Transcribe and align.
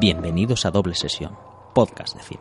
Bienvenidos 0.00 0.64
a 0.64 0.70
Doble 0.70 0.94
Sesión, 0.94 1.36
podcast 1.74 2.16
de 2.16 2.22
cine. 2.22 2.40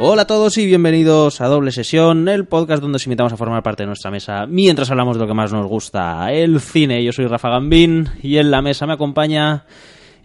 Hola 0.00 0.22
a 0.22 0.26
todos 0.26 0.56
y 0.56 0.64
bienvenidos 0.64 1.42
a 1.42 1.46
Doble 1.48 1.72
Sesión, 1.72 2.26
el 2.30 2.46
podcast 2.46 2.80
donde 2.80 2.96
os 2.96 3.06
invitamos 3.06 3.34
a 3.34 3.36
formar 3.36 3.62
parte 3.62 3.82
de 3.82 3.88
nuestra 3.88 4.10
mesa 4.10 4.46
mientras 4.46 4.90
hablamos 4.90 5.16
de 5.16 5.24
lo 5.24 5.28
que 5.28 5.34
más 5.34 5.52
nos 5.52 5.66
gusta, 5.66 6.32
el 6.32 6.58
cine. 6.58 7.04
Yo 7.04 7.12
soy 7.12 7.26
Rafa 7.26 7.50
Gambín 7.50 8.08
y 8.22 8.38
en 8.38 8.50
la 8.50 8.62
mesa 8.62 8.86
me 8.86 8.94
acompaña 8.94 9.66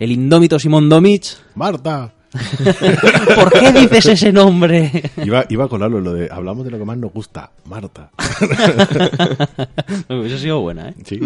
el 0.02 0.12
indómito 0.12 0.58
Simón 0.60 0.90
Domich. 0.90 1.38
Marta. 1.56 2.14
¿Por 3.36 3.52
qué 3.60 3.72
dices 3.74 4.06
ese 4.06 4.32
nombre? 4.32 4.90
Iba, 5.24 5.46
iba 5.50 5.66
a 5.66 5.68
colarlo 5.68 6.00
lo 6.00 6.14
de 6.14 6.30
hablamos 6.32 6.64
de 6.64 6.72
lo 6.72 6.78
que 6.80 6.86
más 6.86 6.98
nos 6.98 7.12
gusta, 7.12 7.52
Marta. 7.66 8.10
Hubiese 10.10 10.40
sido 10.40 10.62
buena, 10.62 10.90
¿eh? 10.90 10.96
Sí. 11.06 11.20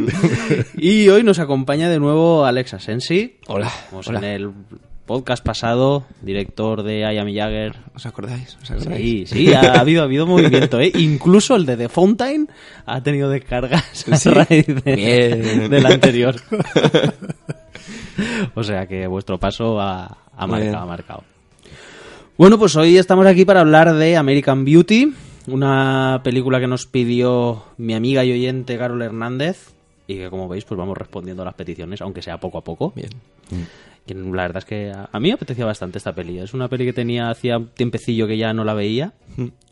Y 0.77 1.07
hoy 1.09 1.21
nos 1.23 1.37
acompaña 1.39 1.89
de 1.89 1.99
nuevo 1.99 2.43
Alexa 2.45 2.79
Sensi. 2.79 3.37
Hola, 3.47 3.71
Como 3.91 4.01
hola. 4.07 4.17
en 4.17 4.25
el 4.25 4.49
podcast 5.05 5.43
pasado, 5.45 6.05
director 6.23 6.81
de 6.81 7.01
I 7.01 7.17
Am 7.19 7.31
Jagger. 7.31 7.75
¿Os 7.95 8.05
acordáis? 8.07 8.57
¿Os 8.63 8.71
acordáis? 8.71 9.29
Sí, 9.29 9.45
sí, 9.45 9.53
ha 9.53 9.79
habido, 9.79 10.01
ha 10.01 10.05
habido 10.05 10.25
movimiento, 10.25 10.79
¿eh? 10.79 10.91
Incluso 10.95 11.55
el 11.55 11.67
de 11.67 11.77
The 11.77 11.89
Fountain 11.89 12.49
ha 12.87 13.03
tenido 13.03 13.29
descargas 13.29 14.05
a 14.11 14.15
Sí. 14.17 14.29
raíz 14.31 14.65
de- 14.65 14.95
Bien. 14.95 15.69
del 15.69 15.85
anterior. 15.85 16.35
o 18.55 18.63
sea 18.63 18.87
que 18.87 19.07
vuestro 19.07 19.39
paso 19.39 19.79
ha, 19.79 20.17
marcado, 20.47 20.77
ha 20.77 20.85
marcado. 20.85 21.23
Bueno, 22.37 22.59
pues 22.59 22.75
hoy 22.75 22.97
estamos 22.97 23.25
aquí 23.25 23.45
para 23.45 23.61
hablar 23.61 23.93
de 23.93 24.17
American 24.17 24.65
Beauty, 24.65 25.13
una 25.47 26.21
película 26.23 26.59
que 26.59 26.67
nos 26.67 26.85
pidió 26.85 27.63
mi 27.77 27.93
amiga 27.93 28.25
y 28.25 28.31
oyente 28.33 28.77
Carol 28.77 29.01
Hernández 29.01 29.73
y 30.07 30.17
que 30.17 30.29
como 30.29 30.47
veis 30.47 30.65
pues 30.65 30.77
vamos 30.77 30.97
respondiendo 30.97 31.43
a 31.43 31.45
las 31.45 31.55
peticiones, 31.55 32.01
aunque 32.01 32.21
sea 32.21 32.39
poco 32.39 32.57
a 32.57 32.63
poco. 32.63 32.91
Bien. 32.95 33.09
La 34.07 34.43
verdad 34.43 34.57
es 34.57 34.65
que 34.65 34.91
a, 34.91 35.19
mí 35.19 35.29
me 35.29 35.33
apetecía 35.33 35.65
bastante 35.65 35.97
esta 35.97 36.13
peli. 36.13 36.37
Es 36.37 36.53
una 36.53 36.67
peli 36.67 36.85
que 36.85 36.93
tenía 36.93 37.29
hacía 37.29 37.59
tiempecillo 37.73 38.27
que 38.27 38.37
ya 38.37 38.53
no 38.53 38.63
la 38.63 38.75
veía 38.75 39.13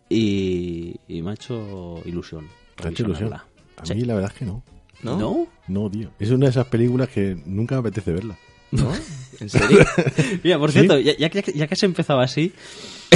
y, 0.10 0.96
y 1.08 1.22
me 1.22 1.32
ha 1.32 1.34
hecho 1.34 2.00
ilusión. 2.06 2.48
¿Te 2.76 2.88
ha 2.88 2.92
hecho 2.92 3.04
ilusión? 3.04 3.34
A 3.34 3.44
Sí. 3.84 3.94
mí 3.96 4.02
la 4.06 4.16
verdad 4.16 4.32
es 4.34 4.40
que 4.40 4.46
no. 4.46 4.64
¿No? 5.04 5.18
¿No? 5.18 5.48
No, 5.68 5.90
tío. 5.90 6.10
Es 6.20 6.30
una 6.32 6.46
de 6.46 6.52
esas 6.52 6.68
películas 6.68 7.10
que 7.10 7.38
nunca 7.46 7.76
me 7.76 7.80
apetece 7.80 8.12
verla. 8.12 8.38
¿No? 8.72 8.92
¿En 9.40 9.50
serio? 9.50 9.80
Mira, 10.44 10.58
por 10.60 10.72
¿Sí? 10.72 10.80
cierto, 10.80 11.00
ya, 11.00 11.16
ya 11.18 11.30
que 11.30 11.74
has 11.74 11.84
empezado 11.84 12.20
así, 12.20 12.54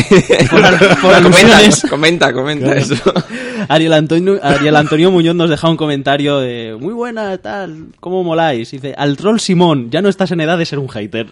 por, 0.52 0.62
comenta, 0.62 1.17
alusiones, 1.17 1.86
comenta, 1.90 2.34
comenta 2.34 2.73
eso. 2.76 2.95
Ariel 3.70 3.94
Antonio, 3.94 4.39
Ariel 4.42 4.76
Antonio 4.76 5.12
Muñoz 5.12 5.36
nos 5.36 5.50
deja 5.50 5.70
un 5.70 5.78
comentario 5.78 6.39
de 6.39 6.78
muy 6.80 6.94
buena, 6.94 7.38
tal, 7.39 7.88
¿cómo 8.00 8.23
moláis? 8.23 8.72
Dice, 8.72 8.94
al 8.98 9.17
troll 9.17 9.39
Simón, 9.39 9.89
ya 9.92 10.02
no 10.02 10.09
estás 10.09 10.31
en 10.31 10.39
edad 10.42 10.58
de 10.58 10.66
ser 10.66 10.80
un 10.80 10.88
hater. 10.89 11.28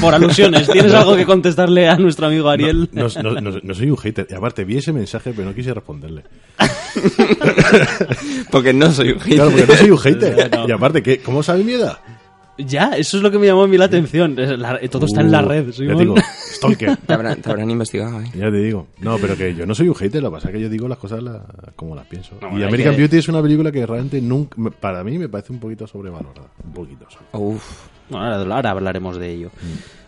por 0.00 0.14
alusiones, 0.14 0.68
¿tienes 0.68 0.92
algo 0.94 1.14
que 1.16 1.24
contestarle 1.26 1.88
a 1.88 1.96
nuestro 1.96 2.26
amigo 2.26 2.48
Ariel? 2.48 2.88
No, 2.92 3.06
no- 3.22 3.40
no- 3.40 3.60
no 3.62 3.74
soy 3.74 3.90
un 3.90 3.96
hater. 3.98 4.26
Y 4.30 4.34
aparte, 4.34 4.64
vi 4.64 4.78
ese 4.78 4.92
mensaje, 4.92 5.32
pero 5.34 5.48
no 5.48 5.54
quise 5.54 5.72
responderle. 5.74 6.22
Porque 8.50 8.72
no 8.72 8.90
soy 8.92 9.10
un 9.12 9.20
hater. 9.20 9.34
Claro, 9.36 9.50
porque 9.50 9.66
no 9.66 9.74
soy 9.76 9.90
un 9.90 9.98
hater. 9.98 10.50
No. 10.56 10.68
Y 10.68 10.72
aparte, 10.72 11.02
¿qué? 11.02 11.18
¿cómo 11.18 11.42
sabe 11.42 11.62
mi 11.64 11.72
edad? 11.74 11.98
Ya, 12.58 12.96
eso 12.96 13.16
es 13.18 13.22
lo 13.22 13.30
que 13.30 13.38
me 13.38 13.46
llamó 13.46 13.64
a 13.64 13.68
mí 13.68 13.76
la 13.76 13.84
atención. 13.84 14.38
Es 14.38 14.58
la- 14.58 14.78
todo 14.88 15.04
está 15.06 15.20
en 15.20 15.30
la 15.30 15.42
Uh, 15.44 15.48
red, 15.48 15.66
Ya 15.66 15.72
Simón. 15.72 15.96
te 15.96 16.02
digo, 16.02 16.14
stalker. 16.54 16.96
Te 16.96 17.12
habrán, 17.12 17.42
te 17.42 17.50
habrán 17.50 17.70
investigado, 17.70 18.20
¿eh? 18.22 18.30
Ya 18.34 18.50
te 18.50 18.56
digo. 18.58 18.86
No, 19.00 19.18
pero 19.18 19.36
que 19.36 19.54
yo 19.54 19.66
no 19.66 19.74
soy 19.74 19.88
un 19.88 19.94
hater, 19.94 20.22
lo 20.22 20.30
que 20.30 20.34
pasa 20.36 20.48
es 20.48 20.54
que 20.54 20.60
yo 20.62 20.68
digo 20.68 20.88
las 20.88 20.98
cosas 20.98 21.22
la- 21.22 21.44
como 21.76 21.94
las 21.94 22.06
pienso. 22.06 22.36
No, 22.40 22.58
y 22.58 22.62
American 22.62 22.92
que- 22.94 22.98
Beauty 23.00 23.16
es 23.18 23.28
una 23.28 23.42
película 23.42 23.70
que 23.70 23.84
realmente 23.84 24.20
nunca, 24.20 24.54
me- 24.60 24.70
para 24.70 25.04
mí 25.04 25.18
me 25.18 25.28
parece 25.28 25.52
un 25.52 25.60
poquito 25.60 25.86
sobrevalorada. 25.86 26.48
Un 26.64 26.72
poquito. 26.72 27.06
sobre- 27.10 27.26
Uf. 27.44 27.62
Bueno, 28.08 28.26
ahora, 28.26 28.56
ahora 28.56 28.70
hablaremos 28.70 29.18
de 29.18 29.32
ello. 29.32 29.50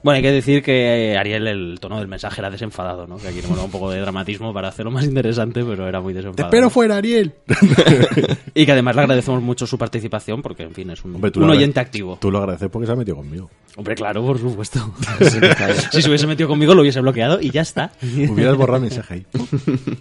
Bueno, 0.03 0.17
hay 0.17 0.23
que 0.23 0.31
decir 0.33 0.63
que 0.63 1.13
eh, 1.13 1.19
Ariel, 1.19 1.47
el 1.49 1.79
tono 1.81 1.99
del 1.99 2.09
mensaje 2.09 2.41
era 2.41 2.51
desenfadado, 2.51 3.07
¿no? 3.07 3.17
Que 3.17 3.29
aquí 3.29 3.41
le 3.43 3.49
un 3.49 3.71
poco 3.71 3.91
de 3.91 4.01
dramatismo 4.01 4.55
para 4.55 4.69
hacerlo 4.69 4.91
más 4.91 5.05
interesante, 5.05 5.65
pero 5.65 5.89
era 5.89 6.01
muy 6.01 6.13
Te 6.13 6.19
desenfadado. 6.19 6.49
espero 6.49 6.71
fuera, 6.71 6.97
Ariel. 6.97 7.35
Y 8.55 8.67
que 8.67 8.73
además 8.73 8.97
le 8.97 9.03
agradecemos 9.03 9.43
mucho 9.43 9.67
su 9.67 9.79
participación, 9.79 10.43
porque, 10.43 10.63
en 10.63 10.73
fin, 10.73 10.91
es 10.91 11.05
un, 11.05 11.15
Hombre, 11.15 11.33
un 11.37 11.51
oyente 11.51 11.81
activo. 11.81 12.19
Tú 12.21 12.31
lo 12.31 12.39
agradeces 12.39 12.69
porque 12.71 12.87
se 12.87 12.93
ha 12.93 12.97
metido 12.97 13.17
conmigo. 13.17 13.51
Hombre, 13.77 13.95
claro, 13.95 14.25
por 14.25 14.39
supuesto. 14.39 14.93
si 15.93 16.03
se 16.03 16.09
hubiese 16.09 16.27
metido 16.27 16.49
conmigo, 16.49 16.75
lo 16.75 16.83
hubiese 16.83 17.01
bloqueado 17.01 17.41
y 17.41 17.51
ya 17.51 17.63
está. 17.63 17.93
Hubieras 18.03 18.57
borrado 18.57 18.77
el 18.77 18.83
mensaje 18.91 19.15
ahí. 19.15 19.27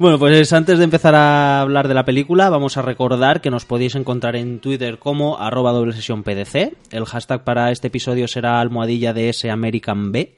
Bueno, 0.00 0.18
pues 0.18 0.50
antes 0.54 0.78
de 0.78 0.84
empezar 0.84 1.14
a 1.14 1.60
hablar 1.60 1.86
de 1.86 1.92
la 1.92 2.06
película, 2.06 2.48
vamos 2.48 2.78
a 2.78 2.80
recordar 2.80 3.42
que 3.42 3.50
nos 3.50 3.66
podéis 3.66 3.94
encontrar 3.96 4.34
en 4.34 4.58
Twitter 4.58 4.98
como 4.98 5.38
arroba 5.38 5.72
doble 5.72 5.92
sesión 5.92 6.22
PDC. 6.22 6.72
El 6.90 7.04
hashtag 7.04 7.44
para 7.44 7.70
este 7.70 7.88
episodio 7.88 8.26
será 8.26 8.62
almohadilla 8.62 9.12
de 9.12 9.28
S 9.28 9.50
American 9.50 10.10
B. 10.10 10.32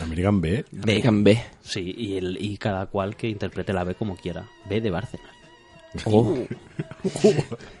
American 0.00 0.40
B. 0.40 0.64
American 0.82 1.22
B. 1.22 1.40
Sí, 1.62 1.94
y, 1.96 2.16
el, 2.16 2.36
y 2.40 2.56
cada 2.56 2.86
cual 2.86 3.14
que 3.14 3.28
interprete 3.28 3.72
la 3.72 3.84
B 3.84 3.94
como 3.94 4.16
quiera. 4.16 4.48
B 4.68 4.80
de 4.80 4.90
Bárcenas. 4.90 5.36
Oh. 6.06 6.34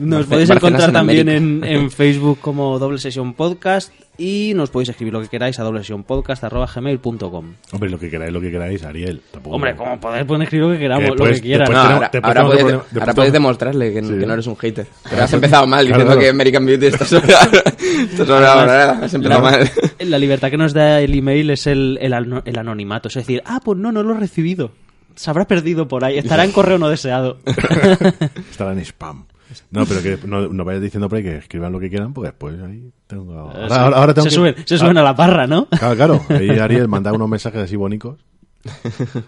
Nos 0.00 0.26
podéis 0.26 0.48
encontrar 0.50 0.88
en 0.88 0.92
también 0.94 1.28
en, 1.28 1.90
Facebook 1.90 2.38
como 2.40 2.78
Doble 2.78 2.98
Sesión 2.98 3.34
Podcast 3.34 3.92
y 4.16 4.52
nos 4.54 4.70
podéis 4.70 4.88
escribir 4.90 5.12
lo 5.12 5.20
que 5.20 5.28
queráis 5.28 5.58
a 5.58 5.62
doble 5.62 5.80
sesión 5.80 6.04
podcast 6.04 6.42
arroba 6.44 6.66
gmail.com. 6.66 7.54
Hombre, 7.72 7.90
lo 7.90 7.98
que 7.98 8.10
queráis, 8.10 8.32
lo 8.32 8.40
que 8.40 8.50
queráis, 8.50 8.82
Ariel. 8.84 9.20
Tampoco- 9.30 9.56
Hombre, 9.56 9.74
como 9.76 9.98
podéis 10.00 10.26
poder 10.26 10.42
escribir 10.42 10.66
lo 10.66 10.72
que 10.72 10.78
queramos, 10.78 11.04
Que 11.04 11.08
lo 11.10 11.16
que 11.16 11.30
No, 11.30 11.64
tenemos- 11.64 11.76
ahora, 11.76 12.10
después 12.12 12.24
ahora 12.24 12.32
tenemos 12.34 12.48
puedes, 12.50 12.64
problema- 12.64 12.82
después 12.82 12.92
ahora 12.92 13.00
tenemos- 13.00 13.14
puedes 13.14 13.32
demostrarle 13.32 13.92
que, 13.94 14.02
Sí. 14.02 14.08
que 14.18 14.26
no 14.26 14.32
eres 14.34 14.46
un 14.46 14.56
hater. 14.56 14.86
Pero 15.10 15.22
has 15.22 15.32
empezado 15.32 15.66
mal 15.66 15.80
diciendo 15.86 16.04
claro. 16.06 16.20
que 16.20 16.28
American 16.28 16.66
Beauty 16.66 16.86
está 16.86 17.04
sobre, 17.06 17.32
está 17.32 18.26
sobrevalorada. 18.26 19.04
Has 19.04 19.14
empezado 19.14 19.40
mal. 19.42 19.70
La 20.00 20.18
libertad 20.18 20.50
que 20.50 20.56
nos 20.58 20.72
da 20.74 21.00
el 21.00 21.14
email 21.14 21.50
es 21.50 21.66
el, 21.66 21.98
el 22.00 22.58
anonimato. 22.58 23.08
Es 23.08 23.14
decir, 23.14 23.42
ah, 23.46 23.60
pues 23.64 23.78
no, 23.78 23.90
no 23.92 24.02
lo 24.02 24.14
he 24.14 24.18
recibido. 24.18 24.70
Se 25.14 25.28
habrá 25.30 25.46
perdido 25.46 25.88
por 25.88 26.04
ahí. 26.04 26.18
Estará 26.18 26.44
en 26.44 26.52
correo 26.52 26.78
no 26.78 26.88
deseado. 26.88 27.38
Estará 28.50 28.72
en 28.72 28.78
spam. 28.80 29.24
No, 29.70 29.84
pero 29.86 30.02
que 30.02 30.18
no, 30.26 30.48
no 30.48 30.64
vayas 30.64 30.82
diciendo 30.82 31.08
por 31.08 31.18
ahí 31.18 31.24
que 31.24 31.36
escriban 31.36 31.72
lo 31.72 31.80
que 31.80 31.88
quieran, 31.88 32.12
porque 32.12 32.28
después 32.28 32.60
ahí 32.62 32.90
tengo... 33.06 33.32
Ahora, 33.38 33.68
Sí. 33.68 33.74
ahora- 33.74 33.96
ahora 33.96 34.14
tengo 34.14 34.24
se, 34.24 34.28
que- 34.30 34.34
suben, 34.34 34.54
se 34.64 34.78
suben 34.78 34.98
a 34.98 35.02
la 35.02 35.14
parra, 35.16 35.46
¿no? 35.46 35.66
Claro, 35.66 35.96
claro. 35.96 36.22
Ahí 36.28 36.50
Ariel 36.58 36.88
manda 36.88 37.12
unos 37.12 37.28
mensajes 37.28 37.60
así 37.60 37.76
bonitos. 37.76 38.18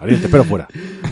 Ariel, 0.00 0.20
te 0.20 0.26
espero 0.26 0.44
fuera. 0.44 0.68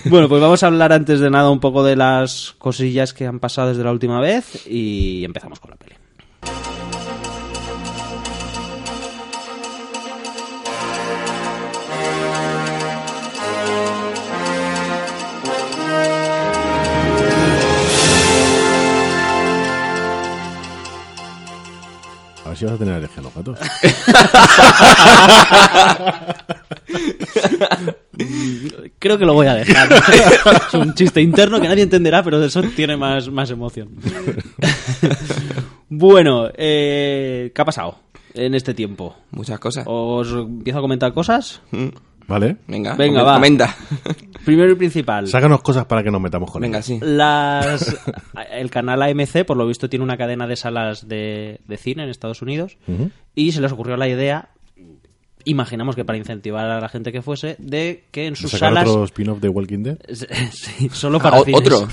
Bueno, 0.06 0.28
pues 0.28 0.40
vamos 0.42 0.62
a 0.62 0.66
hablar 0.66 0.92
antes 0.92 1.20
de 1.20 1.30
nada 1.30 1.50
un 1.50 1.60
poco 1.60 1.82
de 1.82 1.96
las 1.96 2.54
cosillas 2.58 3.14
que 3.14 3.26
han 3.26 3.40
pasado 3.40 3.68
desde 3.70 3.82
la 3.84 3.92
última 3.92 4.20
vez 4.20 4.66
y 4.66 5.24
empezamos 5.24 5.58
con 5.60 5.70
la 5.70 5.76
peli. 5.76 5.94
A 22.60 22.60
ver 22.60 22.60
si 22.60 22.66
vas 22.66 22.74
a 22.74 22.78
tener 22.78 22.94
alergia 22.94 23.20
a 23.20 23.22
los 23.22 23.34
gatos. 23.34 23.58
Creo 28.98 29.16
que 29.18 29.24
lo 29.24 29.32
voy 29.32 29.46
a 29.46 29.54
dejar. 29.54 29.88
es 30.68 30.74
un 30.74 30.92
chiste 30.94 31.22
interno 31.22 31.58
que 31.60 31.68
nadie 31.68 31.84
entenderá, 31.84 32.22
pero 32.22 32.38
de 32.38 32.48
eso 32.48 32.62
tiene 32.76 32.94
más, 32.96 33.30
más 33.30 33.50
emoción. 33.50 33.96
bueno, 35.88 36.50
eh, 36.54 37.50
¿qué 37.54 37.62
ha 37.62 37.64
pasado 37.64 37.96
en 38.34 38.54
este 38.54 38.74
tiempo? 38.74 39.16
Muchas 39.30 39.58
cosas. 39.58 39.84
¿Os 39.86 40.30
empiezo 40.32 40.80
a 40.80 40.82
comentar 40.82 41.14
cosas? 41.14 41.62
¿Vale? 42.30 42.56
Venga, 42.68 42.94
Venga, 42.94 43.22
va. 43.24 43.34
comenta. 43.34 43.76
Primero 44.44 44.70
y 44.72 44.74
principal. 44.76 45.26
Sácanos 45.26 45.60
cosas 45.62 45.84
para 45.84 46.02
que 46.02 46.10
nos 46.10 46.20
metamos 46.20 46.50
con 46.50 46.62
Venga, 46.62 46.78
ellas. 46.78 46.86
sí. 46.86 46.98
Las, 47.02 47.96
el 48.52 48.70
canal 48.70 49.02
AMC, 49.02 49.44
por 49.44 49.56
lo 49.56 49.66
visto, 49.66 49.88
tiene 49.90 50.04
una 50.04 50.16
cadena 50.16 50.46
de 50.46 50.56
salas 50.56 51.06
de, 51.08 51.60
de 51.66 51.76
cine 51.76 52.04
en 52.04 52.08
Estados 52.08 52.40
Unidos 52.40 52.78
y 53.34 53.52
se 53.52 53.60
les 53.60 53.72
ocurrió 53.72 53.96
la 53.96 54.08
idea, 54.08 54.48
imaginamos 55.44 55.96
que 55.96 56.04
para 56.04 56.16
incentivar 56.18 56.70
a 56.70 56.80
la 56.80 56.88
gente 56.88 57.10
que 57.12 57.20
fuese, 57.20 57.56
de 57.58 58.04
que 58.12 58.26
en 58.28 58.36
sus 58.36 58.50
¿Sacar 58.52 58.70
salas... 58.74 58.88
otro 58.88 59.04
spin-off 59.04 59.40
de 59.40 59.48
Walking 59.48 59.82
Dead? 59.82 59.98
Sí, 60.52 60.88
solo 60.92 61.18
Ah, 61.18 61.22
para 61.22 61.40
cines. 61.42 61.60
otro. 61.60 61.88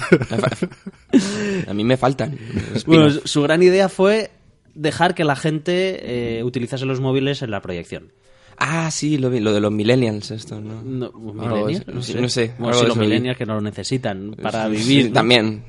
A 1.67 1.73
mí 1.73 1.83
me 1.83 1.97
faltan. 1.97 2.37
Bueno, 2.85 3.09
su 3.09 3.41
gran 3.41 3.63
idea 3.63 3.89
fue 3.89 4.31
dejar 4.75 5.15
que 5.15 5.23
la 5.23 5.35
gente 5.35 6.37
eh, 6.39 6.43
utilizase 6.43 6.85
los 6.85 6.99
móviles 7.01 7.41
en 7.41 7.51
la 7.51 7.61
proyección. 7.61 8.11
Ah, 8.59 8.89
sí, 8.91 9.17
lo, 9.17 9.29
de 9.29 9.39
los 9.59 9.71
millennials, 9.71 10.31
esto, 10.31 10.59
¿no? 10.59 10.81
No, 10.81 11.11
millennials, 11.11 11.87
no 11.87 12.01
sé. 12.01 12.21
no 12.21 12.27
sé, 12.29 12.53
Bueno, 12.57 12.73
sí, 12.75 12.81
los 12.85 12.91
eso 12.91 12.99
vi. 12.99 13.05
millennials 13.07 13.37
que 13.37 13.45
no 13.45 13.55
lo 13.55 13.61
necesitan 13.61 14.35
para 14.41 14.65
Sí, 14.65 14.71
vivir. 14.71 15.03
sí, 15.03 15.09
¿no? 15.09 15.13
También. 15.13 15.63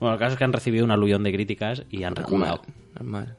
Bueno, 0.00 0.14
el 0.14 0.18
caso 0.18 0.32
es 0.32 0.38
que 0.38 0.44
han 0.44 0.52
recibido 0.52 0.84
un 0.84 0.90
aluvión 0.90 1.22
de 1.22 1.32
críticas 1.32 1.82
y 1.90 2.02
han 2.04 2.14
reculado. 2.16 2.62
Normal. 2.94 2.94
normal. 3.26 3.36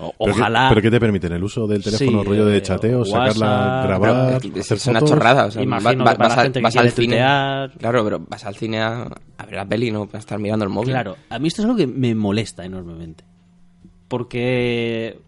O- 0.00 0.14
¿Pero 0.16 0.34
qué- 0.34 0.40
ojalá. 0.40 0.66
¿Pero 0.68 0.82
qué 0.82 0.90
te 0.92 1.00
permiten? 1.00 1.32
¿El 1.32 1.42
uso 1.42 1.66
del 1.66 1.82
teléfono, 1.82 2.20
Sí, 2.22 2.28
rollo 2.28 2.46
de 2.46 2.58
eh, 2.58 2.62
chateo, 2.62 3.00
WhatsApp, 3.00 3.32
sacarla, 3.36 3.82
grabar, 3.84 4.40
Pero 4.40 4.54
es, 4.56 4.60
hacer 4.66 4.76
es 4.76 4.86
una 4.86 5.00
fotos? 5.00 5.10
chorrada. 5.16 5.46
O 5.46 5.50
sea, 5.50 5.62
Imagino 5.62 6.04
va- 6.04 6.12
que 6.12 6.18
para 6.18 6.28
la 6.28 6.40
a- 6.40 6.42
gente 6.44 6.58
que 6.60 6.62
vas 6.62 6.76
al 6.76 6.90
cine. 6.92 7.16
Claro, 7.16 8.04
pero 8.04 8.20
vas 8.28 8.44
al 8.44 8.54
cine 8.54 8.80
a, 8.80 9.02
a 9.38 9.46
ver 9.46 9.54
la 9.56 9.66
peli, 9.68 9.90
no 9.90 10.08
a 10.12 10.18
estar 10.18 10.38
mirando 10.38 10.64
el 10.64 10.70
móvil. 10.70 10.90
Claro, 10.90 11.16
a 11.28 11.38
mí 11.40 11.48
esto 11.48 11.62
es 11.62 11.66
algo 11.66 11.76
que 11.76 11.88
me 11.88 12.14
molesta 12.14 12.64
enormemente. 12.64 13.24
Porque, 14.06 15.18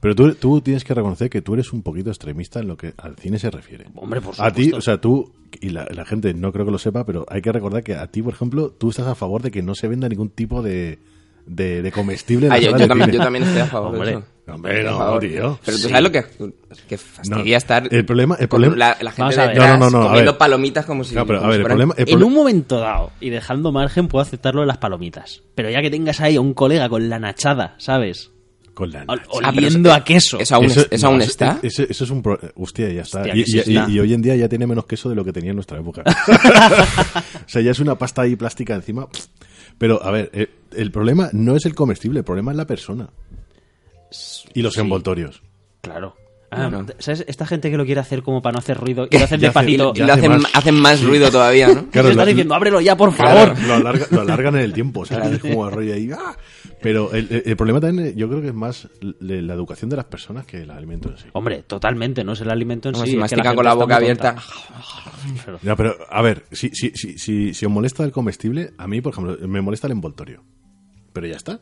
Pero 0.00 0.14
tú, 0.14 0.34
tú 0.34 0.60
tienes 0.62 0.82
que 0.84 0.94
reconocer 0.94 1.28
que 1.28 1.42
tú 1.42 1.54
eres 1.54 1.72
un 1.74 1.82
poquito 1.82 2.08
extremista 2.10 2.60
en 2.60 2.68
lo 2.68 2.76
que 2.76 2.94
al 2.96 3.16
cine 3.16 3.38
se 3.38 3.50
refiere. 3.50 3.84
Hombre, 3.94 4.20
por 4.22 4.34
A 4.38 4.50
ti, 4.50 4.64
supuesto. 4.64 4.76
o 4.78 4.80
sea, 4.80 4.98
tú, 5.00 5.32
y 5.60 5.68
la, 5.70 5.86
la 5.90 6.04
gente 6.06 6.32
no 6.32 6.52
creo 6.52 6.64
que 6.64 6.72
lo 6.72 6.78
sepa, 6.78 7.04
pero 7.04 7.26
hay 7.28 7.42
que 7.42 7.52
recordar 7.52 7.82
que 7.82 7.94
a 7.94 8.06
ti, 8.06 8.22
por 8.22 8.32
ejemplo, 8.32 8.70
tú 8.70 8.90
estás 8.90 9.06
a 9.06 9.14
favor 9.14 9.42
de 9.42 9.50
que 9.50 9.62
no 9.62 9.74
se 9.74 9.88
venda 9.88 10.08
ningún 10.08 10.30
tipo 10.30 10.62
de, 10.62 10.98
de, 11.46 11.82
de 11.82 11.92
comestible 11.92 12.46
en 12.46 12.52
Ah, 12.52 12.56
la 12.56 12.62
yo, 12.62 12.70
sala 12.70 12.78
yo 12.78 12.82
de 12.84 12.88
también, 12.88 13.10
cine. 13.10 13.18
yo 13.18 13.24
también 13.24 13.44
estoy 13.44 13.60
a 13.60 13.66
favor 13.66 13.88
Hombre, 13.94 14.10
de 14.10 14.16
eso. 14.16 14.24
hombre, 14.54 14.84
no, 14.84 14.98
favor. 14.98 15.20
tío. 15.20 15.58
Pero 15.66 15.76
tú 15.76 15.82
Sí. 15.82 15.88
sabes 15.90 16.02
lo 16.02 16.12
que, 16.12 16.24
que 16.88 16.96
fastidia 16.96 17.52
No, 17.52 17.58
estar 17.58 17.88
el 17.94 18.06
problema- 18.06 18.36
el 18.40 18.48
problema- 18.48 18.76
la, 18.76 18.96
la 19.02 19.10
gente 19.10 19.20
Vamos 19.22 19.36
a 19.38 19.40
ver. 19.42 19.50
detrás 19.50 19.78
No, 19.78 19.84
no, 19.84 19.90
no, 19.90 19.98
no, 20.00 20.06
comiendo 20.08 20.38
palomitas 20.38 20.86
como 20.86 21.04
si, 21.04 21.12
Claro, 21.12 21.26
pero, 21.26 21.40
a 21.40 21.46
ver, 21.48 21.56
si 21.56 21.60
el 21.60 21.66
problema- 21.66 21.94
el 21.98 22.08
en 22.08 22.22
un 22.22 22.32
momento 22.32 22.78
dado, 22.80 23.10
y 23.20 23.28
dejando 23.28 23.70
margen, 23.70 24.08
puedo 24.08 24.22
aceptarlo 24.22 24.62
de 24.62 24.66
las 24.66 24.78
palomitas. 24.78 25.42
Pero 25.54 25.68
ya 25.68 25.82
que 25.82 25.90
tengas 25.90 26.20
ahí 26.22 26.36
a 26.36 26.40
un 26.40 26.54
colega 26.54 26.88
con 26.88 27.10
la 27.10 27.18
nachada, 27.18 27.74
¿sabes? 27.76 28.30
Con 28.74 28.90
la 28.90 29.04
nacha. 29.04 29.22
Ah, 29.42 29.50
oliendo 29.54 29.88
eso- 29.90 29.96
a 29.96 30.04
queso. 30.04 30.38
Eso 30.38 30.54
aún, 30.54 30.66
es- 30.66 30.88
eso 30.90 31.06
no, 31.06 31.12
aún 31.12 31.22
está. 31.22 31.58
Eso, 31.62 31.82
eso 31.82 32.04
es 32.04 32.10
un... 32.10 32.22
pro- 32.22 32.38
Hostia, 32.56 32.88
ya 32.90 33.02
está. 33.02 33.20
Hostia, 33.22 33.34
y, 33.34 33.44
y- 33.46 33.58
está. 33.58 33.90
y 33.90 33.98
hoy 34.00 34.14
en 34.14 34.22
día 34.22 34.36
ya 34.36 34.48
tiene 34.48 34.66
menos 34.66 34.86
queso 34.86 35.08
de 35.08 35.14
lo 35.16 35.24
que 35.24 35.32
tenía 35.32 35.50
en 35.50 35.56
nuestra 35.56 35.78
época. 35.78 36.02
o 36.06 37.48
sea, 37.48 37.62
ya 37.62 37.70
es 37.72 37.80
una 37.80 37.96
pasta 37.96 38.22
ahí 38.22 38.36
plástica 38.36 38.74
encima. 38.74 39.06
Pero, 39.78 40.02
a 40.02 40.10
ver, 40.10 40.30
eh, 40.32 40.48
el 40.76 40.90
problema 40.90 41.30
no 41.32 41.56
es 41.56 41.66
el 41.66 41.74
comestible, 41.74 42.20
el 42.20 42.24
problema 42.24 42.50
es 42.52 42.56
la 42.56 42.66
persona. 42.66 43.08
Y 44.54 44.62
los 44.62 44.74
Sí. 44.74 44.80
envoltorios. 44.80 45.42
Claro. 45.80 46.16
Ah, 46.52 46.68
Bueno. 46.68 46.84
¿Sabes? 46.98 47.24
Esta 47.28 47.46
gente 47.46 47.70
que 47.70 47.76
lo 47.76 47.84
quiere 47.86 48.00
hacer 48.00 48.22
como 48.24 48.42
para 48.42 48.54
no 48.54 48.58
hacer 48.58 48.76
ruido, 48.76 49.08
quiere 49.08 49.24
hacer 49.24 49.38
Ya 49.38 49.50
hace- 49.50 49.60
despacito. 49.60 49.92
y 49.94 49.98
ya 50.00 50.06
lo 50.06 50.12
hace 50.14 50.26
hacen, 50.26 50.42
más. 50.42 50.50
hacen 50.54 50.74
más 50.74 51.00
ruido 51.02 51.30
todavía, 51.30 51.68
¿no? 51.68 51.86
Claro, 51.92 52.08
y 52.08 52.10
está 52.10 52.24
lo- 52.24 52.28
diciendo, 52.28 52.54
ábrelo 52.54 52.80
ya, 52.80 52.96
por 52.96 53.14
Claro, 53.14 53.54
favor. 53.54 53.62
lo, 53.68 53.74
alarga- 53.76 54.06
lo 54.10 54.20
alargan 54.22 54.56
en 54.56 54.62
el 54.62 54.72
tiempo, 54.72 55.06
¿sabes? 55.06 55.32
Es 55.34 55.38
como 55.38 55.70
rollo 55.70 55.94
ahí. 55.94 56.10
¡ah! 56.12 56.36
Pero 56.82 57.12
el, 57.12 57.56
problema 57.56 57.80
también, 57.80 58.08
eh, 58.08 58.14
yo 58.16 58.28
creo 58.28 58.40
que 58.40 58.48
es 58.48 58.54
más 58.54 58.88
le- 59.20 59.42
la 59.42 59.54
educación 59.54 59.90
de 59.90 59.96
las 59.96 60.06
personas 60.06 60.46
que 60.46 60.62
el 60.62 60.70
alimento 60.70 61.10
en 61.10 61.18
sí. 61.18 61.24
Hombre, 61.32 61.62
totalmente, 61.66 62.24
no 62.24 62.32
es 62.32 62.40
el 62.40 62.50
alimento 62.50 62.88
en 62.88 62.94
sí. 62.94 63.00
si 63.02 63.06
es 63.08 63.14
que 63.14 63.20
mastican 63.20 63.54
con 63.54 63.64
la 63.64 63.74
boca 63.74 63.96
abierta. 63.96 64.36
Pero- 65.44 65.58
Ya, 65.62 65.76
pero, 65.76 65.96
a 66.08 66.22
ver, 66.22 66.44
si, 66.52 66.70
si, 66.70 66.90
si, 66.94 67.18
si, 67.18 67.52
si 67.52 67.66
os 67.66 67.70
molesta 67.72 68.04
el 68.04 68.12
comestible, 68.12 68.72
a 68.78 68.86
mí, 68.88 69.00
por 69.02 69.12
ejemplo, 69.12 69.36
me 69.46 69.60
molesta 69.60 69.86
el 69.86 69.92
envoltorio. 69.92 70.42
Pero 71.12 71.26
ya 71.26 71.36
está. 71.36 71.60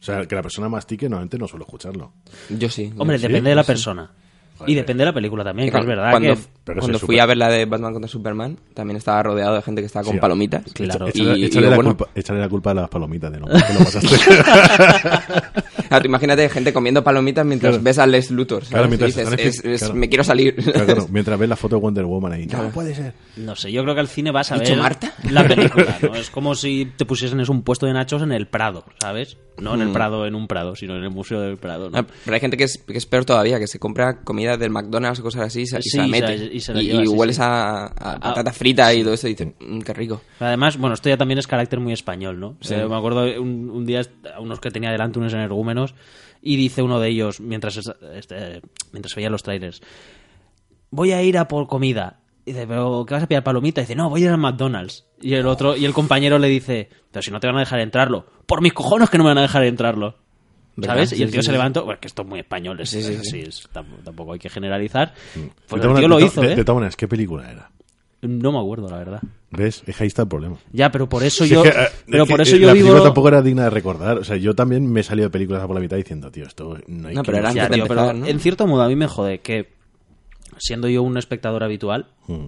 O 0.00 0.02
sea, 0.02 0.24
que 0.26 0.34
la 0.36 0.42
persona 0.42 0.68
mastique, 0.68 1.08
normalmente 1.08 1.38
no 1.38 1.48
suelo 1.48 1.64
escucharlo. 1.64 2.12
Yo 2.50 2.68
sí. 2.68 2.92
Hombre, 2.96 3.18
sí. 3.18 3.26
depende 3.26 3.50
de 3.50 3.56
la 3.56 3.64
persona. 3.64 4.12
Joder. 4.58 4.70
Y 4.70 4.74
depende 4.74 5.02
de 5.02 5.06
la 5.06 5.12
película 5.14 5.44
también, 5.44 5.70
que 5.70 5.78
es 5.78 5.86
verdad 5.86 6.10
cuando, 6.10 6.34
que... 6.34 6.40
Pero 6.64 6.80
cuando 6.80 6.96
ese 6.98 7.06
fui 7.06 7.14
super- 7.16 7.22
a 7.22 7.26
ver 7.26 7.36
la 7.36 7.48
de 7.48 7.64
Batman 7.64 7.92
contra 7.92 8.08
Superman, 8.08 8.58
también 8.74 8.96
estaba 8.96 9.22
rodeado 9.22 9.54
de 9.54 9.62
gente 9.62 9.80
que 9.82 9.86
estaba 9.86 10.04
con 10.04 10.14
Sí, 10.14 10.20
palomitas. 10.20 10.62
Claro. 10.72 11.06
Echa- 11.08 11.18
Y- 11.18 11.20
échale, 11.22 11.38
y 11.38 11.44
échale 11.44 11.64
lo 11.66 11.70
la 11.70 11.76
bueno- 11.76 11.96
culpa, 11.96 12.12
échale 12.14 12.40
la 12.40 12.48
culpa 12.48 12.70
a 12.72 12.74
las 12.74 12.88
palomitas 12.88 13.30
de 13.32 13.40
no, 13.40 13.46
que 13.46 13.52
lo 13.54 13.78
pasaste. 13.84 14.16
Ah, 15.90 16.00
tú 16.00 16.06
imagínate 16.08 16.48
gente 16.48 16.72
comiendo 16.72 17.02
palomitas 17.04 17.44
mientras 17.46 17.72
Claro. 17.72 17.84
ves 17.84 17.98
a 17.98 18.06
Les 18.06 18.30
Luthor. 18.30 18.62
¿sabes? 18.64 18.70
Claro, 18.70 18.88
mientras 18.88 19.14
dices, 19.14 19.32
es- 19.38 19.64
es- 19.64 19.78
claro. 19.80 19.94
me 19.94 20.08
quiero 20.08 20.24
salir. 20.24 20.54
Claro, 20.56 20.86
claro, 20.86 21.06
mientras 21.10 21.38
ves 21.38 21.48
la 21.48 21.56
foto 21.56 21.76
de 21.76 21.82
Wonder 21.82 22.04
Woman 22.04 22.32
ahí. 22.32 22.46
No 22.46 22.70
puede 22.70 22.94
ser. 22.94 23.14
No 23.36 23.54
sé, 23.56 23.70
yo 23.72 23.82
creo 23.82 23.94
que 23.94 24.00
al 24.00 24.08
cine 24.08 24.30
vas 24.30 24.50
a 24.52 24.56
¿Ha 24.56 24.58
dicho 24.58 24.72
ver 24.72 24.82
Marta? 24.82 25.12
la 25.30 25.46
película, 25.46 25.98
¿no? 26.02 26.14
Es 26.14 26.30
como 26.30 26.54
si 26.54 26.86
te 26.96 27.04
pusiesen 27.04 27.40
es 27.40 27.48
un 27.48 27.62
puesto 27.62 27.86
de 27.86 27.92
nachos 27.92 28.22
en 28.22 28.32
el 28.32 28.46
Prado, 28.48 28.84
¿sabes? 29.00 29.36
No 29.60 29.74
en 29.74 29.80
el 29.82 29.88
Mm. 29.88 29.92
Prado, 29.92 30.24
en 30.24 30.36
un 30.36 30.46
Prado, 30.46 30.76
sino 30.76 30.94
en 30.96 31.02
el 31.02 31.10
Museo 31.10 31.40
del 31.40 31.56
Prado, 31.56 31.90
¿no? 31.90 31.98
Ah, 31.98 32.06
Pero 32.24 32.32
hay 32.34 32.40
gente 32.40 32.56
que 32.56 32.62
es, 32.62 32.78
que 32.86 32.96
es 32.96 33.06
peor 33.06 33.24
todavía, 33.24 33.58
que 33.58 33.66
se 33.66 33.80
compra 33.80 34.20
comida 34.22 34.56
del 34.56 34.70
McDonald's 34.70 35.18
o 35.18 35.24
cosas 35.24 35.42
así 35.46 35.62
y 35.62 35.66
se, 35.66 35.78
y 35.80 35.82
Sí, 35.82 35.90
se 35.90 35.96
la 35.98 36.04
y 36.06 36.06
se 36.06 36.10
mete. 36.20 36.36
la- 36.38 36.44
y 36.44 36.56
Y, 36.56 36.60
se 36.60 36.74
la 36.74 36.80
lleva, 36.82 37.02
y 37.02 37.06
sí, 37.08 37.12
hueles 37.12 37.36
sí. 37.36 37.42
A, 37.44 37.86
a 37.86 38.20
patata 38.20 38.52
frita 38.52 38.94
y 38.94 39.02
todo 39.02 39.14
eso 39.14 39.26
y 39.26 39.30
dices, 39.30 39.48
"Mm, 39.58 39.80
qué 39.80 39.92
rico. 39.94 40.20
Además, 40.38 40.76
bueno, 40.78 40.94
esto 40.94 41.08
ya 41.08 41.16
también 41.16 41.38
es 41.38 41.48
carácter 41.48 41.80
muy 41.80 41.92
español, 41.92 42.38
¿no? 42.38 42.56
Sí. 42.60 42.74
Eh, 42.74 42.86
me 42.88 42.96
acuerdo 42.96 43.22
un, 43.42 43.68
un 43.70 43.84
día 43.84 44.02
a 44.32 44.40
unos 44.40 44.60
que 44.60 44.70
tenía 44.70 44.92
delante 44.92 45.18
unos 45.18 45.32
energúmenos 45.34 45.77
y 46.42 46.56
dice 46.56 46.82
uno 46.82 47.00
de 47.00 47.08
ellos 47.08 47.40
mientras 47.40 47.76
es- 47.76 47.92
este, 48.14 48.60
mientras 48.92 49.14
veía 49.14 49.30
los 49.30 49.42
trailers 49.42 49.80
voy 50.90 51.12
a 51.12 51.22
ir 51.22 51.38
a 51.38 51.48
por 51.48 51.66
comida 51.66 52.20
y 52.44 52.52
dice 52.52 52.66
pero 52.66 53.04
qué 53.06 53.14
vas 53.14 53.22
a 53.22 53.26
pillar 53.26 53.44
palomita 53.44 53.80
y 53.80 53.84
dice 53.84 53.94
no 53.96 54.08
voy 54.10 54.22
a 54.22 54.24
ir 54.26 54.30
al 54.30 54.38
McDonald's 54.38 55.04
y 55.20 55.34
el 55.34 55.46
otro 55.46 55.76
y 55.76 55.84
el 55.84 55.92
compañero 55.92 56.38
le 56.38 56.48
dice 56.48 56.88
pero 57.10 57.22
si 57.22 57.30
no 57.30 57.40
te 57.40 57.46
van 57.46 57.56
a 57.56 57.60
dejar 57.60 57.80
entrarlo 57.80 58.26
por 58.46 58.62
mis 58.62 58.72
cojones 58.72 59.10
que 59.10 59.18
no 59.18 59.24
me 59.24 59.30
van 59.30 59.38
a 59.38 59.42
dejar 59.42 59.64
entrarlo. 59.64 60.16
¿Sabes? 60.80 61.10
Sí, 61.10 61.16
y 61.16 61.22
el 61.24 61.32
tío 61.32 61.40
sí, 61.42 61.46
se 61.46 61.50
sí. 61.50 61.52
levantó, 61.52 61.84
bueno, 61.84 61.98
que 62.00 62.06
esto 62.06 62.22
es 62.22 62.28
muy 62.28 62.38
español, 62.38 62.80
es, 62.80 62.94
es 62.94 63.68
tampoco, 63.72 64.32
hay 64.34 64.38
que 64.38 64.48
generalizar. 64.48 65.12
Pues 65.66 65.82
De 65.82 65.88
el 65.88 65.94
tío 65.96 66.06
lo 66.06 66.20
hizo, 66.20 66.40
de- 66.40 66.52
¿eh? 66.52 66.54
De 66.56 66.64
todas 66.64 66.76
maneras, 66.76 66.94
¿qué 66.94 67.08
película 67.08 67.50
era? 67.50 67.68
No 68.22 68.52
me 68.52 68.60
acuerdo, 68.60 68.88
la 68.88 68.98
verdad. 68.98 69.20
¿Ves? 69.50 69.82
Es 69.86 69.96
que 69.96 70.02
ahí 70.04 70.08
está 70.08 70.22
el 70.22 70.28
problema. 70.28 70.56
Ya, 70.72 70.90
pero 70.90 71.08
por 71.08 71.22
eso 71.22 71.44
yo, 71.46 71.64
es 71.64 71.72
que, 71.74 71.82
eh, 71.82 71.86
pero 72.10 72.24
es 72.24 72.28
por 72.28 72.36
que, 72.38 72.42
eso 72.42 72.56
eh, 72.56 72.58
yo 72.60 72.66
la 72.66 72.72
vivo. 72.74 72.86
película 72.88 73.04
tampoco 73.04 73.28
era 73.28 73.40
digna 73.42 73.64
de 73.64 73.70
recordar. 73.70 74.18
O 74.18 74.24
sea, 74.24 74.36
yo 74.36 74.54
también 74.54 74.90
me 74.90 75.00
he 75.00 75.02
salido 75.02 75.28
de 75.28 75.30
películas 75.32 75.64
por 75.66 75.74
la 75.74 75.80
mitad 75.80 75.96
diciendo, 75.96 76.30
tío, 76.30 76.44
esto 76.44 76.76
no 76.86 77.08
hay 77.08 77.14
No, 77.14 77.22
que... 77.22 77.26
pero 77.32 77.38
era 77.38 77.52
Ya, 77.52 77.62
antes 77.64 77.70
de 77.70 77.74
tío, 77.76 77.86
pero 77.88 78.00
empezar, 78.00 78.16
¿no? 78.16 78.26
en 78.26 78.40
cierto 78.40 78.66
modo 78.66 78.82
a 78.82 78.88
mí 78.88 78.96
me 78.96 79.06
jode 79.06 79.38
que, 79.40 79.72
siendo 80.58 80.88
yo 80.88 81.02
un 81.02 81.16
espectador 81.16 81.64
habitual, 81.64 82.08
Mm. 82.26 82.46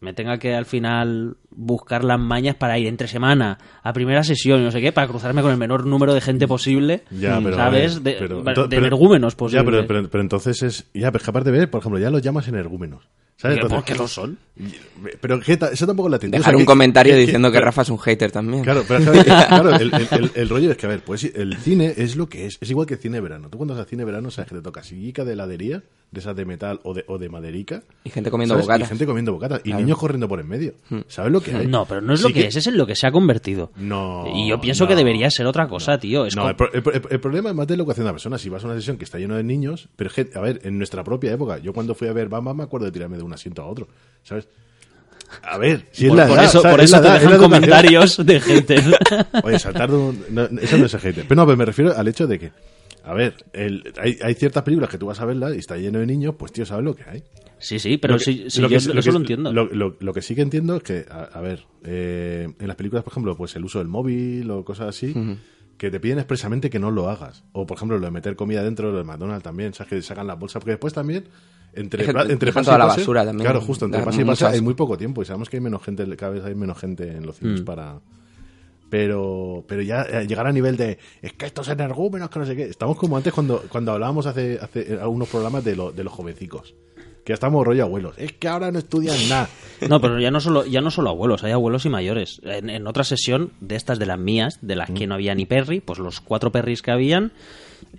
me 0.00 0.12
tenga 0.12 0.36
que 0.38 0.54
al 0.54 0.66
final 0.66 1.38
buscar 1.50 2.04
las 2.04 2.20
mañas 2.20 2.56
para 2.56 2.78
ir 2.78 2.88
entre 2.88 3.08
semana 3.08 3.56
a 3.82 3.92
primera 3.94 4.22
sesión 4.22 4.60
y 4.60 4.64
no 4.64 4.70
sé 4.70 4.82
qué, 4.82 4.92
para 4.92 5.08
cruzarme 5.08 5.40
con 5.40 5.50
el 5.50 5.56
menor 5.56 5.86
número 5.86 6.12
de 6.12 6.20
gente 6.20 6.46
posible, 6.46 7.04
Ya, 7.10 7.40
pero, 7.42 7.54
a 7.56 7.58
¿sabes? 7.58 8.02
ver, 8.02 8.18
de 8.20 8.44
pero- 8.44 8.68
energúmenos 8.70 9.34
posible. 9.34 9.62
Ya, 9.62 9.64
pero, 9.64 9.86
pero, 9.86 10.10
pero 10.10 10.20
entonces 10.22 10.62
es... 10.62 10.90
Ya, 10.92 11.10
pero 11.10 11.22
es 11.22 11.26
capaz 11.26 11.42
de 11.44 11.52
ver, 11.52 11.70
por 11.70 11.80
ejemplo, 11.80 11.98
ya 11.98 12.10
los 12.10 12.20
llamas 12.20 12.46
energúmenos. 12.48 13.08
¿Sabes? 13.36 13.58
¿Por 13.58 13.64
Entonces- 13.66 13.84
qué 13.94 13.94
lo 14.00 14.08
son? 14.08 14.38
Pero 15.20 15.40
eso 15.44 15.86
tampoco 15.86 16.08
la 16.08 16.16
entiendo. 16.16 16.38
Dejar 16.38 16.54
O 16.54 16.56
sea, 16.56 16.56
un 16.58 16.62
que- 16.62 16.66
comentario 16.66 17.14
que- 17.14 17.20
diciendo 17.20 17.50
que 17.50 17.60
Rafa 17.60 17.82
es 17.82 17.88
un 17.90 17.98
hater 17.98 18.30
también. 18.30 18.62
Claro, 18.62 18.84
pero 18.86 19.10
que, 19.12 19.24
claro, 19.24 19.74
el, 19.74 19.92
el- 19.92 20.08
el- 20.12 20.30
el 20.34 20.48
rollo 20.48 20.70
es 20.70 20.76
que, 20.76 20.86
a 20.86 20.88
ver, 20.90 21.00
pues 21.02 21.24
el 21.24 21.56
cine 21.58 21.92
es 21.96 22.14
lo 22.16 22.28
que 22.28 22.46
es. 22.46 22.58
Es 22.60 22.70
igual 22.70 22.86
que 22.86 22.96
cine 22.96 23.20
verano. 23.20 23.48
Tú 23.50 23.58
cuando 23.58 23.74
vas 23.74 23.80
al 23.82 23.88
cine 23.88 24.04
verano 24.04 24.30
sabes 24.30 24.48
que 24.50 24.54
te 24.56 24.62
toca 24.62 24.84
sillica 24.84 25.24
de 25.24 25.32
heladería, 25.32 25.82
de 26.12 26.20
esas 26.20 26.36
de 26.36 26.44
metal 26.44 26.78
o 26.84 26.94
de, 26.94 27.04
o 27.08 27.18
de 27.18 27.28
maderica. 27.28 27.82
Y 28.04 28.10
gente 28.10 28.30
comiendo 28.30 28.54
¿sabes? 28.54 28.66
bocatas. 28.66 28.86
Y 28.86 28.88
gente 28.90 29.06
comiendo 29.06 29.32
bocatas. 29.32 29.60
Y 29.64 29.70
Claro. 29.70 29.80
niños 29.80 29.98
corriendo 29.98 30.28
por 30.28 30.38
en 30.38 30.48
medio. 30.48 30.74
¿Sabes 31.08 31.32
lo 31.32 31.40
que 31.40 31.52
hay? 31.56 31.66
No, 31.66 31.84
pero 31.86 32.00
no 32.00 32.14
es 32.14 32.22
lo 32.22 32.28
que, 32.28 32.46
es, 32.46 32.54
es 32.54 32.66
en 32.68 32.78
lo 32.78 32.86
que 32.86 32.94
se 32.94 33.08
ha 33.08 33.10
convertido. 33.10 33.72
No. 33.76 34.24
y 34.32 34.48
yo 34.48 34.60
pienso 34.60 34.84
no, 34.84 34.88
que 34.88 34.94
debería 34.94 35.28
ser 35.30 35.46
otra 35.46 35.66
cosa, 35.66 35.98
tío. 35.98 36.24
Es 36.26 36.36
No, 36.36 36.42
como- 36.42 36.50
el, 36.50 36.56
pro- 36.56 36.72
el 36.72 36.82
pro- 36.84 37.10
el 37.10 37.20
problema 37.20 37.50
es 37.50 37.56
más 37.56 37.66
de 37.66 37.76
lo 37.76 37.84
que 37.84 37.90
hace 37.92 38.02
una 38.02 38.12
persona. 38.12 38.38
Si 38.38 38.48
vas 38.48 38.62
a 38.62 38.68
una 38.68 38.76
sesión 38.76 38.96
que 38.96 39.04
está 39.04 39.18
lleno 39.18 39.34
de 39.34 39.42
niños, 39.42 39.88
pero 39.96 40.08
es 40.10 40.14
que, 40.14 40.30
a 40.38 40.40
ver, 40.40 40.60
en 40.62 40.78
nuestra 40.78 41.02
propia 41.02 41.32
época, 41.32 41.58
yo 41.58 41.72
cuando 41.72 41.96
fui 41.96 42.06
a 42.06 42.12
ver 42.12 42.28
Bamba 42.28 42.54
me 42.54 42.62
acuerdo 42.62 42.86
de 42.86 42.92
tirarme 42.92 43.16
de 43.16 43.23
un 43.24 43.32
asiento 43.32 43.62
a 43.62 43.66
otro, 43.66 43.88
¿sabes? 44.22 44.48
A 45.42 45.58
ver, 45.58 45.86
si 45.92 46.06
por, 46.08 46.18
es 46.20 46.24
la 46.24 46.26
por 46.28 46.36
edad, 46.38 46.44
eso, 46.44 46.60
¿sabes? 46.62 46.74
por 46.74 46.80
Es 46.80 46.90
eso 46.90 46.96
la 46.96 47.02
te 47.02 47.08
edad, 47.08 47.16
es 47.16 47.22
dejan 47.24 47.38
comentarios 47.40 48.26
de 48.26 48.40
gente. 48.40 48.76
Oye, 49.42 49.58
saltar 49.58 49.90
de 49.90 49.96
un... 49.96 50.24
no, 50.30 50.42
eso 50.60 50.78
no 50.78 50.86
es 50.86 50.94
el 50.94 51.00
hater. 51.00 51.24
Pero 51.28 51.40
no, 51.40 51.46
pero 51.46 51.56
me 51.56 51.64
refiero 51.64 51.96
al 51.96 52.06
hecho 52.08 52.26
de 52.26 52.38
que, 52.38 52.52
a 53.04 53.14
ver, 53.14 53.34
el- 53.52 53.92
hay, 54.00 54.18
hay 54.22 54.34
ciertas 54.34 54.62
películas 54.62 54.90
que 54.90 54.98
tú 54.98 55.06
vas 55.06 55.20
a 55.20 55.24
verlas 55.24 55.54
y 55.54 55.58
está 55.58 55.76
lleno 55.76 55.98
de 55.98 56.06
niños, 56.06 56.34
pues 56.38 56.52
tío, 56.52 56.64
¿sabes 56.66 56.84
lo 56.84 56.94
que 56.94 57.04
hay? 57.08 57.22
sí, 57.58 57.78
sí, 57.78 57.96
pero 57.96 58.14
Lo 58.14 58.18
que- 58.18 58.24
sí, 58.24 58.44
sí, 58.48 58.60
lo 58.60 58.66
yo 58.68 58.70
que- 58.70 58.76
eso 58.76 58.92
lo 58.94 59.00
que- 59.02 59.10
lo 59.12 59.16
entiendo. 59.18 59.52
Lo, 59.52 60.12
que 60.12 60.20
sí 60.22 60.34
que 60.34 60.42
entiendo 60.42 60.76
es 60.76 60.82
que, 60.82 61.06
a, 61.10 61.22
a 61.24 61.40
ver, 61.40 61.64
eh, 61.84 62.46
en 62.58 62.66
las 62.68 62.76
películas, 62.76 63.02
por 63.04 63.12
ejemplo, 63.12 63.36
pues 63.36 63.56
el 63.56 63.64
uso 63.64 63.78
del 63.78 63.88
móvil 63.88 64.50
o 64.50 64.64
cosas 64.64 64.88
así, 64.88 65.14
que 65.78 65.90
te 65.90 66.00
piden 66.00 66.18
expresamente 66.18 66.70
que 66.70 66.78
no 66.78 66.90
lo 66.90 67.08
hagas. 67.08 67.44
O, 67.52 67.66
por 67.66 67.76
ejemplo, 67.76 67.98
lo 67.98 68.04
de 68.06 68.10
meter 68.12 68.36
comida 68.36 68.62
dentro 68.62 68.92
de 68.96 69.04
McDonald's 69.04 69.42
también, 69.42 69.74
¿sabes? 69.74 69.90
Que 69.90 70.02
sacan 70.02 70.26
las 70.26 70.38
bolsas, 70.38 70.60
porque 70.60 70.72
después 70.72 70.92
también, 70.94 71.24
entre, 71.72 72.04
entre 72.04 72.52
pase 72.52 72.70
y 72.70 72.72
la 72.78 72.86
pase- 72.86 73.00
basura 73.00 73.24
también. 73.24 73.44
Claro, 73.44 73.60
justo, 73.60 73.84
entre 73.86 74.02
pase 74.02 74.22
y 74.22 74.24
pase 74.24 74.46
hay 74.46 74.60
muy 74.60 74.74
poco 74.74 74.96
tiempo 74.96 75.22
y 75.22 75.24
sabemos 75.24 75.48
que 75.50 75.56
hay 75.56 75.62
menos 75.62 75.82
gente, 75.82 76.04
cada 76.16 76.32
vez 76.32 76.44
hay 76.44 76.54
menos 76.54 76.78
gente 76.78 77.08
en 77.16 77.26
los 77.26 77.36
cines 77.38 77.62
Mm. 77.62 77.64
para... 77.64 78.00
Pero, 78.90 79.64
pero 79.66 79.82
ya 79.82 80.02
eh, 80.02 80.26
llegar 80.26 80.46
a 80.46 80.52
nivel 80.52 80.76
de 80.76 80.98
es 81.20 81.32
que 81.32 81.46
estos 81.46 81.68
energúmenos, 81.68 82.30
que 82.30 82.38
no 82.38 82.46
sé 82.46 82.54
qué. 82.54 82.64
Estamos 82.64 82.96
como 82.96 83.16
antes 83.16 83.32
cuando, 83.32 83.64
cuando 83.68 83.92
hablábamos 83.92 84.26
hace, 84.26 84.58
hace 84.60 84.98
algunos 85.00 85.28
programas 85.28 85.64
de, 85.64 85.74
lo- 85.74 85.90
de 85.90 86.04
los 86.04 86.12
jovencicos. 86.12 86.74
Que 87.24 87.32
estamos 87.32 87.64
rollo 87.66 87.84
abuelos. 87.84 88.14
Es 88.18 88.32
que 88.32 88.48
ahora 88.48 88.70
no 88.70 88.78
estudian 88.78 89.16
nada. 89.28 89.48
No, 89.88 90.00
pero 90.00 90.20
ya 90.20 90.30
no 90.30 90.40
solo, 90.40 90.64
ya 90.66 90.80
no 90.80 90.90
solo 90.90 91.10
abuelos, 91.10 91.42
hay 91.42 91.52
abuelos 91.52 91.86
y 91.86 91.88
mayores. 91.88 92.40
En, 92.44 92.70
en 92.70 92.86
otra 92.86 93.04
sesión 93.04 93.52
de 93.60 93.76
estas 93.76 93.98
de 93.98 94.06
las 94.06 94.18
mías, 94.18 94.58
de 94.60 94.76
las 94.76 94.90
que 94.90 95.06
no 95.06 95.14
había 95.14 95.34
ni 95.34 95.46
perry, 95.46 95.80
pues 95.80 95.98
los 95.98 96.20
cuatro 96.20 96.52
perris 96.52 96.82
que 96.82 96.90
habían, 96.90 97.32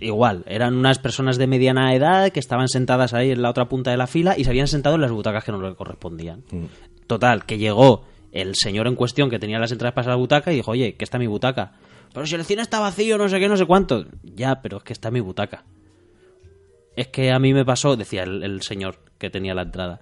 igual, 0.00 0.44
eran 0.46 0.74
unas 0.76 0.98
personas 0.98 1.38
de 1.38 1.46
mediana 1.46 1.94
edad 1.94 2.30
que 2.30 2.40
estaban 2.40 2.68
sentadas 2.68 3.14
ahí 3.14 3.30
en 3.30 3.42
la 3.42 3.50
otra 3.50 3.68
punta 3.68 3.90
de 3.90 3.96
la 3.96 4.06
fila 4.06 4.38
y 4.38 4.44
se 4.44 4.50
habían 4.50 4.68
sentado 4.68 4.94
en 4.94 5.02
las 5.02 5.10
butacas 5.10 5.44
que 5.44 5.52
no 5.52 5.60
le 5.60 5.74
correspondían. 5.74 6.44
Total, 7.06 7.44
que 7.44 7.58
llegó 7.58 8.04
el 8.32 8.54
señor 8.54 8.86
en 8.86 8.96
cuestión 8.96 9.30
que 9.30 9.38
tenía 9.38 9.58
las 9.58 9.72
entradas 9.72 9.94
para 9.94 10.10
esa 10.10 10.16
butaca 10.16 10.52
y 10.52 10.56
dijo, 10.56 10.70
oye, 10.72 10.94
que 10.94 11.04
está 11.04 11.18
mi 11.18 11.26
butaca. 11.26 11.72
Pero 12.12 12.26
si 12.26 12.34
el 12.34 12.44
cine 12.44 12.62
está 12.62 12.80
vacío, 12.80 13.18
no 13.18 13.28
sé 13.28 13.38
qué, 13.38 13.48
no 13.48 13.56
sé 13.56 13.66
cuánto. 13.66 14.06
Ya, 14.22 14.62
pero 14.62 14.78
es 14.78 14.82
que 14.82 14.92
está 14.92 15.10
mi 15.10 15.20
butaca. 15.20 15.64
Es 16.96 17.08
que 17.08 17.30
a 17.30 17.38
mí 17.38 17.52
me 17.52 17.64
pasó, 17.64 17.96
decía 17.96 18.22
el, 18.22 18.42
el 18.42 18.62
señor 18.62 18.96
que 19.18 19.30
tenía 19.30 19.54
la 19.54 19.62
entrada. 19.62 20.00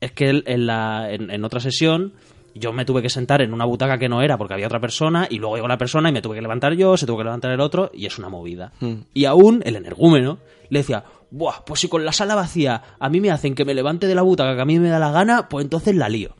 Es 0.00 0.12
que 0.12 0.28
él 0.30 0.44
en, 0.46 0.66
la, 0.66 1.10
en, 1.12 1.30
en 1.30 1.44
otra 1.44 1.60
sesión 1.60 2.12
yo 2.54 2.72
me 2.72 2.84
tuve 2.86 3.02
que 3.02 3.10
sentar 3.10 3.42
en 3.42 3.52
una 3.52 3.64
butaca 3.66 3.98
que 3.98 4.08
no 4.08 4.22
era 4.22 4.38
porque 4.38 4.54
había 4.54 4.66
otra 4.66 4.80
persona 4.80 5.26
y 5.30 5.38
luego 5.38 5.56
llegó 5.56 5.68
la 5.68 5.76
persona 5.78 6.08
y 6.08 6.12
me 6.12 6.22
tuve 6.22 6.36
que 6.36 6.42
levantar 6.42 6.72
yo, 6.74 6.96
se 6.96 7.04
tuvo 7.06 7.18
que 7.18 7.24
levantar 7.24 7.50
el 7.52 7.60
otro 7.60 7.90
y 7.92 8.06
es 8.06 8.18
una 8.18 8.28
movida. 8.30 8.72
Y 9.12 9.24
aún 9.26 9.62
el 9.66 9.76
energúmeno 9.76 10.38
le 10.70 10.78
decía, 10.80 11.04
Buah, 11.30 11.64
pues 11.66 11.80
si 11.80 11.88
con 11.88 12.04
la 12.04 12.12
sala 12.12 12.34
vacía 12.34 12.82
a 12.98 13.08
mí 13.10 13.20
me 13.20 13.30
hacen 13.30 13.54
que 13.54 13.64
me 13.64 13.74
levante 13.74 14.06
de 14.06 14.14
la 14.14 14.22
butaca 14.22 14.54
que 14.54 14.62
a 14.62 14.64
mí 14.64 14.78
me 14.78 14.88
da 14.88 14.98
la 14.98 15.10
gana, 15.12 15.48
pues 15.48 15.64
entonces 15.64 15.94
la 15.96 16.08
lío. 16.08 16.30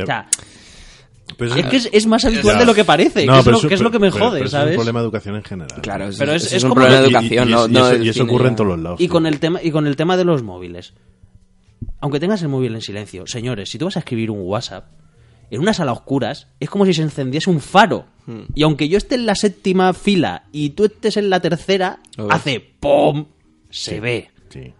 O 0.00 0.06
sea, 0.06 0.28
es 1.40 1.66
que 1.66 1.76
es, 1.76 1.88
es 1.92 2.06
más 2.06 2.24
habitual 2.24 2.58
de 2.58 2.64
lo 2.64 2.74
que 2.74 2.84
parece, 2.84 3.26
No, 3.26 3.34
que, 3.34 3.38
es 3.40 3.46
lo, 3.46 3.56
eso- 3.58 3.68
que 3.68 3.74
es 3.74 3.80
lo 3.80 3.90
que 3.90 3.98
me 3.98 4.10
pero- 4.10 4.24
jode, 4.26 4.38
pero 4.38 4.46
eso 4.46 4.56
Es 4.56 4.60
¿sabes? 4.62 4.70
un 4.74 4.76
problema 4.76 5.00
de 5.00 5.04
educación 5.04 5.36
en 5.36 5.42
general. 5.44 5.80
Claro, 5.82 6.08
Pero 6.18 6.32
es- 6.34 6.52
es 6.52 6.62
un 6.62 6.70
como 6.70 6.82
problema 6.82 7.00
de 7.00 7.08
Y- 7.08 7.10
y- 7.10 7.14
educación, 7.14 7.48
y, 7.48 7.52
no, 7.52 7.66
y 7.66 7.70
no 7.72 7.90
eso, 7.90 8.02
eso 8.10 8.24
ocurre 8.24 8.48
en 8.48 8.56
todos 8.56 8.70
los 8.70 8.78
lados. 8.80 9.00
Y 9.00 9.04
sí. 9.04 9.08
con 9.08 9.26
el 9.26 9.40
tema 9.40 9.60
y 9.62 9.70
con 9.70 9.86
el 9.86 9.96
tema 9.96 10.16
de 10.16 10.24
los 10.24 10.42
móviles. 10.42 10.94
Aunque 12.00 12.20
tengas 12.20 12.42
el 12.42 12.48
móvil 12.48 12.74
en 12.74 12.80
silencio, 12.80 13.26
señores, 13.26 13.70
si 13.70 13.78
tú 13.78 13.86
vas 13.86 13.96
a 13.96 14.00
escribir 14.00 14.30
un 14.30 14.40
WhatsApp 14.42 14.86
en 15.50 15.60
una 15.60 15.72
sala 15.72 15.92
a 15.92 15.94
oscuras, 15.94 16.48
es 16.60 16.70
como 16.70 16.84
si 16.84 16.94
se 16.94 17.02
encendiese 17.02 17.50
un 17.50 17.60
faro. 17.60 18.06
Hmm. 18.26 18.42
Y 18.54 18.62
aunque 18.62 18.88
yo 18.88 18.98
esté 18.98 19.14
en 19.14 19.26
la 19.26 19.34
séptima 19.34 19.92
fila 19.94 20.44
y 20.52 20.70
tú 20.70 20.84
estés 20.84 21.16
en 21.16 21.30
la 21.30 21.40
tercera, 21.40 22.00
hace 22.30 22.60
¡pum! 22.60 23.26
Se 23.70 24.00
ve. 24.00 24.30
Sí. 24.50 24.74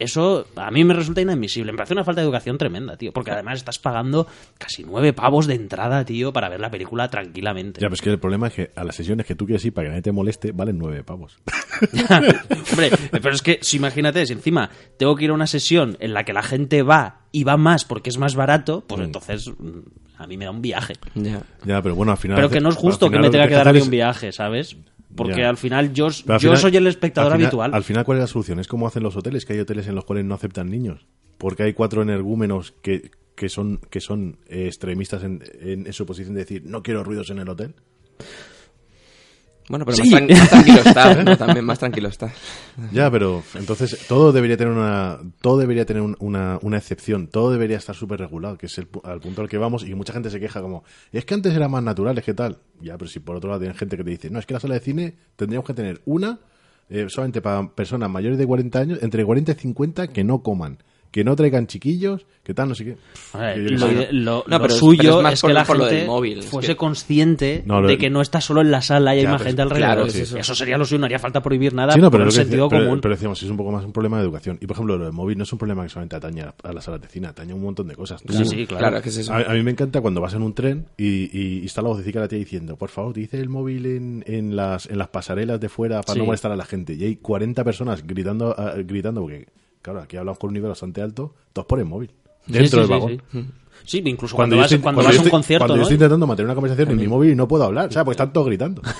Eso 0.00 0.46
a 0.56 0.70
mí 0.70 0.82
me 0.82 0.94
resulta 0.94 1.20
inadmisible. 1.20 1.72
Me 1.72 1.76
parece 1.76 1.92
una 1.92 2.04
falta 2.04 2.22
de 2.22 2.24
educación 2.24 2.56
tremenda, 2.56 2.96
tío. 2.96 3.12
Porque 3.12 3.32
además 3.32 3.58
estás 3.58 3.78
pagando 3.78 4.26
casi 4.56 4.82
nueve 4.82 5.12
pavos 5.12 5.46
de 5.46 5.54
entrada, 5.54 6.06
tío, 6.06 6.32
para 6.32 6.48
ver 6.48 6.58
la 6.58 6.70
película 6.70 7.08
tranquilamente. 7.10 7.82
Ya, 7.82 7.86
pero 7.88 7.94
es 7.94 8.00
que 8.00 8.10
el 8.10 8.18
problema 8.18 8.48
es 8.48 8.54
que 8.54 8.70
a 8.74 8.82
las 8.82 8.96
sesiones 8.96 9.26
que 9.26 9.34
tú 9.34 9.44
quieres 9.44 9.62
ir 9.66 9.74
para 9.74 9.86
que 9.86 9.90
nadie 9.90 10.02
te 10.02 10.12
moleste 10.12 10.52
valen 10.52 10.78
nueve 10.78 11.04
pavos. 11.04 11.38
Hombre, 12.72 12.90
pero 13.10 13.34
es 13.34 13.42
que, 13.42 13.58
si 13.60 13.76
imagínate, 13.76 14.24
si 14.24 14.32
encima 14.32 14.70
tengo 14.96 15.14
que 15.16 15.24
ir 15.24 15.30
a 15.30 15.34
una 15.34 15.46
sesión 15.46 15.98
en 16.00 16.14
la 16.14 16.24
que 16.24 16.32
la 16.32 16.42
gente 16.42 16.82
va 16.82 17.26
y 17.30 17.44
va 17.44 17.58
más 17.58 17.84
porque 17.84 18.08
es 18.08 18.16
más 18.16 18.34
barato, 18.34 18.82
pues 18.86 19.02
entonces 19.02 19.48
mm, 19.48 19.80
a 20.16 20.26
mí 20.26 20.38
me 20.38 20.46
da 20.46 20.50
un 20.50 20.62
viaje. 20.62 20.94
Ya. 21.14 21.42
ya, 21.66 21.82
pero 21.82 21.94
bueno, 21.94 22.12
al 22.12 22.18
final. 22.18 22.36
Pero 22.36 22.48
que 22.48 22.60
no 22.60 22.70
es 22.70 22.76
justo 22.76 23.10
que 23.10 23.18
me 23.18 23.28
tenga 23.28 23.44
que 23.44 23.48
tienes 23.48 23.66
dar 23.66 23.68
a 23.68 23.72
mí 23.74 23.82
un 23.82 23.90
viaje, 23.90 24.32
¿sabes? 24.32 24.78
Porque 25.16 25.40
Ya. 25.40 25.48
al 25.48 25.56
final 25.56 25.92
yo, 25.92 26.08
Pero 26.24 26.34
al 26.34 26.40
yo 26.40 26.48
final- 26.50 26.56
soy 26.58 26.76
el 26.76 26.86
espectador 26.86 27.32
al 27.32 27.38
final- 27.38 27.46
habitual. 27.48 27.74
Al 27.74 27.84
final, 27.84 28.04
¿cuál 28.04 28.18
es 28.18 28.22
la 28.22 28.26
solución? 28.28 28.58
Es 28.60 28.68
como 28.68 28.86
hacen 28.86 29.02
los 29.02 29.16
hoteles, 29.16 29.44
que 29.44 29.54
hay 29.54 29.58
hoteles 29.60 29.86
en 29.88 29.94
los 29.94 30.04
cuales 30.04 30.24
no 30.24 30.34
aceptan 30.34 30.68
niños. 30.70 31.06
Porque 31.38 31.62
hay 31.64 31.72
cuatro 31.72 32.02
energúmenos 32.02 32.72
que, 32.82 33.10
que 33.34 33.48
son, 33.48 33.80
que 33.90 34.00
son 34.00 34.38
eh, 34.46 34.66
extremistas 34.66 35.24
en, 35.24 35.42
en, 35.60 35.86
en 35.86 35.92
su 35.92 36.06
posición 36.06 36.34
de 36.34 36.40
decir, 36.40 36.62
no 36.64 36.82
quiero 36.82 37.02
ruidos 37.02 37.30
en 37.30 37.38
el 37.38 37.48
hotel. 37.48 37.74
Bueno, 39.70 39.84
pero 39.86 39.96
Sí. 39.98 40.10
más, 40.10 40.22
tran- 40.22 40.36
más 40.36 40.48
tranquilo 40.50 40.80
está, 40.84 41.22
¿no? 41.22 41.36
También 41.38 41.64
más 41.64 41.78
tranquilo 41.78 42.08
está. 42.08 42.32
Ya, 42.92 43.10
pero 43.10 43.42
entonces 43.54 44.04
todo 44.08 44.32
debería 44.32 44.56
tener 44.56 44.72
una 44.72 45.18
todo 45.40 45.58
debería 45.58 45.86
tener 45.86 46.02
un- 46.02 46.16
una, 46.18 46.58
una 46.62 46.76
excepción, 46.76 47.28
todo 47.28 47.52
debería 47.52 47.76
estar 47.76 47.94
súper 47.94 48.18
regulado, 48.18 48.58
que 48.58 48.66
es 48.66 48.76
el, 48.78 48.90
pu- 48.90 49.00
al 49.08 49.20
punto 49.20 49.42
al 49.42 49.48
que 49.48 49.58
vamos 49.58 49.84
y 49.86 49.94
mucha 49.94 50.12
gente 50.12 50.28
se 50.28 50.40
queja 50.40 50.60
como, 50.60 50.82
es 51.12 51.24
que 51.24 51.34
antes 51.34 51.54
era 51.54 51.68
más 51.68 51.82
natural, 51.84 52.18
es 52.18 52.24
que 52.24 52.34
tal. 52.34 52.58
Ya, 52.80 52.98
pero 52.98 53.08
si 53.08 53.20
por 53.20 53.36
otro 53.36 53.48
lado 53.48 53.60
tienen 53.60 53.78
gente 53.78 53.96
que 53.96 54.02
te 54.04 54.10
dice, 54.10 54.28
no, 54.30 54.40
es 54.40 54.46
que 54.46 54.54
la 54.54 54.60
sala 54.60 54.74
de 54.74 54.80
cine 54.80 55.14
tendríamos 55.36 55.66
que 55.66 55.74
tener 55.74 56.00
una 56.04 56.40
eh, 56.88 57.06
solamente 57.08 57.40
para 57.40 57.68
personas 57.68 58.10
mayores 58.10 58.36
de 58.38 58.46
40 58.48 58.78
años, 58.80 58.98
entre 59.02 59.24
40 59.24 59.52
y 59.52 59.54
50 59.54 60.08
que 60.08 60.24
no 60.24 60.42
coman, 60.42 60.78
que 61.10 61.24
no 61.24 61.34
traigan 61.34 61.66
chiquillos, 61.66 62.24
que 62.44 62.54
tal, 62.54 62.68
no 62.68 62.74
sé 62.74 62.84
qué. 62.84 62.96
Ver, 63.36 63.66
Que 63.66 64.08
lo, 64.12 64.44
No, 64.46 64.60
pero 64.60 64.70
suyo 64.74 65.18
pero 65.18 65.28
es 65.28 65.42
que 65.42 65.52
la 65.52 65.64
por 65.64 65.76
gente 65.78 65.94
del 65.94 66.06
móvil, 66.06 66.38
es 66.38 66.46
fuese 66.46 66.68
que- 66.68 66.76
consciente 66.76 67.62
No, 67.66 67.80
lo- 67.80 67.88
de 67.88 67.98
que 67.98 68.10
no 68.10 68.20
está 68.20 68.40
solo 68.40 68.60
en 68.60 68.70
la 68.70 68.80
sala 68.80 69.14
y 69.16 69.20
hay 69.20 69.26
más 69.26 69.42
gente 69.42 69.62
alrededor. 69.62 69.94
claro, 69.94 70.08
sí, 70.10 70.20
eso. 70.22 70.38
eso. 70.38 70.54
sería 70.54 70.78
lo 70.78 70.84
suyo, 70.84 70.98
no 71.00 71.06
haría 71.06 71.18
falta 71.18 71.42
prohibir 71.42 71.74
nada 71.74 71.92
Sí, 71.92 72.00
no, 72.00 72.10
por 72.10 72.20
pero, 72.20 72.30
el 72.30 72.32
sentido 72.32 72.68
decía- 72.68 72.84
común. 72.84 73.00
pero 73.00 73.14
decíamos, 73.14 73.42
es 73.42 73.50
un 73.50 73.56
poco 73.56 73.72
más 73.72 73.84
un 73.84 73.92
problema 73.92 74.18
de 74.18 74.22
educación. 74.24 74.58
Y 74.60 74.66
por 74.66 74.76
ejemplo, 74.76 74.96
lo 74.98 75.04
del 75.04 75.12
móvil 75.12 75.36
no 75.38 75.44
es 75.44 75.52
un 75.52 75.58
problema 75.58 75.82
que 75.82 75.88
solamente 75.88 76.16
atañe 76.16 76.42
a, 76.42 76.72
las 76.72 76.84
salas 76.84 77.00
de 77.00 77.08
cine, 77.08 77.26
atañe 77.28 77.52
a 77.52 77.54
un 77.56 77.62
montón 77.62 77.88
de 77.88 77.94
cosas. 77.96 78.22
Tú- 78.22 78.32
Sí, 78.32 78.44
sí, 78.44 78.66
claro. 78.66 78.86
Claro, 78.88 79.02
que 79.02 79.08
es 79.08 79.16
eso. 79.18 79.32
A, 79.32 79.38
a 79.40 79.52
mí 79.54 79.62
me 79.62 79.72
encanta 79.72 80.00
cuando 80.00 80.20
vas 80.20 80.34
en 80.34 80.42
un 80.42 80.54
tren 80.54 80.86
y, 80.96 81.06
y- 81.36 81.60
y 81.62 81.66
está 81.66 81.82
la 81.82 81.88
vocecita 81.88 82.20
de 82.20 82.24
la 82.24 82.28
tía 82.28 82.38
diciendo, 82.38 82.76
por 82.76 82.88
favor, 82.90 83.10
utilice 83.10 83.38
el 83.40 83.48
móvil 83.48 83.86
en, 83.86 84.24
en 84.26 84.54
las, 84.56 84.86
en 84.86 84.98
las 84.98 85.08
pasarelas 85.08 85.60
de 85.60 85.68
fuera 85.68 86.00
para 86.02 86.14
Sí. 86.14 86.18
no 86.20 86.26
molestar 86.26 86.52
a 86.52 86.56
la 86.56 86.64
gente. 86.64 86.94
Y 86.94 87.04
hay 87.04 87.16
40 87.16 87.64
personas 87.64 88.06
gritando, 88.06 88.54
ah, 88.56 88.74
gritando 88.84 89.20
porque, 89.22 89.46
claro, 89.82 90.00
aquí 90.00 90.16
hablamos 90.16 90.38
con 90.38 90.48
un 90.48 90.54
nivel 90.54 90.68
bastante 90.70 91.00
alto, 91.02 91.34
todos 91.52 91.66
ponen 91.66 91.86
móvil. 91.88 92.10
Sí, 92.46 92.52
Dentro 92.52 92.70
sí, 92.84 92.88
del 92.88 92.98
vagón. 92.98 93.22
sí. 93.32 93.44
Sí, 93.82 94.02
incluso 94.04 94.36
cuando, 94.36 94.56
yo 94.56 94.60
vas, 94.62 94.70
estoy- 94.72 94.82
cuando 94.82 94.98
cuando 94.98 95.08
vas 95.08 95.14
yo 95.14 95.20
a 95.20 95.22
un 95.22 95.26
estoy- 95.26 95.30
concierto, 95.30 95.62
Cuando 95.62 95.74
yo 95.76 95.78
¿no? 95.78 95.82
estoy 95.84 95.94
intentando 95.94 96.26
mantener 96.26 96.46
una 96.48 96.54
conversación 96.54 96.90
en 96.90 96.96
mi 96.98 97.08
móvil 97.08 97.30
y 97.30 97.34
no 97.34 97.48
puedo 97.48 97.64
hablar, 97.64 97.90
¿sabes? 97.92 98.04
Porque 98.04 98.12
están 98.14 98.32
todos 98.32 98.46
gritando. 98.46 98.82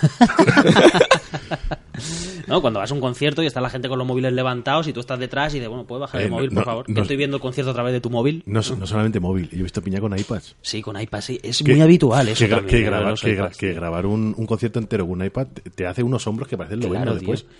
¿no? 2.47 2.61
Cuando 2.61 2.81
vas 2.81 2.91
a 2.91 2.95
un 2.95 3.01
concierto 3.01 3.43
y 3.43 3.47
está 3.47 3.61
la 3.61 3.69
gente 3.71 3.89
con 3.89 3.99
los 3.99 4.07
móviles 4.07 4.33
levantados 4.33 4.89
y 4.89 4.93
tú 4.93 5.01
estás 5.01 5.19
detrás 5.19 5.55
y 5.55 5.61
de 5.61 5.69
bueno, 5.69 5.85
¿puedes 5.87 6.01
bajar 6.01 6.21
Eh, 6.23 6.25
el 6.25 6.31
no, 6.31 6.37
móvil, 6.37 6.51
no, 6.51 6.55
por 6.57 6.65
favor? 6.65 6.89
no. 6.89 6.95
Que 6.95 7.01
estoy 7.03 7.17
viendo 7.17 7.37
el 7.37 7.41
concierto 7.43 7.71
a 7.71 7.75
través 7.75 7.93
de 7.93 8.01
tu 8.01 8.11
móvil. 8.11 8.43
No, 8.47 8.61
no 8.79 8.87
solamente 8.87 9.21
móvil, 9.21 9.49
yo 9.51 9.59
he 9.61 9.63
visto 9.63 9.83
piña 9.83 10.01
con 10.01 10.17
iPads. 10.19 10.57
Sí, 10.63 10.81
con 10.83 10.99
iPad, 11.01 11.21
sí. 11.21 11.39
Es 11.43 11.63
Que- 11.63 11.73
muy 11.73 11.81
habitual 11.83 12.29
eso 12.29 12.45
que, 12.45 12.51
también. 12.51 12.69
que 12.71 12.79
¿eh? 12.79 12.83
grabar, 12.85 13.15
que, 13.15 13.31
iPads, 13.33 13.59
grabar 13.61 14.07
un, 14.07 14.35
un 14.37 14.47
concierto 14.47 14.79
entero 14.79 15.07
con 15.07 15.21
un 15.21 15.27
iPad 15.27 15.47
te, 15.49 15.71
te 15.71 15.87
hace 15.87 16.03
unos 16.03 16.27
hombros 16.27 16.49
que 16.49 16.57
parecen 16.57 16.81
lo 16.81 16.89
Claro, 16.89 17.15
después. 17.15 17.45
tío. 17.45 17.51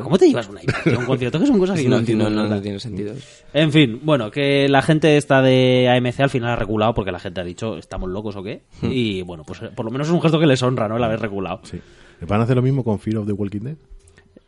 ¿Cómo 0.00 0.18
te 0.18 0.28
llevas 0.28 0.48
un 0.48 0.58
iPad 0.62 0.98
un 0.98 1.04
concierto? 1.06 1.38
Que 1.40 1.46
son 1.46 1.58
cosas 1.58 1.76
que 1.80 1.84
no, 1.88 1.90
No, 1.96 1.98
entiendo. 2.00 2.30
no, 2.30 2.60
tiene 2.62 2.78
sentido. 2.80 3.14
En 3.52 3.72
fin, 3.72 4.00
bueno, 4.02 4.30
que 4.30 4.68
la 4.68 4.82
gente 4.82 5.16
esta 5.16 5.42
de 5.42 5.88
AMC 5.88 6.20
al 6.20 6.30
final 6.30 6.50
ha 6.50 6.56
reculado 6.56 6.94
porque 6.94 7.12
la 7.12 7.18
gente 7.18 7.40
ha 7.40 7.44
dicho, 7.44 7.76
¿estamos 7.78 8.08
locos 8.10 8.36
o 8.36 8.42
qué? 8.42 8.62
Y 8.82 9.22
bueno, 9.22 9.44
pues 9.44 9.60
por 9.74 9.84
lo 9.84 9.90
menos 9.90 10.08
es 10.08 10.12
un 10.12 10.20
gesto 10.22 10.38
que 10.38 10.46
les 10.46 10.62
honra, 10.62 10.88
¿no? 10.88 10.96
El 10.96 11.04
haber 11.04 11.20
reculado. 11.20 11.60
Sí. 11.64 11.80
¿Van 12.26 12.40
a 12.40 12.44
hacer 12.44 12.56
lo 12.56 12.62
mismo 12.62 12.84
con 12.84 12.98
Fear 12.98 13.18
of 13.18 13.26
the 13.26 13.32
Walking 13.32 13.60
Dead? 13.60 13.76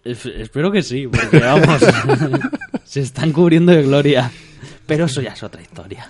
Es- 0.04 0.26
Espero 0.26 0.70
que 0.70 0.82
sí, 0.82 1.06
porque 1.08 1.38
vamos, 1.38 1.80
se 2.84 3.00
están 3.00 3.32
cubriendo 3.32 3.72
de 3.72 3.82
gloria. 3.82 4.30
Pero 4.86 5.06
eso 5.06 5.20
ya 5.22 5.32
es 5.32 5.42
otra 5.42 5.62
historia. 5.62 6.06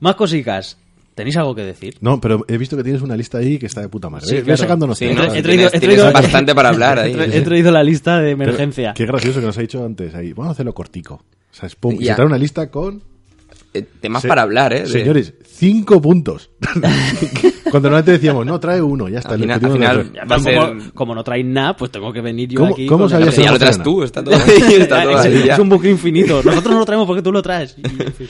Más 0.00 0.16
cositas. 0.16 0.76
¿Tenéis 1.14 1.36
algo 1.36 1.54
que 1.54 1.62
decir? 1.62 1.96
No, 2.00 2.20
pero 2.20 2.44
he 2.48 2.58
visto 2.58 2.76
que 2.76 2.82
tienes 2.82 3.00
una 3.02 3.16
lista 3.16 3.38
ahí 3.38 3.58
que 3.58 3.66
está 3.66 3.80
de 3.80 3.88
puta 3.88 4.10
madre. 4.10 4.26
Sí, 4.26 4.42
claro. 4.42 4.56
sacándonos 4.56 4.98
Sí, 4.98 5.06
temas. 5.06 5.28
¿no? 5.28 5.34
He 5.34 5.42
traído- 5.42 5.48
tienes, 5.70 5.74
he 5.74 5.78
tienes 5.80 5.98
traído- 6.00 6.12
bastante 6.12 6.54
para 6.54 6.68
hablar 6.70 6.98
ahí. 6.98 7.12
He 7.14 7.16
tra- 7.16 7.32
he 7.34 7.40
traído 7.42 7.70
la 7.72 7.84
lista 7.84 8.18
de 8.20 8.30
emergencia. 8.32 8.94
Qué 8.94 9.06
gracioso 9.06 9.38
que 9.40 9.46
nos 9.46 9.56
ha 9.56 9.60
dicho 9.60 9.84
antes 9.84 10.14
ahí. 10.14 10.32
Vamos 10.32 10.48
a 10.48 10.52
hacerlo 10.52 10.74
cortico. 10.74 11.14
O 11.14 11.54
sea, 11.56 11.68
es 11.68 11.76
pum, 11.76 11.94
y 12.00 12.06
se 12.06 12.14
trae 12.14 12.26
una 12.26 12.36
lista 12.38 12.68
con... 12.68 13.00
Eh, 13.72 13.84
temas 14.00 14.22
Se- 14.22 14.28
para 14.28 14.42
hablar, 14.42 14.72
¿eh? 14.72 14.80
De- 14.82 14.86
Señores, 14.88 15.34
cinco 15.46 16.00
puntos. 16.02 16.50
Cuando 17.70 17.88
normalmente 17.88 18.12
decíamos, 18.12 18.44
no, 18.46 18.58
trae 18.60 18.80
uno, 18.80 19.08
ya 19.08 19.18
está. 19.18 19.34
Al 19.34 19.40
final- 19.40 20.12
al 20.20 20.30
Va 20.30 20.36
a 20.36 20.76
como, 20.94 21.14
no 21.14 21.24
traéis 21.24 21.46
nada, 21.46 21.76
pues 21.76 21.90
tengo 21.90 22.12
que 22.12 22.20
venir 22.20 22.48
yo 22.50 22.60
¿Cómo- 22.60 22.72
aquí. 22.74 22.86
cómo 22.86 23.08
sabías 23.08 23.36
ya 23.36 23.50
lo 23.52 23.58
traes 23.58 23.82
tú, 23.82 24.02
está 24.02 24.22
todo 24.22 24.34
ahí. 24.34 24.42
Está 24.80 25.02
todo 25.02 25.18
es, 25.18 25.26
ahí 25.26 25.44
ya. 25.46 25.54
es 25.54 25.58
un 25.60 25.68
bucle 25.68 25.90
infinito. 25.90 26.40
Nosotros 26.44 26.72
no 26.72 26.78
lo 26.80 26.84
traemos 26.84 27.06
porque 27.06 27.22
tú 27.22 27.32
lo 27.32 27.42
traes. 27.42 27.76
Y, 27.78 27.82
en 27.84 28.12
fin. 28.12 28.28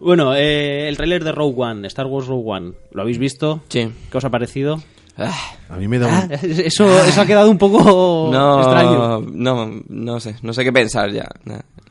Bueno, 0.00 0.34
eh, 0.34 0.88
el 0.88 0.96
tráiler 0.96 1.24
de 1.24 1.32
Rogue 1.32 1.54
One, 1.62 1.86
Star 1.88 2.06
Wars 2.06 2.26
Rogue 2.26 2.44
One, 2.50 2.72
¿lo 2.92 3.02
habéis 3.02 3.18
visto? 3.18 3.62
Sí. 3.68 3.88
¿Qué 4.10 4.18
os 4.18 4.24
ha 4.24 4.30
parecido? 4.30 4.82
Ah, 5.16 5.34
A 5.70 5.76
mí 5.76 5.88
me 5.88 5.98
da 5.98 6.08
Ah, 6.14 6.28
un... 6.30 6.50
eso, 6.50 6.86
eso 7.04 7.20
ha 7.22 7.26
quedado 7.26 7.50
un 7.50 7.56
poco 7.56 8.28
no, 8.32 8.60
extraño. 8.60 9.20
no, 9.32 9.80
no 9.88 10.20
sé, 10.20 10.36
no 10.42 10.52
sé 10.52 10.62
qué 10.64 10.72
pensar 10.72 11.10
ya 11.10 11.26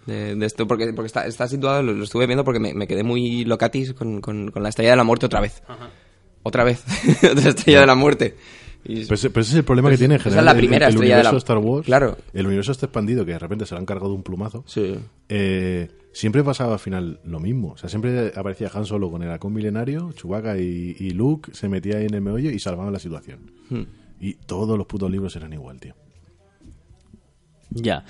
de, 0.05 0.35
de 0.35 0.45
esto, 0.45 0.67
porque, 0.67 0.93
porque 0.93 1.07
está, 1.07 1.25
está 1.25 1.47
situado, 1.47 1.81
lo, 1.81 1.93
lo 1.93 2.03
estuve 2.03 2.27
viendo 2.27 2.43
porque 2.43 2.59
me, 2.59 2.75
me 2.75 2.85
quedé 2.85 3.01
muy 3.03 3.43
locatis 3.45 3.93
con, 3.93 4.21
con, 4.21 4.51
con 4.51 4.62
la 4.62 4.69
estrella 4.69 4.91
de 4.91 4.97
la 4.97 5.03
muerte 5.03 5.25
otra 5.25 5.41
vez. 5.41 5.63
Otra 6.43 6.63
vez, 6.63 6.83
otra 7.31 7.50
estrella 7.50 7.79
de 7.79 7.88
la 7.88 7.95
muerte. 7.95 8.35
Y- 8.86 9.04
Pero 9.04 9.15
ese, 9.15 9.30
pero 9.32 9.42
ese 9.42 9.51
es 9.51 9.58
el 9.58 9.63
problema 9.63 9.89
que 9.89 9.98
tiene 9.98 10.15
en 10.15 10.20
esa 10.22 10.30
es 10.30 10.34
general 10.36 10.46
la 10.46 10.51
el- 10.51 10.58
primera 10.58 10.86
el, 10.88 10.94
estrella 10.94 11.15
de 11.15 11.22
universo 11.22 11.32
la- 11.34 11.38
Star 11.39 11.58
Wars. 11.58 11.86
Claro. 11.86 12.18
El 12.34 12.46
universo 12.48 12.72
está 12.72 12.86
expandido, 12.86 13.25
que 13.25 13.32
de 13.34 13.39
repente 13.39 13.65
se 13.65 13.74
lo 13.75 13.80
han 13.80 13.86
cargado 13.86 14.10
de 14.10 14.15
un 14.15 14.24
plumazo. 14.24 14.63
sí. 14.68 14.96
Eh, 15.30 15.89
siempre 16.12 16.44
pasaba 16.46 16.74
al 16.74 16.80
final 16.80 17.20
lo 17.25 17.39
mismo. 17.42 17.72
O 17.74 17.77
sea, 17.77 17.89
siempre 17.89 18.32
aparecía 18.36 18.70
Han 18.74 18.86
Solo 18.86 19.10
con 19.12 19.22
el 19.24 19.30
halcón 19.30 19.51
milenario, 19.54 20.13
Chewbacca 20.13 20.58
y, 20.58 20.96
y 20.98 21.10
Luke 21.12 21.51
se 21.54 21.68
metía 21.68 21.98
ahí 21.98 22.06
en 22.06 22.13
el 22.13 22.22
meollo 22.22 22.51
y 22.51 22.60
salvaban 22.60 22.94
la 22.94 23.00
situación. 23.00 23.51
Hmm. 23.70 23.82
Y 24.22 24.36
todos 24.36 24.77
los 24.77 24.88
putos 24.88 25.12
libros 25.12 25.36
eran 25.36 25.51
igual, 25.51 25.77
tío. 25.80 25.94
Ya. 27.77 28.03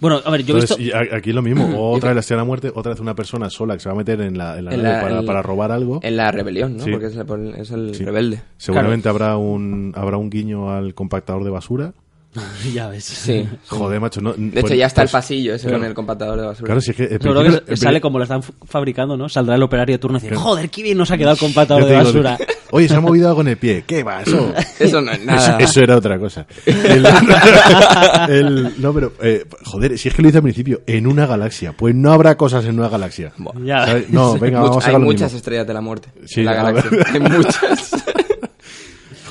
Bueno, 0.00 0.20
a 0.24 0.30
ver, 0.30 0.42
yo 0.44 0.54
he 0.56 0.60
Entonces, 0.60 0.78
visto... 0.78 0.98
y 0.98 1.14
aquí 1.14 1.32
lo 1.32 1.42
mismo. 1.42 1.66
Otra 1.92 2.08
vez 2.08 2.14
la 2.16 2.20
estrella 2.20 2.38
de 2.38 2.40
la 2.42 2.46
muerte, 2.46 2.72
otra 2.74 2.90
vez 2.92 3.00
una 3.00 3.14
persona 3.14 3.50
sola 3.50 3.74
que 3.74 3.80
se 3.80 3.88
va 3.90 3.94
a 3.94 3.98
meter 3.98 4.20
en 4.22 4.36
la, 4.38 4.58
en 4.58 4.64
la 4.64 4.72
En 4.74 4.82
nave 4.82 4.94
la- 4.96 5.02
para, 5.02 5.18
en- 5.20 5.26
para 5.26 5.42
robar 5.42 5.70
algo. 5.72 6.00
En 6.02 6.16
la 6.16 6.30
rebelión, 6.32 6.78
¿no? 6.78 6.84
Sí. 6.84 6.90
Porque 6.90 7.06
es 7.06 7.16
el, 7.16 7.54
es 7.56 7.70
el 7.70 7.94
Sí. 7.94 8.04
rebelde. 8.04 8.40
Seguramente 8.56 9.08
habrá 9.10 9.36
un 9.36 9.92
habrá 9.94 10.16
un 10.16 10.30
guiño 10.30 10.70
al 10.72 10.94
compactador 10.94 11.44
de 11.44 11.50
basura. 11.50 11.92
ya 12.72 12.88
ves. 12.88 13.04
Sí. 13.04 13.46
Joder, 13.68 14.00
macho. 14.00 14.20
No, 14.20 14.32
De 14.32 14.60
hecho, 14.60 14.74
ya 14.74 14.86
está 14.86 15.02
el 15.02 15.08
pasillo 15.08 15.54
ese 15.54 15.70
con 15.70 15.84
el 15.84 15.92
compactador 15.94 16.40
de 16.40 16.46
basura. 16.46 16.66
Claro, 16.66 16.80
si 16.80 16.92
es 16.92 16.96
que. 16.96 17.18
principio- 17.18 17.64
que 17.64 17.76
sale 17.76 18.00
como 18.00 18.18
lo 18.18 18.22
están 18.24 18.42
fabricando, 18.42 19.16
¿no? 19.16 19.28
Saldrá 19.28 19.56
el 19.56 19.62
operario 19.62 19.94
de 19.96 19.98
turno 19.98 20.16
y 20.18 20.22
dice, 20.22 20.36
joder, 20.36 20.70
qué 20.70 20.82
bien 20.82 20.96
nos 20.96 21.10
ha 21.10 21.18
quedado 21.18 21.34
el 21.34 21.40
compactador 21.40 21.84
de 21.84 21.90
digo, 21.90 22.04
basura. 22.04 22.38
Oye, 22.72 22.88
se 22.88 22.94
ha 22.94 23.00
movido 23.00 23.28
algo 23.28 23.40
en 23.42 23.48
el 23.48 23.56
pie. 23.56 23.84
¿Qué 23.86 24.02
va? 24.02 24.22
Eso. 24.22 24.52
Eso 24.78 25.00
no 25.00 25.12
es 25.12 25.24
nada. 25.24 25.56
Eso, 25.58 25.70
eso 25.70 25.80
era 25.80 25.96
otra 25.96 26.18
cosa. 26.18 26.46
El- 26.66 27.06
el- 28.28 28.74
no, 28.80 28.92
pero, 28.92 29.12
eh, 29.22 29.44
joder, 29.64 29.98
si 29.98 30.08
es 30.08 30.14
que 30.14 30.22
lo 30.22 30.28
hice 30.28 30.38
al 30.38 30.42
principio, 30.42 30.82
en 30.86 31.06
una 31.06 31.26
galaxia. 31.26 31.72
Pues 31.72 31.94
no 31.94 32.12
habrá 32.12 32.36
cosas 32.36 32.64
en 32.64 32.78
una 32.78 32.88
galaxia. 32.88 33.32
Ya. 33.64 34.00
No, 34.08 34.38
venga, 34.38 34.60
vamos 34.60 34.84
a 34.86 34.90
hay 34.90 34.96
muchas 34.98 35.22
mismo. 35.32 35.36
estrellas 35.38 35.66
de 35.66 35.74
la 35.74 35.80
muerte 35.80 36.08
Sí, 36.26 36.40
en 36.40 36.46
la 36.46 36.54
galaxia. 36.54 36.90
Hay 37.12 37.20
muchas. 37.20 37.90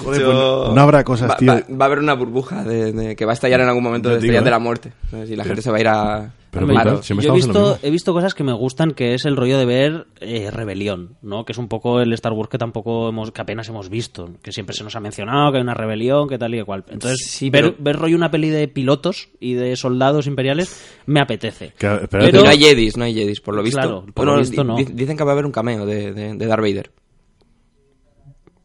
Joder, 0.04 0.24
pues 0.24 0.34
no, 0.34 0.74
no 0.74 0.82
habrá 0.82 1.04
cosas, 1.04 1.30
va, 1.32 1.38
tío. 1.38 1.52
Va, 1.54 1.62
va 1.76 1.86
a 1.86 1.88
haber 1.88 2.00
una 2.00 2.14
burbuja 2.14 2.64
de, 2.64 2.92
de- 2.94 3.16
que 3.16 3.26
va 3.26 3.32
a 3.32 3.34
estallar 3.34 3.62
en 3.62 3.68
algún 3.68 3.84
momento 3.84 4.10
de 4.10 4.16
estrellas 4.16 4.44
de 4.44 4.50
¿eh? 4.50 4.52
la 4.52 4.60
muerte. 4.60 4.94
¿sabes? 5.12 5.30
Y 5.30 5.36
la 5.36 5.44
gente 5.44 5.62
se 5.62 5.72
va 5.72 5.78
a 5.78 5.80
ir 5.82 5.88
a... 5.88 6.34
Pero 6.52 6.66
Hombre, 6.66 6.82
claro, 6.82 7.02
yo- 7.04 7.16
he 7.32 7.36
visto, 7.36 7.78
he 7.84 7.92
visto 7.92 8.12
cosas 8.12 8.34
que 8.34 8.44
me 8.44 8.54
gustan, 8.54 8.92
que 8.96 9.14
es 9.14 9.26
el 9.26 9.36
rollo 9.38 9.60
de 9.60 9.66
ver 9.66 10.08
eh, 10.20 10.50
Rebelión, 10.50 11.16
¿no? 11.22 11.46
Que 11.46 11.52
es 11.52 11.60
un 11.60 11.68
poco 11.68 12.00
el 12.02 12.12
Star 12.14 12.34
Wars 12.34 12.50
que 12.50 12.58
tampoco 12.58 13.08
hemos, 13.10 13.32
que 13.32 13.40
apenas 13.42 13.70
hemos 13.70 13.88
visto, 13.90 14.32
que 14.42 14.52
siempre 14.52 14.76
se 14.76 14.84
nos 14.84 14.96
ha 14.96 15.00
mencionado 15.00 15.52
que 15.52 15.58
hay 15.60 15.62
una 15.62 15.76
rebelión, 15.76 16.28
que 16.28 16.40
tal 16.40 16.56
y 16.56 16.58
que 16.58 16.64
cual. 16.66 16.84
Entonces, 16.90 17.20
Sí, 17.30 17.52
ver, 17.52 17.66
pero- 17.66 17.76
ver 17.78 17.96
rollo 17.98 18.16
una 18.16 18.32
peli 18.32 18.50
de 18.50 18.68
pilotos 18.68 19.30
y 19.40 19.54
de 19.54 19.76
soldados 19.76 20.26
imperiales 20.26 20.76
me 21.06 21.20
apetece. 21.20 21.74
Que, 21.78 21.88
Pero 22.10 22.26
Pero- 22.26 22.42
no 22.44 22.50
hay 22.50 22.58
Jedis, 22.60 22.98
no 22.98 23.04
hay 23.04 23.14
Jedis, 23.14 23.42
por 23.42 23.54
lo 23.54 23.62
visto. 23.62 23.80
Claro, 23.80 24.06
por 24.12 24.26
lo 24.26 24.38
visto 24.40 24.64
no. 24.64 24.76
di- 24.76 24.86
Dicen 24.86 25.18
que 25.18 25.24
va 25.24 25.30
a 25.30 25.34
haber 25.34 25.46
un 25.46 25.52
cameo 25.52 25.86
de, 25.86 26.14
de, 26.14 26.34
de 26.34 26.46
Darth 26.48 26.62
Vader. 26.64 26.90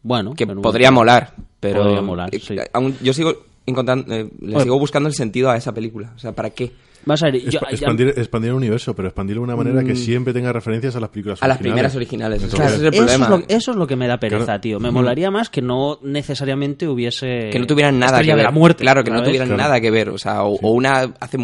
Bueno, 0.04 0.34
Que 0.34 0.46
podría 0.46 0.90
molar, 0.92 1.32
pero... 1.58 1.82
Podría 1.82 2.02
molar, 2.02 2.28
eh, 2.32 2.38
sí. 2.38 2.54
aún- 2.72 2.94
yo 3.02 3.12
sigo 3.12 3.34
encontrando, 3.66 4.14
eh, 4.14 4.28
le 4.40 4.46
Bueno. 4.52 4.60
sigo 4.60 4.78
buscando 4.78 5.08
el 5.08 5.14
sentido 5.14 5.50
a 5.50 5.56
esa 5.56 5.72
película. 5.74 6.12
O 6.14 6.18
sea, 6.20 6.30
¿para 6.32 6.50
qué? 6.50 6.70
Vas 7.06 7.22
a 7.22 7.26
ver, 7.26 7.40
yo- 7.42 7.58
Expa- 7.60 7.70
ya- 7.70 8.10
expandir, 8.22 8.48
el 8.50 8.54
universo, 8.54 8.94
pero 8.94 9.08
expandirlo 9.08 9.40
de 9.42 9.44
una 9.44 9.56
manera 9.56 9.82
que 9.84 9.94
siempre 9.96 10.32
tenga 10.32 10.52
referencias 10.52 10.94
a 10.96 11.00
las 11.00 11.10
películas 11.10 11.42
A 11.42 11.48
las 11.48 11.56
originales. 11.56 11.72
primeras 11.74 11.96
originales. 11.96 12.42
Entonces, 12.42 12.58
Claro, 12.60 12.74
ese 12.76 12.88
es 12.88 12.94
el 13.02 13.04
eso, 13.08 13.22
es 13.24 13.28
lo, 13.30 13.56
eso 13.56 13.70
es 13.72 13.76
lo 13.76 13.86
que 13.86 13.96
me 13.96 14.06
da 14.06 14.18
pereza, 14.18 14.44
Claro. 14.44 14.60
tío. 14.60 14.80
Me 14.80 14.90
molaría 14.90 15.30
más 15.30 15.50
que 15.50 15.60
no 15.60 15.98
necesariamente 16.02 16.88
hubiese... 16.88 17.50
que 17.50 17.58
no 17.58 17.66
tuvieran 17.66 17.98
nada 17.98 18.22
que 18.22 18.34
ver. 18.34 18.44
la 18.44 18.50
muerte. 18.50 18.82
Claro, 18.84 19.04
que 19.04 19.10
no 19.10 19.22
tuvieran 19.22 19.48
Claro. 19.48 19.62
nada 19.62 19.80
que 19.80 19.90
ver. 19.90 20.08
O 20.10 20.18
sea, 20.18 20.44
o, 20.44 20.54
o 20.62 20.70
una 20.72 21.14
hace 21.20 21.36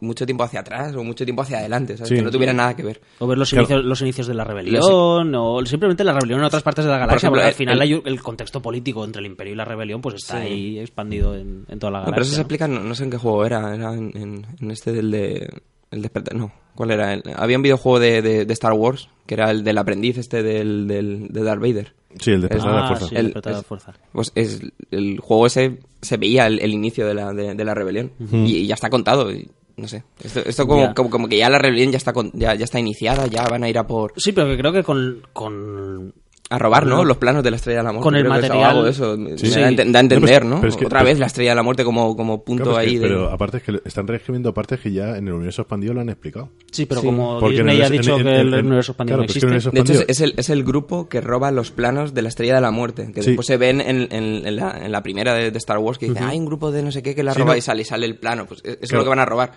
mucho 0.00 0.24
tiempo 0.24 0.44
hacia 0.44 0.60
atrás 0.60 0.94
o 0.94 1.02
mucho 1.04 1.24
tiempo 1.24 1.42
hacia 1.42 1.58
adelante. 1.58 1.96
¿sabes? 1.96 2.08
Sí. 2.10 2.14
Que 2.16 2.22
no 2.22 2.30
tuvieran 2.30 2.56
nada 2.56 2.74
que 2.76 2.82
ver. 2.82 3.00
O 3.18 3.26
ver 3.26 3.36
los, 3.38 3.50
Claro. 3.50 3.64
inicios, 3.64 3.84
los 3.84 4.00
inicios 4.02 4.26
de 4.26 4.34
la 4.34 4.44
rebelión, 4.44 5.34
o 5.34 5.64
simplemente 5.66 6.04
la 6.04 6.12
rebelión 6.12 6.40
en 6.40 6.46
otras 6.46 6.62
partes 6.62 6.84
de 6.84 6.90
la 6.90 6.98
galaxia, 6.98 7.26
ejemplo, 7.28 7.40
porque 7.40 7.48
al 7.48 7.54
final 7.54 7.74
el- 7.76 7.82
hay 7.82 8.02
el 8.04 8.22
contexto 8.22 8.62
político 8.62 9.04
entre 9.04 9.20
el 9.20 9.26
imperio 9.26 9.52
y 9.52 9.56
la 9.56 9.64
rebelión, 9.64 10.00
pues 10.00 10.14
está 10.16 10.40
Sí. 10.40 10.46
ahí 10.46 10.78
expandido 10.78 11.34
en, 11.34 11.64
en 11.68 11.78
toda 11.78 11.90
la 11.90 11.98
No, 11.98 12.04
galaxia. 12.06 12.12
pero 12.14 12.22
eso 12.22 12.34
se 12.34 12.40
explica, 12.40 12.68
no, 12.68 12.80
no 12.80 12.94
sé 12.94 13.04
en 13.04 13.10
qué 13.10 13.16
juego 13.18 13.44
era. 13.44 13.74
Era 13.74 13.92
en, 13.94 14.12
en- 14.16 14.46
en 14.60 14.70
este 14.70 14.92
del 14.92 15.10
de. 15.10 15.48
El 15.90 16.02
despertar. 16.02 16.34
No, 16.34 16.50
¿cuál 16.74 16.90
era? 16.90 17.12
El- 17.14 17.22
había 17.36 17.56
un 17.56 17.62
videojuego 17.62 18.00
de, 18.00 18.20
de- 18.20 18.44
de 18.46 18.52
Star 18.52 18.72
Wars 18.72 19.08
que 19.26 19.34
era 19.34 19.50
el 19.52 19.62
del 19.62 19.78
aprendiz 19.78 20.18
este 20.18 20.42
del, 20.42 20.88
del, 20.88 21.28
de 21.28 21.42
Darth 21.44 21.60
Vader. 21.60 21.94
Sí, 22.18 22.32
el 22.32 22.40
despertar 22.42 22.68
de 22.68 22.74
la 22.76 22.84
Ah, 22.84 22.88
fuerza. 22.88 23.06
sí, 23.06 23.14
El- 23.14 23.18
el 23.20 23.24
despertar 23.26 23.52
de 23.52 23.56
la 23.56 23.60
es- 23.60 23.66
fuerza. 23.66 23.92
Pues 24.12 24.32
es, 24.34 24.60
el 24.90 25.18
juego 25.20 25.46
ese 25.46 25.78
se 26.02 26.16
veía 26.16 26.46
el, 26.48 26.58
el 26.60 26.72
inicio 26.74 27.06
de 27.06 27.14
la, 27.14 27.32
de, 27.32 27.54
de 27.54 27.64
la 27.64 27.74
rebelión 27.74 28.10
y, 28.32 28.56
y 28.56 28.66
ya 28.66 28.74
está 28.74 28.90
contado. 28.90 29.30
y 29.30 29.48
no 29.76 29.88
sé. 29.88 30.04
Esto, 30.22 30.40
esto 30.40 30.66
como, 30.66 30.94
como, 30.94 31.10
como 31.10 31.28
que 31.28 31.38
ya 31.38 31.48
la 31.50 31.58
rebelión 31.58 31.90
ya 31.92 31.96
está, 31.98 32.12
con- 32.12 32.30
ya, 32.32 32.54
ya 32.54 32.64
está 32.64 32.78
iniciada, 32.78 33.26
ya 33.26 33.44
van 33.48 33.64
a 33.64 33.68
ir 33.68 33.78
a 33.78 33.86
por. 33.86 34.12
Sí, 34.16 34.32
pero 34.32 34.46
que 34.48 34.56
creo 34.58 34.72
que 34.72 34.82
con, 34.82 35.22
con 35.32 36.14
A 36.54 36.58
robar, 36.58 36.86
¿no? 36.86 37.04
Los 37.04 37.16
planos 37.18 37.42
de 37.42 37.50
la 37.50 37.56
Estrella 37.56 37.78
de 37.80 37.84
la 37.84 37.92
Muerte. 37.92 38.02
con 38.04 38.16
el 38.16 38.28
material- 38.28 38.84
de 38.84 38.90
eso. 38.90 39.16
Sí. 39.36 39.50
Da, 39.50 39.66
a 39.68 39.70
da 39.72 40.00
entender, 40.00 40.44
¿no? 40.44 40.56
pero 40.60 40.68
es 40.68 40.76
que- 40.76 40.86
Otra 40.86 41.00
pero- 41.00 41.10
vez 41.10 41.18
la 41.18 41.26
Estrella 41.26 41.50
de 41.50 41.56
la 41.56 41.62
Muerte 41.62 41.84
como, 41.84 42.16
como 42.16 42.44
punto 42.44 42.64
Claro, 42.64 42.78
es 42.80 42.84
que- 42.84 42.90
ahí 42.90 42.96
de... 42.98 43.08
Pero 43.08 43.30
aparte 43.30 43.56
es 43.58 43.62
que 43.62 43.72
le- 43.72 43.82
están 43.84 44.06
reescribiendo 44.06 44.52
partes 44.54 44.80
que 44.80 44.92
ya 44.92 45.16
en 45.16 45.26
el 45.28 45.34
universo 45.34 45.62
expandido 45.62 45.94
lo 45.94 46.00
han 46.00 46.08
explicado. 46.08 46.50
Sí, 46.70 46.86
pero 46.86 47.00
Sí. 47.00 47.06
como 47.06 47.38
Porque 47.40 47.56
Disney 47.56 47.76
el- 47.76 47.82
ha 47.82 47.90
dicho 47.90 48.14
en- 48.14 48.20
en- 48.20 48.24
que 48.26 48.40
el 48.40 48.54
en- 48.54 48.66
universo 48.66 48.92
expandido 48.92 49.16
claro, 49.16 49.22
no 49.22 49.24
existe. 49.24 49.46
universo 49.46 49.70
De 49.70 49.80
hecho, 49.80 50.04
es, 50.08 50.20
el, 50.20 50.34
es 50.36 50.50
el 50.50 50.64
grupo 50.64 51.08
que 51.08 51.20
roba 51.20 51.50
los 51.50 51.70
planos 51.70 52.14
de 52.14 52.22
la 52.22 52.28
Estrella 52.28 52.54
de 52.56 52.60
la 52.60 52.70
Muerte, 52.70 53.10
que 53.14 53.22
Sí. 53.22 53.30
después 53.30 53.46
se 53.46 53.56
ven 53.56 53.80
en, 53.80 54.08
en- 54.12 54.46
en 54.46 54.56
la, 54.56 54.84
en 54.84 54.92
la 54.92 55.02
primera 55.02 55.34
de, 55.34 55.50
de 55.50 55.58
Star 55.58 55.78
Wars, 55.78 55.98
que 55.98 56.08
dice, 56.08 56.20
hay 56.22 56.38
un 56.38 56.46
grupo 56.46 56.70
de 56.72 56.82
no 56.82 56.90
sé 56.92 57.02
qué 57.02 57.14
que 57.14 57.22
la 57.22 57.34
roba 57.34 57.52
no. 57.52 57.56
y 57.56 57.60
sale, 57.60 57.82
y 57.82 57.84
sale 57.84 58.06
el 58.06 58.16
plano. 58.18 58.46
Pues 58.46 58.60
eso 58.64 58.76
es 58.80 58.92
lo 58.92 59.02
que 59.02 59.08
van 59.08 59.18
a 59.20 59.24
robar. 59.26 59.52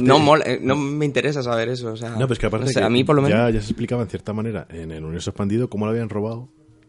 No, 0.00 0.36
eh, 0.38 0.58
no 0.62 0.76
me 0.76 1.04
interesa 1.04 1.42
saber 1.42 1.68
eso. 1.68 1.92
O 1.92 1.96
sea, 1.96 2.10
No, 2.10 2.18
pero 2.20 2.32
es 2.34 2.38
que 2.38 2.46
aparte 2.46 2.66
no 2.66 2.72
sé, 2.72 2.80
que 2.80 2.84
a 2.84 2.88
mí 2.90 3.04
por 3.04 3.16
lo 3.16 3.22
menos... 3.22 3.38
ya, 3.38 3.50
ya 3.50 3.60
se 3.60 3.66
explicaba 3.68 4.02
en 4.02 4.08
cierta 4.08 4.32
manera 4.32 4.66
en 4.70 4.90
el 4.90 5.02
universo 5.04 5.30
expandido 5.30 5.68
cómo 5.68 5.84
lo 5.86 5.92
habían 5.92 6.08
robado 6.08 6.41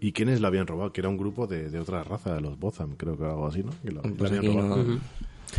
y 0.05 0.11
quiénes 0.11 0.41
lo 0.41 0.47
habían 0.47 0.67
robado, 0.67 0.91
que 0.91 0.99
era 1.01 1.09
un 1.09 1.17
grupo 1.17 1.47
de, 1.47 1.69
de 1.69 1.79
otra 1.79 2.03
raza, 2.03 2.35
de 2.35 2.41
los 2.41 2.59
Botham, 2.59 2.95
creo 2.97 3.17
que 3.17 3.23
algo 3.23 3.47
así, 3.47 3.63
¿no? 3.63 3.71
Que 4.01 4.09
Pues 4.09 4.31
habían 4.31 4.53
robado. 4.53 4.83
no- 4.83 4.99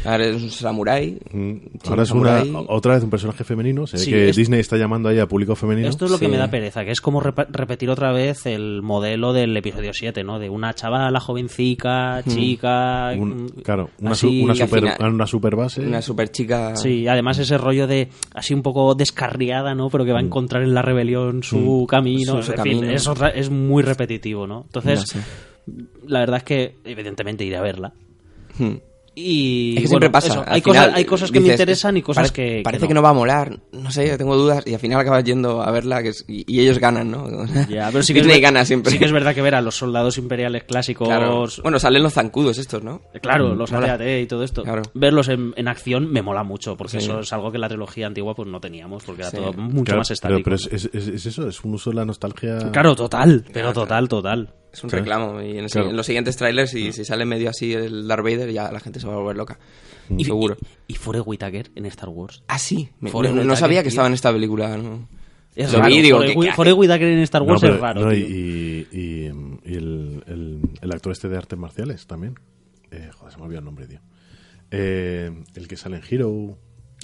Ahora 0.04 0.26
es 0.26 0.42
un 0.42 0.50
samurái. 0.50 1.18
Mm. 1.32 1.56
Ahora 1.88 2.02
es 2.02 2.10
una, 2.10 2.42
otra 2.68 2.94
vez 2.94 3.04
un 3.04 3.10
personaje 3.10 3.44
femenino. 3.44 3.86
Se 3.86 3.96
ve 3.96 4.02
Sí, 4.02 4.10
que 4.10 4.28
es- 4.30 4.36
Disney 4.36 4.60
está 4.60 4.76
llamando 4.76 5.08
ahí 5.08 5.18
a 5.18 5.26
público 5.26 5.54
femenino. 5.54 5.88
Esto 5.88 6.06
es 6.06 6.10
lo 6.10 6.18
que 6.18 6.28
me 6.28 6.36
da 6.36 6.48
pereza, 6.50 6.84
que 6.84 6.90
es 6.90 7.00
como 7.00 7.20
repetir 7.20 7.90
otra 7.90 8.12
vez 8.12 8.46
el 8.46 8.82
modelo 8.82 9.32
del 9.32 9.56
episodio 9.56 9.92
7, 9.92 10.24
¿no? 10.24 10.38
De 10.38 10.48
una 10.50 10.74
chavala 10.74 11.20
jovencica, 11.20 12.22
chica... 12.28 13.12
Un- 13.16 13.44
mm, 13.44 13.48
claro, 13.62 13.90
una, 14.00 14.10
así- 14.12 14.20
su- 14.40 14.44
una 14.44 14.54
que 14.54 14.62
al 14.62 14.68
super, 14.68 14.82
final- 14.94 15.12
una 15.14 15.26
super 15.26 15.56
base. 15.56 15.80
Una 15.80 16.02
super 16.02 16.30
chica... 16.30 16.76
Sí, 16.76 17.06
además 17.08 17.38
ese 17.38 17.56
rollo 17.58 17.86
de 17.86 18.08
así 18.34 18.54
un 18.54 18.62
poco 18.62 18.94
descarriada, 18.94 19.74
¿no? 19.74 19.90
Pero 19.90 20.04
que 20.04 20.12
va 20.12 20.18
a 20.18 20.22
encontrar 20.22 20.62
en 20.62 20.74
la 20.74 20.82
rebelión 20.82 21.42
su 21.42 21.86
camino. 21.88 22.36
Su- 22.36 22.42
su 22.42 22.52
en 22.52 22.62
fin, 22.62 22.72
camino. 22.80 22.92
es, 22.92 23.06
otra- 23.06 23.30
es 23.30 23.50
muy 23.50 23.82
repetitivo, 23.82 24.46
¿no? 24.46 24.62
Entonces, 24.66 25.00
No 25.00 25.06
sé. 25.06 25.20
la 26.06 26.20
verdad 26.20 26.38
es 26.38 26.44
que 26.44 26.74
evidentemente 26.84 27.44
iré 27.44 27.56
a 27.56 27.62
verla. 27.62 27.92
Hmm. 28.58 28.74
Y 29.16 29.70
Es 29.70 29.74
que 29.74 29.80
bueno, 29.82 29.88
siempre 29.88 30.10
pasa. 30.10 30.26
eso, 30.28 30.44
hay, 30.46 30.60
final, 30.60 30.76
cosas, 30.86 30.96
hay 30.96 31.04
cosas 31.04 31.30
que 31.30 31.40
me 31.40 31.48
interesan 31.48 31.96
y 31.96 32.02
cosas 32.02 32.32
pare- 32.32 32.34
que, 32.50 32.56
que 32.58 32.62
Parece 32.64 32.88
que 32.88 32.94
no. 32.94 33.02
va 33.02 33.10
a 33.10 33.12
molar. 33.12 33.60
No 33.72 33.90
sé, 33.92 34.16
tengo 34.18 34.36
dudas. 34.36 34.64
Y 34.66 34.74
al 34.74 34.80
final 34.80 35.00
acabas 35.00 35.22
yendo 35.24 35.62
a 35.62 35.70
verla 35.70 36.02
que 36.02 36.08
es- 36.08 36.24
y, 36.26 36.44
y 36.52 36.60
ellos 36.60 36.78
ganan, 36.78 37.10
¿no? 37.10 37.28
Ya, 37.68 37.90
pero 37.92 38.02
sí 38.02 38.12
que, 38.12 38.20
es, 38.20 38.40
gana 38.40 38.64
siempre. 38.64 38.90
sí 38.90 38.98
que 38.98 39.04
es 39.04 39.12
verdad 39.12 39.34
que 39.34 39.42
ver 39.42 39.54
a 39.54 39.60
los 39.60 39.76
soldados 39.76 40.18
imperiales 40.18 40.64
clásicos, 40.64 41.06
Claro. 41.08 41.44
Bueno, 41.62 41.78
salen 41.78 42.02
los 42.02 42.12
zancudos 42.14 42.58
estos, 42.58 42.82
¿no? 42.82 43.02
Claro, 43.22 43.54
los 43.54 43.70
Mola. 43.70 43.94
AT-AT 43.94 44.22
y 44.22 44.26
todo 44.26 44.42
esto. 44.42 44.62
Claro. 44.64 44.82
Verlos 44.94 45.28
en, 45.28 45.52
en 45.56 45.68
acción 45.68 46.10
me 46.10 46.20
mola 46.22 46.42
mucho, 46.42 46.76
porque 46.76 46.92
Sí. 46.98 47.04
eso 47.06 47.20
es 47.20 47.32
algo 47.32 47.50
que 47.50 47.56
en 47.56 47.60
la 47.62 47.68
trilogía 47.68 48.06
antigua 48.08 48.34
pues 48.34 48.48
no 48.48 48.60
teníamos, 48.60 49.04
porque 49.04 49.22
era 49.22 49.30
Sí. 49.30 49.36
todo 49.36 49.52
mucho 49.52 49.84
Claro, 49.84 49.98
más 50.00 50.10
estático. 50.10 50.40
pero 50.42 50.56
es, 50.56 50.66
es- 50.72 50.90
es- 50.92 51.08
es 51.08 51.26
eso, 51.26 51.48
es 51.48 51.62
un 51.64 51.74
uso 51.74 51.90
de 51.90 51.96
la 51.96 52.04
nostalgia. 52.04 52.58
Claro, 52.72 52.94
total, 52.96 53.44
pero 53.52 53.72
total, 53.72 54.08
total. 54.08 54.52
Es 54.74 54.82
un 54.84 54.90
reclamo. 54.90 55.40
Y 55.40 55.52
en, 55.58 55.64
el- 55.64 55.70
Claro. 55.70 55.90
en 55.90 55.96
los 55.96 56.04
siguientes 56.04 56.36
trailers, 56.36 56.70
si, 56.72 56.92
si 56.92 57.04
sale 57.04 57.24
medio 57.24 57.48
así 57.48 57.72
el 57.72 58.06
Darth 58.08 58.24
Vader, 58.24 58.50
ya 58.52 58.70
la 58.72 58.80
gente 58.80 58.98
se 59.00 59.06
va 59.06 59.14
a 59.14 59.16
volver 59.16 59.36
loca. 59.36 59.58
Y, 60.10 60.24
Seguro. 60.24 60.56
Y, 60.88 60.94
y 60.94 60.96
Forrest 60.96 61.26
Whitaker 61.26 61.70
en 61.76 61.86
Star 61.86 62.08
Wars. 62.08 62.42
Ah, 62.48 62.58
sí. 62.58 62.88
Me- 63.00 63.10
no, 63.10 63.22
no 63.22 63.28
Whitaker, 63.30 63.56
sabía 63.56 63.78
que 63.78 63.84
tío. 63.84 63.88
estaba 63.90 64.08
en 64.08 64.14
esta 64.14 64.32
película. 64.32 64.76
¿no? 64.76 65.08
Es 65.54 65.72
Lo 65.72 65.78
raro, 65.78 66.74
Whitaker 66.76 67.08
en 67.08 67.18
Star 67.20 67.42
No, 67.42 67.48
Wars 67.48 67.60
pero- 67.60 67.74
es 67.76 67.80
raro. 67.80 68.00
no, 68.06 68.12
y, 68.12 68.24
tío. 68.24 68.36
y- 68.36 68.88
y- 68.92 69.70
y 69.72 69.74
el, 69.76 70.24
el- 70.26 70.60
el 70.82 70.92
actor 70.92 71.12
este 71.12 71.28
de 71.28 71.36
artes 71.36 71.58
marciales 71.58 72.06
también. 72.08 72.34
Eh, 72.90 73.08
joder, 73.14 73.32
se 73.32 73.38
me 73.38 73.44
olvidó 73.44 73.60
el 73.60 73.64
nombre, 73.64 73.86
tío. 73.86 74.00
Eh, 74.70 75.30
el 75.54 75.68
que 75.68 75.76
sale 75.76 75.96
en 75.98 76.02
Hero. 76.10 76.58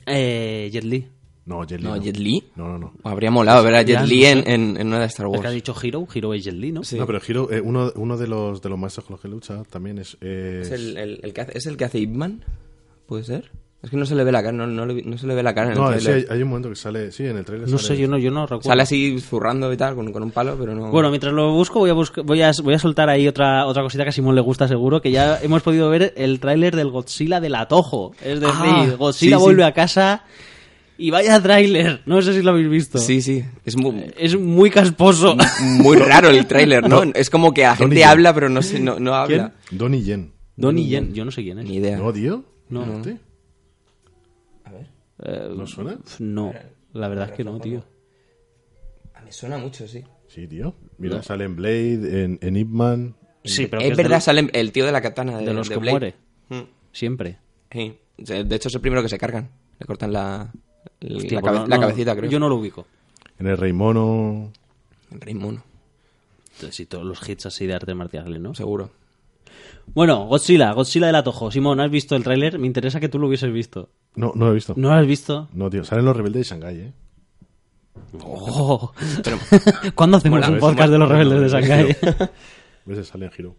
Eh, 0.06 0.68
Jet 0.72 0.85
Li. 0.85 1.06
No, 1.46 1.64
Jet 1.64 1.81
Li. 1.81 1.87
No, 1.87 1.96
Jet 1.96 2.16
Li. 2.18 2.44
No, 2.57 2.68
no, 2.68 2.79
no. 2.79 2.92
Habría 3.03 3.31
molado 3.31 3.64
ver 3.64 3.74
a 3.74 3.83
Jet 3.83 4.03
Li 4.07 4.20
no 4.22 4.26
en, 4.29 4.38
en, 4.48 4.76
en 4.81 4.87
una 4.87 5.00
de 5.00 5.07
Star 5.07 5.26
El 5.26 5.33
que 5.33 5.38
ha 5.38 5.40
Wars. 5.42 5.55
dicho 5.55 5.74
Hero, 5.83 6.07
Hero 6.14 6.35
es 6.35 6.44
Jet 6.44 6.55
Li, 6.55 6.70
¿no? 6.72 6.85
Sí. 6.85 6.96
No, 6.98 7.07
pero 7.07 7.20
Hero, 7.26 7.48
eh, 7.50 7.61
uno, 7.61 7.90
uno 7.96 8.16
de 8.16 8.29
los 8.29 8.61
de 8.62 8.68
los 8.68 8.79
maestros 8.79 9.07
con 9.07 9.14
los 9.14 9.20
que 9.20 9.29
lucha 9.29 9.62
también 9.70 9.98
es. 9.98 10.16
es- 10.20 10.66
¿Es 10.66 10.70
el, 10.72 10.96
el- 10.96 11.20
el 11.22 11.33
que 11.33 11.40
hace, 11.40 11.59
¿Es 11.59 11.66
el 11.66 11.76
que 11.76 11.85
hace 11.87 11.98
Ip 11.98 12.11
Man? 12.11 12.44
¿Puede 13.07 13.24
ser? 13.24 13.50
Es 13.83 13.88
que 13.88 13.96
no 13.96 14.05
se 14.05 14.14
le 14.14 14.24
ve 14.24 14.31
la 14.31 14.42
cara, 14.42 14.53
no, 14.53 14.66
no, 14.66 14.85
no 14.85 15.16
se 15.18 15.26
le 15.26 15.35
ve 15.35 15.42
la 15.42 15.55
cara 15.55 15.72
en 15.72 15.79
no, 15.79 15.90
el 15.90 16.00
sí, 16.00 16.05
trailer. 16.05 16.26
hay, 16.31 16.37
hay 16.37 16.42
un 16.42 16.50
momento 16.50 16.68
que 16.68 16.76
sale. 16.76 17.11
Sí, 17.12 17.24
en 17.26 17.38
el 17.38 17.46
trailer 17.46 17.66
No 17.66 17.79
sale- 17.79 17.96
sé, 17.96 18.03
yo 18.03 18.09
no, 18.09 18.18
yo 18.18 18.31
no 18.31 18.42
recuerdo. 18.44 18.68
Sale 18.68 18.83
así 18.83 19.18
zurrando 19.20 19.72
y 19.72 19.76
tal, 19.79 19.94
con, 19.94 20.12
con 20.12 20.22
un 20.22 20.31
palo, 20.33 20.55
pero 20.61 20.74
no... 20.74 20.90
Bueno, 20.90 21.09
mientras 21.09 21.33
lo 21.33 21.50
busco, 21.55 21.79
voy 21.79 21.88
a, 21.88 21.94
buscar, 21.94 22.22
voy 22.22 22.42
a, 22.42 22.53
voy 22.62 22.74
a 22.74 22.79
soltar 22.79 23.09
ahí 23.09 23.26
otra, 23.26 23.64
otra 23.66 23.83
cosita 23.83 24.03
que 24.05 24.11
a 24.11 24.12
Simón 24.12 24.35
le 24.35 24.42
gusta 24.42 24.68
seguro, 24.68 25.00
que 25.00 25.11
ya 25.11 25.40
hemos 25.40 25.62
podido 25.62 25.88
ver 25.88 26.12
el 26.18 26.40
tráiler 26.40 26.76
del 26.76 26.90
Godzilla 26.90 27.40
del 27.40 27.55
Atojo. 27.55 28.12
Es 28.22 28.38
decir, 28.40 28.55
Ah, 28.55 28.87
Godzilla 28.98 29.38
sí, 29.38 29.42
vuelve 29.42 29.62
sí. 29.62 29.68
a 29.68 29.72
casa 29.72 30.24
y 31.00 31.10
vaya 31.10 31.40
tráiler. 31.42 32.02
No 32.06 32.20
sé 32.22 32.32
si 32.34 32.42
lo 32.42 32.50
habéis 32.50 32.68
visto. 32.68 32.98
Sí, 32.98 33.20
sí. 33.22 33.44
Es 33.64 33.76
muy, 33.76 34.06
Es 34.16 34.36
muy 34.38 34.70
casposo. 34.70 35.36
muy 35.62 35.96
raro 35.96 36.28
el 36.30 36.46
tráiler, 36.46 36.88
¿no? 36.88 37.02
Es 37.14 37.30
como 37.30 37.52
que 37.52 37.62
la 37.62 37.70
Donnie 37.70 37.78
gente 37.80 37.96
Yen. 37.96 38.08
habla, 38.08 38.34
pero 38.34 38.48
no, 38.48 38.62
se- 38.62 38.78
no, 38.80 39.00
no 39.00 39.14
habla. 39.14 39.54
Donnie 39.70 40.02
Yen. 40.02 40.32
Donnie 40.56 40.86
Yen, 40.86 41.12
yo 41.14 41.24
no 41.24 41.30
sé 41.30 41.42
quién 41.42 41.58
es. 41.58 41.64
Ni 41.68 41.76
idea. 41.76 41.96
¿No, 41.96 42.12
tío? 42.12 42.44
No. 42.68 43.02
¿Sí? 43.02 43.16
Eh, 45.22 45.48
¿No 45.54 45.66
suena? 45.66 45.98
no, 46.20 46.54
la 46.94 47.08
verdad 47.08 47.28
es 47.30 47.36
que 47.36 47.44
no, 47.44 47.58
tío. 47.60 47.84
A 49.14 49.20
mí 49.20 49.30
suena 49.32 49.58
mucho, 49.58 49.86
sí. 49.86 50.02
Sí, 50.28 50.46
tío. 50.46 50.74
Mira, 50.98 51.22
sale 51.22 51.44
en 51.44 51.56
Blade, 51.56 52.24
en, 52.24 52.38
en 52.40 52.56
Ip 52.56 52.68
Man. 52.68 53.16
Sí, 53.44 53.66
pero 53.66 53.80
es 53.82 53.86
que 53.88 53.90
es 53.92 53.96
de 53.96 54.02
verdad, 54.02 54.20
sale 54.20 54.48
el 54.52 54.72
tío 54.72 54.86
de 54.86 54.92
la 54.92 55.00
katana 55.02 55.36
de, 55.38 55.44
de 55.46 55.52
los 55.54 55.68
de 55.68 55.74
que 55.74 55.80
Blade. 55.80 55.90
muere. 55.92 56.14
Mm. 56.48 56.60
Siempre. 56.92 57.38
Sí. 57.70 57.94
De 58.16 58.56
hecho, 58.56 58.68
es 58.68 58.74
el 58.74 58.80
primero 58.80 59.02
que 59.02 59.08
se 59.08 59.18
cargan. 59.18 59.50
Le 59.78 59.86
cortan 59.86 60.12
la, 60.12 60.50
Hostia, 61.02 61.36
la, 61.36 61.40
pues 61.40 61.52
cabe- 61.52 61.58
no- 61.60 61.66
la 61.66 61.76
no, 61.76 61.80
cabecita, 61.82 62.16
creo. 62.16 62.30
Yo 62.30 62.38
no 62.40 62.48
lo 62.48 62.56
ubico. 62.56 62.86
En 63.38 63.46
el 63.46 63.56
Rey 63.56 63.72
Mono. 63.72 64.52
El 65.10 65.20
rey 65.20 65.34
mono, 65.34 65.62
Entonces, 66.52 66.76
sí, 66.76 66.86
todos 66.86 67.04
los 67.04 67.28
hits 67.28 67.46
así 67.46 67.66
de 67.66 67.74
arte 67.74 67.94
marciales, 67.94 68.40
¿no? 68.40 68.54
seguro. 68.54 68.90
Bueno, 69.92 70.26
Godzilla, 70.26 70.72
Godzilla 70.72 71.06
del 71.06 71.16
Atojo. 71.16 71.50
Simón, 71.50 71.80
¿has 71.80 71.90
visto 71.90 72.14
el 72.14 72.22
tráiler? 72.22 72.58
Me 72.60 72.66
interesa 72.68 73.00
que 73.00 73.08
tú 73.08 73.18
lo 73.18 73.26
hubieses 73.26 73.52
visto. 73.52 73.88
No, 74.14 74.30
no 74.36 74.44
lo 74.44 74.50
he 74.52 74.54
visto. 74.54 74.74
¿No 74.76 74.88
lo 74.90 74.94
has 74.94 75.06
visto? 75.06 75.48
No, 75.52 75.68
tío. 75.68 75.82
Salen 75.84 76.04
los 76.04 76.16
rebeldes 76.16 76.48
de 76.48 76.54
Shanghái, 76.54 76.76
¿eh? 76.78 76.92
Oh. 78.22 78.92
¿Cuándo 79.94 80.18
hacemos 80.18 80.46
un 80.48 80.58
podcast 80.58 80.90
de 80.92 80.98
los 80.98 81.08
rebeldes 81.08 81.40
de 81.40 81.48
Shanghái? 81.60 81.96
A 82.20 82.30
veces 82.86 83.08
sale 83.08 83.26
en 83.26 83.32
Hero. 83.36 83.56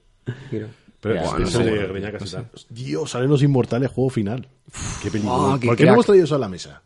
Mira. 0.52 0.68
Pero 1.02 1.16
Ya, 1.16 1.24
no 1.24 1.38
de 1.38 1.88
no 2.00 2.28
y. 2.28 2.74
Dios, 2.74 3.10
salen 3.12 3.30
los 3.30 3.42
inmortales, 3.44 3.90
juego 3.92 4.10
final. 4.10 4.48
Qué 5.02 5.10
película. 5.10 5.34
Oh, 5.36 5.60
¿Por 5.60 5.76
qué 5.76 5.86
no 5.86 5.94
hemos 5.94 6.06
traído 6.06 6.26
eso 6.26 6.36
a 6.36 6.40
la 6.40 6.48
mesa? 6.48 6.82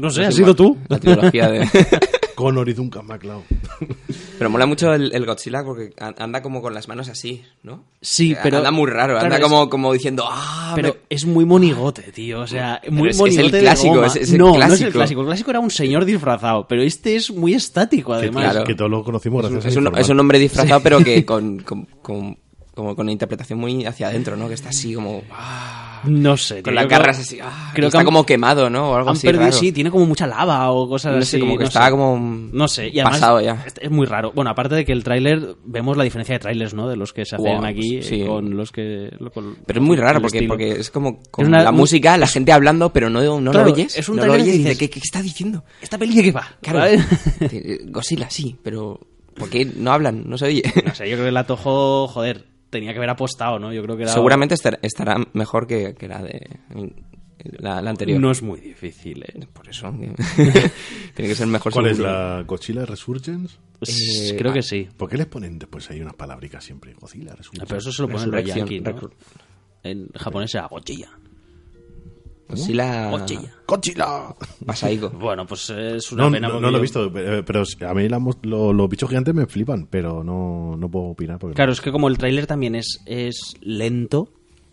No 0.00 0.10
sé, 0.10 0.24
has 0.26 0.34
sido 0.34 0.54
tú. 0.54 0.76
La 0.88 0.98
trilogía 0.98 1.48
de... 1.50 1.68
Connor 2.36 2.68
y 2.68 2.74
Duncan 2.74 3.06
MacLeod. 3.06 3.40
Pero 4.38 4.50
mola 4.50 4.66
mucho 4.66 4.92
el, 4.92 5.10
el 5.14 5.24
Godzilla 5.24 5.64
porque 5.64 5.94
an- 5.98 6.14
anda 6.18 6.42
como 6.42 6.60
con 6.60 6.74
las 6.74 6.86
manos 6.86 7.08
así, 7.08 7.42
¿no? 7.62 7.84
Sí, 8.02 8.32
Eh, 8.32 8.38
pero- 8.42 8.58
Anda 8.58 8.70
muy 8.70 8.90
raro, 8.90 9.14
claro, 9.14 9.24
anda 9.24 9.36
es- 9.38 9.42
como, 9.42 9.70
como 9.70 9.90
diciendo, 9.94 10.24
¡ah! 10.28 10.72
Pero 10.76 10.88
me- 10.94 11.00
es 11.08 11.24
muy 11.24 11.46
monigote, 11.46 12.12
tío. 12.12 12.40
O 12.40 12.46
sea, 12.46 12.82
muy 12.90 13.08
es- 13.08 13.16
es 13.16 13.20
el 13.22 13.26
monigote. 13.30 13.56
de 13.56 13.62
clásico, 13.62 13.94
goma. 13.94 14.06
es- 14.08 14.16
es 14.16 14.32
el 14.32 14.38
no, 14.38 14.44
no 14.48 14.50
es 14.52 14.60
el 14.60 14.68
clásico. 14.68 14.90
clásico. 14.92 15.20
El 15.22 15.26
clásico 15.28 15.50
era 15.50 15.60
un 15.60 15.70
señor 15.70 16.04
disfrazado, 16.04 16.68
pero 16.68 16.82
este 16.82 17.16
es 17.16 17.30
muy 17.30 17.54
estático, 17.54 18.12
Que, 18.12 18.18
además. 18.18 18.44
claro. 18.52 18.64
que 18.66 18.74
todos 18.74 18.90
lo 18.90 19.02
conocimos 19.02 19.40
gracias 19.40 19.64
Es 19.64 19.76
a 19.76 19.80
un, 19.80 19.96
es 19.96 20.08
un 20.10 20.20
hombre 20.20 20.38
disfrazado, 20.38 20.80
pero 20.82 20.98
que 21.02 21.24
con, 21.24 21.58
con, 21.62 21.86
con- 22.02 22.36
como 22.74 22.94
con 22.94 23.04
una 23.06 23.12
interpretación 23.12 23.58
muy 23.58 23.86
hacia 23.86 24.08
adentro, 24.08 24.36
¿no? 24.36 24.46
Que 24.48 24.54
está 24.54 24.68
así 24.68 24.92
como... 24.92 25.22
¡ah! 25.32 25.85
No 26.06 26.36
sé, 26.36 26.62
Con 26.62 26.74
las 26.74 26.88
garras 26.88 27.18
así. 27.18 27.38
¡ah! 27.42 27.70
creo 27.74 27.84
que 27.84 27.86
está 27.88 27.98
han- 28.00 28.04
como 28.04 28.24
quemado, 28.24 28.70
¿no? 28.70 28.90
O 28.90 28.94
algo 28.96 29.10
Han 29.10 29.16
así 29.16 29.26
perdido, 29.26 29.46
raro. 29.46 29.56
sí, 29.56 29.72
tiene 29.72 29.90
como 29.90 30.06
mucha 30.06 30.26
lava 30.26 30.70
o 30.70 30.88
cosas 30.88 31.12
No 31.14 31.18
así. 31.18 31.38
como 31.40 31.52
que 31.54 31.64
no 31.64 31.68
está 31.68 31.84
sé. 31.86 31.90
como... 31.90 32.18
No 32.52 32.68
sé, 32.68 32.88
y 32.88 32.98
además 33.00 33.20
pasado 33.20 33.40
ya. 33.40 33.64
Es 33.80 33.90
muy 33.90 34.06
raro. 34.06 34.32
Bueno, 34.34 34.50
aparte 34.50 34.74
de 34.76 34.84
que 34.84 34.92
el 34.92 35.02
tráiler, 35.04 35.56
vemos 35.64 35.96
la 35.96 36.04
diferencia 36.04 36.34
de 36.34 36.38
trailers, 36.38 36.74
¿no? 36.74 36.88
De 36.88 36.96
los 36.96 37.12
que 37.12 37.24
se 37.24 37.36
hacen 37.36 37.56
Wow, 37.56 37.64
aquí 37.66 38.02
sí. 38.02 38.22
eh, 38.22 38.26
con 38.26 38.56
los 38.56 38.72
que... 38.72 39.10
lo- 39.18 39.30
con- 39.30 39.56
Pero 39.66 39.80
es 39.80 39.86
muy 39.86 39.96
raro 39.96 40.20
porque, 40.20 40.38
estilo. 40.38 40.54
porque 40.54 40.72
es 40.72 40.90
como 40.90 41.20
con 41.30 41.44
Es 41.44 41.48
una- 41.48 41.62
la 41.62 41.72
música, 41.72 42.16
la 42.18 42.26
gente 42.26 42.52
hablando, 42.52 42.92
pero 42.92 43.10
no, 43.10 43.20
no 43.40 43.50
Claro, 43.50 43.66
lo 43.68 43.72
oyes. 43.74 43.96
es 43.96 44.08
un 44.08 44.16
no 44.16 44.22
lo 44.26 44.32
trailer 44.32 44.42
oyes 44.42 44.54
que 44.54 44.60
y 44.60 44.64
dices, 44.64 44.78
¿qué, 44.78 44.90
¿qué 44.90 45.00
está 45.00 45.22
diciendo? 45.22 45.64
¿Esta 45.80 45.98
peli 45.98 46.14
de 46.16 46.22
qué 46.22 46.32
va? 46.32 46.46
Claro. 46.62 47.02
Godzilla, 47.88 48.30
sí, 48.30 48.56
pero 48.62 49.00
¿por 49.34 49.50
qué 49.50 49.64
no 49.64 49.92
hablan? 49.92 50.24
No 50.28 50.38
se 50.38 50.46
oye. 50.46 50.62
No 50.84 50.94
sé, 50.94 51.08
yo 51.08 51.16
creo 51.16 51.24
que 51.24 51.28
el 51.30 51.36
Atojo, 51.36 52.08
joder, 52.08 52.44
tenía 52.76 52.92
que 52.92 52.98
haber 52.98 53.10
apostado, 53.10 53.58
¿no? 53.58 53.72
Yo 53.72 53.82
creo 53.82 53.96
que 53.96 54.04
era... 54.04 54.12
Seguramente 54.12 54.54
estar- 54.54 54.78
estará 54.82 55.16
mejor 55.32 55.66
que, 55.66 55.94
que 55.94 56.08
la 56.08 56.22
de 56.22 56.60
la, 57.58 57.80
la 57.80 57.90
anterior. 57.90 58.20
No 58.20 58.30
es 58.30 58.42
muy 58.42 58.60
difícil, 58.60 59.22
¿eh? 59.22 59.46
Por 59.52 59.68
eso. 59.68 59.90
Tiene 61.14 61.28
que 61.28 61.34
ser 61.34 61.46
mejor 61.46 61.72
¿Cuál 61.72 61.86
es 61.86 61.98
la 61.98 62.42
Godzilla 62.46 62.84
Resurgence? 62.84 63.56
Eh, 63.86 64.34
creo 64.38 64.52
que 64.52 64.60
ah, 64.60 64.62
sí. 64.62 64.88
¿Por 64.96 65.08
qué 65.08 65.16
les 65.16 65.26
ponen 65.26 65.58
después 65.58 65.90
ahí 65.90 66.00
unas 66.00 66.14
palabricas 66.14 66.64
siempre? 66.64 66.94
Godzilla 66.94 67.34
Resurgence. 67.34 67.66
Pero 67.66 67.78
eso 67.78 67.92
se 67.92 68.02
lo 68.02 68.08
ponen 68.08 68.30
los 68.30 68.44
yankees, 68.44 68.82
En 69.82 70.08
japonés 70.14 70.54
era 70.54 70.66
Godzilla. 70.66 71.10
Godzilla. 72.48 73.10
Godzilla. 73.10 73.54
¡Godzilla! 73.66 74.34
Pasaico. 74.64 75.10
Bueno, 75.18 75.46
pues 75.46 75.70
es 75.70 76.12
una 76.12 76.24
No, 76.24 76.30
pena. 76.30 76.48
no, 76.48 76.60
no 76.60 76.70
lo 76.70 76.78
he 76.78 76.80
visto, 76.80 77.12
pero, 77.12 77.44
pero 77.44 77.62
a 77.88 77.94
mí 77.94 78.08
la 78.08 78.20
lo- 78.42 78.72
los 78.72 78.88
bichos 78.88 79.08
gigantes 79.08 79.34
me 79.34 79.46
flipan, 79.46 79.86
pero 79.90 80.22
no, 80.22 80.76
no 80.76 80.88
puedo 80.90 81.06
opinar. 81.06 81.38
Porque 81.38 81.54
Claro, 81.54 81.72
es 81.72 81.80
que 81.80 81.90
como 81.92 82.08
el 82.08 82.18
tráiler 82.18 82.46
también 82.46 82.74
es, 82.74 83.00
es 83.06 83.54
lento, 83.60 84.28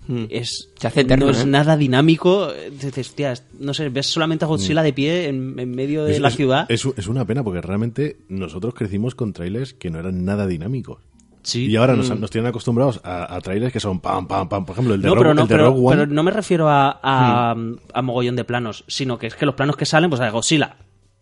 Hmm. 0.06 0.26
es, 0.30 0.70
Se 0.78 0.88
hace 0.88 1.00
eterno, 1.00 1.28
no 1.28 1.32
es 1.32 1.44
¿eh? 1.44 1.46
nada 1.46 1.78
dinámico, 1.78 2.52
eh, 2.52 2.72
dices, 2.72 3.08
hostia, 3.08 3.36
no 3.58 3.74
sé, 3.74 3.88
ves 3.88 4.08
solamente 4.08 4.44
a 4.44 4.50
Godzilla 4.50 4.84
de 4.84 4.92
pie 4.92 5.30
en, 5.30 5.58
en 5.58 5.72
medio 5.72 6.04
de 6.04 6.12
es, 6.12 6.20
la 6.20 6.28
es- 6.28 6.36
ciudad. 6.36 6.66
Es, 6.68 6.86
es 6.98 7.08
una 7.08 7.24
pena 7.24 7.42
porque 7.42 7.62
realmente 7.62 8.18
nosotros 8.28 8.74
crecimos 8.74 9.16
con 9.16 9.32
trailers 9.32 9.74
que 9.74 9.90
no 9.90 10.00
eran 10.00 10.26
nada 10.26 10.46
dinámicos. 10.46 11.00
Sí. 11.43 11.67
Y 11.67 11.75
ahora 11.75 11.95
nos, 11.95 12.10
nos 12.19 12.32
tienen 12.32 12.49
acostumbrados 12.49 12.99
a, 13.03 13.36
a 13.36 13.41
trailers 13.41 13.71
que 13.71 13.79
son 13.79 13.99
pam, 13.99 14.27
pam, 14.27 14.49
pam. 14.49 14.65
Por 14.65 14.73
ejemplo, 14.73 14.93
el 14.95 15.01
de, 15.01 15.08
No, 15.08 15.15
pero 15.15 15.34
no, 15.34 15.43
el 15.43 15.47
de 15.47 15.53
pero, 15.56 15.67
Rogue 15.69 15.79
One. 15.79 15.97
pero 15.97 16.08
no 16.08 16.23
me 16.23 16.32
refiero 16.32 16.69
a, 16.69 16.99
a, 17.03 17.56
a 17.93 18.01
mogollón 18.01 18.36
de 18.36 18.43
planos, 18.43 18.84
sino 18.88 19.17
que 19.19 19.27
es 19.27 19.36
que 19.36 19.45
los 19.45 19.56
planos 19.56 19.75
que 19.77 19.86
salen, 19.86 20.10
pues 20.10 20.21
a 20.21 20.29
Godzilla 20.29 20.77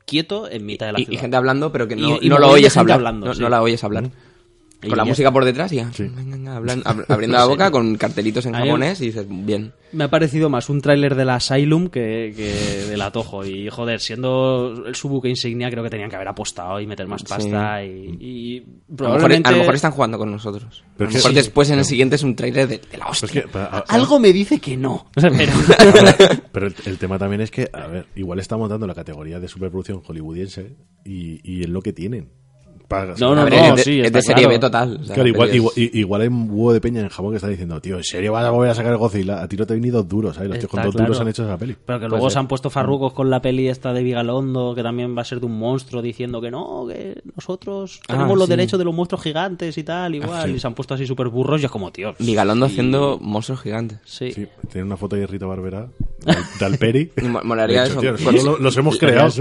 quieto 0.05 0.49
en 0.49 0.65
mitad 0.65 0.87
de 0.87 0.91
la 0.93 0.99
Y, 0.99 1.07
y 1.09 1.17
gente 1.17 1.37
hablando, 1.37 1.71
pero 1.71 1.87
que 1.87 1.95
no, 1.95 2.15
Y- 2.17 2.27
y 2.27 2.29
no 2.29 2.37
lo 2.39 2.49
oyes 2.49 2.75
hablar. 2.77 2.95
hablando, 2.97 3.27
no, 3.27 3.33
sí. 3.33 3.41
no 3.41 3.49
la 3.49 3.61
oyes 3.61 3.83
hablar. 3.83 4.09
Y 4.83 4.87
Con 4.89 4.97
la 4.97 5.05
música 5.05 5.31
por 5.31 5.45
detrás 5.45 5.71
y. 5.73 5.77
Sí. 5.93 6.03
Hablan- 6.05 6.81
ab- 6.85 7.05
abriendo 7.07 7.37
la 7.37 7.45
boca 7.45 7.69
con 7.69 7.95
cartelitos 7.97 8.45
en 8.47 8.53
japonés 8.53 8.99
y 9.01 9.05
dices, 9.07 9.25
bien. 9.29 9.73
Me 9.91 10.05
ha 10.05 10.09
parecido 10.09 10.49
más 10.49 10.69
un 10.69 10.81
tráiler 10.81 11.13
del 11.15 11.29
Asylum 11.29 11.89
que, 11.89 12.33
que 12.35 12.85
del 12.89 13.01
Atojo. 13.01 13.45
Y 13.45 13.69
joder, 13.69 13.99
siendo 13.99 14.85
el 14.87 14.95
su 14.95 15.07
buque 15.09 15.29
insignia, 15.29 15.69
creo 15.69 15.83
que 15.83 15.89
tenían 15.91 16.09
que 16.09 16.15
haber 16.15 16.29
apostado 16.29 16.79
y 16.79 16.87
meter 16.87 17.05
más 17.07 17.23
pasta. 17.23 17.83
Y, 17.83 18.17
y 18.19 18.57
A 18.57 18.61
lo, 18.63 18.65
mejor, 18.65 18.95
probablemente. 18.95 19.49
a 19.49 19.51
lo 19.51 19.57
mejor 19.59 19.75
están 19.75 19.91
jugando 19.91 20.17
con 20.17 20.31
nosotros. 20.31 20.83
Pero 20.97 21.09
a 21.09 21.11
lo 21.11 21.15
mejor 21.17 21.31
sí, 21.31 21.35
después 21.35 21.69
en 21.69 21.79
el 21.79 21.85
siguiente 21.85 22.15
es 22.15 22.23
un 22.23 22.35
trailer 22.35 22.67
de, 22.67 22.77
de 22.79 22.97
la 22.97 23.05
Pues 23.05 23.23
hostia. 23.23 23.41
que, 23.43 23.47
pa- 23.49 23.65
a- 23.65 23.77
a- 23.79 23.85
Algo 23.89 24.19
me 24.19 24.33
dice 24.33 24.59
que 24.59 24.77
no. 24.77 25.07
Pero- 25.13 25.31
Pero 26.51 26.67
el, 26.67 26.75
el 26.85 26.97
tema 26.97 27.19
también 27.19 27.41
es 27.41 27.51
que, 27.51 27.69
a 27.71 27.87
ver, 27.87 28.05
igual 28.15 28.39
estamos 28.39 28.69
dando 28.69 28.87
la 28.87 28.95
categoría 28.95 29.39
de 29.39 29.47
superproducción 29.47 30.01
hollywoodiense 30.01 30.75
y, 31.05 31.39
y 31.43 31.61
es 31.61 31.69
lo 31.69 31.81
que 31.81 31.93
tienen. 31.93 32.29
No, 33.19 33.35
no, 33.35 33.35
no, 33.35 33.47
es 33.47 33.75
de, 33.77 33.83
sí, 33.83 33.99
es 33.99 34.05
está 34.07 34.17
de 34.19 34.21
serie 34.21 34.43
claro. 34.43 34.49
B 34.49 34.59
total. 34.59 34.99
o 35.01 35.03
sea, 35.05 35.13
Claro, 35.15 35.29
igual, 35.29 35.49
es- 35.49 35.55
igual, 35.55 35.73
igual 35.77 36.21
hay 36.21 36.27
un 36.27 36.49
huevo 36.49 36.73
de 36.73 36.81
peña 36.81 37.01
en 37.01 37.09
Japón 37.09 37.31
que 37.31 37.37
está 37.37 37.47
diciendo, 37.47 37.79
tío, 37.81 37.97
¿en 37.97 38.03
serio 38.03 38.33
vas 38.33 38.45
a 38.45 38.49
volver 38.51 38.71
a 38.71 38.75
sacar 38.75 38.95
Godzilla? 38.97 39.41
A 39.41 39.47
ti 39.47 39.55
no 39.57 39.65
te 39.65 39.73
he 39.73 39.75
venido 39.77 40.03
duros, 40.03 40.35
¿sabes? 40.35 40.49
Los 40.49 40.59
tíos 40.59 40.71
con 40.71 40.83
dos 40.83 40.93
duros 40.95 41.19
han 41.19 41.27
hecho 41.27 41.43
esa 41.43 41.57
peli. 41.57 41.75
Pero 41.85 41.99
que 41.99 42.03
Puede 42.03 42.09
luego 42.09 42.25
ser. 42.29 42.33
se 42.33 42.39
han 42.39 42.47
puesto 42.47 42.69
farrucos 42.69 43.13
con 43.13 43.29
la 43.29 43.41
peli 43.41 43.67
esta 43.67 43.93
de 43.93 44.03
Vigalondo, 44.03 44.73
que 44.75 44.83
también 44.83 45.15
va 45.17 45.21
a 45.21 45.25
ser 45.25 45.39
de 45.39 45.45
un 45.45 45.57
monstruo, 45.57 46.01
diciendo 46.01 46.41
que 46.41 46.51
no, 46.51 46.85
que 46.87 47.21
nosotros 47.35 47.99
Ah, 48.07 48.13
tenemos 48.13 48.37
los 48.37 48.47
sí. 48.47 48.51
derechos 48.51 48.77
de 48.79 48.85
los 48.85 48.93
monstruos 48.93 49.21
gigantes 49.23 49.77
y 49.77 49.83
tal, 49.83 50.15
igual. 50.15 50.49
sí. 50.49 50.55
Y 50.55 50.59
se 50.59 50.67
han 50.67 50.73
puesto 50.73 50.93
así 50.93 51.05
súper 51.07 51.27
burros 51.29 51.61
y 51.61 51.65
es 51.65 51.71
como, 51.71 51.91
tío. 51.91 52.13
Vigalondo 52.19 52.67
sí. 52.67 52.73
haciendo 52.73 53.19
monstruos 53.21 53.61
gigantes. 53.61 53.99
Sí. 54.05 54.31
Sí, 54.31 54.47
tiene 54.71 54.85
una 54.87 54.97
foto 54.97 55.15
de 55.15 55.27
Rita 55.27 55.45
Barbera, 55.45 55.87
de 56.59 56.65
Alperi. 56.65 57.11
Y 57.21 57.25
mo- 57.27 57.41
molaría 57.43 57.85
hecho, 57.85 57.99
eso. 58.01 58.29
tío, 58.31 58.57
los 58.59 58.77
hemos 58.77 58.97
creado. 58.99 59.31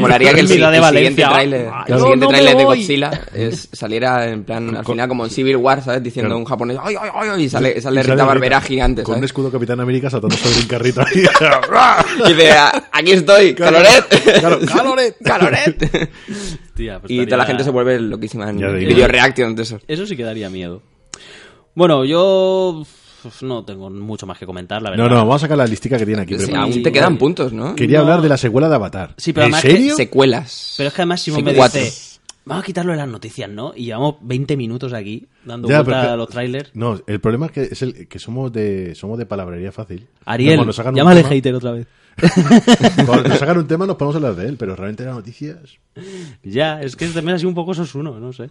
Molaría 0.00 0.32
que 0.34 0.40
el, 0.40 0.48
siguiente 0.48 0.78
Ah, 0.78 1.84
que 1.86 1.92
el 1.92 2.00
siguiente 2.00 2.26
tráiler 2.26 2.56
de 2.56 2.64
voy. 2.64 2.82
Godzilla 3.00 3.20
es- 3.34 3.68
saliera 3.72 4.28
en 4.28 4.44
plan 4.44 4.76
al 4.76 4.84
final 4.84 5.08
como 5.08 5.24
en 5.24 5.30
Civil 5.30 5.56
War, 5.56 5.82
¿sabes? 5.82 6.02
Diciendo 6.02 6.28
Claro. 6.30 6.38
un 6.38 6.44
japonés 6.44 6.78
¡ay, 6.82 6.94
ay, 7.00 7.10
ay! 7.14 7.28
ay", 7.32 7.42
y 7.44 7.48
sale, 7.48 7.80
sale 7.80 8.00
Y 8.00 8.02
Rita 8.04 8.24
Barbera 8.24 8.60
gigante, 8.60 9.02
Con 9.02 9.18
un 9.18 9.24
escudo 9.24 9.50
Capitán 9.50 9.80
América 9.80 10.10
saltando 10.10 10.36
sobre 10.36 10.58
un 10.60 10.66
carrito 10.66 11.00
ahí. 11.00 11.24
Y 12.28 12.32
dice 12.32 12.50
"Ah, 12.52 12.84
¡aquí 12.92 13.12
estoy! 13.12 13.54
¡Caloret! 13.54 14.04
Claro, 14.40 14.58
¡Caloret! 14.66 15.16
¡Caloret! 15.22 15.90
Tía, 16.74 17.00
pues 17.00 17.10
Y 17.10 17.24
toda 17.26 17.38
la 17.38 17.46
gente 17.46 17.64
se 17.64 17.70
vuelve 17.70 18.00
loquísima 18.00 18.50
en 18.50 18.56
video 18.58 19.06
reaction 19.08 19.54
de 19.54 19.62
esos. 19.62 19.82
Eso 19.86 20.06
sí 20.06 20.16
que 20.16 20.24
daría 20.24 20.50
miedo. 20.50 20.82
Bueno, 21.74 22.04
yo 22.04 22.84
no 23.40 23.64
tengo 23.64 23.90
mucho 23.90 24.26
más 24.26 24.38
que 24.38 24.46
comentar, 24.46 24.82
la 24.82 24.90
verdad. 24.90 25.04
No, 25.04 25.10
no, 25.10 25.16
vamos 25.16 25.36
a 25.36 25.38
sacar 25.46 25.56
la 25.58 25.66
listica 25.66 25.96
que 25.98 26.06
tiene 26.06 26.22
aquí. 26.22 26.38
Sí, 26.38 26.52
aún 26.54 26.82
te 26.82 26.92
quedan 26.92 27.16
puntos, 27.16 27.52
¿no? 27.52 27.74
Quería 27.74 27.98
No. 27.98 28.02
hablar 28.04 28.22
de 28.22 28.28
la 28.28 28.36
secuela 28.36 28.68
de 28.68 28.74
Avatar. 28.76 29.14
Sí, 29.16 29.32
pero 29.32 29.46
¿En 29.46 29.54
además 29.54 29.62
que 29.62 29.70
serio? 29.70 29.96
Secuelas. 29.96 30.74
Pero 30.76 30.88
es 30.88 30.94
que 30.94 31.02
además 31.02 31.22
Simón 31.22 31.44
me 31.44 31.54
dice, 31.54 31.92
vamos 32.44 32.62
a 32.64 32.66
quitarlo 32.66 32.92
de 32.92 32.98
las 32.98 33.08
noticias, 33.08 33.48
¿no? 33.50 33.72
Y 33.74 33.84
llevamos 33.86 34.16
20 34.22 34.56
minutos 34.56 34.92
aquí 34.92 35.26
dando 35.44 35.68
Ya, 35.68 35.82
vuelta 35.82 36.02
que- 36.02 36.08
a 36.08 36.16
los 36.16 36.28
trailers. 36.28 36.70
No, 36.74 37.00
el 37.06 37.20
problema 37.20 37.46
es 37.46 37.52
que 37.52 37.62
es 37.62 37.82
el 37.82 38.08
que 38.08 38.18
somos 38.18 38.52
de 38.52 38.94
somos 38.94 39.18
de 39.18 39.26
palabrería 39.26 39.72
fácil. 39.72 40.06
Ariel, 40.24 40.60
llámale 40.94 41.20
tema- 41.22 41.28
hater 41.34 41.54
otra 41.54 41.72
vez. 41.72 41.86
Cuando 43.06 43.28
nos 43.28 43.38
sacan 43.38 43.58
un 43.58 43.66
tema 43.66 43.86
nos 43.86 43.96
podemos 43.96 44.14
hablar 44.16 44.36
de 44.36 44.48
él, 44.48 44.56
pero 44.56 44.76
realmente 44.76 45.04
las 45.04 45.16
noticias... 45.16 45.58
Ya, 46.44 46.80
es 46.80 46.94
que 46.94 47.08
también 47.08 47.34
ha 47.34 47.38
sido 47.38 47.48
un 47.48 47.56
poco 47.56 47.74
sosuno, 47.74 48.20
no 48.20 48.32
sé. 48.32 48.48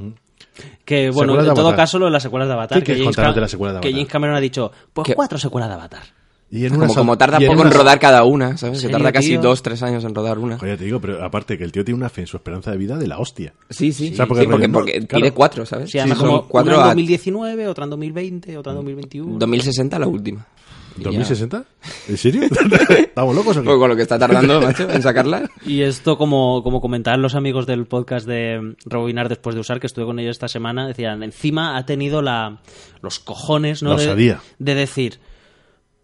Que 0.84 1.10
bueno, 1.12 1.39
en 1.39 1.53
todo 1.53 1.73
caso 1.75 1.97
lo 1.97 2.06
de 2.06 2.12
las 2.12 2.23
secuelas 2.23 2.49
de 2.49 2.53
Avatar. 2.56 2.79
¿Qué 2.84 2.93
que 2.93 2.99
James, 3.01 3.15
Cam- 3.17 3.34
de 3.34 3.41
la 3.41 3.47
secuela 3.47 3.73
de 3.73 3.79
que 3.79 3.88
Avatar? 3.88 3.91
James 3.99 4.12
Cameron 4.12 4.36
ha 4.36 4.39
dicho, 4.41 4.71
pues 4.91 5.06
¿Qué? 5.08 5.15
cuatro 5.15 5.38
secuelas 5.38 5.69
de 5.69 5.75
Avatar. 5.75 6.03
Y 6.51 6.65
en 6.65 6.71
Como, 6.73 6.86
una 6.86 6.93
como 6.93 7.17
tarda 7.17 7.39
y 7.41 7.45
en 7.45 7.49
poco 7.49 7.62
en 7.62 7.67
una- 7.67 7.77
rodar 7.77 7.99
cada 7.99 8.23
una, 8.25 8.58
¿sabes? 8.58 8.77
Se 8.77 8.82
¿Serio, 8.84 8.97
tarda 8.97 9.12
casi 9.12 9.29
tío? 9.29 9.41
dos, 9.41 9.63
tres 9.63 9.82
años 9.82 10.03
en 10.03 10.13
rodar 10.13 10.38
una. 10.38 10.60
Joder, 10.60 10.77
te 10.77 10.86
digo, 10.86 11.01
pero 11.01 11.23
aparte 11.23 11.58
que 11.58 11.63
el 11.63 11.71
tío 11.71 11.84
tiene 11.84 11.97
una 11.97 12.10
fe 12.10 12.21
en 12.21 12.27
su 12.27 12.38
esperanza 12.38 12.69
de 12.69 12.77
vida 12.77 12.95
de 12.97 13.08
la 13.08 13.17
hostia. 13.17 13.53
Sí, 13.71 13.91
sí. 13.91 14.12
O 14.13 14.15
sea, 14.15 14.25
sí, 14.25 14.29
porque 14.29 14.43
porque, 14.45 14.67
rollo, 14.67 14.71
porque 14.73 14.91
claro. 14.99 15.08
tiene 15.08 15.32
cuatro, 15.32 15.65
¿sabes? 15.65 15.89
Sí, 15.89 15.97
además 15.97 16.19
como 16.19 16.47
cuatro 16.47 16.73
una 16.73 16.82
en 16.82 16.86
a 16.86 16.88
2019, 16.89 17.67
otra 17.67 17.86
en 17.86 17.89
2020, 17.89 18.58
otra 18.58 18.71
en 18.71 18.75
2021. 18.77 19.39
2060 19.39 19.97
la 19.99 20.08
última. 20.08 20.47
Y 20.95 21.03
ya. 21.06 21.10
¿2060? 21.10 21.65
¿En 22.08 22.17
serio? 22.17 22.43
¿Estamos 22.89 23.36
locos 23.36 23.58
o 23.58 23.62
qué? 23.62 23.65
Pues 23.65 23.77
con 23.79 23.89
lo 23.89 23.95
que 23.95 24.03
está 24.03 24.19
tardando, 24.19 24.62
macho, 24.62 24.88
en 24.91 25.01
sacarla. 25.01 25.49
Y 25.65 25.82
esto, 25.82 26.19
como, 26.19 26.62
como 26.62 26.82
comentaban 26.82 27.19
los 27.23 27.34
amigos 27.34 27.65
del 27.65 27.88
podcast 27.88 28.27
de 28.27 28.75
Rebobinar 28.86 29.27
después 29.27 29.56
de 29.56 29.62
usar, 29.62 29.79
que 29.79 29.88
estuve 29.88 30.06
con 30.06 30.19
ellos 30.19 30.34
esta 30.36 30.47
semana, 30.47 30.86
decían, 30.88 31.23
encima 31.23 31.77
ha 31.77 31.88
tenido 31.88 32.21
la, 32.21 32.62
los 33.01 33.17
cojones 33.19 33.82
¿no? 33.82 33.97
La 33.97 34.39
de 34.60 34.75
decir, 34.75 35.19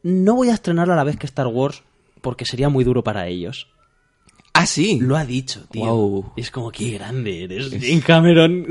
no 0.03 0.35
voy 0.35 0.49
a 0.49 0.53
estrenar 0.53 0.89
a 0.89 0.95
la 0.95 1.03
vez 1.03 1.17
que 1.17 1.25
Star 1.25 1.47
Wars 1.47 1.83
porque 2.21 2.45
sería 2.45 2.69
muy 2.69 2.83
duro 2.83 3.03
para 3.03 3.27
ellos. 3.27 3.67
Ah, 4.61 4.65
sí. 4.65 4.99
Lo 5.01 5.15
ha 5.15 5.25
dicho, 5.25 5.61
tío. 5.71 6.25
Y 6.35 6.41
es 6.41 6.51
como, 6.51 6.69
qué 6.71 6.91
grande 6.91 7.45
eres, 7.45 7.69
Jane 7.71 8.01
Cameron. 8.05 8.67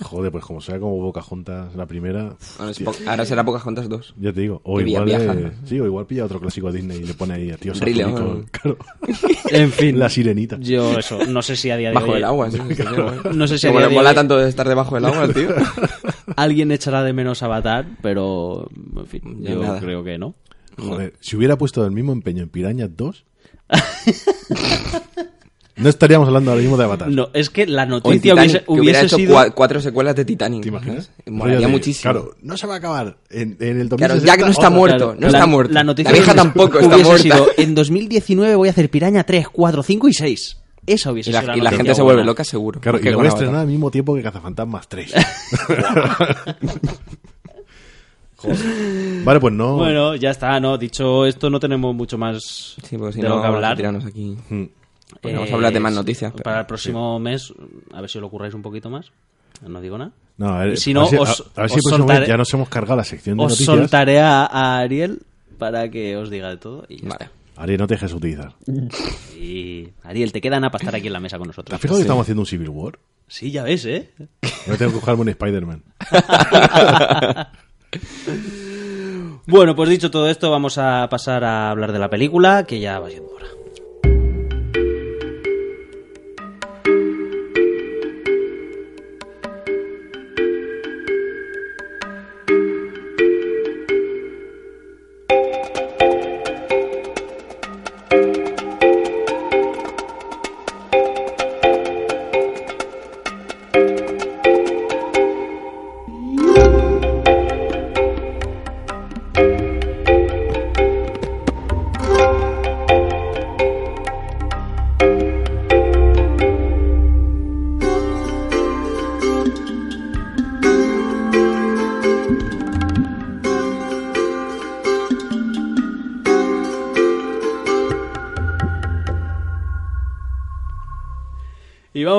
Joder, 0.00 0.32
pues 0.32 0.44
como 0.44 0.60
sea 0.60 0.78
como 0.80 0.98
Pocahontas 1.00 1.74
la 1.76 1.84
primera, 1.86 2.34
po- 2.84 2.94
ahora 3.06 3.24
será 3.26 3.44
Pocahontas 3.44 3.88
2. 3.88 4.14
ya 4.18 4.32
te 4.32 4.40
digo. 4.40 4.60
O 4.64 4.80
igual, 4.80 5.10
eh, 5.10 5.52
sí, 5.64 5.78
o 5.78 5.84
igual 5.86 6.06
pilla 6.06 6.24
otro 6.24 6.40
clásico 6.40 6.72
de 6.72 6.78
Disney 6.78 6.98
y 7.00 7.04
le 7.04 7.14
pone 7.14 7.34
ahí 7.34 7.50
a 7.50 7.56
tío 7.58 7.74
León. 7.74 8.46
Claro. 8.50 8.78
en 9.50 9.70
fin. 9.72 9.98
La 9.98 10.08
sirenita. 10.08 10.56
Yo 10.60 10.98
eso, 10.98 11.18
no 11.26 11.42
sé 11.42 11.54
si 11.56 11.70
a 11.70 11.76
día 11.76 11.90
de 11.90 11.94
Bajo 11.96 12.12
hoy... 12.12 12.16
el 12.18 12.24
agua, 12.24 12.50
sí. 12.50 12.58
No 13.34 13.46
sé 13.46 13.58
si 13.58 13.66
a 13.66 13.70
Como 13.70 13.80
día 13.80 13.88
le 13.88 13.92
de 13.94 13.98
mola 13.98 14.08
hoy 14.10 14.14
tanto 14.14 14.38
de 14.38 14.48
estar 14.48 14.66
debajo 14.68 14.94
del 14.94 15.04
agua, 15.04 15.24
el 15.24 15.34
tío. 15.34 15.48
alguien 16.36 16.72
echará 16.72 17.02
de 17.02 17.12
menos 17.12 17.42
Avatar, 17.42 17.86
pero 18.00 18.68
en 18.96 19.06
fin, 19.06 19.22
yo 19.42 19.60
nada. 19.62 19.80
creo 19.80 20.02
que 20.02 20.16
no. 20.18 20.34
Joder, 20.78 21.12
si 21.20 21.36
hubiera 21.36 21.58
puesto 21.58 21.84
el 21.84 21.90
mismo 21.90 22.12
empeño 22.12 22.42
en 22.44 22.48
Pirañas 22.48 22.90
2, 22.96 23.24
No 25.76 25.88
estaríamos 25.88 26.26
hablando 26.26 26.50
ahora 26.50 26.60
mismo 26.60 26.76
de 26.76 26.82
Avatar. 26.82 27.08
No, 27.08 27.28
es 27.32 27.50
que 27.50 27.64
la 27.64 27.86
noticia 27.86 28.20
Titanic, 28.34 28.40
hubiese, 28.40 28.58
que 28.64 28.72
hubiera 28.72 28.82
hubiese 28.98 29.06
hecho 29.06 29.16
sido... 29.16 29.36
cua- 29.36 29.54
cuatro 29.54 29.80
secuelas 29.80 30.16
de 30.16 30.24
Titanic. 30.24 30.62
¿Te 30.62 30.68
imaginas? 30.70 31.12
Rollo 31.24 31.60
de- 31.60 31.68
muchísimo. 31.68 32.02
Claro, 32.12 32.34
no 32.42 32.56
se 32.56 32.66
va 32.66 32.74
a 32.74 32.78
acabar. 32.78 33.16
En, 33.30 33.56
en 33.60 33.80
el 33.80 33.88
2060, 33.88 33.96
Claro, 33.96 34.16
Jack 34.26 34.40
no 34.40 34.46
está 34.50 34.66
otra. 34.66 34.70
muerto, 34.70 34.96
Claro, 35.04 35.20
no 35.20 35.26
está 35.28 35.38
la- 35.38 35.46
muerto. 35.46 35.74
La, 35.74 35.84
noticia 35.84 36.10
La 36.10 36.18
vieja 36.18 36.32
hubiese- 36.32 36.42
tampoco 36.42 36.78
está 36.80 36.88
hubiese 36.96 37.04
muerta. 37.04 37.22
sido, 37.22 37.46
en 37.58 37.74
2019 37.76 38.54
voy 38.56 38.66
a 38.66 38.70
hacer 38.72 38.90
Piraña 38.90 39.22
3, 39.22 39.46
4, 39.52 39.82
5 39.84 40.08
y 40.08 40.14
6. 40.14 40.56
Esa 40.84 41.12
hubiese 41.12 41.30
Y 41.30 41.32
la, 41.34 41.40
sido 41.42 41.52
y 41.52 41.56
la 41.58 41.62
noticia 41.62 41.76
gente 41.76 41.94
se 41.94 42.02
buena. 42.02 42.14
vuelve 42.16 42.26
loca 42.26 42.42
seguro. 42.42 42.80
Claro, 42.80 42.98
y 42.98 43.02
que 43.02 43.10
lo 43.10 43.18
con 43.18 43.22
voy 43.22 43.28
a 43.28 43.30
Avatar. 43.30 43.44
estrenar 43.44 43.60
al 43.60 43.68
mismo 43.68 43.90
tiempo 43.92 44.16
que 44.16 44.22
Cazafantasmas 44.24 44.88
3. 44.88 45.12
Joder. 48.38 48.56
Vale, 49.24 49.40
pues 49.40 49.52
no. 49.54 49.76
Bueno, 49.76 50.14
ya 50.16 50.30
está, 50.30 50.58
¿no? 50.60 50.78
Dicho 50.78 51.26
esto, 51.26 51.50
no 51.50 51.60
tenemos 51.60 51.94
mucho 51.94 52.16
más 52.16 52.76
Sí, 52.88 52.96
porque 52.96 53.14
si 53.14 53.20
de 53.20 53.28
no, 53.28 53.36
lo 53.36 53.40
que 53.42 53.46
vamos 53.48 53.54
a 53.54 53.56
hablar. 53.56 53.76
tirarnos 53.76 54.04
aquí. 54.06 54.36
Mm. 54.48 54.64
Pues 55.20 55.34
vamos 55.34 55.50
a 55.50 55.54
hablar 55.54 55.72
de 55.72 55.80
más 55.80 55.92
Eh, 55.92 55.96
noticias. 55.96 56.32
pero- 56.32 56.44
Para 56.44 56.60
el 56.60 56.66
próximo 56.66 57.18
mes, 57.18 57.52
a 57.92 58.00
ver 58.00 58.08
si 58.10 58.18
lo 58.20 58.28
curráis 58.30 58.54
un 58.54 58.62
poquito 58.62 58.88
más. 58.90 59.10
No 59.66 59.80
digo 59.80 59.98
nada. 59.98 60.12
No, 60.36 60.50
a 60.50 60.64
ver, 60.64 60.74
Y 60.74 60.76
si 60.76 60.92
a 60.92 60.94
no, 60.94 61.00
ver 61.00 61.10
si, 61.10 61.16
a- 61.16 61.20
os- 61.22 61.50
a 61.56 61.60
ver 61.62 61.70
si 61.70 61.78
os 61.78 61.84
soltaré- 61.86 62.26
ya 62.28 62.36
nos 62.36 62.52
hemos 62.54 62.68
cargado 62.68 62.96
la 62.96 63.04
sección 63.04 63.36
de 63.38 63.44
Os 63.44 63.50
noticias. 63.52 63.76
soltaré 63.76 64.20
a, 64.20 64.44
a 64.46 64.78
Ariel 64.78 65.20
para 65.58 65.90
que 65.90 66.16
os 66.16 66.30
diga 66.30 66.48
de 66.50 66.58
todo. 66.58 66.84
Y 66.88 66.98
ya 67.02 67.08
Vale. 67.08 67.24
está. 67.24 67.32
Ariel, 67.60 67.80
no 67.80 67.86
te 67.88 67.94
dejes 67.94 68.12
utilizar. 68.12 68.52
Y 69.36 69.88
Ariel, 70.04 70.30
te 70.30 70.40
queda 70.40 70.60
nada 70.60 70.70
para 70.70 70.82
estar 70.84 70.94
aquí 70.94 71.08
en 71.08 71.12
la 71.14 71.18
mesa 71.20 71.38
con 71.38 71.46
¿Te 71.46 71.48
nosotros. 71.48 71.74
has 71.74 71.80
fijado 71.80 71.98
que 71.98 72.02
estamos 72.02 72.22
haciendo 72.22 72.42
un 72.42 72.46
Civil 72.46 72.68
War? 72.68 72.98
Sí, 73.26 73.50
ya 73.50 73.64
ves, 73.64 73.84
¿eh? 73.86 74.10
Yo 74.66 74.76
tengo 74.78 74.92
que 74.92 74.96
buscarme 74.98 75.22
un 75.22 75.28
Spider-Man. 75.30 75.82
Bueno, 79.46 79.74
pues 79.74 79.88
dicho 79.88 80.10
todo 80.10 80.28
esto, 80.28 80.50
vamos 80.50 80.78
a 80.78 81.08
pasar 81.10 81.44
a 81.44 81.70
hablar 81.70 81.92
de 81.92 81.98
la 81.98 82.10
película, 82.10 82.64
que 82.64 82.80
ya 82.80 82.98
va 83.00 83.08
siendo 83.08 83.30
hora. 83.30 83.46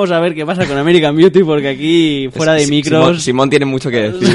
Vamos 0.00 0.12
a 0.12 0.20
ver 0.20 0.34
qué 0.34 0.46
pasa 0.46 0.66
con 0.66 0.78
American 0.78 1.14
Beauty, 1.14 1.44
porque 1.44 1.68
aquí, 1.68 2.28
fuera 2.32 2.54
de 2.54 2.66
micros, 2.66 3.00
Simón, 3.02 3.20
Simón 3.20 3.50
tiene 3.50 3.66
mucho 3.66 3.90
que 3.90 4.10
decir 4.10 4.34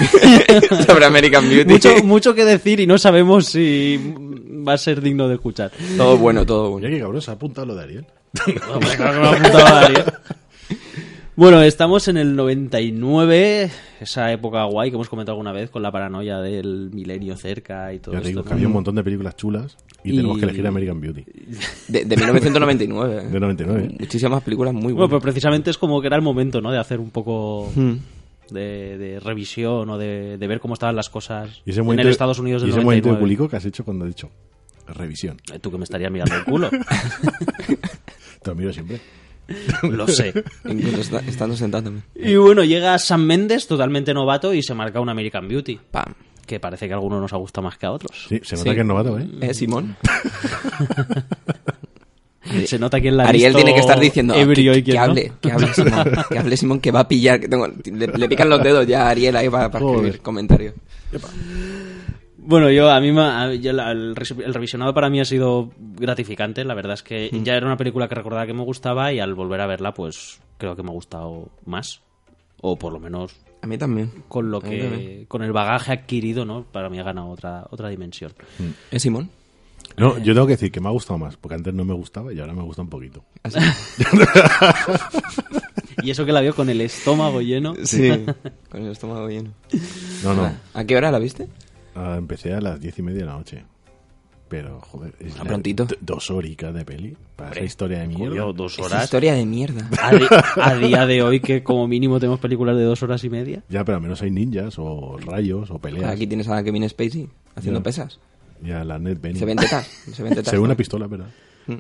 sobre 0.86 1.06
American 1.06 1.50
Beauty. 1.50 1.74
mucho, 1.74 2.04
mucho 2.04 2.36
que 2.36 2.46
decir 2.46 2.80
y 2.80 2.86
no 2.88 2.98
sabemos 3.00 3.48
si 3.48 4.00
va 4.68 4.74
a 4.74 4.78
ser 4.78 5.02
digno 5.02 5.28
de 5.28 5.36
escuchar. 5.36 5.72
Todo 5.98 6.18
bueno, 6.18 6.46
todo 6.46 6.70
bueno. 6.70 6.88
Qué 6.88 7.00
cabrón, 7.00 7.22
se 7.22 7.32
ha 7.32 7.34
apuntado 7.34 7.66
lo 7.66 7.76
de 7.76 7.84
Ariel. 7.84 8.06
Hombre, 8.74 8.90
claro 8.96 9.14
que 9.14 9.20
me 9.20 9.28
ha 9.28 9.32
apuntado 9.32 9.66
a 9.66 9.80
Ariel. 9.86 10.04
Bueno, 11.36 11.62
estamos 11.64 12.08
en 12.08 12.16
el 12.18 12.36
99, 12.36 13.70
esa 14.00 14.32
época 14.32 14.64
guay 14.66 14.90
que 14.90 14.96
hemos 14.96 15.10
comentado 15.10 15.34
alguna 15.34 15.52
vez 15.52 15.70
con 15.70 15.82
la 15.82 15.92
paranoia 15.92 16.40
del 16.40 16.92
milenio 16.94 17.36
cerca 17.36 17.92
y 17.94 18.00
todo 18.00 18.14
Ya 18.14 18.22
te 18.22 18.30
digo 18.30 18.40
esto. 18.40 18.48
que 18.50 18.54
había 18.54 18.68
un 18.68 18.74
montón 18.74 18.96
de 18.96 19.04
películas 19.04 19.36
chulas 19.36 19.76
y, 20.06 20.14
Y- 20.14 20.16
tenemos 20.18 20.38
que 20.38 20.46
elegir 20.46 20.66
American 20.68 21.02
Beauty. 21.02 21.24
De, 21.88 22.06
de 22.06 22.16
1999. 22.18 23.18
¿eh? 23.24 23.28
De 23.32 23.40
99. 23.40 23.96
Muchísimas 24.00 24.44
películas 24.44 24.74
muy 24.74 24.84
Bueno, 24.84 24.96
buenas. 24.96 25.10
pero 25.10 25.22
precisamente 25.22 25.70
es 25.72 25.78
como 25.78 26.00
que 26.02 26.08
era 26.08 26.16
el 26.16 26.22
momento, 26.22 26.62
¿no? 26.62 26.72
De 26.72 26.78
hacer 26.80 27.00
un 27.00 27.10
poco 27.12 27.72
Hmm. 27.76 27.94
de, 28.52 28.98
de 28.98 29.20
revisión 29.20 29.90
o 29.90 29.98
de, 29.98 30.38
de 30.38 30.48
ver 30.48 30.60
cómo 30.60 30.76
estaban 30.76 30.96
las 30.96 31.10
cosas 31.10 31.62
Y 31.66 31.72
ese 31.72 31.80
en 31.80 31.86
momento, 31.86 32.04
el 32.04 32.10
Estados 32.10 32.40
Unidos 32.40 32.62
y 32.62 32.66
del 32.68 32.76
ese 32.76 32.82
momento 32.86 33.10
de 33.10 33.14
99. 33.16 33.20
culico 33.22 33.50
que 33.50 33.56
has 33.58 33.66
hecho 33.66 33.84
cuando 33.84 34.06
has 34.06 34.12
dicho 34.12 34.30
revisión. 34.88 35.38
Eh, 35.52 35.58
Tú 35.60 35.72
que 35.72 35.78
me 35.80 35.84
estarías 35.84 36.12
mirando 36.12 36.36
el 36.36 36.44
culo. 36.44 36.70
Te 38.42 38.50
lo 38.52 38.56
miro 38.56 38.72
siempre. 38.72 39.00
Lo 39.84 40.08
sé. 40.08 40.34
Incluso 40.66 41.02
está- 41.02 41.20
estando 41.20 41.56
sentándome. 41.56 42.02
Y 42.16 42.36
bueno, 42.36 42.64
llega 42.64 42.98
Sam 42.98 43.24
Mendes, 43.26 43.68
totalmente 43.68 44.14
novato, 44.14 44.54
y 44.54 44.64
se 44.64 44.74
marca 44.74 45.00
un 45.00 45.10
American 45.10 45.48
Beauty. 45.48 45.80
Pam. 45.92 46.14
Que 46.46 46.60
parece 46.60 46.88
que 46.88 46.94
a 46.94 46.98
algunos 46.98 47.20
nos 47.22 47.34
ha 47.34 47.38
gustado 47.38 47.64
más 47.66 47.78
que 47.78 47.86
a 47.86 47.92
otros. 47.92 48.26
Sí, 48.30 48.40
se 48.44 48.56
nota 48.56 48.70
Sí. 48.70 48.76
que 48.76 48.82
es 48.82 48.86
novato, 48.88 49.18
¿eh? 49.20 49.28
¿Eh, 49.42 49.54
Simón? 49.54 49.96
Se 52.66 52.78
nota 52.78 53.02
quién 53.02 53.18
la 53.18 53.24
ha 53.26 53.30
Ariel 53.30 53.56
tiene 53.56 53.74
que 53.74 53.80
estar 53.80 54.00
diciendo 54.00 54.36
ah, 54.38 54.46
que, 54.46 54.84
que 54.84 54.94
no. 54.94 55.02
hable, 55.02 55.32
que 55.42 55.52
hable 55.52 55.68
Simón, 55.74 56.06
que 56.30 56.38
hable 56.38 56.58
Simón, 56.58 56.80
que 56.80 56.92
va 56.92 57.00
a 57.00 57.08
pillar, 57.08 57.40
que 57.40 57.48
tengo, 57.48 57.66
le, 57.68 58.08
le 58.08 58.30
pican 58.30 58.50
los 58.50 58.62
dedos 58.62 58.86
ya 58.86 59.08
a 59.08 59.10
Ariel 59.10 59.36
ahí 59.36 59.50
para, 59.50 59.66
escribir 59.66 60.22
comentarios. 60.22 60.76
Bueno, 62.38 62.70
yo 62.70 62.92
a 62.92 63.02
mí 63.02 63.12
me- 63.12 63.22
a- 63.22 63.54
yo 63.56 63.74
la- 63.74 63.92
el 63.92 64.16
revisionado 64.16 64.94
para 64.94 65.10
mí 65.10 65.20
ha 65.20 65.26
sido 65.26 65.72
gratificante. 65.80 66.64
La 66.64 66.76
verdad 66.76 66.94
es 66.94 67.02
que 67.02 67.30
Mm. 67.34 67.44
ya 67.44 67.56
era 67.56 67.66
una 67.66 67.78
película 67.78 68.08
que 68.08 68.14
recordaba 68.14 68.46
que 68.46 68.54
me 68.54 68.64
gustaba 68.64 69.12
y 69.12 69.20
al 69.20 69.34
volver 69.34 69.62
a 69.62 69.66
verla, 69.68 69.96
pues 69.96 70.40
creo 70.60 70.76
que 70.76 70.84
me 70.84 70.90
ha 70.90 70.94
gustado 70.94 71.50
más. 71.66 72.02
O 72.62 72.78
por 72.78 72.94
lo 72.94 73.00
menos 73.00 73.36
A 73.66 73.68
mí 73.68 73.80
también. 73.80 74.12
con 74.28 74.52
lo 74.52 74.62
que 74.62 74.78
también. 74.84 75.26
con 75.26 75.42
el 75.42 75.52
bagaje 75.52 75.92
adquirido, 75.94 76.46
¿no? 76.46 76.66
Para 76.72 76.88
mí 76.88 77.00
ha 77.00 77.04
ganado 77.04 77.30
otra 77.30 77.66
otra 77.72 77.90
dimensión. 77.90 78.32
¿Es 78.92 79.02
Simón? 79.02 79.32
No, 79.98 80.20
yo 80.20 80.36
tengo 80.36 80.46
que 80.46 80.54
decir 80.54 80.72
que 80.72 80.80
me 80.80 80.88
ha 80.88 80.92
gustado 80.92 81.18
más, 81.18 81.36
porque 81.36 81.56
antes 81.56 81.74
no 81.74 81.84
me 81.84 81.96
gustaba 81.96 82.32
y 82.32 82.40
ahora 82.40 82.54
me 82.54 82.62
gusta 82.62 82.84
un 82.84 82.90
poquito. 82.90 83.24
Así. 83.42 83.58
Y 86.04 86.12
eso 86.12 86.26
que 86.26 86.34
la 86.34 86.42
veo 86.42 86.54
con 86.54 86.70
el 86.70 86.82
estómago 86.82 87.42
lleno. 87.42 87.74
Sí. 87.84 88.12
Con 88.70 88.84
el 88.84 88.92
estómago 88.92 89.28
lleno. 89.28 89.54
No, 90.24 90.36
no. 90.36 90.52
¿A 90.74 90.84
qué 90.84 90.98
hora 90.98 91.10
la 91.10 91.18
viste? 91.18 91.48
Ah, 91.96 92.16
empecé 92.18 92.54
a 92.54 92.62
las 92.62 92.80
diez 92.80 93.00
y 93.00 93.02
media 93.02 93.22
de 93.22 93.26
la 93.26 93.34
noche. 93.34 93.64
Pero, 94.56 94.80
joder, 94.80 95.14
es 95.20 95.34
Ah, 95.36 95.40
la- 95.40 95.44
prontito. 95.50 95.86
d- 95.86 95.98
dos 96.00 96.32
horicas 96.32 96.74
de 96.74 96.86
peli 96.86 97.18
para 97.36 97.50
Hombre, 97.50 97.60
esa 97.62 97.66
historia 97.66 98.00
de 98.00 98.08
mierda. 98.08 98.30
Coño, 98.30 98.54
dos 98.54 98.74
Esa 98.74 98.84
horas. 98.84 99.04
historia 99.04 99.34
de 99.34 99.46
mierda. 99.46 99.90
A, 100.02 100.14
di- 100.16 100.26
a 100.62 100.76
día 100.88 101.06
de 101.06 101.22
hoy 101.24 101.40
que 101.42 101.62
como 101.64 101.88
mínimo 101.88 102.20
tenemos 102.20 102.40
películas 102.40 102.78
de 102.78 102.84
dos 102.84 103.04
horas 103.04 103.22
y 103.26 103.30
media. 103.30 103.64
Ya, 103.68 103.84
pero 103.84 103.98
al 103.98 104.02
menos 104.02 104.22
hay 104.22 104.32
ninjas 104.32 104.76
o 104.78 105.18
rayos 105.18 105.70
o 105.72 105.80
peleas. 105.80 106.10
Aquí 106.10 106.26
tienes 106.28 106.48
a 106.48 106.64
Kevin 106.64 106.88
Spacey 106.88 107.28
haciendo 107.56 107.82
Ya. 107.82 107.84
pesas. 107.84 108.20
Ya 108.64 108.84
la 108.86 108.98
net 108.98 109.20
Benny. 109.22 109.38
Se 109.40 109.46
ven 109.46 109.58
tetas. 109.58 109.86
Se 110.14 110.24
ven 110.24 110.34
tetas. 110.36 110.50
Se 110.52 110.56
ve 110.56 110.62
una 110.62 110.76
pistola, 110.76 111.08
¿verdad? 111.08 111.28
Mm. 111.68 111.74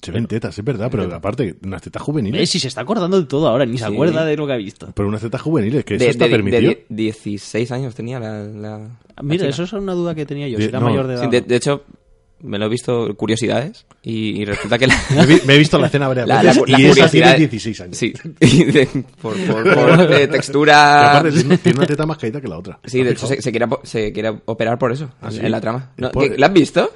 Se 0.00 0.12
ven 0.12 0.26
tetas, 0.26 0.56
es 0.56 0.64
verdad, 0.64 0.88
pero 0.92 1.12
aparte, 1.12 1.56
unas 1.64 1.82
tetas 1.82 2.00
juveniles. 2.02 2.40
¿Ves? 2.40 2.50
Si 2.50 2.60
se 2.60 2.68
está 2.68 2.82
acordando 2.82 3.20
de 3.20 3.26
todo 3.26 3.48
ahora, 3.48 3.66
ni 3.66 3.78
se 3.78 3.86
Sí. 3.86 3.92
acuerda 3.92 4.24
de 4.24 4.36
lo 4.36 4.46
que 4.46 4.52
ha 4.52 4.56
visto. 4.56 4.92
Pero 4.94 5.08
unas 5.08 5.20
tetas 5.22 5.40
juveniles, 5.42 5.84
que 5.84 5.96
eso 5.96 6.04
De, 6.04 6.10
está 6.10 6.24
de- 6.26 6.30
de 6.30 6.36
permitido. 6.36 6.70
die- 6.70 6.84
16 6.88 7.72
años 7.72 7.96
tenía 7.96 8.20
la... 8.20 8.44
la- 8.44 8.90
Mira, 9.24 9.48
eso 9.48 9.64
es 9.64 9.72
una 9.72 9.94
duda 9.94 10.14
que 10.14 10.24
tenía 10.24 10.46
yo. 10.46 10.56
De- 10.58 10.64
Si 10.64 10.68
era 10.68 10.78
no, 10.78 10.86
mayor 10.90 11.08
de 11.08 11.14
edad. 11.14 11.24
Sí, 11.24 11.30
de, 11.30 11.40
de 11.40 11.56
hecho, 11.56 11.82
me 12.40 12.58
lo 12.58 12.66
he 12.66 12.68
visto 12.68 13.14
curiosidades 13.16 13.86
y, 14.10 14.40
y 14.40 14.44
resulta 14.44 14.78
que 14.78 14.86
la, 14.86 14.94
Me, 15.10 15.22
he 15.22 15.26
vi- 15.26 15.40
me 15.44 15.54
he 15.54 15.58
visto 15.58 15.78
la 15.78 15.86
escena 15.88 16.08
varias 16.08 16.26
la- 16.28 16.42
veces 16.42 16.62
la- 16.66 16.80
y 16.80 16.86
esa 16.86 17.08
tiene 17.10 17.26
curiosidades- 17.26 17.38
16 17.38 17.80
años. 17.82 17.96
Sí, 17.98 18.12
y 18.40 18.64
de- 18.64 18.86
por, 19.20 19.36
por, 19.46 19.74
por, 19.74 20.12
eh, 20.12 20.24
Y 20.24 20.28
textura... 20.28 21.10
aparte, 21.18 21.32
tiene, 21.32 21.58
tiene 21.58 21.78
una 21.78 21.86
teta 21.86 22.06
más 22.06 22.16
caída 22.18 22.40
que 22.40 22.48
la 22.48 22.58
otra. 22.58 22.78
Sí, 22.84 23.02
de 23.02 23.10
¿Has 23.10 23.16
hecho 23.16 23.26
se, 23.26 23.42
se, 23.42 23.50
quiere, 23.50 23.66
se 23.82 24.12
quiere 24.12 24.34
operar 24.46 24.78
por 24.78 24.92
eso, 24.92 25.10
en, 25.22 25.32
sí? 25.32 25.40
en 25.42 25.50
la 25.50 25.60
trama. 25.60 25.90
No, 25.96 26.06
Es 26.08 26.12
por- 26.12 26.28
¿qué- 26.30 26.38
¿La 26.38 26.46
has 26.46 26.52
visto? 26.52 26.90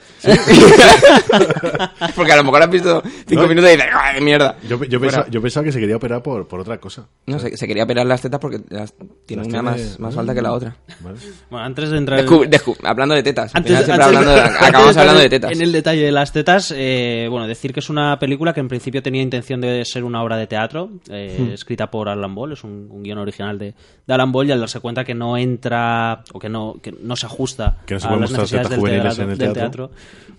Porque 2.16 2.32
a 2.32 2.36
lo 2.36 2.44
mejor 2.44 2.62
has 2.62 2.70
visto 2.70 3.02
cinco 3.26 3.42
No. 3.42 3.48
minutos 3.48 3.70
y 3.70 3.74
dices, 3.74 3.90
¡ay, 3.94 4.20
mierda! 4.20 4.56
Yo, 4.68 4.82
yo, 4.84 5.00
pensaba, 5.00 5.26
yo 5.28 5.40
pensaba 5.42 5.64
que 5.64 5.72
se 5.72 5.80
quería 5.80 5.96
operar 5.96 6.22
por, 6.22 6.46
por 6.48 6.60
otra 6.60 6.78
cosa. 6.78 7.06
No, 7.26 7.38
se, 7.38 7.56
se 7.56 7.66
quería 7.66 7.84
operar 7.84 8.06
las 8.06 8.20
tetas 8.20 8.40
porque 8.40 8.60
las- 8.68 8.94
tiene 9.26 9.42
Las 9.44 9.48
una 9.52 9.72
tiene- 9.74 9.86
más, 9.88 10.00
más 10.00 10.16
alta 10.16 10.34
que 10.34 10.42
la 10.42 10.52
otra. 10.52 10.76
¿vale? 11.00 11.18
Bueno, 11.50 11.64
antes 11.66 11.90
de 11.90 11.98
entrar... 11.98 12.20
en- 12.20 12.26
Descu- 12.26 12.48
descu- 12.48 12.76
hablando 12.84 13.14
de 13.14 13.22
tetas. 13.22 13.54
Antes, 13.54 13.76
antes- 13.76 13.88
hablando 13.90 14.30
de- 14.32 14.40
antes 14.40 14.60
de 14.60 14.66
acabamos 14.66 14.96
hablando 14.96 15.20
de 15.20 15.28
tetas. 15.28 15.52
En 15.52 15.60
el 15.60 15.72
detalle 15.72 16.02
de 16.02 16.12
las 16.12 16.32
tetas, 16.32 16.72
eh, 16.76 17.01
bueno, 17.30 17.46
decir 17.46 17.72
que 17.72 17.80
es 17.80 17.90
una 17.90 18.18
película 18.18 18.52
que 18.52 18.60
en 18.60 18.68
principio 18.68 19.02
tenía 19.02 19.22
intención 19.22 19.60
de 19.60 19.84
ser 19.84 20.04
una 20.04 20.22
obra 20.22 20.36
de 20.36 20.46
teatro, 20.46 20.90
eh, 21.10 21.36
Hmm. 21.38 21.52
escrita 21.52 21.90
por 21.90 22.08
Alan 22.08 22.34
Ball, 22.34 22.52
es 22.52 22.64
un, 22.64 22.88
un 22.90 23.02
guion 23.02 23.18
original 23.18 23.58
de, 23.58 23.74
de 24.06 24.14
Alan 24.14 24.32
Ball, 24.32 24.48
y 24.48 24.52
al 24.52 24.60
darse 24.60 24.80
cuenta 24.80 25.04
que 25.04 25.14
no 25.14 25.36
entra, 25.36 26.22
o 26.32 26.38
que 26.38 26.48
no, 26.48 26.74
que 26.82 26.92
no 26.92 27.16
se 27.16 27.26
ajusta 27.26 27.78
Que 27.86 27.94
no 27.94 28.00
se 28.00 28.08
a 28.08 28.16
las 28.16 28.30
necesidades 28.32 28.70
del 28.70 28.80
teatro, 28.82 29.22
en 29.24 29.30
el 29.30 29.38
del 29.38 29.52
teatro. 29.52 29.88
teatro, 29.88 29.90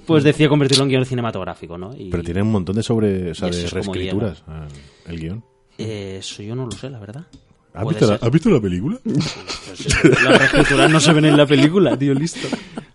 pues 0.06 0.23
decide 0.23 0.49
convertirlo 0.49 0.84
en 0.84 0.89
guion 0.89 1.06
cinematográfico, 1.06 1.78
¿no? 1.78 1.95
Y, 1.97 2.10
Pero 2.10 2.23
tiene 2.23 2.41
un 2.41 2.52
montón 2.52 2.76
de 2.76 2.84
sobre, 2.84 3.32
o 3.32 3.36
sea, 3.36 3.49
de 3.49 3.67
reescrituras 3.67 4.43
ah, 4.47 4.67
el 5.08 5.19
guion. 5.19 5.43
eh, 5.78 6.17
eso 6.19 6.43
yo 6.43 6.56
no 6.56 6.65
lo 6.65 6.71
sé, 6.71 6.89
la 6.89 6.99
verdad. 6.99 7.23
¿Has 7.76 7.88
visto, 7.88 8.06
la. 8.06 8.15
¿Has 8.21 8.30
visto 8.32 8.49
la 8.52 8.62
película? 8.62 8.99
Las 9.04 10.38
reescrituras 10.38 10.91
no 10.91 10.99
se 10.99 11.12
ven 11.12 11.26
en 11.26 11.36
la 11.38 11.47
película, 11.47 11.97
tío, 11.97 12.13
listo. 12.13 12.47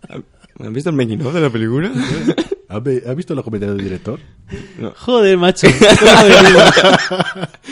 ¿Han 0.60 0.72
visto 0.72 0.90
el 0.90 0.96
making 0.96 1.22
of 1.24 1.34
de 1.34 1.40
la 1.40 1.50
película? 1.50 1.92
¿Has 2.68 2.82
vi- 2.82 3.00
has 3.06 3.16
visto 3.16 3.34
los 3.34 3.44
comentarios 3.44 3.76
del 3.76 3.84
director? 3.86 4.18
Joder, 4.96 5.38
macho. 5.38 5.68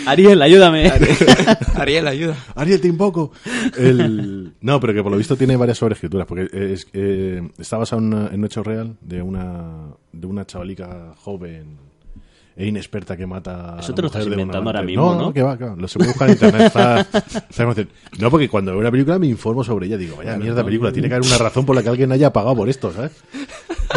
Ariel, 0.06 0.40
ayúdame. 0.42 0.90
Ariel, 1.74 2.06
ayuda. 2.08 2.36
Ariel, 2.54 2.80
te 2.80 2.88
invoco. 2.88 3.32
El... 3.76 4.54
No, 4.60 4.80
pero 4.80 4.94
que 4.94 5.02
por 5.02 5.12
lo 5.12 5.18
visto 5.18 5.36
tiene 5.36 5.56
varias 5.56 5.78
sobreescrituras, 5.78 6.26
porque 6.26 6.48
es, 6.52 6.86
eh, 6.92 7.42
está 7.58 7.78
basado 7.78 8.02
en, 8.02 8.12
una- 8.14 8.28
en 8.28 8.38
un 8.40 8.44
hecho 8.46 8.62
real 8.62 8.96
de 9.00 9.22
una, 9.22 9.88
de 10.12 10.26
una 10.26 10.46
chavalica 10.46 11.14
joven 11.16 11.76
e 12.56 12.66
inexperta 12.66 13.18
que 13.18 13.26
mata 13.26 13.76
a 13.76 13.80
Eso 13.80 13.92
te 13.92 14.00
lo 14.00 14.06
estás 14.06 14.24
inventando 14.24 14.70
ahora 14.70 14.80
mismo, 14.80 15.14
¿no? 15.14 15.30
que 15.32 15.42
va, 15.42 15.58
que 15.58 15.64
va. 15.64 15.76
Lo 15.76 15.86
se 15.86 15.98
puede 15.98 16.12
buscar 16.12 16.28
en 16.28 16.34
internet. 16.34 16.62
Está, 16.66 17.06
no, 18.18 18.30
porque 18.30 18.48
cuando 18.48 18.70
veo 18.70 18.80
una 18.80 18.90
película 18.90 19.18
me 19.18 19.26
informo 19.26 19.62
sobre 19.62 19.86
ella. 19.86 19.98
Digo, 19.98 20.16
vaya 20.16 20.38
mierda 20.38 20.64
película. 20.64 20.90
Tiene 20.90 21.08
que 21.08 21.16
haber 21.16 21.26
una 21.26 21.36
razón 21.36 21.66
por 21.66 21.76
la 21.76 21.82
que 21.82 21.90
alguien 21.90 22.12
haya 22.12 22.32
pagado 22.32 22.56
por 22.56 22.70
esto, 22.70 22.92
¿sabes? 22.94 23.12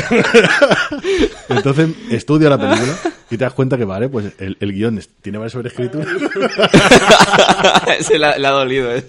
Entonces 1.50 1.90
estudio 2.10 2.50
la 2.50 2.58
película 2.58 2.98
y 3.32 3.38
te 3.38 3.46
das 3.46 3.54
cuenta 3.54 3.78
que, 3.78 3.86
vale, 3.86 4.10
pues 4.10 4.34
el, 4.40 4.58
el 4.60 4.74
guion 4.74 4.98
es- 4.98 5.08
tiene 5.22 5.38
varias 5.38 5.54
sobreescrituras. 5.54 6.08
Se 8.02 8.20
le 8.20 8.26
ha, 8.26 8.52
dolido 8.52 8.92
eso. 8.92 9.08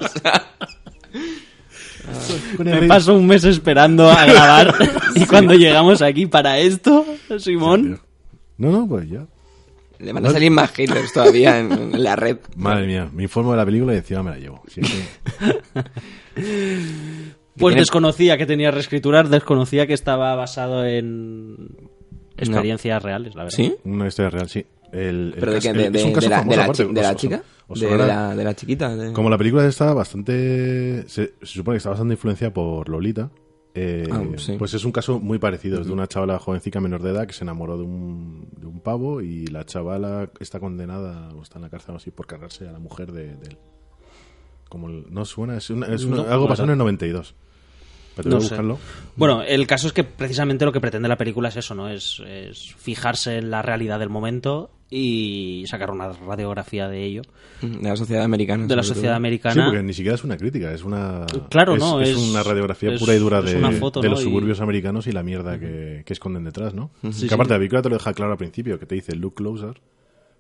El 2.59 2.65
Me 2.65 2.83
paso 2.87 3.15
un 3.15 3.27
mes 3.27 3.43
esperando 3.45 4.09
a 4.09 4.27
grabar 4.27 4.75
y 5.17 5.25
cuando 5.27 5.55
llegamos 5.55 6.03
aquí 6.03 6.27
para 6.27 6.59
esto, 6.59 7.05
Simón... 7.39 8.01
No, 8.59 8.71
no, 8.71 8.87
pues 8.87 9.09
ya. 9.09 9.27
Le 10.01 10.13
van 10.13 10.25
a 10.27 10.31
salir 10.31 10.51
más 10.51 10.71
haters 10.73 11.13
todavía 11.13 11.59
en, 11.59 11.71
en 11.73 12.03
la 12.03 12.17
red. 12.17 12.39
Madre 12.57 12.87
mía, 12.87 13.09
me 13.13 13.23
informo 13.25 13.51
de 13.53 13.59
la 13.59 13.65
película 13.67 13.93
y 13.95 13.99
encima 13.99 14.23
me 14.23 14.31
la 14.31 14.39
llevo. 14.39 14.63
Si 14.69 14.81
es 14.81 14.91
que- 14.91 15.83
Pues 17.57 17.73
tiene- 17.75 17.81
desconocía 17.83 18.39
que 18.39 18.47
tenía 18.47 18.71
reescrituras, 18.71 19.29
desconocía 19.31 19.87
que 19.87 19.93
estaba 19.93 20.35
basado 20.35 20.87
en 20.87 21.69
experiencias 22.37 23.03
reales, 23.03 23.35
la 23.35 23.45
verdad. 23.45 23.57
¿Sí? 23.57 23.75
una 23.85 24.07
historia 24.07 24.31
real, 24.31 24.49
sí. 24.49 24.65
El, 24.93 25.01
el 25.01 25.35
¿Pero 25.39 25.53
de, 25.53 25.59
caso- 25.59 25.73
qué? 25.73 25.79
de, 25.79 25.87
es 25.87 25.93
de- 25.93 26.05
un 26.05 26.13
caso 26.13 26.27
de 26.27 26.31
la, 26.31 26.39
famoso, 26.39 26.51
de 26.51 26.57
la 26.57 26.63
aparte. 26.65 26.83
chi- 26.83 26.95
de 26.95 27.03
la 27.03 27.15
chica? 27.17 27.43
De, 27.69 27.97
la, 27.99 28.35
de 28.35 28.45
la 28.45 28.55
chiquita. 28.55 28.97
de- 28.97 29.13
Como 29.13 29.31
la 29.31 29.39
película 29.39 29.65
está 29.67 29.93
bastante... 29.93 31.05
Se, 31.09 31.35
se 31.41 31.47
supone 31.47 31.75
que 31.75 31.79
está 31.79 31.91
bastante 31.91 32.15
influenciada 32.15 32.53
por 32.53 32.89
Lolita. 32.89 33.31
Eh, 33.75 34.09
Ah, 34.11 34.23
sí. 34.37 34.57
Pues 34.59 34.75
es 34.75 34.85
un 34.85 34.93
caso 34.93 35.21
muy 35.21 35.39
parecido. 35.39 35.81
Es 35.81 35.87
de 35.87 35.93
una 35.93 36.07
chavala 36.07 36.39
jovencita 36.39 36.81
menor 36.81 37.03
de 37.03 37.11
edad 37.11 37.27
que 37.27 37.33
se 37.33 37.45
enamoró 37.45 37.77
de 37.79 37.85
un, 37.85 38.49
de 38.57 38.67
un 38.67 38.81
pavo 38.81 39.21
y 39.21 39.47
la 39.47 39.65
chavala 39.65 40.31
está 40.41 40.59
condenada 40.61 41.29
o 41.35 41.43
está 41.43 41.59
en 41.59 41.63
la 41.63 41.71
cárcel 41.71 41.95
o 41.95 41.97
así 41.99 42.11
por 42.11 42.27
cargarse 42.27 42.69
a 42.69 42.73
la 42.73 42.79
mujer 42.79 43.13
de, 43.13 43.37
de 43.37 43.47
él. 43.49 43.59
Como 44.69 44.89
el- 44.89 45.07
no 45.11 45.25
suena, 45.25 45.57
es, 45.57 45.71
una- 45.71 45.87
es 45.87 46.05
una- 46.05 46.17
No, 46.19 46.23
algo 46.31 46.49
pasó 46.49 46.65
en 46.65 46.71
el 46.71 46.79
92. 46.79 47.35
Pero 48.17 48.29
No 48.31 48.37
buscarlo. 48.37 48.79
Bueno, 49.17 49.43
el 49.43 49.67
caso 49.69 49.87
es 49.87 49.93
que 49.93 50.03
precisamente 50.05 50.65
lo 50.65 50.73
que 50.73 50.81
pretende 50.81 51.09
la 51.09 51.17
película 51.17 51.49
es 51.49 51.57
eso, 51.57 51.75
¿no? 51.75 51.89
Es, 51.89 52.21
es 52.27 52.75
fijarse 52.77 53.39
en 53.39 53.51
la 53.51 53.63
realidad 53.63 53.99
del 54.01 54.09
momento 54.11 54.71
y 54.93 55.65
sacar 55.69 55.91
una 55.93 56.11
radiografía 56.13 56.89
de 56.89 57.05
ello, 57.05 57.23
de 57.63 57.89
la 57.89 57.97
sociedad 57.97 58.25
americana. 58.25 58.67
de 58.67 58.75
la 58.77 58.83
sociedad 58.83 59.11
todo. 59.13 59.17
americana. 59.17 59.55
Sí, 59.55 59.61
porque 59.65 59.83
ni 59.85 59.93
siquiera 59.93 60.17
es 60.17 60.25
una 60.25 60.37
crítica, 60.37 60.73
es 60.73 60.83
una. 60.83 61.27
Claro, 61.49 61.75
es, 61.77 61.81
no, 61.81 62.01
es 62.01 62.09
es- 62.11 62.17
una 62.17 62.43
radiografía 62.43 62.93
es- 62.93 63.01
pura 63.01 63.15
y 63.15 63.19
dura 63.19 63.41
de, 63.41 63.61
foto, 63.79 64.01
de 64.01 64.09
¿no? 64.09 64.15
los 64.15 64.21
Y- 64.23 64.25
suburbios 64.25 64.61
americanos 64.61 65.07
y 65.07 65.13
la 65.13 65.23
mierda 65.23 65.59
que, 65.61 66.03
que 66.05 66.13
esconden 66.13 66.43
detrás, 66.45 66.75
¿no? 66.75 66.91
Sí, 67.13 67.29
que 67.29 67.35
aparte 67.35 67.51
sí. 67.51 67.55
la 67.55 67.59
película 67.59 67.83
te 67.83 67.89
lo 67.89 67.97
deja 67.99 68.13
claro 68.15 68.33
al 68.33 68.39
principio, 68.39 68.79
que 68.81 68.87
te 68.87 68.97
dice 68.97 69.15
look 69.15 69.35
closer, 69.35 69.81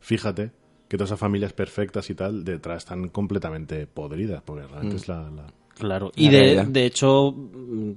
fíjate 0.00 0.50
que 0.88 0.96
todas 0.96 1.10
esas 1.10 1.20
familias 1.20 1.52
perfectas 1.52 2.10
y 2.10 2.14
tal 2.16 2.44
detrás 2.44 2.78
están 2.78 3.08
completamente 3.10 3.86
podridas, 3.86 4.42
porque 4.44 4.66
realmente 4.66 4.96
es 4.96 5.06
la. 5.08 5.30
la- 5.30 5.46
Claro. 5.78 6.10
La 6.16 6.22
Y 6.22 6.28
de, 6.28 6.64
de 6.66 6.84
hecho 6.84 7.32
mm, 7.32 7.92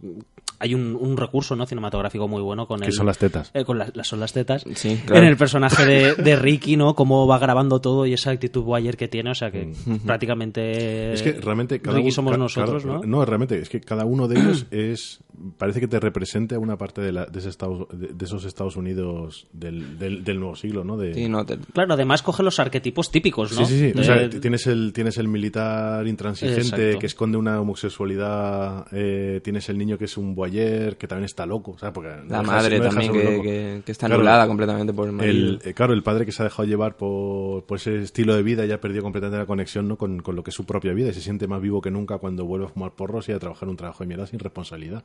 hay 0.64 0.74
un, 0.76 0.96
un 1.00 1.18
recurso 1.18 1.56
no 1.58 1.66
cinematográfico 1.66 2.28
muy 2.28 2.42
bueno 2.42 2.66
con 2.68 2.80
que 2.80 2.88
el, 2.88 2.94
son 2.94 3.06
las 3.06 3.18
tetas. 3.18 3.52
eh, 3.54 3.66
con 3.66 3.78
las, 3.78 3.94
las- 3.96 4.08
son 4.08 4.20
las 4.22 4.32
tetas 4.32 4.64
Sí, 4.76 4.98
claro. 5.06 5.22
en 5.24 5.28
el 5.30 5.36
personaje 5.38 5.86
de, 5.86 6.16
de 6.16 6.36
Ricky 6.38 6.78
no 6.78 6.96
cómo 6.96 7.28
va 7.28 7.38
grabando 7.38 7.82
todo 7.82 8.06
y 8.06 8.14
esa 8.14 8.32
actitud 8.32 8.62
guayer 8.64 8.96
que 8.96 9.08
tiene 9.10 9.32
o 9.32 9.36
sea 9.36 9.52
que 9.52 9.74
prácticamente 10.06 11.14
Es 11.14 11.22
que 11.22 11.34
realmente 11.34 11.80
cada 11.82 11.98
Ricky 11.98 12.08
uno- 12.08 12.16
somos 12.16 12.38
nosotros 12.38 12.84
cada- 12.84 13.00
no 13.00 13.04
No, 13.04 13.26
realmente, 13.26 13.60
es 13.60 13.70
que 13.70 13.82
cada 13.82 14.06
uno 14.06 14.28
de 14.28 14.40
ellos 14.40 14.66
es. 14.72 15.20
Parece 15.58 15.80
que 15.80 15.88
te 15.88 16.00
represente 16.00 16.56
a 16.56 16.60
una 16.60 16.78
parte 16.78 17.02
de, 17.02 17.12
la- 17.12 17.26
de, 17.26 17.40
ese 17.40 17.50
Estados- 17.50 17.88
de- 17.92 18.10
de 18.14 18.26
esos 18.26 18.46
Estados 18.46 18.76
Unidos 18.76 19.48
del, 19.52 19.98
del, 19.98 20.24
del 20.24 20.40
nuevo 20.40 20.56
siglo, 20.56 20.84
¿no? 20.84 20.96
De, 20.98 21.14
Sí, 21.14 21.28
no, 21.28 21.46
te- 21.46 21.58
claro 21.58 21.94
además 21.94 22.22
coge 22.22 22.44
los 22.44 22.60
arquetipos 22.60 23.10
típicos 23.12 23.52
no 23.58 23.66
Sí, 23.66 23.74
sí, 23.80 23.92
sí. 23.94 24.00
O 24.00 24.04
sea, 24.04 24.30
tienes 24.30 24.68
el, 24.68 24.94
tienes 24.94 25.18
el 25.18 25.28
militar 25.28 26.06
intransigente 26.08 26.62
Exacto. 26.62 27.00
que 27.00 27.06
esconde 27.08 27.38
una 27.38 27.60
homosexualidad. 27.60 28.86
eh, 28.92 29.42
tienes 29.44 29.70
el 29.70 29.78
niño 29.78 29.98
que 29.98 30.06
es 30.06 30.18
un 30.18 30.36
boyer, 30.36 30.98
que 30.98 31.08
también 31.08 31.26
está 31.26 31.46
loco, 31.46 31.78
¿sabes? 31.78 31.94
Porque 31.94 32.10
la 32.28 32.42
madre 32.44 32.80
no 32.80 32.86
también 32.90 33.12
que, 33.12 33.42
que- 33.42 33.82
que 33.86 33.92
está 33.92 34.08
Claro, 34.08 34.22
anulada 34.22 34.48
completamente 34.48 34.94
por 34.94 35.08
el 35.08 35.14
marido. 35.14 35.34
El, 35.34 35.60
eh, 35.64 35.74
claro, 35.74 35.94
el 35.94 36.04
padre 36.04 36.26
que 36.26 36.32
se 36.32 36.42
ha 36.44 36.46
dejado 36.46 36.68
llevar 36.68 36.96
por, 36.98 37.64
por 37.66 37.78
ese 37.78 38.02
estilo 38.02 38.36
de 38.36 38.44
vida 38.44 38.66
ya 38.66 38.76
ha 38.76 38.82
perdido 38.82 39.02
completamente 39.04 39.40
la 39.40 39.46
conexión 39.46 39.88
¿no? 39.88 39.98
con, 39.98 40.20
con 40.22 40.36
lo 40.36 40.44
que 40.44 40.50
es 40.52 40.56
su 40.56 40.66
propia 40.66 40.94
vida 40.94 41.10
y 41.10 41.14
se 41.14 41.22
siente 41.22 41.48
más 41.48 41.62
vivo 41.62 41.82
que 41.82 41.92
nunca 41.92 42.18
cuando 42.18 42.46
vuelve 42.46 42.66
a 42.66 42.70
fumar 42.70 42.92
porros 42.92 43.30
y 43.30 43.32
a 43.32 43.40
trabajar 43.40 43.70
un 43.70 43.78
trabajo 43.78 44.04
de 44.04 44.08
mierda 44.08 44.28
sin 44.28 44.40
responsabilidad. 44.40 45.04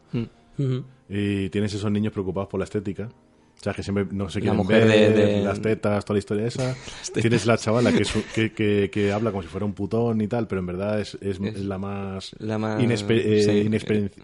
Y 1.09 1.49
tienes 1.51 1.73
esos 1.75 1.91
niños 1.91 2.13
preocupados 2.13 2.49
por 2.49 2.59
la 2.61 2.65
estética. 2.65 3.09
O 3.09 3.61
sea, 3.61 3.73
que 3.73 3.83
siempre 3.83 4.07
no 4.13 4.29
se 4.29 4.39
La 4.39 4.43
quieren 4.43 4.57
mujer 4.57 4.87
ver, 4.87 5.15
de- 5.17 5.27
de- 5.39 5.43
las 5.43 5.61
tetas, 5.61 6.05
toda 6.05 6.15
la 6.15 6.19
historia 6.21 6.47
esa. 6.47 6.77
Tienes 7.15 7.45
la 7.45 7.59
chavala 7.59 7.91
que, 7.93 8.03
es 8.03 8.15
un- 8.15 8.23
que, 8.33 8.53
que- 8.53 8.89
que 8.93 9.11
habla 9.11 9.31
como 9.33 9.43
si 9.43 9.49
fuera 9.49 9.67
un 9.67 9.73
putón 9.73 10.21
y 10.21 10.29
tal, 10.29 10.47
pero 10.47 10.61
en 10.61 10.67
verdad 10.67 11.01
es, 11.01 11.19
es, 11.21 11.41
la 11.41 11.77
más... 11.77 12.37
la 12.39 12.57
más 12.57 12.81
inespe- 12.81 13.21
eh, 13.21 13.43
sí, 13.43 13.51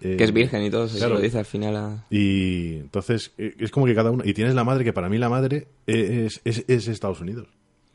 eh, 0.01 0.15
que 0.15 0.23
es 0.23 0.31
virgen 0.33 0.63
y 0.63 0.69
todo, 0.69 0.87
se 0.87 0.99
claro. 0.99 1.15
lo 1.15 1.19
dice 1.19 1.37
al 1.39 1.43
final 1.45 1.75
a- 1.75 2.05
Y 2.09 2.75
entonces 2.77 3.33
eh, 3.37 3.53
es 3.59 3.71
como 3.71 3.85
que 3.87 3.93
cada 3.95 4.09
uno... 4.11 4.23
Y 4.25 4.33
tienes 4.33 4.55
la 4.55 4.63
madre, 4.63 4.85
que 4.85 4.93
para 4.93 5.09
mí 5.09 5.17
la 5.17 5.27
madre 5.27 5.67
es, 5.85 6.39
es, 6.45 6.63
es 6.69 6.87
Estados 6.87 7.19
Unidos. 7.19 7.47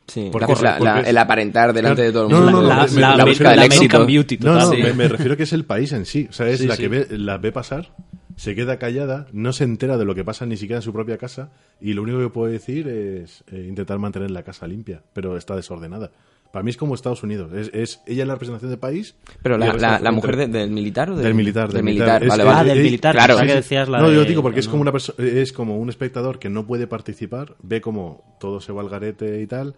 Sí, 0.07 0.29
Porque 0.31 0.47
la- 0.47 0.53
es- 0.53 0.61
la- 0.61 0.79
la- 0.79 0.99
es- 1.01 1.07
el 1.07 1.17
aparentar 1.17 1.73
delante 1.73 2.01
de 2.03 2.11
todo 2.11 2.25
el 2.27 2.31
No, 2.31 2.37
mundo 2.41 2.51
no, 2.51 2.61
no, 2.61 2.67
la, 2.67 2.75
me- 2.87 3.01
la- 3.01 3.15
la 3.15 3.17
la 3.17 3.25
del 3.25 3.31
American 3.39 3.59
éxito. 3.63 4.05
Beauty 4.05 4.37
No, 4.37 4.53
total. 4.53 4.59
no, 4.69 4.75
Sí. 4.75 4.83
me, 4.83 4.93
me 4.93 5.07
refiero 5.07 5.37
que 5.37 5.43
es 5.43 5.53
el 5.53 5.65
país 5.65 5.91
en 5.93 6.05
sí. 6.05 6.27
O 6.29 6.33
sea, 6.33 6.47
es 6.49 6.59
Sí, 6.59 6.67
la 6.67 6.75
sí. 6.75 6.83
que 6.83 6.87
ve, 6.89 7.07
la 7.11 7.37
ve 7.37 7.51
pasar, 7.51 7.93
se 8.35 8.55
queda 8.55 8.77
callada, 8.79 9.27
no 9.33 9.53
se 9.53 9.63
entera 9.63 9.97
de 9.97 10.05
lo 10.05 10.15
que 10.15 10.23
pasa 10.23 10.45
ni 10.45 10.57
siquiera 10.57 10.77
en 10.77 10.81
su 10.83 10.93
propia 10.93 11.17
casa 11.17 11.51
y 11.79 11.93
lo 11.93 12.01
único 12.03 12.19
que 12.19 12.29
puede 12.29 12.53
decir 12.53 12.87
es 12.87 13.43
eh, 13.51 13.65
intentar 13.69 13.99
mantener 13.99 14.31
la 14.31 14.43
casa 14.43 14.67
limpia, 14.67 15.01
pero 15.13 15.37
está 15.37 15.55
desordenada. 15.55 16.11
Para 16.51 16.63
mí 16.63 16.71
es 16.71 16.75
como 16.75 16.95
Estados 16.95 17.23
Unidos. 17.23 17.53
Es, 17.53 17.69
es 17.73 18.01
ella 18.05 18.23
es 18.23 18.27
la 18.27 18.33
representación 18.33 18.71
del 18.71 18.79
país. 18.79 19.15
Pero 19.41 19.57
la, 19.57 19.67
la, 19.73 19.95
es 19.95 20.01
la 20.01 20.11
mujer 20.11 20.35
de- 20.35 20.47
del 20.47 20.69
militar 20.71 21.09
o 21.09 21.15
del, 21.15 21.23
Del 21.23 21.33
militar, 21.33 21.67
del 21.67 21.75
del 21.75 21.83
militar, 21.85 22.19
militar. 22.19 22.27
vale, 22.29 22.43
Es- 22.43 22.55
vale. 22.57 22.59
Ah, 22.71 22.73
del 22.73 22.83
militar, 22.83 23.15
claro. 23.15 23.37
que 23.37 23.55
decías 23.55 23.87
la 23.87 23.99
no, 24.01 24.09
de- 24.09 24.15
yo 24.15 24.25
digo 24.25 24.41
porque 24.41 24.59
es 24.59 24.65
no. 24.67 24.71
como 24.71 24.81
una 24.81 24.91
es 25.17 25.53
como 25.53 25.77
un 25.77 25.87
espectador 25.89 26.39
que 26.39 26.49
no 26.49 26.67
puede 26.67 26.87
participar, 26.87 27.55
ve 27.63 27.79
como 27.79 28.35
todo 28.41 28.59
se 28.59 28.73
va 28.73 28.81
al 28.81 28.89
garete 28.89 29.41
y 29.41 29.47
tal, 29.47 29.75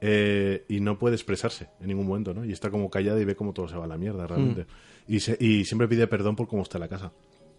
eh, 0.00 0.64
y 0.68 0.80
no 0.80 0.98
puede 0.98 1.16
expresarse 1.16 1.68
en 1.80 1.88
ningún 1.88 2.06
momento, 2.06 2.32
¿no? 2.34 2.44
Y 2.44 2.52
está 2.52 2.70
como 2.70 2.88
callada 2.90 3.20
y 3.20 3.24
ve 3.24 3.34
como 3.34 3.52
todo 3.52 3.68
se 3.68 3.76
va 3.76 3.84
a 3.84 3.88
la 3.88 3.98
mierda 3.98 4.26
realmente. 4.26 4.62
Mm. 4.64 5.12
Y, 5.14 5.20
se- 5.20 5.36
y 5.40 5.64
siempre 5.64 5.88
pide 5.88 6.06
perdón 6.06 6.36
por 6.36 6.46
cómo 6.48 6.62
está 6.62 6.78
la 6.78 6.88
casa. 6.88 7.12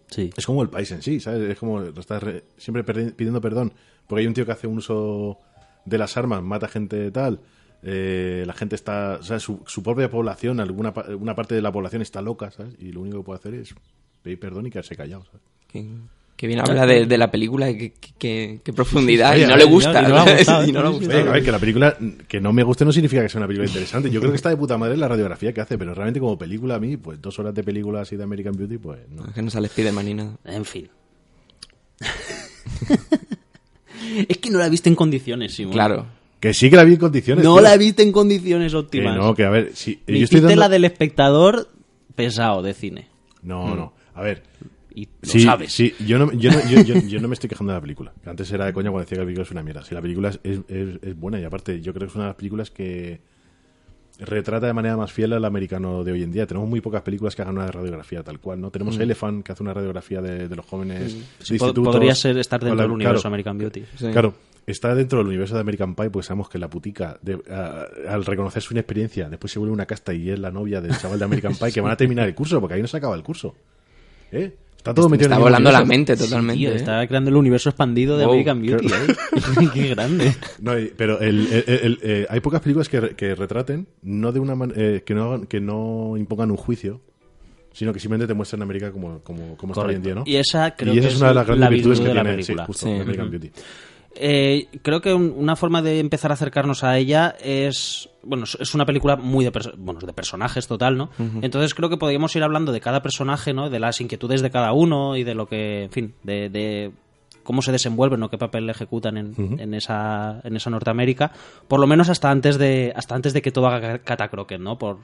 sí 0.08 0.30
Es 0.36 0.46
como 0.46 0.62
el 0.62 0.68
país 0.70 0.90
en 0.92 1.02
sí, 1.02 1.20
¿sabes? 1.20 1.50
Es 1.50 1.58
como 1.58 1.82
está 1.82 2.18
re- 2.20 2.44
siempre 2.56 2.82
pidiendo 3.12 3.40
perdón. 3.40 3.72
Porque 4.06 4.20
hay 4.22 4.26
un 4.26 4.34
tío 4.34 4.46
que 4.46 4.52
hace 4.52 4.66
un 4.66 4.78
uso 4.78 5.38
de 5.84 5.98
las 5.98 6.16
armas, 6.16 6.42
mata 6.42 6.68
gente 6.68 7.10
tal. 7.10 7.40
eh, 7.82 8.44
la 8.46 8.52
gente 8.52 8.74
está, 8.74 9.16
o 9.20 9.22
sea, 9.22 9.38
su, 9.38 9.62
su 9.66 9.82
propia 9.82 10.10
población, 10.10 10.60
alguna 10.60 10.92
una 11.18 11.34
parte 11.34 11.54
de 11.54 11.62
la 11.62 11.72
población 11.72 12.02
está 12.02 12.20
loca, 12.22 12.50
¿sabes? 12.50 12.74
Y 12.78 12.92
lo 12.92 13.00
único 13.00 13.18
que 13.18 13.24
puede 13.24 13.38
hacer 13.38 13.54
es 13.54 13.74
pedir 14.22 14.38
perdón 14.38 14.66
y 14.66 14.70
quedarse 14.70 14.96
callado, 14.96 15.24
¿sabes? 15.24 15.40
Que 16.40 16.46
bien 16.46 16.58
habla 16.60 16.86
de, 16.86 17.04
de 17.04 17.18
la 17.18 17.30
película, 17.30 17.66
que, 17.66 17.92
que, 17.92 18.12
que- 18.18 18.60
que 18.64 18.72
profundidad, 18.72 19.34
Sí, 19.34 19.40
sí, 19.40 19.44
y 19.44 19.46
no 19.46 19.56
le 19.58 19.64
gusta. 19.64 20.00
y 20.00 20.06
no 20.72 20.98
le 20.98 21.18
a 21.18 21.32
ver, 21.32 21.44
que 21.44 21.52
la 21.52 21.58
película 21.58 21.98
que 22.26 22.40
no 22.40 22.50
me 22.54 22.62
guste 22.62 22.86
no 22.86 22.92
significa 22.92 23.20
que 23.20 23.28
sea 23.28 23.40
una 23.40 23.46
película 23.46 23.68
interesante. 23.68 24.10
Yo 24.10 24.20
creo 24.20 24.32
que 24.32 24.36
está 24.36 24.48
de 24.48 24.56
puta 24.56 24.78
madre 24.78 24.96
la 24.96 25.06
radiografía 25.06 25.52
que 25.52 25.60
hace, 25.60 25.76
pero 25.76 25.92
realmente 25.92 26.18
como 26.18 26.38
película 26.38 26.76
a 26.76 26.80
mí, 26.80 26.96
pues 26.96 27.20
dos 27.20 27.38
horas 27.38 27.54
de 27.54 27.62
película 27.62 28.00
así 28.00 28.16
de 28.16 28.22
American 28.22 28.56
Beauty, 28.56 28.78
pues 28.78 29.00
no. 29.10 29.26
Es 29.26 29.34
que 29.34 29.42
no 29.42 29.50
sale 29.50 29.68
Spiderman 29.68 30.06
ni 30.06 30.14
nada. 30.14 30.38
en 30.46 30.64
fin 30.64 30.88
es 34.28 34.38
que 34.38 34.50
no 34.50 34.58
la 34.58 34.70
viste 34.70 34.88
en 34.88 34.94
condiciones 34.94 35.52
Simón 35.54 35.74
Claro. 35.74 36.06
Que 36.40 36.54
sí 36.54 36.70
que 36.70 36.76
la 36.76 36.84
vi 36.84 36.94
en 36.94 36.98
condiciones. 37.00 37.44
no 37.44 37.52
tío. 37.56 37.62
la 37.62 37.76
viste 37.76 38.02
en 38.02 38.12
condiciones 38.12 38.72
Que 38.72 38.78
óptimas 38.78 39.14
no, 39.14 39.34
que 39.34 39.44
a 39.44 39.50
ver, 39.50 39.72
si 39.74 40.00
Me 40.06 40.18
yo 40.20 40.24
estoy 40.24 40.40
dando... 40.40 40.56
la 40.56 40.68
del 40.70 40.86
espectador 40.86 41.68
pesado 42.14 42.62
de 42.62 42.72
cine 42.72 43.08
No, 43.42 43.74
no. 43.74 43.92
A 44.14 44.22
ver, 44.22 44.42
y 44.94 45.04
lo 45.06 45.10
Sí, 45.22 45.40
sabes 45.40 45.72
sí, 45.72 45.94
yo 46.06 46.18
no, 46.18 46.32
yo, 46.32 46.50
no, 46.50 46.58
yo, 46.68 46.82
yo- 46.82 47.00
yo 47.00 47.20
no 47.20 47.28
me 47.28 47.34
estoy 47.34 47.48
quejando 47.48 47.72
de 47.72 47.78
la 47.78 47.82
película. 47.82 48.12
Antes 48.26 48.50
era 48.52 48.66
de 48.66 48.72
coña 48.72 48.90
cuando 48.90 49.04
decía 49.04 49.16
que 49.16 49.20
la 49.20 49.26
película 49.26 49.44
es 49.44 49.50
una 49.50 49.62
mierda. 49.62 49.84
Si 49.84 49.94
la 49.94 50.02
película 50.02 50.28
es, 50.30 50.40
es- 50.42 50.60
es- 51.02 51.16
buena 51.18 51.38
y 51.40 51.44
aparte 51.44 51.80
yo 51.80 51.92
creo 51.92 52.06
que 52.06 52.10
es 52.10 52.14
una 52.16 52.24
de 52.24 52.30
las 52.30 52.36
películas 52.36 52.70
que 52.70 53.20
retrata 54.18 54.66
de 54.66 54.72
manera 54.74 54.96
más 54.98 55.10
fiel 55.12 55.32
al 55.32 55.44
americano 55.46 56.04
de 56.04 56.12
hoy 56.12 56.22
en 56.22 56.30
día. 56.30 56.46
Tenemos 56.46 56.68
muy 56.68 56.80
pocas 56.82 57.00
películas 57.02 57.34
que 57.34 57.40
hagan 57.42 57.56
una 57.56 57.66
radiografía 57.68 58.22
tal 58.22 58.38
cual, 58.38 58.60
¿no? 58.60 58.70
Tenemos 58.70 58.98
Elephant 58.98 59.44
que 59.44 59.52
hace 59.52 59.62
una 59.62 59.72
radiografía 59.72 60.20
de, 60.20 60.46
de 60.46 60.56
los 60.56 60.66
jóvenes 60.66 61.00
de 61.00 61.08
Sí, 61.10 61.56
po- 61.58 61.66
institutos. 61.66 61.94
podría 61.94 62.14
ser 62.14 62.36
estar 62.36 62.60
dentro 62.60 62.76
la- 62.76 62.82
del 62.82 62.90
universo 62.92 63.14
claro, 63.22 63.28
American 63.28 63.56
Beauty 63.56 63.82
Sí. 63.96 64.08
Claro, 64.12 64.34
está 64.66 64.94
dentro 64.94 65.20
del 65.20 65.28
universo 65.28 65.54
de 65.54 65.60
American 65.62 65.94
Pie, 65.94 66.10
pues 66.10 66.26
sabemos 66.26 66.50
que 66.50 66.58
la 66.58 66.68
putica, 66.68 67.18
de- 67.22 67.40
a- 67.50 67.86
al 68.12 68.26
reconocer 68.26 68.62
su 68.62 68.74
inexperiencia, 68.74 69.30
después 69.30 69.50
se 69.52 69.58
vuelve 69.58 69.72
una 69.72 69.86
casta 69.86 70.12
y 70.12 70.28
es 70.28 70.38
la 70.38 70.50
novia 70.50 70.82
del 70.82 70.94
chaval 70.98 71.18
de 71.18 71.24
American 71.24 71.54
Pie, 71.58 71.72
que 71.72 71.80
van 71.80 71.92
a 71.92 71.96
terminar 71.96 72.28
el 72.28 72.34
curso, 72.34 72.60
porque 72.60 72.74
ahí 72.74 72.82
no 72.82 72.88
se 72.88 72.98
acaba 72.98 73.14
el 73.16 73.22
curso. 73.22 73.54
¿Eh? 74.32 74.54
Está 74.80 74.94
todo 74.94 75.08
Me 75.10 75.12
metido 75.12 75.26
está 75.26 75.36
en 75.36 75.42
volando 75.42 75.70
la 75.70 75.80
universo. 75.82 75.98
mente 75.98 76.16
Sí, 76.16 76.24
totalmente. 76.24 76.58
tío, 76.58 76.70
¿eh? 76.72 76.76
está 76.76 77.06
creando 77.06 77.28
el 77.28 77.36
universo 77.36 77.68
expandido 77.68 78.16
de 78.16 78.24
Wow, 78.24 78.32
American 78.32 78.62
Beauty. 78.62 78.86
¿eh? 78.86 79.68
Qué 79.74 79.88
grande. 79.88 80.34
No, 80.60 80.72
pero 80.96 81.20
el- 81.20 81.46
el- 81.52 81.64
el- 81.66 81.98
eh, 82.02 82.26
hay 82.30 82.40
pocas 82.40 82.62
películas 82.62 82.88
que, 82.88 82.98
re- 83.00 83.14
que 83.14 83.34
retraten, 83.34 83.86
no 84.02 84.32
de 84.32 84.40
una 84.40 84.54
man- 84.54 84.72
eh, 84.74 85.02
que, 85.04 85.14
no 85.14 85.46
que 85.46 85.60
no 85.60 86.14
impongan 86.16 86.50
un 86.50 86.56
juicio, 86.56 87.02
sino 87.74 87.92
que 87.92 88.00
simplemente 88.00 88.26
te 88.26 88.32
muestran 88.34 88.62
América 88.62 88.90
como, 88.90 89.18
como, 89.20 89.54
como 89.58 89.74
está 89.74 89.84
hoy 89.84 89.96
en 89.96 90.02
día, 90.02 90.14
¿no? 90.14 90.22
Y 90.26 90.36
esa 90.36 90.74
creo 90.74 90.94
Y 90.94 90.98
esa 90.98 91.08
que 91.08 91.14
es 91.14 91.20
una 91.20 91.28
de 91.28 91.34
las 91.34 91.46
grandes 91.46 91.60
la 91.60 91.68
virtudes 91.68 91.98
virtud 91.98 92.04
que 92.04 92.08
de 92.08 92.14
la 92.14 92.22
tiene 92.22 92.36
película. 92.36 92.62
sí, 92.62 92.66
justo, 92.66 92.86
Sí. 92.86 92.92
American. 92.92 93.30
Beauty. 93.30 93.50
Eh, 94.16 94.68
creo 94.82 95.00
que 95.00 95.14
un- 95.14 95.32
una 95.36 95.54
forma 95.56 95.82
de 95.82 96.00
empezar 96.00 96.30
a 96.30 96.34
acercarnos 96.34 96.82
a 96.84 96.98
ella 96.98 97.36
es. 97.42 98.08
Bueno, 98.22 98.44
es- 98.44 98.74
una 98.74 98.84
película 98.84 99.16
muy 99.16 99.44
de, 99.44 99.52
bueno, 99.78 100.00
de 100.00 100.12
personajes 100.12 100.66
total, 100.66 100.96
¿no? 100.98 101.10
Entonces 101.42 101.74
creo 101.74 101.88
que 101.88 101.96
podríamos 101.96 102.34
ir 102.36 102.42
hablando 102.42 102.72
de 102.72 102.80
cada 102.80 103.02
personaje, 103.02 103.52
¿no? 103.54 103.70
De 103.70 103.78
las 103.78 104.00
inquietudes 104.00 104.42
de 104.42 104.50
cada 104.50 104.72
uno 104.72 105.16
y 105.16 105.22
de 105.24 105.34
lo 105.34 105.46
que. 105.46 105.84
En 105.84 105.90
fin, 105.90 106.14
de. 106.22 106.48
de 106.50 106.92
cómo 107.42 107.62
se 107.62 107.72
desenvuelven, 107.72 108.20
¿no? 108.20 108.28
qué 108.28 108.36
papel 108.38 108.68
ejecutan 108.68 109.16
en, 109.16 109.34
en 109.58 109.74
esa, 109.74 110.40
en 110.44 110.54
esa 110.56 110.68
Norteamérica, 110.70 111.32
por 111.68 111.80
lo 111.80 111.86
menos 111.86 112.08
hasta 112.10 112.30
antes 112.30 112.58
de, 112.58 112.92
hasta 112.94 113.14
antes 113.14 113.32
de 113.32 113.40
que 113.42 113.50
todo 113.50 113.66
haga 113.66 113.98
catacroquen, 114.00 114.62
¿no? 114.62 114.76
Por, 114.78 114.98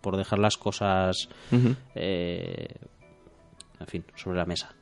por 0.00 0.16
dejar 0.16 0.38
las 0.38 0.56
cosas 0.56 1.28
eh, 1.96 2.68
en 3.80 3.86
fin, 3.86 4.04
sobre 4.14 4.38
la 4.38 4.46
mesa. 4.46 4.72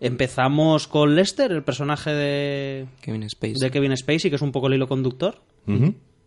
Empezamos 0.00 0.88
con 0.88 1.14
Lester, 1.14 1.52
el 1.52 1.62
personaje 1.62 2.10
de, 2.12 2.86
Kevin 3.02 3.28
Spacey. 3.28 3.54
de 3.60 3.70
Kevin 3.70 3.96
Spacey, 3.96 4.30
que 4.30 4.36
es 4.36 4.42
un 4.42 4.50
poco 4.52 4.66
el 4.68 4.74
hilo 4.74 4.88
conductor. 4.88 5.36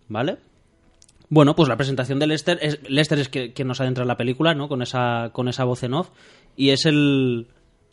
¿vale? 0.07 0.37
Bueno, 1.29 1.55
pues 1.55 1.67
la 1.67 1.75
presentación 1.77 2.19
de 2.19 2.27
Lester 2.27 2.59
es 2.61 2.79
Lester 2.87 3.17
es 3.19 3.29
que- 3.29 3.53
quien 3.53 3.67
nos 3.67 3.81
adentra 3.81 4.03
en 4.03 4.07
la 4.07 4.17
película, 4.17 4.53
¿no? 4.53 4.67
Con 4.69 4.81
esa 4.83 5.31
con 5.33 5.47
esa 5.47 5.63
voz 5.63 5.81
en 5.83 5.95
off 5.95 6.09
y 6.55 6.69
es 6.69 6.85
el 6.85 7.47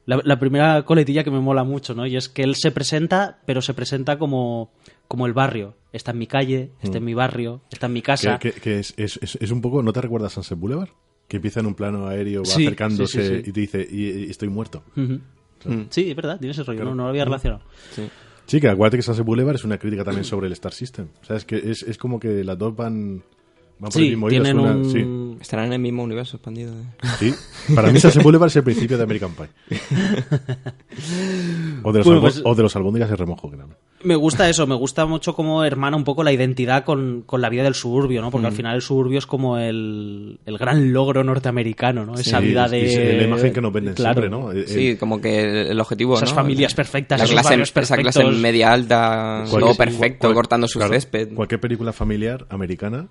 la, 0.04 0.20
la 0.24 0.38
primera 0.38 0.82
coletilla 0.84 1.24
que 1.24 1.30
me 1.30 1.40
mola 1.40 1.64
mucho, 1.64 1.94
¿no? 1.94 2.06
Y 2.06 2.16
es 2.16 2.28
que 2.28 2.42
él 2.42 2.54
se 2.56 2.70
presenta, 2.72 3.38
pero 3.46 3.62
se 3.62 3.72
presenta 3.72 4.18
como 4.18 4.70
como 5.08 5.26
el 5.26 5.32
barrio. 5.32 5.74
Está 5.92 6.10
en 6.12 6.18
mi 6.18 6.26
calle, 6.26 6.70
está 6.82 6.98
en 6.98 7.04
mi 7.04 7.14
barrio, 7.14 7.62
está 7.70 7.86
en 7.86 7.92
mi 7.94 8.02
casa. 8.02 8.38
Que, 8.38 8.52
que- 8.52 8.60
que 8.60 8.78
es, 8.80 8.92
es- 8.98 9.18
es- 9.22 9.38
es 9.40 9.50
un 9.50 9.62
poco, 9.62 9.82
¿no 9.82 9.92
te 9.94 10.00
recuerdas 10.02 10.32
Sunset 10.34 10.58
Boulevard? 10.58 10.90
Que 11.26 11.36
empieza 11.36 11.60
en 11.60 11.66
un 11.66 11.74
plano 11.74 12.08
aéreo, 12.08 12.42
va 12.42 12.46
Sí, 12.46 12.66
acercándose 12.66 13.22
sí, 13.22 13.28
sí, 13.28 13.42
sí. 13.44 13.50
y 13.50 13.52
te 13.52 13.60
dice, 13.60 13.88
y, 13.90 14.26
y 14.26 14.30
estoy 14.30 14.48
muerto. 14.48 14.82
Ujú. 14.96 15.20
Mm. 15.64 15.82
Sí, 15.90 16.10
es 16.10 16.16
verdad, 16.16 16.38
tiene 16.38 16.52
ese 16.52 16.62
rollo, 16.62 16.84
no, 16.84 16.94
no 16.94 17.04
lo 17.04 17.08
había 17.10 17.24
relacionado. 17.24 17.62
Sí. 17.92 18.08
Sí, 18.46 18.60
que 18.60 18.68
acuérdate 18.68 18.96
que 18.96 19.02
Sunset 19.02 19.24
Boulevard 19.24 19.54
es 19.54 19.64
una 19.64 19.78
crítica 19.78 20.02
también 20.02 20.24
sobre 20.24 20.48
el 20.48 20.52
Star 20.54 20.72
System. 20.72 21.06
O 21.22 21.24
sea, 21.24 21.36
es 21.36 21.44
que 21.44 21.56
es, 21.56 21.84
es 21.84 21.96
como 21.96 22.18
que 22.18 22.42
las 22.42 22.58
dos 22.58 22.74
van, 22.74 23.22
van 23.80 23.90
por 23.90 24.00
el 24.02 24.08
mismo 24.10 24.28
hilo. 24.28 24.36
es 24.36 24.42
tienen 24.42 24.60
una- 24.62 24.76
un... 24.76 24.90
sí. 24.90 25.36
Estarán 25.40 25.66
en 25.68 25.72
el 25.72 25.78
mismo 25.78 26.02
universo 26.02 26.36
expandido. 26.36 26.74
¿eh? 26.74 26.84
Sí. 27.18 27.34
Para 27.74 27.90
mí 27.90 27.98
Sunset 27.98 28.22
Boulevard 28.22 28.48
es 28.48 28.56
el 28.56 28.62
principio 28.62 28.98
de 28.98 29.04
American 29.04 29.30
Pie. 29.34 29.46
O 31.82 31.92
de 31.92 31.98
los, 32.00 32.06
Bueno, 32.06 32.20
pues- 32.20 32.42
o 32.44 32.54
de 32.54 32.62
los 32.62 32.76
albóndigas 32.76 33.08
de 33.08 33.16
remojo, 33.16 33.50
creo. 33.50 33.68
Me 34.02 34.16
gusta 34.16 34.48
eso, 34.48 34.66
me 34.66 34.74
gusta 34.74 35.04
mucho 35.06 35.34
cómo 35.34 35.62
hermana 35.64 35.96
un 35.96 36.04
poco 36.04 36.22
la 36.22 36.32
identidad 36.32 36.84
con, 36.84 37.22
con 37.26 37.40
la 37.42 37.48
vida 37.50 37.62
del 37.64 37.74
suburbio, 37.74 38.20
¿no? 38.22 38.30
Porque 38.30 38.46
al 38.46 38.52
final 38.52 38.74
el 38.76 38.82
suburbio 38.82 39.18
es 39.18 39.26
como 39.26 39.58
el, 39.58 40.38
el 40.46 40.58
gran 40.58 40.92
logro 40.92 41.22
norteamericano, 41.24 42.04
¿no? 42.06 42.14
Esa 42.14 42.38
Sí, 42.40 42.46
vida 42.46 42.64
es- 42.66 42.70
de... 42.70 43.12
es 43.12 43.16
la 43.18 43.28
imagen 43.28 43.52
que 43.52 43.60
nos 43.60 43.72
venden 43.72 43.94
Claro. 43.94 44.20
siempre, 44.20 44.30
¿no? 44.38 44.52
Eh, 44.52 44.64
Sí, 44.66 44.96
como 44.96 45.20
que 45.20 45.40
el, 45.42 45.66
el 45.68 45.80
objetivo, 45.80 46.14
Esas 46.16 46.30
¿no? 46.30 46.34
familias 46.36 46.74
perfectas, 46.74 47.18
La 47.18 47.24
esos 47.24 47.34
clase, 47.40 47.62
esa 47.80 47.96
clase 47.96 48.24
media 48.24 48.72
alta, 48.72 49.44
todo 49.50 49.74
perfecto, 49.74 50.28
cual- 50.28 50.34
cortando 50.34 50.66
su 50.68 50.78
claro, 50.78 50.94
césped. 50.94 51.34
Cualquier 51.34 51.60
película 51.60 51.92
familiar 51.92 52.46
americana, 52.50 53.08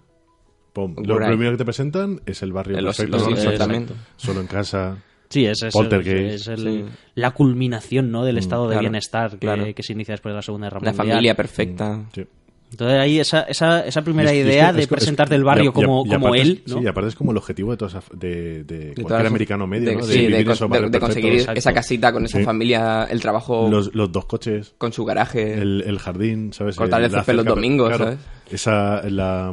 pum, 0.73 0.95
lo 1.03 1.17
primero 1.17 1.51
que 1.51 1.57
te 1.57 1.65
presentan 1.65 2.21
es 2.25 2.41
el 2.43 2.51
barrio 2.53 2.79
Los- 2.81 2.97
perfecto. 2.97 3.57
también. 3.57 3.87
Solo 4.17 4.41
en 4.41 4.47
casa. 4.47 4.97
Sí, 5.29 5.45
es, 5.45 5.61
es, 5.61 5.75
es 5.75 6.47
el- 6.47 6.57
Sí. 6.57 6.85
la 7.15 7.31
culminación, 7.31 8.09
¿no? 8.11 8.25
Del 8.25 8.37
estado 8.39 8.63
de 8.63 8.69
claro, 8.73 8.81
bienestar 8.81 9.31
que, 9.31 9.37
claro. 9.37 9.65
que 9.75 9.83
se 9.83 9.93
inicia 9.93 10.13
después 10.13 10.31
de 10.31 10.37
la 10.37 10.41
Segunda 10.41 10.67
Guerra 10.67 10.79
La 10.81 10.91
Mundial. 10.91 11.07
familia 11.07 11.35
perfecta. 11.35 12.05
Sí. 12.13 12.25
Entonces 12.71 12.99
ahí 12.99 13.19
esa, 13.19 13.41
esa, 13.43 13.85
esa 13.85 14.03
primera 14.03 14.29
es- 14.31 14.37
y 14.37 14.39
es 14.41 14.45
idea 14.45 14.71
que- 14.71 14.81
de 14.81 14.87
presentarte 14.87 15.33
es- 15.33 15.39
el 15.39 15.43
barrio 15.43 15.71
y 15.71 15.73
como, 15.73 16.03
y 16.05 16.09
como 16.09 16.35
es- 16.35 16.41
él, 16.41 16.63
¿no? 16.67 16.77
Sí, 16.77 16.83
y 16.83 16.87
aparte 16.87 17.09
es 17.09 17.15
como 17.15 17.31
el 17.31 17.37
objetivo 17.37 17.71
de, 17.71 17.77
todas 17.77 17.95
de, 18.13 18.63
de 18.63 18.77
De 18.93 19.01
cualquier 19.01 19.25
americano 19.27 19.65
medio, 19.65 19.89
de, 19.89 19.95
¿no? 19.95 20.03
sí, 20.03 20.13
de, 20.21 20.27
vivir 20.27 20.45
con- 20.57 20.91
de- 20.91 20.99
conseguir 20.99 21.33
exacto. 21.33 21.57
esa 21.59 21.73
casita 21.73 22.13
con 22.13 22.25
esa 22.25 22.37
Sí. 22.37 22.43
familia, 22.43 23.05
el 23.09 23.19
trabajo 23.21 23.67
los, 23.69 23.93
los 23.95 24.11
dos 24.11 24.25
coches, 24.25 24.73
con 24.77 24.93
su 24.93 25.03
garaje. 25.03 25.53
el, 25.55 25.83
el 25.85 25.97
jardín, 25.99 26.53
¿sabes? 26.53 26.75
Cortar 26.75 27.01
el 27.03 27.09
césped 27.11 27.33
los 27.33 27.45
domingos, 27.45 27.89
claro, 27.89 28.05
¿sabes? 28.05 28.19
Esa, 28.51 29.01
la, 29.09 29.51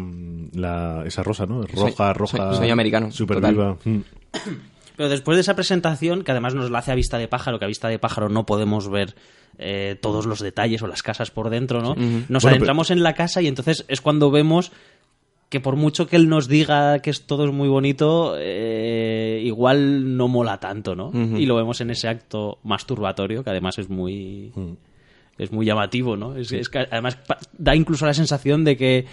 la- 0.53 1.03
esa 1.07 1.23
rosa, 1.23 1.47
¿no? 1.47 1.62
Roja, 1.62 2.12
roja. 2.12 2.37
sueño- 2.37 2.55
sueño 2.55 2.73
americano, 2.75 3.11
Super 3.11 3.39
total. 3.39 3.55
viva. 3.55 3.77
Mm. 3.85 4.01
Pero 4.97 5.09
después 5.09 5.36
de 5.36 5.42
esa 5.42 5.55
presentación, 5.55 6.22
que 6.22 6.30
además 6.30 6.55
nos 6.55 6.70
la 6.70 6.78
hace 6.78 6.92
a 6.92 6.94
vista 6.94 7.18
de 7.18 7.28
pájaro, 7.28 7.59
que 7.59 7.64
a 7.64 7.68
vista 7.68 7.88
de 7.88 7.99
pájaro 7.99 8.28
no 8.28 8.47
podemos 8.47 8.88
ver 8.88 9.14
eh, 9.59 9.97
todos 10.01 10.26
los 10.26 10.40
detalles 10.40 10.82
o 10.82 10.86
las 10.86 11.03
casas 11.03 11.30
por 11.30 11.51
dentro, 11.51 11.80
¿no? 11.80 11.94
Nos 11.94 12.42
Bueno, 12.42 12.57
adentramos 12.57 12.90
en 12.90 13.03
la 13.03 13.14
casa 13.14 13.42
y 13.42 13.47
entonces 13.47 13.84
es 13.88 14.01
cuando 14.01 14.30
vemos 14.30 14.72
que 15.49 15.61
por 15.61 15.76
mucho 15.76 16.09
que 16.09 16.16
él 16.16 16.28
nos 16.28 16.49
diga 16.49 16.99
que 16.99 17.11
es 17.11 17.26
todo 17.26 17.44
es 17.44 17.53
muy 17.53 17.68
bonito, 17.68 18.34
eh, 18.38 19.40
igual 19.44 20.16
no 20.16 20.28
mola 20.28 20.59
tanto, 20.59 20.97
¿no? 20.97 21.12
Y 21.14 21.47
lo 21.47 21.55
vemos 21.57 21.80
en 21.80 21.90
ese 21.90 22.09
acto 22.09 22.59
masturbatorio, 22.64 23.44
que 23.44 23.51
además 23.51 23.78
es 23.78 23.88
muy... 23.88 24.53
Es 25.38 25.53
muy 25.53 25.66
llamativo, 25.66 26.16
¿no? 26.16 26.34
Es, 26.34 26.51
es 26.51 26.70
que 26.70 26.78
además 26.78 27.18
da 27.59 27.76
incluso 27.76 28.07
la 28.07 28.14
sensación 28.14 28.64
de 28.64 28.78
que 28.78 29.05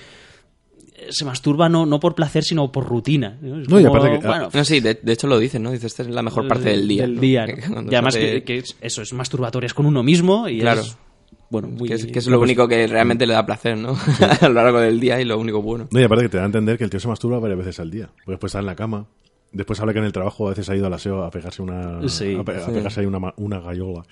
se 1.09 1.25
masturba 1.25 1.69
no, 1.69 1.85
no 1.85 1.99
por 1.99 2.15
placer, 2.15 2.43
sino 2.43 2.71
por 2.71 2.85
rutina. 2.87 3.37
¿no? 3.41 3.61
Es 3.61 3.69
No, 3.69 3.79
y 3.79 3.83
como, 3.83 3.95
aparte 3.97 4.19
que- 4.19 4.27
bueno, 4.27 4.49
No, 4.53 4.63
sí, 4.63 4.79
de, 4.79 4.95
de 5.01 5.13
hecho 5.13 5.27
lo 5.27 5.37
dicen, 5.39 5.63
¿no? 5.63 5.71
Dice, 5.71 5.87
esta 5.87 6.03
es 6.03 6.09
la 6.09 6.21
mejor 6.23 6.47
parte 6.47 6.69
del 6.69 6.87
día. 6.87 7.03
Del 7.03 7.15
¿no? 7.15 7.21
día, 7.21 7.45
¿no? 7.47 7.81
Y 7.91 7.95
además 7.95 8.15
que, 8.17 8.43
que 8.43 8.57
es- 8.59 8.77
eso 8.81 9.01
es 9.01 9.13
masturbatorias 9.13 9.73
con 9.73 9.85
uno 9.85 10.03
mismo 10.03 10.47
y 10.47 10.59
Claro. 10.59 10.81
es... 10.81 10.97
Bueno, 11.49 11.67
muy... 11.67 11.87
que 11.87 11.93
es, 11.95 12.05
que 12.07 12.17
es 12.17 12.25
lo 12.27 12.39
único 12.39 12.67
que 12.67 12.87
realmente 12.87 13.27
le 13.27 13.33
da 13.33 13.45
placer, 13.45 13.77
¿no? 13.77 13.95
a 14.41 14.47
lo 14.47 14.53
largo 14.55 14.79
del 14.79 14.99
día 14.99 15.21
y 15.21 15.25
lo 15.25 15.37
único 15.37 15.61
bueno. 15.61 15.87
No, 15.91 15.99
y 15.99 16.03
aparte 16.03 16.23
que 16.23 16.29
te 16.29 16.37
da 16.37 16.43
a 16.43 16.45
entender 16.47 16.77
que 16.79 16.83
el 16.83 16.89
tío 16.89 16.99
se 16.99 17.07
masturba 17.07 17.37
varias 17.39 17.59
veces 17.59 17.79
al 17.79 17.91
día. 17.91 18.07
Porque 18.07 18.31
después 18.31 18.49
está 18.49 18.59
en 18.59 18.65
la 18.65 18.75
cama. 18.75 19.05
Después 19.51 19.79
habla 19.79 19.93
que 19.93 19.99
en 19.99 20.05
el 20.05 20.11
trabajo 20.11 20.47
a 20.47 20.49
veces 20.49 20.67
ha 20.71 20.75
ido 20.75 20.87
al 20.87 20.93
aseo 20.93 21.23
a 21.23 21.29
pegarse 21.29 21.61
una, 21.61 22.07
Sí, 22.09 22.35
a, 22.39 22.43
pe- 22.43 22.55
a 22.55 22.65
sí. 22.65 22.71
pegarse 22.71 23.01
ahí 23.01 23.05
una, 23.05 23.19
ma- 23.19 23.35
una 23.37 23.59
gallola. 23.59 24.03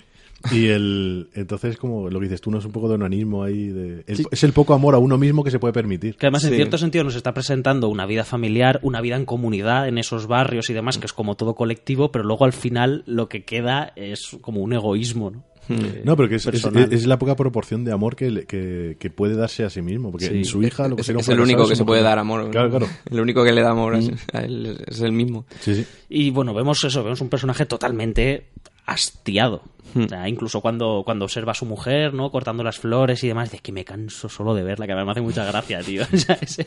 Y 0.50 0.66
el, 0.68 1.28
entonces, 1.34 1.76
como 1.76 2.10
lo 2.10 2.18
que 2.18 2.24
dices 2.24 2.40
tú, 2.40 2.50
no 2.50 2.58
es 2.58 2.64
un 2.64 2.72
poco 2.72 2.88
de 2.88 2.94
onanismo 2.94 3.44
ahí. 3.44 3.68
De, 3.68 4.04
el- 4.06 4.26
Es 4.30 4.42
el 4.44 4.52
poco 4.52 4.74
amor 4.74 4.94
a 4.94 4.98
uno 4.98 5.18
mismo 5.18 5.44
que 5.44 5.50
se 5.50 5.58
puede 5.58 5.72
permitir. 5.72 6.16
Que 6.16 6.26
además, 6.26 6.44
en 6.44 6.54
cierto 6.54 6.78
sentido, 6.78 7.04
nos 7.04 7.14
está 7.14 7.32
presentando 7.34 7.88
una 7.88 8.06
vida 8.06 8.24
familiar, 8.24 8.80
una 8.82 9.00
vida 9.00 9.16
en 9.16 9.24
comunidad, 9.24 9.86
en 9.88 9.98
esos 9.98 10.26
barrios 10.26 10.68
y 10.70 10.72
demás, 10.72 10.98
que 10.98 11.06
es 11.06 11.12
como 11.12 11.36
todo 11.36 11.54
colectivo, 11.54 12.10
pero 12.10 12.24
luego 12.24 12.44
al 12.44 12.52
final 12.52 13.02
lo 13.06 13.28
que 13.28 13.44
queda 13.44 13.92
es 13.96 14.36
como 14.40 14.60
un 14.60 14.72
egoísmo, 14.72 15.30
¿no? 15.30 15.44
Eh, 15.68 16.02
No, 16.04 16.16
pero 16.16 16.28
que 16.28 16.34
es, 16.34 16.46
es, 16.48 16.64
es 16.90 17.06
la 17.06 17.20
poca 17.20 17.36
proporción 17.36 17.84
de 17.84 17.92
amor 17.92 18.16
que, 18.16 18.46
que, 18.46 18.96
que 18.98 19.10
puede 19.10 19.36
darse 19.36 19.62
a 19.62 19.70
sí 19.70 19.80
mismo. 19.80 20.10
Porque 20.10 20.26
Sí. 20.26 20.34
en 20.38 20.44
su 20.44 20.60
hija 20.60 20.88
lo 20.88 20.96
que 20.96 21.02
Es, 21.02 21.06
sería 21.06 21.18
un 21.18 21.22
es 21.22 21.28
el 21.28 21.38
único 21.40 21.62
es 21.62 21.68
que 21.70 21.76
se 21.76 21.84
puede 21.84 22.02
dar 22.02 22.18
amor. 22.18 22.44
¿no? 22.46 22.50
Claro, 22.50 22.68
claro. 22.68 22.88
El 23.08 23.20
único 23.20 23.44
que 23.44 23.52
le 23.52 23.62
da 23.62 23.70
amor 23.70 23.94
a- 23.94 24.38
a 24.38 24.40
él 24.42 24.76
es 24.88 25.00
el 25.00 25.12
mismo. 25.12 25.46
Sí, 25.60 25.76
sí. 25.76 25.86
Y 26.08 26.30
bueno, 26.30 26.52
vemos 26.52 26.82
eso, 26.82 27.04
vemos 27.04 27.20
un 27.20 27.28
personaje 27.28 27.64
totalmente 27.64 28.48
hastiado. 28.86 29.62
O 29.94 30.08
sea, 30.08 30.26
incluso 30.26 30.62
cuando, 30.62 31.02
cuando 31.04 31.26
observa 31.26 31.52
a 31.52 31.54
su 31.54 31.66
mujer, 31.66 32.14
¿no? 32.14 32.30
Cortando 32.30 32.62
las 32.64 32.78
flores 32.78 33.22
y 33.24 33.28
demás, 33.28 33.50
dice 33.50 33.62
que 33.62 33.72
me 33.72 33.84
canso 33.84 34.28
solo 34.30 34.54
de 34.54 34.62
verla, 34.62 34.86
que 34.86 34.92
a 34.92 34.96
mí 34.96 35.04
me 35.04 35.10
hace 35.10 35.20
mucha 35.20 35.44
gracia, 35.44 35.80
tío. 35.82 36.02
O 36.12 36.16
sea, 36.16 36.38
ese- 36.40 36.66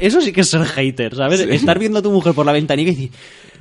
eso 0.00 0.20
sí 0.22 0.32
que 0.32 0.40
es 0.40 0.48
ser 0.48 0.64
hater, 0.64 1.14
¿sabes? 1.14 1.40
Estar 1.40 1.78
viendo 1.78 1.98
a 1.98 2.02
tu 2.02 2.10
mujer 2.10 2.32
por 2.32 2.46
la 2.46 2.52
ventanilla 2.52 2.90
y 2.92 2.94
decir, 2.94 3.10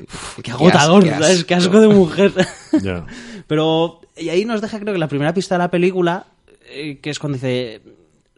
"Uf, 0.03 0.39
qué 0.41 0.51
agotador, 0.51 1.03
qué 1.03 1.09
asco. 1.11 1.23
¿sabes? 1.23 1.43
Qué 1.45 1.55
asco 1.55 1.79
de 1.81 1.87
mujer. 1.89 2.31
Ya. 2.81 3.05
Pero, 3.47 3.99
y 4.15 4.29
ahí 4.29 4.45
nos 4.45 4.61
deja, 4.61 4.79
creo 4.79 4.93
que 4.93 4.99
la 4.99 5.07
primera 5.09 5.33
pista 5.33 5.55
de 5.55 5.59
la 5.59 5.71
película, 5.71 6.27
eh, 6.69 6.99
que 7.01 7.09
es 7.09 7.19
cuando 7.19 7.35
dice. 7.37 7.81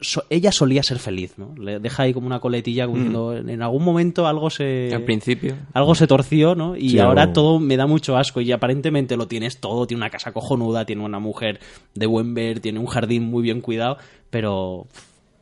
"So- 0.02 0.24
ella 0.30 0.52
solía 0.52 0.82
ser 0.84 1.00
feliz, 1.00 1.34
¿no? 1.38 1.54
Le 1.58 1.80
deja 1.80 2.04
ahí 2.04 2.14
como 2.14 2.28
una 2.28 2.40
coletilla, 2.40 2.86
como 2.86 2.98
diciendo, 2.98 3.36
en, 3.38 3.50
en 3.50 3.62
algún 3.62 3.84
momento 3.84 4.28
algo 4.28 4.50
se. 4.50 4.94
Al 4.94 5.04
principio. 5.04 5.56
Algo 5.74 5.96
se 5.96 6.08
torció, 6.08 6.56
¿no? 6.56 6.76
Y 6.78 6.92
Sí, 6.92 7.00
ahora 7.00 7.34
todo 7.34 7.60
me 7.60 7.78
da 7.78 7.86
mucho 7.88 8.18
asco. 8.18 8.42
Y 8.42 8.52
aparentemente 8.52 9.18
lo 9.18 9.28
tienes 9.28 9.60
todo. 9.60 9.86
Tiene 9.88 10.00
una 10.02 10.10
casa 10.10 10.32
cojonuda, 10.32 10.86
tiene 10.86 11.04
una 11.04 11.20
mujer 11.20 11.60
de 11.96 12.06
buen 12.06 12.34
ver, 12.34 12.60
tiene 12.60 12.80
un 12.80 12.88
jardín 12.88 13.24
muy 13.24 13.44
bien 13.44 13.62
cuidado, 13.62 13.98
pero 14.30 14.88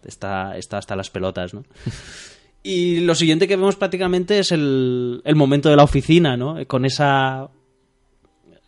está, 0.06 0.58
está 0.58 0.78
hasta 0.78 0.96
las 0.96 1.10
pelotas, 1.10 1.54
¿no? 1.54 1.64
Y 2.64 3.00
lo 3.02 3.16
siguiente 3.16 3.48
que 3.48 3.56
vemos 3.56 3.78
prácticamente 3.78 4.40
es 4.40 4.52
el, 4.52 5.22
el 5.24 5.36
momento 5.36 5.70
de 5.70 5.78
la 5.78 5.84
oficina, 5.84 6.36
¿no? 6.36 6.58
Con 6.68 6.84
esa 6.84 7.48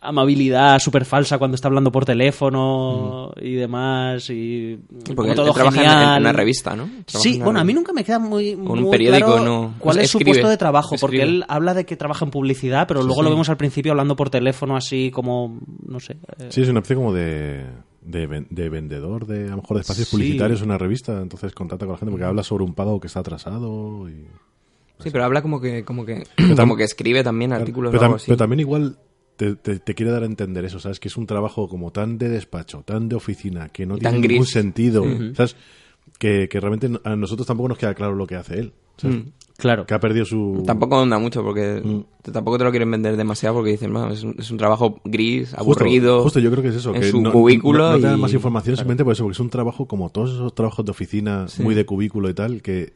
amabilidad 0.02 0.78
súper 0.78 1.04
falsa 1.04 1.36
cuando 1.38 1.56
está 1.56 1.68
hablando 1.68 1.92
por 1.92 2.04
teléfono 2.06 3.30
y 3.40 3.54
demás 3.54 4.28
y 4.30 4.78
Porque 5.14 5.34
todo 5.34 5.52
trabaja 5.52 5.76
en- 5.82 5.88
genial. 5.90 6.16
en 6.16 6.22
una 6.22 6.32
revista, 6.32 6.74
¿no? 6.74 6.84
Trabaja 7.04 7.18
Sí, 7.18 7.38
bueno, 7.42 7.60
a 7.60 7.64
mí 7.64 7.72
nunca 7.74 7.92
me 7.92 8.02
queda 8.04 8.18
muy, 8.18 8.54
un 8.54 8.64
muy 8.82 8.90
periódico, 8.90 9.26
claro 9.26 9.44
no. 9.44 9.74
cuál 9.78 9.98
es 9.98 10.10
su 10.10 10.18
puesto 10.20 10.48
de 10.48 10.56
trabajo, 10.56 10.96
porque 11.00 11.22
él 11.22 11.44
habla 11.48 11.74
de 11.74 11.84
que 11.84 11.96
trabaja 11.96 12.24
en 12.24 12.30
publicidad, 12.30 12.86
pero 12.88 13.02
luego 13.02 13.22
lo 13.22 13.30
vemos 13.30 13.48
al 13.50 13.56
principio 13.56 13.92
hablando 13.92 14.16
por 14.16 14.30
teléfono 14.30 14.76
así 14.76 15.10
como, 15.10 15.58
no 15.86 16.00
sé. 16.00 16.16
eh, 16.38 16.46
Sí, 16.50 16.62
es 16.62 16.68
una 16.68 16.78
especie 16.80 16.96
como 16.96 17.12
de, 17.12 17.66
de, 18.02 18.26
ven- 18.26 18.46
de 18.50 18.68
vendedor 18.70 19.26
de 19.26 19.48
a 19.48 19.50
lo 19.50 19.56
mejor 19.58 19.76
de 19.76 19.80
espacios 19.82 20.08
Sí. 20.08 20.16
publicitarios 20.16 20.60
en 20.60 20.66
una 20.66 20.78
revista. 20.78 21.20
Entonces 21.20 21.52
contacta 21.52 21.84
con 21.84 21.92
la 21.94 21.98
gente 21.98 22.10
porque 22.10 22.24
habla 22.24 22.42
sobre 22.42 22.64
un 22.64 22.74
pago 22.74 22.98
que 23.00 23.06
está 23.08 23.20
atrasado. 23.20 24.08
Y... 24.08 24.24
Sí, 25.00 25.10
pero 25.10 25.24
habla 25.24 25.42
como 25.42 25.60
que, 25.60 25.84
como 25.84 26.04
que, 26.06 26.24
como 26.56 26.76
que 26.76 26.84
escribe 26.84 27.22
también 27.22 27.52
artículos 27.52 27.90
pero, 27.90 28.00
o 28.00 28.04
algo 28.04 28.14
tam- 28.14 28.16
así. 28.16 28.26
pero 28.28 28.36
también 28.38 28.60
igual 28.60 28.96
te, 29.40 29.56
te- 29.56 29.78
te 29.78 29.94
quiere 29.94 30.12
dar 30.12 30.22
a 30.22 30.26
entender 30.26 30.64
eso, 30.66 30.78
¿sabes? 30.78 31.00
Que 31.00 31.08
es 31.08 31.16
un 31.16 31.26
trabajo 31.26 31.66
como 31.66 31.90
tan 31.92 32.18
de 32.18 32.28
despacho, 32.28 32.82
tan 32.84 33.08
de 33.08 33.16
oficina, 33.16 33.70
que 33.70 33.86
no 33.86 33.96
Y 33.96 34.00
tiene 34.00 34.18
ningún 34.28 34.44
sentido, 34.46 35.02
¿sabes? 35.34 35.56
Que, 36.18 36.48
que 36.50 36.60
realmente 36.60 36.90
a 37.04 37.16
nosotros 37.16 37.46
tampoco 37.46 37.68
nos 37.70 37.78
queda 37.78 37.94
claro 37.94 38.14
lo 38.14 38.26
que 38.26 38.34
hace 38.36 38.58
él, 38.58 38.72
¿sabes? 38.98 39.16
Mm. 39.16 39.28
Claro. 39.56 39.84
Que 39.86 39.92
ha 39.94 40.00
perdido 40.00 40.24
su... 40.24 40.62
Tampoco 40.66 40.98
onda 41.00 41.18
mucho 41.18 41.42
porque 41.42 41.80
Mm. 41.84 42.00
te- 42.22 42.32
tampoco 42.32 42.58
te 42.58 42.64
lo 42.64 42.70
quieren 42.70 42.90
vender 42.90 43.16
demasiado 43.16 43.56
porque 43.56 43.70
dicen, 43.72 43.92
"Bueno, 43.92 44.10
es, 44.10 44.22
un, 44.24 44.34
es 44.38 44.50
un 44.50 44.56
trabajo 44.58 45.00
gris, 45.04 45.52
aburrido. 45.54 46.22
Justo, 46.22 46.40
yo 46.40 46.50
creo 46.50 46.62
que 46.62 46.68
es 46.70 46.76
eso. 46.76 46.94
en 46.94 47.00
que 47.00 47.10
su 47.10 47.20
no, 47.20 47.30
cubículo 47.32 47.78
no, 47.78 47.90
no 47.92 47.96
te 48.00 48.06
dan 48.06 48.18
y- 48.18 48.20
más 48.22 48.32
información 48.34 48.76
simplemente 48.76 49.04
por 49.04 49.12
eso, 49.12 49.22
porque 49.24 49.34
es 49.36 49.40
un 49.40 49.50
trabajo 49.50 49.86
como 49.86 50.10
todos 50.10 50.30
esos 50.32 50.54
trabajos 50.54 50.84
de 50.84 50.90
oficina, 50.90 51.46
muy 51.62 51.74
de 51.74 51.84
cubículo 51.86 52.28
y 52.28 52.34
tal, 52.34 52.60
que... 52.62 52.92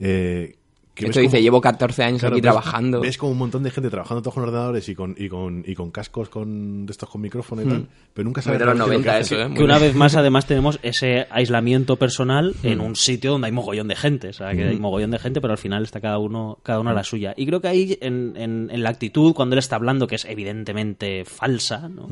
Eh, 0.00 0.54
que 0.98 1.04
De 1.04 1.08
ves 1.08 1.16
hecho 1.16 1.20
dice, 1.20 1.36
como- 1.36 1.42
llevo 1.42 1.60
14 1.60 2.02
años 2.04 2.20
Claro, 2.20 2.34
aquí 2.34 2.40
ves- 2.40 2.50
trabajando. 2.50 3.00
Ves 3.00 3.16
como 3.18 3.32
un 3.32 3.38
montón 3.38 3.62
de 3.62 3.70
gente 3.70 3.88
trabajando 3.88 4.20
todos 4.20 4.34
con 4.34 4.42
ordenadores 4.42 4.88
y 4.88 4.94
con, 4.94 5.14
y 5.16 5.28
con, 5.28 5.62
y 5.66 5.74
con 5.74 5.90
cascos 5.90 6.28
con, 6.28 6.84
de 6.86 6.90
estos 6.92 7.08
con 7.08 7.20
micrófono 7.20 7.62
y 7.62 7.66
tal, 7.66 7.86
pero 8.12 8.24
nunca 8.24 8.42
sabes 8.42 8.58
de 8.58 8.64
los 8.66 8.74
realmente 8.76 8.96
lo 8.98 9.02
que 9.02 9.08
90 9.08 9.24
hace. 9.24 9.34
eso, 9.42 9.52
¿eh? 9.52 9.54
Que 9.56 9.62
una 9.64 9.78
vez 9.78 9.94
más, 9.94 10.16
además, 10.16 10.46
tenemos 10.46 10.78
ese 10.82 11.26
aislamiento 11.30 11.96
personal 11.96 12.54
en 12.62 12.80
un 12.80 12.96
sitio 12.96 13.30
donde 13.32 13.46
hay 13.46 13.52
mogollón 13.52 13.88
de 13.88 13.96
gente. 13.96 14.28
O 14.28 14.32
sea, 14.32 14.52
que 14.54 14.64
hay 14.64 14.78
mogollón 14.78 15.12
de 15.12 15.18
gente, 15.18 15.40
pero 15.40 15.52
al 15.52 15.58
final 15.58 15.84
está 15.84 16.00
cada 16.00 16.18
uno, 16.18 16.58
cada 16.62 16.80
uno 16.80 16.90
a 16.90 16.94
la 16.94 17.04
suya. 17.04 17.32
Y 17.36 17.46
creo 17.46 17.60
que 17.60 17.68
ahí, 17.68 17.96
en, 18.00 18.34
en- 18.36 18.68
en 18.70 18.82
la 18.82 18.90
actitud, 18.90 19.32
cuando 19.34 19.54
él 19.54 19.60
está 19.60 19.76
hablando, 19.76 20.06
que 20.08 20.16
es 20.16 20.24
evidentemente 20.24 21.24
falsa, 21.24 21.88
¿no? 21.88 22.08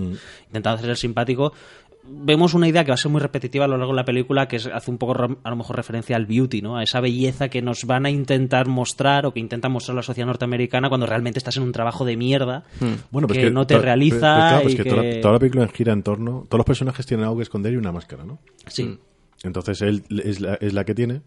intentando 0.46 0.78
hacer 0.78 0.90
el 0.90 0.96
simpático, 0.96 1.52
vemos 2.08 2.54
una 2.54 2.68
idea 2.68 2.84
que 2.84 2.90
va 2.90 2.94
a 2.94 2.98
ser 2.98 3.10
muy 3.10 3.20
repetitiva 3.20 3.64
a 3.64 3.68
lo 3.68 3.76
largo 3.76 3.92
de 3.92 3.96
la 3.96 4.04
película, 4.04 4.48
que 4.48 4.56
es- 4.56 4.66
hace 4.66 4.90
un 4.90 4.98
poco 4.98 5.14
a 5.42 5.50
lo 5.50 5.56
mejor 5.56 5.76
referencia 5.76 6.16
al 6.16 6.26
beauty, 6.26 6.62
¿no? 6.62 6.76
A 6.76 6.82
esa 6.82 7.00
belleza 7.00 7.48
que 7.48 7.62
nos 7.62 7.84
van 7.84 8.06
a 8.06 8.10
intentar 8.10 8.66
mostrar 8.68 9.26
o 9.26 9.32
que 9.32 9.40
intenta 9.40 9.68
mostrar 9.68 9.96
la 9.96 10.02
sociedad 10.02 10.26
norteamericana 10.26 10.88
cuando 10.88 11.06
realmente 11.06 11.38
estás 11.38 11.56
en 11.56 11.62
un 11.64 11.72
trabajo 11.72 12.04
de 12.04 12.16
mierda 12.16 12.64
Bueno, 13.10 13.26
pues 13.28 13.38
que, 13.40 13.50
no 13.50 13.66
te 13.66 13.78
realiza 13.78 14.18
pero- 14.18 14.34
pero 14.34 14.48
claro, 14.48 14.62
pues 14.62 14.74
y 14.74 14.76
que 14.76 14.82
que... 14.84 14.90
Toda, 14.90 15.02
la, 15.02 15.20
toda 15.20 15.32
la 15.34 15.38
película 15.40 15.68
gira 15.68 15.92
en 15.92 16.02
torno... 16.02 16.46
Todos 16.48 16.58
los 16.58 16.66
personajes 16.66 17.06
tienen 17.06 17.24
algo 17.24 17.36
que 17.36 17.42
esconder 17.42 17.72
y 17.72 17.76
una 17.76 17.92
máscara, 17.92 18.24
¿no? 18.24 18.38
Sí. 18.66 18.98
Entonces 19.42 19.82
él 19.82 20.02
es 20.24 20.40
la, 20.40 20.54
es 20.54 20.72
la 20.72 20.84
que 20.84 20.94
tiene 20.94 21.22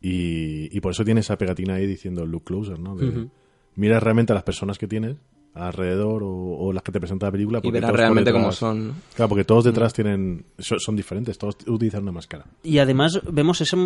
y, 0.00 0.76
y 0.76 0.80
por 0.80 0.92
eso 0.92 1.04
tiene 1.04 1.20
esa 1.20 1.38
pegatina 1.38 1.74
ahí 1.74 1.86
diciendo 1.86 2.26
look 2.26 2.44
closer, 2.44 2.78
¿no? 2.78 2.96
De, 2.96 3.28
Mira 3.76 3.98
realmente 4.00 4.32
a 4.32 4.34
las 4.34 4.44
personas 4.44 4.78
que 4.78 4.86
tienes 4.86 5.16
alrededor 5.54 6.22
o, 6.24 6.28
o 6.58 6.72
las 6.72 6.82
que 6.82 6.90
te 6.92 6.98
presenta 7.00 7.26
la 7.26 7.32
película. 7.32 7.58
y 7.58 7.62
porque 7.62 7.72
verás 7.74 7.88
todos 7.88 7.92
por 7.92 8.00
realmente 8.00 8.30
detrás- 8.32 8.42
cómo 8.42 8.52
son. 8.52 8.88
¿no? 8.88 8.94
Claro, 9.14 9.28
porque 9.28 9.44
todos 9.44 9.64
detrás 9.64 9.92
tienen 9.92 10.44
son, 10.58 10.80
son 10.80 10.96
diferentes, 10.96 11.38
todos 11.38 11.56
utilizan 11.66 12.02
una 12.02 12.12
máscara. 12.12 12.44
Y 12.62 12.78
además 12.78 13.20
vemos 13.30 13.60
ese 13.60 13.76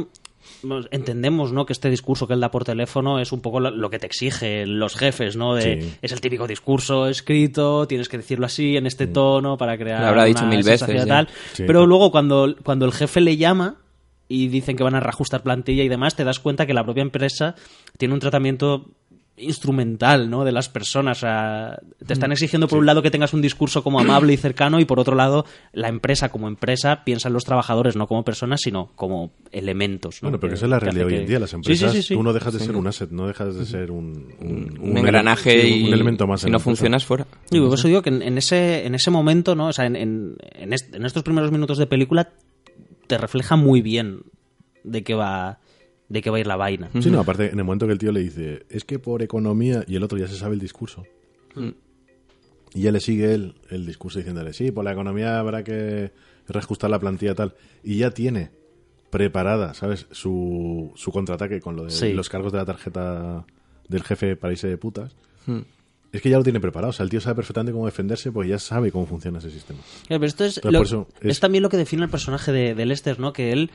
entendemos 0.91 1.53
no 1.53 1.67
que 1.67 1.73
este 1.73 1.91
discurso 1.91 2.27
que 2.27 2.33
él 2.35 2.41
da 2.41 2.51
por 2.51 2.65
teléfono 2.65 3.21
es 3.21 3.33
un 3.33 3.41
poco 3.41 3.61
lo, 3.61 3.91
que 3.91 3.99
te 3.99 4.07
exigen 4.07 4.79
los 4.79 4.95
jefes 4.97 5.37
no 5.37 5.55
de 5.55 5.83
Sí. 5.83 5.95
es 6.01 6.13
el 6.13 6.21
típico 6.21 6.47
discurso 6.47 7.07
escrito 7.07 7.87
tienes 7.87 8.09
que 8.09 8.17
decirlo 8.17 8.47
así 8.47 8.77
en 8.77 8.87
este 8.87 9.07
tono 9.07 9.57
para 9.59 9.77
crear 9.77 10.01
Lo 10.01 10.07
habrá 10.07 10.25
dicho 10.25 10.45
una 10.45 10.55
mil 10.57 10.65
veces 10.65 10.89
ya. 10.89 11.07
tal. 11.07 11.29
Sí. 11.53 11.65
pero 11.67 11.87
luego 11.87 12.11
cuando 12.11 12.55
cuando 12.65 12.87
el 12.87 12.93
jefe 12.93 13.21
le 13.21 13.37
llama 13.37 13.77
y 14.29 14.49
dicen 14.49 14.77
que 14.77 14.83
van 14.85 14.95
a 14.95 15.01
reajustar 15.01 15.43
plantilla 15.43 15.83
y 15.83 15.89
demás 15.89 16.15
te 16.17 16.25
das 16.25 16.39
cuenta 16.41 16.67
que 16.67 16.75
la 16.75 16.85
propia 16.85 17.03
empresa 17.03 17.55
tiene 17.99 18.15
un 18.15 18.21
tratamiento 18.21 18.87
instrumental, 19.39 20.31
¿no? 20.31 20.45
De 20.45 20.53
las 20.53 20.69
personas. 20.69 21.19
O 21.19 21.21
sea, 21.21 21.79
te 22.07 22.13
están 22.13 22.33
exigiendo 22.33 22.69
por 22.69 22.79
un 22.79 22.87
lado 22.87 23.03
que 23.03 23.11
tengas 23.11 23.33
un 23.35 23.41
discurso 23.43 23.83
como 23.83 24.01
amable 24.01 24.33
y 24.33 24.37
cercano 24.37 24.81
y 24.81 24.85
por 24.85 24.99
otro 25.01 25.15
lado 25.15 25.45
la 25.73 25.89
empresa 25.89 26.29
como 26.31 26.49
empresa 26.49 27.05
piensa 27.05 27.29
en 27.29 27.35
los 27.35 27.45
trabajadores 27.45 27.97
no 27.97 28.07
como 28.07 28.25
personas 28.25 28.61
sino 28.63 28.93
como 28.97 29.31
elementos. 29.53 30.23
¿no? 30.23 30.29
Bueno, 30.29 30.41
pero 30.41 30.51
Que- 30.51 30.57
esa 30.57 30.67
es 30.67 30.71
la 30.71 30.81
realidad 30.81 31.07
hoy 31.07 31.13
que- 31.15 31.21
en 31.21 31.27
día. 31.27 31.39
Las 31.39 31.53
empresas, 31.53 31.93
sí, 31.93 32.03
sí, 32.03 32.09
sí. 32.09 32.15
tú 32.15 32.23
no 32.23 32.33
dejas 32.33 32.55
de 32.55 32.61
ser 32.61 32.77
un 32.77 32.87
asset, 32.87 33.11
no 33.11 33.27
dejas 33.27 33.55
de 33.57 33.65
ser 33.67 33.91
un, 33.91 34.33
un, 34.41 34.79
Un, 34.81 34.89
ele- 34.91 35.01
engranaje 35.01 35.69
y 35.69 35.85
un 35.89 35.93
elemento 35.95 36.27
más. 36.27 36.41
si 36.43 36.51
no 36.51 36.59
funcionas 36.61 37.05
fuera. 37.05 37.27
Y 37.51 37.61
por 37.61 37.75
eso 37.75 37.89
digo 37.89 38.03
que 38.03 38.11
en, 38.11 38.23
en 38.23 38.39
ese, 38.39 38.87
en 38.87 38.95
ese 38.95 39.11
momento, 39.11 39.55
¿no? 39.55 39.69
O 39.69 39.73
sea, 39.73 39.87
en, 39.87 39.97
en, 39.97 40.37
en 40.55 40.73
est- 40.73 40.95
en 40.95 41.05
estos 41.07 41.23
primeros 41.23 41.53
minutos 41.53 41.79
de 41.79 41.87
película 41.87 42.31
te 43.07 43.19
refleja 43.19 43.57
muy 43.57 43.81
bien 43.83 44.21
de 44.85 45.03
qué 45.03 45.15
va 45.15 45.59
de 46.09 46.23
qué 46.23 46.31
va 46.31 46.37
a 46.39 46.41
ir 46.41 46.47
la 46.47 46.57
vaina. 46.57 46.91
Sí, 47.01 47.11
no, 47.11 47.21
aparte, 47.21 47.51
en 47.53 47.59
el 47.59 47.65
momento 47.65 47.87
que 47.87 47.93
el 47.93 47.99
tío 47.99 48.13
le 48.13 48.21
dice, 48.21 48.65
es 48.71 48.85
que 48.85 48.99
por 48.99 49.23
economía, 49.23 49.85
y 49.87 49.97
el 49.97 50.03
otro 50.03 50.17
ya 50.19 50.27
se 50.29 50.37
sabe 50.37 50.55
el 50.55 50.61
discurso. 50.61 51.05
Y 52.75 52.83
ya 52.83 52.93
le 52.93 53.01
sigue 53.01 53.33
él 53.35 53.55
el 53.71 53.87
discurso 53.87 54.19
diciéndole, 54.19 54.53
sí, 54.53 54.71
por 54.71 54.85
la 54.85 54.93
economía 54.93 55.39
habrá 55.39 55.65
que 55.65 56.13
reajustar 56.49 56.91
la 56.91 56.99
plantilla 56.99 57.35
tal. 57.35 57.55
Y 57.83 57.99
ya 57.99 58.11
tiene 58.11 58.51
preparada, 59.11 59.73
¿sabes? 59.75 60.07
Su, 60.13 60.93
su 60.95 61.11
contraataque 61.11 61.61
con 61.61 61.77
lo 61.77 61.85
de 61.85 61.91
Sí. 61.91 62.13
los 62.13 62.29
cargos 62.29 62.53
de 62.53 62.59
la 62.59 62.67
tarjeta 62.67 63.47
del 63.89 64.03
jefe 64.03 64.37
para 64.37 64.53
irse 64.53 64.69
de 64.69 64.77
putas. 64.77 65.17
Es 66.13 66.21
que 66.23 66.29
ya 66.31 66.37
lo 66.37 66.45
tiene 66.45 66.61
preparado. 66.61 66.91
O 66.91 66.93
sea, 66.93 67.05
el 67.05 67.11
tío 67.11 67.21
sabe 67.23 67.37
perfectamente 67.37 67.73
cómo 67.73 67.87
defenderse 67.87 68.31
porque 68.33 68.51
ya 68.51 68.59
sabe 68.59 68.93
cómo 68.93 69.07
funciona 69.07 69.39
ese 69.39 69.51
sistema. 69.51 69.81
Claro, 70.07 70.21
pero 70.21 70.27
esto 70.27 70.45
es, 70.45 70.61
Pero 70.61 70.73
lo- 70.73 70.79
por 70.81 70.87
eso 70.87 71.09
es... 71.23 71.31
es- 71.33 71.41
también 71.41 71.63
lo 71.63 71.71
que 71.71 71.79
define 71.79 72.05
el 72.05 72.11
personaje 72.11 72.53
de, 72.53 72.75
de 72.75 72.87
Lester, 72.87 73.19
¿no? 73.19 73.33
Que 73.33 73.53
él 73.53 73.71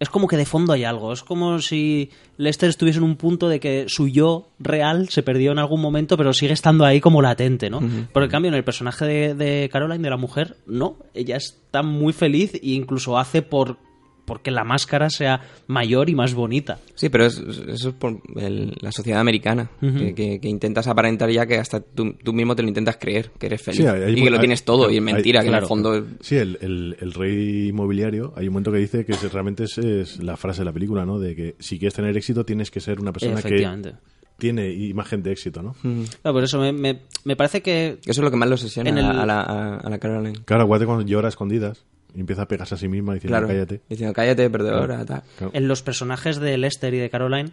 es 0.00 0.08
como 0.08 0.26
que 0.26 0.36
de 0.36 0.44
fondo 0.44 0.72
hay 0.72 0.84
algo. 0.84 1.12
Es 1.12 1.22
como 1.22 1.60
si 1.60 2.10
Lester 2.36 2.68
estuviese 2.68 2.98
en 2.98 3.04
un 3.04 3.16
punto 3.16 3.48
de 3.48 3.60
que 3.60 3.84
su 3.88 4.08
yo 4.08 4.48
real 4.58 5.08
se 5.08 5.22
perdió 5.22 5.52
en 5.52 5.58
algún 5.58 5.80
momento, 5.80 6.16
pero 6.16 6.32
sigue 6.32 6.52
estando 6.52 6.84
ahí 6.84 7.00
como 7.00 7.22
latente, 7.22 7.70
¿no? 7.70 7.80
Por 8.12 8.22
el 8.22 8.28
cambio, 8.28 8.48
en 8.48 8.54
el 8.54 8.64
personaje 8.64 9.04
de, 9.04 9.34
de 9.34 9.68
Caroline, 9.72 10.02
de 10.02 10.10
la 10.10 10.16
mujer, 10.16 10.56
no. 10.66 10.96
Ella 11.14 11.36
está 11.36 11.82
muy 11.82 12.12
feliz 12.12 12.54
e 12.54 12.60
incluso 12.62 13.18
hace 13.18 13.42
por 13.42 13.78
porque 14.24 14.50
la 14.50 14.64
máscara 14.64 15.10
sea 15.10 15.40
mayor 15.66 16.08
y 16.10 16.14
más 16.14 16.34
bonita. 16.34 16.78
Sí, 16.94 17.08
pero 17.08 17.26
es- 17.26 17.38
eso 17.38 17.88
es 17.90 17.94
por 17.94 18.20
el- 18.36 18.74
la 18.80 18.90
sociedad 18.92 19.20
americana, 19.20 19.70
que, 19.80 20.14
que- 20.14 20.40
que 20.40 20.48
intentas 20.48 20.86
aparentar 20.88 21.30
ya 21.30 21.46
que 21.46 21.58
hasta 21.58 21.80
tú, 21.80 22.14
tú 22.22 22.32
mismo 22.32 22.56
te 22.56 22.62
lo 22.62 22.68
intentas 22.68 22.96
creer, 22.96 23.30
que 23.38 23.46
eres 23.46 23.62
feliz 23.62 23.80
Sí, 23.80 23.86
hay- 23.86 24.02
hay 24.02 24.12
y 24.12 24.22
que 24.24 24.30
lo 24.30 24.36
hay- 24.36 24.40
tienes 24.40 24.64
todo 24.64 24.90
y 24.90 24.94
es 24.96 24.98
hay- 24.98 25.12
mentira, 25.12 25.42
que 25.42 25.48
en 25.48 25.54
el 25.54 25.66
fondo... 25.66 26.06
Sí, 26.20 26.36
el, 26.36 26.58
el- 26.60 26.96
el 27.00 27.12
rey 27.12 27.68
inmobiliario, 27.68 28.32
hay 28.36 28.46
un 28.48 28.54
momento 28.54 28.72
que 28.72 28.78
dice 28.78 29.04
que 29.04 29.12
es- 29.12 29.32
realmente 29.32 29.64
es, 29.64 29.78
es 29.78 30.22
la 30.22 30.36
frase 30.36 30.60
de 30.60 30.64
la 30.66 30.72
película, 30.72 31.04
¿no? 31.04 31.18
De 31.18 31.34
que 31.36 31.56
si 31.58 31.78
quieres 31.78 31.94
tener 31.94 32.16
éxito 32.16 32.44
tienes 32.44 32.70
que 32.70 32.80
ser 32.80 33.00
una 33.00 33.12
persona 33.12 33.34
que 33.34 33.40
Efectivamente. 33.48 33.94
tiene 34.38 34.68
imagen 34.72 35.22
de 35.22 35.32
éxito, 35.32 35.62
¿no? 35.62 35.74
Claro, 36.22 36.34
por 36.34 36.42
eso 36.44 36.58
me, 36.58 36.72
me- 36.72 37.00
me 37.24 37.36
parece 37.36 37.62
que 37.62 37.98
Eso 38.04 38.10
es 38.10 38.18
lo 38.18 38.30
que 38.30 38.36
más 38.36 38.48
lo 38.48 38.54
obsesiona 38.56 38.90
el- 38.90 38.98
a, 38.98 39.24
la, 39.26 39.40
a, 39.42 39.76
a 39.76 39.90
la 39.90 39.98
Caroline. 39.98 40.38
Claro, 40.44 40.64
acuérdate 40.64 40.86
cuando 40.86 41.04
llora 41.06 41.28
a 41.28 41.30
escondidas 41.30 41.84
y 42.14 42.20
empieza 42.20 42.42
a 42.42 42.48
pegarse 42.48 42.74
a 42.74 42.78
sí 42.78 42.88
misma 42.88 43.14
diciendo 43.14 43.32
Claro, 43.36 43.48
cállate. 43.48 43.80
diciendo 43.88 44.12
cállate, 44.14 44.48
perdedora. 44.50 45.04
Claro. 45.04 45.50
en 45.52 45.68
los 45.68 45.82
personajes 45.82 46.38
de 46.38 46.56
Lester 46.58 46.94
y 46.94 46.98
de 46.98 47.10
Caroline 47.10 47.50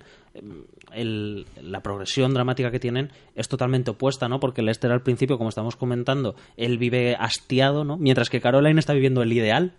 el- 0.93 1.45
la 1.61 1.81
progresión 1.81 2.33
dramática 2.33 2.71
que 2.71 2.79
tienen 2.79 3.11
es 3.35 3.47
totalmente 3.47 3.91
opuesta, 3.91 4.27
¿no? 4.29 4.39
Porque 4.39 4.61
Lester 4.61 4.91
al 4.91 5.01
principio, 5.01 5.37
como 5.37 5.49
estamos 5.49 5.75
comentando, 5.75 6.35
él 6.57 6.77
vive 6.77 7.15
hastiado, 7.19 7.83
¿no? 7.83 7.97
Mientras 7.97 8.29
que 8.29 8.41
Caroline 8.41 8.79
está 8.79 8.93
viviendo 8.93 9.21
el 9.21 9.33
ideal. 9.33 9.73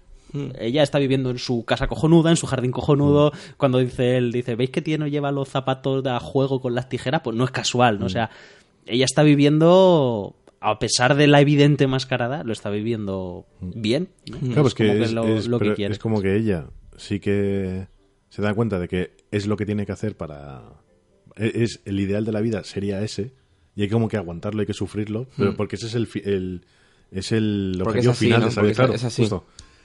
Ella 0.58 0.82
está 0.82 0.98
viviendo 0.98 1.28
en 1.28 1.36
su 1.38 1.64
casa 1.66 1.88
cojonuda, 1.88 2.30
en 2.30 2.36
su 2.38 2.46
jardín 2.46 2.70
cojonudo. 2.70 3.32
Cuando 3.58 3.78
dice 3.78 4.16
él, 4.16 4.32
dice, 4.32 4.54
¿veis 4.54 4.70
que 4.70 4.80
tiene 4.80 5.10
lleva 5.10 5.30
los 5.30 5.48
zapatos 5.50 6.06
a 6.06 6.18
juego 6.20 6.58
con 6.60 6.74
las 6.74 6.88
tijeras? 6.88 7.20
Pues 7.22 7.36
no 7.36 7.44
es 7.44 7.50
casual, 7.50 7.98
¿no? 7.98 8.06
O 8.06 8.08
sea, 8.08 8.30
ella 8.86 9.04
está 9.04 9.22
viviendo, 9.22 10.34
a 10.62 10.78
pesar 10.78 11.14
de 11.16 11.26
la 11.26 11.40
evidente 11.40 11.86
mascarada, 11.86 12.44
lo 12.44 12.52
está 12.52 12.70
viviendo 12.70 13.46
bien. 13.60 14.08
¿no? 14.30 14.38
Claro, 14.38 14.62
pues 14.62 14.74
como 14.74 14.92
que 14.92 15.02
es, 15.02 15.12
lo, 15.12 15.26
es- 15.26 15.46
lo 15.48 15.58
que 15.58 15.74
quiere. 15.74 15.92
es 15.92 15.98
como 15.98 16.20
que 16.22 16.36
ella 16.36 16.66
sí 16.96 17.20
que 17.20 17.88
se 18.28 18.42
da 18.42 18.54
cuenta 18.54 18.78
de 18.78 18.88
que 18.88 19.16
es 19.30 19.46
lo 19.46 19.56
que 19.56 19.66
tiene 19.66 19.84
que 19.86 19.92
hacer 19.92 20.16
para... 20.16 20.62
e- 21.36 21.52
Es 21.64 21.80
el 21.84 21.98
ideal 22.00 22.24
de 22.24 22.32
la 22.32 22.40
vida 22.40 22.64
sería 22.64 23.02
ese 23.02 23.32
y 23.74 23.82
hay 23.82 23.88
como 23.88 24.08
que 24.08 24.16
aguantarlo, 24.16 24.60
hay 24.60 24.66
que 24.66 24.74
sufrirlo, 24.74 25.26
pero 25.36 25.56
porque 25.56 25.76
ese 25.76 25.86
es 25.86 25.94
el, 25.94 26.08
el 26.24 26.62
es 27.10 27.32
el 27.32 27.78
objetivo 27.80 28.12
es 28.12 28.16
así, 28.18 28.26
final 28.26 28.40
¿no? 28.40 28.46
de 28.46 28.50
esa 28.50 28.60
Porque 28.60 28.66
vida, 28.66 28.70
es- 28.72 28.76
claro, 28.76 28.94
es 28.94 29.04
así. 29.04 29.22
justo. 29.22 29.44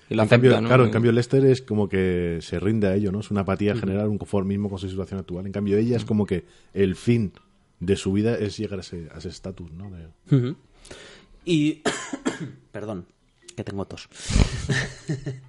Y 0.10 0.16
lo 0.16 0.24
en 0.24 0.30
cambio, 0.30 0.52
acepta, 0.52 0.62
¿no? 0.62 0.68
Claro, 0.70 0.84
en 0.84 0.90
Y- 0.90 0.94
cambio 0.94 1.12
Lester 1.12 1.46
es 1.46 1.62
como 1.62 1.90
que 1.90 2.38
se 2.42 2.60
rinde 2.62 2.88
a 2.88 2.96
ello, 2.96 3.12
¿no? 3.12 3.20
Es 3.20 3.30
una 3.32 3.42
apatía 3.42 3.76
general, 3.76 4.08
un 4.08 4.18
conformismo 4.18 4.70
con 4.70 4.80
su 4.80 4.88
situación 4.90 5.20
actual. 5.20 5.46
En 5.46 5.52
cambio 5.52 5.78
ella 5.78 5.98
es 5.98 6.06
como 6.06 6.26
que 6.26 6.46
el 6.74 6.96
fin 6.96 7.34
de 7.82 7.96
su 7.98 8.14
vida 8.14 8.36
es 8.38 8.58
llegar 8.58 8.80
a 8.80 8.82
ese 8.82 9.10
a 9.14 9.18
ese 9.18 9.28
estatus, 9.30 9.70
¿no? 9.74 9.92
De-. 9.92 10.56
Y. 11.48 11.82
Perdón, 12.72 13.06
que 13.56 13.64
tengo 13.64 13.86
tos. 13.86 14.10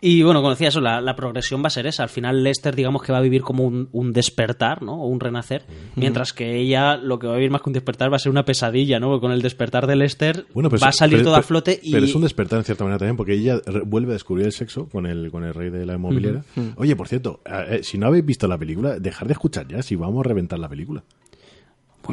y 0.00 0.22
bueno, 0.22 0.40
como 0.40 0.50
decía 0.50 0.68
eso, 0.68 0.80
la, 0.80 1.00
la 1.00 1.14
progresión 1.16 1.62
va 1.62 1.66
a 1.66 1.70
ser 1.70 1.86
esa. 1.86 2.02
Al 2.04 2.08
final, 2.08 2.42
Lester, 2.44 2.74
digamos 2.76 3.02
que 3.02 3.12
va 3.12 3.18
a 3.18 3.22
vivir 3.22 3.42
como 3.42 3.64
un, 3.64 3.88
un 3.92 4.12
despertar, 4.12 4.82
¿no? 4.82 5.02
O 5.02 5.06
un 5.08 5.18
renacer. 5.20 5.64
Mientras 5.96 6.32
que 6.32 6.56
ella, 6.60 6.96
lo 6.96 7.18
que 7.18 7.26
va 7.26 7.32
a 7.32 7.36
vivir 7.36 7.50
más 7.50 7.60
que 7.62 7.70
un 7.70 7.72
despertar 7.74 8.12
va 8.12 8.16
a 8.16 8.20
ser 8.20 8.30
una 8.30 8.44
pesadilla, 8.44 9.00
¿no? 9.00 9.08
Porque 9.08 9.20
con 9.22 9.32
el 9.32 9.42
despertar 9.42 9.86
de 9.86 9.96
Lester 9.96 10.46
Bueno, 10.54 10.70
pues, 10.70 10.82
va 10.82 10.88
a 10.88 10.92
salir 10.92 11.18
pero- 11.18 11.30
todo 11.30 11.36
a 11.36 11.42
flote 11.42 11.78
y. 11.82 11.92
Pero 11.92 12.04
es 12.06 12.14
un 12.14 12.22
despertar 12.22 12.58
en 12.60 12.64
cierta 12.64 12.84
manera 12.84 12.98
también, 12.98 13.16
porque 13.16 13.32
ella 13.34 13.60
vuelve 13.84 14.10
a 14.10 14.14
descubrir 14.14 14.46
el 14.46 14.52
sexo 14.52 14.88
con 14.88 15.06
el, 15.06 15.30
con 15.30 15.44
el 15.44 15.54
rey 15.54 15.70
de 15.70 15.84
la 15.86 15.94
inmobiliaria. 15.94 16.44
Oye, 16.76 16.94
por 16.96 17.08
cierto, 17.08 17.40
eh, 17.44 17.78
eh, 17.78 17.80
si 17.82 17.98
no 17.98 18.06
habéis 18.06 18.24
visto 18.24 18.46
la 18.46 18.56
película, 18.58 18.98
dejar 19.00 19.26
de 19.28 19.32
escuchar 19.32 19.66
ya, 19.68 19.82
si 19.82 19.96
vamos 19.96 20.24
a 20.24 20.28
reventar 20.28 20.58
la 20.58 20.68
película. 20.68 21.02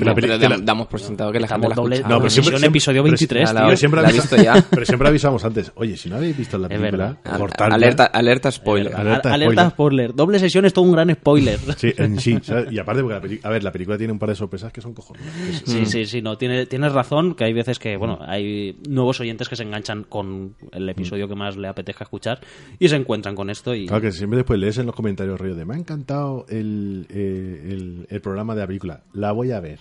La 0.03 0.13
peli- 0.15 0.27
pero 0.27 0.39
que 0.39 0.49
la- 0.49 0.57
dam- 0.57 0.63
damos 0.65 0.87
por 0.87 0.99
sentado 0.99 1.31
que 1.31 1.39
la 1.39 1.47
gente 1.47 1.69
la 1.69 1.75
doble. 1.75 1.97
No, 2.01 2.03
doble 2.03 2.17
pero 2.19 2.29
siempre- 2.29 2.29
sesión, 2.29 2.59
siempre- 2.59 2.67
episodio 2.67 3.03
pero- 3.03 3.11
23, 3.11 3.53
la- 3.53 3.59
tío. 3.61 3.65
pero 3.67 3.77
siempre, 3.77 4.01
la 4.01 4.07
he 4.07 4.11
avisa- 4.11 4.21
visto 4.21 4.35
ya. 4.43 4.65
pero 4.69 4.85
siempre 4.85 5.07
avisamos 5.07 5.45
antes. 5.45 5.71
Oye, 5.75 5.95
si 5.97 6.09
no 6.09 6.15
habéis 6.17 6.37
visto 6.37 6.57
la 6.57 6.67
película, 6.67 7.17
cortadla. 7.37 7.75
Alerta, 7.75 8.05
alerta 8.05 8.51
spoiler. 8.51 8.93
Al- 8.95 9.07
Alerta 9.07 9.33
Alerta 9.33 9.69
spoiler. 9.69 9.71
spoiler. 10.09 10.15
Doble 10.15 10.39
sesión 10.39 10.65
es 10.65 10.73
todo 10.73 10.85
un 10.85 10.91
gran 10.91 11.13
spoiler. 11.13 11.59
Sí, 11.77 11.93
en 11.97 12.19
sí. 12.19 12.37
¿sabes? 12.41 12.71
Y 12.71 12.79
aparte, 12.79 13.01
porque 13.01 13.15
la 13.15 13.21
peli- 13.21 13.39
a 13.43 13.49
ver, 13.49 13.63
la 13.63 13.71
película 13.71 13.97
tiene 13.97 14.11
un 14.13 14.19
par 14.19 14.29
de 14.29 14.35
sorpresas 14.35 14.71
que 14.73 14.81
son 14.81 14.93
cojones. 14.93 15.23
Sí, 15.65 15.85
sí, 15.85 16.05
sí, 16.05 16.21
no, 16.21 16.37
tiene, 16.37 16.65
tienes 16.65 16.91
razón 16.93 17.35
que 17.35 17.43
hay 17.45 17.53
veces 17.53 17.79
que, 17.79 17.95
bueno, 17.97 18.19
hay 18.21 18.77
nuevos 18.89 19.19
oyentes 19.19 19.47
que 19.49 19.55
se 19.55 19.63
enganchan 19.63 20.03
con 20.03 20.55
el 20.71 20.89
episodio 20.89 21.27
que 21.27 21.35
más 21.35 21.57
le 21.57 21.67
apetezca 21.67 22.03
escuchar 22.05 22.39
y 22.79 22.87
se 22.89 22.95
encuentran 22.95 23.35
con 23.35 23.49
esto 23.49 23.73
y... 23.75 23.87
Claro 23.87 24.01
que 24.01 24.11
siempre 24.11 24.37
después 24.37 24.59
lees 24.59 24.77
en 24.77 24.85
los 24.85 24.95
comentarios 24.95 25.39
rollo 25.39 25.55
de 25.55 25.65
me 25.65 25.75
ha 25.75 25.77
encantado 25.77 26.45
el, 26.49 27.05
eh, 27.09 27.69
el, 27.71 28.07
el 28.09 28.21
programa 28.21 28.55
de 28.55 28.61
la 28.61 28.67
película. 28.67 29.01
La 29.13 29.31
voy 29.31 29.51
a 29.51 29.59
ver. 29.59 29.79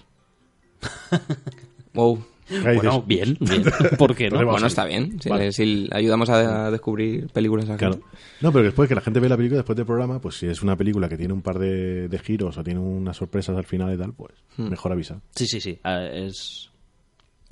Wow. 1.94 2.24
Bueno, 2.50 2.72
dices, 2.82 3.06
bien, 3.06 3.36
bien. 3.40 3.62
¿Por 3.98 4.14
qué 4.14 4.28
no? 4.28 4.44
Bueno, 4.44 4.66
está 4.66 4.84
bien. 4.84 5.18
Si, 5.20 5.28
Vale. 5.30 5.50
si 5.52 5.88
ayudamos 5.92 6.28
a, 6.28 6.66
a 6.66 6.70
descubrir 6.70 7.28
películas 7.28 7.70
a 7.70 7.76
Claro. 7.76 7.94
gente. 7.94 8.06
No, 8.42 8.52
pero 8.52 8.64
después 8.64 8.86
que 8.88 8.94
la 8.94 9.00
gente 9.00 9.18
ve 9.20 9.28
la 9.30 9.36
película 9.36 9.58
después 9.58 9.76
del 9.76 9.86
programa, 9.86 10.20
pues 10.20 10.36
si 10.38 10.46
es 10.46 10.60
una 10.62 10.76
película 10.76 11.08
que 11.08 11.16
tiene 11.16 11.32
un 11.32 11.40
par 11.40 11.58
de, 11.58 12.08
de 12.08 12.18
giros 12.18 12.58
o 12.58 12.64
tiene 12.64 12.80
unas 12.80 13.16
sorpresas 13.16 13.56
al 13.56 13.64
final 13.64 13.94
y 13.94 13.98
tal, 13.98 14.12
pues 14.12 14.32
Hmm. 14.56 14.68
mejor 14.68 14.92
avisa. 14.92 15.20
Sí, 15.34 15.46
sí, 15.46 15.60
sí. 15.60 15.78
ah, 15.84 16.04
Es... 16.04 16.70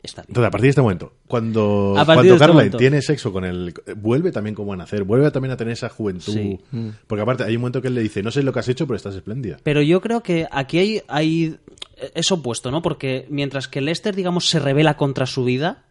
Está 0.03 0.23
bien. 0.23 0.31
Entonces, 0.31 0.49
a 0.49 0.51
partir 0.51 0.65
de 0.67 0.71
este 0.71 0.83
momento, 0.83 1.13
cuando, 1.29 1.95
cuando 2.05 2.35
este 2.35 2.47
momento. 2.49 2.77
tiene 2.79 3.01
sexo 3.03 3.33
con 3.33 3.45
el... 3.45 3.73
Vuelve 3.97 4.33
también 4.33 4.55
como 4.55 4.73
a 4.73 4.77
nacer, 4.77 5.05
vuelve 5.05 5.31
también 5.31 5.53
a 5.53 5.57
tener 5.57 5.73
esa 5.75 5.89
juventud. 5.89 6.33
Sí. 6.33 6.59
Porque 7.07 7.23
aparte 7.23 7.45
hay 7.45 7.55
un 7.55 7.61
momento 7.63 7.81
que 7.81 7.89
él 7.89 7.95
le 7.95 8.03
dice, 8.03 8.23
no 8.23 8.31
sé 8.33 8.43
lo 8.43 8.53
que 8.53 8.59
has 8.59 8.69
hecho, 8.69 8.87
pero 8.87 8.97
estás 8.97 9.15
espléndida. 9.15 9.59
Pero 9.63 9.81
yo 9.81 10.01
creo 10.01 10.23
que 10.23 10.49
aquí 10.51 10.79
hay, 10.79 11.03
hay 11.09 11.57
es 12.15 12.33
opuesto, 12.33 12.71
¿no? 12.73 12.83
Porque 12.83 13.27
mientras 13.31 13.69
que 13.69 13.81
Lester, 13.81 14.17
digamos, 14.17 14.49
se 14.49 14.59
revela 14.59 14.97
contra 14.97 15.27
su 15.27 15.45
vida 15.45 15.85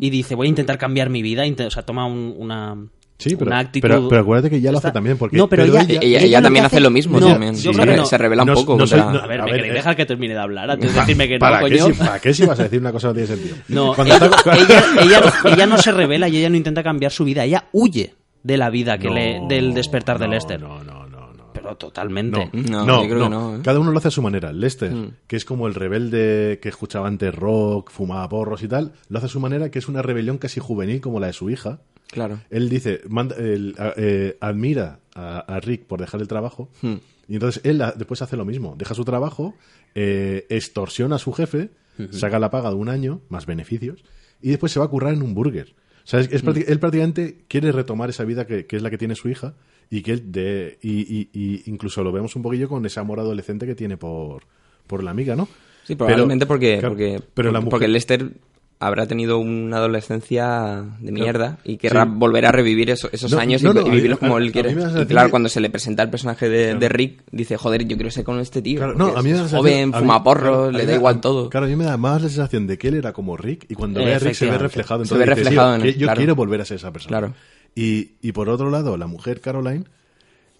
y 0.00 0.10
dice, 0.10 0.34
voy 0.34 0.46
a 0.46 0.50
intentar 0.50 0.76
cambiar 0.78 1.08
mi 1.10 1.22
vida, 1.22 1.42
o 1.66 1.70
sea, 1.70 1.84
toma 1.84 2.06
un- 2.06 2.34
una, 2.38 2.76
Sí, 3.16 3.36
pero, 3.36 3.46
una 3.50 3.60
actitud... 3.60 3.88
pero, 3.88 4.08
pero 4.08 4.20
acuérdate 4.22 4.50
que 4.50 4.60
ya 4.60 4.72
lo 4.72 4.78
Está- 4.78 4.88
hace 4.88 4.94
también. 4.94 5.16
Porque, 5.16 5.36
no, 5.36 5.48
pero, 5.48 5.62
ella, 5.64 5.82
ella- 5.88 6.18
ella 6.20 6.42
también 6.42 6.64
hace 6.64 6.80
lo 6.80 6.90
mismo 6.90 7.20
No, 7.20 7.28
también. 7.28 7.54
Sí, 7.56 7.70
no. 7.70 8.04
se 8.06 8.18
revela 8.18 8.42
un 8.42 8.48
No- 8.48 8.54
poco. 8.54 8.76
no 8.76 8.86
soy- 8.86 8.98
no- 8.98 9.08
A 9.20 9.26
ver, 9.26 9.40
A 9.40 9.44
me 9.44 9.52
ver, 9.52 9.60
queréis 9.60 9.72
eh. 9.72 9.76
dejar 9.76 9.96
que 9.96 10.04
termine 10.04 10.34
de 10.34 10.40
hablar 10.40 10.70
antes 10.70 10.92
de 10.92 11.00
decirme 11.00 11.28
que 11.28 11.34
no, 11.34 11.38
¿Para, 11.40 11.58
qué, 11.60 11.78
coño. 11.78 11.86
si, 11.86 11.92
¿Para 11.94 12.18
qué 12.18 12.34
si 12.34 12.44
vas 12.44 12.58
a 12.58 12.64
decir 12.64 12.80
una 12.80 12.90
cosa 12.92 13.12
que 13.12 13.20
no 13.20 13.26
tiene 13.26 13.40
sentido? 13.40 13.56
No, 13.68 13.94
ella, 14.04 14.16
ella, 14.16 14.84
ella 15.00 15.20
no, 15.20 15.48
ella 15.50 15.66
no 15.66 15.78
se 15.78 15.92
revela 15.92 16.28
y 16.28 16.36
ella 16.38 16.50
no 16.50 16.56
intenta 16.56 16.82
cambiar 16.82 17.12
su 17.12 17.24
vida, 17.24 17.44
ella 17.44 17.64
huye 17.72 18.14
de 18.42 18.56
la 18.58 18.68
vida 18.68 18.98
que 18.98 19.08
No, 19.08 19.14
le, 19.14 19.40
del 19.48 19.72
despertar 19.74 20.18
de 20.18 20.26
no, 20.26 20.32
Lester. 20.34 20.60
No, 20.60 20.82
no, 20.82 20.93
no, 21.64 21.76
totalmente. 21.76 22.50
No, 22.52 22.62
No, 22.70 22.86
no, 22.86 23.02
yo 23.02 23.08
creo 23.08 23.18
no. 23.18 23.24
que 23.24 23.30
no, 23.30 23.56
¿eh? 23.56 23.60
Cada 23.64 23.80
uno 23.80 23.90
lo 23.90 23.98
hace 23.98 24.08
a 24.08 24.10
su 24.12 24.22
manera. 24.22 24.52
Lester, 24.52 24.92
Hmm. 24.92 25.10
que 25.26 25.36
es 25.36 25.44
como 25.44 25.66
el 25.66 25.74
rebelde 25.74 26.58
que 26.62 26.68
escuchaba 26.68 27.08
antes 27.08 27.34
rock, 27.34 27.90
fumaba 27.90 28.28
porros 28.28 28.62
y 28.62 28.68
tal, 28.68 28.92
lo 29.08 29.18
hace 29.18 29.26
a 29.26 29.30
su 29.30 29.40
manera, 29.40 29.70
que 29.70 29.78
es 29.78 29.88
una 29.88 30.02
rebelión 30.02 30.38
casi 30.38 30.60
juvenil 30.60 31.00
como 31.00 31.18
la 31.20 31.28
de 31.28 31.32
su 31.32 31.50
hija. 31.50 31.80
Claro. 32.10 32.38
Él 32.50 32.68
dice, 32.68 33.00
manda- 33.08 33.36
él, 33.36 33.74
eh, 33.96 34.36
admira 34.40 35.00
a, 35.14 35.38
a 35.40 35.60
Rick 35.60 35.86
por 35.86 36.00
dejar 36.00 36.20
el 36.20 36.28
trabajo 36.28 36.70
Hmm. 36.82 36.94
y 37.28 37.34
entonces 37.34 37.60
él 37.64 37.82
después 37.96 38.22
hace 38.22 38.36
lo 38.36 38.44
mismo. 38.44 38.74
Deja 38.78 38.94
su 38.94 39.04
trabajo, 39.04 39.54
eh, 39.94 40.46
extorsiona 40.50 41.16
a 41.16 41.18
su 41.18 41.32
jefe, 41.32 41.70
saca 42.10 42.38
la 42.38 42.50
paga 42.50 42.70
de 42.70 42.76
un 42.76 42.88
año, 42.88 43.20
más 43.28 43.46
beneficios, 43.46 44.04
y 44.42 44.50
después 44.50 44.72
se 44.72 44.80
va 44.80 44.86
a 44.86 44.88
currar 44.88 45.14
en 45.14 45.22
un 45.22 45.32
burger. 45.34 45.74
O 46.04 46.06
sea, 46.06 46.20
es- 46.20 46.30
es 46.32 46.44
prácti- 46.44 46.64
él 46.68 46.78
prácticamente 46.80 47.44
quiere 47.48 47.72
retomar 47.72 48.10
esa 48.10 48.24
vida 48.24 48.46
que, 48.46 48.66
que 48.66 48.76
es 48.76 48.82
la 48.82 48.90
que 48.90 48.98
tiene 48.98 49.14
su 49.14 49.28
hija 49.30 49.54
y 49.90 50.02
que 50.02 50.16
de, 50.16 50.78
y, 50.82 50.90
y- 50.92 51.28
y 51.32 51.62
incluso 51.66 52.02
lo 52.02 52.12
vemos 52.12 52.34
un 52.36 52.42
poquillo 52.42 52.68
con 52.68 52.84
ese 52.86 53.00
amor 53.00 53.20
adolescente 53.20 53.66
que 53.66 53.74
tiene 53.74 53.96
por, 53.96 54.42
por 54.86 55.02
la 55.04 55.10
amiga, 55.10 55.36
¿no? 55.36 55.48
Sí, 55.84 55.94
probablemente 55.94 56.46
Pero- 56.46 56.48
porque, 56.48 56.78
porque, 56.82 57.20
pero 57.34 57.52
la 57.52 57.60
mujer- 57.60 57.70
porque 57.70 57.88
Lester 57.88 58.30
habrá 58.80 59.06
tenido 59.06 59.38
una 59.38 59.76
adolescencia 59.78 60.84
de 61.00 61.12
mierda 61.12 61.58
y 61.64 61.76
querrá 61.76 62.04
Sí. 62.04 62.10
volver 62.14 62.44
a 62.46 62.52
revivir 62.52 62.90
eso- 62.90 63.08
esos 63.12 63.30
No, 63.32 63.38
años 63.38 63.62
no, 63.62 63.72
y, 63.72 63.86
y 63.86 63.90
vivirlos 63.90 64.18
como 64.18 64.36
a- 64.36 64.40
él 64.40 64.50
quiere. 64.52 64.72
Y 64.72 64.74
claro, 65.06 65.28
que- 65.28 65.30
cuando 65.30 65.48
se 65.48 65.60
le 65.60 65.70
presenta 65.70 66.02
el 66.02 66.10
personaje 66.10 66.48
de, 66.48 66.74
de 66.74 66.88
Rick, 66.88 67.22
dice, 67.30 67.56
joder, 67.56 67.86
yo 67.86 67.96
quiero 67.96 68.10
ser 68.10 68.24
con 68.24 68.40
este 68.40 68.60
tío. 68.62 68.78
Claro, 68.78 68.94
no, 68.94 69.16
a 69.16 69.22
mí 69.22 69.30
es 69.30 69.50
joven, 69.50 69.92
fuma 69.92 70.22
porro, 70.22 70.40
claro, 70.40 70.64
a 70.64 70.70
mí 70.72 70.76
le 70.78 70.86
da 70.86 70.94
igual 70.94 71.20
todo. 71.20 71.48
Claro, 71.50 71.66
a 71.66 71.68
mí 71.68 71.76
me 71.76 71.84
da 71.84 71.96
más 71.96 72.20
la 72.22 72.28
sensación 72.28 72.66
de 72.66 72.76
que 72.76 72.88
él 72.88 72.94
era 72.94 73.12
como 73.12 73.36
Rick 73.36 73.66
y 73.68 73.74
cuando 73.74 74.00
ve 74.04 74.14
a 74.14 74.18
Rick 74.18 74.34
se 74.34 74.50
ve 74.50 74.58
reflejado. 74.58 75.04
Se 75.04 75.14
Entonces 75.14 75.18
ve 75.28 75.34
dice, 75.34 75.44
reflejado 75.50 75.74
"Sí, 75.76 75.80
en 75.80 75.86
él, 75.88 75.94
yo 75.94 76.06
claro. 76.06 76.18
quiero 76.18 76.34
volver 76.34 76.60
a 76.60 76.64
ser 76.64 76.76
esa 76.76 76.92
persona. 76.92 77.18
Claro. 77.18 77.34
Y, 77.74 78.12
y 78.22 78.32
por 78.32 78.48
otro 78.48 78.70
lado, 78.70 78.96
la 78.96 79.06
mujer 79.06 79.40
Caroline 79.40 79.84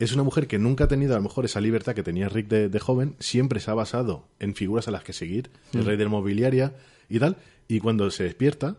es 0.01 0.13
una 0.13 0.23
mujer 0.25 0.47
que 0.49 0.59
nunca 0.59 0.85
ha 0.85 0.89
tenido 0.89 1.15
a 1.15 1.17
lo 1.19 1.23
mejor 1.23 1.45
esa 1.45 1.61
libertad 1.61 1.95
que 1.95 2.03
tenía 2.03 2.29
Rick 2.29 2.49
de, 2.49 2.69
de 2.69 2.79
joven, 2.81 3.15
siempre 3.21 3.61
se 3.61 3.71
ha 3.71 3.75
basado 3.75 4.25
en 4.41 4.55
figuras 4.55 4.89
a 4.89 4.91
las 4.91 5.05
que 5.05 5.13
seguir, 5.13 5.51
Mm. 5.73 5.79
el 5.79 5.85
rey 5.87 5.97
de 5.97 6.05
la 6.05 6.11
mobiliaria 6.11 6.73
y 7.09 7.19
tal, 7.21 7.37
y 7.69 7.79
cuando 7.81 8.11
se 8.11 8.25
despierta, 8.25 8.77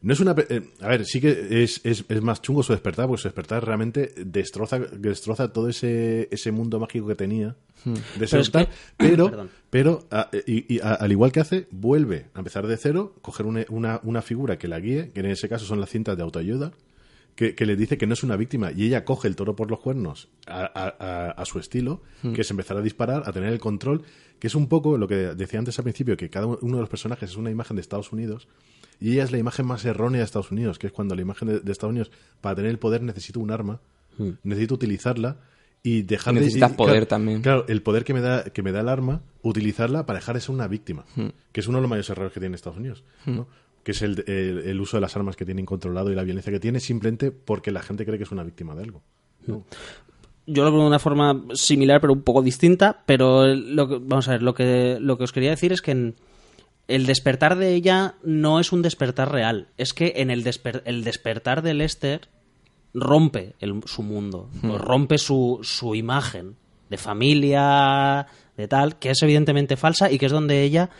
no 0.00 0.12
es 0.12 0.20
una... 0.20 0.34
eh, 0.48 0.62
a 0.80 0.88
ver, 0.88 1.04
sí 1.04 1.20
que 1.20 1.62
es, 1.62 1.80
es, 1.84 2.04
es 2.08 2.22
más 2.22 2.40
chungo 2.42 2.62
su 2.62 2.72
despertar, 2.72 3.06
porque 3.08 3.22
su 3.22 3.28
despertar 3.28 3.64
realmente 3.64 4.12
destroza, 4.24 4.78
destroza 4.78 5.52
todo 5.52 5.68
ese, 5.68 6.28
ese 6.30 6.50
mundo 6.52 6.78
mágico 6.80 7.06
que 7.08 7.14
tenía 7.16 7.48
de 7.84 7.90
Mm. 7.90 7.94
Pero 8.30 8.40
es 8.40 8.50
que- 8.50 8.68
pero, 8.96 9.48
pero 9.70 10.06
a- 10.12 10.30
y, 10.46 10.76
y 10.76 10.80
a- 10.80 10.94
al 10.94 11.10
igual 11.10 11.32
que 11.32 11.40
hace, 11.40 11.66
vuelve 11.72 12.26
a 12.34 12.38
empezar 12.38 12.68
de 12.68 12.76
cero, 12.76 13.16
coger 13.22 13.44
una, 13.46 13.64
una, 13.70 13.98
una 14.04 14.22
figura 14.22 14.56
que 14.56 14.68
la 14.68 14.78
guíe, 14.78 15.10
que 15.10 15.18
en 15.18 15.26
ese 15.26 15.48
caso 15.48 15.64
son 15.66 15.80
las 15.80 15.90
cintas 15.90 16.16
de 16.16 16.22
autoayuda, 16.22 16.70
que, 17.36 17.54
que 17.54 17.66
le 17.66 17.76
dice 17.76 17.96
que 17.98 18.06
no 18.06 18.12
es 18.14 18.22
una 18.22 18.36
víctima 18.36 18.72
y 18.72 18.84
ella 18.86 19.04
coge 19.04 19.26
el 19.28 19.36
toro 19.36 19.56
por 19.56 19.70
los 19.70 19.80
cuernos 19.80 20.28
a, 20.46 20.60
a- 20.62 20.96
a- 20.98 21.30
a 21.30 21.44
su 21.44 21.58
estilo, 21.58 22.02
que 22.34 22.40
es 22.42 22.50
empezar 22.50 22.76
a 22.76 22.82
disparar, 22.82 23.22
a 23.26 23.32
tener 23.32 23.52
el 23.52 23.58
control, 23.58 24.02
que 24.38 24.46
es 24.48 24.54
un 24.54 24.68
poco 24.68 24.98
lo 24.98 25.08
que 25.08 25.14
decía 25.34 25.58
antes 25.58 25.78
al 25.78 25.84
principio, 25.84 26.16
que 26.16 26.28
cada 26.30 26.46
uno 26.46 26.76
de 26.76 26.80
los 26.82 26.88
personajes 26.90 27.30
es 27.30 27.36
una 27.36 27.50
imagen 27.50 27.76
de 27.76 27.80
Estados 27.80 28.12
Unidos 28.12 28.48
y 29.00 29.12
ella 29.12 29.24
es 29.24 29.32
la 29.32 29.38
imagen 29.38 29.66
más 29.66 29.84
errónea 29.84 30.18
de 30.20 30.24
Estados 30.24 30.50
Unidos, 30.52 30.78
que 30.78 30.86
es 30.88 30.92
cuando 30.92 31.14
la 31.14 31.22
imagen 31.22 31.48
de, 31.48 31.60
de 31.60 31.72
Estados 31.72 31.90
Unidos 31.92 32.10
para 32.40 32.54
tener 32.56 32.70
el 32.70 32.78
poder 32.78 33.02
necesito 33.02 33.40
un 33.40 33.50
arma, 33.50 33.80
necesito 34.44 34.74
utilizarla 34.74 35.38
y 35.82 36.02
dejar 36.02 36.34
de- 36.34 36.40
necesitas 36.40 36.72
y- 36.72 36.74
poder 36.74 36.92
claro, 36.94 37.06
también. 37.08 37.42
Claro, 37.42 37.64
el 37.68 37.82
poder 37.82 38.04
que 38.04 38.14
me 38.14 38.20
da 38.20 38.44
que 38.44 38.62
me 38.62 38.70
da 38.72 38.80
el 38.80 38.88
arma, 38.88 39.22
utilizarla 39.42 40.06
para 40.06 40.18
dejar 40.20 40.34
de 40.36 40.40
ser 40.40 40.54
una 40.54 40.68
víctima, 40.68 41.04
que 41.50 41.60
es 41.60 41.66
uno 41.66 41.78
de 41.78 41.82
los 41.82 41.90
mayores 41.90 42.08
errores 42.10 42.32
que 42.32 42.38
tiene 42.40 42.54
Estados 42.54 42.78
Unidos, 42.78 43.02
¿no? 43.26 43.48
Que 43.82 43.92
es 43.92 44.02
el, 44.02 44.24
el- 44.26 44.58
el 44.66 44.80
uso 44.80 44.96
de 44.96 45.00
las 45.00 45.16
armas 45.16 45.36
que 45.36 45.44
tiene 45.44 45.60
incontrolado 45.60 46.10
y 46.10 46.14
la 46.14 46.22
violencia 46.22 46.52
que 46.52 46.60
tiene 46.60 46.80
simplemente 46.80 47.30
porque 47.32 47.70
la 47.72 47.82
gente 47.82 48.04
cree 48.04 48.18
que 48.18 48.24
es 48.24 48.30
una 48.32 48.44
víctima 48.44 48.74
de 48.74 48.82
algo. 48.84 49.02
¿no? 49.46 49.64
Yo 50.46 50.64
lo 50.64 50.72
veo 50.72 50.80
de 50.82 50.86
una 50.88 50.98
forma 50.98 51.42
similar, 51.54 52.00
pero 52.00 52.12
un 52.12 52.22
poco 52.22 52.42
distinta. 52.42 53.02
Pero 53.06 53.46
lo 53.54 53.88
que, 53.88 53.98
vamos 54.00 54.28
a 54.28 54.32
ver, 54.32 54.42
lo 54.42 54.54
que, 54.54 54.98
lo 55.00 55.16
que 55.18 55.24
os 55.24 55.32
quería 55.32 55.50
decir 55.50 55.72
es 55.72 55.82
que 55.82 55.90
en- 55.92 56.14
el 56.88 57.06
despertar 57.06 57.56
de 57.56 57.74
ella 57.74 58.16
no 58.24 58.58
es 58.60 58.72
un 58.72 58.82
despertar 58.82 59.30
real. 59.32 59.68
Es 59.78 59.94
que 59.94 60.14
en 60.16 60.30
el, 60.30 60.44
desper- 60.44 60.82
el 60.84 61.04
despertar 61.04 61.62
de 61.62 61.74
Lester 61.74 62.28
rompe 62.94 63.54
el- 63.60 63.82
su 63.86 64.02
mundo, 64.02 64.50
Hmm. 64.62 64.72
rompe 64.76 65.18
su, 65.18 65.60
su 65.62 65.94
imagen 65.94 66.56
de 66.90 66.98
familia, 66.98 68.26
de 68.56 68.68
tal, 68.68 68.98
que 68.98 69.10
es 69.10 69.22
evidentemente 69.22 69.76
falsa 69.76 70.10
y 70.10 70.18
que 70.18 70.26
es 70.26 70.32
donde 70.32 70.62
ella 70.62 70.90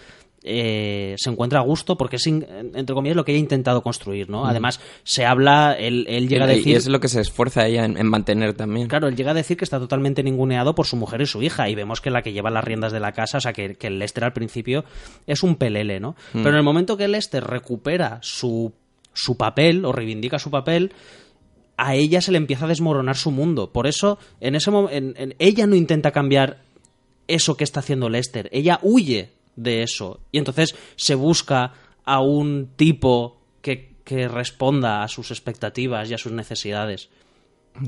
eh, 0.45 1.14
se 1.18 1.30
encuentra 1.30 1.61
a 1.61 1.62
gusto 1.62 1.97
porque 1.97 2.16
es, 2.16 2.26
entre 2.26 2.95
comillas, 2.95 3.16
lo 3.16 3.24
que 3.24 3.32
ella 3.32 3.38
ha 3.38 3.43
intentado 3.43 3.82
construir, 3.82 4.28
¿no? 4.28 4.45
Además, 4.47 4.80
se 5.05 5.24
habla, 5.24 5.76
él, 5.78 6.05
él 6.09 6.28
llega 6.28 6.47
a. 6.47 6.53
Y- 6.53 6.57
decir... 6.57 6.72
Y 6.72 6.76
es 6.76 6.88
lo 6.88 6.99
que 7.01 7.09
se 7.09 7.20
esfuerza 7.20 7.66
ella 7.66 7.84
en, 7.84 7.97
en 7.97 8.07
mantener 8.09 8.55
también. 8.55 8.88
Claro, 8.88 9.09
él 9.09 9.16
llega 9.16 9.30
a 9.30 9.34
decir 9.34 9.57
que 9.57 9.64
está 9.64 9.78
totalmente 9.78 10.22
ninguneado 10.22 10.74
por 10.74 10.86
su 10.86 10.97
mujer 10.97 11.20
y 11.22 11.26
su 11.26 11.43
hija, 11.43 11.68
y 11.68 11.74
vemos 11.74 12.01
que 12.01 12.11
la 12.11 12.22
que 12.22 12.32
lleva 12.32 12.51
las 12.51 12.64
riendas 12.64 12.93
de 12.93 13.01
la 13.01 13.12
casa, 13.12 13.38
o 13.38 13.40
sea, 13.40 13.53
que, 13.53 13.74
que 13.76 13.86
el 13.86 13.99
Lester 13.99 14.24
al 14.24 14.32
principio 14.32 14.84
es 15.26 15.43
un 15.43 15.57
pelele, 15.57 16.01
¿no? 16.01 16.16
Pero 16.32 16.51
en 16.51 16.57
el 16.57 16.62
momento 16.62 16.97
que 16.97 17.07
Lester 17.09 17.45
recupera 17.45 18.18
su, 18.22 18.72
su 19.12 19.36
papel, 19.36 19.84
o 19.84 19.93
reivindica 19.93 20.38
su 20.38 20.51
papel, 20.51 20.93
a 21.76 21.95
ella 21.95 22.20
se 22.20 22.32
le 22.32 22.38
empieza 22.38 22.64
a 22.64 22.68
desmoronar 22.68 23.16
su 23.16 23.30
mundo. 23.30 23.70
Por 23.72 23.86
eso, 23.86 24.18
en 24.40 24.55
ese 24.55 24.70
mo- 24.70 24.90
en- 24.90 25.14
en- 25.16 25.34
ella 25.38 25.66
no 25.66 25.74
intenta 25.76 26.11
cambiar 26.11 26.59
eso 27.28 27.57
que 27.57 27.64
está 27.64 27.80
haciendo 27.80 28.09
Lester, 28.09 28.49
ella 28.53 28.78
huye 28.82 29.30
de 29.57 29.83
eso, 29.83 30.21
y 30.31 30.39
entonces 30.39 30.75
se 30.97 31.15
busca 31.15 31.73
a 32.05 32.21
un 32.21 32.71
tipo 32.77 33.41
que, 33.61 33.97
que 34.05 34.29
responda 34.29 35.03
a 35.03 35.09
sus 35.09 35.31
expectativas 35.31 36.11
y 36.11 36.15
a 36.15 36.19
sus 36.19 36.33
necesidades. 36.33 37.11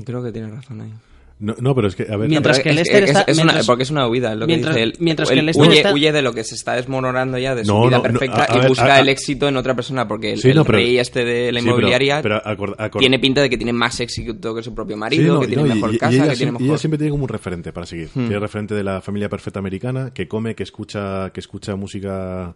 Creo 0.05 0.23
que 0.23 0.31
tienes 0.31 0.51
razón 0.51 0.81
ahí. 0.81 0.93
No, 1.37 1.53
no, 1.59 1.75
pero 1.75 1.89
es 1.89 1.97
que, 1.97 2.03
a 2.09 2.15
ver, 2.15 2.29
Mientras 2.29 2.59
que 2.61 2.69
es- 2.69 2.75
Lester 2.77 3.03
es- 3.03 3.09
está- 3.09 3.23
es 3.27 3.35
una- 3.37 3.45
mientras- 3.47 3.65
porque 3.67 3.83
es 3.83 3.91
una 3.91 4.07
huida, 4.07 4.31
es 4.31 4.37
lo 4.37 4.47
que 4.47 4.53
mientras- 4.53 4.73
dice 4.75 4.83
él. 4.83 4.93
mientras 4.99 5.29
que 5.29 5.37
Él 5.39 5.45
Lester 5.45 5.67
huye, 5.67 5.77
está- 5.79 5.93
huye 5.93 6.11
de 6.13 6.21
lo 6.21 6.33
que 6.33 6.45
se 6.45 6.55
está 6.55 6.75
desmoronando 6.75 7.37
ya, 7.37 7.53
de 7.55 7.65
su 7.65 7.73
No, 7.73 7.81
vida 7.87 7.97
no, 7.97 7.97
no, 7.97 8.03
perfecta, 8.03 8.43
a- 8.45 8.53
a 8.53 8.55
y 8.55 8.59
ver, 8.59 8.67
busca 8.69 8.95
a- 8.95 8.99
el 9.01 9.09
éxito 9.09 9.49
en 9.49 9.57
otra 9.57 9.75
persona, 9.75 10.07
porque 10.07 10.31
el, 10.31 10.39
Sí, 10.39 10.49
el 10.51 10.55
no, 10.55 10.63
pero- 10.63 10.77
rey 10.77 10.97
este 10.97 11.25
de 11.25 11.51
la 11.51 11.59
sí, 11.59 11.65
pero- 11.65 11.77
inmobiliaria 11.77 12.21
pero 12.21 12.41
acord- 12.41 12.75
acord- 12.77 12.99
tiene 12.99 13.19
pinta 13.19 13.41
de 13.41 13.49
que 13.49 13.57
tiene 13.57 13.73
más 13.73 13.99
éxito 13.99 14.55
que 14.55 14.63
su 14.63 14.73
propio 14.73 14.95
Sí, 14.95 14.99
marido, 15.01 15.33
no, 15.33 15.39
que 15.41 15.45
y 15.45 15.49
tiene 15.49 15.63
no, 15.63 15.67
y- 15.67 15.73
mejor 15.75 15.91
y- 15.91 15.95
y 15.95 15.99
casa, 15.99 16.13
ella, 16.13 16.21
que 16.23 16.27
tiene 16.27 16.35
siempre, 16.37 16.51
mejor... 16.53 16.67
ella 16.73 16.77
siempre 16.77 16.97
tiene 16.99 17.11
como 17.11 17.23
un 17.23 17.29
referente 17.29 17.73
para 17.73 17.85
seguir. 17.85 18.07
Tiene 18.13 18.39
referente 18.39 18.73
de 18.73 18.83
la 18.85 19.01
familia 19.01 19.27
perfecta 19.27 19.59
americana, 19.59 20.11
que 20.13 20.29
come, 20.29 20.55
que 20.55 20.63
escucha, 20.63 21.31
que 21.33 21.41
escucha 21.41 21.75
música, 21.75 22.55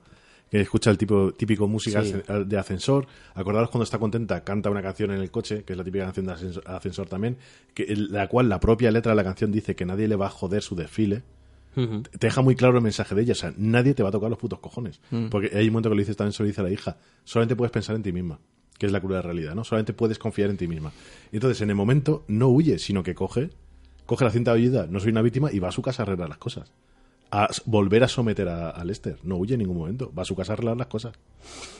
que 0.49 0.61
escucha 0.61 0.89
el 0.89 0.97
tipo, 0.97 1.31
típico 1.33 1.67
música 1.67 2.03
Sí. 2.03 2.15
de 2.45 2.57
ascensor. 2.57 3.05
Acordaros 3.35 3.69
cuando 3.69 3.83
está 3.83 3.99
contenta, 3.99 4.43
canta 4.43 4.69
una 4.69 4.81
canción 4.81 5.11
en 5.11 5.19
el 5.21 5.29
coche, 5.31 5.63
que 5.63 5.73
es 5.73 5.77
la 5.77 5.83
típica 5.83 6.05
canción 6.05 6.25
de 6.25 6.31
ascensor, 6.33 6.63
ascensor 6.65 7.07
también, 7.07 7.37
que, 7.73 7.95
la 7.95 8.27
cual 8.27 8.49
la 8.49 8.59
propia 8.59 8.91
letra 8.91 9.11
de 9.11 9.15
la 9.15 9.23
canción 9.23 9.51
dice 9.51 9.75
que 9.75 9.85
nadie 9.85 10.07
le 10.07 10.15
va 10.15 10.27
a 10.27 10.29
joder 10.29 10.61
su 10.63 10.75
desfile. 10.75 11.23
Te 11.75 12.27
deja 12.27 12.41
muy 12.41 12.55
claro 12.55 12.75
el 12.77 12.83
mensaje 12.83 13.15
de 13.15 13.21
ella. 13.21 13.31
O 13.31 13.35
sea, 13.35 13.53
nadie 13.55 13.93
te 13.93 14.03
va 14.03 14.09
a 14.09 14.11
tocar 14.11 14.29
los 14.29 14.37
putos 14.39 14.59
cojones. 14.59 14.99
Porque 15.29 15.51
hay 15.55 15.67
un 15.67 15.73
momento 15.73 15.89
que 15.89 15.95
le 15.95 16.01
dices 16.01 16.17
también, 16.17 16.33
se 16.33 16.43
lo 16.43 16.47
dice 16.47 16.59
a 16.59 16.63
la 16.65 16.71
hija, 16.71 16.97
solamente 17.23 17.55
puedes 17.55 17.71
pensar 17.71 17.95
en 17.95 18.03
ti 18.03 18.11
misma, 18.11 18.39
que 18.77 18.85
es 18.87 18.91
la 18.91 18.99
cruda 18.99 19.21
realidad, 19.21 19.55
¿no? 19.55 19.63
Solamente 19.63 19.93
puedes 19.93 20.19
confiar 20.19 20.49
en 20.49 20.57
ti 20.57 20.67
misma. 20.67 20.91
Y 21.31 21.37
entonces, 21.37 21.61
en 21.61 21.69
el 21.69 21.75
momento, 21.75 22.25
no 22.27 22.49
huye, 22.49 22.79
sino 22.79 23.01
que 23.03 23.15
coge, 23.15 23.51
coge 24.05 24.25
la 24.25 24.31
cinta 24.31 24.51
de 24.53 24.59
ayuda, 24.59 24.87
no 24.89 24.99
soy 24.99 25.11
una 25.11 25.21
víctima, 25.21 25.51
y 25.53 25.59
va 25.59 25.69
a 25.69 25.71
su 25.71 25.81
casa 25.81 26.01
a 26.01 26.05
arreglar 26.05 26.27
las 26.27 26.37
cosas. 26.39 26.73
A 27.31 27.47
volver 27.65 28.03
a 28.03 28.07
someter 28.07 28.47
a, 28.49 28.69
a 28.71 28.83
Lester. 28.83 29.17
No 29.23 29.37
huye 29.37 29.53
en 29.53 29.59
ningún 29.59 29.77
momento. 29.77 30.11
Va 30.17 30.23
a 30.23 30.25
su 30.25 30.35
casa 30.35 30.51
a 30.51 30.55
arreglar 30.55 30.77
las 30.77 30.87
cosas. 30.87 31.13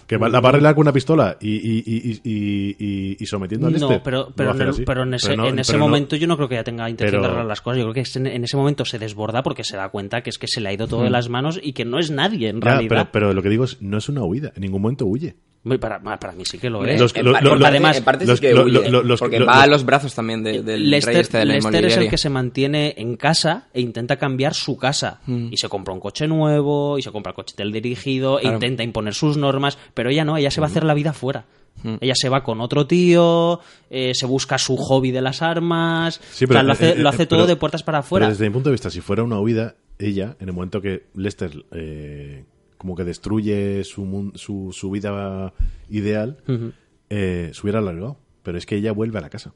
Que 0.06 0.18
va- 0.18 0.30
la 0.30 0.39
va 0.41 0.50
a 0.50 0.52
arreglar 0.52 0.76
con 0.76 0.82
una 0.84 0.93
pistola 0.93 1.38
y, 1.41 1.50
y, 1.56 1.84
y, 1.86 2.22
y, 2.24 2.76
y- 2.80 3.18
y 3.20 3.26
sometiendo 3.26 3.68
a 3.68 3.72
Lester. 3.72 3.89
No, 3.89 4.04
pero, 4.04 4.32
pero, 4.36 4.52
en, 4.52 4.86
pero 4.86 5.04
en 5.04 5.14
ese, 5.16 5.36
no- 5.36 5.47
en 5.47 5.58
ese 5.60 5.74
no- 5.74 5.80
momento 5.80 6.16
yo 6.16 6.28
no 6.28 6.36
creo 6.36 6.50
que 6.50 6.56
ella 6.56 6.64
tenga 6.64 6.88
intención 6.89 7.22
de 7.22 7.28
arreglar 7.28 7.47
las 7.47 7.62
cosas. 7.62 7.80
Yo 7.80 7.91
creo 7.91 7.93
que 8.04 8.20
en, 8.20 8.28
en 8.28 8.43
ese 8.43 8.58
momento 8.58 8.86
se 8.86 9.00
desborda 9.00 9.41
porque 9.41 9.64
se 9.64 9.76
da 9.76 9.89
cuenta 9.89 10.22
que 10.22 10.30
es 10.30 10.38
que 10.38 10.47
se 10.47 10.62
le 10.62 10.70
ha 10.70 10.74
ido 10.74 10.88
todo 10.88 11.04
de 11.04 11.10
las 11.10 11.30
manos 11.30 11.60
y 11.62 11.74
que 11.74 11.84
no 11.86 11.97
es 12.00 12.12
nadie 12.12 12.50
en 12.50 12.60
Ya, 12.60 12.66
realidad. 12.72 12.89
pero, 12.89 13.12
pero 13.12 13.34
lo 13.34 13.41
que 13.41 13.50
digo 13.50 13.64
es, 13.64 13.82
no 13.82 13.97
es 13.97 14.08
una 14.10 14.24
huida. 14.24 14.52
En 14.56 14.62
ningún 14.62 14.82
momento 14.84 15.06
huye. 15.06 15.36
Muy 15.62 15.78
Para, 15.78 15.99
para 16.01 16.32
mí 16.32 16.45
sí 16.45 16.57
que 16.57 16.70
lo 16.70 16.86
es. 16.86 16.99
Los- 16.99 17.14
en 17.16 17.26
lo- 17.26 17.34
pa- 17.34 17.41
lo- 17.41 17.49
porque 17.49 17.60
lo- 17.62 17.68
además, 17.68 17.97
en 17.97 18.03
parte 18.05 18.26
los- 18.26 18.39
sí 18.39 18.47
que 18.47 18.53
lo- 18.53 18.64
huye, 18.64 18.89
lo- 18.89 19.03
los- 19.03 19.20
porque 19.20 19.39
va 19.39 19.62
a 19.64 19.68
los 19.68 19.84
brazos 19.86 20.16
también 20.16 20.41
de- 20.41 20.62
del 20.64 20.89
Lester, 20.89 21.14
rey 21.14 21.22
este 21.22 21.38
de 21.39 21.45
la 21.45 21.53
Lester 21.55 21.86
es 21.86 21.97
el 21.97 22.10
que 22.10 22.18
se 22.18 22.30
mantiene 22.30 22.93
en 22.97 23.18
casa 23.18 23.68
e 23.74 23.82
intenta 23.82 24.16
cambiar 24.16 24.53
su 24.53 24.78
casa. 24.78 25.20
Mm. 25.26 25.47
Y 25.51 25.57
se 25.57 25.68
compra 25.68 25.93
un 25.93 25.99
coche 25.99 26.28
nuevo, 26.28 26.97
y 26.97 27.01
se 27.01 27.12
compra 27.12 27.32
el 27.32 27.36
coche 27.36 27.55
del 27.57 27.74
dirigido, 27.74 28.39
e 28.39 28.47
intenta 28.47 28.84
imponer 28.84 29.14
sus 29.14 29.36
normas, 29.36 29.78
pero 29.93 30.10
ella 30.10 30.24
no, 30.24 30.38
ella 30.38 30.49
se 30.49 30.62
va 30.62 30.68
a 30.68 30.70
hacer 30.70 30.86
la 30.86 30.93
vida 30.93 31.12
fuera. 31.12 31.43
Mm. 31.84 31.95
Ella 31.99 32.14
se 32.16 32.30
va 32.30 32.41
con 32.43 32.62
otro 32.62 32.88
tío, 32.88 33.60
eh, 33.89 34.14
se 34.14 34.26
busca 34.26 34.57
su 34.57 34.78
hobby 34.78 35.12
de 35.12 35.22
las 35.22 35.41
armas, 35.41 36.22
Sí, 36.32 36.45
o 36.45 36.47
sea, 36.47 36.64
lo 36.64 36.72
hace, 36.72 36.91
eh, 36.91 36.95
lo 36.95 37.10
hace 37.10 37.24
eh, 37.24 37.26
todo 37.26 37.39
pero- 37.39 37.47
de 37.47 37.55
puertas 37.57 37.84
para 37.84 37.99
afuera. 37.99 38.28
Pero 38.28 38.34
desde 38.34 38.45
mi 38.47 38.53
punto 38.53 38.70
de 38.70 38.74
vista, 38.76 38.89
si 38.89 39.01
fuera 39.01 39.24
una 39.24 39.39
huida, 39.39 39.76
ella, 39.97 40.38
en 40.39 40.47
el 40.47 40.53
momento 40.53 40.80
que 40.82 41.03
Lester 41.16 41.51
eh, 41.74 42.45
como 42.80 42.96
que 42.96 43.04
destruye 43.04 43.84
su, 43.84 44.32
su, 44.34 44.72
su 44.74 44.90
vida 44.90 45.54
ideal, 45.90 46.38
Ujú. 46.48 46.72
eh, 47.12 47.52
se 47.54 47.62
hubiera 47.62 47.78
alargado. 47.80 48.18
Pero 48.42 48.58
es 48.58 48.66
que 48.66 48.78
ella 48.78 48.94
vuelve 48.94 49.20
a 49.20 49.22
la 49.22 49.30
casa. 49.30 49.54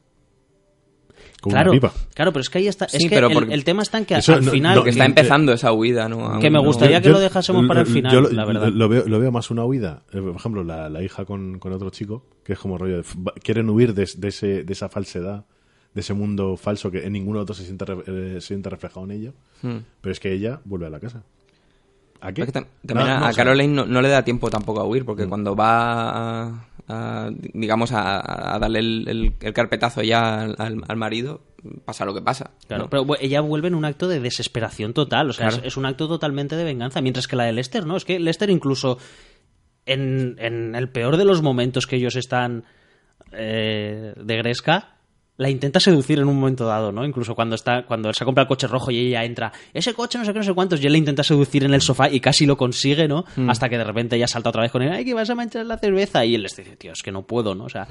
Con 1.41 1.51
Claro, 1.51 1.71
una 1.71 1.79
pipa. 1.79 1.93
claro, 2.13 2.31
pero 2.31 2.41
es 2.41 2.49
que 2.49 2.57
ahí 2.59 2.67
está. 2.67 2.87
Sí, 2.87 2.97
es 2.97 3.03
que 3.03 3.15
pero 3.15 3.27
el, 3.27 3.63
tema 3.63 3.81
está 3.81 3.97
en 3.97 4.05
que 4.05 4.15
Eso 4.15 4.33
al 4.33 4.45
no- 4.45 4.51
final. 4.51 4.75
no, 4.75 4.83
que- 4.83 4.91
está 4.91 5.05
empezando 5.05 5.51
esa 5.53 5.71
huida, 5.73 6.07
¿no? 6.07 6.25
Aún 6.25 6.39
Que 6.41 6.49
me 6.49 6.57
no- 6.59 6.63
gustaría 6.65 7.01
que 7.01 7.07
Yo- 7.07 7.13
lo 7.13 7.19
dejásemos 7.19 7.65
para 7.67 7.81
el 7.81 7.87
final, 7.87 8.13
yo 8.13 8.21
lo- 8.21 8.29
la 8.31 8.45
verdad. 8.45 8.67
Lo, 8.69 8.87
veo, 8.89 9.05
lo 9.07 9.19
veo 9.19 9.31
más 9.31 9.49
una 9.51 9.65
huida. 9.65 10.03
Eh, 10.13 10.21
Por 10.21 10.35
ejemplo, 10.35 10.63
la, 10.63 10.89
la 10.89 11.01
hija 11.03 11.25
con, 11.25 11.59
con 11.59 11.73
otro 11.73 11.89
chico, 11.89 12.25
que 12.43 12.53
es 12.53 12.59
como 12.59 12.77
rollo 12.77 12.97
de... 12.97 13.03
Quieren 13.41 13.69
huir 13.69 13.93
de, 13.93 14.09
de 14.17 14.27
ese, 14.27 14.63
de 14.63 14.73
esa 14.73 14.89
falsedad, 14.89 15.45
de 15.93 16.01
ese 16.01 16.13
mundo 16.13 16.55
falso 16.57 16.91
que 16.91 17.05
en 17.05 17.13
ninguno 17.13 17.39
otro 17.41 17.53
se 17.55 17.63
siente, 17.65 17.85
re- 17.85 18.03
eh, 18.07 18.33
se 18.41 18.47
siente 18.47 18.69
reflejado 18.69 19.05
en 19.05 19.11
ello. 19.11 19.33
Hmm. 19.61 19.77
Pero 20.01 20.11
es 20.11 20.19
que 20.19 20.31
ella 20.33 20.61
vuelve 20.65 20.87
a 20.87 20.89
la 20.89 20.99
casa. 20.99 21.23
¿A 22.25 22.31
qué? 22.31 22.45
Porque 22.45 22.59
tam- 22.59 22.67
también 22.85 23.07
No, 23.09 23.25
a, 23.25 23.29
no, 23.29 23.35
Caroline 23.35 23.73
no, 23.73 23.85
no 23.85 24.01
le 24.01 24.09
da 24.09 24.23
tiempo 24.23 24.49
tampoco 24.49 24.79
a 24.81 24.85
huir, 24.85 25.03
Mm. 25.03 25.05
porque 25.05 25.27
cuando 25.27 25.55
va 25.55 26.45
a, 26.47 26.65
a, 26.87 27.29
digamos, 27.53 27.91
a, 27.91 28.55
a 28.55 28.59
darle 28.59 28.79
el, 28.79 29.05
el- 29.07 29.33
el 29.41 29.53
carpetazo 29.53 30.01
ya 30.01 30.41
al, 30.43 30.55
al- 30.57 30.83
al 30.87 30.97
marido, 30.97 31.41
pasa 31.85 32.05
lo 32.05 32.13
que 32.13 32.21
pasa. 32.21 32.51
Claro, 32.67 32.83
¿no? 32.83 32.89
pero 32.89 33.05
ella 33.19 33.41
vuelve 33.41 33.67
en 33.67 33.75
un 33.75 33.85
acto 33.85 34.07
de 34.07 34.19
desesperación 34.19 34.93
total, 34.93 35.29
o 35.29 35.33
sea, 35.33 35.47
Claro. 35.49 35.61
es, 35.63 35.67
es 35.73 35.77
un 35.77 35.85
acto 35.85 36.07
totalmente 36.07 36.55
de 36.55 36.63
venganza, 36.63 37.01
mientras 37.01 37.27
que 37.27 37.35
la 37.35 37.43
de 37.45 37.53
Lester, 37.53 37.85
¿no? 37.85 37.97
Es 37.97 38.05
que 38.05 38.19
Lester 38.19 38.49
incluso 38.49 38.97
en, 39.85 40.35
en 40.39 40.75
el 40.75 40.89
peor 40.89 41.17
de 41.17 41.25
los 41.25 41.41
momentos 41.41 41.87
que 41.87 41.97
ellos 41.97 42.15
están 42.15 42.63
eh, 43.31 44.13
de 44.15 44.37
Gresca, 44.37 44.95
la 45.37 45.49
intenta 45.49 45.79
seducir 45.79 46.19
en 46.19 46.27
un 46.27 46.35
momento 46.39 46.65
dado, 46.65 46.91
¿no? 46.91 47.03
Incluso 47.05 47.33
cuando 47.33 47.55
está 47.55 47.85
cuando 47.85 48.07
él 48.09 48.15
se 48.15 48.23
compra 48.23 48.43
el 48.43 48.47
coche 48.47 48.67
rojo 48.67 48.91
y 48.91 48.99
ella 48.99 49.23
entra, 49.23 49.51
ese 49.73 49.93
coche 49.93 50.17
no 50.19 50.25
sé 50.25 50.31
qué, 50.33 50.39
no 50.39 50.45
sé 50.45 50.53
cuántos, 50.53 50.79
y 50.81 50.85
él 50.85 50.91
le 50.93 50.99
intenta 50.99 51.23
seducir 51.23 51.63
en 51.63 51.73
el 51.73 51.81
sofá 51.81 52.09
y 52.09 52.19
casi 52.19 52.45
lo 52.45 52.55
consigue, 52.55 53.07
¿no? 53.07 53.25
Hasta 53.47 53.67
que 53.69 53.77
de 53.77 53.83
repente 53.83 54.15
ella 54.15 54.27
salta 54.27 54.49
otra 54.49 54.61
vez 54.61 54.71
con 54.71 54.81
él, 54.83 54.91
ay, 54.91 55.03
que 55.05 55.13
vas 55.13 55.29
a 55.29 55.35
manchar 55.35 55.65
la 55.65 55.77
cerveza, 55.77 56.23
y 56.25 56.35
él 56.35 56.43
le 56.43 56.49
dice, 56.49 56.75
tío, 56.75 56.91
es 56.91 57.01
que 57.01 57.11
no 57.11 57.23
puedo, 57.23 57.55
¿no? 57.55 57.63
O 57.65 57.69
sea, 57.69 57.87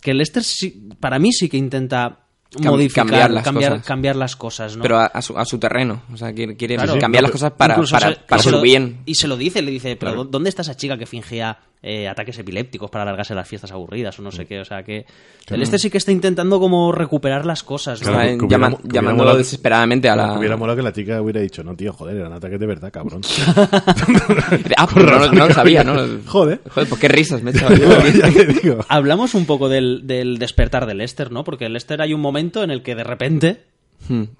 que 0.00 0.14
Lester 0.14 0.44
sí- 0.44 0.88
para 1.00 1.18
mí 1.18 1.32
sí 1.32 1.48
que 1.48 1.56
intenta 1.56 2.20
Cam- 2.56 2.70
modificar, 2.70 3.06
cambiar 3.06 3.30
las 3.32 3.44
cambiar, 3.44 3.72
cosas. 3.72 3.86
cambiar 3.86 4.16
las 4.16 4.36
cosas, 4.36 4.76
¿no? 4.76 4.82
Pero 4.82 4.98
a, 4.98 5.06
a 5.06 5.20
su, 5.22 5.36
a 5.36 5.44
su 5.44 5.58
terreno. 5.58 6.04
O 6.12 6.16
sea, 6.16 6.32
quiere, 6.32 6.56
quiere 6.56 6.76
Claro. 6.76 6.96
cambiar 7.00 7.22
Sí, 7.22 7.26
las 7.26 7.32
cosas 7.32 7.50
para, 7.54 7.74
para, 7.74 7.86
se- 8.14 8.20
para 8.28 8.42
su 8.42 8.50
lo- 8.52 8.60
bien. 8.60 8.98
Y 9.06 9.16
se 9.16 9.26
lo 9.26 9.36
dice, 9.36 9.60
le 9.62 9.72
dice, 9.72 9.96
pero 9.96 10.12
Claro. 10.12 10.24
¿dónde 10.30 10.50
está 10.50 10.62
esa 10.62 10.76
chica 10.76 10.96
que 10.96 11.06
fingía 11.06 11.58
eh, 11.86 12.08
ataques 12.08 12.38
epilépticos 12.38 12.90
para 12.90 13.02
alargarse 13.02 13.34
las 13.34 13.46
fiestas 13.46 13.70
aburridas 13.70 14.18
o 14.18 14.22
no 14.22 14.30
Mm. 14.30 14.32
sé 14.32 14.46
qué? 14.46 14.60
O 14.60 14.64
sea, 14.64 14.82
que 14.82 15.04
el 15.50 15.62
este 15.62 15.78
sí 15.78 15.90
que 15.90 15.98
está 15.98 16.10
intentando 16.12 16.58
como 16.58 16.90
recuperar 16.92 17.44
las 17.44 17.62
cosas, 17.62 18.00
¿no? 18.02 18.12
Claro, 18.12 18.38
que 18.38 18.48
llama- 18.48 18.78
que 18.90 19.00
molado- 19.02 19.36
desesperadamente 19.36 20.08
a 20.08 20.16
la... 20.16 20.32
Que 20.32 20.38
hubiera 20.38 20.56
molado 20.56 20.76
que 20.76 20.82
la 20.82 20.92
chica 20.92 21.20
hubiera 21.20 21.40
dicho, 21.42 21.62
no, 21.62 21.76
tío, 21.76 21.92
joder, 21.92 22.16
eran 22.16 22.32
ataques 22.32 22.58
de 22.58 22.66
verdad, 22.66 22.90
cabrón. 22.90 23.20
Ah, 24.76 24.86
pues 24.92 25.04
no, 25.04 25.18
lo- 25.18 25.32
no 25.32 25.48
lo 25.48 25.54
sabía, 25.54 25.84
¿no? 25.84 25.94
Joder. 26.26 26.60
Joder, 26.70 26.88
pues 26.88 27.00
qué 27.00 27.08
risas 27.08 27.42
me 27.42 27.50
he 27.50 27.54
echado. 27.54 27.74
Hablamos 28.88 29.34
un 29.34 29.46
poco 29.46 29.68
del, 29.68 30.06
del 30.06 30.38
despertar 30.38 30.86
de 30.86 30.94
Lester, 30.94 31.30
¿no? 31.30 31.44
Porque 31.44 31.68
Lester 31.68 32.00
hay 32.02 32.12
un 32.14 32.20
momento 32.20 32.62
en 32.62 32.70
el 32.70 32.82
que 32.82 32.94
de 32.94 33.04
repente. 33.04 33.60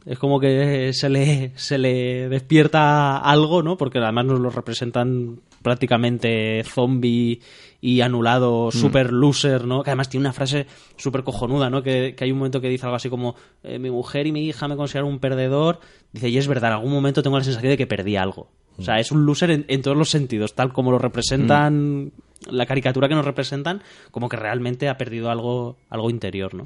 Es 0.05 0.19
como 0.19 0.41
que 0.41 0.93
se 0.93 1.09
le, 1.09 1.53
se 1.57 1.79
le 1.79 2.29
despierta 2.29 3.19
algo, 3.19 3.63
¿no? 3.63 3.77
Porque 3.77 3.99
además 3.99 4.27
nos 4.27 4.41
lo 4.41 4.51
representan 4.51 5.41
prácticamente 5.63 6.63
zombie 6.65 7.41
y 7.81 8.01
anulado, 8.03 8.71
super 8.71 9.13
loser, 9.13 9.65
¿no? 9.67 9.83
Que 9.83 9.91
además 9.91 10.09
tiene 10.09 10.27
una 10.27 10.33
frase 10.33 10.67
súper 10.97 11.23
cojonuda, 11.23 11.71
¿no? 11.71 11.83
Que, 11.83 12.15
que 12.15 12.25
hay 12.25 12.33
un 12.33 12.39
momento 12.39 12.61
que 12.61 12.69
dice 12.69 12.85
algo 12.87 12.97
así 12.97 13.09
como 13.09 13.37
eh, 13.63 13.79
mi 13.79 13.91
mujer 13.91 14.27
y 14.27 14.33
mi 14.33 14.47
hija 14.47 14.69
me 14.69 14.77
consideran 14.77 15.09
un 15.11 15.19
perdedor. 15.19 15.81
Dice, 16.13 16.29
y 16.29 16.37
es 16.39 16.47
verdad, 16.47 16.71
en 16.71 16.77
algún 16.77 16.93
momento 16.93 17.23
tengo 17.23 17.39
la 17.39 17.45
sensación 17.45 17.71
de 17.71 17.77
que 17.77 17.87
perdí 17.87 18.17
algo. 18.17 18.49
O 18.77 18.83
sea, 18.83 18.99
es 18.99 19.13
un 19.13 19.25
loser 19.25 19.51
en, 19.51 19.65
en 19.69 19.83
todos 19.83 19.97
los 19.97 20.11
sentidos, 20.11 20.55
tal 20.55 20.73
como 20.73 20.91
lo 20.91 20.99
representan, 20.99 22.13
la 22.51 22.67
caricatura 22.67 23.09
que 23.09 23.15
nos 23.15 23.25
representan, 23.25 23.83
como 24.11 24.29
que 24.29 24.37
realmente 24.37 24.89
ha 24.89 24.97
perdido 24.97 25.31
algo, 25.31 25.77
algo 25.91 26.11
interior, 26.11 26.55
¿no? 26.55 26.65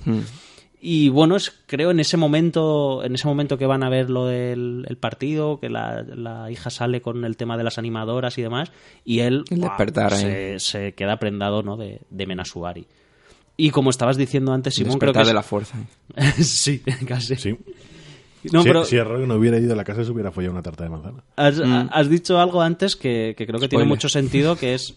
Y 0.81 1.09
bueno, 1.09 1.35
es, 1.37 1.53
creo 1.67 1.91
en 1.91 1.99
ese 2.01 2.17
momento, 2.17 3.03
en 3.03 3.15
ese 3.15 3.27
momento 3.27 3.59
que 3.59 3.67
van 3.67 3.83
a 3.83 3.89
ver 3.89 4.11
lo 4.11 4.27
del 4.27 4.85
el 4.89 4.97
partido, 4.97 5.59
que 5.59 5.69
la, 5.69 6.03
la 6.03 6.51
hija 6.51 6.71
sale 6.71 7.01
con 7.03 7.25
el 7.25 7.37
tema 7.37 7.57
de 7.57 7.65
las 7.65 7.79
animadoras 7.79 8.39
y 8.39 8.43
demás, 8.43 8.71
y 9.05 9.21
él 9.21 9.45
ahí. 10.13 10.21
se, 10.21 10.61
se 10.61 10.93
queda 10.95 11.19
prendado 11.19 11.63
¿no? 11.63 11.77
de, 11.77 12.01
de 12.11 12.27
Menasuari. 12.27 12.87
Y 13.57 13.71
como 13.71 13.91
estabas 13.91 14.17
diciendo 14.17 14.53
antes, 14.53 14.75
Simón, 14.75 14.93
Despertar 15.01 15.15
creo 15.15 15.23
que 15.25 15.27
de 15.27 15.31
es- 15.31 15.35
la 15.35 15.43
fuerza. 15.43 15.79
sí, 16.43 16.81
casi. 17.07 17.35
Sí. 17.35 17.57
No, 18.53 18.63
si, 18.63 18.69
pero 18.69 18.85
si 18.85 18.97
Arroyo 18.99 19.27
no 19.27 19.35
hubiera 19.35 19.59
ido 19.59 19.73
a 19.73 19.77
la 19.77 19.83
casa, 19.83 20.05
se 20.05 20.13
hubiera 20.13 20.31
follado 20.31 20.53
una 20.53 20.63
tarta 20.63 20.85
de 20.85 20.91
manzana. 20.91 21.25
has, 21.35 21.61
has 21.91 22.09
dicho 22.09 22.39
algo 22.39 22.63
antes 22.63 22.95
que, 22.95 23.35
que 23.37 23.47
creo 23.49 23.59
que 23.59 23.69
tiene 23.69 23.85
mucho 23.85 24.09
sentido, 24.09 24.55
que 24.55 24.75
es 24.75 24.95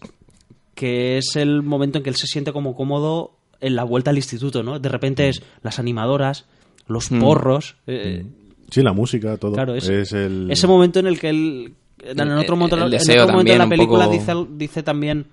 que 0.76 1.18
es 1.18 1.34
el 1.34 1.62
momento 1.62 1.98
en 1.98 2.04
que 2.04 2.10
él 2.10 2.16
se 2.16 2.28
siente 2.28 2.52
como 2.52 2.76
cómodo 2.76 3.32
en 3.62 3.74
la 3.76 3.84
vuelta 3.84 4.10
al 4.10 4.16
instituto, 4.16 4.62
¿no? 4.62 4.78
De 4.78 4.88
repente 4.90 5.28
es 5.30 5.42
las 5.62 5.78
animadoras, 5.78 6.44
los 6.86 7.08
porros, 7.08 7.76
eh, 7.86 8.26
Sí, 8.70 8.82
la 8.82 8.92
música, 8.92 9.36
todo. 9.36 9.52
Claro, 9.52 9.74
es, 9.74 9.88
es 9.88 10.12
el... 10.12 10.50
ese 10.50 10.66
momento 10.66 10.98
en 10.98 11.06
el 11.06 11.18
que 11.20 11.28
él 11.30 11.74
en 12.02 12.18
El- 12.20 12.32
otro 12.38 12.56
momento, 12.56 12.76
el 12.76 12.92
en 12.94 13.20
otro 13.20 13.32
momento 13.32 13.52
de 13.52 13.58
la 13.58 13.68
película 13.68 14.04
poco- 14.06 14.16
dice, 14.18 14.32
dice 14.56 14.82
también 14.82 15.26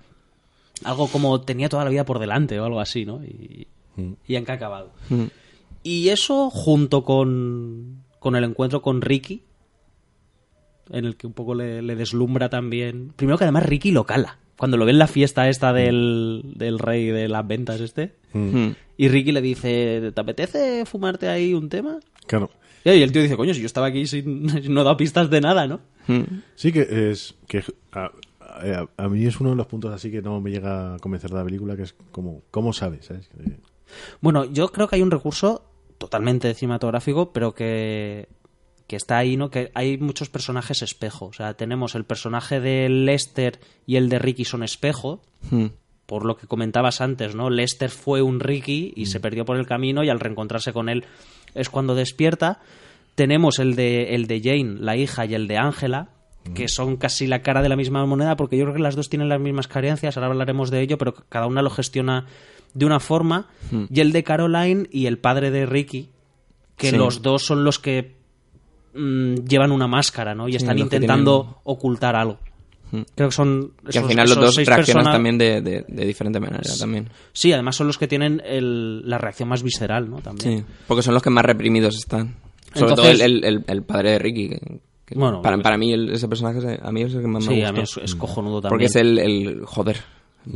algo 0.84 1.08
como 1.08 1.40
tenía 1.40 1.68
toda 1.68 1.84
la 1.84 1.90
vida 1.90 2.04
por 2.04 2.18
delante 2.18 2.58
o 2.60 2.64
algo 2.64 2.80
así, 2.80 3.04
¿no? 3.04 3.22
Y, 3.24 3.66
y 4.26 4.36
en 4.36 4.44
qué 4.44 4.52
ha 4.52 4.54
acabado. 4.54 4.92
Mm. 5.08 5.24
Y 5.82 6.08
eso 6.10 6.50
junto 6.50 7.02
con, 7.04 8.02
con 8.18 8.36
el 8.36 8.44
encuentro 8.44 8.82
con 8.82 9.00
Ricky, 9.02 9.42
en 10.90 11.04
el 11.04 11.16
que 11.16 11.26
un 11.26 11.32
poco 11.32 11.54
le, 11.54 11.82
le 11.82 11.96
deslumbra 11.96 12.48
también. 12.50 13.12
Primero 13.16 13.38
que 13.38 13.44
además 13.44 13.64
Ricky 13.66 13.90
lo 13.90 14.04
cala. 14.04 14.38
Cuando 14.60 14.76
lo 14.76 14.84
ve 14.84 14.90
en 14.90 14.98
la 14.98 15.06
fiesta 15.06 15.48
esta 15.48 15.72
del, 15.72 16.42
del 16.54 16.78
rey 16.78 17.06
de 17.06 17.28
las 17.28 17.46
ventas 17.46 17.80
este. 17.80 18.12
Mm. 18.34 18.72
Y 18.98 19.08
Ricky 19.08 19.32
le 19.32 19.40
dice, 19.40 20.12
¿te 20.14 20.20
apetece 20.20 20.84
fumarte 20.84 21.28
ahí 21.30 21.54
un 21.54 21.70
tema? 21.70 21.98
Claro. 22.26 22.50
Y 22.84 22.90
el 22.90 23.10
tío 23.10 23.22
dice, 23.22 23.38
coño, 23.38 23.54
si 23.54 23.60
yo 23.60 23.66
estaba 23.66 23.86
aquí 23.86 24.06
sin, 24.06 24.44
no 24.68 24.80
he 24.82 24.84
dado 24.84 24.98
pistas 24.98 25.30
de 25.30 25.40
nada, 25.40 25.66
¿no? 25.66 25.80
Mm. 26.08 26.42
Sí 26.56 26.72
que 26.72 27.10
es... 27.10 27.36
que 27.48 27.64
a, 27.92 28.10
a- 28.42 28.86
a 28.98 29.08
mí 29.08 29.24
es 29.24 29.40
uno 29.40 29.48
de 29.50 29.56
los 29.56 29.66
puntos 29.66 29.94
así 29.94 30.10
que 30.10 30.20
no 30.20 30.38
me 30.42 30.50
llega 30.50 30.94
a 30.96 30.98
convencer 30.98 31.30
de 31.30 31.36
la 31.38 31.44
película, 31.44 31.74
que 31.74 31.84
es 31.84 31.94
como... 32.12 32.42
¿Cómo 32.50 32.74
sabes? 32.74 33.06
¿sabes? 33.06 33.28
Que- 33.28 33.56
Bueno, 34.20 34.44
yo 34.44 34.68
creo 34.68 34.88
que 34.88 34.96
hay 34.96 35.02
un 35.02 35.10
recurso 35.10 35.64
totalmente 35.96 36.52
cinematográfico, 36.52 37.32
pero 37.32 37.54
que, 37.54 38.28
que 38.90 38.96
está 38.96 39.18
ahí, 39.18 39.36
¿no? 39.36 39.50
Que 39.50 39.70
hay 39.74 39.98
muchos 39.98 40.28
personajes 40.30 40.82
espejo. 40.82 41.26
O 41.26 41.32
sea, 41.32 41.54
tenemos 41.54 41.94
el 41.94 42.02
personaje 42.04 42.58
de 42.58 42.88
Lester 42.88 43.60
y 43.86 43.94
el 43.94 44.08
de 44.08 44.18
Ricky 44.18 44.44
son 44.44 44.64
espejo, 44.64 45.22
Mm. 45.50 45.66
por 46.06 46.24
lo 46.24 46.36
que 46.36 46.48
comentabas 46.48 47.00
antes, 47.00 47.36
¿no? 47.36 47.50
Lester 47.50 47.88
fue 47.90 48.20
un 48.20 48.40
Ricky 48.40 48.92
y 48.96 49.06
se 49.06 49.20
perdió 49.20 49.44
por 49.44 49.56
el 49.58 49.66
camino 49.66 50.02
y 50.02 50.08
al 50.08 50.18
reencontrarse 50.18 50.72
con 50.72 50.88
él 50.88 51.04
es 51.54 51.70
cuando 51.70 51.94
despierta. 51.94 52.58
Tenemos 53.14 53.60
el 53.60 53.76
de, 53.76 54.16
el 54.16 54.26
de 54.26 54.40
Jane, 54.40 54.80
la 54.80 54.96
hija, 54.96 55.24
y 55.24 55.34
el 55.34 55.46
de 55.46 55.56
Ángela, 55.58 56.08
que 56.54 56.66
son 56.66 56.96
casi 56.96 57.28
la 57.28 57.42
cara 57.42 57.62
de 57.62 57.68
la 57.68 57.76
misma 57.76 58.04
moneda, 58.06 58.34
porque 58.34 58.56
yo 58.56 58.64
creo 58.64 58.74
que 58.74 58.82
las 58.82 58.96
dos 58.96 59.08
tienen 59.08 59.28
las 59.28 59.38
mismas 59.40 59.68
carencias, 59.68 60.16
ahora 60.16 60.26
hablaremos 60.30 60.70
de 60.72 60.80
ello, 60.80 60.98
pero 60.98 61.14
cada 61.28 61.46
una 61.46 61.62
lo 61.62 61.70
gestiona 61.70 62.26
de 62.74 62.86
una 62.86 62.98
forma. 62.98 63.46
Y 63.88 64.00
el 64.00 64.10
de 64.10 64.24
Caroline 64.24 64.88
y 64.90 65.06
el 65.06 65.18
padre 65.18 65.52
de 65.52 65.64
Ricky, 65.66 66.10
que 66.76 66.90
Sí. 66.90 66.96
los 66.96 67.22
dos 67.22 67.44
son 67.46 67.62
los 67.62 67.78
que 67.78 68.18
mm, 68.94 69.34
llevan 69.46 69.72
una 69.72 69.86
máscara, 69.86 70.34
¿no? 70.34 70.48
Y 70.48 70.56
están 70.56 70.76
que 70.76 70.82
intentando 70.82 71.42
tienen- 71.42 71.60
ocultar 71.64 72.16
algo. 72.16 72.38
Creo 73.14 73.28
que 73.28 73.34
son 73.34 73.72
Y 73.84 73.86
al 73.86 73.90
esos- 73.90 74.08
final 74.08 74.28
los 74.28 74.36
dos 74.40 74.56
reaccionan 74.66 75.04
también 75.12 75.38
de, 75.38 75.60
de, 75.60 75.84
de 75.86 76.04
diferente 76.06 76.40
manera 76.40 76.60
también. 76.76 77.08
Sí, 77.32 77.52
además 77.52 77.76
son 77.76 77.86
los 77.86 77.96
que 77.98 78.08
tienen 78.08 78.42
el- 78.44 79.08
la 79.08 79.16
reacción 79.16 79.48
más 79.48 79.62
visceral, 79.62 80.10
¿no? 80.10 80.18
También. 80.20 80.58
Sí, 80.58 80.64
porque 80.88 81.02
son 81.02 81.14
los 81.14 81.22
que 81.22 81.30
más 81.30 81.44
reprimidos 81.44 81.96
están. 81.96 82.34
Sobre 82.74 82.90
Entonces- 82.90 82.96
todo 82.96 83.10
el, 83.10 83.20
el- 83.20 83.44
el- 83.44 83.64
el 83.66 83.82
padre 83.84 84.10
de 84.12 84.18
Ricky. 84.18 84.48
que- 84.48 84.80
que 85.06 85.14
Bueno, 85.16 85.40
para, 85.40 85.56
pues- 85.56 85.62
para 85.64 85.76
mí 85.78 85.92
el- 85.92 86.10
ese 86.10 86.26
personaje 86.28 86.58
es- 86.58 86.80
a 86.82 86.90
mí 86.92 87.02
es 87.02 87.14
el 87.14 87.20
que 87.22 87.28
más 87.28 87.44
me 87.44 87.48
Sí, 87.48 87.54
gusta. 87.60 87.68
a 87.68 87.72
mí 87.72 87.80
es, 87.80 87.96
es 88.02 88.14
cojonudo 88.16 88.60
también. 88.60 88.70
Porque 88.70 88.84
es 88.86 88.96
el, 88.96 89.18
el 89.18 89.64
joder. 89.66 89.96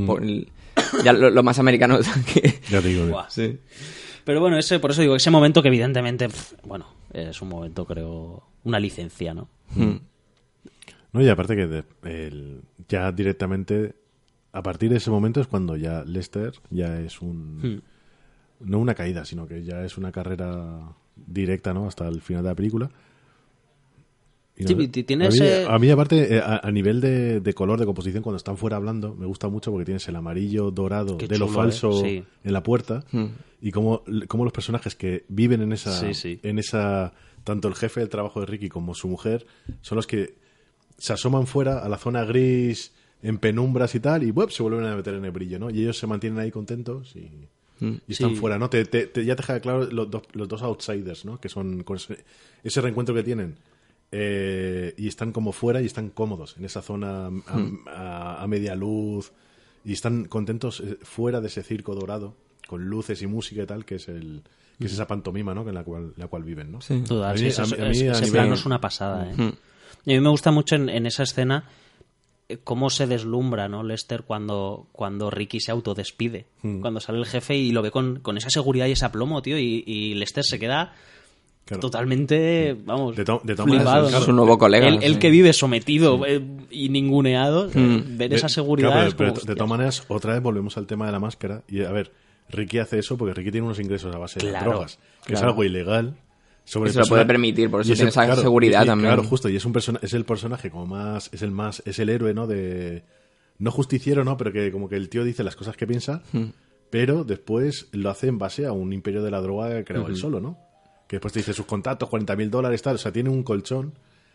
por 0.06 0.22
el- 0.24 0.48
ya 1.04 1.12
lo, 1.12 1.30
lo 1.30 1.42
más 1.44 1.58
americano 1.60 1.98
que... 2.34 2.60
Ya 2.70 2.80
te 2.80 2.88
digo. 2.88 3.04
que- 3.04 3.10
Buah. 3.12 3.30
Sí. 3.30 3.58
Pero 4.24 4.40
bueno, 4.40 4.58
ese, 4.58 4.78
por 4.78 4.90
eso 4.90 5.02
digo, 5.02 5.16
ese 5.16 5.30
momento 5.30 5.60
que 5.62 5.68
evidentemente, 5.68 6.28
bueno, 6.64 6.86
es 7.12 7.40
un 7.42 7.48
momento, 7.48 7.84
creo, 7.84 8.42
una 8.64 8.80
licencia, 8.80 9.34
¿no? 9.34 9.48
Mm. 9.74 9.96
No, 11.12 11.20
y 11.22 11.28
aparte 11.28 11.54
que 11.56 11.66
de- 11.66 11.84
el- 12.02 12.62
ya 12.88 13.12
directamente, 13.12 13.94
a 14.52 14.62
partir 14.62 14.90
de 14.90 14.96
ese 14.96 15.10
momento 15.10 15.40
es 15.40 15.46
cuando 15.46 15.76
ya 15.76 16.04
Lester 16.04 16.54
ya 16.70 17.00
es 17.00 17.20
un... 17.22 17.60
Hmm. 17.62 17.80
No 18.60 18.78
una 18.78 18.94
caída, 18.94 19.24
sino 19.24 19.46
que 19.46 19.62
ya 19.64 19.84
es 19.84 19.98
una 19.98 20.10
carrera 20.12 20.94
directa, 21.16 21.74
¿no? 21.74 21.86
Hasta 21.86 22.08
el 22.08 22.20
final 22.22 22.42
de 22.44 22.48
la 22.48 22.54
película. 22.54 22.90
Y 24.56 24.64
Sí, 24.68 24.74
no- 24.76 24.82
y 24.82 24.88
t- 24.88 25.02
tiene 25.02 25.26
a, 25.26 25.28
mí, 25.30 25.34
ese- 25.34 25.66
a 25.68 25.78
mí, 25.80 25.90
aparte, 25.90 26.36
eh, 26.36 26.40
a, 26.40 26.60
a 26.62 26.70
nivel 26.70 27.00
de, 27.00 27.40
de 27.40 27.54
color, 27.54 27.80
de 27.80 27.86
composición, 27.86 28.22
cuando 28.22 28.36
están 28.36 28.56
fuera 28.56 28.76
hablando, 28.76 29.14
me 29.14 29.26
gusta 29.26 29.48
mucho 29.48 29.72
porque 29.72 29.84
tienes 29.84 30.06
el 30.08 30.14
amarillo 30.16 30.70
dorado 30.70 31.18
Qué 31.18 31.26
de 31.26 31.38
lo 31.38 31.48
falso 31.48 32.04
¿eh? 32.04 32.22
Sí. 32.22 32.24
en 32.44 32.52
la 32.52 32.62
puerta 32.62 33.04
Hmm. 33.10 33.26
y 33.60 33.72
cómo, 33.72 34.02
cómo 34.28 34.44
los 34.44 34.52
personajes 34.52 34.94
que 34.94 35.24
viven 35.28 35.60
en 35.60 35.72
esa, 35.72 35.98
Sí, 35.98 36.14
sí. 36.14 36.38
en 36.44 36.60
esa, 36.60 37.12
tanto 37.42 37.66
el 37.66 37.74
jefe 37.74 37.98
del 38.00 38.08
trabajo 38.08 38.38
de 38.40 38.46
Ricky 38.46 38.68
como 38.68 38.94
su 38.94 39.08
mujer, 39.08 39.44
son 39.80 39.96
los 39.96 40.06
que 40.06 40.34
se 40.98 41.12
asoman 41.12 41.48
fuera 41.48 41.80
a 41.80 41.88
la 41.88 41.98
zona 41.98 42.24
gris, 42.24 42.92
en 43.22 43.38
penumbras 43.38 43.94
y 43.96 44.00
tal, 44.00 44.22
y 44.22 44.30
¡buep! 44.30 44.50
se 44.50 44.62
vuelven 44.62 44.84
a 44.84 44.94
meter 44.94 45.14
en 45.14 45.24
el 45.24 45.30
brillo, 45.32 45.58
¿no? 45.58 45.68
Y 45.70 45.80
ellos 45.80 45.98
se 45.98 46.06
mantienen 46.06 46.38
ahí 46.38 46.50
contentos 46.52 47.16
y, 47.16 47.30
Mm. 47.84 47.94
y 48.06 48.12
están 48.12 48.30
Sí. 48.30 48.36
fuera, 48.36 48.56
¿no? 48.56 48.70
Te, 48.70 48.84
te- 48.84 49.06
te- 49.08 49.24
ya 49.24 49.34
te 49.34 49.42
deja 49.42 49.58
claro 49.58 49.84
los 49.90 50.08
dos, 50.08 50.22
los 50.32 50.46
dos 50.46 50.62
outsiders, 50.62 51.24
¿no? 51.24 51.40
Que 51.40 51.48
son 51.48 51.82
con 51.82 51.96
ese, 51.96 52.18
ese 52.62 52.80
reencuentro 52.80 53.12
que 53.16 53.24
tienen. 53.24 53.56
Eh, 54.12 54.94
y 54.96 55.08
están 55.08 55.32
como 55.32 55.52
fuera 55.52 55.80
y 55.82 55.86
están 55.86 56.10
cómodos 56.10 56.56
en 56.58 56.64
esa 56.64 56.82
zona 56.82 57.26
a, 57.26 57.30
a- 57.86 58.42
a 58.42 58.46
media 58.46 58.74
luz 58.74 59.32
y 59.84 59.92
están 59.92 60.24
contentos 60.26 60.80
eh, 60.80 60.98
fuera 61.02 61.40
de 61.40 61.48
ese 61.48 61.62
circo 61.62 61.94
dorado 61.94 62.34
con 62.68 62.84
luces 62.84 63.20
y 63.22 63.26
música 63.26 63.62
y 63.62 63.66
tal 63.66 63.84
que 63.84 63.96
es 63.96 64.08
el 64.08 64.42
que 64.78 64.86
es 64.86 64.92
esa 64.92 65.06
pantomima 65.06 65.54
¿no? 65.54 65.68
en 65.68 65.74
la 65.74 65.84
cual 65.84 66.12
la 66.16 66.26
cual 66.28 66.42
viven 66.44 66.70
¿no? 66.72 66.80
Sí. 66.80 67.02
Total, 67.06 67.34
A 67.34 67.36
sí, 67.36 67.44
mí- 67.44 67.48
eso- 67.50 67.62
a 67.62 67.66
mí- 67.66 67.72
a 67.74 67.84
mí 67.84 67.90
ese 67.90 68.08
a 68.08 68.12
ese 68.12 68.20
nivel- 68.24 68.32
plano 68.32 68.54
es 68.54 68.66
una 68.66 68.80
pasada, 68.80 69.30
¿eh? 69.30 69.34
Mm. 69.36 69.52
Y 70.06 70.12
a 70.12 70.16
mí 70.16 70.20
me 70.20 70.30
gusta 70.30 70.50
mucho 70.50 70.74
en, 70.76 70.88
en 70.88 71.06
esa 71.06 71.22
escena 71.22 71.68
eh, 72.48 72.58
cómo 72.62 72.90
se 72.90 73.06
deslumbra, 73.06 73.68
¿no? 73.68 73.82
Lester 73.82 74.22
cuando, 74.22 74.86
cuando 74.92 75.30
Ricky 75.30 75.60
se 75.60 75.70
autodespide. 75.72 76.44
Mm. 76.62 76.80
Cuando 76.80 77.00
sale 77.00 77.18
el 77.18 77.24
jefe 77.26 77.56
y 77.56 77.72
lo 77.72 77.80
ve 77.82 77.90
con, 77.90 78.20
con 78.20 78.36
esa 78.36 78.50
seguridad 78.50 78.86
y 78.86 78.92
ese 78.92 79.06
aplomo, 79.06 79.40
tío, 79.42 79.58
y, 79.58 79.82
y 79.86 80.12
Lester 80.14 80.44
se 80.44 80.58
queda 80.58 80.94
Claro. 81.66 81.80
totalmente, 81.80 82.76
vamos, 82.84 83.16
De 83.16 83.24
to-. 83.24 83.40
Su 84.20 84.32
nuevo 84.34 84.58
colega, 84.58 84.86
El, 84.86 85.02
el 85.02 85.14
sí. 85.14 85.18
que 85.18 85.30
vive 85.30 85.52
sometido 85.54 86.26
eh, 86.26 86.42
y 86.70 86.90
ninguneado, 86.90 87.70
eh, 87.74 88.04
ver 88.06 88.28
De- 88.30 88.36
esa 88.36 88.48
seguridad 88.50 88.90
claro, 88.90 89.08
es 89.08 89.14
pero, 89.14 89.30
como, 89.30 89.40
pero 89.40 89.52
de 89.52 89.56
todas 89.56 89.70
maneras 89.70 90.04
otra 90.08 90.34
vez 90.34 90.42
volvemos 90.42 90.76
al 90.76 90.86
tema 90.86 91.06
de 91.06 91.12
la 91.12 91.20
máscara 91.20 91.62
y 91.68 91.82
a 91.82 91.90
ver 91.90 92.12
Ricky 92.50 92.78
hace 92.80 92.98
eso 92.98 93.16
porque 93.16 93.32
Ricky 93.32 93.50
tiene 93.50 93.64
unos 93.66 93.80
ingresos 93.80 94.14
a 94.14 94.18
base 94.18 94.40
de 94.40 94.52
drogas 94.52 94.98
que 95.22 95.32
claro. 95.32 95.38
es 95.38 95.42
algo 95.42 95.64
ilegal 95.64 96.16
sobre 96.66 96.90
Y 96.90 96.92
se 96.92 96.98
lo 97.00 97.06
puede 97.06 97.24
permitir, 97.24 97.70
por 97.70 97.80
eso 97.80 97.94
tiene 97.94 98.10
esa 98.10 98.36
seguridad 98.36 98.82
y- 98.84 98.86
también. 98.86 99.08
claro 99.14 99.26
justo 99.26 99.48
y 99.48 99.56
es 99.56 99.64
un 99.64 99.72
persona 99.72 99.98
es 100.02 100.12
el 100.12 100.26
personaje 100.26 100.70
como 100.70 100.86
más 100.86 101.30
es 101.32 101.40
el 101.40 101.50
más 101.50 101.82
es 101.86 101.98
el 101.98 102.10
héroe 102.10 102.34
no 102.34 102.46
de 102.46 103.04
no 103.58 103.70
justiciero 103.70 104.22
no 104.24 104.36
pero 104.36 104.52
que 104.52 104.70
como 104.70 104.88
que 104.90 104.96
el 104.96 105.08
tío 105.08 105.24
dice 105.24 105.42
las 105.42 105.56
cosas 105.56 105.76
que 105.78 105.86
piensa 105.86 106.22
Hmm. 106.32 106.48
pero 106.90 107.24
después 107.24 107.88
lo 107.92 108.10
hace 108.10 108.26
en 108.28 108.36
base 108.38 108.66
a 108.66 108.72
un 108.72 108.92
imperio 108.92 109.22
de 109.22 109.30
la 109.30 109.40
droga 109.40 109.70
que 109.70 109.84
creó 109.84 110.06
él 110.08 110.16
solo 110.16 110.40
no 110.40 110.58
que 111.06 111.16
después 111.16 111.32
te 111.32 111.40
dice 111.40 111.52
sus 111.52 111.66
contactos 111.66 112.08
40 112.08 112.36
mil 112.36 112.50
dólares 112.50 112.80
tal 112.82 112.94
o 112.96 112.98
sea 112.98 113.12
tiene 113.12 113.30
un 113.30 113.42
colchón 113.42 113.92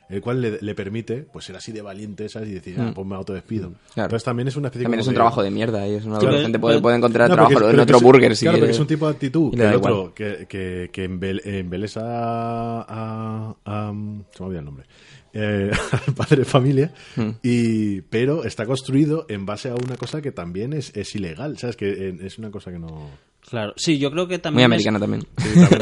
el 0.09 0.21
cual 0.21 0.41
le, 0.41 0.57
le 0.59 0.73
permite 0.73 1.17
pues 1.31 1.45
ser 1.45 1.55
así 1.55 1.71
de 1.71 1.83
valiente 1.83 2.27
¿sabes? 2.29 2.49
y 2.49 2.53
decir 2.53 2.75
ah, 2.79 2.91
pues 2.95 3.05
me 3.05 3.15
autodespido. 3.15 3.73
Claro. 3.93 4.07
entonces 4.07 4.23
también 4.23 4.47
es 4.47 4.55
una 4.55 4.69
especie 4.69 4.85
También 4.85 5.01
es 5.01 5.05
un 5.07 5.13
de- 5.13 5.17
trabajo 5.17 5.43
de 5.43 5.51
mierda 5.51 5.87
y 5.87 5.93
es 5.93 6.05
una 6.05 6.19
Sí, 6.19 6.25
la 6.25 6.31
pero- 6.31 6.41
gente 6.41 6.57
puede, 6.57 6.81
puede 6.81 6.95
encontrar 6.97 7.29
no, 7.29 7.35
trabajo 7.35 7.67
es- 7.67 7.73
en 7.75 7.79
otro 7.79 7.97
es- 7.97 8.03
burger 8.03 8.35
si 8.35 8.45
Claro, 8.45 8.57
porque 8.57 8.71
es 8.71 8.79
un 8.79 8.87
tipo 8.87 9.05
de 9.07 9.13
actitud 9.13 9.53
que 9.55 9.63
el 9.67 9.75
otro, 9.75 10.13
que, 10.15 10.47
que, 10.49 10.89
que 10.91 11.07
embel- 11.09 11.41
embelesa 11.45 12.01
a, 12.03 13.55
a- 13.65 13.93
Se 14.31 14.39
me 14.41 14.45
olvida 14.47 14.59
el 14.59 14.65
nombre. 14.65 14.85
Eh, 15.31 15.69
al 16.07 16.13
padre 16.15 16.37
de 16.37 16.45
familia, 16.45 16.91
Hmm. 17.15 17.29
y, 17.43 18.01
pero 18.01 18.43
está 18.45 18.65
construido 18.65 19.27
en 19.29 19.45
base 19.45 19.69
a 19.69 19.75
una 19.75 19.95
cosa 19.95 20.23
que 20.23 20.31
también 20.31 20.73
es, 20.73 20.91
es 20.97 21.13
ilegal, 21.15 21.59
¿sabes? 21.59 21.75
Que 21.75 21.87
eh, 22.09 22.17
es 22.21 22.39
una 22.39 22.49
cosa 22.49 22.71
que 22.71 22.79
no... 22.79 23.09
Claro, 23.49 23.73
sí, 23.77 23.97
yo 23.97 24.11
creo 24.11 24.27
que 24.27 24.35
Muy 24.35 24.41
también 24.41 24.71
es- 24.73 24.85
americana 24.87 24.99
también. 24.99 25.23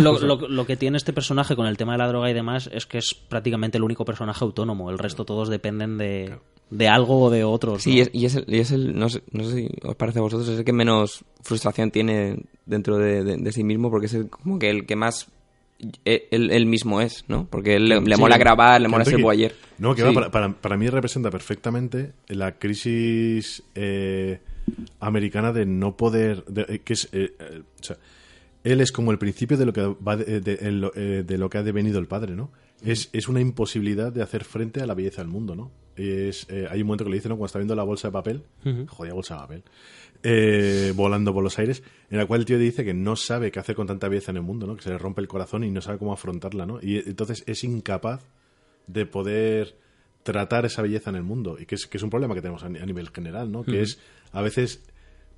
lo, 0.01 0.20
lo- 0.20 0.47
lo 0.47 0.65
que 0.65 0.78
tiene 0.78 0.97
este 0.97 1.11
personaje 1.13 1.55
con 1.55 1.68
el 1.68 1.76
tema 1.78 1.93
de 1.93 1.97
la 1.97 2.07
droga 2.07 2.30
y 2.30 2.34
demás 2.34 2.70
es 2.72 2.86
que 2.86 2.97
es 2.99 3.13
prácticamente 3.13 3.78
el 3.78 3.84
único 3.84 4.05
personaje 4.05 4.43
autónomo. 4.45 4.89
El 4.89 4.97
resto 4.97 5.26
todos 5.26 5.49
dependen 5.49 5.97
de, 5.97 6.38
de 6.70 6.88
algo 6.88 7.24
o 7.24 7.30
de 7.30 7.43
otros. 7.43 7.84
Sí, 7.84 7.89
¿no? 7.91 7.95
y 7.97 7.99
es, 8.01 8.09
y 8.13 8.26
es 8.26 8.36
el, 8.36 8.45
y 8.47 8.59
es 8.59 8.72
el- 8.72 8.97
no, 8.97 9.09
sé, 9.09 9.22
no 9.32 9.43
sé 9.43 9.55
si 9.55 9.70
os 9.84 9.95
parece 9.95 10.20
a 10.20 10.22
vosotros, 10.22 10.47
es 10.49 10.59
el 10.59 10.65
que 10.65 10.74
menos 10.74 11.26
frustración 11.41 11.91
tiene 11.91 12.38
dentro 12.65 12.97
de, 12.97 13.24
de- 13.24 13.38
de 13.38 13.51
sí 13.51 13.63
mismo, 13.63 13.89
porque 13.89 14.05
es 14.05 14.13
el- 14.13 14.30
como 14.30 14.57
que 14.59 14.70
el 14.70 14.86
que 14.86 14.95
más 14.95 15.28
eh, 16.05 16.28
él, 16.32 16.49
él 16.51 16.65
mismo 16.65 17.01
es, 17.01 17.26
¿no? 17.28 17.45
Porque 17.49 17.76
él 17.76 17.88
le, 17.89 18.01
le 18.01 18.15
Sí. 18.15 18.22
mola 18.22 18.38
grabar, 18.38 18.82
le 18.82 18.88
mola 18.88 19.05
ser 19.05 19.22
boyer. 19.22 19.53
No, 19.78 19.93
que 19.93 20.01
Sí. 20.01 20.07
va, 20.07 20.13
para, 20.13 20.32
para, 20.32 20.53
para 20.53 20.76
mí 20.78 20.88
representa 20.88 21.30
perfectamente 21.30 22.13
la 22.30 22.53
crisis 22.53 23.61
eh, 23.76 24.39
americana 24.99 25.51
de 25.53 25.65
no 25.65 25.95
poder. 25.97 26.43
de- 26.45 26.65
eh, 26.76 26.80
que 26.84 26.93
es, 26.93 27.09
eh, 27.11 27.36
eh, 27.39 27.61
o 27.80 27.84
sea, 27.84 27.97
él 28.63 28.82
es 28.82 28.91
como 28.91 29.11
el 29.11 29.18
principio 29.18 29.57
de 29.57 29.65
lo 29.65 29.74
que 29.74 29.82
va 29.82 30.18
de, 30.18 30.41
de- 30.41 31.24
de 31.24 31.38
lo 31.38 31.49
que 31.49 31.57
ha 31.57 31.63
devenido 31.63 31.99
el 31.99 32.07
padre, 32.07 32.36
¿no? 32.36 32.51
Es, 32.84 33.09
es 33.13 33.28
una 33.28 33.39
imposibilidad 33.41 34.11
de 34.11 34.22
hacer 34.22 34.43
frente 34.43 34.82
a 34.82 34.86
la 34.86 34.93
belleza 34.93 35.22
del 35.22 35.32
mundo, 35.32 35.55
¿no? 35.55 35.72
Es, 35.95 36.45
eh, 36.49 36.68
hay 36.70 36.82
un 36.82 36.88
momento 36.88 37.05
que 37.05 37.09
le 37.09 37.15
dice, 37.18 37.28
¿no? 37.30 37.36
Cuando 37.36 37.47
está 37.47 37.59
viendo 37.59 37.76
la 37.76 37.84
bolsa 37.84 38.09
de 38.09 38.11
papel, 38.11 38.43
jodida 38.88 39.13
bolsa 39.13 39.34
de 39.36 39.39
papel, 39.41 39.63
eh, 40.24 40.93
volando 40.95 41.34
por 41.34 41.43
los 41.43 41.57
aires, 41.59 41.82
en 42.11 42.18
la 42.18 42.26
cual 42.26 42.41
el 42.41 42.45
tío 42.45 42.59
dice 42.59 42.84
que 42.86 42.93
no 42.93 43.15
sabe 43.15 43.51
qué 43.51 43.59
hacer 43.59 43.76
con 43.76 43.88
tanta 43.88 44.07
belleza 44.07 44.32
en 44.32 44.38
el 44.38 44.43
mundo, 44.43 44.68
¿no? 44.68 44.76
Que 44.76 44.84
se 44.84 44.89
le 44.89 44.97
rompe 44.97 45.22
el 45.22 45.28
corazón 45.28 45.63
y 45.63 45.72
no 45.72 45.82
sabe 45.82 45.97
cómo 45.97 46.13
afrontarla, 46.13 46.65
¿no? 46.65 46.80
Y 46.82 46.97
entonces 46.97 47.43
es 47.47 47.63
incapaz 47.63 48.24
de 48.88 49.05
poder 49.05 49.76
tratar 50.24 50.65
esa 50.65 50.82
belleza 50.82 51.09
en 51.09 51.15
el 51.15 51.24
mundo 51.24 51.57
y 51.59 51.65
que 51.65 51.76
es, 51.76 51.88
que 51.88 51.97
es 51.97 52.03
un 52.03 52.09
problema 52.09 52.36
que 52.36 52.41
tenemos 52.41 52.61
a 52.63 52.70
nivel 52.70 53.09
general, 53.09 53.51
¿no? 53.51 53.63
Que 53.63 53.82
es 53.82 53.99
a 54.32 54.42
veces 54.42 54.82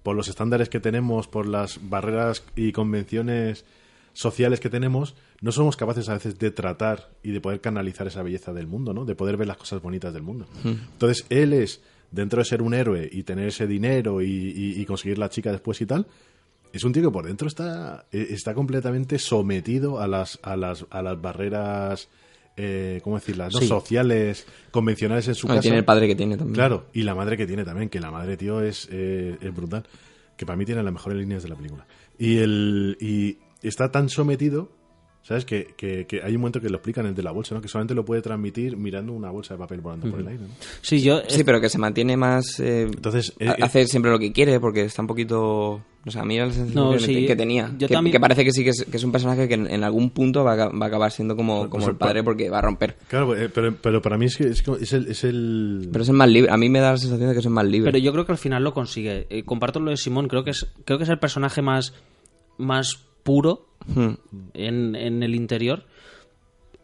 por 0.03 0.15
los 0.15 0.27
estándares 0.27 0.69
que 0.69 0.79
tenemos, 0.79 1.27
por 1.27 1.45
las 1.47 1.79
barreras 1.89 2.43
y 2.55 2.71
convenciones 2.71 3.65
sociales 4.13 4.59
que 4.59 4.69
tenemos, 4.69 5.15
no 5.41 5.51
somos 5.51 5.77
capaces 5.77 6.09
a 6.09 6.13
veces 6.13 6.39
de 6.39 6.51
tratar 6.51 7.09
y 7.23 7.31
de 7.31 7.41
poder 7.41 7.61
canalizar 7.61 8.07
esa 8.07 8.23
belleza 8.23 8.51
del 8.53 8.67
mundo, 8.67 8.93
¿no? 8.93 9.05
De 9.05 9.15
poder 9.15 9.37
ver 9.37 9.47
las 9.47 9.57
cosas 9.57 9.81
bonitas 9.81 10.13
del 10.13 10.23
mundo. 10.23 10.45
Entonces, 10.65 11.25
él 11.29 11.53
es, 11.53 11.81
dentro 12.11 12.39
de 12.39 12.45
ser 12.45 12.61
un 12.61 12.73
héroe 12.73 13.07
y 13.11 13.23
tener 13.23 13.47
ese 13.49 13.67
dinero 13.67 14.21
y, 14.21 14.25
y- 14.27 14.81
y 14.81 14.85
conseguir 14.85 15.17
la 15.19 15.29
chica 15.29 15.51
después 15.51 15.79
y 15.81 15.85
tal, 15.85 16.07
es 16.73 16.83
un 16.83 16.91
tío 16.93 17.03
que 17.03 17.11
por 17.11 17.25
dentro 17.25 17.47
está, 17.47 18.05
eh, 18.11 18.27
está 18.31 18.53
completamente 18.53 19.19
sometido 19.19 19.99
a 19.99 20.07
las, 20.07 20.39
a 20.43 20.55
las, 20.57 20.85
a 20.89 21.01
las 21.01 21.21
barreras, 21.21 22.09
eh, 22.61 22.99
¿cómo 23.03 23.17
decirlas? 23.17 23.53
no? 23.53 23.59
Sí. 23.61 23.67
Sociales, 23.67 24.45
convencionales 24.69 25.29
en 25.29 25.35
su 25.35 25.47
casa. 25.47 25.61
tiene 25.61 25.77
el 25.77 25.85
padre 25.85 26.07
que 26.07 26.15
tiene 26.15 26.35
también. 26.35 26.55
Claro, 26.55 26.87
y 26.91 27.03
la 27.03 27.15
madre 27.15 27.37
que 27.37 27.47
tiene 27.47 27.63
también, 27.63 27.87
que 27.87 28.01
la 28.01 28.11
madre, 28.11 28.35
tío, 28.35 28.61
es, 28.61 28.89
eh, 28.91 29.37
es 29.39 29.55
brutal. 29.55 29.83
Que 30.35 30.45
para 30.45 30.57
mí 30.57 30.65
tiene 30.65 30.83
las 30.83 30.91
mejores 30.91 31.17
líneas 31.17 31.41
de 31.43 31.49
la 31.49 31.55
película. 31.55 31.87
Y, 32.17 32.37
el, 32.39 32.97
y 32.99 33.37
está 33.61 33.91
tan 33.91 34.09
sometido, 34.09 34.71
¿sabes? 35.29 35.45
Que, 35.45 35.75
que, 35.77 36.07
que 36.07 36.23
hay 36.23 36.33
un 36.35 36.41
momento 36.41 36.59
que 36.59 36.69
lo 36.69 36.77
explican, 36.77 37.05
el 37.05 37.13
de 37.13 37.21
la 37.21 37.29
bolsa, 37.31 37.53
¿no? 37.53 37.61
Que 37.61 37.67
solamente 37.67 37.93
lo 37.93 38.03
puede 38.03 38.21
transmitir 38.23 38.75
mirando 38.75 39.13
una 39.13 39.29
bolsa 39.29 39.53
de 39.53 39.59
papel 39.59 39.79
volando 39.79 40.09
por 40.09 40.19
el 40.21 40.27
aire, 40.27 40.41
¿no? 40.41 40.49
Sí, 40.81 41.01
yo. 41.03 41.21
Sí, 41.27 41.43
pero 41.43 41.61
que 41.61 41.69
se 41.69 41.77
mantiene 41.77 42.17
más... 42.17 42.59
eh, 42.59 42.81
Entonces, 42.83 43.33
eh, 43.39 43.47
ha- 43.47 43.63
hace 43.63 43.85
siempre 43.85 44.11
lo 44.11 44.17
que 44.17 44.31
quiere 44.33 44.59
porque 44.59 44.81
está 44.85 45.03
un 45.03 45.07
poquito... 45.07 45.81
No 46.05 46.11
sé, 46.13 46.19
a 46.19 46.23
mí 46.23 46.37
era 46.37 46.45
la 46.47 46.53
sensación 46.53 46.83
No, 46.83 46.91
que, 46.93 46.99
sí, 46.99 47.25
que 47.27 47.35
tenía. 47.35 47.69
yo 47.77 47.87
que, 47.89 47.93
también- 47.93 48.13
que 48.13 48.19
parece 48.21 48.43
que 48.45 48.51
sí 48.53 48.63
que 48.63 48.69
es, 48.71 48.85
que 48.89 48.97
es 48.97 49.03
un 49.03 49.11
personaje 49.11 49.47
que 49.49 49.53
en, 49.53 49.67
en 49.69 49.83
algún 49.83 50.09
punto 50.11 50.43
va 50.45 50.53
a, 50.53 50.69
va 50.69 50.85
a 50.85 50.87
acabar 50.87 51.11
siendo 51.11 51.35
como, 51.35 51.69
como 51.69 51.83
pues, 51.83 51.87
el 51.89 51.95
padre 51.97 52.23
porque 52.23 52.49
va 52.49 52.57
a 52.59 52.61
romper. 52.61 52.95
Claro, 53.09 53.35
eh, 53.35 53.49
pero, 53.49 53.75
pero 53.75 54.01
para 54.01 54.17
mí 54.17 54.25
es 54.25 54.37
que 54.37 54.47
es, 54.47 54.63
el... 54.93 55.07
Es 55.11 55.23
el... 55.25 55.89
Pero 55.91 56.01
es 56.03 56.09
el 56.09 56.15
más 56.15 56.29
libre. 56.29 56.51
A 56.51 56.57
mí 56.57 56.69
me 56.69 56.79
da 56.79 56.91
la 56.91 56.97
sensación 56.97 57.27
de 57.27 57.33
que 57.35 57.39
es 57.41 57.45
el 57.45 57.51
más 57.51 57.65
libre. 57.65 57.91
Pero 57.91 58.01
yo 58.03 58.11
creo 58.13 58.25
que 58.25 58.31
al 58.31 58.37
final 58.39 58.63
lo 58.63 58.73
consigue. 58.73 59.27
Eh, 59.29 59.43
comparto 59.43 59.79
lo 59.81 59.91
de 59.91 59.97
Simón, 59.97 60.27
creo 60.29 60.43
que 60.43 60.51
es, 60.51 60.65
creo 60.85 60.97
que 60.97 61.03
es 61.03 61.09
el 61.09 61.19
personaje 61.19 61.61
más, 61.61 61.93
más 62.57 63.05
puro 63.29 63.69
Hmm. 63.95 64.13
en, 64.53 64.95
en 64.95 65.23
el 65.23 65.35
interior. 65.35 65.85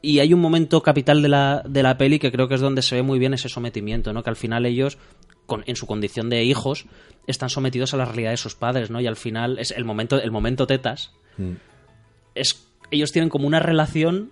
Y 0.01 0.19
hay 0.19 0.33
un 0.33 0.39
momento 0.39 0.81
capital 0.81 1.21
de 1.21 1.29
la, 1.29 1.63
de 1.67 1.83
la 1.83 1.97
peli 1.97 2.19
que 2.19 2.31
creo 2.31 2.47
que 2.47 2.55
es 2.55 2.61
donde 2.61 2.81
se 2.81 2.95
ve 2.95 3.01
muy 3.01 3.19
bien 3.19 3.33
ese 3.33 3.49
sometimiento, 3.49 4.13
¿no? 4.13 4.23
Que 4.23 4.29
al 4.29 4.35
final 4.35 4.65
ellos, 4.65 4.97
con, 5.45 5.63
en 5.65 5.75
su 5.75 5.87
condición 5.87 6.29
de 6.29 6.43
hijos, 6.43 6.85
están 7.27 7.49
sometidos 7.49 7.93
a 7.93 7.97
la 7.97 8.05
realidad 8.05 8.31
de 8.31 8.37
sus 8.37 8.55
padres, 8.55 8.91
¿no? 8.91 9.01
Y 9.01 9.07
al 9.07 9.15
final 9.15 9.57
es 9.59 9.71
el 9.71 9.83
momento, 9.83 10.21
el 10.21 10.31
momento 10.31 10.67
tetas. 10.67 11.11
Mm. 11.37 11.53
Es, 12.35 12.67
ellos 12.91 13.11
tienen 13.11 13.29
como 13.29 13.47
una 13.47 13.59
relación 13.59 14.31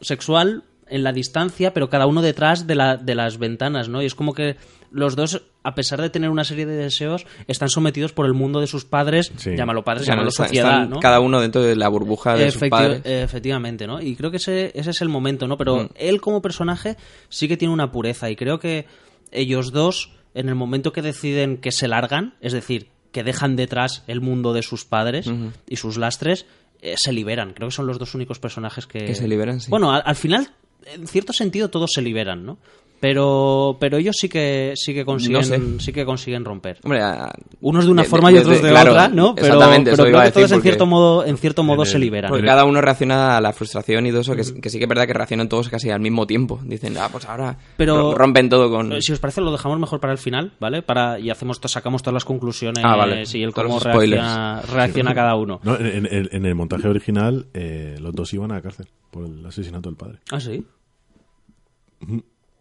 sexual 0.00 0.64
en 0.88 1.04
la 1.04 1.12
distancia, 1.12 1.72
pero 1.72 1.88
cada 1.88 2.06
uno 2.06 2.22
detrás 2.22 2.66
de, 2.66 2.74
la, 2.74 2.96
de 2.96 3.14
las 3.14 3.38
ventanas, 3.38 3.88
¿no? 3.88 4.02
Y 4.02 4.06
es 4.06 4.14
como 4.14 4.34
que 4.34 4.56
los 4.94 5.16
dos, 5.16 5.42
a 5.64 5.74
pesar 5.74 6.00
de 6.00 6.08
tener 6.08 6.30
una 6.30 6.44
serie 6.44 6.66
de 6.66 6.76
deseos, 6.76 7.26
están 7.48 7.68
sometidos 7.68 8.12
por 8.12 8.26
el 8.26 8.32
mundo 8.32 8.60
de 8.60 8.66
sus 8.66 8.84
padres, 8.84 9.32
Sí. 9.36 9.56
llámalo 9.56 9.82
padres, 9.84 10.02
O 10.02 10.04
sea, 10.06 10.14
llámalo 10.14 10.30
sociedad, 10.30 10.88
¿no? 10.88 11.00
Cada 11.00 11.20
uno 11.20 11.40
dentro 11.40 11.62
de 11.62 11.74
la 11.76 11.88
burbuja 11.88 12.36
de 12.36 12.50
sus 12.50 12.62
Efecti- 12.62 12.70
padres. 12.70 13.02
Efectivamente, 13.04 13.86
¿no? 13.86 14.00
Y 14.00 14.14
creo 14.16 14.30
que 14.30 14.36
ese, 14.38 14.70
ese 14.74 14.90
es 14.90 15.00
el 15.02 15.08
momento, 15.08 15.48
¿no? 15.48 15.56
Pero 15.58 15.84
Mm. 15.84 15.88
él 15.96 16.20
como 16.20 16.40
personaje 16.40 16.96
sí 17.28 17.48
que 17.48 17.56
tiene 17.56 17.74
una 17.74 17.90
pureza 17.90 18.30
y 18.30 18.36
creo 18.36 18.58
que 18.60 18.86
ellos 19.32 19.72
dos, 19.72 20.12
en 20.34 20.48
el 20.48 20.54
momento 20.54 20.92
que 20.92 21.02
deciden 21.02 21.56
que 21.58 21.72
se 21.72 21.88
largan, 21.88 22.34
es 22.40 22.52
decir, 22.52 22.88
que 23.12 23.22
dejan 23.24 23.56
detrás 23.56 24.04
el 24.06 24.20
mundo 24.20 24.52
de 24.52 24.62
sus 24.62 24.84
padres 24.84 25.30
y 25.68 25.76
sus 25.76 25.96
lastres, 25.98 26.46
eh, 26.82 26.94
se 26.96 27.12
liberan. 27.12 27.52
Creo 27.54 27.68
que 27.68 27.74
son 27.74 27.86
los 27.86 27.98
dos 27.98 28.14
únicos 28.14 28.38
personajes 28.38 28.86
que... 28.86 29.04
Que 29.06 29.14
se 29.14 29.26
liberan, 29.28 29.60
sí. 29.60 29.70
Bueno, 29.70 29.92
al, 29.92 30.02
al 30.04 30.16
final, 30.16 30.50
en 30.86 31.06
cierto 31.06 31.32
sentido, 31.32 31.70
todos 31.70 31.90
se 31.94 32.02
liberan, 32.02 32.44
¿no? 32.44 32.58
Pero, 33.00 33.76
pero 33.78 33.98
ellos 33.98 34.16
sí 34.18 34.30
que 34.30 34.72
sí 34.76 34.94
que 34.94 35.04
consiguen, 35.04 35.44
sé. 35.44 35.60
sí 35.78 35.92
que 35.92 36.06
consiguen 36.06 36.42
romper. 36.44 36.78
Hombre, 36.84 37.02
a- 37.02 37.30
Unos 37.60 37.84
de 37.84 37.90
una 37.90 38.02
de- 38.02 38.08
forma 38.08 38.30
de- 38.30 38.36
y 38.36 38.38
otros 38.38 38.56
de- 38.56 38.62
de 38.62 38.70
claro, 38.70 38.92
otra, 38.92 39.08
¿no? 39.08 39.34
Pero, 39.34 39.46
exactamente, 39.48 39.90
pero 39.90 40.02
eso 40.04 40.08
iba 40.08 40.08
creo 40.08 40.18
a 40.20 40.22
que 40.22 40.28
decir 40.30 40.42
todos 40.42 40.52
en 40.52 40.62
cierto 40.62 40.86
modo, 40.86 41.24
en 41.26 41.36
cierto 41.36 41.62
modo 41.64 41.84
se 41.84 41.98
liberan. 41.98 42.30
Porque 42.30 42.46
cada 42.46 42.64
uno 42.64 42.80
reacciona 42.80 43.36
a 43.36 43.40
la 43.42 43.52
frustración 43.52 44.06
y 44.06 44.10
todo 44.10 44.20
eso, 44.22 44.34
que, 44.34 44.42
que 44.60 44.70
sí 44.70 44.78
que 44.78 44.84
es 44.84 44.88
verdad 44.88 45.06
que 45.06 45.12
reaccionan 45.12 45.48
todos 45.50 45.68
casi 45.68 45.90
al 45.90 46.00
mismo 46.00 46.26
tiempo. 46.26 46.60
Dicen, 46.64 46.96
ah, 46.98 47.08
pues 47.12 47.26
ahora 47.26 47.58
Pero- 47.76 48.12
ro- 48.12 48.14
rompen 48.16 48.48
todo 48.48 48.70
con... 48.70 48.92
Eh, 48.94 49.02
Si 49.02 49.12
os 49.12 49.18
parece, 49.18 49.42
lo 49.42 49.52
dejamos 49.52 49.78
mejor 49.78 50.00
para 50.00 50.12
el 50.14 50.18
final, 50.18 50.52
¿vale? 50.58 50.80
Para, 50.80 51.18
y 51.18 51.28
hacemos 51.28 51.60
sacamos 51.64 52.02
todas 52.02 52.14
las 52.14 52.24
conclusiones 52.24 52.82
Ah, 52.86 52.96
vale. 52.96 53.24
y 53.30 53.42
el 53.42 53.52
cómo 53.52 53.80
reacciona, 53.80 54.62
reacciona 54.62 55.14
cada 55.14 55.34
uno. 55.34 55.60
No, 55.62 55.76
en, 55.78 56.06
en- 56.10 56.28
en 56.32 56.46
el 56.46 56.54
montaje 56.54 56.88
original, 56.88 57.46
eh, 57.52 57.96
los 58.00 58.14
dos 58.14 58.32
iban 58.32 58.50
a 58.52 58.54
la 58.56 58.62
cárcel 58.62 58.86
por 59.10 59.26
el 59.26 59.44
asesinato 59.44 59.90
del 59.90 59.96
padre. 59.96 60.20
Ah, 60.30 60.40
sí. 60.40 60.64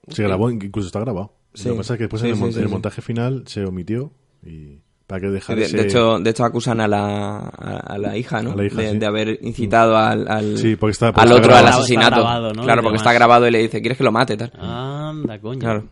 Se 0.10 0.24
grabó, 0.24 0.49
incluso 0.51 0.88
está 0.88 0.99
grabado. 0.99 1.34
Sí. 1.54 1.68
Lo 1.68 1.76
que 1.76 1.78
pasa 1.80 1.93
es 1.93 1.97
que 1.97 2.04
después 2.06 2.22
Sí, 2.22 2.28
en, 2.30 2.34
el, 2.34 2.51
sí, 2.51 2.58
en 2.58 2.64
el 2.64 2.68
sí. 2.68 2.74
montaje 2.74 3.01
final 3.01 3.43
se 3.47 3.64
omitió 3.66 4.12
y 4.45 4.80
para 5.08 5.22
que 5.22 5.28
Sí, 5.28 5.34
dejara 5.34 5.60
de, 5.60 5.66
ese- 5.66 5.78
de 5.78 5.84
hecho, 5.84 6.20
de 6.20 6.30
hecho 6.30 6.43
acusan 6.45 6.82
a 6.82 6.88
la, 6.88 7.38
a, 7.39 7.78
a 7.78 7.97
la 7.97 8.18
hija, 8.18 8.41
¿no? 8.41 8.51
A 8.51 8.56
la 8.56 8.66
hija, 8.66 8.82
de, 8.82 8.91
sí. 8.91 8.97
de 8.97 9.06
haber 9.06 9.39
incitado 9.41 9.95
al, 9.97 10.28
al, 10.28 10.58
Sí, 10.58 10.76
porque 10.76 10.91
está- 10.93 11.12
porque 11.14 11.30
al 11.30 11.38
otro 11.38 11.56
al 11.56 11.68
asesinato. 11.68 12.08
Está 12.16 12.22
grabado, 12.22 12.54
¿no? 12.54 12.64
Claro, 12.64 12.82
porque 12.84 12.97
está 12.97 13.14
grabado 13.14 13.47
y 13.47 13.51
le 13.51 13.60
dice, 13.60 13.82
¿quieres 13.82 13.97
que 13.97 14.04
lo 14.04 14.12
mate? 14.12 14.36
Tal. 14.38 14.51
Anda, 14.60 15.39
coño. 15.39 15.60
Claro. 15.60 15.84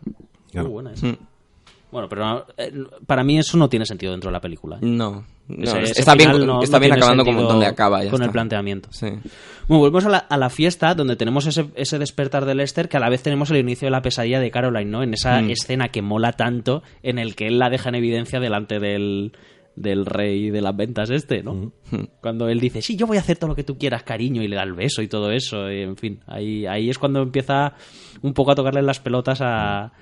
Claro. 0.50 0.66
Muy 0.68 0.72
buena 0.74 0.92
esa. 0.92 1.06
Mm. 1.06 1.16
Bueno, 1.92 2.08
pero 2.08 2.46
eh, 2.56 2.72
para 3.06 3.22
mí 3.22 3.38
eso 3.38 3.56
no 3.58 3.68
tiene 3.68 3.86
sentido 3.86 4.10
dentro 4.12 4.30
de 4.30 4.32
la 4.32 4.40
película. 4.40 4.76
¿eh? 4.76 4.80
No, 4.80 5.24
no, 5.46 5.62
Ese- 5.64 5.82
ese 5.82 6.00
está 6.00 6.14
bien, 6.14 6.44
no- 6.46 6.62
está 6.62 6.78
bien 6.80 6.94
acabando 6.94 7.24
como 7.24 7.42
donde 7.42 7.66
acaba. 7.66 8.02
Ya 8.02 8.10
con 8.10 8.22
el 8.22 8.30
planteamiento. 8.30 8.88
Sí. 8.92 9.06
Bueno, 9.68 9.80
volvemos 9.80 10.06
a 10.06 10.08
la, 10.08 10.18
a 10.18 10.36
la 10.38 10.48
fiesta 10.50 10.94
donde 10.94 11.16
tenemos 11.16 11.46
ese, 11.46 11.66
ese 11.76 11.98
despertar 11.98 12.46
de 12.46 12.54
Lester 12.54 12.88
que 12.88 12.96
a 12.96 13.00
la 13.00 13.10
vez 13.10 13.22
tenemos 13.22 13.50
el 13.50 13.58
inicio 13.58 13.86
de 13.86 13.90
la 13.92 14.02
pesadilla 14.02 14.40
de 14.40 14.50
Caroline, 14.50 14.90
¿no? 14.90 15.02
En 15.02 15.12
esa 15.14 15.40
Mm. 15.42 15.50
escena 15.50 15.88
que 15.90 16.00
mola 16.02 16.32
tanto 16.32 16.82
en 17.02 17.18
el 17.18 17.36
que 17.36 17.46
él 17.46 17.58
la 17.58 17.68
deja 17.68 17.90
en 17.90 17.96
evidencia 17.96 18.40
delante 18.40 18.80
del, 18.80 19.32
del 19.76 20.06
rey 20.06 20.48
de 20.50 20.62
las 20.62 20.74
ventas 20.74 21.10
este, 21.10 21.42
¿no? 21.42 21.72
Cuando 22.22 22.48
él 22.48 22.58
dice, 22.58 22.80
sí, 22.80 22.96
yo 22.96 23.06
voy 23.06 23.18
a 23.18 23.20
hacer 23.20 23.36
todo 23.36 23.48
lo 23.48 23.54
que 23.54 23.64
tú 23.64 23.76
quieras, 23.76 24.02
cariño, 24.02 24.42
y 24.42 24.48
le 24.48 24.56
da 24.56 24.62
el 24.62 24.72
beso 24.72 25.02
y 25.02 25.08
todo 25.08 25.30
eso, 25.30 25.70
y 25.70 25.82
en 25.82 25.96
fin, 25.96 26.20
ahí, 26.26 26.64
ahí 26.66 26.88
es 26.88 26.98
cuando 26.98 27.20
empieza 27.20 27.74
un 28.22 28.32
poco 28.32 28.52
a 28.52 28.54
tocarle 28.54 28.80
las 28.82 29.00
pelotas 29.00 29.40
a, 29.42 29.92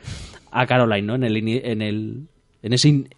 a 0.51 0.66
Caroline, 0.66 1.07
¿no? 1.07 1.14
En 1.14 1.24
el, 1.24 1.36
ini- 1.36 1.61
en 1.62 1.82
el, 1.82 2.26
en 2.62 2.72
ese, 2.72 2.88
in- 2.88 3.09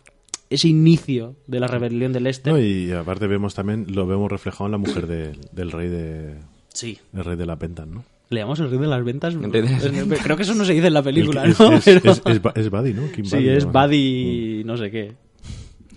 ese 0.51 0.69
inicio 0.69 1.37
de 1.47 1.61
la 1.61 1.67
rebelión 1.67 2.13
de 2.13 2.21
Lester. 2.21 2.53
No, 2.53 2.59
y 2.61 2.93
aparte 2.93 3.27
vemos 3.27 3.55
también, 3.55 3.87
lo 3.95 4.07
vemos 4.07 4.31
reflejado 4.31 4.67
en 4.67 4.73
la 4.73 4.79
mujer 4.79 5.07
de- 5.07 5.33
del 5.53 5.71
rey 5.73 5.89
de 5.89 6.35
Sí. 6.73 6.99
el 7.15 7.25
rey 7.25 7.37
de 7.37 7.47
la 7.47 7.57
ventas, 7.57 7.87
¿no? 7.87 8.05
Le 8.31 8.41
llamamos 8.41 8.61
el 8.61 8.71
rey 8.71 8.79
de 8.79 8.87
las 8.87 9.05
ventas. 9.05 9.35
El 9.35 9.53
rey 9.53 9.63
de 9.63 10.07
las 10.07 10.21
Creo 10.23 10.37
que 10.37 10.43
eso 10.43 10.55
no 10.55 10.65
se 10.65 10.73
dice 10.73 10.87
en 10.87 10.95
la 10.95 11.03
película, 11.03 11.45
El- 11.45 11.51
es, 11.53 11.61
¿no? 11.61 11.73
es, 11.75 11.85
Pero- 11.85 12.13
es, 12.13 12.23
es 12.55 12.71
Buddy, 12.71 12.93
¿no? 12.95 13.11
Kim 13.13 13.25
sí, 13.27 13.37
Buddy, 13.37 13.49
es. 13.51 13.65
Buddy 13.67 14.63
no 14.65 14.77
sé 14.79 14.91
qué. 14.91 15.13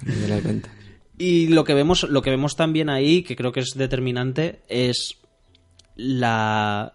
De 0.04 0.28
las 0.28 0.44
ventas. 0.44 0.72
Y 1.18 1.48
lo 1.48 1.64
que 1.64 1.74
vemos, 1.74 2.04
lo 2.10 2.22
que 2.22 2.30
vemos 2.30 2.58
también 2.58 2.90
ahí, 2.90 3.24
que 3.24 3.38
creo 3.38 3.54
que 3.54 3.62
es 3.62 3.72
determinante, 3.76 4.60
es 4.68 5.16
la 5.96 6.94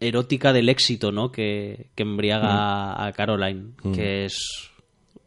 erótica 0.00 0.52
del 0.52 0.68
éxito, 0.68 1.12
¿no? 1.12 1.32
Que, 1.32 1.86
que 1.94 2.02
embriaga 2.02 3.04
a 3.06 3.12
Caroline, 3.12 3.70
que 3.94 4.24
es 4.26 4.70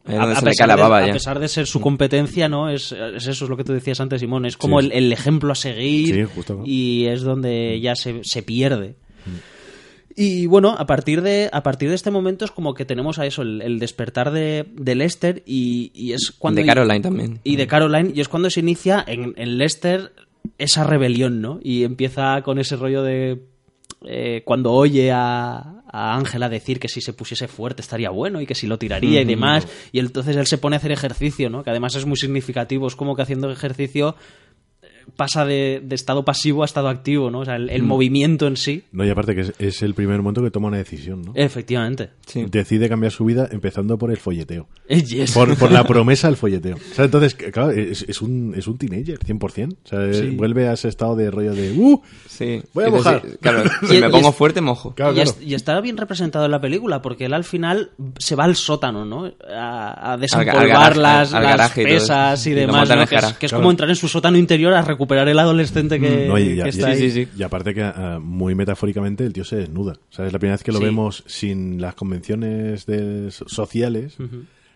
Ahí 0.05 0.15
es 0.15 0.22
donde 0.22 0.34
a, 0.36 0.39
se 0.39 0.45
le 0.45 0.51
pesar 0.51 0.67
de, 0.76 0.82
a 0.84 1.07
ya. 1.07 1.13
pesar 1.13 1.39
de 1.39 1.47
ser 1.47 1.67
su 1.67 1.82
competencia, 1.82 2.49
¿no? 2.49 2.70
Es, 2.70 2.91
es 2.91 3.28
eso, 3.28 3.45
es 3.45 3.49
lo 3.49 3.57
que 3.57 3.63
tú 3.63 3.74
decías 3.74 3.99
antes, 3.99 4.22
Simón. 4.22 4.45
Es 4.45 4.57
como 4.57 4.80
Sí. 4.82 4.88
el, 4.88 4.91
el 4.93 5.13
ejemplo 5.13 5.51
a 5.51 5.55
seguir 5.55 6.15
Sí, 6.15 6.24
justo, 6.36 6.61
y 6.65 7.05
es 7.05 7.22
donde 7.22 7.74
ella 7.74 7.95
se, 7.95 8.22
se 8.24 8.41
pierde. 8.41 8.95
Y 10.15 10.47
bueno, 10.47 10.76
a 10.78 10.86
partir 10.86 11.22
de 11.22 11.49
a 11.53 11.63
partir 11.63 11.88
de 11.89 11.95
este 11.95 12.11
momento 12.11 12.43
es 12.43 12.51
como 12.51 12.74
que 12.74 12.84
tenemos 12.86 13.20
a 13.20 13.26
eso, 13.26 13.41
el, 13.41 13.61
el 13.61 13.80
despertar 13.80 14.32
de, 14.32 14.65
de 14.74 14.95
Lester 14.95 15.43
y, 15.45 15.91
y 15.93 16.11
es 16.13 16.32
cuando... 16.38 16.59
de 16.61 16.67
Caroline 16.67 17.01
también. 17.01 17.39
Y 17.43 17.55
de 17.55 17.67
Caroline, 17.67 18.11
y 18.13 18.20
es 18.20 18.28
cuando 18.28 18.49
se 18.49 18.59
inicia 18.59 19.03
en, 19.07 19.34
en 19.38 19.57
Lester 19.57 20.11
esa 20.57 20.84
rebelión, 20.84 21.41
¿no? 21.41 21.59
Y 21.63 21.84
empieza 21.84 22.41
con 22.41 22.59
ese 22.59 22.76
rollo 22.76 23.03
de... 23.03 23.39
eh, 24.05 24.41
cuando 24.45 24.71
oye 24.71 25.11
a 25.11 25.79
a 25.91 26.15
Ángela 26.15 26.49
decir 26.49 26.79
que 26.79 26.87
si 26.87 27.01
se 27.01 27.13
pusiese 27.13 27.47
fuerte 27.47 27.81
estaría 27.81 28.11
bueno 28.11 28.41
y 28.41 28.45
que 28.45 28.55
si 28.55 28.67
lo 28.67 28.77
tiraría 28.77 29.21
y 29.21 29.25
demás, 29.25 29.67
y 29.91 29.99
entonces 29.99 30.35
él 30.35 30.45
se 30.45 30.57
pone 30.57 30.75
a 30.75 30.77
hacer 30.77 30.91
ejercicio, 30.91 31.49
¿no? 31.49 31.63
Que 31.63 31.71
además 31.71 31.95
es 31.95 32.05
muy 32.05 32.17
significativo, 32.17 32.87
es 32.87 32.95
como 32.95 33.15
que 33.15 33.23
haciendo 33.23 33.51
ejercicio 33.51 34.15
pasa 35.16 35.45
de, 35.45 35.82
de 35.84 35.95
estado 35.95 36.24
pasivo 36.26 36.64
a 36.64 36.66
estado 36.66 36.88
activo, 36.89 37.30
¿no? 37.32 37.39
O 37.39 37.45
sea, 37.45 37.55
el, 37.55 37.70
el 37.70 37.84
movimiento 37.84 38.47
en 38.47 38.57
sí. 38.57 38.84
No, 38.91 39.05
y 39.05 39.10
aparte 39.10 39.36
que 39.36 39.41
es, 39.41 39.53
es 39.60 39.82
el 39.82 39.93
primer 39.93 40.22
momento 40.22 40.41
que 40.43 40.51
toma 40.51 40.68
una 40.68 40.78
decisión, 40.78 41.22
¿no? 41.22 41.32
Efectivamente. 41.36 42.10
Sí. 42.26 42.45
Decide 42.49 42.89
cambiar 42.89 43.12
su 43.12 43.26
vida 43.26 43.47
empezando 43.51 43.97
por 43.97 44.12
el 44.12 44.18
folleteo. 44.18 44.68
Yes. 44.89 45.32
Por, 45.34 45.55
por 45.57 45.72
la 45.72 45.84
promesa 45.88 46.28
del 46.28 46.38
folleteo. 46.38 46.76
O 46.76 46.93
sea, 46.95 47.05
entonces, 47.05 47.34
claro, 47.36 47.72
es, 47.72 48.03
es 48.07 48.22
un, 48.22 48.53
es 48.55 48.68
un 48.68 48.78
teenager, 48.78 49.20
100%. 49.20 49.74
O 49.84 49.88
sea, 49.88 50.14
Sí. 50.14 50.30
vuelve 50.32 50.68
a 50.68 50.74
ese 50.74 50.88
estado 50.88 51.16
de 51.16 51.30
rollo 51.32 51.53
de, 51.53 51.72
¡uh! 51.72 52.01
Sí. 52.28 52.62
Voy 52.74 52.86
a 52.86 52.89
mojar. 52.89 53.22
sí, 53.26 53.38
Claro, 53.41 53.64
si 53.88 53.99
me 53.99 54.10
pongo 54.10 54.32
fuerte, 54.32 54.62
mojo. 54.62 54.93
Claro, 54.95 55.12
y, 55.12 55.16
claro. 55.16 55.30
es- 55.32 55.45
y 55.47 55.53
está 55.53 55.80
bien 55.82 55.97
representado 55.97 56.45
en 56.45 56.51
la 56.51 56.60
película, 56.62 57.01
porque 57.01 57.26
él 57.26 57.34
al 57.34 57.43
final 57.43 57.91
se 58.18 58.36
va 58.36 58.43
al 58.45 58.55
sótano, 58.55 59.05
¿no? 59.05 59.32
A, 59.53 60.14
a 60.14 60.18
desempolvar 60.18 60.57
al 60.64 60.68
garaje, 60.70 60.99
las, 60.99 61.34
al 61.34 61.43
garaje 61.43 61.84
pesas 61.84 62.45
y 62.47 62.51
demás, 62.51 62.89
Que 63.10 63.16
es, 63.16 63.34
que 63.34 63.45
es 63.45 63.51
Claro. 63.51 63.62
como 63.62 63.72
entrar 63.72 63.89
en 63.89 63.95
su 63.95 64.07
sótano 64.07 64.38
interior 64.38 64.74
a 64.74 64.82
recuperar 64.99 65.27
el 65.29 65.39
adolescente 65.39 65.99
que, 65.99 66.27
No, 66.27 66.37
y, 66.37 66.55
ya- 66.57 66.63
que 66.65 66.69
y- 66.69 66.71
está 66.73 66.87
ahí. 66.89 66.97
sí, 66.97 67.11
sí. 67.11 67.27
y 67.37 67.43
aparte 67.43 67.73
que 67.73 67.81
ah, 67.83 68.19
muy 68.21 68.53
metafóricamente 68.53 69.25
el 69.25 69.31
tío 69.33 69.43
se 69.45 69.55
desnuda. 69.55 69.93
O 69.93 70.13
sea, 70.13 70.25
es 70.27 70.33
la 70.33 70.39
primera 70.39 70.55
vez 70.55 70.63
que 70.63 70.71
lo 70.71 70.79
Sí. 70.79 70.83
vemos 70.85 71.23
sin 71.27 71.81
las 71.81 71.95
convenciones 71.95 72.85
de- 72.85 73.31
sociales, 73.31 74.17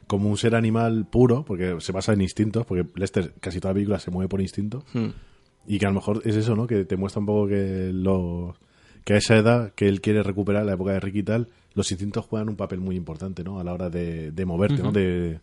como 0.07 0.29
un 0.29 0.37
ser 0.37 0.55
animal 0.55 1.05
puro, 1.09 1.43
porque 1.45 1.75
se 1.79 1.91
basa 1.91 2.13
en 2.13 2.21
instintos, 2.21 2.65
porque 2.65 2.85
Lester 2.95 3.33
casi 3.39 3.59
toda 3.59 3.71
la 3.71 3.75
película 3.75 3.99
se 3.99 4.11
mueve 4.11 4.29
por 4.29 4.41
instinto. 4.41 4.83
Hmm. 4.93 5.09
Y 5.67 5.79
que 5.79 5.85
a 5.85 5.89
lo 5.89 5.95
mejor 5.95 6.21
es 6.25 6.35
eso, 6.35 6.55
¿no? 6.55 6.67
Que 6.67 6.83
te 6.85 6.97
muestra 6.97 7.19
un 7.21 7.25
poco 7.25 7.47
que 7.47 7.91
lo 7.93 8.55
que 9.05 9.13
a 9.13 9.17
esa 9.17 9.35
edad 9.37 9.73
que 9.75 9.87
él 9.87 9.99
quiere 10.01 10.23
recuperar, 10.23 10.65
la 10.65 10.73
época 10.73 10.93
de 10.93 10.99
Rick 10.99 11.15
y 11.15 11.23
tal, 11.23 11.47
los 11.73 11.91
instintos 11.91 12.25
juegan 12.25 12.47
un 12.49 12.55
papel 12.55 12.79
muy 12.79 12.95
importante, 12.95 13.43
¿no? 13.43 13.59
A 13.59 13.63
la 13.63 13.73
hora 13.73 13.89
de, 13.89 14.31
de 14.31 14.45
moverte, 14.45 14.81
¿no? 14.83 14.91
De, 14.91 15.39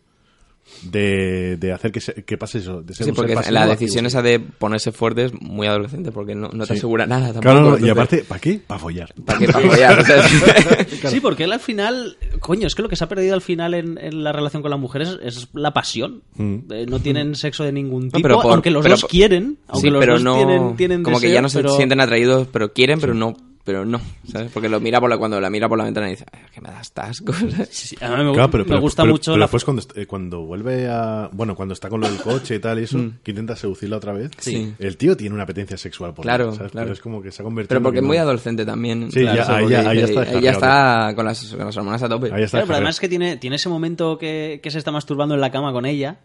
de, 0.83 1.57
de 1.57 1.73
hacer 1.73 1.91
que, 1.91 1.99
se- 2.01 2.23
que 2.23 2.37
pase 2.37 2.59
eso. 2.59 2.81
De 2.81 2.93
ser 2.93 3.05
Sí, 3.07 3.11
porque 3.11 3.35
la 3.35 3.67
decisión 3.67 4.05
activo. 4.05 4.07
esa 4.07 4.21
de 4.21 4.39
ponerse 4.39 4.91
fuerte 4.91 5.25
es 5.25 5.33
muy 5.41 5.67
adolescente, 5.67 6.11
porque 6.11 6.33
no, 6.33 6.49
no 6.49 6.65
te 6.65 6.73
Sí. 6.73 6.79
asegura 6.79 7.05
nada 7.05 7.33
tampoco. 7.33 7.41
Claro, 7.41 7.77
no, 7.79 7.85
y 7.85 7.89
aparte, 7.89 8.23
¿para 8.23 8.39
qué? 8.39 8.59
Para 8.65 8.79
follar. 8.79 9.13
¿Para 9.25 9.39
qué? 9.39 9.47
Para 9.47 9.59
follar, 9.69 9.99
o 9.99 10.05
sea, 10.05 10.23
Sí, 11.09 11.19
porque 11.19 11.43
él 11.43 11.51
al 11.51 11.59
final, 11.59 12.17
coño, 12.39 12.67
es 12.67 12.75
que 12.75 12.81
lo 12.81 12.89
que 12.89 12.95
se 12.95 13.03
ha 13.03 13.09
perdido 13.09 13.33
al 13.33 13.41
final 13.41 13.73
en, 13.73 13.97
en 13.97 14.23
la 14.23 14.31
relación 14.31 14.61
con 14.61 14.71
la 14.71 14.77
mujer 14.77 15.01
es, 15.03 15.17
es 15.23 15.47
la 15.53 15.71
pasión. 15.73 16.21
Eh, 16.39 16.85
no 16.87 16.99
tienen 16.99 17.35
sexo 17.35 17.63
de 17.63 17.71
ningún 17.71 18.09
tipo, 18.09 18.21
pero 18.21 18.41
por- 18.41 18.53
aunque 18.53 18.71
los 18.71 18.83
pero 18.83 18.95
dos 18.95 19.05
quieren, 19.05 19.57
aunque 19.67 19.87
sí, 19.87 19.91
los 19.91 19.99
pero 19.99 20.13
dos 20.13 20.23
no, 20.23 20.35
tienen, 20.37 20.75
tienen 20.77 21.03
como 21.03 21.19
que 21.19 21.31
ya 21.31 21.41
no 21.41 21.49
se 21.49 21.59
pero- 21.59 21.75
sienten 21.75 21.99
atraídos, 22.01 22.47
pero 22.51 22.71
quieren, 22.73 22.99
pero 22.99 23.13
no, 23.13 23.35
pero 23.63 23.85
no, 23.85 24.01
¿sabes? 24.31 24.51
Porque 24.51 24.69
lo 24.69 24.79
mira 24.79 24.99
por 24.99 25.09
la, 25.09 25.17
cuando 25.17 25.39
la 25.39 25.49
mira 25.49 25.69
por 25.69 25.77
la 25.77 25.83
ventana 25.83 26.07
y 26.07 26.11
dice, 26.11 26.25
"Ay, 26.31 26.41
que 26.53 26.61
me 26.61 26.69
das 26.69 26.91
asco. 26.95 27.31
¿sabes? 27.33 27.69
Sí, 27.71 27.95
a 28.01 28.09
mí 28.15 28.23
me, 28.23 28.33
Claro, 28.33 28.49
pero, 28.51 28.63
me 28.63 28.69
pero- 28.69 28.81
gusta 28.81 29.03
pero- 29.03 29.13
mucho 29.13 29.31
pero 29.31 29.37
la 29.37 29.45
después 29.45 29.63
cuando, 29.65 29.81
est- 29.81 29.97
eh, 29.97 30.07
cuando 30.07 30.41
vuelve 30.41 30.87
a... 30.89 31.29
Bueno, 31.31 31.55
cuando 31.55 31.73
está 31.73 31.89
con 31.89 32.01
lo 32.01 32.09
del 32.09 32.19
coche 32.19 32.55
y 32.55 32.59
tal 32.59 32.79
y 32.79 32.83
eso, 32.83 32.97
que 33.23 33.31
intenta 33.31 33.55
seducirla 33.55 33.97
otra 33.97 34.13
vez, 34.13 34.29
Mm. 34.31 34.39
Sí. 34.39 34.73
el 34.79 34.97
tío 34.97 35.15
tiene 35.17 35.33
una 35.35 35.43
apetencia 35.43 35.77
sexual 35.77 36.13
por 36.13 36.23
Claro, 36.23 36.51
claro. 36.51 36.69
Pero 36.73 36.93
es 36.93 36.99
como 37.01 37.21
que 37.21 37.31
se 37.31 37.41
ha 37.41 37.45
convertido... 37.45 37.69
Pero 37.69 37.79
en 37.79 37.83
porque 37.83 37.99
es 37.99 38.05
muy 38.05 38.17
no- 38.17 38.23
adolescente 38.23 38.65
también. 38.65 39.11
Sí, 39.11 39.23
ya- 39.23 39.31
ahí 39.55 39.69
ya- 39.69 39.89
ahí 39.89 39.99
ya 39.99 40.05
está 40.05 40.21
ahí 40.21 40.25
ya 40.41 40.51
descarriado. 40.51 40.57
está 40.57 41.15
con 41.15 41.25
las, 41.25 41.45
con 41.55 41.65
las 41.65 41.77
hormonas 41.77 42.03
a 42.03 42.09
tope. 42.09 42.31
Ahí 42.33 42.43
está 42.43 42.57
Claro, 42.57 42.67
pero 42.67 42.75
además 42.77 42.99
que 42.99 43.09
tiene, 43.09 43.37
tiene 43.37 43.55
ese 43.57 43.69
momento 43.69 44.17
que, 44.17 44.59
que 44.61 44.71
se 44.71 44.77
está 44.77 44.91
masturbando 44.91 45.35
en 45.35 45.41
la 45.41 45.51
cama 45.51 45.71
con 45.71 45.85
ella 45.85 46.19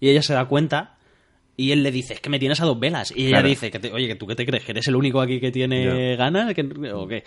y 0.00 0.08
ella 0.10 0.22
se 0.22 0.32
da 0.34 0.44
cuenta 0.46 0.97
y 1.58 1.72
él 1.72 1.82
le 1.82 1.90
dice, 1.90 2.14
es 2.14 2.20
que 2.20 2.30
me 2.30 2.38
tienes 2.38 2.60
a 2.62 2.64
dos 2.64 2.78
velas. 2.80 3.12
Y 3.14 3.26
ella 3.26 3.42
dice, 3.42 3.70
que 3.70 3.78
te- 3.80 3.92
oye, 3.92 4.06
que 4.06 4.14
¿tú 4.14 4.26
qué 4.26 4.34
te 4.36 4.46
crees? 4.46 4.64
¿Que 4.64 4.70
eres 4.72 4.86
el 4.88 4.96
único 4.96 5.20
aquí 5.20 5.40
que 5.40 5.50
tiene 5.50 6.14
ganas? 6.16 6.54
¿Que- 6.54 6.92
¿O 6.94 7.06
qué? 7.06 7.24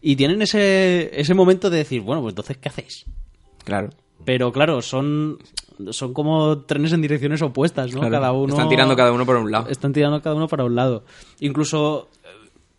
Y 0.00 0.16
tienen 0.16 0.40
ese, 0.42 1.10
ese 1.20 1.34
momento 1.34 1.70
de 1.70 1.76
decir, 1.78 2.00
bueno, 2.00 2.22
pues 2.22 2.32
entonces, 2.32 2.56
¿qué 2.56 2.68
hacéis? 2.70 3.04
Claro. 3.64 3.90
Pero 4.24 4.52
claro, 4.52 4.80
son, 4.80 5.38
son 5.90 6.14
como 6.14 6.60
trenes 6.62 6.92
en 6.94 7.02
direcciones 7.02 7.42
opuestas, 7.42 7.92
¿no? 7.92 8.00
claro. 8.00 8.12
Cada 8.12 8.32
uno... 8.32 8.54
Están 8.54 8.68
tirando 8.70 8.96
cada 8.96 9.12
uno 9.12 9.26
por 9.26 9.36
un 9.36 9.50
lado. 9.52 9.68
Están 9.68 9.92
tirando 9.92 10.22
cada 10.22 10.34
uno 10.34 10.48
para 10.48 10.64
un 10.64 10.74
lado. 10.74 11.04
Incluso, 11.40 12.08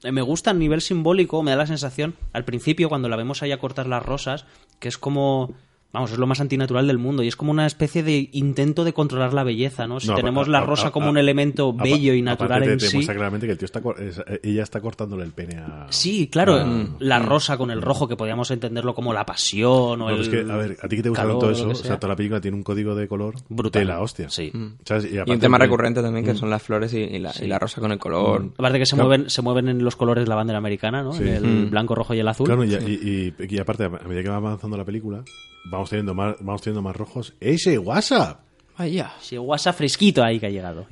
eh, 0.03 0.11
me 0.11 0.23
gusta 0.23 0.51
a 0.51 0.53
nivel 0.55 0.81
simbólico, 0.81 1.43
me 1.43 1.51
da 1.51 1.57
la 1.57 1.67
sensación, 1.67 2.15
al 2.33 2.45
principio, 2.45 2.89
cuando 2.89 3.09
la 3.09 3.15
vemos 3.15 3.43
ahí 3.43 3.51
a 3.51 3.59
cortar 3.59 3.85
las 3.87 4.03
rosas, 4.03 4.45
que 4.79 4.87
es 4.87 4.97
como. 4.97 5.53
Vamos, 5.95 6.11
es 6.11 6.17
lo 6.17 6.27
más 6.27 6.39
antinatural 6.41 6.85
del 6.87 6.97
mundo 6.97 7.23
y 7.23 7.27
es 7.27 7.35
como 7.35 7.51
una 7.51 7.65
especie 7.65 8.03
de 8.03 8.29
intento 8.33 8.83
de 8.83 8.93
controlar 8.93 9.33
la 9.33 9.43
belleza, 9.43 9.87
¿no? 9.87 9.99
Si 9.99 10.07
No, 10.09 10.15
tenemos 10.15 10.47
a- 10.47 10.51
la 10.51 10.61
rosa 10.61 10.87
a- 10.89 10.91
como 10.91 11.07
a- 11.07 11.09
un 11.09 11.17
elemento 11.17 11.73
bello 11.73 12.13
y 12.13 12.21
natural 12.21 12.63
en 12.63 12.77
te 12.77 12.87
sí. 12.87 13.05
claramente 13.05 13.47
que 13.47 13.53
el 13.53 13.57
tío 13.57 13.65
está, 13.65 13.81
eh, 13.97 14.39
ella 14.43 14.63
está 14.63 14.79
cortándole 14.81 15.23
el 15.23 15.31
pene 15.31 15.57
a... 15.57 15.87
Sí, 15.89 16.27
claro, 16.27 16.55
Ah. 16.59 16.85
la 16.99 17.19
rosa 17.19 17.57
con 17.57 17.71
el 17.71 17.81
rojo, 17.81 18.07
que 18.07 18.15
podíamos 18.15 18.51
entenderlo 18.51 18.93
como 18.93 19.13
la 19.13 19.25
pasión 19.25 19.65
o 19.71 19.95
No, 19.97 20.09
el. 20.09 20.21
es 20.21 20.29
que, 20.29 20.41
a 20.41 20.55
ver, 20.55 20.77
a 20.81 20.87
ti 20.87 20.97
que 20.97 21.03
te 21.03 21.09
gusta 21.09 21.23
calor 21.23 21.39
tanto 21.39 21.47
o 21.47 21.51
eso, 21.51 21.69
o 21.69 21.75
sea, 21.75 21.97
toda 21.99 22.09
la 22.13 22.15
película 22.15 22.39
tiene 22.41 22.57
un 22.57 22.63
código 22.63 22.93
de 22.95 23.07
color 23.07 23.35
Brutal. 23.49 23.81
de 23.81 23.85
la 23.85 24.01
hostia. 24.01 24.29
Sí. 24.29 24.51
¿Sabes? 24.83 25.05
Y 25.05 25.13
un 25.15 25.21
aparte 25.21 25.39
tema 25.39 25.57
que- 25.57 25.63
recurrente 25.63 26.01
también 26.01 26.25
que 26.25 26.35
son 26.35 26.49
las 26.49 26.61
flores 26.61 26.93
y, 26.93 26.97
y 26.99 27.19
la, 27.19 27.31
y 27.41 27.47
la 27.47 27.57
rosa 27.59 27.79
con 27.81 27.91
el 27.91 27.97
color. 27.99 28.51
Aparte 28.57 28.79
que 28.79 28.85
se 28.85 28.95
Claro. 28.95 29.09
mueven, 29.09 29.29
se 29.29 29.41
mueven 29.41 29.69
en 29.69 29.83
los 29.83 29.95
colores 29.95 30.25
de 30.25 30.29
la 30.29 30.35
bandera 30.35 30.57
americana, 30.59 31.03
¿no? 31.03 31.13
Sí. 31.13 31.23
En 31.23 31.45
el 31.45 31.65
blanco, 31.67 31.95
rojo 31.95 32.13
y 32.13 32.19
el 32.19 32.27
azul. 32.27 32.45
Claro, 32.45 32.63
y, 32.63 32.73
y- 32.73 33.33
y- 33.39 33.55
y 33.55 33.59
aparte, 33.59 33.85
a 33.85 33.89
medida 33.89 34.23
que 34.23 34.29
va 34.29 34.37
avanzando 34.37 34.75
la 34.77 34.83
película, 34.85 35.23
vamos 35.65 35.89
teniendo 35.89 36.13
más, 36.13 36.35
vamos 36.39 36.61
teniendo 36.61 36.81
más 36.81 36.95
rojos. 36.95 37.33
¡Ese 37.39 37.77
WhatsApp! 37.77 38.45
Vaya. 38.77 39.13
Sí, 39.21 39.37
WhatsApp 39.37 39.77
fresquito 39.77 40.21
ahí 40.21 40.37
que 40.37 40.47
ha 40.47 40.49
llegado. 40.49 40.85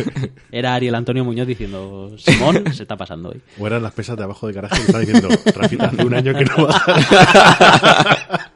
Era 0.52 0.74
Ariel 0.74 0.94
Antonio 0.94 1.24
Muñoz 1.24 1.46
diciendo, 1.46 2.14
Simón, 2.18 2.64
se 2.74 2.82
está 2.82 2.96
pasando 2.96 3.30
hoy. 3.30 3.40
O 3.58 3.66
eran 3.66 3.82
las 3.82 3.92
pesas 3.92 4.16
de 4.16 4.24
abajo 4.24 4.46
del 4.46 4.56
garaje 4.56 4.76
que 4.76 4.82
estaba 4.82 5.00
diciendo, 5.00 5.28
Rafita, 5.54 5.86
hace 5.86 6.04
un 6.04 6.14
año 6.14 6.34
que 6.34 6.44
no 6.44 6.66
va. 6.66 6.82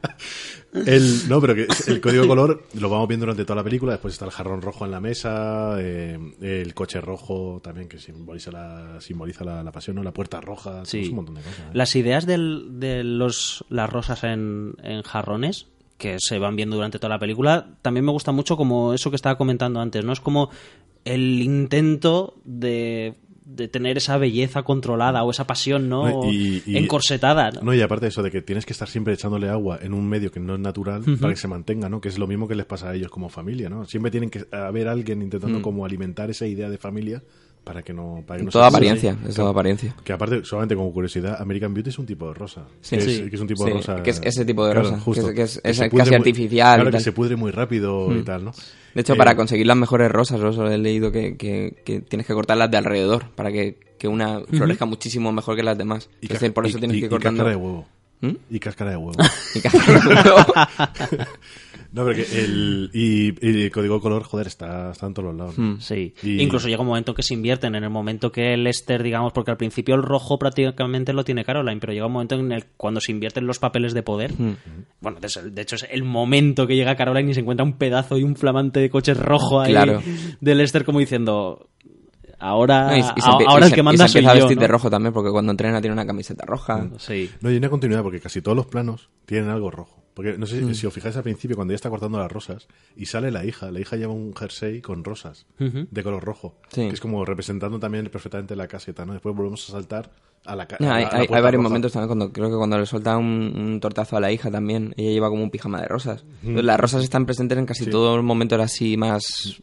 El, 0.85 1.29
no, 1.29 1.39
pero 1.41 1.55
que 1.55 1.67
el 1.87 2.01
código 2.01 2.23
de 2.23 2.27
color 2.27 2.63
lo 2.73 2.89
vamos 2.89 3.07
viendo 3.07 3.25
durante 3.25 3.45
toda 3.45 3.57
la 3.57 3.63
película. 3.63 3.93
Después 3.93 4.13
está 4.13 4.25
el 4.25 4.31
jarrón 4.31 4.61
rojo 4.61 4.85
en 4.85 4.91
la 4.91 4.99
mesa, 4.99 5.75
eh, 5.79 6.17
el 6.41 6.73
coche 6.73 6.99
rojo 7.01 7.61
también 7.63 7.87
que 7.87 7.97
simboliza 7.99 8.51
la, 8.51 8.99
simboliza 9.01 9.43
la, 9.45 9.63
la 9.63 9.71
pasión, 9.71 9.95
¿no? 9.95 10.03
la 10.03 10.11
puerta 10.13 10.41
roja, 10.41 10.83
Sí. 10.85 10.99
es 11.01 11.09
un 11.09 11.15
montón 11.15 11.35
de 11.35 11.41
cosas. 11.41 11.59
¿eh? 11.59 11.69
Las 11.73 11.95
ideas 11.95 12.25
del- 12.25 12.79
de 12.79 13.03
los, 13.03 13.63
las 13.69 13.89
rosas 13.89 14.23
en, 14.23 14.73
en 14.83 15.01
jarrones 15.03 15.67
que 15.97 16.17
se 16.19 16.39
van 16.39 16.55
viendo 16.57 16.75
durante 16.75 16.99
toda 16.99 17.09
la 17.15 17.19
película, 17.19 17.77
también 17.81 18.03
me 18.05 18.11
gusta 18.11 18.31
mucho 18.33 18.57
como 18.57 18.93
eso 18.93 19.09
que 19.09 19.15
estaba 19.15 19.37
comentando 19.37 19.79
antes, 19.79 20.03
¿no? 20.03 20.11
Es 20.11 20.19
como 20.19 20.49
el 21.05 21.41
intento 21.41 22.35
de, 22.43 23.15
de 23.45 23.67
tener 23.67 23.97
esa 23.97 24.17
belleza 24.17 24.63
controlada 24.63 25.23
o 25.23 25.29
esa 25.29 25.45
pasión, 25.45 25.87
¿no? 25.87 26.09
No, 26.09 26.31
y- 26.31 26.63
y- 26.65 26.77
Encorsetada. 26.77 27.51
¿no? 27.51 27.61
No, 27.61 27.73
y 27.75 27.81
aparte 27.81 28.05
de 28.05 28.09
eso, 28.09 28.23
de 28.23 28.31
que 28.31 28.41
tienes 28.41 28.65
que 28.65 28.73
estar 28.73 28.87
siempre 28.89 29.13
echándole 29.13 29.49
agua 29.49 29.77
en 29.81 29.93
un 29.93 30.07
medio 30.09 30.31
que 30.31 30.39
no 30.39 30.55
es 30.55 30.59
natural 30.59 31.03
para 31.21 31.31
que 31.33 31.39
se 31.39 31.47
mantenga, 31.47 31.87
¿no? 31.87 32.01
Que 32.01 32.09
es 32.09 32.17
lo 32.17 32.25
mismo 32.25 32.47
que 32.47 32.55
les 32.55 32.65
pasa 32.65 32.89
a 32.89 32.95
ellos 32.95 33.11
como 33.11 33.29
familia, 33.29 33.69
¿no? 33.69 33.85
Siempre 33.85 34.09
tienen 34.11 34.29
que 34.31 34.45
haber 34.51 34.87
alguien 34.87 35.21
intentando 35.21 35.61
como 35.61 35.85
alimentar 35.85 36.29
esa 36.31 36.47
idea 36.47 36.69
de 36.69 36.77
familia 36.79 37.21
para 37.63 37.81
que 37.83 37.93
no... 37.93 38.23
Para 38.25 38.39
que 38.39 38.45
no 38.45 38.51
Toda 38.51 38.69
se- 38.69 38.75
apariencia, 38.77 39.17
es 39.27 39.35
toda 39.35 39.49
apariencia. 39.51 39.95
Que 40.03 40.13
aparte, 40.13 40.43
solamente 40.43 40.75
como 40.75 40.91
curiosidad, 40.91 41.39
American 41.39 41.73
Beauty 41.73 41.89
es 41.89 41.99
un 41.99 42.05
tipo 42.07 42.27
de 42.27 42.33
rosa. 42.33 42.65
Sí. 42.81 42.95
que, 42.95 43.01
Sí. 43.03 43.11
es, 43.23 43.29
que 43.29 43.35
es 43.35 43.41
un 43.41 43.47
tipo 43.47 43.63
Sí, 43.63 43.69
de 43.71 43.77
rosa. 43.77 44.03
que 44.03 44.09
es 44.11 44.21
ese 44.23 44.43
tipo 44.45 44.65
de 44.65 44.73
Claro, 44.73 44.89
rosa, 44.89 45.01
justo. 45.01 45.25
que 45.25 45.29
es- 45.29 45.35
que 45.35 45.41
es- 45.43 45.61
Que 45.61 45.69
es 45.71 45.77
se 45.77 45.89
casi 45.89 46.09
muy- 46.11 46.17
artificial 46.17 46.79
y 46.79 46.81
Claro, 46.81 46.97
que 46.97 47.03
se 47.03 47.11
pudre 47.11 47.35
muy 47.35 47.51
rápido 47.51 48.15
y 48.15 48.21
tal, 48.23 48.45
¿no? 48.45 48.51
De 48.95 49.01
hecho, 49.01 49.13
Eh, 49.13 49.17
para 49.17 49.35
conseguir 49.35 49.67
las 49.67 49.77
mejores 49.77 50.09
rosas, 50.11 50.39
yo 50.39 50.51
solo 50.53 50.71
he 50.71 50.77
leído 50.79 51.11
que, 51.11 51.35
que- 51.37 51.75
que 51.85 51.99
tienes 51.99 52.25
que 52.25 52.33
cortarlas 52.33 52.71
de 52.71 52.77
alrededor 52.77 53.29
para 53.35 53.51
que, 53.51 53.77
que 53.99 54.07
una 54.07 54.39
florezca 54.41 54.85
muchísimo 54.85 55.31
mejor 55.31 55.55
que 55.55 55.63
las 55.63 55.77
demás. 55.77 56.09
y 56.21 56.25
Es 56.25 56.31
cas- 56.31 56.39
decir, 56.39 56.53
por 56.53 56.65
eso 56.65 56.77
y- 56.77 56.79
tienes 56.81 56.97
y- 56.97 56.99
que 57.01 57.05
ir 57.05 57.11
y 57.11 57.13
cortando. 57.13 57.43
cáscara 57.43 57.49
de 57.57 57.63
huevo. 57.63 57.87
¿Mm? 58.21 58.31
Y 58.49 58.59
cáscara 58.59 58.91
de 58.91 58.97
huevo. 58.97 59.11
Y 59.55 59.59
cáscara- 59.59 61.27
no, 61.95 62.03
pero 62.05 62.15
que 62.15 62.21
el... 62.43 62.89
Y, 62.93 63.33
y 63.41 63.63
el 63.63 63.71
código 63.71 63.99
color, 64.01 64.23
joder, 64.23 64.47
está, 64.47 64.91
está 64.91 65.07
en 65.07 65.13
todos 65.13 65.29
los 65.29 65.35
lados. 65.37 65.57
¿no? 65.57 65.79
Sí, 65.81 66.13
Y- 66.21 66.41
incluso 66.41 66.67
llega 66.67 66.81
un 66.81 66.87
momento 66.87 67.13
que 67.15 67.23
se 67.23 67.33
invierten 67.33 67.73
en 67.75 67.83
el 67.83 67.89
momento 67.89 68.31
que 68.31 68.53
el 68.53 68.67
Esther, 68.67 69.01
digamos, 69.01 69.33
porque 69.33 69.51
al 69.51 69.57
principio 69.57 69.95
el 69.95 70.03
rojo 70.03 70.37
prácticamente 70.37 71.13
lo 71.13 71.23
tiene 71.23 71.43
Caroline, 71.45 71.79
pero 71.79 71.93
llega 71.93 72.05
un 72.05 72.11
momento 72.13 72.35
en 72.35 72.51
el 72.51 72.65
cuando 72.77 72.99
se 73.01 73.11
invierten 73.11 73.47
los 73.47 73.59
papeles 73.59 73.93
de 73.93 74.03
poder. 74.03 74.33
Bueno, 75.01 75.19
de, 75.19 75.49
de 75.51 75.61
hecho 75.61 75.75
es 75.75 75.87
el 75.89 76.03
momento 76.03 76.67
que 76.67 76.75
llega 76.75 76.95
Caroline 76.95 77.31
y 77.31 77.33
se 77.33 77.39
encuentra 77.39 77.63
un 77.65 77.77
pedazo 77.77 78.17
y 78.17 78.23
un 78.23 78.35
flamante 78.35 78.79
de 78.79 78.89
coche 78.89 79.13
rojo 79.13 79.61
ahí 79.61 79.71
Claro. 79.71 80.01
del 80.41 80.61
Esther 80.61 80.83
como 80.85 80.99
diciendo 80.99 81.69
ahora, 82.39 82.89
No, 82.91 82.97
y- 82.97 82.99
y 82.99 83.21
se 83.21 83.29
ahora 83.29 83.45
y 83.45 83.63
el 83.63 83.69
se- 83.69 83.73
que 83.75 83.79
y 83.79 83.83
manda 83.83 84.07
soy 84.07 84.19
empieza 84.19 84.31
a 84.31 84.35
yo. 84.35 84.39
vestir 84.45 84.57
¿no? 84.57 84.61
de 84.61 84.67
rojo 84.67 84.89
también, 84.89 85.13
porque 85.13 85.31
cuando 85.31 85.51
entrena 85.51 85.79
tiene 85.81 85.93
una 85.93 86.05
camiseta 86.05 86.45
roja. 86.45 86.89
Sí. 86.97 87.29
No, 87.41 87.49
y 87.49 87.53
hay 87.53 87.57
una 87.59 87.69
continuidad 87.69 88.03
porque 88.03 88.19
casi 88.19 88.41
todos 88.41 88.55
los 88.57 88.65
planos 88.65 89.09
tienen 89.25 89.49
algo 89.49 89.71
rojo. 89.71 90.03
Porque 90.15 90.37
no 90.37 90.47
sé 90.47 90.61
Mm. 90.61 90.73
si- 90.73 90.87
os 90.87 90.93
fijáis 90.93 91.15
al 91.17 91.23
principio, 91.23 91.55
cuando 91.55 91.73
ella 91.73 91.75
está 91.75 91.89
cortando 91.91 92.17
las 92.17 92.31
rosas 92.31 92.67
y 92.95 93.05
sale 93.05 93.29
la 93.31 93.45
hija, 93.45 93.69
la 93.69 93.79
hija 93.81 93.97
lleva 93.97 94.13
un 94.13 94.33
jersey 94.35 94.81
con 94.81 95.03
rosas 95.03 95.45
de 95.59 96.03
color 96.03 96.23
rojo, 96.23 96.55
Sí. 96.69 96.87
que 96.87 96.93
es 96.93 97.01
como 97.01 97.23
representando 97.25 97.77
también 97.79 98.07
perfectamente 98.09 98.55
la 98.55 98.67
caseta, 98.67 99.05
¿no? 99.05 99.13
Después 99.13 99.35
volvemos 99.35 99.67
a 99.69 99.73
saltar 99.73 100.11
a 100.45 100.55
la 100.55 100.67
casa. 100.67 100.83
No, 100.85 100.91
hay, 100.93 101.03
hay- 101.11 101.27
hay 101.29 101.41
varios 101.41 101.61
momentos 101.61 101.91
también 101.91 102.07
cuando 102.07 102.31
creo 102.31 102.49
que 102.49 102.55
cuando 102.55 102.77
le 102.79 102.85
suelta 102.85 103.17
un, 103.17 103.25
un 103.57 103.79
tortazo 103.81 104.15
a 104.15 104.19
la 104.21 104.31
hija 104.31 104.49
también, 104.49 104.93
ella 104.95 105.11
lleva 105.11 105.29
como 105.29 105.43
un 105.43 105.49
pijama 105.51 105.81
de 105.81 105.87
rosas. 105.87 106.23
Entonces, 106.41 106.63
las 106.65 106.79
rosas 106.79 107.03
están 107.03 107.25
presentes 107.25 107.57
en 107.57 107.65
casi 107.65 107.87
todos 107.87 108.15
los 108.15 108.23
momentos 108.23 108.59
así 108.61 108.95
más, 108.95 109.59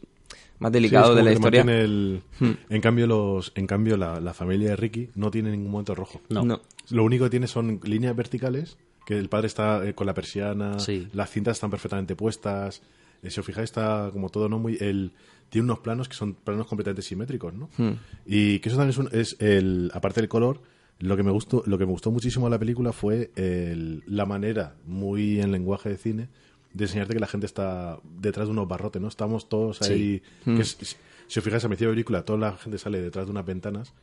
más 0.59 0.71
delicados 0.71 1.15
de 1.15 1.23
la 1.23 1.31
historia. 1.31 1.61
El... 1.63 2.21
Hmm. 2.39 2.51
En 2.69 2.81
cambio, 2.81 3.07
los, 3.07 3.51
en 3.55 3.65
cambio 3.65 3.97
la, 3.97 4.19
la 4.19 4.33
familia 4.35 4.69
de 4.69 4.75
Ricky 4.75 5.09
no 5.15 5.31
tiene 5.31 5.49
ningún 5.51 5.71
momento 5.71 5.95
rojo. 5.95 6.21
No. 6.29 6.43
No. 6.43 6.61
Lo 6.91 7.03
único 7.05 7.23
que 7.23 7.29
tiene 7.31 7.47
son 7.47 7.79
líneas 7.83 8.15
verticales, 8.15 8.77
que 9.05 9.17
el 9.17 9.29
padre 9.29 9.47
está 9.47 9.85
eh, 9.87 9.93
con 9.93 10.07
la 10.07 10.13
persiana, 10.13 10.79
Sí. 10.79 11.07
las 11.13 11.29
cintas 11.29 11.57
están 11.57 11.69
perfectamente 11.69 12.15
puestas. 12.15 12.81
eh, 13.21 13.29
si 13.29 13.39
os 13.39 13.45
fijáis, 13.45 13.65
está 13.69 14.09
como 14.11 14.29
todo, 14.29 14.49
¿no? 14.49 14.59
Muy, 14.59 14.77
el, 14.81 15.11
tiene 15.49 15.63
unos 15.65 15.79
planos 15.79 16.09
que 16.09 16.15
son 16.15 16.33
planos 16.33 16.67
completamente 16.67 17.01
simétricos, 17.01 17.53
¿no? 17.53 17.69
Hmm. 17.77 17.93
Y 18.25 18.59
que 18.59 18.67
eso 18.69 18.77
también 18.77 18.89
es, 18.89 18.97
un- 18.97 19.09
es 19.11 19.37
el, 19.39 19.91
aparte 19.93 20.19
del 20.19 20.27
color, 20.29 20.61
lo 20.99 21.15
que 21.15 21.23
me 21.23 21.31
gustó, 21.31 21.63
lo 21.65 21.77
que 21.77 21.85
me 21.85 21.91
gustó 21.91 22.11
muchísimo 22.11 22.47
de 22.47 22.51
la 22.51 22.59
película 22.59 22.91
fue 22.91 23.31
el- 23.35 24.03
la 24.07 24.25
manera, 24.25 24.75
muy 24.85 25.39
en 25.39 25.51
lenguaje 25.53 25.87
de 25.89 25.97
cine, 25.97 26.27
de 26.73 26.83
enseñarte 26.85 27.13
que 27.13 27.19
la 27.21 27.27
gente 27.27 27.45
está 27.45 27.99
detrás 28.19 28.47
de 28.47 28.51
unos 28.51 28.67
barrotes, 28.67 29.01
¿no? 29.01 29.07
Estamos 29.07 29.47
todos 29.47 29.81
ahí. 29.83 30.21
Hmm. 30.45 30.55
que 30.55 30.61
es- 30.63 30.97
si 31.27 31.39
os 31.39 31.43
fijáis, 31.45 31.63
a 31.63 31.67
principio 31.69 31.87
de 31.89 31.93
la 31.93 31.95
película, 31.95 32.23
toda 32.25 32.39
la 32.39 32.57
gente 32.57 32.77
sale 32.77 32.99
detrás 33.01 33.25
de 33.25 33.31
unas 33.31 33.45
ventanas, 33.45 33.93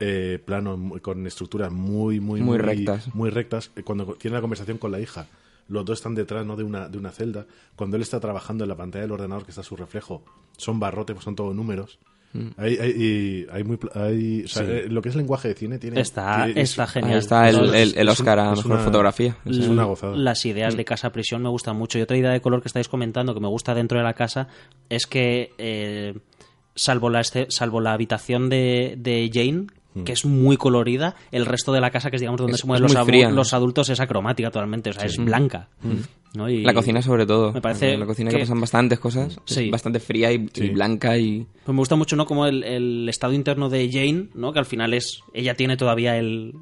eh, 0.00 0.38
planos 0.44 0.78
muy- 0.78 1.00
con 1.00 1.26
estructuras 1.26 1.72
muy, 1.72 2.20
muy, 2.20 2.40
Muy 2.42 2.58
rectas. 2.58 3.14
muy 3.14 3.30
rectas. 3.30 3.70
Eh, 3.76 3.82
Cuando 3.82 4.04
tiene 4.14 4.34
la 4.36 4.40
conversación 4.40 4.78
con 4.78 4.92
la 4.92 5.00
hija, 5.00 5.26
los 5.68 5.84
dos 5.84 5.98
están 5.98 6.14
detrás 6.14 6.44
¿no? 6.46 6.54
de, 6.56 6.64
una, 6.64 6.88
de 6.88 6.98
una 6.98 7.10
celda. 7.10 7.46
Cuando 7.76 7.96
él 7.96 8.02
está 8.02 8.20
trabajando 8.20 8.64
en 8.64 8.68
la 8.68 8.76
pantalla 8.76 9.02
del 9.02 9.12
ordenador, 9.12 9.44
que 9.44 9.50
está 9.52 9.62
su 9.62 9.74
reflejo, 9.76 10.22
son 10.56 10.78
barrotes, 10.78 11.14
pues 11.14 11.24
son 11.24 11.34
todos 11.34 11.54
números. 11.54 11.98
Mm. 12.32 12.48
Hay, 12.58 12.76
hay, 12.76 12.90
y 12.90 13.46
hay 13.50 13.64
muy, 13.64 13.76
pl- 13.78 13.92
hay- 13.94 14.42
o 14.44 14.48
sea, 14.48 14.64
eh, 14.64 14.86
lo 14.88 15.00
que 15.00 15.08
es 15.08 15.16
lenguaje 15.16 15.48
de 15.48 15.54
cine 15.54 15.78
tiene. 15.78 16.00
Está, 16.00 16.48
es- 16.48 16.56
está 16.56 16.86
genial. 16.86 17.18
Está 17.18 17.48
el, 17.48 17.56
el, 17.74 17.74
el 17.74 17.84
es 17.94 17.96
un- 18.02 18.08
Oscar 18.08 18.38
a 18.40 18.52
es 18.52 18.58
mejor 18.58 18.72
una- 18.72 18.80
fotografía. 18.84 19.36
es 19.46 19.58
una 19.68 19.84
gozada. 19.84 20.14
Las 20.16 20.44
ideas 20.44 20.76
de 20.76 20.84
casa 20.84 21.10
prisión 21.10 21.42
me 21.42 21.48
gustan 21.48 21.76
mucho. 21.76 21.98
Y 21.98 22.02
otra 22.02 22.16
idea 22.16 22.30
de 22.32 22.40
color 22.42 22.60
que 22.60 22.68
estáis 22.68 22.88
comentando 22.88 23.32
que 23.32 23.40
me 23.40 23.48
gusta 23.48 23.74
dentro 23.74 23.96
de 23.98 24.04
la 24.04 24.12
casa 24.14 24.48
es 24.90 25.06
que, 25.06 25.52
eh, 25.56 26.14
salvo, 26.74 27.08
la 27.10 27.20
este- 27.20 27.46
salvo 27.50 27.80
la 27.80 27.92
habitación 27.94 28.50
de, 28.50 28.96
de 28.98 29.30
Jane, 29.32 29.66
que 30.04 30.12
es 30.12 30.24
muy 30.24 30.56
colorida, 30.56 31.16
el 31.32 31.46
resto 31.46 31.72
de 31.72 31.80
la 31.80 31.90
casa, 31.90 32.10
que 32.10 32.16
es 32.16 32.20
digamos 32.20 32.38
donde 32.38 32.54
Es- 32.54 32.60
se 32.60 32.66
mueven 32.66 32.82
los, 33.34 33.52
adultos, 33.54 33.88
es 33.88 34.00
acromática 34.00 34.50
totalmente. 34.50 34.90
O 34.90 34.92
sea, 34.92 35.04
es 35.04 35.16
blanca. 35.16 35.68
¿no? 36.34 36.50
Y- 36.50 36.62
La 36.64 36.74
cocina 36.74 37.00
sobre 37.00 37.24
todo. 37.24 37.52
Me 37.52 37.60
parece 37.62 37.94
En 37.94 38.00
la 38.00 38.06
cocina 38.06 38.30
que, 38.30 38.36
que- 38.36 38.42
pasan 38.42 38.60
bastantes 38.60 38.98
cosas. 38.98 39.38
Sí. 39.46 39.66
Es 39.66 39.70
bastante 39.70 40.00
fría 40.00 40.30
y, 40.32 40.38
blanca 40.70 41.16
y... 41.16 41.46
Pues 41.64 41.74
me 41.74 41.80
gusta 41.80 41.96
mucho, 41.96 42.14
¿no? 42.16 42.26
Como 42.26 42.46
el, 42.46 42.62
el 42.64 43.08
estado 43.08 43.32
interno 43.32 43.68
de 43.70 43.88
Jane, 43.90 44.28
¿no? 44.34 44.52
Que 44.52 44.58
al 44.58 44.66
final 44.66 44.92
es. 44.94 45.20
Ella 45.32 45.54
tiene 45.54 45.76
todavía 45.76 46.16
el. 46.18 46.52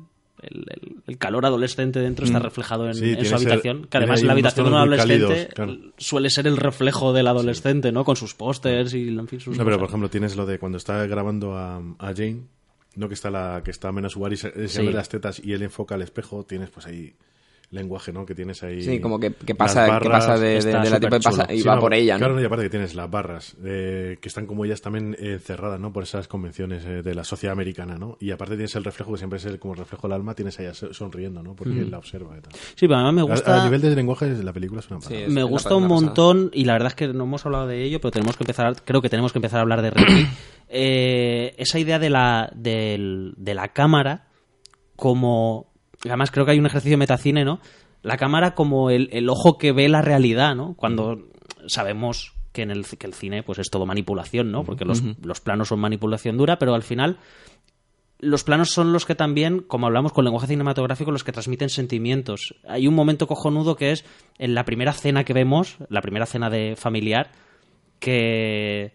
El, 1.06 1.16
calor 1.16 1.46
adolescente 1.46 2.00
dentro 2.00 2.26
está 2.26 2.38
reflejado 2.38 2.86
en, 2.86 2.94
Sí, 2.94 3.04
en 3.04 3.12
tiene 3.14 3.28
su 3.30 3.34
habitación. 3.34 3.86
Que 3.86 3.96
además 3.96 4.22
la 4.22 4.32
habitación 4.32 4.66
de 4.66 4.72
un 4.72 4.76
adolescente 4.76 5.26
cálidos, 5.26 5.54
claro. 5.54 5.76
suele 5.96 6.28
ser 6.28 6.46
el 6.46 6.58
reflejo 6.58 7.14
del 7.14 7.28
adolescente, 7.28 7.92
¿no? 7.92 8.04
Con 8.04 8.16
sus 8.16 8.34
pósters 8.34 8.92
y 8.92 9.08
en 9.08 9.26
fin, 9.26 9.40
sus 9.40 9.56
No, 9.56 9.64
pero 9.64 9.78
por 9.78 9.88
ejemplo, 9.88 10.10
tienes 10.10 10.36
lo 10.36 10.44
de 10.44 10.58
cuando 10.58 10.76
está 10.76 11.06
grabando 11.06 11.56
a, 11.56 11.76
a 11.78 12.06
Jane, 12.14 12.42
no 12.96 13.08
que 13.08 13.14
está 13.14 13.30
la 13.30 13.62
que 13.64 13.70
está 13.70 13.90
Mena 13.92 14.08
Subar 14.08 14.32
y 14.32 14.36
se, 14.36 14.50
se 14.68 14.82
Sí. 14.82 14.90
las 14.90 15.08
tetas 15.08 15.40
y 15.42 15.52
él 15.52 15.62
enfoca 15.62 15.94
al 15.94 16.02
espejo, 16.02 16.44
tienes 16.44 16.70
pues 16.70 16.86
ahí 16.86 17.14
lenguaje, 17.74 18.12
¿no? 18.12 18.24
Que 18.24 18.34
tienes 18.34 18.62
ahí. 18.62 18.82
Sí, 18.82 19.00
como 19.00 19.18
que, 19.20 19.32
que 19.32 19.54
pasa, 19.54 19.84
que 19.84 19.90
barras. 19.90 20.26
pasa 20.26 20.38
de, 20.38 20.60
de- 20.60 20.72
la 20.72 21.00
tipo 21.00 21.14
de 21.16 21.20
pasa 21.20 21.52
y 21.52 21.60
Sí, 21.60 21.68
va 21.68 21.74
no, 21.74 21.80
por 21.80 21.92
ella, 21.94 22.14
¿no? 22.14 22.18
Claro, 22.20 22.40
y 22.40 22.44
aparte 22.44 22.64
que 22.64 22.70
tienes 22.70 22.94
las 22.94 23.10
barras, 23.10 23.56
eh, 23.64 24.16
que 24.20 24.28
están 24.28 24.46
como 24.46 24.64
ellas 24.64 24.80
también 24.80 25.14
eh, 25.18 25.32
encerradas, 25.34 25.78
¿no? 25.80 25.92
Por 25.92 26.04
esas 26.04 26.28
convenciones 26.28 26.84
eh, 26.86 27.02
de 27.02 27.14
la 27.14 27.24
sociedad 27.24 27.52
americana, 27.52 27.96
¿no? 27.96 28.16
Y 28.20 28.30
aparte 28.30 28.54
tienes 28.54 28.74
el 28.76 28.84
reflejo, 28.84 29.12
que 29.12 29.18
siempre 29.18 29.38
es 29.38 29.44
el, 29.44 29.58
como 29.58 29.74
el 29.74 29.78
reflejo 29.80 30.06
del 30.08 30.14
alma, 30.14 30.34
tienes 30.34 30.58
a 30.58 30.62
ella 30.62 30.74
so- 30.74 30.94
sonriendo, 30.94 31.42
¿no? 31.42 31.54
Porque 31.54 31.78
él 31.80 31.90
la 31.90 31.98
observa 31.98 32.36
y 32.38 32.40
tal. 32.40 32.52
Sí, 32.54 32.86
pero 32.86 32.94
además 32.96 33.14
me 33.14 33.22
gusta. 33.22 33.62
A, 33.62 33.64
nivel 33.64 33.80
de 33.80 33.94
lenguaje, 33.94 34.28
la 34.42 34.52
película 34.52 34.80
es 34.80 34.90
una 34.90 35.00
Sí, 35.00 35.14
es- 35.14 35.28
me 35.30 35.42
gusta 35.42 35.74
un 35.74 35.84
pasada. 35.88 36.00
montón 36.00 36.50
y 36.54 36.64
la 36.64 36.74
verdad 36.74 36.88
es 36.88 36.94
que 36.94 37.08
no 37.08 37.24
hemos 37.24 37.44
hablado 37.44 37.66
de 37.66 37.82
ello, 37.82 38.00
pero 38.00 38.12
tenemos 38.12 38.36
que 38.36 38.44
empezar, 38.44 38.74
creo 38.84 39.02
que 39.02 39.08
tenemos 39.08 39.32
que 39.32 39.38
empezar 39.38 39.58
a 39.58 39.62
hablar 39.62 39.82
de 39.82 39.90
Ricky. 39.90 40.26
Eh, 40.76 41.54
esa 41.58 41.78
idea 41.78 41.98
de 41.98 42.10
la, 42.10 42.50
de 42.56 43.54
la 43.54 43.68
cámara 43.68 44.28
como... 44.96 45.72
Además 46.04 46.30
creo 46.30 46.44
que 46.44 46.52
hay 46.52 46.58
un 46.58 46.66
ejercicio 46.66 46.98
metacine, 46.98 47.44
¿no? 47.44 47.60
La 48.02 48.16
cámara 48.16 48.54
como 48.54 48.90
el, 48.90 49.08
el 49.12 49.28
ojo 49.28 49.56
que 49.58 49.72
ve 49.72 49.88
la 49.88 50.02
realidad, 50.02 50.54
¿no? 50.54 50.74
Cuando 50.74 51.28
sabemos 51.66 52.34
que 52.52 52.62
en 52.62 52.70
el, 52.70 52.86
que 52.86 53.06
el 53.06 53.14
cine 53.14 53.42
pues 53.42 53.58
es 53.58 53.70
todo 53.70 53.86
manipulación, 53.86 54.52
¿no? 54.52 54.64
Porque 54.64 54.84
los, 54.84 55.02
los 55.22 55.40
planos 55.40 55.68
son 55.68 55.80
manipulación 55.80 56.36
dura, 56.36 56.58
pero 56.58 56.74
al 56.74 56.82
final 56.82 57.18
los 58.20 58.44
planos 58.44 58.70
son 58.70 58.92
los 58.92 59.04
que 59.06 59.14
también, 59.14 59.60
como 59.60 59.86
hablamos 59.86 60.12
con 60.12 60.24
lenguaje 60.24 60.46
cinematográfico, 60.46 61.10
los 61.10 61.24
que 61.24 61.32
transmiten 61.32 61.68
sentimientos. 61.68 62.54
Hay 62.66 62.86
un 62.86 62.94
momento 62.94 63.26
cojonudo 63.26 63.76
que 63.76 63.90
es 63.90 64.04
en 64.38 64.54
la 64.54 64.64
primera 64.64 64.92
cena 64.92 65.24
que 65.24 65.32
vemos, 65.32 65.76
la 65.88 66.00
primera 66.00 66.26
cena 66.26 66.48
de 66.48 66.76
familiar, 66.76 67.32
que 67.98 68.94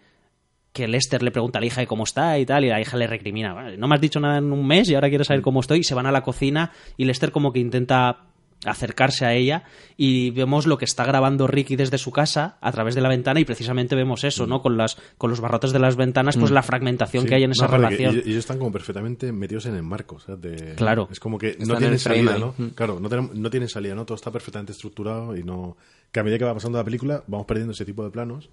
que 0.73 0.87
Lester 0.87 1.23
le 1.23 1.31
pregunta 1.31 1.57
a 1.57 1.61
la 1.61 1.65
hija 1.67 1.81
de 1.81 1.87
cómo 1.87 2.03
está 2.03 2.37
y 2.39 2.45
tal, 2.45 2.63
y 2.65 2.69
la 2.69 2.79
hija 2.79 2.95
le 2.97 3.07
recrimina, 3.07 3.53
"Vale, 3.53 3.77
no 3.77 3.87
me 3.87 3.95
has 3.95 4.01
dicho 4.01 4.19
nada 4.19 4.37
en 4.37 4.51
un 4.53 4.65
mes 4.67 4.89
y 4.89 4.95
ahora 4.95 5.09
quieres 5.09 5.27
saber 5.27 5.41
cómo 5.41 5.59
estoy, 5.61 5.79
y 5.79 5.83
se 5.83 5.95
van 5.95 6.05
a 6.05 6.11
la 6.11 6.21
cocina 6.21 6.71
y 6.97 7.05
Lester 7.05 7.31
como 7.31 7.51
que 7.51 7.59
intenta 7.59 8.25
acercarse 8.65 9.25
a 9.25 9.33
ella 9.33 9.63
y 9.95 10.31
vemos 10.31 10.67
lo 10.67 10.77
que 10.77 10.83
está 10.83 11.05
grabando 11.05 11.47
Ricky 11.47 11.77
desde 11.77 11.97
su 11.97 12.11
casa 12.11 12.57
a 12.59 12.71
través 12.73 12.93
de 12.93 12.99
la 12.99 13.07
ventana 13.07 13.39
y 13.39 13.45
precisamente 13.45 13.95
vemos 13.95 14.25
eso, 14.25 14.47
¿no? 14.47 14.61
Con 14.61 14.75
las 14.75 14.97
con 15.17 15.29
los 15.29 15.39
barrotes 15.39 15.71
de 15.71 15.79
las 15.79 15.95
ventanas, 15.95 16.35
pues 16.35 16.51
la 16.51 16.61
fragmentación 16.61 17.23
Sí, 17.23 17.29
que 17.29 17.35
hay 17.35 17.43
en 17.45 17.51
esa 17.51 17.67
relación. 17.67 18.11
ellos, 18.15 18.25
ellos 18.25 18.37
están 18.39 18.57
como 18.57 18.71
perfectamente 18.73 19.31
metidos 19.31 19.65
en 19.65 19.75
el 19.75 19.83
marco. 19.83 20.15
o 20.15 20.19
sea, 20.19 20.35
de- 20.35 20.75
Claro. 20.75 21.07
Es 21.09 21.21
como 21.21 21.37
que 21.37 21.55
no 21.59 21.75
en 21.75 21.79
tienen 21.79 21.99
salida. 21.99 22.37
¿no? 22.37 22.53
Mm. 22.57 22.67
Claro, 22.75 22.99
no, 22.99 23.07
tenemos- 23.07 23.33
no 23.33 23.49
tienen 23.49 23.69
salida, 23.69 23.95
¿no? 23.95 24.05
Todo 24.05 24.15
está 24.15 24.29
perfectamente 24.29 24.73
estructurado 24.73 25.37
y 25.37 25.43
no... 25.43 25.77
Que 26.11 26.19
a 26.19 26.23
medida 26.23 26.39
que 26.39 26.43
va 26.45 26.53
pasando 26.53 26.77
la 26.79 26.83
película 26.83 27.23
vamos 27.27 27.45
perdiendo 27.47 27.71
ese 27.71 27.85
tipo 27.85 28.03
de 28.03 28.09
planos 28.09 28.49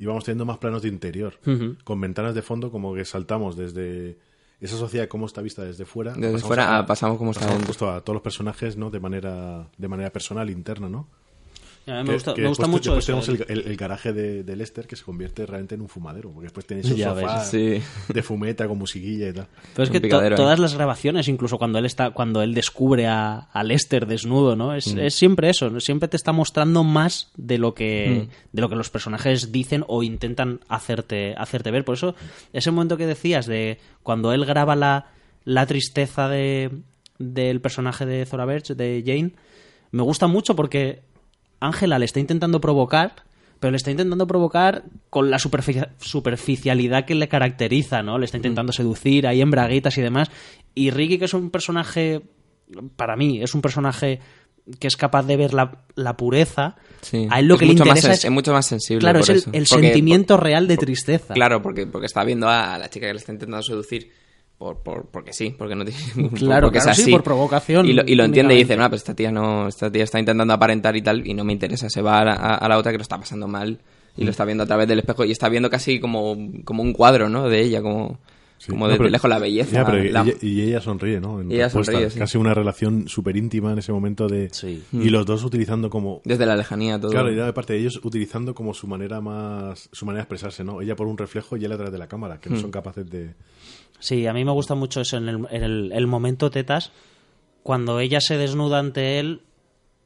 y 0.00 0.06
vamos 0.06 0.24
teniendo 0.24 0.44
más 0.46 0.58
planos 0.58 0.82
de 0.82 0.88
interior. 0.88 1.34
Con 1.84 2.00
ventanas 2.00 2.34
de 2.34 2.42
fondo 2.42 2.72
como 2.72 2.92
que 2.94 3.04
saltamos 3.04 3.56
desde 3.56 4.16
esa 4.60 4.76
sociedad 4.76 5.06
cómo 5.08 5.26
está 5.26 5.40
vista 5.42 5.62
desde 5.62 5.84
fuera. 5.84 6.12
Desde 6.14 6.26
pasamos 6.32 6.42
fuera 6.48 6.78
a- 6.78 6.86
pasamos 6.86 7.18
como 7.18 7.30
está 7.30 7.44
pasamos 7.46 7.66
justo 7.66 7.88
a 7.90 8.00
todos 8.02 8.14
los 8.14 8.22
personajes, 8.22 8.76
¿no? 8.76 8.90
De 8.90 8.98
manera, 8.98 9.68
de 9.78 9.88
manera 9.88 10.10
personal, 10.10 10.50
interna, 10.50 10.88
¿no? 10.88 11.06
A 11.90 11.94
mí 11.96 12.02
me 12.02 12.04
Que- 12.08 12.12
gusta, 12.14 12.34
que 12.34 12.42
me 12.42 12.48
gusta 12.48 12.62
después, 12.64 12.80
mucho 12.80 12.94
después 12.94 13.24
eso, 13.24 13.32
tenemos 13.34 13.50
el, 13.50 13.58
el- 13.58 13.66
el 13.72 13.76
garaje 13.76 14.12
de, 14.12 14.44
de 14.44 14.56
Lester 14.56 14.86
que 14.86 14.96
se 14.96 15.04
convierte 15.04 15.44
realmente 15.46 15.74
en 15.74 15.80
un 15.80 15.88
fumadero, 15.88 16.30
porque 16.32 16.50
después 16.52 16.66
Ya 16.96 17.12
ves. 17.12 17.22
sofás 17.24 17.50
Sí. 17.50 17.80
de 18.12 18.22
fumeta 18.22 18.66
con 18.68 18.78
musiquilla 18.78 19.28
y 19.28 19.32
tal. 19.32 19.46
Pero 19.74 19.82
es 19.84 19.90
Un 19.90 20.00
que 20.00 20.08
to- 20.08 20.22
¿eh? 20.22 20.34
todas 20.36 20.58
las 20.58 20.74
grabaciones, 20.74 21.28
incluso 21.28 21.58
cuando 21.58 21.78
él 21.78 21.86
está, 21.86 22.10
cuando 22.10 22.42
él 22.42 22.54
descubre 22.54 23.06
a, 23.06 23.38
a 23.52 23.62
Lester 23.64 24.06
desnudo, 24.06 24.56
¿no? 24.56 24.74
Es, 24.74 24.86
es 24.88 25.14
siempre 25.14 25.50
eso, 25.50 25.68
¿no? 25.70 25.80
siempre 25.80 26.08
te 26.08 26.16
está 26.16 26.32
mostrando 26.32 26.84
más 26.84 27.30
de 27.36 27.58
lo 27.58 27.74
que 27.74 28.28
de 28.52 28.60
lo 28.62 28.68
que 28.68 28.76
los 28.76 28.90
personajes 28.90 29.52
dicen 29.52 29.84
o 29.88 30.02
intentan 30.02 30.60
hacerte 30.68 31.34
hacerte 31.36 31.70
ver. 31.70 31.84
Por 31.84 31.94
eso 31.96 32.14
ese 32.52 32.70
momento 32.70 32.96
que 32.96 33.06
decías 33.06 33.46
de 33.46 33.78
cuando 34.02 34.32
él 34.32 34.44
graba 34.44 34.76
la, 34.76 35.06
la 35.44 35.66
tristeza 35.66 36.28
de 36.28 36.70
del 37.18 37.60
personaje 37.60 38.06
de 38.06 38.24
Zora 38.24 38.46
Birch, 38.46 38.68
de 38.74 39.02
Jane, 39.04 39.32
me 39.90 40.02
gusta 40.02 40.26
mucho 40.26 40.56
porque 40.56 41.02
Ángela 41.60 41.98
le 41.98 42.04
está 42.06 42.20
intentando 42.20 42.60
provocar, 42.60 43.14
pero 43.60 43.70
le 43.70 43.76
está 43.76 43.90
intentando 43.90 44.26
provocar 44.26 44.84
con 45.10 45.30
la 45.30 45.38
superfici- 45.38 45.88
superficialidad 45.98 47.04
que 47.04 47.14
le 47.14 47.28
caracteriza, 47.28 48.02
¿no? 48.02 48.18
Le 48.18 48.24
está 48.24 48.36
intentando 48.38 48.72
seducir 48.72 49.26
ahí 49.26 49.40
en 49.40 49.50
braguitas 49.50 49.96
y 49.98 50.02
demás. 50.02 50.30
Y 50.74 50.90
Ricky, 50.90 51.18
que 51.18 51.26
es 51.26 51.34
un 51.34 51.50
personaje, 51.50 52.22
para 52.96 53.16
mí, 53.16 53.42
es 53.42 53.54
un 53.54 53.60
personaje 53.60 54.20
que 54.78 54.86
es 54.86 54.96
capaz 54.96 55.24
de 55.24 55.36
ver 55.36 55.52
la, 55.52 55.82
la 55.96 56.16
pureza, 56.16 56.76
Sí. 57.00 57.26
a 57.30 57.40
él 57.40 57.46
lo 57.46 57.54
Es 57.54 57.60
que 57.60 57.66
le 57.66 57.72
mucho 57.72 57.84
más 57.86 57.96
interesa 57.98 58.12
es... 58.18 58.24
es 58.24 58.30
mucho 58.30 58.52
más 58.52 58.66
sensible 58.66 59.00
Claro, 59.00 59.18
por 59.20 59.24
es 59.24 59.28
el, 59.30 59.36
eso. 59.36 59.50
el 59.52 59.66
Porque- 59.66 59.84
sentimiento 59.86 60.36
real 60.36 60.68
de 60.68 60.76
tristeza. 60.76 61.34
Claro, 61.34 61.60
porque, 61.62 61.86
porque 61.86 62.06
está 62.06 62.22
viendo 62.24 62.48
a 62.48 62.78
la 62.78 62.88
chica 62.88 63.06
que 63.06 63.14
le 63.14 63.18
está 63.18 63.32
intentando 63.32 63.62
seducir 63.62 64.12
por, 64.60 64.76
por, 64.82 65.06
porque 65.06 65.32
sí, 65.32 65.54
porque 65.56 65.74
no 65.74 65.86
tiene 65.86 65.98
Claro, 66.36 66.66
porque 66.66 66.80
claro, 66.80 66.90
es 66.92 66.96
sí, 67.02 67.10
por 67.10 67.22
provocación, 67.22 67.86
Y 67.86 67.94
lo, 67.94 68.02
y 68.06 68.14
lo 68.14 68.24
entiende 68.24 68.54
y 68.54 68.58
dice, 68.58 68.76
no, 68.76 68.86
pues 68.90 69.00
esta 69.00 69.14
tía 69.14 69.32
no, 69.32 69.66
esta 69.68 69.90
tía 69.90 70.04
está 70.04 70.18
intentando 70.18 70.52
aparentar 70.52 70.94
y 70.96 71.00
tal, 71.02 71.26
y 71.26 71.32
no 71.32 71.44
me 71.44 71.54
interesa. 71.54 71.88
Se 71.88 72.02
va 72.02 72.20
a 72.20 72.24
la, 72.26 72.32
a- 72.34 72.54
a 72.56 72.68
la 72.68 72.76
otra 72.76 72.92
que 72.92 72.98
lo 72.98 73.02
está 73.02 73.16
pasando 73.18 73.48
mal 73.48 73.80
y 74.18 74.20
Mm. 74.20 74.24
lo 74.26 74.30
está 74.30 74.44
viendo 74.44 74.64
a 74.64 74.66
través 74.66 74.86
del 74.86 74.98
espejo 74.98 75.24
y 75.24 75.30
está 75.30 75.48
viendo 75.48 75.70
casi 75.70 75.98
como, 75.98 76.36
como 76.64 76.82
un 76.82 76.92
cuadro, 76.92 77.30
¿no? 77.30 77.48
De 77.48 77.62
ella, 77.62 77.80
como, 77.80 78.18
Sí. 78.58 78.66
como 78.72 78.80
No, 78.84 78.88
desde 78.88 78.98
pero- 78.98 79.10
lejos 79.10 79.30
la 79.30 79.38
belleza. 79.38 79.72
Ya, 79.72 79.86
pero 79.86 80.04
la- 80.04 80.20
ella- 80.24 80.34
y 80.42 80.60
ella 80.60 80.82
sonríe, 80.82 81.18
¿no? 81.18 81.40
En 81.40 81.50
Y 81.50 81.54
ella 81.54 81.70
sonríe, 81.70 82.10
sí. 82.10 82.18
Casi 82.18 82.36
una 82.36 82.52
relación 82.52 83.08
súper 83.08 83.34
íntima 83.38 83.72
en 83.72 83.78
ese 83.78 83.90
momento 83.92 84.28
de... 84.28 84.50
Sí. 84.52 84.82
Y 84.92 85.08
los 85.08 85.24
dos 85.24 85.42
utilizando 85.44 85.88
como... 85.88 86.20
desde 86.26 86.44
la 86.44 86.54
lejanía 86.54 87.00
todo. 87.00 87.10
Claro, 87.12 87.32
y 87.32 87.34
de 87.36 87.50
parte 87.54 87.72
de 87.72 87.78
ellos 87.78 87.98
utilizando 88.04 88.54
como 88.54 88.74
su 88.74 88.86
manera 88.86 89.22
más... 89.22 89.88
Su 89.90 90.04
manera 90.04 90.18
de 90.20 90.24
expresarse, 90.24 90.62
¿no? 90.64 90.82
Ella 90.82 90.94
por 90.94 91.06
un 91.06 91.16
reflejo 91.16 91.56
y 91.56 91.64
él 91.64 91.72
a 91.72 91.76
través 91.76 91.90
de 91.92 91.98
la 91.98 92.06
cámara, 92.08 92.38
que 92.38 92.50
no 92.50 92.56
Hmm. 92.56 92.60
son 92.60 92.70
capaces 92.70 93.08
de... 93.08 93.30
Sí, 94.00 94.26
a 94.26 94.32
mí 94.32 94.44
me 94.44 94.50
gusta 94.52 94.74
mucho 94.74 95.00
eso 95.00 95.16
en 95.16 95.28
el, 95.28 95.46
en 95.50 95.62
el- 95.62 95.92
el 95.92 96.06
momento 96.06 96.50
tetas, 96.50 96.90
cuando 97.62 98.00
ella 98.00 98.20
se 98.20 98.36
desnuda 98.36 98.78
ante 98.80 99.18
él, 99.20 99.42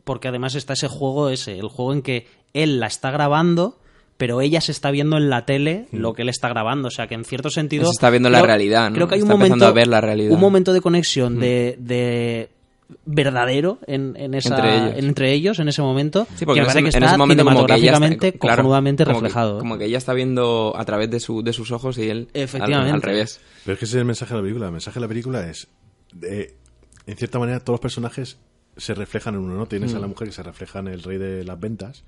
porque 0.05 0.29
además 0.29 0.55
está 0.55 0.75
ese 0.75 0.89
juego 0.89 1.31
ese, 1.31 1.59
el 1.59 1.69
juego 1.69 1.93
en 1.95 2.03
que 2.03 2.27
él 2.53 2.81
la 2.81 2.87
está 2.89 3.11
grabando, 3.11 3.79
pero 4.17 4.41
ella 4.41 4.61
se 4.61 4.71
está 4.73 4.91
viendo 4.91 5.17
en 5.17 5.31
la 5.31 5.45
tele 5.47 5.87
lo 5.91 6.13
que 6.13 6.23
él 6.23 6.29
está 6.29 6.49
grabando, 6.49 6.89
o 6.89 6.91
sea 6.91 7.07
que 7.07 7.15
en 7.15 7.25
cierto 7.25 7.51
sentido... 7.51 7.85
Se 7.87 7.91
está 7.93 8.11
viendo 8.11 8.31
la 8.31 8.43
realidad, 8.43 8.91
¿no? 8.91 8.95
Creo 8.97 9.09
que 9.09 9.15
hay 9.17 9.23
un 9.23 9.27
Está 9.29 9.35
empezando 9.35 9.65
momento, 9.65 9.67
a 9.67 9.81
ver 9.81 9.89
la 9.89 10.01
realidad. 10.01 10.33
un 10.35 10.41
momento 10.41 10.73
de 10.73 10.81
conexión 10.81 11.41
de, 11.41 11.77
de 11.81 12.51
verdadero 13.07 13.79
en, 13.87 14.15
en 14.17 14.35
esa, 14.35 14.51
Entre 14.57 14.77
ellos. 14.77 14.95
entre 15.05 15.33
ellos 15.33 15.59
en 15.59 15.69
ese 15.69 15.83
momento, 15.83 16.27
Sí, 16.37 16.45
porque 16.45 16.61
que 16.61 16.61
en 16.61 16.67
parece 16.67 16.79
ese, 16.81 16.91
que 16.93 16.97
en 16.99 17.03
está 17.05 17.07
ese 17.15 17.19
momento 17.19 17.45
como 17.45 17.67
que 17.67 17.73
ella 17.75 17.93
está, 17.93 17.97
cinematográficamente 18.07 18.39
claro, 18.39 18.63
como 18.63 18.75
que- 18.75 19.13
reflejado. 19.23 19.57
¿eh? 19.57 19.59
como 19.61 19.79
que 19.79 19.85
ella 19.87 19.99
está 19.99 20.13
viendo 20.15 20.73
a 20.77 20.85
través 20.85 21.11
de, 21.11 21.21
su, 21.21 21.43
de 21.43 21.53
sus 21.53 21.71
ojos 21.73 21.99
y 21.99 22.09
él 22.11 22.29
al- 22.35 22.41
Efectivamente. 22.43 22.93
al, 22.93 23.03
revés. 23.03 23.41
Pero 23.65 23.73
es 23.75 23.79
que 23.79 23.85
ese 23.87 23.97
es 23.97 24.01
el 24.01 24.05
mensaje 24.05 24.33
de 24.35 24.39
la 24.39 24.43
película. 24.43 24.67
El 24.67 24.73
mensaje 24.73 24.95
de 24.95 25.01
la 25.01 25.09
película 25.09 25.49
es... 25.49 25.69
de- 26.13 26.55
en 27.07 27.17
cierta 27.17 27.39
manera, 27.39 27.61
todos 27.61 27.75
los 27.75 27.81
personajes 27.81 28.39
se 28.77 28.95
reflejan 28.95 29.35
en 29.35 29.41
uno, 29.43 29.55
¿no? 29.57 29.67
Tienes 29.67 29.95
a 29.95 29.99
Mm. 29.99 30.01
la 30.03 30.07
mujer 30.07 30.29
que 30.29 30.33
se 30.35 30.43
refleja 30.43 30.79
en 30.81 30.89
el 30.89 31.03
rey 31.03 31.19
de 31.19 31.45
las 31.45 31.61
ventas, 31.61 32.05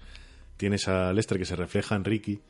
tienes 0.57 0.89
a 0.89 1.13
Lester 1.13 1.39
que 1.39 1.45
se 1.45 1.55
refleja 1.55 1.95
en 1.97 2.05
Ricky, 2.05 2.41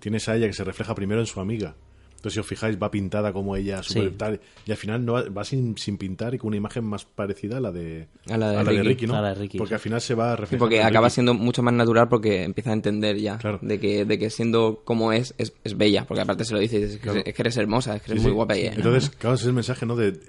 tienes 0.00 0.28
a 0.28 0.36
ella 0.36 0.46
que 0.48 0.52
se 0.52 0.64
refleja 0.64 0.94
primero 0.94 1.20
en 1.20 1.26
su 1.26 1.40
amiga. 1.40 1.74
Entonces, 2.22 2.34
si 2.34 2.38
os 2.40 2.46
fijáis, 2.46 2.80
va 2.80 2.88
pintada 2.88 3.32
como 3.32 3.56
ella, 3.56 3.82
súper 3.82 4.10
Sí. 4.10 4.14
tal, 4.16 4.40
y 4.64 4.70
al 4.70 4.76
final 4.76 5.04
no 5.04 5.14
va, 5.14 5.22
va 5.28 5.42
sin, 5.42 5.76
sin 5.76 5.98
pintar 5.98 6.32
y 6.34 6.38
con 6.38 6.46
una 6.48 6.56
imagen 6.56 6.84
más 6.84 7.04
parecida 7.04 7.56
a 7.56 7.60
la 7.60 7.72
de, 7.72 8.06
A 8.30 8.36
la 8.38 8.62
de 8.62 8.82
Ricky. 8.84 9.08
¿no? 9.08 9.16
A 9.16 9.20
la 9.20 9.30
de 9.30 9.34
Ricky, 9.34 9.58
porque 9.58 9.70
sí. 9.70 9.74
al 9.74 9.80
final 9.80 10.00
se 10.00 10.14
va 10.14 10.32
a 10.32 10.36
Sí, 10.36 10.40
reflejar. 10.42 10.58
porque 10.60 10.82
acaba 10.84 11.10
siendo 11.10 11.34
mucho 11.34 11.64
más 11.64 11.74
natural 11.74 12.08
porque 12.08 12.44
empieza 12.44 12.70
a 12.70 12.74
entender 12.74 13.16
ya 13.18 13.38
Claro. 13.38 13.58
de, 13.60 13.80
que, 13.80 14.04
de 14.04 14.18
que 14.20 14.30
siendo 14.30 14.82
como 14.84 15.12
es, 15.12 15.34
es, 15.36 15.52
es 15.64 15.76
bella. 15.76 16.04
Porque 16.06 16.20
aparte 16.20 16.44
se 16.44 16.54
lo 16.54 16.60
dice, 16.60 16.80
es 16.80 16.92
que, 16.92 16.98
Claro. 17.00 17.22
es 17.26 17.34
que 17.34 17.42
eres 17.42 17.56
hermosa, 17.56 17.96
es 17.96 18.02
que 18.02 18.12
eres 18.12 18.22
Sí, 18.22 18.28
muy 18.28 18.30
sí, 18.30 18.36
guapa. 18.36 18.54
sí. 18.54 18.60
Y, 18.60 18.64
¿no? 18.68 18.72
Entonces, 18.76 19.10
claro, 19.10 19.34
ese 19.34 19.42
es 19.42 19.48
el 19.48 19.54
mensaje, 19.54 19.84
¿no? 19.86 19.96
De, 19.96 20.20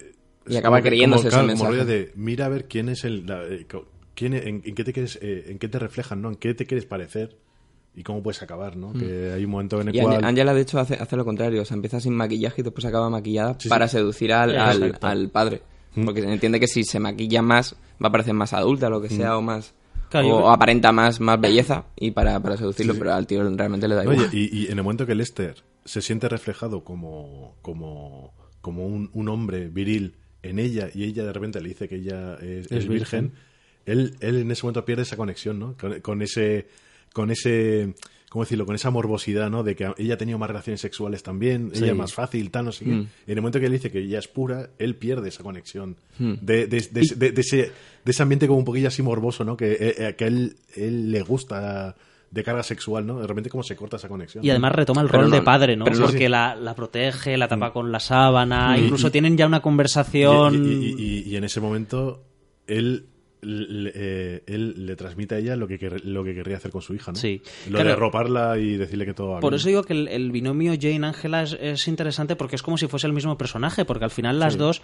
Y 0.47 0.55
acaba 0.55 0.77
como 0.79 0.89
creyéndose 0.89 1.19
como, 1.21 1.27
ese 1.29 1.37
claro, 1.37 1.57
como 1.59 1.69
mensaje. 1.75 1.85
de 1.85 2.11
mira 2.15 2.47
a 2.47 2.49
ver 2.49 2.65
quién 2.67 2.89
es 2.89 3.03
el 3.03 3.27
la- 3.27 3.43
eh, 3.45 3.67
quién 4.15 4.33
en, 4.33 4.63
en 4.65 4.73
qué 4.73 4.83
te 4.83 4.93
quieres 4.93 5.19
eh, 5.21 5.45
en 5.49 5.59
qué 5.59 5.67
te 5.67 5.77
reflejan, 5.77 6.23
¿no? 6.23 6.29
En 6.29 6.35
qué 6.37 6.55
te 6.55 6.65
quieres 6.65 6.85
parecer 6.87 7.37
y 7.95 8.03
cómo 8.03 8.23
puedes 8.23 8.41
acabar, 8.41 8.75
¿no? 8.75 8.93
Que 8.93 9.31
hay 9.33 9.45
un 9.45 9.51
momento 9.51 9.79
en 9.81 9.89
el. 9.89 9.95
Y 9.95 10.01
cual 10.01 10.23
Ángela, 10.23 10.53
de 10.53 10.61
hecho, 10.61 10.79
hace, 10.79 10.95
hace 10.95 11.15
lo 11.15 11.25
contrario. 11.25 11.61
O 11.61 11.65
sea, 11.65 11.75
empieza 11.75 11.99
sin 11.99 12.13
maquillaje 12.15 12.61
y 12.61 12.63
después 12.63 12.85
acaba 12.85 13.09
maquillada 13.09 13.55
Sí, 13.59 13.69
para 13.69 13.87
sí. 13.87 13.97
seducir 13.97 14.33
al, 14.33 14.57
al, 15.01 15.29
padre. 15.29 15.61
Mm. 15.95 16.05
Porque 16.05 16.21
se 16.21 16.31
entiende 16.31 16.59
que 16.59 16.67
si 16.67 16.83
se 16.83 16.99
maquilla 16.99 17.41
más, 17.41 17.75
va 18.03 18.07
a 18.09 18.11
parecer 18.11 18.33
más 18.33 18.53
adulta, 18.53 18.89
lo 18.89 19.01
que 19.01 19.09
sea, 19.09 19.37
o 19.37 19.41
más... 19.41 19.73
Claro, 20.09 20.27
o, 20.27 20.49
aparenta 20.51 20.91
más, 20.91 21.19
más 21.19 21.41
belleza 21.41 21.85
y 21.95 22.11
para, 22.11 22.39
para 22.39 22.55
seducirlo, 22.55 22.93
pero 22.95 23.13
al 23.13 23.25
tío 23.25 23.43
realmente 23.55 23.87
le 23.87 23.95
da 23.95 24.03
igual. 24.03 24.19
Oye, 24.19 24.29
y, 24.31 24.59
y 24.59 24.65
en 24.67 24.77
el 24.77 24.83
momento 24.83 25.07
que 25.07 25.15
Lester 25.15 25.55
se 25.85 26.01
siente 26.03 26.29
reflejado 26.29 26.83
como, 26.83 27.55
como, 27.63 28.31
como 28.61 28.85
un, 28.85 29.09
un 29.13 29.29
hombre 29.29 29.69
viril 29.69 30.15
en 30.43 30.59
ella 30.59 30.89
y 30.93 31.05
ella 31.05 31.23
de 31.23 31.33
repente 31.33 31.61
le 31.61 31.69
dice 31.69 31.87
que 31.87 31.95
ella 31.95 32.35
es, 32.35 32.71
es 32.71 32.87
virgen, 32.87 33.33
él, 33.85 34.15
él 34.19 34.37
en 34.37 34.51
ese 34.51 34.63
momento 34.63 34.85
pierde 34.85 35.01
esa 35.01 35.17
conexión, 35.17 35.57
¿no? 35.57 35.75
Con, 35.79 35.99
con 36.01 36.21
ese, 36.21 36.67
con 37.13 37.31
ese, 37.31 37.93
¿cómo 38.29 38.43
decirlo? 38.43 38.65
Con 38.65 38.75
esa 38.75 38.89
morbosidad, 38.89 39.49
¿no? 39.49 39.63
De 39.63 39.75
que 39.75 39.91
ella 39.97 40.15
ha 40.15 40.17
tenido 40.17 40.37
más 40.39 40.49
relaciones 40.49 40.81
sexuales 40.81 41.23
también, 41.23 41.69
Sí. 41.73 41.83
ella 41.83 41.93
más 41.93 42.13
fácil, 42.13 42.51
tal, 42.51 42.65
no 42.65 42.71
sé 42.71 42.83
qué. 42.85 42.91
Mm. 42.91 42.99
En 43.01 43.09
el 43.27 43.35
momento 43.37 43.59
que 43.59 43.67
él 43.67 43.71
dice 43.71 43.91
que 43.91 43.99
ella 43.99 44.19
es 44.19 44.27
pura, 44.27 44.71
él 44.79 44.95
pierde 44.95 45.29
esa 45.29 45.43
conexión 45.43 45.95
de, 46.19 46.67
de, 46.67 46.81
de, 46.91 47.01
de- 47.15 47.31
de 47.31 47.41
ese, 47.41 47.57
de 48.03 48.11
ese 48.11 48.23
ambiente 48.23 48.47
como 48.47 48.59
un 48.59 48.65
poquillo 48.65 48.87
así 48.89 49.01
morboso, 49.01 49.43
¿no? 49.45 49.55
Que, 49.55 49.71
eh, 49.73 49.95
eh, 49.97 50.15
que 50.17 50.25
a 50.25 50.27
él, 50.27 50.55
él 50.75 51.11
le 51.11 51.21
gusta 51.21 51.95
de 52.31 52.43
carga 52.43 52.63
sexual, 52.63 53.05
¿no? 53.05 53.19
De 53.19 53.27
repente 53.27 53.51
cómo 53.51 53.61
se 53.61 53.75
corta 53.75 53.97
esa 53.97 54.07
conexión. 54.07 54.43
Y 54.43 54.49
además 54.49 54.71
retoma 54.71 55.01
el 55.01 55.07
Pero 55.07 55.21
rol 55.21 55.29
no, 55.29 55.35
de 55.35 55.41
padre, 55.43 55.77
¿no? 55.77 55.85
Porque 55.85 56.17
sí. 56.17 56.27
la, 56.27 56.55
la 56.55 56.73
protege, 56.73 57.37
la 57.37 57.47
tapa 57.47 57.71
con 57.71 57.91
la 57.91 57.99
sábana, 57.99 58.75
Y- 58.75 58.85
incluso 58.85 59.09
y- 59.09 59.11
tienen 59.11 59.37
ya 59.37 59.45
una 59.45 59.57
Y, 59.57 59.61
conversación... 59.61 60.55
y- 60.65 60.67
y- 60.67 60.95
y- 60.97 61.29
y 61.29 61.35
en 61.35 61.43
ese 61.43 61.61
momento 61.61 62.23
él 62.65 63.05
le, 63.43 63.91
eh, 63.93 64.43
él 64.47 64.85
le 64.85 64.95
transmite 64.95 65.35
a 65.35 65.37
ella 65.37 65.55
lo 65.55 65.67
que, 65.67 65.79
quer- 65.79 66.03
lo 66.03 66.23
que 66.23 66.33
querría 66.33 66.57
hacer 66.57 66.71
con 66.71 66.81
su 66.81 66.93
hija, 66.93 67.11
¿no? 67.11 67.17
Sí. 67.17 67.41
Lo 67.67 67.73
Claro. 67.73 67.87
de 67.87 67.93
arroparla 67.93 68.57
y 68.57 68.77
decirle 68.77 69.05
que 69.05 69.13
todo 69.13 69.29
va 69.29 69.39
Por 69.39 69.51
bien. 69.51 69.59
eso 69.59 69.67
digo 69.69 69.83
que 69.83 69.93
el, 69.93 70.07
el 70.07 70.31
binomio 70.31 70.73
Jane-Ángela 70.79 71.43
es, 71.43 71.57
es 71.59 71.87
interesante 71.87 72.35
porque 72.35 72.55
es 72.55 72.63
como 72.63 72.77
si 72.77 72.87
fuese 72.87 73.07
el 73.07 73.13
mismo 73.13 73.37
personaje, 73.37 73.85
porque 73.85 74.05
al 74.05 74.11
final 74.11 74.39
las 74.39 74.53
Sí. 74.53 74.59
dos 74.59 74.81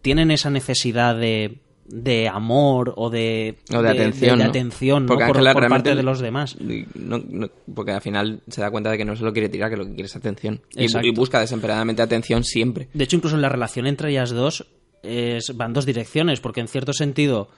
tienen 0.00 0.30
esa 0.30 0.50
necesidad 0.50 1.16
de, 1.16 1.58
de 1.86 2.28
amor 2.28 2.94
o 2.96 3.10
de, 3.10 3.56
O 3.74 3.82
de 3.82 3.88
atención, 3.90 4.38
de 4.38 4.44
¿no? 4.44 4.50
atención 4.50 5.02
¿no? 5.04 5.08
Porque 5.08 5.24
por, 5.26 5.36
Ángela 5.36 5.52
por 5.52 5.62
realmente- 5.62 5.90
parte 5.90 5.96
de 5.96 6.02
los 6.04 6.20
demás. 6.20 6.56
No- 6.94 7.18
no- 7.28 7.50
porque 7.74 7.90
al 7.92 8.00
final 8.00 8.40
se 8.48 8.60
da 8.60 8.70
cuenta 8.70 8.90
de 8.90 8.98
que 8.98 9.04
no 9.04 9.16
se 9.16 9.24
lo 9.24 9.32
quiere 9.32 9.48
tirar, 9.48 9.70
que 9.70 9.76
lo 9.76 9.84
que 9.84 9.92
quiere 9.94 10.06
es 10.06 10.16
atención. 10.16 10.60
Y 10.76 11.10
busca 11.10 11.40
desesperadamente 11.40 12.02
atención 12.02 12.44
siempre. 12.44 12.88
De 12.94 13.04
hecho, 13.04 13.16
incluso 13.16 13.34
en 13.36 13.42
la 13.42 13.48
relación 13.48 13.86
entre 13.86 14.10
ellas 14.10 14.30
dos 14.30 14.64
es, 15.02 15.56
van 15.56 15.72
dos 15.72 15.84
direcciones, 15.84 16.40
porque 16.40 16.60
en 16.60 16.68
cierto 16.68 16.92
sentido 16.92 17.48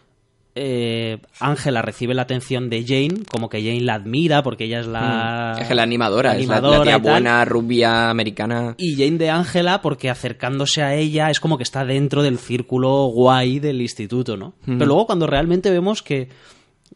eh, 0.55 1.18
Ángela 1.40 1.82
recibe 1.82 2.14
la 2.14 2.22
atención 2.22 2.70
de 2.70 2.85
Jane, 2.86 3.24
como 3.31 3.48
que 3.48 3.62
Jane 3.62 3.81
la 3.81 3.94
admira 3.94 4.43
porque 4.43 4.64
ella 4.64 4.81
es 4.81 4.86
la... 4.86 5.55
Mm. 5.56 5.62
Es 5.62 5.68
que 5.68 5.74
la 5.74 5.82
animadora, 5.82 6.36
es 6.36 6.47
la- 6.47 6.85
tía 6.85 6.97
buena, 6.98 7.44
rubia, 7.44 8.10
americana. 8.10 8.74
Y 8.78 8.94
Jane 8.94 9.18
de 9.18 9.31
Ángela 9.31 9.82
porque 9.82 10.10
acercándose 10.10 10.82
a 10.82 10.94
ella 10.94 11.31
es 11.31 11.40
como 11.40 11.56
que 11.56 11.64
está 11.64 11.85
dentro 11.85 12.22
del 12.22 12.39
círculo 12.39 13.06
guay 13.06 13.59
del 13.59 13.81
instituto, 13.82 14.36
¿no? 14.36 14.55
Pero 14.64 14.86
luego 14.86 15.06
cuando 15.06 15.26
realmente 15.26 15.70
vemos 15.70 16.02
que... 16.02 16.28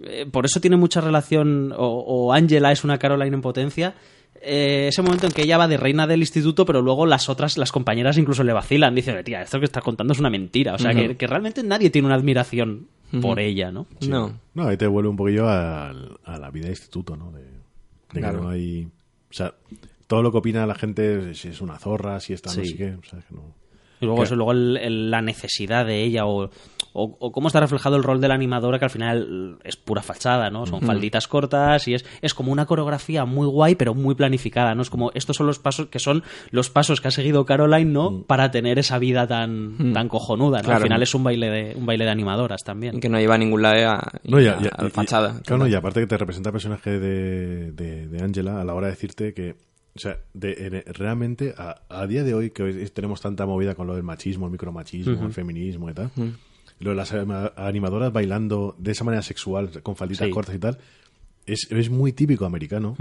eh, 0.05 0.26
por 0.30 0.44
eso 0.47 0.60
tiene 0.60 0.76
mucha 0.76 1.01
relación, 1.01 1.72
o, 1.76 1.86
o 1.86 2.32
Angela 2.32 2.70
es 2.70 2.85
una 2.85 2.98
Caroline 2.98 3.35
en 3.35 3.43
potencia, 3.43 3.94
eh, 4.43 4.86
ese 4.89 5.02
momento 5.02 5.27
en 5.27 5.32
que 5.32 5.43
ella 5.43 5.59
va 5.59 5.69
de 5.69 5.77
reina 5.77 6.06
del 6.06 6.20
instituto, 6.20 6.65
pero 6.66 6.82
luego 6.82 7.06
las 7.06 7.28
otras, 7.28 7.59
las 7.59 7.73
compañeras 7.73 8.19
incluso 8.19 8.44
le 8.44 8.52
vacilan, 8.52 8.94
dicen, 8.94 9.23
tía, 9.24 9.43
esto 9.43 9.59
que 9.59 9.65
estás 9.65 9.82
contando 9.82 10.12
es 10.12 10.19
una 10.20 10.31
mentira. 10.31 10.74
O 10.74 10.78
sea, 10.78 10.94
que, 10.94 11.16
que 11.16 11.27
realmente 11.27 11.62
nadie 11.62 11.90
tiene 11.90 12.06
una 12.06 12.15
admiración 12.15 12.89
por 13.23 13.40
ella, 13.40 13.70
¿no? 13.73 13.86
No. 14.06 14.39
No, 14.55 14.69
ahí 14.69 14.77
te 14.77 14.86
vuelve 14.86 15.09
un 15.09 15.16
poquillo 15.16 15.48
al- 15.48 16.19
a, 16.24 16.39
la 16.39 16.51
vida 16.51 16.65
de 16.66 16.73
instituto, 16.73 17.16
¿no? 17.16 17.32
De, 17.32 17.43
de 17.43 18.20
que 18.20 18.32
no 18.32 18.48
hay... 18.51 18.85
O 19.31 19.32
sea, 19.32 19.55
todo 20.06 20.23
lo 20.23 20.31
que 20.32 20.39
opina 20.39 20.66
la 20.66 20.74
gente, 20.74 21.35
si 21.35 21.48
es 21.48 21.60
una 21.60 21.78
zorra, 21.78 22.20
si 22.20 22.32
está 22.32 22.55
no 22.55 22.62
Sí. 22.62 22.70
sé 22.70 22.77
qué, 22.77 22.94
o 22.94 23.02
sea, 23.05 23.19
que 23.20 23.35
no... 23.35 23.55
Y 24.00 24.06
luego 24.06 24.22
eso, 24.22 24.36
luego 24.36 24.52
el- 24.52 24.76
el- 24.76 25.10
la 25.10 25.22
necesidad 25.22 25.84
de 25.86 26.02
ella 26.04 26.26
o, 26.26 26.44
o, 26.92 27.16
o 27.20 27.32
cómo 27.32 27.48
está 27.48 27.60
reflejado 27.60 27.96
el 27.96 28.02
rol 28.02 28.20
de 28.20 28.28
la 28.28 28.34
animadora 28.34 28.78
que 28.78 28.84
al 28.84 28.90
final 28.90 29.58
es 29.64 29.76
pura 29.76 30.02
fachada, 30.02 30.50
¿no? 30.50 30.66
Son 30.66 30.80
falditas 30.80 31.28
cortas 31.28 31.86
y 31.88 31.94
es, 31.94 32.04
es 32.22 32.34
como 32.34 32.50
una 32.52 32.66
coreografía 32.66 33.24
muy 33.24 33.46
guay 33.46 33.74
pero 33.74 33.94
muy 33.94 34.14
planificada, 34.14 34.74
¿no? 34.74 34.82
Es 34.82 34.90
como 34.90 35.10
estos 35.14 35.36
son 35.36 35.46
los 35.46 35.58
pasos 35.58 35.86
que 35.88 35.98
son 35.98 36.22
los 36.50 36.70
pasos 36.70 37.00
que 37.00 37.08
ha 37.08 37.10
seguido 37.10 37.44
Caroline, 37.44 37.90
¿no? 37.92 38.22
Para 38.22 38.50
tener 38.50 38.78
esa 38.78 38.98
vida 38.98 39.26
tan, 39.26 39.92
tan 39.92 40.08
cojonuda, 40.08 40.58
¿no? 40.58 40.64
Claro. 40.64 40.76
Al 40.78 40.82
final 40.84 41.02
es 41.02 41.14
un 41.14 41.24
baile 41.24 41.50
de, 41.50 41.74
un 41.76 41.86
baile 41.86 42.04
de 42.04 42.10
animadoras 42.10 42.62
también. 42.64 43.00
Que 43.00 43.08
no 43.08 43.18
lleva 43.18 43.34
a 43.34 43.38
ningún 43.38 43.62
lado 43.62 43.90
a, 43.90 44.12
No, 44.24 44.40
ya, 44.40 44.58
a- 44.58 44.62
ya- 44.62 44.70
a 44.76 44.82
la 44.82 44.88
y- 44.88 44.92
fachada. 44.92 45.40
Claro, 45.44 45.64
no, 45.64 45.68
y 45.68 45.74
aparte 45.74 46.00
que 46.00 46.06
te 46.06 46.16
representa 46.16 46.48
el 46.50 46.52
personaje 46.52 46.98
de, 46.98 47.72
de, 47.72 48.08
de 48.08 48.22
Angela 48.24 48.60
a 48.60 48.64
la 48.64 48.74
hora 48.74 48.86
de 48.86 48.92
decirte 48.92 49.34
que, 49.34 49.56
o 49.94 49.98
sea, 49.98 50.19
de, 50.35 50.85
en- 50.86 50.94
realmente 50.94 51.55
a, 51.56 51.82
a 51.89 52.06
día 52.06 52.23
de 52.24 52.35
hoy 52.35 52.51
que 52.51 52.62
hoy 52.62 52.86
tenemos 52.90 53.20
tanta 53.20 53.47
movida 53.47 53.74
con 53.74 53.86
lo 53.86 53.94
del 53.94 54.02
machismo, 54.05 54.47
el 54.47 54.52
micromachismo, 54.52 55.27
el 55.27 55.32
feminismo 55.32 55.90
y 55.90 55.94
tal, 55.94 56.10
lo 56.81 56.90
de 56.90 56.97
las 56.97 57.12
anima- 57.12 57.52
animadoras 57.56 58.12
bailando 58.12 58.77
de 58.78 58.93
esa 58.93 59.05
manera 59.05 59.23
sexual, 59.23 59.82
con 59.82 59.97
falditas 59.97 60.27
Sí. 60.27 60.32
cortas 60.32 60.55
y 60.55 60.59
tal, 60.59 60.78
es, 61.47 61.66
es 61.70 61.90
muy 61.90 62.12
típico 62.12 62.44
americano. 62.44 62.97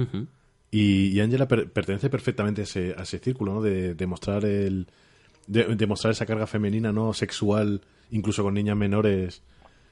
Y, 0.72 1.08
y 1.10 1.20
Angela 1.22 1.48
per- 1.48 1.72
pertenece 1.72 2.10
perfectamente 2.10 2.62
a 2.62 2.64
ese, 2.66 2.94
a 2.98 3.04
ese 3.04 3.20
círculo, 3.20 3.54
¿no? 3.54 3.62
De, 3.62 3.94
de 3.96 4.08
mostrar 4.08 4.44
el... 4.46 4.88
De, 5.48 5.64
de 5.76 5.88
mostrar 5.88 6.12
esa 6.12 6.26
carga 6.26 6.46
femenina, 6.46 6.92
¿no? 6.92 7.14
Sexual, 7.14 7.80
incluso 8.12 8.44
con 8.44 8.54
niñas 8.54 8.76
menores, 8.76 9.44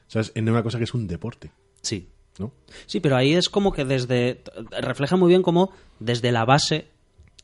¿sabes? 0.06 0.32
En 0.34 0.46
una 0.50 0.62
cosa 0.62 0.76
que 0.76 0.84
es 0.84 0.92
un 0.92 1.06
deporte, 1.06 1.50
Sí. 1.80 2.08
¿No? 2.38 2.52
Sí, 2.86 3.00
pero 3.00 3.16
ahí 3.16 3.34
es 3.34 3.48
como 3.48 3.72
que 3.72 3.84
desde. 3.84 4.42
refleja 4.80 5.16
muy 5.16 5.28
bien 5.28 5.42
como 5.42 5.70
desde 6.00 6.32
la 6.32 6.44
base. 6.44 6.88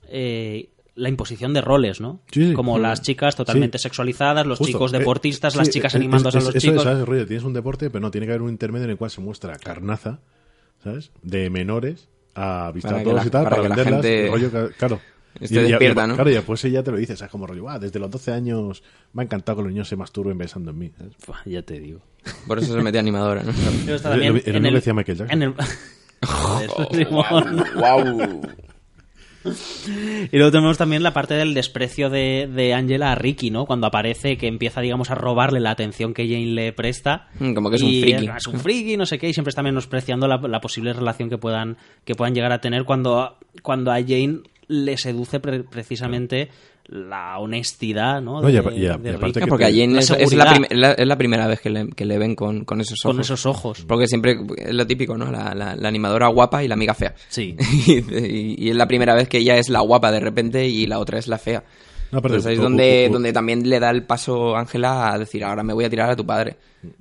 eh, 0.09 0.69
la 0.95 1.09
imposición 1.09 1.55
de 1.55 1.63
roles, 1.63 2.03
¿no? 2.03 2.21
Sí, 2.31 2.49
sí. 2.49 2.53
Como 2.53 2.79
las 2.79 3.01
chicas 3.01 3.35
totalmente 3.35 3.79
Sí. 3.79 3.85
sexualizadas, 3.85 4.45
los 4.47 4.59
Justo. 4.59 4.73
chicos 4.73 4.93
Eh, 4.93 4.99
deportistas, 4.99 5.55
sí, 5.55 5.59
las 5.59 5.71
chicas 5.71 5.95
eh, 5.95 5.97
animándose 5.97 6.37
es- 6.37 6.45
a 6.45 6.47
los 6.49 6.55
eso 6.57 6.61
chicos. 6.67 6.77
Es, 6.77 6.83
¿sabes? 6.83 6.99
El 7.01 7.07
rollo, 7.07 7.27
tienes 7.27 7.45
un 7.45 7.55
deporte, 7.55 7.89
pero 7.89 8.03
no, 8.03 8.11
tiene 8.11 8.27
que 8.27 8.33
haber 8.33 8.43
un 8.43 8.51
intermedio 8.51 8.85
en 8.85 8.91
el 8.91 8.97
cual 8.99 9.11
se 9.11 9.23
muestra 9.23 9.57
carnaza, 9.57 10.21
¿sabes? 10.85 11.11
De 11.23 11.49
menores 11.49 12.11
a 12.35 12.71
vistar 12.75 13.03
todos 13.03 13.17
la- 13.17 13.27
y 13.27 13.31
tal, 13.31 13.45
para 13.45 13.57
para, 13.57 13.63
que 13.63 13.69
la 13.71 13.75
venderlas. 13.77 14.05
gente 14.05 14.29
rollo 14.31 14.71
claro. 14.77 15.01
Esté 15.41 15.61
Y- 15.63 15.69
despierta, 15.71 16.07
¿no? 16.07 16.15
Claro, 16.15 16.31
y 16.31 16.35
después 16.35 16.65
ella 16.65 16.83
te 16.83 16.91
lo 16.91 16.97
dice, 16.97 17.17
¿sabes? 17.17 17.31
Como 17.33 17.47
rollo, 17.47 17.69
"Ah, 17.69 17.79
desde 17.79 17.99
los 17.99 18.11
12 18.11 18.33
años 18.33 18.83
me 19.13 19.23
ha 19.23 19.25
encantado 19.25 19.57
que 19.59 19.63
los 19.65 19.73
niños 19.73 19.89
se 19.89 19.97
masturben 19.97 20.37
besando 20.39 20.71
en 20.71 20.79
mí. 20.79 20.93
ya 21.47 21.63
te 21.63 21.79
digo. 21.81 22.01
Por 22.47 22.59
eso 22.59 22.73
se 22.75 22.81
mete 22.83 22.99
animadora, 22.99 23.43
¿no? 23.43 23.53
Pero 23.85 23.97
está 23.97 24.11
también 24.11 24.37
en 24.37 24.43
que 24.43 24.51
el- 24.69 24.75
decía 24.75 24.95
Michael 24.95 25.19
Jackson. 25.19 25.43
en 25.43 25.49
el- 25.49 25.55
Joder. 26.25 27.09
¡Wow! 27.11 28.41
Y 29.45 30.37
luego 30.37 30.53
tenemos 30.53 30.79
también 30.79 31.03
la 31.03 31.13
parte 31.13 31.35
del 31.35 31.53
desprecio 31.53 32.11
de, 32.11 32.49
de 32.55 32.75
Angela 32.75 33.11
a 33.11 33.15
Ricky, 33.17 33.51
¿no? 33.51 33.67
Cuando 33.67 33.89
aparece, 33.89 34.37
que 34.39 34.47
empieza, 34.47 34.81
digamos, 34.81 35.11
a 35.11 35.17
robarle 35.17 35.59
la 35.59 35.73
atención 35.73 36.15
que 36.15 36.29
Jane 36.29 36.47
le 36.47 36.73
presta. 36.73 37.29
Mm, 37.41 37.53
como 37.55 37.69
que 37.69 37.75
es 37.77 37.83
un 37.83 37.91
friki. 37.91 38.29
Es 38.37 38.47
un 38.47 38.61
friki, 38.61 38.97
no 38.97 39.05
sé 39.05 39.19
qué, 39.19 39.29
y 39.29 39.33
siempre 39.33 39.49
está 39.49 39.65
menospreciando 39.65 40.29
la, 40.29 40.37
la 40.37 40.61
posible 40.61 40.93
relación 40.93 41.29
que 41.29 41.39
puedan, 41.39 41.77
que 42.05 42.15
puedan 42.15 42.37
llegar 42.37 42.53
a 42.53 42.61
tener 42.61 42.85
cuando, 42.85 43.37
cuando 43.63 43.91
a 43.91 43.97
Jane 43.97 44.43
le 44.69 44.97
seduce 44.97 45.41
pre- 45.41 45.65
precisamente 45.65 46.49
la 46.87 47.39
honestidad, 47.39 48.21
¿no? 48.21 48.41
No, 48.43 48.49
y 48.49 48.53
De, 48.53 48.59
y 48.77 48.87
a- 48.87 48.97
de 48.97 49.11
y 49.11 49.15
aparte 49.15 49.41
que 49.41 49.47
Porque 49.47 49.65
a 49.65 49.69
te- 49.69 49.75
Jane 49.81 49.95
la 49.95 50.01
es, 50.01 50.11
es 50.11 50.33
la 50.33 50.93
es 50.93 51.17
primera 51.17 51.47
vez 51.47 51.61
que 51.61 51.71
le, 51.71 51.89
que 51.91 52.05
le 52.05 52.19
ven 52.19 52.35
con, 52.35 52.65
con 52.65 52.81
esos 52.81 52.99
ojos. 53.05 53.15
Con 53.15 53.21
esos 53.21 53.47
ojos. 53.47 53.85
Porque 53.87 54.07
siempre 54.07 54.37
es 54.57 54.75
lo 54.75 54.87
típico, 54.87 55.17
¿no? 55.17 55.31
La, 55.31 55.55
la- 55.55 55.77
la 55.77 55.89
animadora 55.89 56.29
guapa 56.29 56.65
y 56.65 56.69
la 56.69 56.75
amiga 56.75 56.95
fea. 56.95 57.15
Sí. 57.29 57.57
y, 57.87 58.65
y 58.67 58.71
es 58.71 58.77
la 58.77 58.87
primera 58.89 59.15
vez 59.15 59.29
que 59.29 59.39
ella 59.39 59.57
es 59.57 59.69
la 59.69 59.81
guapa 59.81 60.11
de 60.11 60.21
repente 60.21 60.67
y 60.67 60.87
la 60.87 60.99
otra 60.99 61.19
es 61.19 61.29
la 61.29 61.39
fea. 61.39 61.63
No, 62.11 62.21
pero- 62.21 62.35
Entonces 62.35 62.47
ahí 62.51 62.57
es 62.57 62.61
donde, 62.63 63.09
donde 63.13 63.33
también 63.33 63.69
le 63.69 63.79
da 63.81 63.91
el 63.91 64.03
paso 64.05 64.57
Ángela 64.57 65.13
a 65.13 65.19
decir, 65.19 65.45
ahora 65.45 65.63
me 65.63 65.73
voy 65.73 65.85
a 65.85 65.91
tirar 65.91 66.11
a 66.11 66.17
tu 66.17 66.27
padre. 66.27 66.57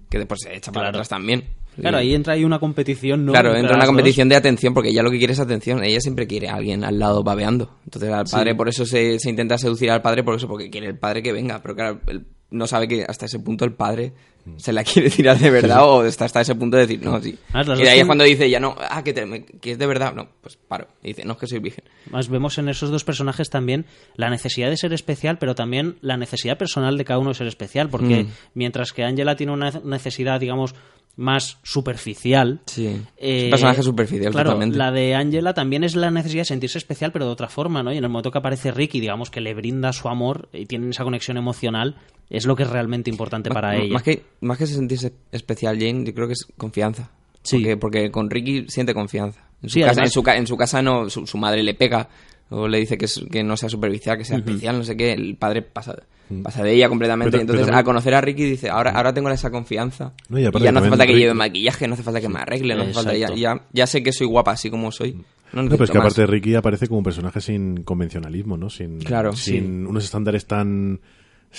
Que 0.10 0.20
después 0.20 0.42
se 0.44 0.56
echa 0.56 0.72
para 0.72 0.86
Claro. 0.86 0.98
atrás 0.98 1.10
también. 1.10 1.44
Claro, 1.80 1.98
ahí 1.98 2.14
entra 2.14 2.34
ahí 2.34 2.44
una 2.44 2.60
competición, 2.60 3.26
¿no? 3.26 3.32
Claro, 3.32 3.56
entra 3.56 3.72
una 3.76 3.86
dos. 3.86 3.88
competición 3.88 4.28
de 4.30 4.36
atención 4.36 4.74
porque 4.74 4.90
ella 4.90 5.04
lo 5.04 5.10
que 5.12 5.18
quiere 5.18 5.34
es 5.34 5.40
atención. 5.40 5.84
Ella 5.84 6.00
siempre 6.02 6.28
quiere 6.28 6.50
a 6.50 6.56
alguien 6.56 6.84
al 6.84 7.00
lado 7.00 7.24
babeando. 7.24 7.78
Entonces 7.86 8.12
al 8.12 8.26
padre, 8.26 8.56
por 8.56 8.68
eso 8.70 8.86
se, 8.86 9.20
se 9.20 9.30
intenta 9.30 9.58
seducir 9.58 9.90
al 9.90 10.02
padre, 10.02 10.24
por 10.24 10.36
eso, 10.36 10.48
porque 10.48 10.70
quiere 10.70 10.88
el 10.88 10.98
padre 11.00 11.24
que 11.24 11.32
venga. 11.32 11.62
Pero 11.62 11.76
claro, 11.76 12.00
él 12.08 12.26
no 12.50 12.68
sabe 12.68 12.88
que 12.88 13.06
hasta 13.08 13.26
ese 13.26 13.40
punto 13.40 13.64
el 13.64 13.74
padre 13.74 14.12
se 14.58 14.74
la 14.74 14.84
quiere 14.84 15.10
tirar 15.10 15.38
de 15.40 15.50
verdad 15.50 15.88
o 15.88 16.04
está 16.06 16.26
hasta 16.26 16.42
ese 16.42 16.56
punto 16.56 16.76
de 16.76 16.86
decir, 16.88 17.02
no, 17.04 17.22
sí. 17.22 17.38
Ah, 17.54 17.62
y 17.66 17.82
de 17.84 17.90
ahí 17.90 18.00
es 18.00 18.06
cuando 18.06 18.26
dice, 18.26 18.50
ya 18.50 18.60
no, 18.60 18.76
ah, 18.78 19.02
que, 19.04 19.14
te- 19.14 19.26
me- 19.26 19.46
que 19.46 19.72
es 19.72 19.78
de 19.80 19.86
verdad. 19.88 20.14
No, 20.14 20.28
pues 20.42 20.58
paro. 20.68 20.88
Y 21.02 21.10
dice, 21.10 21.24
no, 21.24 21.34
es 21.34 21.40
que 21.40 21.48
soy 21.48 21.60
virgen. 21.60 21.86
Más 22.10 22.28
vemos 22.28 22.58
en 22.58 22.68
esos 22.68 22.90
dos 22.92 23.06
personajes 23.06 23.50
también 23.50 23.86
la 24.16 24.30
necesidad 24.30 24.70
de 24.70 24.76
ser 24.78 24.92
especial, 24.94 25.38
pero 25.38 25.56
también 25.56 25.96
la 26.02 26.18
necesidad 26.18 26.58
personal 26.58 26.98
de 26.98 27.06
cada 27.06 27.20
uno 27.20 27.30
de 27.30 27.36
ser 27.36 27.48
especial, 27.48 27.90
porque 27.90 28.24
Mm. 28.26 28.28
mientras 28.56 28.92
que 28.92 29.04
Angela 29.06 29.36
tiene 29.38 29.54
una 29.54 29.72
necesidad, 29.86 30.40
digamos, 30.40 30.76
más 31.22 31.58
superficial. 31.64 32.60
Sí. 32.66 32.88
Es 32.88 33.04
eh, 33.18 33.44
un 33.46 33.50
personaje 33.52 33.84
superficial 33.84 34.32
claro, 34.32 34.50
totalmente. 34.52 34.78
La 34.78 34.92
de 34.92 35.16
Angela 35.16 35.54
también 35.54 35.84
es 35.84 35.96
la 35.96 36.12
necesidad 36.12 36.42
de 36.42 36.46
sentirse 36.46 36.78
especial, 36.78 37.12
pero 37.12 37.26
de 37.26 37.32
otra 37.32 37.48
forma, 37.48 37.84
¿no? 37.84 37.94
Y 37.94 37.98
en 37.98 38.04
el 38.04 38.10
momento 38.10 38.32
que 38.32 38.38
aparece 38.40 38.72
Ricky, 38.72 39.00
digamos 39.00 39.30
que 39.30 39.42
le 39.42 39.54
brinda 39.54 39.94
su 39.94 40.08
amor 40.10 40.50
y 40.52 40.66
tienen 40.66 40.90
esa 40.90 41.04
conexión 41.04 41.38
emocional, 41.38 41.96
es 42.30 42.46
lo 42.46 42.56
que 42.56 42.64
es 42.64 42.70
realmente 42.70 43.10
importante 43.10 43.50
Más- 43.50 43.56
para 43.56 43.78
ella. 43.78 43.94
Más 43.94 44.04
que, 44.04 44.24
más 44.42 44.58
que 44.58 44.68
sentirse 44.68 45.14
especial, 45.32 45.78
Jane, 45.80 46.04
yo 46.06 46.14
creo 46.14 46.28
que 46.28 46.34
es 46.34 46.48
confianza. 46.58 47.10
Sí. 47.44 47.58
Porque, 47.58 47.78
porque 47.78 48.12
con 48.12 48.30
Ricky 48.30 48.66
siente 48.68 48.94
confianza. 48.94 49.42
En 49.64 49.70
su, 49.70 49.74
Sí, 49.76 49.80
casa, 49.82 49.92
además- 49.92 50.10
en 50.10 50.24
su, 50.24 50.30
en 50.30 50.48
su 50.48 50.58
casa 50.58 50.82
no, 50.82 51.10
su, 51.10 51.26
su 51.28 51.38
madre 51.38 51.64
le 51.64 51.74
pega 51.74 52.10
o 52.50 52.68
le 52.68 52.80
dice 52.80 52.98
que, 52.98 53.06
es- 53.06 53.24
que 53.32 53.44
no 53.44 53.56
sea 53.58 53.70
superficial, 53.70 54.18
que 54.18 54.26
sea 54.26 54.38
especial, 54.38 54.78
no 54.78 54.84
sé 54.84 54.96
qué. 54.98 55.14
El 55.14 55.36
padre 55.38 55.62
pasa, 55.62 55.96
pasa 56.44 56.64
de 56.64 56.74
ella 56.74 56.90
completamente. 56.90 57.32
Pero- 57.32 57.42
Entonces, 57.42 57.62
pero 57.62 57.68
también- 57.68 57.82
a 57.82 57.84
conocer 57.84 58.14
a 58.16 58.22
Ricky 58.22 58.44
dice, 58.46 58.70
ahora, 58.70 58.92
ahora 58.92 59.14
tengo 59.14 59.30
esa 59.30 59.50
confianza. 59.52 60.14
No, 60.30 60.40
y 60.40 60.44
ya 60.44 60.72
no 60.72 60.80
hace 60.80 60.90
falta 60.90 61.06
que 61.06 61.14
Ricky- 61.14 61.20
lleve 61.22 61.34
maquillaje, 61.34 61.88
no 61.88 61.94
hace 61.94 62.04
falta 62.04 62.22
que 62.22 62.30
me 62.30 62.40
arregle, 62.40 62.76
no 62.76 62.84
hace 62.84 62.94
falta, 62.94 63.16
ya, 63.16 63.34
ya, 63.36 63.62
ya 63.72 63.88
sé 63.88 64.02
que 64.04 64.12
soy 64.12 64.28
guapa 64.28 64.52
así 64.52 64.70
como 64.70 64.92
soy. 64.92 65.14
No, 65.54 65.64
No, 65.64 65.70
pero 65.70 65.84
es 65.84 65.92
que 65.92 65.98
más. 65.98 66.06
aparte 66.14 66.26
Ricky 66.28 66.56
aparece 66.56 66.88
como 66.88 67.00
un 67.00 67.04
personaje 67.04 67.42
sin 67.42 67.84
convencionalismo, 67.84 68.56
¿no? 68.56 68.70
Sin, 68.70 69.00
Claro, 69.00 69.34
sin 69.34 69.86
unos 69.86 70.06
estándares 70.06 70.46
tan 70.48 71.02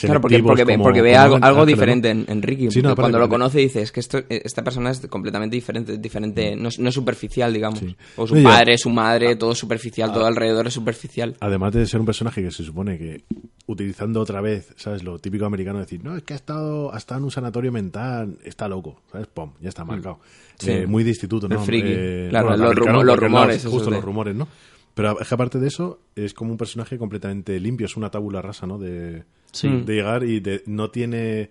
Claro, 0.01 0.21
porque, 0.23 0.43
porque, 0.43 0.65
como- 0.65 0.85
porque 0.85 1.03
ve 1.03 1.15
algo, 1.17 1.67
diferente 1.67 2.09
en, 2.11 2.25
en 2.29 2.43
Ricky. 2.43 2.71
Sí, 2.71 2.81
no, 2.83 2.97
cuando 2.97 3.19
lo 3.19 3.29
conoce 3.29 3.59
dice, 3.59 3.83
es 3.83 3.93
que 3.93 4.01
esto, 4.01 4.23
esta 4.29 4.65
persona 4.65 4.91
es 4.91 5.07
completamente 5.07 5.55
diferente, 5.55 5.99
diferente 5.99 6.57
no, 6.57 6.69
es- 6.69 6.79
no 6.79 6.89
es 6.89 6.95
superficial, 6.95 7.53
digamos. 7.53 7.81
Sí. 7.81 7.95
O 8.17 8.27
su 8.27 8.35
No, 8.37 8.43
padre, 8.43 8.79
su 8.79 8.89
madre, 8.91 9.37
todo 9.37 9.53
es 9.53 9.59
superficial, 9.59 10.13
todo 10.13 10.25
alrededor 10.27 10.67
es 10.67 10.73
superficial. 10.75 11.37
Además 11.41 11.73
de 11.75 11.85
ser 11.87 12.01
un 12.01 12.07
personaje 12.07 12.43
que 12.43 12.51
se 12.51 12.65
supone 12.65 12.97
que, 12.99 13.25
utilizando 13.67 14.21
otra 14.21 14.41
vez, 14.41 14.73
¿sabes? 14.77 15.03
Lo 15.05 15.19
típico 15.19 15.45
americano 15.45 15.79
de 15.79 15.85
decir, 15.85 16.03
no, 16.03 16.17
es 16.17 16.23
que 16.23 16.33
ha 16.33 16.37
estado, 16.37 16.93
ha 16.95 16.99
estado 16.99 17.19
en 17.19 17.25
un 17.25 17.31
sanatorio 17.31 17.71
mental, 17.71 18.39
está 18.45 18.69
loco, 18.69 19.03
¿sabes? 19.13 19.27
Pum, 19.29 19.53
ya 19.61 19.69
está 19.69 19.85
marcado. 19.85 20.21
Sí. 20.59 20.71
Eh, 20.71 20.87
muy 20.87 21.03
de 21.05 21.11
instituto, 21.11 21.49
¿no? 21.49 21.57
El 21.61 21.67
friki. 21.67 21.89
Eh, 21.91 22.27
Claro, 22.31 22.49
bueno, 22.49 22.73
los 22.73 23.05
los 23.05 23.19
rumores, 23.19 23.65
Justo 23.67 23.91
los 23.91 24.03
rumores, 24.05 24.35
¿no? 24.35 24.49
Pero 24.95 25.19
es 25.21 25.29
que 25.29 25.35
aparte 25.35 25.59
de 25.59 25.69
eso, 25.69 26.01
es 26.17 26.35
como 26.35 26.51
un 26.53 26.59
personaje 26.59 26.99
completamente 26.99 27.59
limpio, 27.61 27.87
es 27.87 27.97
una 27.97 28.11
tábula 28.11 28.43
rasa, 28.43 28.67
¿no? 28.67 28.79
De, 28.79 29.25
Sí. 29.53 29.69
de 29.69 29.95
llegar 29.95 30.25
y 30.25 30.41
de, 30.41 30.63
no 30.67 30.91
tiene 30.91 31.51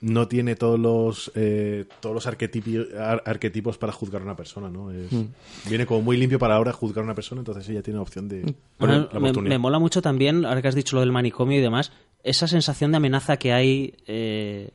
no 0.00 0.28
tiene 0.28 0.54
todos 0.54 0.78
los 0.78 1.32
eh, 1.34 1.86
todos 2.00 2.14
los 2.14 2.26
arquetipos, 2.26 2.92
ar- 2.98 3.22
arquetipos 3.24 3.78
para 3.78 3.90
juzgar 3.92 4.20
a 4.20 4.24
una 4.24 4.36
persona, 4.36 4.68
¿no? 4.68 4.90
Es- 4.90 5.10
Hmm. 5.12 5.26
Viene 5.68 5.86
como 5.86 6.02
muy 6.02 6.16
limpio 6.18 6.38
para 6.38 6.56
ahora 6.56 6.72
juzgar 6.72 7.02
a 7.02 7.04
una 7.04 7.14
persona, 7.14 7.40
entonces 7.40 7.66
ella 7.70 7.82
tiene 7.82 8.00
opción 8.00 8.28
de 8.28 8.54
Bueno, 8.78 9.08
la 9.10 9.20
me, 9.20 9.28
oportunidad. 9.30 9.54
me 9.54 9.58
mola 9.58 9.78
mucho 9.78 10.02
también, 10.02 10.44
ahora 10.44 10.60
que 10.60 10.68
has 10.68 10.74
dicho 10.74 10.96
lo 10.96 11.00
del 11.00 11.12
manicomio 11.12 11.58
y 11.58 11.62
demás, 11.62 11.90
esa 12.22 12.46
sensación 12.48 12.90
de 12.90 12.98
amenaza 12.98 13.38
que 13.38 13.52
hay 13.54 13.94
eh, 14.06 14.70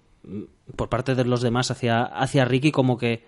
por 0.76 0.90
parte 0.90 1.14
de 1.14 1.26
los 1.26 1.42
demás 1.42 1.70
hacia, 1.70 2.04
hacia 2.06 2.46
Ricky, 2.46 2.72
como 2.72 2.98
que 2.98 3.24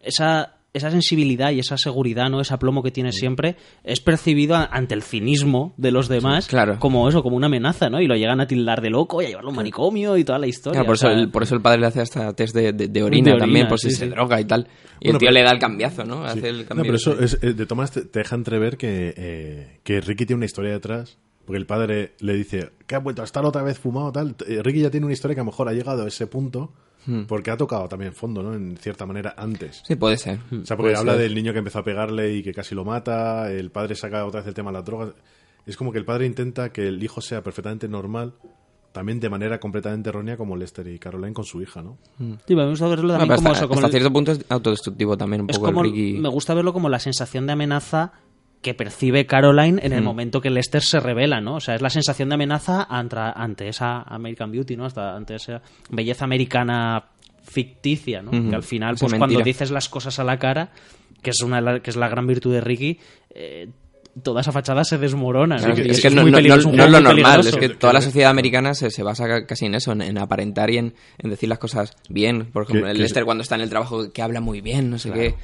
esa 0.00 0.56
esa 0.74 0.90
sensibilidad 0.90 1.52
y 1.52 1.60
esa 1.60 1.78
seguridad, 1.78 2.28
¿no? 2.28 2.40
Ese 2.40 2.52
aplomo 2.52 2.82
que 2.82 2.90
tiene 2.90 3.12
siempre, 3.12 3.56
es 3.84 4.00
percibido 4.00 4.56
a- 4.56 4.64
ante 4.64 4.94
el 4.94 5.02
cinismo 5.02 5.72
de 5.76 5.92
los 5.92 6.08
demás 6.08 6.48
claro. 6.48 6.78
como 6.80 7.08
eso, 7.08 7.22
como 7.22 7.36
una 7.36 7.46
amenaza, 7.46 7.88
¿no? 7.88 8.00
Y 8.00 8.06
lo 8.08 8.16
llegan 8.16 8.40
a 8.40 8.46
tildar 8.48 8.82
de 8.82 8.90
loco 8.90 9.22
y 9.22 9.26
a 9.26 9.28
llevarlo 9.28 9.50
a 9.50 9.52
un 9.52 9.56
manicomio 9.56 10.16
y 10.18 10.24
toda 10.24 10.38
la 10.40 10.48
historia. 10.48 10.80
Claro, 10.80 10.86
por, 10.88 10.98
sea, 10.98 11.12
eso 11.12 11.20
el, 11.20 11.30
por 11.30 11.44
eso 11.44 11.54
el 11.54 11.62
padre 11.62 11.80
le 11.80 11.86
hace 11.86 12.00
hasta 12.00 12.32
test 12.34 12.54
de, 12.56 12.72
de- 12.72 12.88
de 12.88 13.02
orina, 13.02 13.24
De 13.26 13.30
orina, 13.32 13.44
también, 13.46 13.68
por 13.68 13.78
si 13.78 13.90
sí, 13.90 13.96
se 13.96 14.08
droga 14.08 14.40
y 14.40 14.44
tal. 14.44 14.66
Y 15.00 15.06
Bueno, 15.06 15.16
el 15.16 15.18
tío 15.18 15.18
pero- 15.20 15.32
le 15.32 15.42
da 15.44 15.52
el 15.52 15.58
cambiazo, 15.60 16.04
¿no? 16.04 16.24
Sí. 16.32 16.38
Hace 16.38 16.48
el 16.48 16.58
No, 16.58 16.64
cambio. 16.66 16.84
pero 16.84 16.96
eso 16.96 17.20
es, 17.20 17.38
eh, 17.40 17.52
de 17.54 17.66
Tomás 17.66 17.92
te, 17.92 18.02
te 18.02 18.18
deja 18.18 18.34
entrever 18.34 18.76
que, 18.76 19.14
eh, 19.16 19.78
que 19.84 20.00
Ricky 20.00 20.26
tiene 20.26 20.38
una 20.38 20.46
historia 20.46 20.72
detrás. 20.72 21.18
Porque 21.46 21.58
el 21.58 21.66
padre 21.66 22.14
le 22.20 22.32
dice 22.32 22.70
que 22.86 22.94
ha 22.94 22.98
vuelto 23.00 23.20
a 23.20 23.26
estar 23.26 23.44
otra 23.44 23.62
vez 23.62 23.78
fumado, 23.78 24.10
tal. 24.12 24.34
Eh, 24.48 24.62
Ricky 24.62 24.80
ya 24.80 24.90
tiene 24.90 25.04
una 25.04 25.12
historia 25.12 25.34
que 25.34 25.40
a 25.42 25.44
lo 25.44 25.50
mejor 25.50 25.68
ha 25.68 25.72
llegado 25.74 26.02
a 26.04 26.08
ese 26.08 26.26
punto 26.26 26.72
porque 27.28 27.50
ha 27.50 27.56
tocado 27.56 27.88
también 27.88 28.12
fondo, 28.12 28.42
¿no? 28.42 28.54
En 28.54 28.76
cierta 28.76 29.06
manera 29.06 29.34
antes. 29.36 29.82
Sí, 29.86 29.96
puede 29.96 30.16
ser. 30.16 30.38
O 30.50 30.64
sea, 30.64 30.76
porque 30.76 30.92
Puede 30.92 30.96
habla 30.96 31.12
ser. 31.12 31.22
del 31.22 31.34
niño 31.34 31.52
que 31.52 31.58
empezó 31.58 31.80
a 31.80 31.84
pegarle 31.84 32.34
y 32.34 32.42
que 32.42 32.52
casi 32.54 32.74
lo 32.74 32.84
mata, 32.84 33.50
el 33.52 33.70
padre 33.70 33.94
saca 33.94 34.24
otra 34.24 34.40
vez 34.40 34.48
el 34.48 34.54
tema 34.54 34.70
de 34.70 34.74
las 34.78 34.84
drogas. 34.84 35.10
Es 35.66 35.76
como 35.76 35.92
que 35.92 35.98
el 35.98 36.04
padre 36.04 36.26
intenta 36.26 36.70
que 36.72 36.86
el 36.88 37.02
hijo 37.02 37.20
sea 37.20 37.42
perfectamente 37.42 37.88
normal, 37.88 38.34
también 38.92 39.18
de 39.18 39.28
manera 39.28 39.58
completamente 39.58 40.08
errónea 40.10 40.36
como 40.36 40.56
Lester 40.56 40.86
y 40.86 40.98
Caroline 40.98 41.32
con 41.32 41.44
su 41.44 41.60
hija, 41.60 41.82
¿no? 41.82 41.98
Sí, 42.46 42.54
me 42.54 42.68
gusta 42.68 42.86
verlo 42.86 43.08
también 43.14 43.28
pero 43.28 43.36
como 43.38 43.48
hasta, 43.50 43.58
eso, 43.64 43.68
como 43.68 43.78
hasta 43.80 43.86
el- 43.88 43.92
cierto 43.92 44.12
punto 44.12 44.32
es 44.32 44.44
autodestructivo 44.48 45.16
también 45.16 45.42
un 45.42 45.50
es 45.50 45.56
poco 45.58 45.66
como 45.72 45.84
el 45.84 45.90
Ricky. 45.90 46.18
me 46.20 46.28
gusta 46.28 46.54
verlo 46.54 46.72
como 46.72 46.88
la 46.88 47.00
sensación 47.00 47.46
de 47.46 47.52
amenaza 47.54 48.12
que 48.64 48.74
percibe 48.74 49.26
Caroline 49.26 49.78
en 49.84 49.92
el 49.92 50.00
Mm. 50.00 50.04
momento 50.04 50.40
que 50.40 50.50
Lester 50.50 50.82
se 50.82 50.98
revela, 50.98 51.40
¿no? 51.40 51.56
O 51.56 51.60
sea, 51.60 51.76
es 51.76 51.82
la 51.82 51.90
sensación 51.90 52.30
de 52.30 52.34
amenaza 52.34 52.82
ante, 52.90 53.16
ante 53.18 53.68
esa 53.68 54.02
American 54.02 54.50
Beauty, 54.50 54.76
¿no? 54.76 54.86
Hasta 54.86 55.14
ante 55.14 55.36
esa 55.36 55.62
belleza 55.90 56.24
americana 56.24 57.04
ficticia, 57.44 58.22
¿no? 58.22 58.30
Que 58.30 58.56
al 58.56 58.62
final, 58.62 58.96
pues 58.98 59.14
cuando 59.14 59.40
dices 59.40 59.70
las 59.70 59.88
cosas 59.88 60.18
a 60.18 60.24
la 60.24 60.38
cara, 60.38 60.70
que 61.22 61.30
es 61.30 61.40
una 61.42 61.56
de 61.56 61.62
la- 61.62 61.80
que 61.80 61.90
es 61.90 61.96
la 61.96 62.08
gran 62.08 62.26
virtud 62.26 62.52
de 62.54 62.60
Ricky, 62.62 62.98
eh, 63.34 63.68
toda 64.22 64.40
esa 64.40 64.50
fachada 64.52 64.82
se 64.84 64.96
desmorona. 64.96 65.56
Claro, 65.56 65.74
¿no? 65.76 65.82
es 65.82 66.00
que, 66.00 66.08
no, 66.10 66.22
muy 66.22 66.30
no- 66.30 66.38
peligroso, 66.38 66.62
no- 66.68 66.70
un 66.70 66.76
no 66.78 66.84
es 66.84 66.90
lo 66.90 67.00
normal, 67.00 67.14
peligroso. 67.40 67.48
es 67.50 67.56
que 67.56 67.68
toda 67.76 67.92
la 67.92 68.00
sociedad 68.00 68.30
americana 68.30 68.72
se, 68.74 68.90
se 68.90 69.02
basa 69.02 69.26
ca- 69.26 69.44
casi 69.46 69.66
en 69.66 69.74
eso, 69.74 69.92
en, 69.92 70.00
en 70.02 70.16
aparentar 70.18 70.70
y 70.70 70.78
en, 70.78 70.94
en 71.18 71.30
decir 71.30 71.48
las 71.50 71.58
cosas 71.58 71.94
bien. 72.08 72.46
Por 72.46 72.62
ejemplo, 72.64 72.88
el 72.88 72.96
Lester 72.98 73.22
es- 73.22 73.24
cuando 73.24 73.42
está 73.42 73.56
en 73.56 73.60
el 73.62 73.68
trabajo 73.70 74.10
que 74.12 74.22
habla 74.22 74.40
muy 74.40 74.60
bien, 74.62 74.88
no 74.88 74.98
sé 74.98 75.10
qué. 75.10 75.34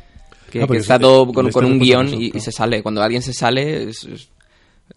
Que, 0.50 0.60
está 0.76 0.96
es- 0.96 1.00
todo 1.00 1.28
el 1.40 1.52
con, 1.52 1.64
un 1.64 1.78
guion 1.78 2.08
y, 2.12 2.30
se 2.40 2.52
sale. 2.52 2.82
Cuando 2.82 3.02
alguien 3.02 3.22
se 3.22 3.32
sale, 3.32 3.84
es, 3.90 4.04
es 4.04 4.30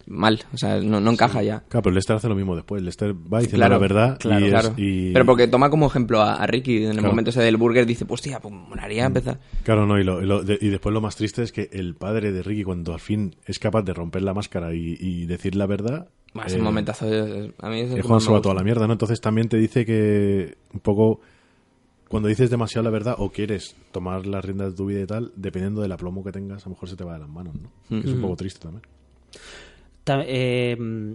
mal, 0.06 0.42
o 0.52 0.56
sea, 0.58 0.80
no, 0.80 1.00
no 1.00 1.10
encaja 1.12 1.42
ya. 1.42 1.62
Claro, 1.68 1.82
pero 1.84 1.94
Lester 1.94 2.16
hace 2.16 2.28
lo 2.28 2.34
mismo 2.34 2.56
después. 2.56 2.82
Lester 2.82 3.14
va 3.14 3.38
diciendo 3.38 3.58
Claro, 3.58 3.74
la 3.74 3.78
verdad 3.78 4.18
claro, 4.18 4.40
y, 4.40 4.44
es- 4.48 4.50
claro. 4.50 4.74
y- 4.76 5.12
Pero 5.12 5.24
porque 5.24 5.46
toma 5.48 5.70
como 5.70 5.86
ejemplo 5.86 6.20
a, 6.20 6.34
a 6.34 6.46
Ricky 6.46 6.78
en 6.78 6.84
el 6.86 6.92
Claro. 6.94 7.10
momento 7.10 7.30
ese 7.30 7.40
del 7.42 7.56
burger, 7.56 7.86
dice, 7.86 8.04
pues 8.04 8.20
tía, 8.20 8.40
pues 8.40 8.52
molaría 8.52 9.06
empezar. 9.06 9.38
Claro, 9.62 9.86
no, 9.86 9.98
y, 9.98 10.04
lo- 10.04 10.20
y 10.20 10.26
lo- 10.26 10.42
de- 10.42 10.58
y 10.60 10.68
después 10.68 10.92
lo 10.92 11.00
más 11.00 11.14
triste 11.16 11.42
es 11.44 11.52
que 11.52 11.70
el 11.72 11.94
padre 11.94 12.32
de 12.32 12.42
Ricky, 12.42 12.64
cuando 12.64 12.92
al 12.92 13.00
fin 13.00 13.36
es 13.46 13.58
capaz 13.60 13.82
de 13.82 13.94
romper 13.94 14.22
la 14.22 14.34
máscara 14.34 14.74
y, 14.74 14.96
y 14.98 15.26
decir 15.26 15.54
la 15.54 15.66
verdad, 15.66 16.08
Más 16.32 16.52
eh, 16.52 16.56
un 16.58 16.64
momentazo, 16.64 17.06
de- 17.08 17.52
a 17.60 17.68
mí 17.70 17.80
es 17.80 17.84
el 17.86 17.90
es 17.90 17.94
que 17.96 18.00
cuando 18.02 18.14
más 18.16 18.24
se 18.24 18.32
va 18.32 18.42
toda 18.42 18.56
la 18.56 18.64
mierda, 18.64 18.86
¿no? 18.88 18.94
Entonces 18.94 19.20
también 19.20 19.48
te 19.48 19.56
dice 19.58 19.86
que 19.86 20.56
un 20.72 20.80
poco 20.80 21.20
cuando 22.14 22.28
dices 22.28 22.48
demasiado 22.48 22.84
la 22.84 22.90
verdad 22.90 23.16
o 23.18 23.30
quieres 23.30 23.74
tomar 23.90 24.24
las 24.24 24.44
riendas 24.44 24.70
de 24.70 24.76
tu 24.76 24.86
vida 24.86 25.00
y 25.00 25.06
tal, 25.06 25.32
dependiendo 25.34 25.82
del 25.82 25.90
aplomo 25.90 26.22
que 26.22 26.30
tengas, 26.30 26.64
a 26.64 26.68
lo 26.68 26.76
mejor 26.76 26.88
se 26.88 26.94
te 26.94 27.02
va 27.02 27.14
de 27.14 27.18
las 27.18 27.28
manos, 27.28 27.56
¿no? 27.56 27.70
Mm. 27.88 28.02
Que 28.02 28.06
es 28.08 28.14
un 28.14 28.20
poco 28.20 28.36
triste 28.36 28.60
también. 28.60 28.82
Ta- 30.04 30.22
eh, 30.24 30.76
mm, 30.78 31.12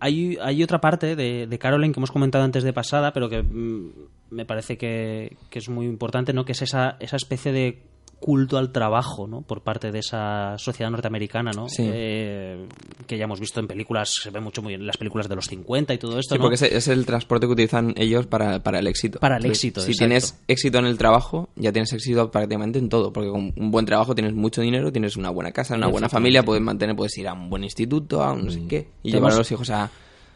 hay, 0.00 0.36
hay 0.42 0.62
otra 0.64 0.80
parte 0.80 1.14
de, 1.14 1.46
de 1.46 1.58
Caroline 1.60 1.94
que 1.94 2.00
hemos 2.00 2.10
comentado 2.10 2.42
antes 2.42 2.64
de 2.64 2.72
pasada, 2.72 3.12
pero 3.12 3.28
que 3.28 3.40
mm, 3.40 3.90
me 4.30 4.44
parece 4.46 4.76
que, 4.76 5.36
que 5.48 5.60
es 5.60 5.68
muy 5.68 5.86
importante, 5.86 6.32
¿no? 6.32 6.44
Que 6.44 6.52
es 6.52 6.62
esa, 6.62 6.96
esa 6.98 7.14
especie 7.14 7.52
de 7.52 7.78
culto 8.20 8.58
al 8.58 8.70
trabajo, 8.70 9.26
¿no? 9.26 9.40
Por 9.40 9.62
parte 9.62 9.90
de 9.90 9.98
esa 10.00 10.56
sociedad 10.58 10.90
norteamericana, 10.90 11.52
¿no? 11.52 11.68
Sí. 11.68 11.82
Eh, 11.90 12.66
que 13.06 13.16
ya 13.16 13.24
hemos 13.24 13.40
visto 13.40 13.60
en 13.60 13.66
películas, 13.66 14.14
se 14.22 14.30
ve 14.30 14.40
mucho 14.40 14.60
muy 14.62 14.74
en 14.74 14.86
las 14.86 14.98
películas 14.98 15.28
de 15.28 15.34
los 15.36 15.46
50 15.46 15.94
y 15.94 15.98
todo 15.98 16.18
esto, 16.18 16.34
Sí, 16.34 16.38
¿no? 16.38 16.44
porque 16.44 16.56
es, 16.56 16.62
es 16.62 16.88
el 16.88 17.06
transporte 17.06 17.46
que 17.46 17.52
utilizan 17.52 17.94
ellos 17.96 18.26
para, 18.26 18.62
para 18.62 18.78
el 18.78 18.86
éxito. 18.86 19.18
Para 19.20 19.36
el 19.36 19.44
Entonces, 19.44 19.64
éxito, 19.64 19.80
Si 19.80 19.92
exacto. 19.92 20.06
tienes 20.06 20.38
éxito 20.48 20.78
en 20.78 20.84
el 20.84 20.98
trabajo, 20.98 21.48
ya 21.56 21.72
tienes 21.72 21.92
éxito 21.94 22.30
prácticamente 22.30 22.78
en 22.78 22.88
todo. 22.90 23.12
Porque 23.12 23.30
con 23.30 23.52
un 23.56 23.70
buen 23.70 23.86
trabajo 23.86 24.14
tienes 24.14 24.34
mucho 24.34 24.60
dinero, 24.60 24.92
tienes 24.92 25.16
una 25.16 25.30
buena 25.30 25.50
casa, 25.52 25.74
una 25.74 25.88
buena 25.88 26.08
familia, 26.10 26.42
puedes 26.44 26.62
mantener, 26.62 26.94
puedes 26.94 27.16
ir 27.16 27.26
a 27.26 27.32
un 27.32 27.48
buen 27.48 27.64
instituto, 27.64 28.22
a 28.22 28.32
un 28.34 28.44
no 28.44 28.50
sé 28.50 28.60
qué. 28.68 28.88
Y 29.02 29.12
llevar 29.12 29.32
a 29.32 29.36
los 29.36 29.50
hijos 29.50 29.70
a... 29.70 29.90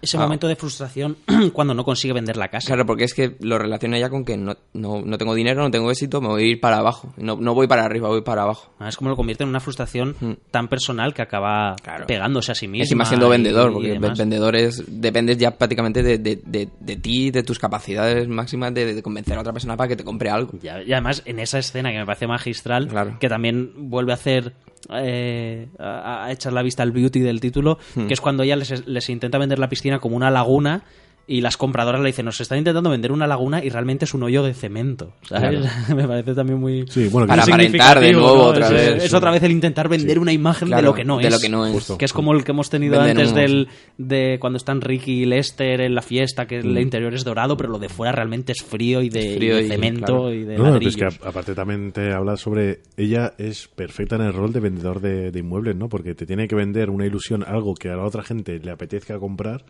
Ese 0.05 0.17
a- 0.17 0.21
momento 0.21 0.47
de 0.49 0.57
frustración 0.57 1.17
cuando 1.53 1.75
no 1.75 1.85
consigue 1.85 2.15
vender 2.15 2.37
la 2.37 2.49
casa. 2.49 2.67
Claro, 2.69 2.87
porque 2.87 3.05
es 3.05 3.15
que 3.15 3.37
lo 3.41 3.59
relaciona 3.59 3.99
ya 3.99 4.09
con 4.11 4.25
que 4.25 4.37
no, 4.37 4.57
no, 4.73 5.03
no 5.03 5.19
tengo 5.19 5.35
dinero, 5.35 5.63
no 5.63 5.71
tengo 5.71 5.91
éxito, 5.91 6.21
me 6.21 6.29
voy 6.29 6.43
a 6.45 6.47
ir 6.47 6.61
para 6.61 6.79
abajo. 6.79 7.13
No, 7.17 7.37
no 7.37 7.55
voy 7.55 7.67
para 7.67 7.85
arriba, 7.85 8.09
voy 8.09 8.23
para 8.23 8.43
abajo. 8.43 8.73
Ah, 8.79 8.89
Es 8.89 8.97
como 8.97 9.11
lo 9.11 9.17
convierte 9.17 9.43
en 9.45 9.51
una 9.51 9.61
frustración 9.61 10.17
Mm. 10.21 10.33
tan 10.51 10.69
personal 10.69 11.13
que 11.15 11.23
acaba 11.23 11.75
Claro. 11.83 12.07
pegándose 12.07 12.53
a 12.53 12.55
sí 12.55 12.69
misma. 12.69 12.85
Encima 12.85 13.05
siendo 13.05 13.29
vendedor, 13.29 13.71
y 13.71 13.75
porque 13.75 13.89
demás. 13.93 14.19
vendedor 14.19 14.57
es, 14.57 14.85
dependes 14.87 15.39
ya 15.39 15.51
prácticamente 15.57 16.03
de, 16.03 16.19
de, 16.19 16.41
de, 16.45 16.69
de 16.81 16.97
ti, 16.97 17.31
de 17.31 17.43
tus 17.43 17.59
capacidades 17.59 18.29
máximas 18.29 18.73
de, 18.75 18.95
de 18.95 19.03
convencer 19.03 19.37
a 19.37 19.41
otra 19.41 19.53
persona 19.53 19.77
para 19.77 19.89
que 19.89 19.97
te 19.97 20.05
compre 20.05 20.31
algo. 20.31 20.53
Ya- 20.63 20.83
Y 20.83 20.93
además, 20.93 21.23
en 21.25 21.39
esa 21.41 21.59
escena 21.59 21.91
que 21.91 21.99
me 21.99 22.07
parece 22.07 22.27
magistral, 22.27 22.89
Claro. 22.89 23.17
que 23.19 23.29
también 23.29 23.73
vuelve 23.91 24.13
a 24.13 24.15
hacer. 24.17 24.53
Eh, 24.93 25.69
a, 25.79 26.25
a 26.27 26.33
echar 26.33 26.53
la 26.53 26.63
vista 26.63 26.83
al 26.83 26.93
beauty 26.93 27.21
del 27.21 27.41
título, 27.41 27.79
Hmm. 27.95 28.07
que 28.07 28.15
es 28.15 28.21
cuando 28.21 28.43
ella 28.43 28.57
les, 28.57 28.87
les 28.87 29.09
intenta 29.09 29.39
vender 29.39 29.59
la 29.59 29.69
piscina 29.69 29.99
como 29.99 30.17
una 30.17 30.31
laguna 30.31 30.83
y 31.27 31.41
las 31.41 31.57
compradoras 31.57 32.01
le 32.03 32.09
dicen, 32.09 32.27
nos 32.27 32.41
están 32.41 32.59
intentando 32.59 32.91
vender 32.91 33.11
una 33.11 33.27
laguna 33.27 33.65
y 33.65 33.71
realmente 33.71 34.05
es 34.05 34.13
un 34.15 34.23
hoyo 34.25 34.43
de 34.43 34.53
cemento. 34.55 35.13
¿sabes? 35.23 35.61
me 35.95 36.07
parece 36.07 36.35
también 36.35 36.59
muy... 36.61 36.85
Sí, 36.89 37.09
bueno, 37.09 37.27
que 37.27 37.31
Para 37.31 37.43
es- 37.43 37.49
aparentar 37.49 38.01
de 38.01 38.13
nuevo 38.13 38.37
¿no? 38.37 38.43
otra 38.45 38.67
es, 38.67 38.73
vez. 38.73 39.05
es 39.05 39.15
otra 39.15 39.31
vez 39.31 39.43
el 39.43 39.53
intentar 39.53 39.89
vender 39.89 40.17
Sí. 40.17 40.19
una 40.19 40.33
imagen 40.33 40.69
de 40.69 40.83
lo 40.83 40.93
que 40.95 41.05
no 41.05 41.19
de 41.19 41.29
es. 41.29 41.33
lo 41.33 41.39
que 41.41 41.49
no 41.49 41.65
es. 41.67 41.73
Justo. 41.73 41.97
Que 41.99 42.05
es 42.05 42.13
como 42.13 42.33
el 42.35 42.45
que 42.45 42.53
hemos 42.53 42.69
tenido 42.69 42.99
Venden 42.99 43.19
antes 43.19 43.35
del, 43.35 43.69
de 43.97 44.37
cuando 44.41 44.59
están 44.59 44.81
Ricky 44.81 45.23
y 45.23 45.25
Lester 45.25 45.81
en 45.81 45.95
la 45.95 46.03
fiesta, 46.03 46.47
que 46.47 46.63
Mm. 46.63 46.67
el 46.67 46.79
interior 46.81 47.15
es 47.15 47.25
dorado, 47.25 47.57
pero 47.57 47.71
lo 47.71 47.79
de 47.79 47.89
fuera 47.89 48.13
realmente 48.13 48.53
es 48.53 48.63
frío 48.63 49.01
y 49.03 49.09
de, 49.09 49.37
frío 49.37 49.59
y 49.59 49.63
de 49.63 49.67
y, 49.67 49.69
cemento 49.71 50.05
claro. 50.07 50.33
y 50.35 50.45
de 50.45 50.59
No, 50.59 50.77
es 50.77 50.97
que 50.97 51.05
aparte 51.07 51.55
también 51.55 51.93
te 51.93 52.13
habla 52.13 52.37
sobre 52.37 52.81
ella 52.97 53.33
es 53.39 53.67
perfecta 53.69 54.17
en 54.17 54.23
el 54.23 54.33
rol 54.35 54.53
de 54.53 54.61
vendedor 54.61 55.01
de, 55.01 55.31
de 55.31 55.39
inmuebles, 55.41 55.75
¿no? 55.77 55.89
Porque 55.89 56.15
te 56.15 56.27
tiene 56.27 56.49
que 56.49 56.55
vender 56.55 56.91
una 56.91 57.07
ilusión, 57.07 57.45
algo 57.47 57.75
que 57.75 57.89
a 57.89 57.97
la 57.97 58.05
otra 58.05 58.23
gente 58.23 58.59
le 58.59 58.71
apetezca 58.71 59.19
comprar, 59.19 59.65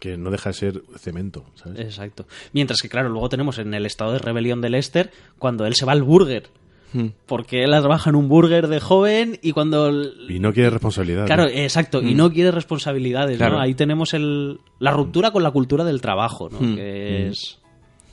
que 0.00 0.16
no 0.16 0.30
deja 0.30 0.50
de 0.50 0.54
ser 0.54 0.82
cemento, 0.98 1.44
¿sabes? 1.54 1.78
Exacto. 1.78 2.26
Mientras 2.52 2.80
que, 2.80 2.88
claro, 2.88 3.08
luego 3.10 3.28
tenemos 3.28 3.58
en 3.58 3.72
el 3.74 3.86
estado 3.86 4.12
de 4.12 4.18
rebelión 4.18 4.60
de 4.60 4.70
Lester 4.70 5.12
cuando 5.38 5.64
él 5.66 5.74
se 5.76 5.84
va 5.86 5.92
al 5.92 6.02
burger. 6.02 6.48
Hmm. 6.92 7.10
Porque 7.26 7.62
él 7.62 7.70
trabaja 7.70 8.10
en 8.10 8.16
un 8.16 8.28
burger 8.28 8.66
de 8.66 8.80
joven 8.80 9.38
y 9.42 9.52
cuando... 9.52 9.86
el- 9.86 10.12
Y 10.28 10.40
no 10.40 10.52
quiere 10.52 10.70
responsabilidad. 10.70 11.26
Claro, 11.26 11.44
¿no? 11.44 11.50
exacto, 11.50 12.02
y 12.02 12.14
no 12.16 12.32
quiere 12.32 12.50
responsabilidades, 12.50 13.36
Claro. 13.36 13.54
¿no? 13.56 13.60
Ahí 13.60 13.74
tenemos 13.74 14.12
el, 14.12 14.58
la 14.80 14.90
ruptura 14.90 15.30
con 15.30 15.44
la 15.44 15.52
cultura 15.52 15.84
del 15.84 16.00
trabajo, 16.00 16.48
¿no? 16.50 16.58
Hmm. 16.58 16.74
Que 16.74 17.28
es... 17.28 17.59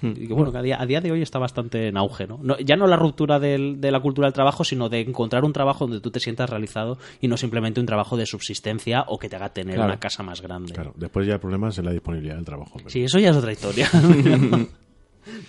y 0.01 0.27
que, 0.27 0.33
bueno, 0.33 0.51
que 0.51 0.57
a 0.57 0.61
día, 0.61 0.81
a 0.81 0.85
día 0.85 1.01
de 1.01 1.11
hoy 1.11 1.21
está 1.21 1.39
bastante 1.39 1.87
en 1.87 1.97
auge, 1.97 2.27
¿no? 2.27 2.39
No- 2.41 2.57
ya 2.59 2.75
no 2.75 2.85
la 2.87 2.95
ruptura 2.95 3.39
del- 3.39 3.81
de 3.81 3.91
la 3.91 3.99
cultura 3.99 4.27
del 4.27 4.33
trabajo, 4.33 4.63
sino 4.63 4.89
de 4.89 5.01
encontrar 5.01 5.43
un 5.45 5.53
trabajo 5.53 5.85
donde 5.85 6.01
tú 6.01 6.11
te 6.11 6.19
sientas 6.19 6.49
realizado 6.49 6.97
y 7.21 7.27
no 7.27 7.37
simplemente 7.37 7.79
un 7.79 7.85
trabajo 7.85 8.17
de 8.17 8.25
subsistencia 8.25 9.05
o 9.07 9.17
que 9.17 9.29
te 9.29 9.35
haga 9.35 9.49
tener 9.53 9.75
Claro. 9.75 9.89
una 9.91 9.99
casa 9.99 10.23
más 10.23 10.41
grande. 10.41 10.73
Claro, 10.73 10.93
después 10.95 11.25
ya 11.27 11.33
el 11.35 11.39
problema 11.39 11.69
es 11.69 11.77
en 11.79 11.85
la 11.85 11.91
disponibilidad 11.91 12.35
del 12.35 12.45
trabajo. 12.45 12.73
pero- 12.77 12.89
Sí, 12.89 13.03
eso 13.03 13.19
ya 13.19 13.29
es 13.31 13.37
otra 13.37 13.51
historia. 13.51 13.87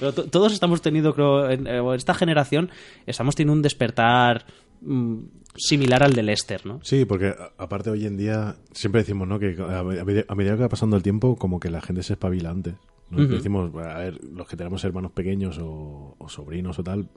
Pero 0.01 0.13
to- 0.13 0.25
todos 0.25 0.53
estamos 0.53 0.83
teniendo, 0.83 1.15
creo, 1.15 1.49
en, 1.51 1.67
eh, 1.69 1.81
esta 1.95 2.13
generación, 2.15 2.69
estamos 3.07 3.37
teniendo 3.37 3.53
un 3.53 3.63
despertar 3.63 4.45
mm, 4.81 5.19
similar 5.57 6.03
al 6.03 6.15
de 6.15 6.23
Lester, 6.25 6.67
¿no? 6.67 6.81
Sí, 6.83 7.05
porque 7.05 7.35
aparte 7.59 7.91
hoy 7.91 8.05
en 8.07 8.17
día 8.17 8.57
siempre 8.73 9.03
decimos, 9.03 9.29
¿no? 9.29 9.39
Que 9.39 9.57
a, 9.61 9.79
a 9.81 9.85
medida 9.85 10.25
a 10.29 10.35
medida 10.35 10.57
que 10.57 10.63
va 10.63 10.69
pasando 10.69 10.97
el 10.97 11.03
tiempo, 11.03 11.37
como 11.37 11.61
que 11.61 11.71
la 11.71 11.81
gente 11.81 12.03
se 12.03 12.15
espabila 12.15 12.51
antes. 12.51 12.75
¿No? 13.11 13.23
Ujú. 13.23 13.35
Decimos, 13.35 13.75
a 13.75 13.99
ver, 13.99 14.21
los 14.25 14.47
que 14.47 14.57
tenemos 14.57 14.83
hermanos 14.85 15.13
pequeños 15.13 15.59
o, 15.59 16.15
o 16.19 16.29
sobrinos 16.29 16.79
o 16.79 16.85
tal, 16.85 17.09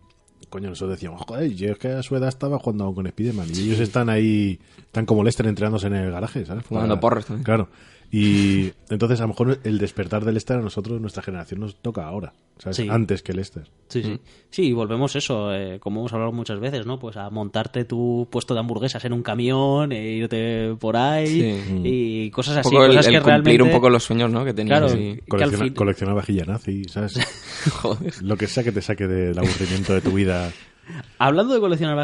coño, 0.50 0.70
nosotros 0.70 0.98
decíamos, 0.98 1.22
joder, 1.28 1.54
yo 1.54 1.72
es 1.72 1.78
que 1.78 1.90
a 1.90 2.04
su 2.04 2.16
edad 2.16 2.30
estaba 2.30 2.60
jugando 2.60 2.94
con 2.94 3.08
Spiderman 3.08 3.48
y 3.50 3.60
ellos 3.60 3.80
están 3.80 4.10
ahí, 4.10 4.60
están 4.78 5.06
como 5.06 5.24
Lester 5.24 5.48
entrenándose 5.48 5.88
en 5.88 5.96
el 5.96 6.12
garaje, 6.12 6.46
¿sabes? 6.46 6.66
Fumando 6.66 7.00
porros 7.00 7.26
también. 7.26 7.44
Claro. 7.44 7.70
Y 8.14 8.74
entonces 8.90 9.20
a 9.22 9.24
lo 9.24 9.30
mejor 9.30 9.60
el 9.64 9.78
despertar 9.78 10.26
del 10.26 10.34
Lester 10.34 10.58
a 10.58 10.62
nosotros, 10.62 11.00
nuestra 11.00 11.24
generación, 11.24 11.62
nos 11.62 11.76
toca 11.78 12.06
ahora, 12.06 12.34
¿sabes? 12.58 12.76
Sí. 12.76 12.88
Antes 12.90 13.24
que 13.24 13.32
Lester. 13.34 13.70
Sí, 13.88 14.04
sí. 14.04 14.20
Sí, 14.50 14.64
y 14.64 14.74
volvemos 14.74 15.16
eso, 15.16 15.54
eh, 15.54 15.80
como 15.80 16.02
hemos 16.02 16.12
hablado 16.12 16.34
muchas 16.34 16.60
veces, 16.60 16.86
¿no? 16.86 17.00
Pues 17.00 17.16
a 17.16 17.30
montarte 17.30 17.86
tu 17.86 18.28
puesto 18.30 18.54
de 18.54 18.60
hamburguesas 18.60 19.06
en 19.06 19.14
un 19.14 19.24
camión 19.24 19.94
e 19.94 20.12
irte 20.12 20.76
por 20.78 20.98
ahí 20.98 21.28
Sí. 21.28 21.82
y 21.86 22.32
cosas 22.32 22.56
Un 22.56 22.60
así. 22.60 22.70
poco 22.72 22.84
el, 22.84 22.92
cosas 22.92 23.08
el 23.08 23.12
que 23.14 23.18
cumplir 23.20 23.34
realmente... 23.44 23.64
un 23.64 23.72
poco 23.72 23.90
los 23.90 24.04
sueños, 24.04 24.30
¿no? 24.30 24.44
Que 24.44 24.54
tenías. 24.54 24.80
Claro. 24.92 24.94
Colecciona, 25.30 25.64
fin- 25.66 25.74
colecciona 25.74 26.14
vajilla 26.14 26.44
nazi, 26.46 26.84
¿sabes? 26.90 27.14
Joder. 27.82 28.14
Lo 28.24 28.36
que 28.36 28.48
sea 28.48 28.64
que 28.66 28.74
te 28.74 28.82
saque 28.82 29.08
del 29.08 29.38
aburrimiento 29.40 29.94
de 29.94 30.02
tu 30.02 30.12
vida. 30.12 30.52
Hablando 31.18 31.54
de 31.54 31.60
coleccionar 31.60 31.96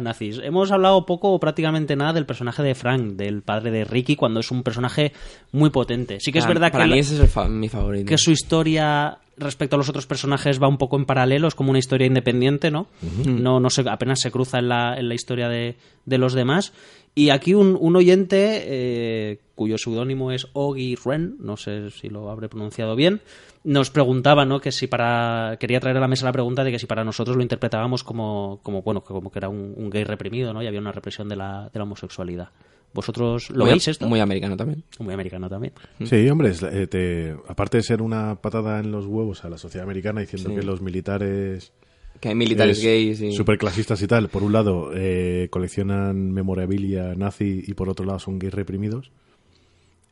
nazis, 0.00 0.40
hemos 0.42 0.70
hablado 0.72 1.06
poco 1.06 1.32
o 1.32 1.40
prácticamente 1.40 1.96
nada 1.96 2.12
del 2.12 2.26
personaje 2.26 2.62
de 2.62 2.74
Frank, 2.74 3.12
del 3.16 3.42
padre 3.42 3.70
de 3.70 3.84
Ricky, 3.84 4.16
cuando 4.16 4.40
es 4.40 4.50
un 4.50 4.62
personaje 4.62 5.12
muy 5.52 5.70
potente. 5.70 6.18
Sí 6.20 6.32
que 6.32 6.38
es 6.40 6.46
verdad 6.46 6.72
Para 6.72 6.84
que, 6.84 6.90
mí 6.90 6.94
la- 6.96 7.00
ese 7.00 7.14
es 7.14 7.20
el 7.20 7.28
fa- 7.28 7.48
mi 7.48 7.68
favorito. 7.68 8.06
que 8.06 8.18
su 8.18 8.30
historia 8.32 9.18
respecto 9.36 9.74
a 9.74 9.78
los 9.78 9.88
otros 9.88 10.06
personajes 10.06 10.62
va 10.62 10.68
un 10.68 10.78
poco 10.78 10.96
en 10.96 11.06
paralelo, 11.06 11.48
es 11.48 11.54
como 11.56 11.70
una 11.70 11.78
historia 11.78 12.06
independiente, 12.06 12.70
¿no? 12.70 12.86
No, 13.26 13.58
no 13.60 13.70
se, 13.70 13.82
apenas 13.88 14.20
se 14.20 14.30
cruza 14.30 14.58
en 14.58 14.68
la, 14.68 14.96
en 14.96 15.08
la 15.08 15.14
historia 15.14 15.48
de, 15.48 15.76
de 16.06 16.18
los 16.18 16.34
demás. 16.34 16.72
Y 17.16 17.30
aquí 17.30 17.54
un, 17.54 17.76
un 17.80 17.94
oyente, 17.96 18.62
eh, 18.64 19.38
cuyo 19.54 19.78
seudónimo 19.78 20.32
es 20.32 20.48
Ogi 20.52 20.96
Ren, 20.96 21.36
no 21.38 21.56
sé 21.56 21.90
si 21.90 22.08
lo 22.08 22.28
habré 22.30 22.48
pronunciado 22.48 22.96
bien, 22.96 23.20
nos 23.64 23.90
preguntaba, 23.90 24.44
¿no? 24.44 24.60
Que 24.60 24.70
si 24.72 24.86
para. 24.86 25.56
Quería 25.58 25.80
traer 25.80 25.96
a 25.96 26.00
la 26.00 26.08
mesa 26.08 26.24
la 26.26 26.32
pregunta 26.32 26.62
de 26.64 26.70
que 26.70 26.78
si 26.78 26.86
para 26.86 27.02
nosotros 27.04 27.36
lo 27.36 27.42
interpretábamos 27.42 28.04
como, 28.04 28.60
como 28.62 28.82
bueno, 28.82 29.02
como 29.02 29.30
que 29.30 29.38
era 29.38 29.48
un, 29.48 29.74
un 29.76 29.90
gay 29.90 30.04
reprimido, 30.04 30.52
¿no? 30.52 30.62
Y 30.62 30.66
había 30.66 30.80
una 30.80 30.92
represión 30.92 31.28
de 31.28 31.36
la, 31.36 31.70
de 31.72 31.78
la 31.78 31.82
homosexualidad. 31.84 32.50
¿Vosotros 32.92 33.50
lo 33.50 33.64
Muy- 33.64 33.72
veis 33.72 33.88
esto? 33.88 34.06
Muy 34.06 34.20
americano 34.20 34.56
también. 34.56 34.84
Muy 35.00 35.12
americano 35.14 35.48
también. 35.48 35.72
Sí, 36.04 36.28
hombre, 36.28 36.50
es 36.50 36.62
eh, 36.62 36.86
te- 36.86 37.34
aparte 37.48 37.78
de 37.78 37.82
ser 37.82 38.00
una 38.02 38.36
patada 38.36 38.78
en 38.78 38.92
los 38.92 39.06
huevos 39.06 39.44
a 39.44 39.48
la 39.48 39.58
sociedad 39.58 39.84
americana 39.84 40.20
diciendo 40.20 40.50
Sí. 40.50 40.54
que 40.56 40.62
los 40.62 40.80
militares 40.80 41.72
Que 42.20 42.28
hay 42.28 42.34
militares 42.36 42.78
es 42.78 42.84
gays 42.84 43.20
y... 43.20 43.32
superclasistas 43.32 44.00
y 44.00 44.06
tal, 44.06 44.28
por 44.28 44.44
un 44.44 44.52
lado 44.52 44.90
eh, 44.94 45.48
coleccionan 45.50 46.30
memorabilia 46.30 47.14
nazi 47.16 47.64
y 47.66 47.74
por 47.74 47.88
otro 47.88 48.04
lado 48.06 48.20
son 48.20 48.38
gays 48.38 48.54
reprimidos. 48.54 49.10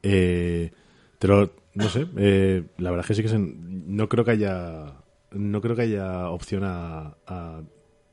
Eh, 0.02 0.72
pero 1.18 1.52
no 1.74 1.88
sé, 1.88 2.06
eh, 2.16 2.64
la 2.78 2.90
verdad 2.90 3.04
es 3.04 3.08
que 3.08 3.14
sí 3.14 3.22
que 3.22 3.28
se- 3.28 3.38
no 3.38 4.08
creo 4.08 4.24
que 4.24 4.32
haya 4.32 4.94
no 5.32 5.60
creo 5.62 5.74
que 5.74 5.82
haya 5.82 6.28
opción 6.28 6.62
a, 6.64 7.14
a- 7.26 7.62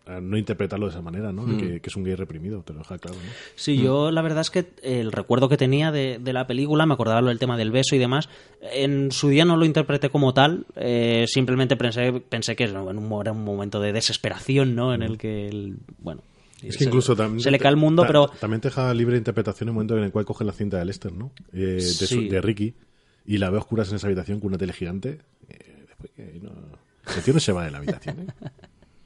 a 0.06 0.22
no 0.22 0.38
interpretarlo 0.38 0.88
de 0.88 0.92
esa 0.92 1.02
manera, 1.04 1.32
¿no? 1.32 1.46
De 1.46 1.58
que, 1.58 1.82
que 1.82 1.90
es 1.90 1.96
un 1.96 2.04
gay 2.04 2.16
reprimido, 2.16 2.64
te 2.64 2.74
lo 2.74 2.80
deja 2.80 2.98
claro, 2.98 3.18
¿no? 3.18 3.32
Sí, 3.56 3.78
yo 3.78 4.10
la 4.10 4.24
verdad 4.24 4.42
es 4.42 4.50
que 4.50 4.66
el 4.82 5.12
recuerdo 5.12 5.50
que 5.50 5.58
tenía 5.58 5.92
de, 5.92 6.18
de 6.20 6.34
la 6.34 6.48
película, 6.48 6.88
me 6.88 6.94
acordaba 6.96 7.22
lo 7.22 7.28
del 7.28 7.38
tema 7.38 7.58
del 7.58 7.70
beso 7.72 7.96
y 7.96 8.00
demás, 8.00 8.28
en 8.62 9.12
su 9.12 9.28
día 9.30 9.46
no 9.46 9.56
lo 9.56 9.66
interpreté 9.66 10.10
como 10.10 10.34
tal, 10.34 10.66
eh, 10.78 11.26
simplemente 11.28 11.76
pensé, 11.76 12.12
pensé 12.28 12.56
que 12.56 12.64
en 12.64 12.78
un, 12.78 13.22
era 13.22 13.34
un 13.34 13.44
momento 13.44 13.80
de 13.82 13.92
desesperación, 13.94 14.74
¿no? 14.74 14.94
En 14.96 15.04
el 15.04 15.18
que, 15.20 15.48
el, 15.48 15.78
bueno... 16.00 16.24
Es 16.64 16.74
se- 16.74 16.80
que 16.80 16.84
incluso 16.86 17.16
también 17.16 17.42
se 17.42 17.52
le 17.52 17.60
cae 17.60 17.70
el 17.72 17.78
mundo, 17.78 18.02
ta- 18.02 18.08
pero 18.08 18.28
también 18.40 18.62
te 18.62 18.70
deja 18.70 18.92
libre 18.96 19.16
interpretación 19.18 19.68
en 19.68 19.70
el 19.70 19.74
momento 19.76 19.98
en 19.98 20.04
el 20.06 20.12
cual 20.12 20.26
coge 20.26 20.44
la 20.44 20.54
cinta 20.54 20.78
de 20.80 20.86
Lester, 20.86 21.12
¿no? 21.14 21.32
Eh, 21.54 21.58
de, 21.76 21.84
su- 21.84 22.22
de 22.30 22.42
Ricky 22.42 22.74
y 23.30 23.38
la 23.38 23.50
ve 23.52 23.58
a 23.58 23.60
oscuras 23.60 23.90
en 23.90 23.96
esa 23.98 24.08
habitación 24.08 24.40
con 24.40 24.48
una 24.48 24.58
tele 24.58 24.74
gigante. 24.74 25.20
eh, 25.50 25.86
después 25.88 26.12
que 26.16 26.40
no, 26.42 26.52
el 27.16 27.24
tío 27.24 27.34
no 27.34 27.40
se 27.40 27.52
va 27.52 27.64
de 27.66 27.72
la 27.72 27.78
habitación. 27.78 28.20
¿eh? 28.22 28.50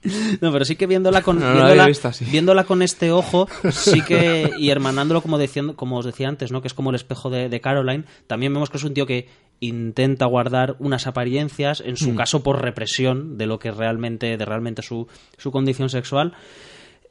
No, 0.42 0.52
pero 0.52 0.66
sí 0.66 0.76
que 0.76 0.86
viéndola 0.86 1.22
con, 1.22 1.40
No, 1.40 1.46
no 1.46 1.54
la 1.54 1.88
viéndola, 2.30 2.62
visto 2.62 2.68
con 2.68 2.82
este 2.82 3.12
ojo, 3.12 3.48
sí 3.72 4.02
que, 4.02 4.50
y 4.60 4.70
hermanándolo 4.70 5.22
como, 5.22 5.38
diciendo, 5.40 5.78
como 5.78 5.98
os 5.98 6.06
decía 6.06 6.28
antes, 6.28 6.52
¿no? 6.52 6.62
que 6.62 6.68
es 6.68 6.74
como 6.74 6.90
el 6.90 6.98
espejo 6.98 7.30
de, 7.30 7.48
de 7.48 7.62
Caroline, 7.62 8.04
también 8.28 8.54
vemos 8.54 8.70
que 8.70 8.78
es 8.78 8.84
un 8.84 8.94
tío 8.94 9.06
que 9.06 9.30
intenta 9.62 10.26
guardar 10.26 10.76
unas 10.80 11.08
apariencias, 11.08 11.80
en 11.80 11.94
Mm. 11.94 11.98
su 11.98 12.16
caso 12.16 12.44
por 12.44 12.62
represión 12.62 13.38
de 13.38 13.46
lo 13.46 13.60
que 13.60 13.72
realmente, 13.72 14.36
de 14.36 14.46
realmente 14.46 14.82
su, 14.82 15.08
su 15.38 15.52
condición 15.52 15.90
sexual. 15.90 16.34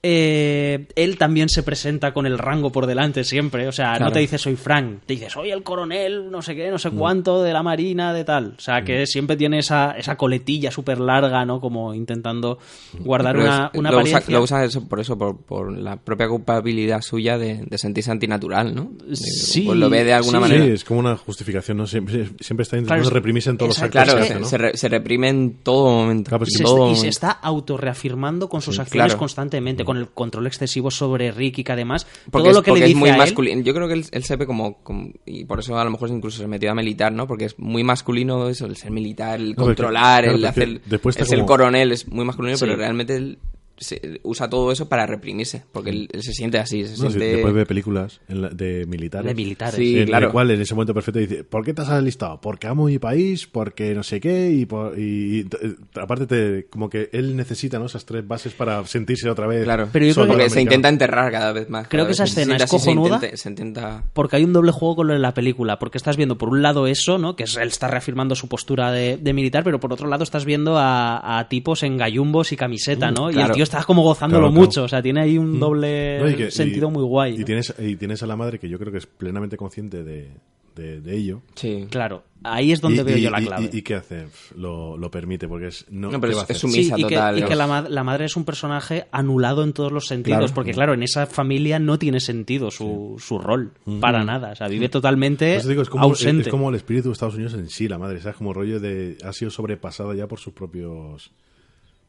Eh, 0.05 0.89
él 0.97 1.17
también 1.17 1.49
se 1.49 1.63
presenta 1.63 2.13
con 2.13 2.27
el 2.27 2.37
rango 2.37 2.73
por 2.73 2.87
delante 2.87 3.23
siempre, 3.23 3.69
o 3.69 3.73
sea, 3.73 3.99
no 4.01 4.11
te 4.11 4.19
dice 4.19 4.37
soy 4.37 4.57
Frank, 4.57 5.03
te 5.07 5.13
dice 5.15 5.31
soy 5.31 5.53
el 5.53 5.63
coronel, 5.63 6.29
no 6.29 6.43
sé 6.43 6.57
qué, 6.57 6.71
no 6.73 6.79
sé 6.79 6.91
Mm. 6.91 6.97
cuánto, 6.97 7.43
de 7.43 7.53
la 7.53 7.63
marina, 7.63 8.13
de 8.13 8.25
tal. 8.25 8.55
O 8.59 8.61
sea, 8.61 8.83
que 8.83 9.07
siempre 9.07 9.37
tiene 9.37 9.59
esa, 9.61 9.93
esa 9.93 10.17
coletilla 10.17 10.73
súper 10.73 10.99
larga, 10.99 11.45
¿no? 11.45 11.61
Como 11.61 11.95
intentando 11.95 12.59
guardar 12.99 13.37
Pero 13.37 13.47
una, 13.47 13.71
es- 13.73 13.79
una 13.79 13.91
lo, 13.93 13.97
usa, 13.99 14.09
apariencia. 14.19 14.35
lo 14.37 14.43
usa 14.43 14.65
eso 14.65 14.89
por 14.89 14.99
eso, 14.99 15.17
por, 15.17 15.37
por 15.37 15.71
la 15.79 15.97
propia 15.97 16.29
culpabilidad 16.29 17.01
suya 17.01 17.39
de, 17.39 17.65
de 17.65 17.79
sentirse 17.79 18.11
antinatural, 18.11 18.75
¿no? 18.75 18.91
De- 19.07 19.15
Sí, 19.15 19.63
pues 19.67 19.79
lo 19.79 19.89
ve 19.89 20.03
de 20.03 20.15
alguna 20.15 20.39
sí. 20.39 20.43
manera. 20.43 20.65
Sí, 20.65 20.71
es 20.73 20.85
como 20.85 20.99
una 20.99 21.17
justificación, 21.17 21.77
¿no? 21.77 21.87
Siempre, 21.87 22.29
siempre 22.41 22.63
está 22.65 22.77
intentando 22.77 23.03
Claro, 23.05 23.15
reprimirse 23.15 23.51
en 23.51 23.57
todos 23.57 23.69
los 23.69 23.79
actos 23.83 24.03
Claro, 24.03 24.19
que 24.19 24.25
es 24.25 24.31
hace, 24.31 24.35
se, 24.35 24.41
¿no? 24.41 24.47
se 24.47 24.59
re- 24.59 24.77
se 24.77 24.89
reprime 24.89 25.29
en 25.29 25.55
todo 25.63 25.91
momento. 25.93 26.29
Claro, 26.31 26.41
pues 26.41 26.51
y 26.51 26.53
sí. 26.55 26.59
se, 26.59 26.65
todo 26.65 26.75
está, 26.75 26.81
y 26.83 26.87
momento. 26.87 27.03
se 27.03 27.09
está 27.09 27.31
autorreafirmando 27.31 28.49
con 28.49 28.63
sus 28.63 28.79
acciones 28.81 29.07
claro. 29.13 29.19
constantemente, 29.19 29.85
con 29.93 29.99
el 30.01 30.09
control 30.09 30.47
excesivo 30.47 30.91
sobre 30.91 31.31
Ricky, 31.33 31.65
que 31.65 31.73
además 31.73 32.07
Porque, 32.31 32.45
todo 32.45 32.51
es, 32.51 32.57
lo 32.57 32.63
que 32.63 32.71
porque 32.71 32.81
le 32.81 32.87
es 32.87 32.89
dice 32.91 32.99
muy 33.01 33.11
a 33.11 33.13
él, 33.15 33.19
masculino. 33.19 33.63
Yo 33.63 33.75
creo 33.75 33.89
que 33.89 33.95
él, 33.95 34.05
él 34.11 34.25
se 34.25 34.37
ve 34.37 34.47
como, 34.47 34.83
como- 34.83 35.11
Y 35.27 35.45
por 35.45 35.61
eso 35.61 35.79
a 35.79 35.85
lo 35.85 35.91
mejor 35.91 36.09
incluso 36.11 36.39
se 36.39 36.47
metió 36.49 36.71
a 36.71 36.75
militar, 36.75 37.13
¿no? 37.13 37.27
Porque 37.27 37.45
es 37.47 37.59
muy 37.59 37.85
masculino 37.85 38.49
eso, 38.49 38.67
el 38.67 38.77
ser 38.77 38.91
militar, 38.91 39.41
el 39.41 39.55
controlar, 39.57 40.25
claro, 40.25 40.37
el 40.39 40.45
hacer. 40.45 40.81
después 40.87 41.17
está 41.17 41.35
el 41.35 41.45
coronel 41.45 41.93
es 41.93 42.09
muy 42.09 42.25
masculino, 42.25 42.57
Sí. 42.57 42.65
pero 42.65 42.77
realmente 42.77 43.17
él 43.17 43.39
se- 43.77 44.21
usa 44.23 44.49
todo 44.49 44.71
eso 44.73 44.89
para 44.89 45.07
reprimirse. 45.07 45.63
Porque 45.73 45.91
él, 45.91 46.09
él 46.13 46.23
se 46.23 46.33
siente 46.33 46.59
así. 46.59 46.85
Se 46.85 46.91
No, 47.03 47.11
sí, 47.11 47.19
siente... 47.19 47.33
después 47.37 47.55
ve 47.55 47.67
películas 47.67 48.21
en 48.29 48.43
la- 48.43 48.49
de 48.51 48.87
militares. 48.87 49.27
de 49.29 49.35
militares. 49.35 49.75
Sí, 49.77 49.99
en 50.01 50.07
claro. 50.07 50.27
el 50.27 50.33
cual 50.33 50.51
en 50.51 50.61
ese 50.61 50.75
momento 50.75 50.95
perfecto 50.95 51.19
dice, 51.21 51.45
¿por 51.45 51.65
qué 51.65 51.75
te 51.75 51.83
has 51.83 51.89
alistado? 51.91 52.41
Porque 52.41 52.67
amo 52.67 52.87
mi 52.87 52.99
país, 52.99 53.47
porque 53.47 53.95
no 53.95 54.03
sé 54.03 54.21
qué, 54.21 54.51
y, 54.51 54.67
por- 54.67 54.99
y- 54.99 55.41
y, 55.41 55.41
eh, 55.41 55.75
aparte 56.01 56.27
te, 56.27 56.67
como 56.69 56.89
que 56.91 57.09
él 57.13 57.37
necesita 57.37 57.79
¿no? 57.79 57.87
esas 57.87 58.05
tres 58.05 58.27
bases 58.27 58.53
para 58.53 58.85
sentirse 58.87 59.29
otra 59.31 59.47
vez. 59.47 59.65
Claro, 59.65 59.89
Pero 59.93 60.07
yo 60.07 60.15
creo 60.15 60.37
que- 60.37 60.51
se 60.51 60.61
intenta 60.63 60.89
enterrar 60.89 61.31
cada 61.33 61.53
vez 61.53 61.69
más. 61.71 61.89
Creo 61.89 62.07
que 62.07 62.13
esa 62.13 62.25
escena 62.25 62.57
es 62.57 62.63
se 62.63 62.69
cojonuda. 62.69 63.17
intenta- 63.17 63.37
Se 63.37 63.49
intenta... 63.49 64.05
porque 64.13 64.37
hay 64.37 64.45
un 64.45 64.53
doble 64.53 64.73
juego 64.73 64.97
con 64.97 65.07
lo 65.09 65.13
de 65.15 65.19
la 65.19 65.35
película, 65.35 65.79
porque 65.79 65.99
estás 65.99 66.17
viendo 66.17 66.39
por 66.39 66.49
un 66.49 66.63
lado 66.63 66.87
eso, 66.87 67.19
¿no? 67.19 67.37
Que 67.37 67.45
es 67.45 67.57
él 67.57 67.69
está 67.69 67.89
reafirmando 67.89 68.35
su 68.35 68.49
postura 68.49 68.93
de, 68.93 69.17
de 69.17 69.33
militar, 69.33 69.65
pero 69.65 69.81
por 69.81 69.93
otro 69.93 70.09
lado 70.09 70.23
estás 70.25 70.45
viendo 70.45 70.77
a, 70.79 71.39
a 71.39 71.49
tipos 71.49 71.83
en 71.83 71.97
gallumbos 71.97 72.53
y 72.53 72.57
camiseta, 72.57 73.11
¿no? 73.11 73.31
Y 73.31 73.39
el 73.41 73.51
tío 73.53 73.65
está 73.73 73.85
como 73.85 74.03
gozándolo 74.03 74.43
Claro, 74.49 74.53
claro. 74.53 74.67
mucho, 74.67 74.85
o 74.85 74.89
sea, 74.89 75.03
tiene 75.03 75.21
ahí 75.21 75.39
un 75.39 75.59
doble 75.61 76.19
No, 76.21 76.29
y 76.31 76.35
que- 76.35 76.51
sentido 76.51 76.89
y- 76.89 76.93
muy 76.93 77.03
guay. 77.05 77.35
Y 77.35 77.39
¿no? 77.39 77.45
tienes, 77.45 77.75
y 77.79 77.97
tienes 77.97 78.23
a 78.23 78.27
la 78.27 78.37
madre 78.37 78.59
que 78.59 78.69
yo 78.69 78.79
creo 78.79 78.93
que 78.93 78.99
es 78.99 79.07
plenamente 79.07 79.57
consciente 79.57 80.03
de, 80.05 80.29
de- 80.77 81.01
de 81.01 81.17
ello. 81.17 81.43
Sí. 81.55 81.87
Claro, 81.91 82.25
ahí 82.45 82.73
es 82.73 82.81
donde 82.81 83.03
y, 83.03 83.05
veo 83.05 83.19
y- 83.19 83.21
yo 83.23 83.31
la 83.31 83.41
clave. 83.43 83.69
y- 83.73 83.77
y 83.79 83.83
qué 83.83 83.95
hace? 83.97 84.27
Lo, 84.57 84.97
lo 84.97 85.11
permite, 85.11 85.47
porque 85.47 85.67
es... 85.67 85.85
No, 85.91 86.11
No, 86.11 86.19
pero 86.21 86.33
¿qué 86.33 86.37
va 86.39 86.43
a 86.43 86.47
es- 86.49 86.59
sumisa 86.59 86.97
Sí, 86.97 87.03
y 87.03 87.05
que, 87.07 87.15
total. 87.15 87.39
y 87.39 87.43
que 87.43 87.55
la, 87.57 87.67
ma- 87.67 87.87
la 87.89 88.03
madre 88.05 88.25
es 88.25 88.37
un 88.37 88.45
personaje 88.47 89.07
anulado 89.13 89.65
en 89.65 89.73
todos 89.75 89.93
los 89.93 90.07
sentidos, 90.07 90.39
Claro. 90.39 90.55
porque 90.55 90.73
claro, 90.73 90.95
en 90.95 91.03
esa 91.03 91.27
familia 91.27 91.79
no 91.79 91.99
tiene 91.99 92.21
sentido 92.21 92.71
su, 92.71 93.17
su 93.19 93.39
rol, 93.39 93.73
para 94.01 94.25
nada, 94.25 94.53
o 94.53 94.57
sea, 94.57 94.69
vive 94.69 94.89
totalmente 94.89 95.61
digo, 95.69 95.83
es 95.83 95.91
como, 95.91 96.05
ausente. 96.05 96.43
es 96.45 96.49
como 96.49 96.71
el 96.71 96.77
espíritu 96.77 97.09
de 97.09 97.13
Estados 97.13 97.35
Unidos 97.35 97.53
en 97.55 97.69
sí, 97.69 97.87
la 97.87 97.99
madre, 97.99 98.21
¿sabes? 98.21 98.37
Como 98.39 98.55
rollo 98.55 98.81
de... 98.81 99.19
Ha 99.25 99.33
sido 99.35 99.51
sobrepasada 99.51 100.15
ya 100.15 100.27
por 100.27 100.39
sus 100.39 100.55
propios... 100.55 101.31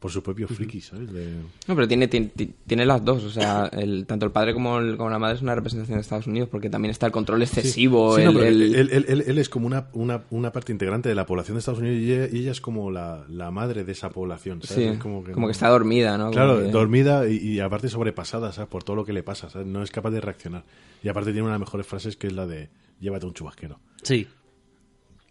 Por 0.04 0.12
sus 0.12 0.22
propios 0.22 0.50
frikis, 0.50 0.88
¿sabes? 0.88 1.10
De- 1.10 1.32
No, 1.66 1.74
pero 1.74 1.88
tiene, 1.88 2.08
tiene, 2.08 2.30
tiene 2.66 2.84
las 2.84 3.02
dos. 3.02 3.24
O 3.24 3.30
sea, 3.30 3.70
el, 3.72 4.04
tanto 4.04 4.26
el 4.26 4.32
padre 4.32 4.52
como, 4.52 4.78
el- 4.78 4.98
como 4.98 5.08
la 5.08 5.18
madre 5.18 5.36
es 5.36 5.40
una 5.40 5.54
representación 5.54 5.96
de 5.96 6.02
Estados 6.02 6.26
Unidos 6.26 6.50
porque 6.50 6.68
también 6.68 6.90
está 6.90 7.06
el 7.06 7.12
control 7.12 7.40
excesivo. 7.40 8.14
Sí, 8.18 8.22
no, 8.22 8.28
el- 8.32 8.36
pero 8.36 8.46
el- 8.48 8.62
él, 8.74 8.88
él- 8.92 9.04
él- 9.08 9.24
él 9.26 9.38
es 9.38 9.48
como 9.48 9.66
una, 9.66 9.86
una, 9.94 10.24
una 10.28 10.52
parte 10.52 10.72
integrante 10.72 11.08
de 11.08 11.14
la 11.14 11.24
población 11.24 11.54
de 11.54 11.60
Estados 11.60 11.80
Unidos 11.80 11.98
y 12.00 12.12
ella, 12.12 12.28
y 12.30 12.38
ella 12.40 12.50
es 12.50 12.60
como 12.60 12.90
la, 12.90 13.24
la 13.30 13.50
madre 13.50 13.84
de 13.84 13.92
esa 13.92 14.10
población, 14.10 14.60
¿sabes? 14.60 14.74
sí, 14.84 14.90
Es 14.90 14.98
como, 14.98 15.24
que, 15.24 15.32
no- 15.32 15.48
está 15.48 15.68
dormida, 15.70 16.18
¿no? 16.18 16.30
Claro, 16.32 16.58
que- 16.60 16.70
dormida 16.70 17.26
y, 17.26 17.36
y 17.38 17.60
aparte 17.60 17.88
sobrepasada, 17.88 18.52
¿sabes? 18.52 18.68
Por 18.68 18.84
todo 18.84 18.96
lo 18.96 19.06
que 19.06 19.14
le 19.14 19.22
pasa, 19.22 19.48
¿sabes? 19.48 19.66
No 19.66 19.82
es 19.82 19.90
capaz 19.90 20.10
de 20.10 20.20
reaccionar. 20.20 20.64
Y 21.02 21.08
aparte 21.08 21.30
tiene 21.32 21.44
una 21.44 21.52
de 21.54 21.60
las 21.60 21.66
mejores 21.66 21.86
frases 21.86 22.18
que 22.18 22.26
es 22.26 22.34
la 22.34 22.46
de 22.46 22.68
llévate 23.00 23.24
un 23.24 23.32
chubasquero. 23.32 23.80
Sí, 24.02 24.26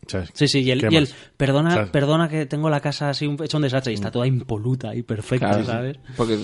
¿sabes? 0.07 0.29
sí, 0.33 0.47
sí, 0.47 0.59
y 0.61 0.71
él, 0.71 0.81
¿Qué 0.81 0.87
y 0.91 0.95
él, 0.95 1.03
más? 1.03 1.15
perdona, 1.37 1.71
¿Sabes? 1.71 1.89
perdona 1.89 2.29
que 2.29 2.45
tengo 2.45 2.69
la 2.69 2.79
casa 2.79 3.09
así 3.09 3.25
un, 3.27 3.41
hecho 3.43 3.57
un 3.57 3.63
desastre 3.63 3.91
y 3.91 3.95
está 3.95 4.11
toda 4.11 4.27
impoluta 4.27 4.95
y 4.95 5.03
perfecta, 5.03 5.49
Claro. 5.49 5.65
¿sabes? 5.65 5.97
Porque, 6.15 6.37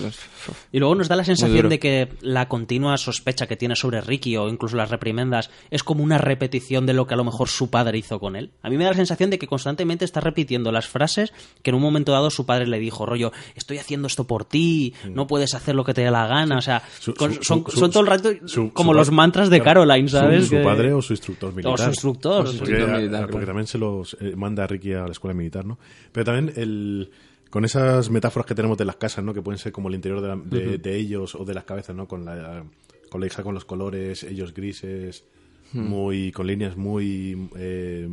Y 0.72 0.78
luego 0.78 0.94
nos 0.94 1.08
da 1.08 1.16
la 1.16 1.24
sensación 1.24 1.68
de 1.68 1.78
que 1.78 2.08
la 2.22 2.48
continua 2.48 2.96
sospecha 2.98 3.46
que 3.46 3.56
tiene 3.56 3.76
sobre 3.76 4.00
Ricky 4.00 4.36
o 4.36 4.48
incluso 4.48 4.76
las 4.76 4.90
reprimendas 4.90 5.50
es 5.70 5.82
como 5.82 6.02
una 6.04 6.18
repetición 6.18 6.86
de 6.86 6.94
lo 6.94 7.06
que 7.06 7.14
a 7.14 7.16
lo 7.16 7.24
mejor 7.24 7.48
su 7.48 7.70
padre 7.70 7.98
hizo 7.98 8.18
con 8.20 8.36
él. 8.36 8.50
A 8.62 8.70
mí 8.70 8.76
me 8.76 8.84
da 8.84 8.90
la 8.90 8.96
sensación 8.96 9.30
de 9.30 9.38
que 9.38 9.46
constantemente 9.46 10.04
está 10.04 10.20
repitiendo 10.20 10.72
las 10.72 10.86
frases 10.88 11.32
que 11.62 11.70
en 11.70 11.76
un 11.76 11.82
momento 11.82 12.12
dado 12.12 12.30
su 12.30 12.46
padre 12.46 12.66
le 12.66 12.78
dijo, 12.78 13.06
rollo, 13.06 13.32
estoy 13.54 13.78
haciendo 13.78 14.06
esto 14.06 14.26
por 14.26 14.44
ti, 14.44 14.94
no 15.10 15.26
puedes 15.26 15.54
hacer 15.54 15.74
lo 15.74 15.84
que 15.84 15.94
te 15.94 16.02
dé 16.02 16.10
la 16.10 16.26
gana, 16.26 16.58
o 16.58 16.62
sea, 16.62 16.82
Su- 16.98 17.14
con- 17.14 17.34
su- 17.34 17.42
son, 17.42 17.64
su- 17.68 17.78
son 17.78 17.90
todo 17.90 18.02
el 18.02 18.06
rato 18.08 18.30
como 18.72 18.94
los 18.94 19.10
mantras 19.10 19.50
de 19.50 19.60
Caroline, 19.60 20.08
¿sabes? 20.08 20.46
Su, 20.48 20.62
padre 20.62 20.92
o 20.92 21.02
su 21.02 21.12
instructor 21.12 21.50
militar. 21.52 21.72
O 21.74 21.76
su 21.78 21.88
instructor. 21.88 22.44
Porque, 22.44 22.50
Instructor 22.58 22.90
militar, 22.96 23.28
porque. 23.30 23.49
También 23.50 23.66
se 23.66 23.78
los 23.78 24.16
eh, 24.20 24.34
manda 24.36 24.64
a 24.64 24.66
Ricky 24.66 24.92
a 24.94 25.04
la 25.04 25.12
escuela 25.12 25.34
militar, 25.34 25.64
¿no? 25.66 25.78
Pero 26.12 26.24
también 26.24 26.52
el 26.56 27.10
con 27.50 27.64
esas 27.64 28.10
metáforas 28.10 28.46
que 28.46 28.54
tenemos 28.54 28.78
de 28.78 28.84
las 28.84 28.96
casas, 28.96 29.24
¿no? 29.24 29.34
Que 29.34 29.42
pueden 29.42 29.58
ser 29.58 29.72
como 29.72 29.88
el 29.88 29.96
interior 29.96 30.20
de, 30.20 30.28
la- 30.28 30.36
de- 30.36 30.78
de 30.78 30.96
ellos 30.96 31.34
o 31.34 31.44
de 31.44 31.52
las 31.54 31.64
cabezas, 31.64 31.96
¿no? 31.96 32.06
Con 32.06 32.24
la, 32.24 32.64
con 33.10 33.20
la 33.20 33.26
hija 33.26 33.42
con 33.42 33.54
los 33.54 33.64
colores, 33.64 34.22
ellos 34.22 34.54
grises, 34.54 35.24
muy 35.72 36.32
con 36.32 36.46
líneas 36.46 36.76
muy 36.76 37.48
eh, 37.56 38.08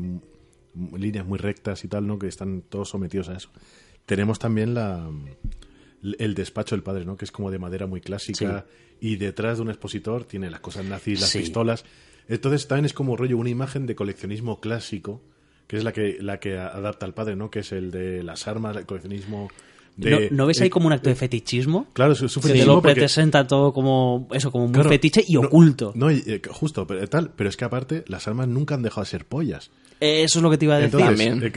líneas 0.96 1.26
muy 1.26 1.38
rectas 1.40 1.84
y 1.84 1.88
tal, 1.88 2.06
¿no? 2.08 2.18
Que 2.20 2.28
están 2.28 2.62
todos 2.62 2.90
sometidos 2.90 3.30
a 3.30 3.38
eso. 3.38 3.50
Tenemos 4.06 4.40
también 4.40 4.74
la 4.74 5.10
el 6.20 6.36
despacho 6.36 6.76
del 6.76 6.84
padre, 6.84 7.06
¿no? 7.06 7.18
Que 7.18 7.26
es 7.26 7.32
como 7.32 7.50
de 7.52 7.60
madera 7.60 7.88
muy 7.88 8.02
clásica 8.02 8.66
y 9.00 9.16
detrás 9.18 9.58
de 9.58 9.64
un 9.64 9.70
expositor 9.70 10.26
tiene 10.26 10.50
las 10.50 10.60
cosas 10.62 10.86
nazis, 10.86 11.20
las 11.22 11.30
Sí. 11.30 11.40
pistolas. 11.40 11.86
Entonces 12.30 12.68
también 12.68 12.86
es 12.86 12.94
como 12.94 13.16
rollo 13.16 13.38
una 13.38 13.50
imagen 13.50 13.86
de 13.86 13.96
coleccionismo 13.96 14.60
clásico, 14.60 15.22
que 15.68 15.78
es 15.78 15.84
la 15.84 15.92
que 15.94 16.18
la 16.22 16.40
que 16.40 16.58
adapta 16.58 17.06
al 17.06 17.14
padre, 17.14 17.36
¿no? 17.36 17.50
Que 17.50 17.60
es 17.60 17.72
el 17.72 17.92
de 17.92 18.24
las 18.24 18.48
armas, 18.48 18.76
el 18.78 18.86
coleccionismo 18.86 19.50
¿No, 19.98 20.20
de- 20.20 20.30
¿no 20.30 20.46
ves 20.46 20.62
ahí 20.62 20.68
eh, 20.68 20.70
como 20.70 20.86
un 20.88 20.94
acto 20.94 21.10
de 21.10 21.16
fetichismo? 21.16 21.88
Claro, 21.94 22.14
es, 22.14 22.22
un 22.22 22.28
Que 22.28 22.34
te 22.36 22.42
fetichismo 22.42 22.74
lo 22.76 22.82
porque- 22.84 22.96
presenta 23.00 23.48
todo 23.48 23.74
como 23.74 24.28
eso, 24.32 24.52
como 24.52 24.66
muy 24.66 24.74
Claro, 24.76 24.90
fetiche 24.90 25.24
y 25.28 25.34
no- 25.34 25.42
oculto. 25.42 25.92
No, 25.96 26.12
y, 26.12 26.24
eh, 26.28 26.42
justo, 26.52 26.86
pero, 26.86 27.08
tal, 27.08 27.32
pero 27.36 27.50
es 27.50 27.58
que 27.58 27.66
aparte 27.66 28.04
las 28.08 28.28
armas 28.28 28.48
nunca 28.48 28.76
han 28.76 28.84
dejado 28.84 29.02
de 29.02 29.10
ser 29.10 29.26
pollas. 29.26 29.72
Eh, 30.00 30.22
Eso 30.22 30.38
es 30.38 30.44
lo 30.44 30.52
que 30.52 30.60
te 30.60 30.66
iba 30.66 30.76
a 30.76 30.80
decir. 30.80 31.00
Entonces, 31.00 31.18
También, 31.26 31.44
eh, 31.44 31.48
es 31.48 31.52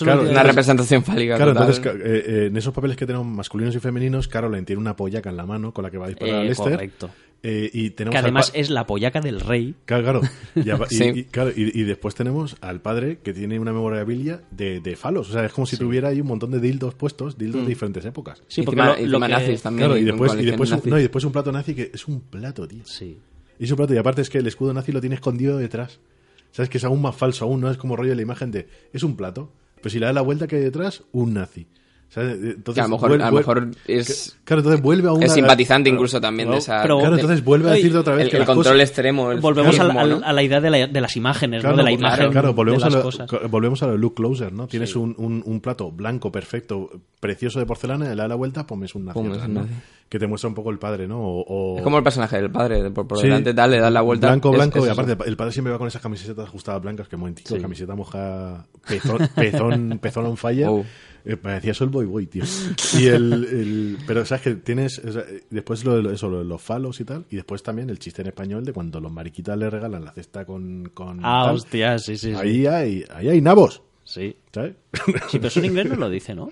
Claro, 0.00 0.20
que- 0.20 0.28
Una 0.28 0.30
entonces- 0.32 0.46
representación 0.46 1.04
fálica. 1.04 1.36
Claro, 1.36 1.54
total. 1.54 1.74
entonces 1.74 1.94
eh, 2.04 2.24
eh, 2.26 2.46
en 2.48 2.56
esos 2.58 2.74
papeles 2.74 2.94
que 2.98 3.06
tenemos 3.06 3.26
masculinos 3.26 3.74
y 3.74 3.78
femeninos, 3.80 4.28
Caroline 4.28 4.64
tiene 4.66 4.80
una 4.82 4.94
pollaca 4.94 5.30
en 5.30 5.36
la 5.38 5.46
mano 5.46 5.72
con 5.72 5.82
la 5.82 5.90
que 5.90 5.96
va 5.96 6.04
a 6.04 6.08
disparar 6.08 6.34
Eh, 6.34 6.38
a 6.40 6.44
Lester. 6.44 6.72
correcto. 6.72 7.10
Eh, 7.42 7.70
y 7.72 7.90
tenemos 7.90 8.12
que 8.14 8.18
además 8.18 8.50
es 8.54 8.70
la 8.70 8.86
pollaca 8.86 9.20
del 9.20 9.40
rey. 9.40 9.74
Claro, 9.84 10.02
claro. 10.02 10.20
Y, 10.56 10.68
a- 10.70 10.78
y- 10.90 10.94
Sí. 10.94 11.04
y- 11.14 11.24
claro, 11.24 11.50
y- 11.54 11.70
y 11.80 11.84
después 11.84 12.14
tenemos 12.14 12.56
al 12.60 12.80
padre 12.80 13.18
que 13.22 13.32
tiene 13.32 13.58
una 13.60 13.72
memorabilia 13.72 14.42
de, 14.50 14.80
de 14.80 14.96
falos. 14.96 15.30
O 15.30 15.32
sea, 15.32 15.44
es 15.44 15.52
como 15.52 15.66
si 15.66 15.76
tuviera 15.76 16.08
ahí 16.08 16.20
un 16.20 16.26
montón 16.26 16.50
de 16.50 16.58
dildos 16.60 16.94
puestos, 16.94 17.38
dildos 17.38 17.62
de 17.62 17.68
diferentes 17.68 18.04
épocas. 18.04 18.42
Sí, 18.48 18.62
Y 18.62 18.64
porque 18.64 18.80
encima- 18.80 18.94
lo- 18.96 18.98
lo 18.98 19.02
encima 19.04 19.26
que- 19.26 19.32
nazis 19.32 19.62
también. 19.62 19.88
Claro, 19.88 20.00
y 20.00 20.04
después, 20.04 20.32
y, 20.32 20.34
colección 20.36 20.50
después 20.60 20.84
un, 20.84 20.90
no, 20.90 20.98
y 20.98 21.02
después 21.02 21.24
un 21.24 21.32
plato 21.32 21.52
nazi 21.52 21.74
que 21.74 21.90
es 21.94 22.08
un 22.08 22.20
plato, 22.20 22.66
tío. 22.66 22.82
Sí. 22.84 23.18
Y 23.58 23.64
es 23.64 23.70
un 23.70 23.76
plato, 23.76 23.94
y 23.94 23.98
aparte 23.98 24.22
es 24.22 24.30
que 24.30 24.38
el 24.38 24.46
escudo 24.46 24.74
nazi 24.74 24.90
lo 24.92 25.00
tiene 25.00 25.14
escondido 25.14 25.56
detrás. 25.58 26.00
¿Sabes? 26.52 26.70
Que 26.70 26.78
es 26.78 26.84
aún 26.84 27.02
más 27.02 27.14
falso 27.14 27.44
aún, 27.44 27.60
¿no? 27.60 27.70
Es 27.70 27.76
como 27.76 27.96
rollo 27.96 28.10
de 28.10 28.16
la 28.16 28.22
imagen 28.22 28.50
de, 28.50 28.66
es 28.92 29.02
un 29.02 29.14
plato, 29.14 29.52
pero 29.76 29.90
si 29.90 29.98
le 29.98 30.06
das 30.06 30.14
la 30.14 30.22
vuelta 30.22 30.46
que 30.46 30.56
hay 30.56 30.62
detrás, 30.62 31.02
un 31.12 31.34
nazi. 31.34 31.66
¿Sabes? 32.08 32.38
Entonces, 32.42 32.74
Que 32.74 32.80
a 32.80 32.84
lo 32.84 32.88
mejor, 32.90 33.10
vuel- 33.10 33.22
a 33.22 33.30
lo 33.30 33.36
mejor 33.36 33.68
es, 33.86 34.36
Claro, 34.44 34.60
entonces 34.60 34.80
vuelve 34.80 35.08
a 35.08 35.12
una... 35.12 35.26
es 35.26 35.32
simpatizante 35.34 35.90
claro, 35.90 35.96
incluso 35.98 36.20
también 36.20 36.50
de 36.50 36.56
esa... 36.58 36.80
pero- 36.80 36.98
Claro, 37.00 37.16
entonces 37.16 37.44
vuelve 37.44 37.68
a 37.68 37.72
decirte 37.74 37.98
otra 37.98 38.14
vez 38.14 38.24
el, 38.24 38.30
que 38.30 38.36
el 38.36 38.40
las 38.40 38.46
control 38.46 38.74
cosas- 38.74 38.88
extremo. 38.88 39.32
el 39.32 39.40
Volvemos 39.40 39.78
a 39.78 39.92
¿no? 39.92 40.20
a 40.24 40.32
la 40.32 40.42
idea 40.42 40.60
de, 40.60 40.70
la- 40.70 40.86
de 40.86 41.00
las 41.00 41.16
imágenes, 41.16 41.60
Claro, 41.60 41.76
¿no? 41.76 41.82
De 41.82 41.84
la 41.84 41.92
imagen 41.92 42.30
claro, 42.30 42.54
volvemos, 42.54 42.82
de 42.82 42.86
las 42.88 42.94
a 42.94 42.98
lo, 42.98 43.02
cosas. 43.04 43.28
co- 43.28 43.40
volvemos 43.50 43.82
a 43.82 43.86
lo 43.86 43.92
de 43.92 43.98
Look 43.98 44.14
Closer, 44.14 44.52
¿no? 44.52 44.66
Tienes 44.66 44.96
un, 44.96 45.14
un- 45.18 45.42
un 45.44 45.60
plato 45.60 45.90
blanco, 45.90 46.32
perfecto, 46.32 46.88
precioso 47.20 47.58
de 47.58 47.66
porcelana, 47.66 48.08
le 48.08 48.14
da 48.14 48.28
la 48.28 48.34
vuelta, 48.36 48.66
pues 48.66 48.80
es 48.82 48.94
un 48.94 49.04
nazi. 49.06 49.18
Pum, 49.18 49.26
es 49.32 49.32
atrás, 49.34 49.48
un 49.48 49.54
¿no? 49.54 49.66
Que 50.08 50.18
te 50.20 50.26
muestra 50.28 50.48
un 50.48 50.54
poco 50.54 50.70
el 50.70 50.78
padre, 50.78 51.08
¿no? 51.08 51.20
O, 51.20 51.44
o- 51.74 51.76
Es 51.78 51.82
como 51.82 51.98
el 51.98 52.04
personaje 52.04 52.36
del 52.40 52.50
padre, 52.50 52.88
por, 52.92 53.08
por 53.08 53.18
Sí. 53.18 53.24
delante 53.24 53.52
tal, 53.52 53.72
le 53.72 53.80
das 53.80 53.92
la 53.92 54.00
vuelta. 54.02 54.28
Blanco, 54.28 54.52
blanco, 54.52 54.78
es 54.78 54.86
y 54.86 54.88
aparte 54.88 55.16
el 55.28 55.36
padre 55.36 55.52
siempre 55.52 55.72
va 55.72 55.78
con 55.78 55.88
esas 55.88 56.00
camisetas 56.00 56.46
ajustadas 56.46 56.80
blancas, 56.80 57.08
que 57.08 57.16
momentico, 57.16 57.60
camiseta 57.60 57.94
moja, 57.96 58.64
pezón, 58.88 59.18
pezón, 59.34 59.98
pezón 60.00 60.26
on 60.26 60.36
fire. 60.36 60.68
Eh, 61.28 61.36
parecía 61.36 61.74
Soul 61.74 61.90
Boy 61.90 62.06
Boy, 62.06 62.26
tío. 62.28 62.44
Y 62.98 63.06
el, 63.06 63.32
el- 63.32 63.98
pero 64.06 64.24
sabes 64.24 64.42
que 64.44 64.54
tienes, 64.54 64.98
o 65.00 65.10
sea, 65.12 65.24
después 65.50 65.84
lo, 65.84 66.00
de 66.00 66.14
eso, 66.14 66.28
lo 66.30 66.38
de 66.38 66.44
los 66.44 66.62
falos 66.62 67.00
y 67.00 67.04
tal, 67.04 67.26
y 67.30 67.36
después 67.36 67.62
también 67.62 67.90
el 67.90 67.98
chiste 67.98 68.22
en 68.22 68.28
español 68.28 68.64
de 68.64 68.72
cuando 68.72 69.00
los 69.00 69.10
mariquitas 69.12 69.58
le 69.58 69.68
regalan 69.68 70.04
la 70.04 70.12
cesta 70.12 70.44
con, 70.44 70.90
con 70.94 71.18
Ah, 71.24 71.46
tal, 71.46 71.56
hostia, 71.56 71.98
sí, 71.98 72.16
sí. 72.16 72.28
sí. 72.32 72.34
ahí 72.34 72.66
hay, 72.66 73.04
ahí 73.12 73.28
hay 73.28 73.40
nabos, 73.40 73.82
Sí. 74.04 74.36
¿sabes? 74.54 74.74
Sí, 75.28 75.38
pero 75.38 75.48
eso 75.48 75.58
en 75.58 75.66
inglés 75.66 75.86
no 75.90 75.96
lo 75.96 76.08
dice, 76.08 76.34
¿no? 76.34 76.48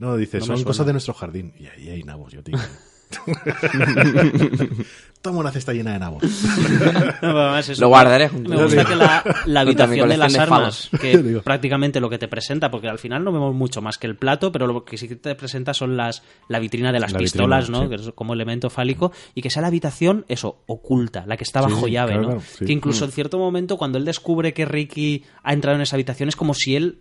No, 0.00 0.16
dice, 0.16 0.38
No 0.40 0.46
son 0.46 0.62
cosas 0.64 0.86
de 0.86 0.92
nuestro 0.92 1.14
jardín. 1.14 1.52
Y 1.58 1.66
ahí 1.66 1.88
hay 1.88 2.02
nabos, 2.02 2.32
yo 2.32 2.42
te 2.42 2.50
digo. 2.52 2.62
Toma 5.22 5.40
una 5.40 5.50
cesta 5.50 5.72
llena 5.72 5.94
de 5.94 5.98
nabos. 5.98 6.22
No, 7.22 7.60
Lo 7.78 7.88
guardaré 7.88 8.28
junto. 8.28 8.50
Me 8.50 8.62
gusta 8.62 8.84
que 8.84 8.94
la, 8.94 9.24
habitación 9.60 10.08
de 10.08 10.16
las 10.16 10.32
de 10.32 10.38
armas, 10.38 10.88
que 11.00 11.40
prácticamente 11.42 12.00
lo 12.00 12.08
que 12.08 12.18
te 12.18 12.28
presenta, 12.28 12.70
porque 12.70 12.88
al 12.88 12.98
final 12.98 13.24
no 13.24 13.32
vemos 13.32 13.54
mucho 13.54 13.82
más 13.82 13.98
que 13.98 14.06
el 14.06 14.16
plato, 14.16 14.52
pero 14.52 14.66
lo 14.66 14.84
que 14.84 14.96
sí 14.96 15.08
que 15.08 15.16
te 15.16 15.34
presenta 15.34 15.74
son 15.74 15.96
las 15.96 16.22
la 16.48 16.60
vitrina 16.60 16.92
de 16.92 17.00
las 17.00 17.12
La 17.12 17.18
pistolas, 17.18 17.66
vitrina, 17.66 17.78
¿no? 17.78 17.84
sí. 17.84 17.96
Que 17.96 18.08
es 18.08 18.14
como 18.14 18.34
elemento 18.34 18.70
fálico, 18.70 19.12
y 19.34 19.42
que 19.42 19.50
sea 19.50 19.62
la 19.62 19.68
habitación, 19.68 20.24
eso, 20.28 20.62
oculta, 20.66 21.24
la 21.26 21.36
que 21.36 21.44
está 21.44 21.60
bajo 21.60 21.86
sí, 21.86 21.92
llave, 21.92 22.12
claro, 22.12 22.22
¿no? 22.22 22.28
claro, 22.28 22.42
sí. 22.56 22.64
Que 22.64 22.72
incluso 22.72 23.04
en 23.04 23.12
cierto 23.12 23.38
momento, 23.38 23.76
cuando 23.76 23.98
él 23.98 24.04
descubre 24.04 24.54
que 24.54 24.64
Ricky 24.64 25.24
ha 25.42 25.52
entrado 25.52 25.76
en 25.76 25.82
esa 25.82 25.96
habitación, 25.96 26.28
es 26.28 26.36
como 26.36 26.54
si 26.54 26.76
él 26.76 27.00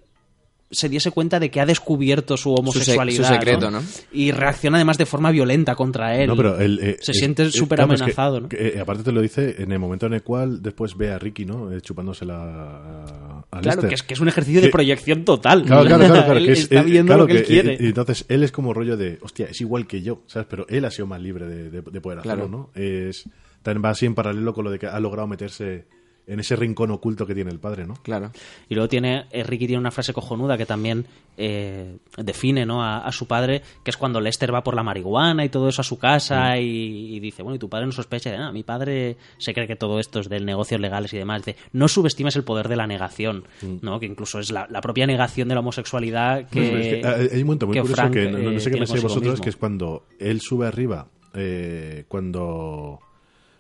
se 0.70 0.90
diese 0.90 1.12
cuenta 1.12 1.40
de 1.40 1.50
que 1.50 1.62
ha 1.62 1.66
descubierto 1.66 2.36
su 2.36 2.54
homosexualidad. 2.54 3.26
su 3.28 3.34
secreto, 3.34 3.72
¿no? 3.72 3.82
Y 4.12 4.32
reacciona 4.32 4.78
además 4.78 4.98
de 4.98 5.06
forma 5.06 5.32
violenta 5.32 5.76
contra 5.76 6.16
él. 6.18 6.28
No, 6.28 6.36
pero 6.36 6.60
él, 6.60 6.80
eh, 6.82 6.98
se 7.00 7.12
es- 7.14 7.20
siente 7.20 7.50
súper 7.52 7.78
claro, 7.78 7.94
es 7.94 8.00
que- 8.00 8.04
amenazado, 8.04 8.42
¿no? 8.42 8.50
que, 8.50 8.68
eh, 8.76 8.80
aparte 8.80 9.04
te 9.04 9.12
lo 9.14 9.22
dice 9.22 9.56
en 9.60 9.72
el 9.72 9.80
momento 9.80 10.08
en 10.08 10.14
el 10.14 10.24
cual 10.24 10.62
después 10.62 10.98
ve 10.98 11.12
a 11.12 11.20
Ricky, 11.20 11.46
¿no? 11.46 11.72
Eh, 11.72 11.80
chupándosela 11.82 12.36
a, 12.36 13.46
a 13.52 13.62
Claro, 13.62 13.82
Lester. 13.82 13.90
que 13.90 13.96
es, 13.96 14.04
que 14.04 14.14
es 14.14 14.20
un 14.20 14.28
ejercicio 14.28 14.62
de 14.62 14.70
proyección 14.70 15.24
total. 15.24 15.64
Claro, 15.64 15.86
claro, 15.86 16.06
claro, 16.06 16.26
claro, 16.26 16.40
él 16.40 16.46
que 16.48 16.52
es- 16.52 16.60
está 16.64 16.84
viendo 16.84 17.12
claro 17.12 17.22
lo 17.24 17.28
que, 17.28 17.38
él 17.38 17.44
quiere. 17.46 17.78
y 17.80 17.86
entonces 17.88 18.26
él 18.28 18.44
es 18.44 18.52
como 18.52 18.74
rollo 18.74 18.98
de, 18.98 19.20
hostia, 19.22 19.46
es 19.50 19.62
igual 19.62 19.88
que 19.88 20.02
yo, 20.02 20.24
¿sabes? 20.28 20.48
Pero 20.50 20.66
él 20.68 20.84
ha 20.86 20.92
sido 20.92 21.08
más 21.08 21.22
libre 21.22 21.46
de, 21.48 21.70
de- 21.70 21.82
de 21.82 22.02
poder 22.02 22.20
hacerlo, 22.20 22.48
Claro. 22.48 22.72
¿no? 22.76 22.82
Es, 22.82 23.24
también 23.64 23.86
va 23.86 23.90
así 23.92 24.06
en 24.06 24.16
paralelo 24.16 24.54
con 24.54 24.66
lo 24.66 24.72
de 24.72 24.80
que 24.80 24.88
ha 24.88 25.00
logrado 25.00 25.28
meterse 25.28 25.88
en 26.28 26.40
ese 26.42 26.56
rincón 26.58 26.92
oculto 26.92 27.26
que 27.26 27.34
tiene 27.34 27.52
el 27.52 27.60
padre, 27.60 27.86
¿no? 27.88 27.94
Claro. 28.04 28.32
Y 28.68 28.76
luego 28.76 28.90
tiene, 28.90 29.26
eh, 29.32 29.44
Ricky 29.44 29.66
tiene 29.66 29.80
una 29.80 29.92
frase 29.92 30.12
cojonuda 30.14 30.58
que 30.58 30.66
también 30.66 31.06
eh, 31.38 31.98
define 32.18 32.66
¿no? 32.66 32.84
a, 32.84 32.98
a 33.00 33.12
su 33.14 33.28
padre, 33.28 33.62
que 33.84 33.92
es 33.92 33.98
cuando 33.98 34.20
Lester 34.20 34.54
va 34.54 34.62
por 34.64 34.76
la 34.76 34.84
marihuana 34.84 35.46
y 35.46 35.50
todo 35.50 35.70
eso 35.70 35.82
a 35.82 35.86
su 35.86 35.98
casa 35.98 36.56
Mm. 36.56 36.60
y, 36.60 37.16
y 37.16 37.20
dice, 37.22 37.44
bueno, 37.44 37.56
y 37.56 37.60
tu 37.60 37.70
padre 37.70 37.86
no 37.86 37.92
sospecha 37.94 38.30
de 38.30 38.38
nada, 38.38 38.52
mi 38.52 38.64
padre 38.64 39.16
se 39.38 39.54
cree 39.54 39.68
que 39.68 39.76
todo 39.78 40.00
esto 40.00 40.20
es 40.20 40.28
del 40.30 40.46
negocios 40.46 40.82
legales 40.82 41.14
y 41.14 41.18
demás. 41.18 41.46
Dice, 41.46 41.58
no 41.72 41.88
subestimes 41.88 42.36
el 42.36 42.44
poder 42.44 42.68
de 42.68 42.76
la 42.76 42.88
negación, 42.88 43.46
Mm. 43.62 43.78
¿no? 43.82 44.00
que 44.00 44.06
incluso 44.06 44.40
es 44.40 44.52
la, 44.52 44.68
la 44.70 44.82
propia 44.82 45.08
negación 45.08 45.48
de 45.48 45.54
la 45.56 45.62
homosexualidad 45.62 46.50
que... 46.50 46.60
No, 46.60 46.78
es 46.78 46.88
que, 46.88 47.00
eh, 47.00 47.30
hay 47.34 47.40
un 47.42 47.48
momento 47.48 47.68
muy 47.68 47.74
que 47.76 47.82
curioso 47.82 48.02
Frank, 48.02 48.14
que 48.14 48.30
no, 48.32 48.38
no 48.40 48.52
eh, 48.52 48.60
sé 48.60 48.70
qué 48.70 48.78
pensáis 48.78 49.02
vosotros, 49.04 49.32
mismo. 49.32 49.44
que 49.44 49.50
es 49.50 49.56
cuando 49.56 50.04
él 50.20 50.42
sube 50.42 50.68
arriba, 50.68 51.08
eh, 51.34 52.04
cuando, 52.08 53.00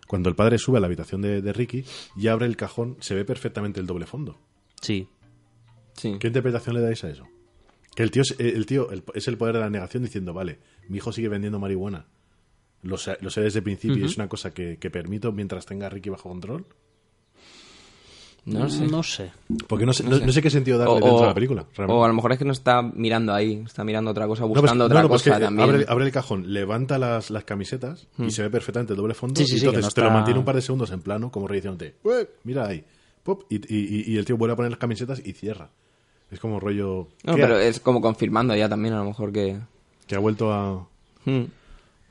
cuando 0.07 0.29
el 0.29 0.35
padre 0.35 0.57
sube 0.57 0.77
a 0.77 0.79
la 0.81 0.87
habitación 0.87 1.21
de, 1.21 1.41
de 1.41 1.53
Ricky 1.53 1.83
y 2.15 2.27
abre 2.27 2.45
el 2.45 2.55
cajón, 2.57 2.97
se 2.99 3.13
ve 3.15 3.25
perfectamente 3.25 3.79
el 3.79 3.85
doble 3.87 4.05
fondo. 4.05 4.39
Sí. 4.81 5.07
Sí. 5.93 6.17
¿Qué 6.19 6.27
interpretación 6.27 6.75
le 6.75 6.81
dais 6.81 7.03
a 7.03 7.09
eso? 7.09 7.27
Que 7.95 8.03
el 8.03 8.11
tío, 8.11 8.21
es- 8.21 8.35
el 8.39 8.65
tío 8.65 8.91
el- 8.91 9.03
es 9.15 9.27
el 9.27 9.37
poder 9.37 9.55
de 9.55 9.61
la 9.61 9.69
negación 9.69 10.03
diciendo, 10.03 10.33
vale, 10.33 10.59
mi 10.87 10.97
hijo 10.97 11.11
sigue 11.11 11.29
vendiendo 11.29 11.59
marihuana. 11.59 12.05
Lo 12.83 12.97
sé, 12.97 13.17
lo 13.21 13.29
sé 13.31 13.41
desde 13.41 13.59
el 13.59 13.63
principio 13.63 13.97
y 13.97 14.05
es 14.05 14.15
una 14.17 14.29
cosa 14.29 14.53
que, 14.53 14.77
que 14.77 14.89
permito 14.91 15.31
mientras 15.31 15.65
tenga 15.65 15.87
a 15.87 15.89
Ricky 15.89 16.09
bajo 16.09 16.29
control. 16.29 16.65
No 18.47 18.69
sé. 18.69 18.87
No 18.87 19.03
sé. 19.03 19.31
Porque 19.67 19.85
no 19.85 19.93
sé, 19.93 20.03
No 20.03 20.11
no, 20.11 20.17
sé. 20.17 20.25
no 20.25 20.31
sé 20.31 20.41
qué 20.41 20.49
sentido 20.49 20.77
darle 20.77 20.93
O- 20.93 20.95
dentro 20.95 21.15
o- 21.15 21.21
de 21.21 21.27
la 21.27 21.33
película. 21.33 21.65
realmente. 21.75 21.99
O 21.99 22.03
a 22.03 22.07
lo 22.07 22.13
mejor 22.13 22.31
es 22.31 22.39
que 22.39 22.45
no 22.45 22.53
está 22.53 22.81
mirando 22.81 23.33
ahí, 23.33 23.61
está 23.65 23.83
mirando 23.83 24.11
otra 24.11 24.25
cosa, 24.27 24.43
No, 24.43 24.47
pues- 24.49 24.61
buscando 24.61 24.87
no, 24.87 24.95
otra 24.95 25.07
pues 25.07 25.23
cosa 25.23 25.35
que 25.37 25.43
también. 25.45 25.69
Abre, 25.69 25.85
abre 25.87 26.05
el 26.05 26.11
cajón, 26.11 26.53
levanta 26.53 26.97
las, 26.97 27.29
las 27.29 27.43
camisetas 27.43 28.07
y 28.17 28.31
se 28.31 28.41
ve 28.43 28.49
perfectamente 28.49 28.93
el 28.93 28.97
doble 28.97 29.13
fondo. 29.13 29.39
Sí, 29.39 29.45
sí, 29.45 29.55
y 29.55 29.59
sí, 29.59 29.65
entonces 29.67 29.93
te 29.93 30.01
lo 30.01 30.11
mantiene 30.11 30.39
un 30.39 30.45
par 30.45 30.55
de 30.55 30.61
segundos 30.61 30.91
en 30.91 31.01
plano, 31.01 31.29
como 31.31 31.47
diciéndote, 31.49 31.95
"Ué, 32.03 32.29
mira 32.43 32.67
ahí. 32.67 32.83
Pop, 33.23 33.43
y, 33.49 33.55
y- 33.57 34.13
y- 34.13 34.17
el 34.17 34.23
tío 34.23 34.37
vuelve 34.37 34.53
a 34.53 34.55
poner 34.55 34.71
las 34.71 34.79
camisetas 34.79 35.21
y 35.25 35.33
cierra. 35.33 35.69
Es 36.31 36.39
como 36.39 36.59
rollo 36.61 37.09
No, 37.25 37.35
¿qué 37.35 37.41
pero 37.41 37.55
ha- 37.55 37.63
es 37.63 37.79
como 37.81 37.99
confirmando 38.01 38.55
ya 38.55 38.69
también 38.69 38.93
a 38.93 38.99
lo 38.99 39.03
mejor 39.05 39.33
que... 39.33 39.59
que 40.07 40.15
ha 40.15 40.19
vuelto 40.19 40.53
a... 40.53 40.87
Hmm. 41.25 41.43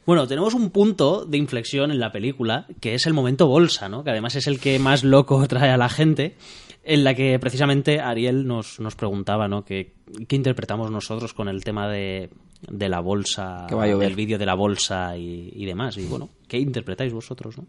Bueno, 0.06 0.26
tenemos 0.28 0.54
un 0.54 0.70
punto 0.70 1.24
de 1.26 1.36
inflexión 1.36 1.90
en 1.90 1.98
la 1.98 2.12
película, 2.12 2.66
que 2.80 2.94
es 2.94 3.06
el 3.06 3.12
momento 3.12 3.48
bolsa, 3.48 3.88
¿no? 3.88 4.04
Que 4.04 4.10
además 4.10 4.36
es 4.36 4.46
el 4.46 4.60
que 4.60 4.78
más 4.78 5.02
loco 5.04 5.44
trae 5.48 5.70
a 5.70 5.76
la 5.76 5.88
gente, 5.88 6.36
en 6.84 7.02
la 7.04 7.14
que 7.14 7.38
precisamente 7.40 8.00
Ariel 8.00 8.46
nos, 8.46 8.78
nos 8.78 8.94
preguntaba, 8.94 9.48
¿no? 9.48 9.64
Que, 9.64 9.94
¿Qué 10.28 10.36
interpretamos 10.36 10.90
nosotros 10.92 11.34
con 11.34 11.48
el 11.48 11.64
tema 11.64 11.88
de, 11.88 12.30
de 12.70 12.88
la 12.88 13.00
bolsa, 13.00 13.66
del 13.98 14.14
vídeo 14.14 14.38
de 14.38 14.46
la 14.46 14.54
bolsa 14.54 15.16
y, 15.18 15.50
y 15.52 15.64
demás? 15.66 15.98
Y 15.98 16.06
bueno, 16.06 16.28
¿qué 16.46 16.58
interpretáis 16.58 17.12
vosotros, 17.12 17.58
no? 17.58 17.66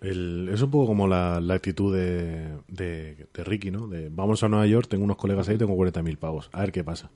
El- 0.00 0.48
es 0.52 0.62
un 0.62 0.70
poco 0.70 0.86
como 0.86 1.06
la, 1.08 1.40
la 1.40 1.54
actitud 1.54 1.94
de, 1.94 2.56
de, 2.68 3.26
de 3.34 3.44
Ricky, 3.44 3.70
¿no? 3.70 3.88
De 3.88 4.08
vamos 4.10 4.42
a 4.42 4.48
Nueva 4.48 4.66
York, 4.66 4.86
tengo 4.88 5.04
unos 5.04 5.16
colegas 5.16 5.48
ahí, 5.48 5.58
tengo 5.58 5.74
40.000 5.74 6.16
pavos. 6.16 6.48
A 6.52 6.60
ver 6.60 6.72
qué 6.72 6.84
pasa. 6.84 7.10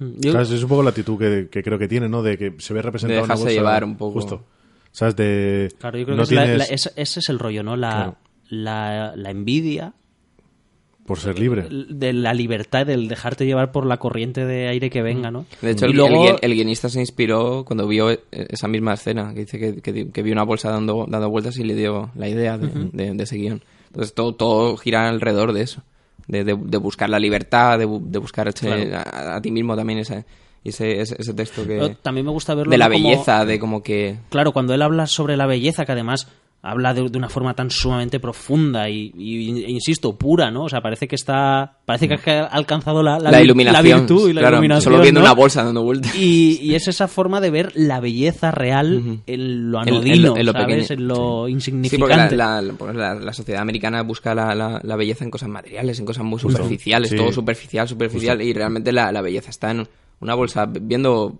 Yo- 0.00 0.32
¿Sabes? 0.32 0.50
Es 0.50 0.62
un 0.62 0.68
poco 0.68 0.82
la 0.82 0.90
actitud 0.90 1.18
que, 1.18 1.48
que 1.50 1.62
creo 1.62 1.78
que 1.78 1.88
tiene, 1.88 2.08
¿no? 2.08 2.22
De 2.22 2.36
que 2.36 2.54
se 2.58 2.74
ve 2.74 2.82
representada 2.82 3.20
De 3.20 3.24
una 3.24 3.34
dejarse 3.34 3.44
bolsa- 3.44 3.54
llevar 3.58 3.84
un 3.84 3.96
poco. 3.96 4.12
Justo. 4.14 4.44
¿Sabes? 4.92 5.14
De... 5.16 5.68
claro, 5.78 5.98
yo 5.98 6.04
creo 6.06 6.16
no 6.16 6.22
que 6.22 6.28
es 6.28 6.32
la- 6.32 6.44
tienes- 6.44 6.58
la- 6.58 6.64
ese, 6.74 6.92
ese 6.96 7.20
es 7.20 7.28
el 7.28 7.38
rollo, 7.38 7.62
¿no? 7.62 7.76
La, 7.76 7.90
Claro. 7.90 8.16
la, 8.48 9.12
la 9.16 9.30
envidia 9.30 9.92
Por 11.06 11.18
ser 11.20 11.38
libre. 11.38 11.68
de 11.70 12.12
la 12.12 12.34
libertad, 12.34 12.84
del 12.86 13.06
dejarte 13.08 13.46
llevar 13.46 13.70
por 13.72 13.86
la 13.86 13.98
corriente 13.98 14.44
de 14.44 14.68
aire 14.68 14.90
que 14.90 15.02
venga, 15.02 15.30
¿no? 15.30 15.46
De 15.62 15.70
hecho, 15.70 15.86
y 15.86 15.90
el, 15.90 15.96
luego... 15.96 16.14
el 16.14 16.20
guion- 16.34 16.38
el 16.42 16.54
guionista 16.54 16.88
se 16.88 16.98
inspiró 17.00 17.64
cuando 17.64 17.86
vio 17.86 18.10
eh, 18.10 18.20
esa 18.32 18.68
misma 18.68 18.94
escena, 18.94 19.32
que 19.32 19.40
dice 19.40 19.58
que, 19.58 19.80
que, 19.82 20.10
que 20.10 20.22
vio 20.22 20.32
una 20.32 20.42
bolsa 20.44 20.70
dando, 20.70 21.06
dando 21.08 21.30
vueltas 21.30 21.56
y 21.58 21.64
le 21.64 21.74
dio 21.74 22.10
la 22.16 22.28
idea 22.28 22.58
de, 22.58 22.68
de- 22.92 23.12
de 23.14 23.22
ese 23.22 23.36
guion. 23.36 23.62
Entonces 23.88 24.14
todo, 24.14 24.34
todo 24.34 24.76
gira 24.76 25.08
alrededor 25.08 25.52
de 25.52 25.62
eso, 25.62 25.82
de, 26.28 26.44
de- 26.44 26.56
de 26.56 26.78
buscar 26.78 27.08
la 27.10 27.18
libertad, 27.18 27.78
de, 27.78 27.86
de 27.86 28.18
buscar 28.18 28.48
ese- 28.48 28.66
Claro. 28.66 29.08
a, 29.12 29.36
a 29.36 29.40
ti 29.42 29.50
mismo 29.50 29.76
también 29.76 29.98
ese, 30.00 30.24
ese, 30.64 31.00
ese, 31.00 31.34
texto 31.34 31.62
Pero 31.66 31.88
que... 31.88 31.94
También 31.96 32.26
me 32.26 32.32
gusta 32.32 32.54
verlo 32.54 32.70
De 32.70 32.78
la 32.78 32.90
como- 32.90 33.08
belleza, 33.08 33.44
de 33.44 33.58
como 33.58 33.82
que... 33.82 34.18
Claro, 34.30 34.52
cuando 34.52 34.74
él 34.74 34.82
habla 34.82 35.06
sobre 35.06 35.36
la 35.36 35.46
belleza, 35.46 35.84
que 35.84 35.92
además 35.92 36.28
habla 36.70 36.92
de, 36.94 37.08
de 37.08 37.18
una 37.18 37.28
forma 37.28 37.54
tan 37.54 37.70
sumamente 37.70 38.20
profunda 38.20 38.88
y, 38.88 39.12
y- 39.16 39.64
e 39.64 39.70
insisto, 39.70 40.16
pura, 40.16 40.50
¿no? 40.50 40.64
O 40.64 40.68
sea, 40.68 40.80
parece 40.80 41.06
que 41.08 41.14
está, 41.14 41.78
parece 41.84 42.08
que 42.08 42.30
ha 42.30 42.44
alcanzado 42.44 43.02
la, 43.02 43.18
La, 43.18 43.40
iluminación. 43.42 43.72
la 43.72 43.96
virtud 43.98 44.30
y 44.30 44.32
la 44.32 44.40
claro, 44.40 44.56
iluminación, 44.56 44.92
Solo 44.92 45.02
viendo 45.02 45.20
¿no? 45.20 45.26
una 45.26 45.34
bolsa 45.34 45.64
dando 45.64 45.82
vueltas. 45.82 46.14
Y, 46.16 46.58
y 46.62 46.74
es 46.74 46.88
esa 46.88 47.08
forma 47.08 47.40
de 47.40 47.50
ver 47.50 47.72
la 47.74 48.00
belleza 48.00 48.50
real 48.50 49.20
en 49.26 49.70
lo 49.70 49.80
En- 49.82 49.88
en 49.88 49.94
lo- 49.94 49.96
anodino, 49.96 50.36
en 50.36 50.46
lo 50.46 50.52
¿sabes? 50.52 50.66
pequeño. 50.88 51.00
En 51.02 51.08
lo 51.08 51.44
Sí, 51.46 51.52
insignificante. 51.52 52.36
la- 52.36 52.60
la- 52.62 52.72
pues 52.74 52.94
la- 52.94 53.32
sociedad 53.32 53.60
americana 53.62 54.02
busca 54.02 54.34
la, 54.34 54.96
belleza 54.96 55.24
en 55.24 55.30
cosas 55.30 55.48
materiales, 55.48 55.98
en 55.98 56.04
cosas 56.06 56.24
muy 56.24 56.38
superficiales, 56.40 57.10
Sí. 57.10 57.16
todo 57.16 57.32
superficial, 57.32 57.86
superficial, 57.88 58.40
y 58.42 58.52
realmente 58.52 58.92
la, 58.92 59.12
la 59.12 59.20
belleza 59.22 59.50
está 59.50 59.70
en 59.70 59.86
una 60.20 60.34
bolsa 60.34 60.66
viendo 60.66 61.38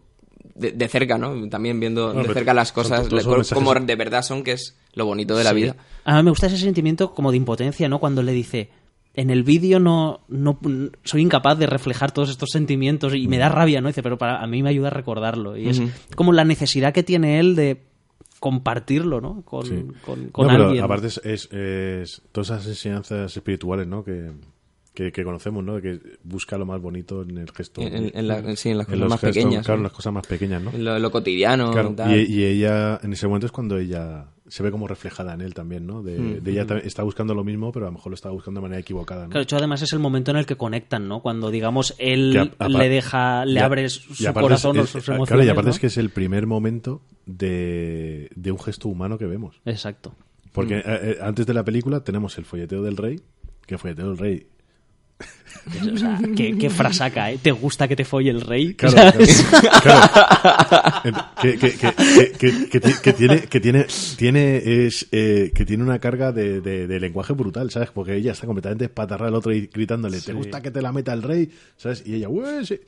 de, 0.58 0.72
de 0.72 0.88
cerca, 0.88 1.18
¿no? 1.18 1.48
También 1.48 1.78
viendo 1.80 2.12
Bueno, 2.12 2.28
de 2.28 2.34
cerca 2.34 2.54
las 2.54 2.68
son 2.68 2.74
cosas, 2.74 3.12
le- 3.12 3.22
mensajes- 3.24 3.52
como 3.54 3.74
de 3.74 3.96
verdad 3.96 4.22
son, 4.22 4.42
que 4.42 4.52
es 4.52 4.76
lo 4.94 5.06
bonito 5.06 5.36
de 5.36 5.44
la 5.44 5.50
Sí. 5.50 5.56
vida. 5.56 5.76
A 6.04 6.16
mí 6.16 6.22
me 6.22 6.30
gusta 6.30 6.46
ese 6.46 6.58
sentimiento 6.58 7.14
como 7.14 7.30
de 7.30 7.36
impotencia, 7.36 7.88
¿no? 7.88 7.98
Cuando 7.98 8.22
le 8.22 8.32
dice, 8.32 8.70
en 9.14 9.30
el 9.30 9.44
vídeo 9.44 9.78
no, 9.80 10.20
no 10.28 10.58
soy 11.04 11.22
incapaz 11.22 11.58
de 11.58 11.66
reflejar 11.66 12.12
todos 12.12 12.28
estos 12.30 12.50
sentimientos 12.50 13.14
y 13.14 13.28
me 13.28 13.38
da 13.38 13.48
rabia, 13.48 13.80
¿no? 13.80 13.88
Dice, 13.88 14.02
pero 14.02 14.18
para 14.18 14.42
a 14.42 14.46
mí 14.46 14.62
me 14.62 14.68
ayuda 14.70 14.88
a 14.88 14.90
recordarlo. 14.90 15.56
Y 15.56 15.68
es 15.68 15.80
como 16.14 16.32
la 16.32 16.44
necesidad 16.44 16.92
que 16.92 17.02
tiene 17.02 17.38
él 17.40 17.54
de 17.56 17.82
compartirlo, 18.40 19.20
¿no? 19.20 19.42
Con, 19.42 19.66
Sí. 19.66 19.84
con, 20.04 20.28
con 20.28 20.46
No, 20.46 20.52
pero 20.52 20.64
alguien. 20.66 20.84
aparte 20.84 21.06
es, 21.06 21.20
es- 21.24 21.48
es 21.52 22.22
todas 22.32 22.50
esas 22.50 22.66
enseñanzas 22.66 23.34
espirituales, 23.36 23.86
¿no? 23.86 24.04
Que, 24.04 24.30
que, 24.96 25.12
que 25.12 25.22
conocemos, 25.24 25.62
¿no? 25.62 25.74
De 25.76 25.82
que 25.82 26.00
busca 26.24 26.56
lo 26.56 26.64
más 26.64 26.80
bonito 26.80 27.20
en 27.22 27.36
el 27.36 27.50
gesto. 27.52 27.82
En, 27.82 28.10
en 28.12 28.26
la- 28.28 28.56
sí, 28.56 28.70
en 28.70 28.78
las 28.78 28.86
cosas 28.86 29.00
más 29.10 29.20
gestos, 29.20 29.36
pequeñas. 29.36 29.64
Claro, 29.66 29.76
en 29.76 29.82
¿no? 29.82 29.88
las 29.88 29.92
cosas 29.92 30.12
más 30.14 30.26
pequeñas, 30.26 30.62
¿no? 30.62 30.70
En 30.72 30.84
lo, 30.84 30.98
lo 30.98 31.10
cotidiano. 31.10 31.70
Claro, 31.70 31.92
tal. 31.94 32.16
y, 32.18 32.24
y 32.24 32.44
ella, 32.44 32.98
en 33.02 33.12
ese 33.12 33.26
momento 33.28 33.44
es 33.46 33.52
cuando 33.52 33.76
ella 33.78 34.28
se 34.48 34.62
ve 34.62 34.70
como 34.70 34.86
reflejada 34.88 35.34
en 35.34 35.42
él 35.42 35.52
también, 35.54 35.86
¿no? 35.86 36.02
De, 36.02 36.18
Mm, 36.18 36.42
de 36.42 36.50
ella 36.50 36.66
también 36.66 36.86
está 36.86 37.02
buscando 37.02 37.34
lo 37.34 37.44
mismo, 37.44 37.72
pero 37.72 37.86
a 37.86 37.88
lo 37.90 37.92
mejor 37.94 38.10
lo 38.10 38.14
está 38.14 38.30
buscando 38.30 38.60
de 38.60 38.62
manera 38.62 38.80
equivocada, 38.80 39.24
¿no? 39.24 39.28
Claro, 39.28 39.40
de 39.40 39.42
hecho, 39.44 39.56
además 39.58 39.82
es 39.82 39.92
el 39.92 39.98
momento 39.98 40.30
en 40.30 40.38
el 40.38 40.46
que 40.46 40.56
conectan, 40.56 41.06
¿no? 41.08 41.20
Cuando, 41.20 41.50
digamos, 41.50 41.94
él 41.98 42.50
a- 42.58 42.68
le 42.68 42.88
deja, 42.88 43.44
le 43.44 43.60
abre 43.60 43.88
su 43.90 44.32
corazón 44.32 44.76
es- 44.78 44.84
o 44.84 44.86
sus 44.86 45.04
Claro, 45.04 45.18
emociones. 45.18 45.46
y 45.46 45.50
aparte 45.50 45.66
¿no? 45.68 45.72
es 45.74 45.78
que 45.78 45.88
es 45.88 45.96
el 45.98 46.08
primer 46.10 46.46
momento 46.46 47.02
de, 47.26 48.30
de 48.34 48.50
un 48.52 48.58
gesto 48.58 48.88
humano 48.88 49.18
que 49.18 49.26
vemos. 49.26 49.60
Exacto. 49.64 50.14
Porque 50.52 50.76
Mm. 50.76 50.78
eh, 50.78 50.82
eh, 51.02 51.18
antes 51.20 51.44
de 51.46 51.52
la 51.54 51.64
película 51.64 52.00
tenemos 52.02 52.38
el 52.38 52.44
folleteo 52.44 52.82
del 52.82 52.96
rey, 52.96 53.20
que 53.66 53.76
folleteo 53.78 54.08
del 54.08 54.18
rey. 54.18 54.46
O 55.92 55.96
sea, 55.96 56.20
qué, 56.36 56.56
qué 56.56 56.70
frasaca, 56.70 57.32
¿eh? 57.32 57.38
¿Te 57.42 57.50
gusta 57.50 57.88
que 57.88 57.96
te 57.96 58.04
folle 58.04 58.30
el 58.30 58.40
rey? 58.40 58.74
Claro, 58.74 58.94
claro, 59.82 59.82
claro. 59.82 61.24
Que, 61.42 61.56
que- 61.58 61.72
que- 61.72 61.92
que- 61.92 62.32
que- 62.38 62.68
que 62.68 62.80
ti- 62.80 62.94
que 63.02 63.12
tiene, 63.12 63.40
que 63.42 63.60
tiene, 63.60 63.86
tiene, 64.16 64.86
es, 64.86 65.08
eh, 65.10 65.50
que 65.54 65.64
tiene 65.64 65.82
una 65.82 65.98
carga 65.98 66.30
de, 66.30 66.60
de- 66.60 66.86
de 66.86 67.00
lenguaje 67.00 67.32
brutal, 67.32 67.70
¿sabes? 67.70 67.90
Porque 67.90 68.14
ella 68.14 68.32
está 68.32 68.46
completamente 68.46 68.84
espatarrada 68.84 69.28
al 69.28 69.34
otro 69.34 69.52
y 69.52 69.66
gritándole, 69.66 70.20
¿te 70.20 70.32
gusta 70.32 70.62
que 70.62 70.70
te 70.70 70.80
la 70.82 70.92
meta 70.92 71.12
el 71.12 71.22
rey? 71.22 71.50
¿Sabes? 71.76 72.02
Y 72.06 72.14
ella, 72.14 72.28
"Ué, 72.28 72.64
sí". 72.64 72.78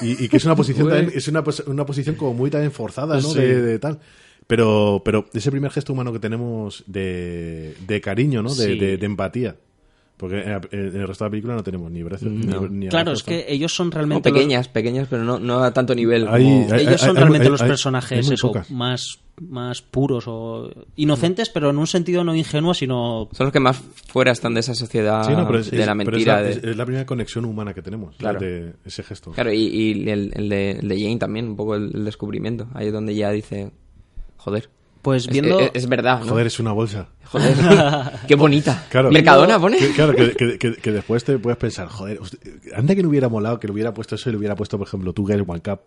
y, 0.00 0.24
y 0.24 0.28
que 0.28 0.36
es 0.38 0.44
una 0.46 0.56
posición 0.56 0.88
también, 0.88 1.12
es 1.14 1.28
una, 1.28 1.44
una 1.66 1.84
posición 1.84 2.14
como 2.16 2.32
muy 2.34 2.48
también 2.50 2.72
forzada, 2.72 3.16
¿no? 3.16 3.28
Sí. 3.28 3.38
De, 3.40 3.60
de 3.62 3.78
tal. 3.78 3.98
Pero, 4.46 5.02
pero 5.04 5.26
ese 5.34 5.50
primer 5.50 5.70
gesto 5.70 5.92
humano 5.92 6.12
que 6.12 6.18
tenemos 6.18 6.82
de, 6.86 7.74
de 7.86 8.00
cariño, 8.00 8.42
¿no? 8.42 8.54
De, 8.54 8.66
Sí. 8.72 8.78
de- 8.78 8.96
de 8.96 9.06
empatía. 9.06 9.56
Porque 10.16 10.40
en, 10.40 10.50
el 10.72 11.08
resto 11.08 11.24
de 11.24 11.28
la 11.28 11.30
película 11.30 11.54
no 11.56 11.62
tenemos 11.64 11.90
ni 11.90 12.02
brazos. 12.04 12.30
No. 12.30 12.60
Ni, 12.68 12.78
ni 12.78 12.88
Claro, 12.88 13.12
es 13.12 13.24
que 13.24 13.44
ellos 13.48 13.74
son 13.74 13.90
realmente... 13.90 14.30
los- 14.30 14.38
pequeñas, 14.38 14.68
pequeñas, 14.68 15.08
pero 15.10 15.24
no, 15.24 15.40
no 15.40 15.64
a 15.64 15.72
tanto 15.72 15.94
nivel. 15.96 16.28
Hay- 16.28 16.44
como- 16.44 16.72
hay- 16.72 16.86
ellos 16.86 17.00
son 17.00 17.10
hay- 17.10 17.16
realmente 17.16 17.46
hay- 17.46 17.50
los 17.50 17.62
personajes 17.62 18.30
eso, 18.30 18.52
más, 18.70 19.18
más 19.40 19.82
puros 19.82 20.24
o 20.28 20.70
inocentes, 20.94 21.48
pero 21.50 21.70
en 21.70 21.78
un 21.78 21.88
sentido 21.88 22.22
no 22.22 22.36
ingenuo, 22.36 22.72
sino 22.72 23.28
Son 23.32 23.46
los 23.46 23.52
que 23.52 23.58
más 23.58 23.82
fuera 24.06 24.30
están 24.30 24.54
de 24.54 24.60
esa 24.60 24.74
sociedad 24.76 25.24
Sí, 25.26 25.32
no, 25.32 25.44
pero 25.44 25.58
es, 25.58 25.70
de 25.72 25.80
es- 25.80 25.86
la 25.86 25.92
pero 25.96 26.02
es 26.02 26.06
mentira. 26.12 26.34
la, 26.36 26.42
de- 26.42 26.50
es- 26.52 26.62
es 26.64 26.76
la 26.76 26.84
primera 26.84 27.06
conexión 27.06 27.44
humana 27.44 27.74
que 27.74 27.82
tenemos, 27.82 28.14
Claro. 28.16 28.38
de 28.38 28.74
ese 28.84 29.02
gesto. 29.02 29.32
Claro, 29.32 29.52
y, 29.52 29.56
y 29.62 30.08
el, 30.08 30.30
el 30.34 30.48
de, 30.48 30.70
el 30.72 30.86
de 30.88 31.00
Jane 31.00 31.16
también, 31.18 31.48
un 31.48 31.56
poco 31.56 31.74
el, 31.74 31.90
el 31.94 32.04
descubrimiento. 32.04 32.68
Ahí 32.74 32.86
es 32.88 32.92
donde 32.92 33.14
ya 33.16 33.30
dice, 33.32 33.72
joder. 34.36 34.68
Pues 35.02 35.24
es- 35.26 35.28
viendo... 35.32 35.60
Es, 35.60 35.70
es 35.74 35.88
verdad, 35.88 36.20
¿no? 36.20 36.28
Joder, 36.28 36.46
es 36.46 36.58
una 36.60 36.72
bolsa. 36.72 37.08
Joder, 37.26 37.54
qué 38.28 38.34
bonita. 38.34 38.84
Claro. 38.88 39.10
Mercadona 39.10 39.58
pone. 39.58 39.78
Que, 39.78 39.90
claro, 39.90 40.14
que, 40.14 40.58
que- 40.58 40.92
después 40.92 41.24
te 41.24 41.38
puedes 41.38 41.58
pensar, 41.58 41.88
joder, 41.88 42.18
hostia, 42.20 42.38
anda 42.76 42.94
que 42.94 43.02
no 43.02 43.08
hubiera 43.08 43.28
molado 43.28 43.58
que 43.58 43.66
le 43.66 43.72
hubiera 43.72 43.92
puesto 43.92 44.14
eso 44.14 44.28
y 44.28 44.32
le 44.32 44.38
hubiera 44.38 44.54
puesto, 44.56 44.78
por 44.78 44.86
ejemplo, 44.86 45.12
Two 45.12 45.26
Girls 45.26 45.44
One 45.48 45.60
Cup. 45.60 45.80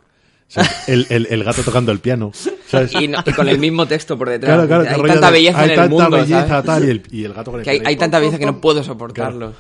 ¿sabes? 0.48 0.70
El, 0.88 1.08
el, 1.10 1.28
el 1.32 1.44
gato 1.44 1.64
tocando 1.64 1.92
el 1.92 2.00
piano. 2.00 2.32
¿sabes? 2.68 2.94
Y, 3.00 3.08
no- 3.08 3.18
y 3.26 3.32
con 3.32 3.48
el 3.48 3.58
mismo 3.58 3.88
texto 3.88 4.18
por 4.18 4.30
detrás. 4.30 4.54
Claro, 4.54 4.68
claro, 4.68 4.84
hay 4.90 5.02
rollo 5.02 5.14
tanta 5.14 5.30
belleza 5.32 5.60
hay 5.60 5.66
en 5.66 5.70
el 5.72 5.76
tanta 5.78 5.90
mundo, 6.04 6.18
belleza, 6.18 6.62
tal, 6.64 6.86
y, 6.86 6.90
el, 6.92 7.04
y 7.12 7.24
el 7.24 7.34
gato 7.34 7.52
con 7.52 7.60
el 7.62 7.64
Que 7.64 7.70
hay, 7.72 7.78
piano 7.78 7.90
hay 7.90 7.96
tanta 7.96 8.20
belleza 8.20 8.38
que 8.38 8.46
no 8.46 8.62
puedo 8.62 8.84
soportarlo. 8.84 9.54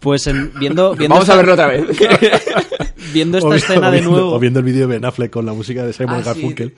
Pues 0.00 0.26
en- 0.28 0.52
viendo, 0.58 0.94
viendo 0.96 1.14
Vamos 1.14 1.28
a 1.28 1.36
verlo 1.36 1.52
otra 1.52 1.66
vez. 1.66 1.84
Viendo 3.12 3.38
esta 3.38 3.48
o 3.48 3.54
escena 3.54 3.90
de 3.90 4.02
nuevo... 4.02 4.34
O 4.34 4.38
viendo 4.38 4.58
el 4.58 4.66
vídeo 4.66 4.80
de 4.86 4.94
Ben 4.94 5.04
Affleck 5.06 5.30
con 5.30 5.46
la 5.46 5.54
música 5.54 5.82
de 5.86 5.94
Simon 5.94 6.16
Ah, 6.16 6.18
sí. 6.18 6.24
Garfunkel. 6.26 6.74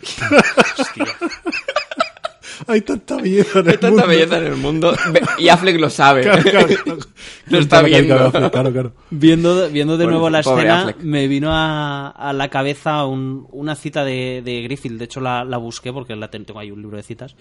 Hay 2.70 2.80
tanta 2.82 3.16
belleza 3.16 3.60
en 3.60 3.66
el 3.66 3.70
Hay 3.72 3.78
tanta 3.78 3.90
mundo. 3.90 4.06
belleza 4.09 4.38
en 4.38 4.44
el 4.47 4.56
mundo. 4.56 4.97
Ve- 5.12 5.22
Y 5.38 5.48
Affleck 5.48 5.80
lo 5.80 5.90
sabe. 5.90 6.22
Claro, 6.22 6.42
claro, 6.42 6.66
claro. 6.84 6.98
Lo 7.48 7.59
está 7.59 7.82
viendo. 7.82 8.14
Affleck, 8.14 8.51
Claro, 8.52 8.72
claro. 8.72 8.92
Viendo, 9.10 9.68
viendo 9.70 9.97
de 9.98 10.06
nuevo 10.06 10.30
la 10.30 10.40
escena, 10.40 10.80
Affleck. 10.80 10.98
me 11.02 11.28
vino 11.28 11.51
a, 11.52 12.09
a 12.09 12.32
la 12.32 12.48
cabeza 12.48 13.05
un- 13.06 13.47
una 13.52 13.74
cita 13.74 14.05
de, 14.05 14.42
de 14.44 14.62
Griffith. 14.62 14.92
De 14.92 15.05
hecho, 15.05 15.20
la, 15.20 15.44
la 15.44 15.56
busqué 15.59 15.92
porque 15.92 16.14
la 16.16 16.28
ten- 16.30 16.44
tengo 16.44 16.60
ahí 16.60 16.70
un 16.70 16.80
libro 16.82 16.97
de 16.97 17.02
citas. 17.02 17.34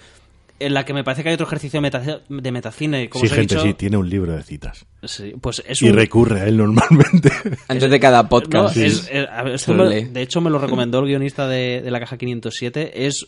En 0.62 0.74
la 0.74 0.84
que 0.84 0.94
me 0.94 1.06
parece 1.06 1.24
que 1.24 1.30
hay 1.30 1.36
otro 1.36 1.48
ejercicio 1.48 1.78
de, 1.78 1.82
meta- 1.82 2.22
de 2.28 2.52
metacine. 2.52 3.08
Como 3.10 3.22
Sí, 3.22 3.28
os 3.28 3.32
he 3.32 3.36
gente, 3.38 3.56
dicho, 3.56 3.66
sí, 3.66 3.74
tiene 3.76 3.96
un 3.96 4.10
libro 4.10 4.34
de 4.36 4.44
citas. 4.44 4.86
sí, 5.06 5.34
pues 5.40 5.64
es 5.66 5.82
Y 5.82 5.90
recurre 5.90 6.42
a 6.42 6.48
él 6.48 6.58
normalmente. 6.58 7.32
Antes 7.70 7.90
de 7.90 7.98
cada 7.98 8.24
No, 8.24 8.30
podcast. 8.30 8.76
es- 8.76 9.10
es- 9.10 9.68
ver, 9.68 9.78
me- 9.78 10.06
de 10.10 10.22
hecho, 10.22 10.42
me 10.42 10.50
lo 10.50 10.60
recomendó 10.60 11.00
el 11.00 11.06
guionista 11.06 11.48
de, 11.48 11.80
de 11.82 11.92
la 11.92 12.02
caja 12.02 12.18
507. 12.18 13.06
Es 13.08 13.26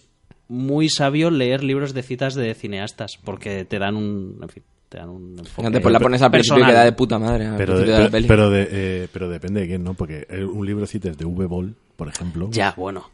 muy 0.52 0.90
sabio 0.90 1.32
leer 1.32 1.64
libros 1.64 1.94
de 1.94 2.04
citas 2.04 2.36
de 2.36 2.54
cineastas 2.54 3.18
porque 3.24 3.66
te 3.66 3.80
dan 3.80 3.96
un. 3.96 4.40
En 4.42 4.50
fin, 4.50 4.64
te 4.90 4.98
dan 4.98 5.10
un 5.10 5.32
enfoque. 5.40 5.68
Fíjate, 5.68 5.80
pues 5.82 5.94
la 5.94 6.00
pones 6.00 6.22
al 6.22 6.30
principio 6.32 6.58
y 6.58 6.60
personal. 6.60 6.74
queda 6.76 6.84
de 6.86 6.92
puta 6.92 7.18
madre. 7.20 7.46
al 7.48 7.56
Pero, 7.58 7.74
de- 7.74 7.84
principio 7.86 7.94
de 7.96 8.00
la 8.04 8.10
pero, 8.10 8.12
peli. 8.12 8.28
pero, 8.28 8.50
de- 8.50 8.68
eh, 9.04 9.08
pero 9.14 9.30
depende 9.30 9.62
de 9.62 9.68
quién, 9.68 9.84
¿no? 9.84 9.94
Porque 9.94 10.28
un 10.54 10.66
libro 10.66 10.82
de 10.82 10.88
citas 10.88 11.18
de 11.18 11.26
V-Ball, 11.26 11.76
por 11.96 12.10
ejemplo. 12.10 12.50
Ya, 12.52 12.74
bueno. 12.76 13.10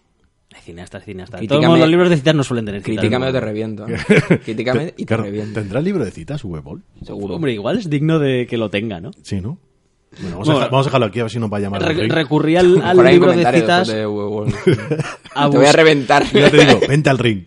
Hay 0.55 0.61
cineastas, 0.61 1.03
cineastas. 1.03 1.45
Todos 1.45 1.77
los 1.77 1.89
libros 1.89 2.09
de 2.09 2.15
citas 2.17 2.33
no 2.33 2.43
suelen 2.43 2.65
tener 2.65 2.81
citas. 2.81 2.99
Critícame 3.01 3.27
o 3.27 3.31
te 3.31 3.39
reviento. 3.41 3.85
Critícame 4.45 4.93
y 4.97 5.03
te 5.03 5.05
Claro, 5.05 5.23
reviento. 5.23 5.59
¿Tendrá 5.59 5.81
libro 5.81 6.03
de 6.03 6.09
citas 6.11 6.43
V-Ball? 6.43 6.81
Seguro. 7.05 7.35
Hombre, 7.35 7.53
igual 7.53 7.77
es 7.77 7.89
digno 7.89 8.17
de 8.17 8.47
que 8.47 8.57
lo 8.57 8.69
tenga, 8.69 8.99
¿no? 8.99 9.11
Sí, 9.21 9.41
¿no? 9.41 9.59
Bueno, 10.19 10.31
vamos, 10.37 10.47
Bueno. 10.47 10.51
a, 10.51 10.55
dejar- 10.63 10.71
vamos 10.71 10.85
a 10.85 10.89
dejarlo 10.89 11.05
aquí 11.07 11.19
a 11.19 11.23
ver 11.23 11.31
si 11.31 11.39
nos 11.39 11.51
va 11.51 11.57
a 11.57 11.59
llamar 11.59 11.81
Re- 11.83 12.07
recurrí 12.07 12.55
al, 12.55 12.73
libro 13.05 13.33
de 13.33 13.45
citas. 13.59 13.87
de 13.87 14.03
a 15.35 15.49
Te 15.49 15.57
voy 15.57 15.65
a 15.65 15.71
reventar. 15.71 16.25
Ya 16.31 16.49
te 16.49 16.57
digo, 16.65 16.79
vente 16.87 17.09
al 17.09 17.17
ring. 17.19 17.43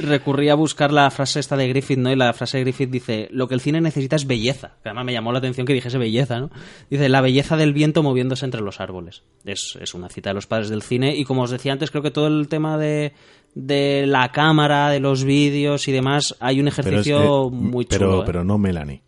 recurrí 0.00 0.48
a 0.48 0.54
buscar 0.54 0.92
la 0.92 1.10
frase 1.10 1.40
esta 1.40 1.56
de 1.56 1.68
Griffith, 1.68 1.98
¿no? 1.98 2.10
Y 2.12 2.16
la 2.16 2.32
frase 2.32 2.58
de 2.58 2.64
Griffith 2.64 2.90
dice, 2.90 3.28
lo 3.32 3.48
que 3.48 3.54
el 3.54 3.60
cine 3.60 3.80
necesita 3.80 4.16
es 4.16 4.26
belleza. 4.26 4.76
Que 4.82 4.88
además 4.88 5.04
me 5.04 5.12
llamó 5.12 5.32
la 5.32 5.38
atención 5.38 5.66
que 5.66 5.74
dijese 5.74 5.98
belleza, 5.98 6.38
¿no? 6.40 6.50
Dice, 6.90 7.08
la 7.08 7.20
belleza 7.20 7.56
del 7.56 7.72
viento 7.72 8.02
moviéndose 8.02 8.44
entre 8.44 8.60
los 8.60 8.80
árboles. 8.80 9.22
Es, 9.44 9.76
es 9.80 9.94
una 9.94 10.08
cita 10.08 10.30
de 10.30 10.34
los 10.34 10.46
padres 10.46 10.68
del 10.70 10.82
cine 10.82 11.14
y 11.16 11.24
como 11.24 11.42
os 11.42 11.50
decía 11.50 11.72
antes, 11.72 11.90
creo 11.90 12.02
que 12.02 12.10
todo 12.10 12.28
el 12.28 12.48
tema 12.48 12.78
de, 12.78 13.12
de 13.54 14.04
la 14.06 14.30
cámara, 14.32 14.90
de 14.90 15.00
los 15.00 15.24
vídeos 15.24 15.88
y 15.88 15.92
demás, 15.92 16.36
hay 16.40 16.60
un 16.60 16.66
Pero, 16.66 16.70
es 16.70 16.78
ejercicio 16.78 17.50
que- 17.50 17.56
muy 17.56 17.84
pero, 17.84 18.06
chulo. 18.06 18.20
¿eh? 18.20 18.26
pero 18.26 18.44
no 18.44 18.58
Melanie. 18.58 19.02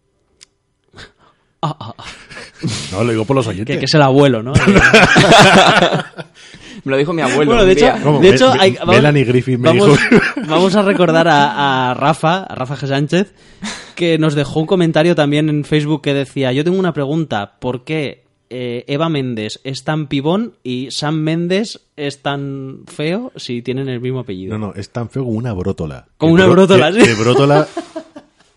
Ah, 1.62 1.76
ah, 1.78 1.94
ah. 1.98 2.04
No, 2.92 3.04
lo 3.04 3.10
digo 3.12 3.24
por 3.24 3.36
los 3.36 3.46
oyentes. 3.46 3.74
Que, 3.76 3.80
que 3.80 3.84
es 3.86 3.94
el 3.94 4.02
abuelo, 4.02 4.42
¿no? 4.42 4.52
Me 6.84 6.92
lo 6.92 6.96
dijo 6.96 7.12
mi 7.12 7.20
abuelo. 7.20 7.50
Bueno, 7.52 7.64
de 7.66 7.72
hecho, 7.72 7.92
de 8.20 8.28
hecho 8.30 8.54
Me- 8.54 8.60
hay- 8.60 8.78
Melanie 8.86 9.24
Griffith 9.24 9.58
me 9.58 9.68
vamos, 9.68 9.86
dijo. 10.10 10.22
vamos 10.48 10.74
a 10.76 10.82
recordar 10.82 11.28
a, 11.28 11.90
a 11.90 11.94
Rafa, 11.94 12.44
a 12.44 12.54
Rafa 12.54 12.76
G. 12.76 12.86
Sánchez, 12.86 13.34
que 13.94 14.16
nos 14.18 14.34
dejó 14.34 14.60
un 14.60 14.66
comentario 14.66 15.14
también 15.14 15.50
en 15.50 15.64
Facebook 15.64 16.00
que 16.02 16.14
decía, 16.14 16.52
yo 16.52 16.64
tengo 16.64 16.78
una 16.78 16.94
pregunta, 16.94 17.58
¿por 17.60 17.84
qué 17.84 18.24
eh, 18.48 18.84
Eva 18.88 19.10
Méndez 19.10 19.60
es 19.62 19.84
tan 19.84 20.06
pibón 20.06 20.54
y 20.62 20.90
Sam 20.90 21.16
Méndez 21.16 21.80
es 21.96 22.22
tan 22.22 22.84
feo 22.86 23.30
si 23.36 23.60
tienen 23.60 23.90
el 23.90 24.00
mismo 24.00 24.20
apellido? 24.20 24.56
No, 24.58 24.68
no, 24.68 24.74
es 24.74 24.88
tan 24.88 25.10
feo 25.10 25.24
como 25.24 25.36
una 25.36 25.52
brótola. 25.52 26.06
Como 26.16 26.32
una 26.32 26.46
brótola, 26.46 26.92
sí. 26.92 27.00
que 27.02 27.12
brótola, 27.14 27.68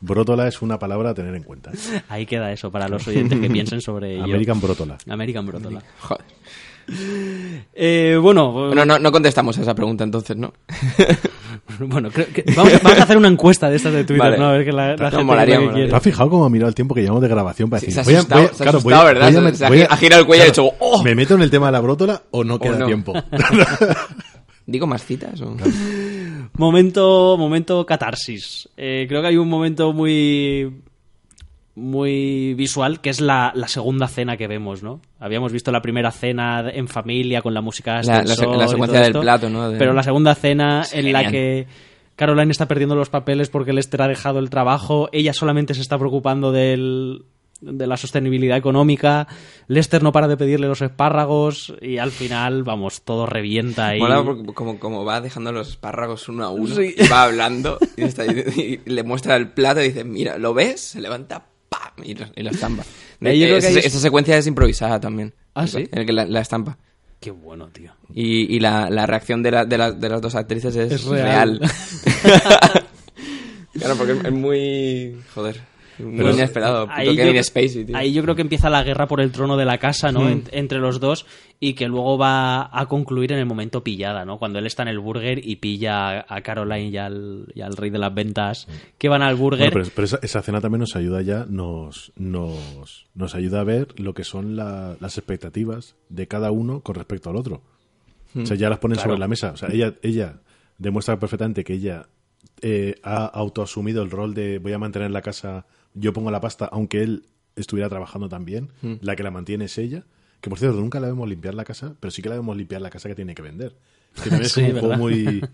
brótola 0.03 0.47
es 0.47 0.61
una 0.61 0.77
palabra 0.77 1.11
a 1.11 1.13
tener 1.13 1.33
en 1.35 1.43
cuenta. 1.43 1.71
Ahí 2.09 2.25
queda 2.25 2.51
eso 2.51 2.71
para 2.71 2.87
los 2.87 3.07
oyentes 3.07 3.39
que 3.39 3.49
piensen 3.49 3.81
sobre 3.81 4.13
ello. 4.15 4.23
American 4.25 4.59
brótola. 4.61 4.97
American 5.09 5.45
Brótola. 5.45 5.81
Joder. 5.99 6.25
Eh, 7.73 8.17
bueno, 8.21 8.51
Bueno, 8.51 8.83
no, 8.85 8.99
no 8.99 9.11
contestamos 9.11 9.57
a 9.57 9.61
esa 9.61 9.73
pregunta 9.73 10.03
entonces, 10.03 10.35
¿no? 10.35 10.53
bueno, 11.79 12.11
creo 12.11 12.27
que 12.27 12.43
vamos, 12.55 12.73
vamos 12.83 12.99
a 12.99 13.03
hacer 13.03 13.15
una 13.17 13.29
encuesta 13.29 13.69
de 13.69 13.77
estas 13.77 13.93
de 13.93 14.03
Twitter, 14.03 14.19
Vale. 14.19 14.37
¿no? 14.37 14.47
A 14.47 14.51
ver 14.51 14.65
que 14.65 14.73
la, 14.73 14.97
la 14.97 15.09
gente 15.09 15.23
molaría, 15.23 15.59
que 15.59 15.65
molaría. 15.65 15.89
¿Te 15.89 15.95
has 15.95 16.03
fijado 16.03 16.29
cómo 16.29 16.43
ha 16.45 16.49
mirado 16.49 16.67
el 16.67 16.75
tiempo 16.75 16.93
que 16.93 16.99
llevamos 17.01 17.21
de 17.21 17.29
grabación 17.29 17.69
para 17.69 17.79
Sí, 17.79 17.85
decir? 17.85 18.03
se 18.03 18.11
ha 18.15 18.17
asustado, 18.19 18.53
se 18.53 18.63
ha 18.65 18.69
asustado, 18.69 19.05
¿verdad? 19.05 19.53
Se- 19.53 19.65
ha 19.65 19.87
ha 19.93 19.95
girado 19.97 20.21
el 20.21 20.27
cuello 20.27 20.43
y 20.43 20.43
ha 20.43 20.47
dicho, 20.47 20.69
¡oh! 20.79 21.01
¿Me 21.03 21.15
meto 21.15 21.35
en 21.35 21.41
el 21.43 21.49
tema 21.49 21.67
de 21.67 21.71
la 21.71 21.79
brótola 21.79 22.21
o 22.31 22.43
no 22.43 22.59
queda 22.59 22.79
no. 22.79 22.85
tiempo? 22.85 23.13
¿Digo 24.65 24.85
más 24.85 25.05
citas? 25.05 25.39
O... 25.41 25.55
Momento, 26.57 27.35
momento 27.37 27.85
catarsis. 27.85 28.69
Eh, 28.77 29.05
creo 29.07 29.21
que 29.21 29.27
hay 29.29 29.37
un 29.37 29.49
momento 29.49 29.91
muy 29.93 30.81
muy 31.75 32.53
visual 32.53 33.01
que 33.01 33.09
es 33.09 33.19
la, 33.19 33.51
la 33.55 33.67
segunda 33.67 34.07
cena 34.07 34.37
que 34.37 34.47
vemos, 34.47 34.83
¿no? 34.83 35.01
Habíamos 35.19 35.51
visto 35.51 35.71
la 35.71 35.81
primera 35.81 36.11
cena 36.11 36.69
en 36.71 36.87
familia 36.87 37.41
con 37.41 37.55
la 37.55 37.61
música 37.61 38.01
La- 38.03 38.23
secuencia 38.27 38.99
del 38.99 39.07
esto, 39.07 39.21
plato, 39.21 39.49
¿no? 39.49 39.71
De- 39.71 39.79
Pero 39.79 39.93
la 39.93 40.03
segunda 40.03 40.35
cena 40.35 40.81
Es 40.83 40.93
en 40.93 41.11
la 41.11 41.31
que 41.31 41.65
Caroline 42.15 42.51
está 42.51 42.67
perdiendo 42.67 42.95
los 42.95 43.09
papeles 43.09 43.49
porque 43.49 43.73
Lester 43.73 44.03
ha 44.03 44.07
dejado 44.07 44.37
el 44.37 44.51
trabajo, 44.51 45.09
ella 45.11 45.33
solamente 45.33 45.73
se 45.73 45.81
está 45.81 45.97
preocupando 45.97 46.51
del 46.51 47.25
de 47.63 47.87
la 47.87 47.97
sostenibilidad 47.97 48.57
económica. 48.57 49.27
Lester 49.67 50.03
no 50.03 50.11
para 50.11 50.27
de 50.27 50.37
pedirle 50.37 50.67
los 50.67 50.81
espárragos 50.81 51.73
y 51.81 51.97
al 51.97 52.11
final, 52.11 52.63
vamos, 52.63 53.01
todo 53.03 53.25
revienta 53.25 53.87
ahí. 53.87 53.99
Mola 53.99 54.23
porque 54.23 54.53
como, 54.53 54.79
como 54.79 55.05
va 55.05 55.21
dejando 55.21 55.51
los 55.51 55.69
espárragos 55.69 56.27
uno 56.29 56.43
a 56.43 56.49
uno, 56.49 56.81
y 56.81 56.95
va 57.11 57.23
hablando 57.23 57.77
y, 57.97 58.03
está- 58.03 58.25
y 58.27 58.81
le 58.85 59.03
muestra 59.03 59.35
el 59.35 59.49
plato 59.51 59.81
y 59.81 59.85
dice, 59.89 60.03
mira, 60.03 60.37
¿lo 60.37 60.53
ves? 60.53 60.81
Se 60.81 61.01
levanta, 61.01 61.45
¡pam! 61.69 61.91
Y 62.03 62.15
lo, 62.15 62.25
y 62.35 62.43
lo 62.43 62.49
estampa. 62.51 62.83
Eh, 63.21 63.39
yo 63.39 63.47
creo 63.47 63.59
que 63.61 63.79
Esa- 63.87 63.99
secuencia 63.99 64.37
es 64.37 64.47
improvisada 64.47 64.99
también. 64.99 65.33
¿Ah, 65.55 65.65
sí? 65.67 65.87
En 65.91 65.99
el 65.99 66.05
que 66.05 66.13
la, 66.13 66.25
la 66.25 66.41
estampa. 66.41 66.77
Qué 67.19 67.31
bueno, 67.31 67.69
tío. 67.69 67.93
Y, 68.13 68.53
y 68.53 68.59
la, 68.59 68.89
la 68.89 69.05
reacción 69.05 69.41
de, 69.41 69.51
la- 69.51 69.65
de, 69.65 69.77
la- 69.77 69.91
de 69.93 70.09
las 70.09 70.21
dos 70.21 70.35
actrices 70.35 70.75
es, 70.75 70.91
Es 70.91 71.05
real. 71.05 71.59
real. 71.61 71.71
claro, 73.73 73.95
porque 73.95 74.11
es 74.13 74.31
muy... 74.33 75.15
Joder. 75.33 75.61
Muy 75.99 76.17
Pero- 76.17 76.31
inesperado. 76.31 76.87
Ahí 76.89 77.15
yo, 77.15 77.23
Kevin 77.23 77.43
Spacey, 77.43 77.85
tío. 77.85 77.95
ahí 77.97 78.13
yo 78.13 78.23
creo 78.23 78.35
que 78.35 78.41
empieza 78.41 78.69
la 78.69 78.83
guerra 78.83 79.07
por 79.07 79.21
el 79.21 79.31
trono 79.31 79.57
de 79.57 79.65
la 79.65 79.77
casa, 79.77 80.11
¿no? 80.11 80.27
En- 80.29 80.43
entre 80.51 80.79
los 80.79 80.99
dos 80.99 81.25
y 81.59 81.73
que 81.73 81.87
luego 81.87 82.17
va 82.17 82.69
a 82.77 82.85
concluir 82.87 83.31
en 83.31 83.39
el 83.39 83.45
momento 83.45 83.83
pillada, 83.83 84.25
¿no? 84.25 84.37
Cuando 84.39 84.59
él 84.59 84.65
está 84.65 84.81
en 84.83 84.89
el 84.89 84.99
burger 84.99 85.39
y 85.47 85.55
pilla 85.57 86.25
a 86.27 86.41
Caroline 86.41 86.89
y 86.89 86.97
al, 86.97 87.45
y 87.55 87.61
al 87.61 87.77
rey 87.77 87.89
de 87.89 87.99
las 87.99 88.13
ventas 88.13 88.67
que 88.97 89.07
van 89.09 89.21
al 89.21 89.35
burger. 89.35 89.71
Bueno, 89.71 89.85
pero, 89.85 89.91
pero 89.95 90.05
esa, 90.05 90.19
esa 90.21 90.41
cena 90.41 90.59
también 90.61 90.79
nos 90.81 90.95
ayuda 90.95 91.21
ya, 91.21 91.45
nos, 91.47 92.11
nos, 92.17 93.07
nos 93.15 93.35
ayuda 93.35 93.61
a 93.61 93.63
ver 93.63 93.99
lo 93.99 94.13
que 94.13 94.23
son 94.23 94.55
la- 94.55 94.97
las 94.99 95.17
expectativas 95.17 95.95
de 96.09 96.27
cada 96.27 96.51
uno 96.51 96.81
con 96.81 96.95
respecto 96.95 97.29
al 97.29 97.35
otro. 97.35 97.61
O 98.35 98.45
sea, 98.47 98.57
ya 98.57 98.67
las 98.67 98.79
ponen 98.79 98.97
sobre 98.97 99.19
la 99.19 99.27
mesa. 99.27 99.51
O 99.51 99.57
sea, 99.57 99.69
ella, 99.71 99.93
ella 100.01 100.39
demuestra 100.79 101.19
perfectamente 101.19 101.63
que 101.63 101.73
ella 101.73 102.07
eh, 102.61 102.95
ha 103.03 103.25
autoasumido 103.25 104.01
el 104.01 104.09
rol 104.09 104.33
de 104.33 104.57
voy 104.57 104.73
a 104.73 104.79
mantener 104.79 105.11
la 105.11 105.21
casa, 105.21 105.65
yo 105.93 106.13
pongo 106.13 106.31
la 106.31 106.41
pasta, 106.41 106.65
aunque 106.65 107.03
él 107.03 107.25
estuviera 107.55 107.89
trabajando 107.89 108.29
también. 108.29 108.69
La 109.01 109.15
que 109.15 109.23
la 109.23 109.31
mantiene 109.31 109.65
es 109.65 109.77
ella. 109.77 110.05
Que 110.41 110.49
por 110.49 110.59
cierto, 110.59 110.79
nunca 110.79 110.99
la 110.99 111.07
vemos 111.07 111.27
limpiar 111.29 111.53
la 111.53 111.63
casa, 111.63 111.95
pero 111.99 112.11
sí 112.11 112.21
que 112.21 112.29
la 112.29 112.35
vemos 112.35 112.57
limpiar 112.57 112.81
la 112.81 112.89
casa 112.89 113.07
que 113.09 113.15
tiene 113.15 113.33
que 113.35 113.41
vender. 113.41 113.75
Que 114.21 114.29
es 114.35 114.51
Sí, 114.53 114.61
un 114.63 114.79
juego 114.79 114.97
muy. 114.97 115.41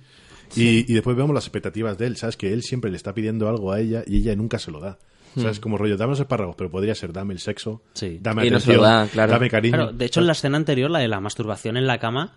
Y, 0.56 0.92
y 0.92 0.96
después 0.96 1.16
vemos 1.16 1.32
las 1.36 1.44
expectativas 1.46 2.00
de 2.00 2.08
él, 2.08 2.18
¿sabes? 2.18 2.36
Que 2.36 2.52
él 2.52 2.64
siempre 2.64 2.90
le 2.90 2.98
está 2.98 3.14
pidiendo 3.14 3.48
algo 3.48 3.72
a 3.72 3.80
ella 3.80 4.04
y 4.08 4.18
ella 4.18 4.36
nunca 4.36 4.58
se 4.58 4.72
lo 4.72 4.80
da. 4.80 4.98
¿Sabes? 5.36 5.60
Como 5.60 5.78
rollo, 5.78 5.96
dame 5.96 6.10
los 6.14 6.20
espárragos, 6.22 6.56
pero 6.56 6.72
podría 6.72 6.96
ser 6.96 7.14
dame 7.14 7.34
el 7.36 7.40
sexo, 7.40 7.84
Sí. 7.94 8.18
dame 8.20 8.48
Y 8.48 8.50
no 8.50 8.60
se 8.60 8.72
atención, 8.72 8.78
lo 8.78 8.82
da, 8.82 9.08
claro. 9.08 9.32
dame 9.34 9.48
cariño. 9.48 9.76
Claro, 9.78 9.94
de 9.94 10.06
hecho, 10.06 10.22
en 10.22 10.26
la 10.26 10.32
escena 10.32 10.58
anterior, 10.58 10.90
la 10.90 10.98
de 10.98 11.08
la 11.08 11.20
masturbación 11.20 11.78
en 11.78 11.86
la 11.86 12.00
cama, 12.00 12.34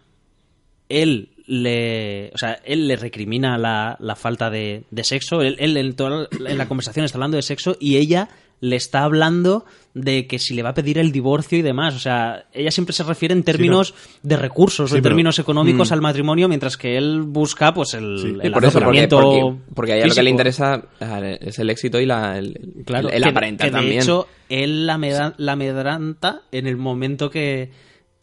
él 0.90 1.31
le, 1.46 2.30
o 2.34 2.38
sea, 2.38 2.58
él 2.64 2.86
le 2.88 2.96
recrimina 2.96 3.58
la, 3.58 3.96
la 4.00 4.16
falta 4.16 4.50
de, 4.50 4.84
de 4.90 5.04
sexo. 5.04 5.42
Él, 5.42 5.56
él 5.58 5.76
en, 5.76 5.94
toda 5.94 6.28
la- 6.38 6.50
en 6.50 6.58
la 6.58 6.68
conversación 6.68 7.04
está 7.04 7.18
hablando 7.18 7.36
de 7.36 7.42
sexo 7.42 7.76
y 7.80 7.96
ella 7.96 8.28
le 8.60 8.76
está 8.76 9.02
hablando 9.02 9.64
de 9.92 10.28
que 10.28 10.38
si 10.38 10.54
le 10.54 10.62
va 10.62 10.68
a 10.68 10.74
pedir 10.74 10.96
el 10.96 11.10
divorcio 11.10 11.58
y 11.58 11.62
demás. 11.62 11.96
O 11.96 11.98
sea, 11.98 12.44
ella 12.52 12.70
siempre 12.70 12.92
se 12.92 13.02
refiere 13.02 13.34
en 13.34 13.42
términos 13.42 13.92
de 14.22 14.36
recursos 14.36 14.88
Sí, 14.88 14.94
o 14.94 14.96
en 14.98 15.02
pero- 15.02 15.10
términos 15.10 15.38
económicos 15.40 15.90
al 15.90 16.00
matrimonio, 16.00 16.48
mientras 16.48 16.76
que 16.76 16.96
él 16.96 17.22
busca, 17.22 17.74
pues, 17.74 17.94
el, 17.94 18.18
Sí. 18.20 18.36
el 18.40 18.52
por 18.52 18.64
eso, 18.64 18.78
porque, 18.80 19.08
porque, 19.08 19.54
porque 19.74 19.92
a 19.92 19.96
ella 19.96 20.06
lo 20.06 20.14
que 20.14 20.22
le 20.22 20.30
interesa 20.30 20.84
eh, 21.00 21.38
es 21.40 21.58
el 21.58 21.70
éxito 21.70 21.98
y 22.00 22.06
la, 22.06 22.38
el, 22.38 22.84
Claro, 22.86 23.08
el 23.10 23.22
que- 23.24 23.28
aparentar 23.28 23.66
que 23.68 23.70
de 23.74 23.78
también. 23.80 24.00
hecho, 24.02 24.28
él 24.48 24.86
la, 24.86 25.34
la 25.36 25.52
amedranta 25.52 26.42
en 26.52 26.68
el 26.68 26.76
momento 26.76 27.30
que, 27.30 27.72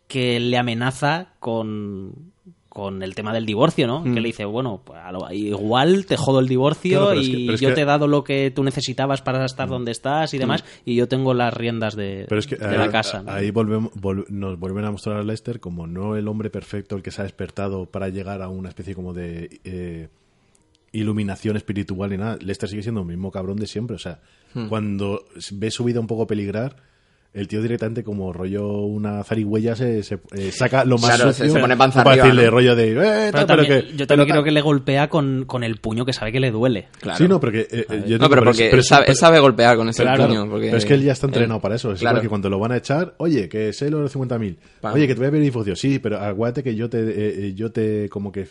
que 0.08 0.40
le 0.40 0.58
amenaza 0.58 1.34
con, 1.42 2.32
con 2.80 3.04
el 3.04 3.14
tema 3.16 3.34
del 3.34 3.46
divorcio, 3.46 3.86
¿no? 3.88 4.02
Mm. 4.02 4.14
Que 4.14 4.22
le 4.22 4.28
dice, 4.30 4.46
bueno, 4.46 4.82
pues 4.84 5.00
a 5.00 5.12
lo- 5.12 5.32
igual 5.32 6.06
te 6.06 6.18
jodo 6.18 6.40
el 6.40 6.48
divorcio 6.48 6.92
Claro, 7.00 7.10
pero 7.10 7.22
es 7.22 7.28
y 7.28 7.48
que- 7.48 7.58
yo 7.58 7.70
que- 7.70 7.76
te 7.76 7.82
he 7.82 7.86
dado 7.86 8.08
lo 8.08 8.24
que 8.24 8.52
tú 8.52 8.64
necesitabas 8.64 9.22
para 9.22 9.46
estar 9.46 9.68
donde 9.70 9.92
estás 9.92 10.34
y 10.34 10.38
demás, 10.38 10.64
y 10.86 10.96
yo 10.96 11.08
tengo 11.08 11.34
las 11.34 11.54
riendas 11.54 11.96
de, 11.96 12.26
Pero 12.28 12.40
es 12.40 12.48
que 12.48 12.56
de 12.56 12.66
ahí, 12.66 12.78
la 12.78 12.90
casa. 12.92 13.22
¿no? 13.24 13.32
ahí 13.32 13.52
volvemos, 13.52 13.92
vol- 13.94 14.28
nos 14.30 14.58
vuelven 14.60 14.86
a 14.86 14.92
mostrar 14.92 15.18
a 15.18 15.24
Lester 15.24 15.60
como 15.60 15.86
no 15.88 16.16
el 16.16 16.28
hombre 16.28 16.50
perfecto, 16.50 16.96
el 16.96 17.04
que 17.04 17.12
se 17.12 17.22
ha 17.22 17.24
despertado 17.24 17.86
para 17.86 18.10
llegar 18.10 18.42
a 18.42 18.50
una 18.50 18.70
especie 18.70 18.96
como 18.96 19.14
de 19.14 19.60
eh, 19.64 20.08
iluminación 20.92 21.56
espiritual 21.58 22.14
y 22.14 22.18
nada. 22.18 22.38
Lester 22.42 22.68
sigue 22.70 22.82
siendo 22.82 23.02
el 23.02 23.08
mismo 23.08 23.32
cabrón 23.32 23.58
de 23.58 23.68
siempre. 23.68 23.96
O 23.96 24.00
sea, 24.00 24.22
Hmm. 24.54 24.68
cuando 24.70 25.24
ve 25.52 25.70
su 25.70 25.84
vida 25.84 26.00
un 26.00 26.08
poco 26.08 26.26
peligrar, 26.26 26.78
el 27.32 27.48
tío 27.48 27.62
directamente 27.62 28.04
como 28.04 28.34
rollo 28.34 28.68
una 28.82 29.24
zarigüeya 29.24 29.76
se, 29.76 30.02
se, 30.02 30.20
eh, 30.36 30.52
saca 30.52 30.84
lo 30.84 30.98
más 30.98 31.16
Claro, 31.16 31.32
se- 31.32 31.40
sucio 31.44 31.54
se 31.54 31.60
pone 31.60 31.78
panza 31.78 32.04
para 32.04 32.14
arriba, 32.24 32.26
decirle 32.26 32.46
¿no? 32.46 32.52
rollo 32.52 32.76
de... 32.76 32.92
"Eh, 32.92 32.96
Pero 32.96 33.32
tal, 33.32 33.48
también- 33.48 33.68
pero 33.68 33.82
que- 33.82 33.88
yo 33.92 33.98
pero 33.98 34.08
también 34.08 34.28
creo 34.30 34.36
tal". 34.38 34.44
que 34.46 34.52
le 34.52 34.62
golpea 34.62 35.10
con, 35.10 35.46
con 35.46 35.64
el 35.64 35.78
puño 35.78 36.06
que 36.06 36.14
sabe 36.14 36.32
que 36.32 36.40
le 36.40 36.50
duele. 36.50 36.88
Claro. 37.00 37.18
Sí, 37.20 37.28
no, 37.28 37.40
pero 37.40 37.52
que... 37.54 37.60
eh, 37.62 37.86
eh, 37.90 38.04
yo 38.08 38.18
no, 38.18 38.30
pero 38.30 38.44
porque 38.44 38.66
pero 38.66 38.78
él 38.78 38.84
sabe, 38.84 39.06
él 39.10 39.16
sabe 39.16 39.40
golpear 39.40 39.78
con 39.78 39.88
ese 39.90 40.02
Claro, 40.02 40.26
puño. 40.28 40.50
Porque, 40.50 40.66
pero 40.68 40.78
es 40.78 40.86
que 40.86 40.94
él 40.96 41.04
ya 41.04 41.12
está 41.12 41.28
eh, 41.28 41.30
entrenado 41.30 41.60
para 41.62 41.76
eso. 41.76 41.92
Es 41.92 42.00
claro. 42.00 42.16
igual 42.16 42.22
que 42.24 42.30
cuando 42.30 42.50
lo 42.50 42.58
van 42.60 42.72
a 42.72 42.78
echar, 42.78 43.14
oye, 43.18 43.48
que 43.48 43.74
sé 43.74 43.92
lo 43.92 43.98
de 43.98 44.04
los 44.04 44.16
50.000. 44.16 44.58
Pam. 44.82 44.94
Oye, 44.96 45.08
que 45.08 45.14
te 45.14 45.20
voy 45.20 45.28
a 45.28 45.32
pedir 45.32 45.44
difusión. 45.44 45.76
Sí, 45.76 46.00
pero 46.00 46.18
acuérdate 46.20 46.64
que 46.64 46.76
yo 46.76 46.90
te, 46.90 47.00
eh, 47.00 47.48
eh, 47.48 47.54
yo 47.56 47.72
te 47.72 48.10
como 48.10 48.32
que 48.32 48.48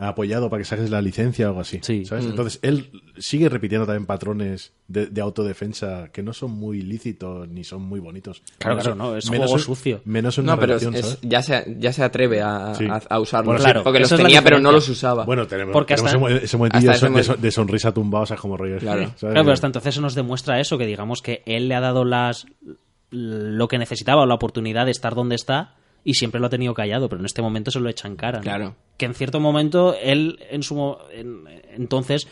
eh, 0.00 0.04
apoyado 0.06 0.48
para 0.50 0.60
que 0.60 0.64
saques 0.64 0.90
la 0.90 1.00
licencia 1.02 1.46
o 1.46 1.48
algo 1.50 1.60
así. 1.60 1.78
Sí. 1.82 2.04
¿sabes? 2.04 2.24
Mm. 2.26 2.30
Entonces, 2.30 2.58
él 2.62 2.90
sigue 3.18 3.48
repitiendo 3.48 3.86
también 3.86 4.06
patrones 4.06 4.72
de, 4.88 5.06
de 5.06 5.20
autodefensa 5.20 6.08
que 6.12 6.22
no 6.22 6.32
son 6.32 6.52
muy 6.52 6.82
lícitos 6.82 7.48
ni 7.48 7.64
son 7.64 7.82
muy 7.82 8.00
bonitos. 8.00 8.42
Claro, 8.58 8.76
Menos- 8.76 8.84
claro, 8.84 8.96
no, 8.96 9.16
es 9.16 9.30
menos 9.30 9.46
juego 9.50 9.58
sucio. 9.62 10.00
Menos 10.04 10.38
en 10.38 10.44
una 10.44 10.54
No, 10.54 10.60
pero 10.60 10.76
es- 10.76 10.82
relación, 10.82 10.94
es- 11.04 11.14
¿sabes? 11.16 11.30
ya, 11.30 11.42
se, 11.42 11.76
ya 11.78 11.92
se 11.92 12.02
atreve 12.02 12.40
a, 12.42 12.74
Sí. 12.74 12.86
a, 12.86 13.00
a 13.08 13.20
usarlos. 13.20 13.46
Bueno, 13.46 13.62
Claro, 13.64 13.82
porque 13.84 14.00
los 14.00 14.08
tenía, 14.10 14.42
pero 14.42 14.58
no 14.58 14.72
los 14.72 14.88
usaba. 14.88 15.24
Bueno, 15.24 15.46
tenemos, 15.46 15.72
Porque 15.72 15.94
tenemos 15.94 16.14
hasta- 16.14 16.36
ese, 16.36 16.44
ese 16.44 16.56
momentillo 16.56 16.90
hasta 16.90 17.36
de, 17.36 17.50
sonrisa 17.50 17.92
tumbado, 17.92 18.24
o 18.24 18.26
sea, 18.26 18.36
como 18.36 18.56
rollo. 18.56 18.78
Claro. 18.78 19.02
¿sabes? 19.02 19.14
Claro, 19.18 19.34
pero 19.42 19.52
hasta 19.52 19.66
entonces 19.66 19.94
eso 19.94 20.00
nos 20.00 20.14
demuestra 20.14 20.60
eso, 20.60 20.78
que 20.78 20.86
digamos 20.86 21.20
que 21.22 21.42
él 21.46 21.68
le 21.68 21.74
ha 21.74 21.80
dado 21.80 22.04
las 22.04 22.46
lo 23.10 23.66
que 23.68 23.76
necesitaba 23.78 24.22
o 24.22 24.26
la 24.26 24.34
oportunidad 24.34 24.84
de 24.86 24.92
estar 24.92 25.14
donde 25.14 25.34
está 25.34 25.74
y 26.04 26.14
siempre 26.14 26.40
lo 26.40 26.46
ha 26.46 26.50
tenido 26.50 26.74
callado, 26.74 27.08
pero 27.08 27.20
en 27.20 27.26
este 27.26 27.42
momento 27.42 27.70
se 27.70 27.80
lo 27.80 27.88
echa 27.88 28.08
en 28.08 28.16
cara. 28.16 28.38
¿no? 28.38 28.42
Claro. 28.44 28.76
Que 28.96 29.06
en 29.06 29.14
cierto 29.14 29.40
momento 29.40 29.94
él 30.00 30.38
en 30.50 30.62
su 30.62 30.96
en- 31.12 31.44
entonces 31.76 32.26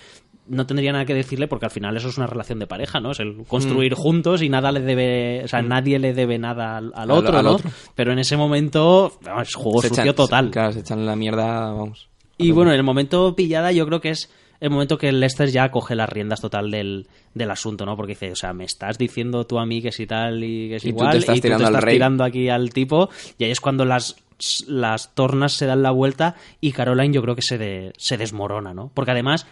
no 0.46 0.66
tendría 0.66 0.92
nada 0.92 1.04
que 1.04 1.12
decirle 1.12 1.46
porque 1.46 1.66
al 1.66 1.70
final 1.70 1.94
eso 1.96 2.08
es 2.08 2.16
una 2.16 2.26
relación 2.26 2.58
de 2.58 2.66
pareja, 2.66 3.00
¿no? 3.00 3.10
Es 3.10 3.20
el 3.20 3.44
construir 3.46 3.92
juntos 3.94 4.40
y 4.42 4.48
nada 4.48 4.72
le 4.72 4.80
debe, 4.80 5.42
o 5.44 5.48
sea, 5.48 5.60
nadie 5.60 5.98
le 5.98 6.14
debe 6.14 6.38
nada 6.38 6.78
al, 6.78 7.10
otro, 7.10 7.36
al 7.36 7.44
¿no? 7.44 7.52
otro. 7.56 7.70
Pero 7.94 8.12
en 8.12 8.18
ese 8.18 8.36
momento 8.38 9.12
es 9.42 9.54
juego 9.54 9.82
Se 9.82 9.88
sucio 9.90 10.04
echan- 10.04 10.14
total. 10.14 10.46
se- 10.46 10.50
claro, 10.52 10.72
se 10.72 10.80
echan 10.80 11.04
la 11.04 11.16
mierda, 11.16 11.72
vamos. 11.72 12.08
Y 12.38 12.52
bueno, 12.52 12.70
en 12.70 12.78
el 12.78 12.82
momento 12.84 13.34
pillada 13.36 13.72
yo 13.72 13.84
creo 13.86 14.00
que 14.00 14.10
es 14.10 14.30
el 14.60 14.70
momento 14.70 14.98
que 14.98 15.12
Lester 15.12 15.50
ya 15.50 15.70
coge 15.70 15.94
las 15.94 16.08
riendas 16.08 16.40
total 16.40 16.70
del, 16.70 17.06
del 17.34 17.50
asunto, 17.50 17.86
¿no? 17.86 17.96
Porque 17.96 18.12
dice, 18.12 18.32
o 18.32 18.36
sea, 18.36 18.52
me 18.52 18.64
estás 18.64 18.98
diciendo 18.98 19.46
tú 19.46 19.58
a 19.58 19.66
mí 19.66 19.80
que 19.82 19.92
si 19.92 20.06
tal 20.06 20.42
y 20.42 20.68
que 20.68 20.80
si 20.80 20.88
Y 20.88 20.92
tú 20.92 20.98
igual 20.98 21.12
te 21.12 21.18
estás 21.18 21.36
y 21.36 21.40
tú 21.40 21.42
tirando 21.42 21.62
te 21.64 21.68
al 21.68 21.74
estás 21.74 21.84
rey. 21.84 21.94
tirando 21.94 22.24
aquí 22.24 22.48
al 22.48 22.70
tipo 22.70 23.08
y 23.38 23.44
ahí 23.44 23.50
es 23.50 23.60
cuando 23.60 23.84
las 23.84 24.16
las 24.68 25.14
tornas 25.16 25.52
se 25.54 25.66
dan 25.66 25.82
la 25.82 25.90
vuelta 25.90 26.36
y 26.60 26.70
Caroline 26.72 27.12
yo 27.12 27.22
creo 27.22 27.34
que 27.34 27.42
se, 27.42 27.58
de- 27.58 27.92
se 27.96 28.16
desmorona, 28.16 28.72
¿no? 28.72 28.90
Porque 28.94 29.10
además 29.10 29.46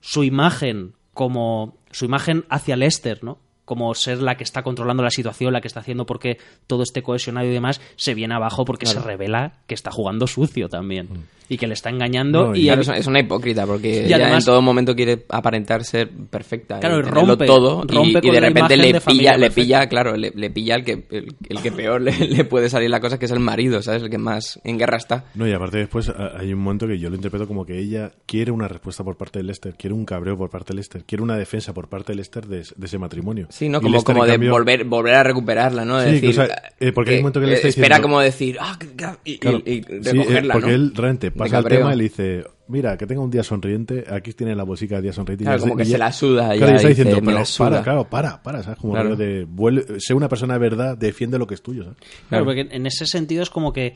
su 0.00 0.24
imagen 0.24 0.94
como 1.12 1.76
su 1.92 2.04
imagen 2.04 2.44
hacia 2.48 2.76
Lester, 2.76 3.22
¿no? 3.22 3.38
Como 3.64 3.94
ser 3.94 4.20
la 4.20 4.36
que 4.36 4.42
está 4.44 4.62
controlando 4.62 5.02
la 5.04 5.10
situación, 5.10 5.52
la 5.52 5.60
que 5.60 5.68
está 5.68 5.80
haciendo 5.80 6.04
porque 6.04 6.38
todo 6.66 6.82
esté 6.82 7.02
cohesionado 7.02 7.46
y 7.46 7.52
demás, 7.52 7.80
se 7.96 8.12
viene 8.12 8.34
abajo 8.34 8.64
porque 8.64 8.84
se 8.86 8.98
revela 9.00 9.60
que 9.68 9.74
está 9.74 9.90
jugando 9.92 10.26
sucio 10.26 10.68
también 10.68 11.08
y 11.48 11.56
que 11.58 11.66
le 11.66 11.74
está 11.74 11.90
engañando 11.90 12.48
No, 12.48 12.56
y, 12.56 12.64
Claro, 12.64 12.80
es, 12.82 13.06
una 13.06 13.20
hipócrita 13.20 13.66
porque 13.66 13.88
Y 14.02 14.06
ella 14.06 14.16
además- 14.16 14.44
en 14.44 14.46
todo 14.46 14.62
momento 14.62 14.94
quiere 14.94 15.24
aparentar 15.28 15.84
ser 15.84 16.08
perfecta 16.30 16.80
Claro, 16.80 17.00
y 17.00 17.02
rompe- 17.02 17.46
todo 17.46 17.82
y- 17.88 17.92
rompe 17.94 18.18
y, 18.18 18.22
con 18.22 18.30
de 18.32 18.40
repente 18.40 18.76
le 18.76 18.92
de 18.94 19.00
pilla, 19.00 19.36
le 19.36 19.50
pilla, 19.50 19.86
claro, 19.88 20.16
le, 20.16 20.32
le 20.34 20.50
pilla 20.50 20.76
el 20.76 20.84
que 20.84 21.04
el, 21.10 21.34
el 21.48 21.58
que 21.62 21.72
peor 21.72 22.00
le, 22.00 22.12
le 22.28 22.44
puede 22.44 22.68
salir 22.70 22.88
la 22.90 23.00
cosa 23.00 23.18
que 23.18 23.26
es 23.26 23.30
el 23.30 23.40
marido, 23.40 23.82
¿sabes? 23.82 24.02
El 24.02 24.10
que 24.10 24.18
más 24.18 24.60
en 24.64 24.78
guerra 24.78 24.96
está. 24.96 25.24
No, 25.34 25.46
y 25.46 25.52
aparte 25.52 25.78
después 25.78 26.10
hay 26.38 26.52
un 26.52 26.60
momento 26.60 26.86
que 26.86 26.98
yo 26.98 27.10
lo 27.10 27.16
interpreto 27.16 27.46
como 27.46 27.64
que 27.66 27.78
ella 27.78 28.12
quiere 28.26 28.50
una 28.50 28.68
respuesta 28.68 29.04
por 29.04 29.16
parte 29.16 29.38
de 29.38 29.44
Lester, 29.44 29.74
quiere 29.78 29.94
un 29.94 30.04
cabreo 30.04 30.36
por 30.36 30.50
parte 30.50 30.72
de 30.72 30.76
Lester, 30.76 31.04
quiere 31.04 31.22
una 31.22 31.36
defensa 31.36 31.72
por 31.74 31.88
parte 31.88 32.12
de 32.12 32.16
Lester 32.16 32.46
de, 32.46 32.58
de 32.76 32.86
ese 32.86 32.98
matrimonio. 32.98 33.46
Sí, 33.50 33.68
¿no? 33.68 33.78
Y 33.78 33.82
Como, 33.82 33.94
Lester, 33.94 34.14
como 34.14 34.24
de 34.24 34.32
cambio- 34.32 34.50
volver, 34.52 34.84
volver 34.84 35.14
a 35.14 35.22
recuperarla, 35.22 35.84
¿no? 35.84 35.98
De 35.98 36.06
Sí, 36.06 36.12
decir, 36.14 36.30
o 36.30 36.32
sea, 36.32 36.72
eh, 36.80 36.92
porque 36.92 37.10
hay 37.12 37.16
un 37.18 37.22
momento 37.24 37.40
que 37.40 37.46
le 37.46 37.54
está 37.54 37.68
espera 37.68 37.96
diciendo- 37.96 38.08
como 38.08 38.20
decir, 38.20 38.56
ah, 38.60 38.76
que- 38.78 38.88
que- 38.94 39.04
y, 39.24 39.32
y- 39.32 39.38
Claro, 39.38 39.58
y 39.66 39.72
sí, 39.72 39.82
recogerla, 40.10 40.40
eh, 40.40 40.48
porque 40.54 40.68
¿no? 40.68 40.74
él 40.74 40.92
realmente 40.94 41.30
pasa 41.36 41.58
el 41.58 41.64
tema 41.64 41.92
y 41.94 41.96
le 41.96 42.02
dice, 42.04 42.44
mira, 42.68 42.96
que 42.96 43.06
tenga 43.06 43.20
un 43.20 43.30
día 43.30 43.42
sonriente, 43.42 44.04
aquí 44.10 44.32
tiene 44.32 44.54
la 44.54 44.62
bolsica 44.64 44.96
de 44.96 45.02
día 45.02 45.12
sonriente. 45.12 45.44
y 45.44 45.46
Claro, 45.46 45.60
como 45.60 45.76
que 45.76 45.82
y 45.82 45.86
se 45.86 45.98
la 45.98 46.12
suda, 46.12 46.54
Claro, 46.54 46.58
ya 46.58 46.72
y 46.72 46.76
está 46.76 46.88
dice, 46.88 47.04
diciendo, 47.04 47.20
"Me 47.20 47.26
pero 47.26 47.38
la 47.38 47.44
suda". 47.44 47.70
para, 47.70 47.82
claro, 47.82 48.04
para, 48.10 48.42
para, 48.42 48.62
¿sabes? 48.62 48.78
Como 48.78 48.92
Claro. 48.94 49.16
de, 49.16 49.44
vuelve- 49.46 49.98
sé 50.00 50.14
una 50.14 50.28
persona 50.28 50.54
de 50.54 50.60
verdad, 50.60 50.96
defiende 50.96 51.38
lo 51.38 51.46
que 51.46 51.54
es 51.54 51.62
tuyo, 51.62 51.84
¿sabes? 51.84 51.98
Claro, 52.28 52.44
porque 52.44 52.68
en 52.70 52.86
ese 52.86 53.06
sentido 53.06 53.42
es 53.42 53.50
como 53.50 53.72
que 53.72 53.94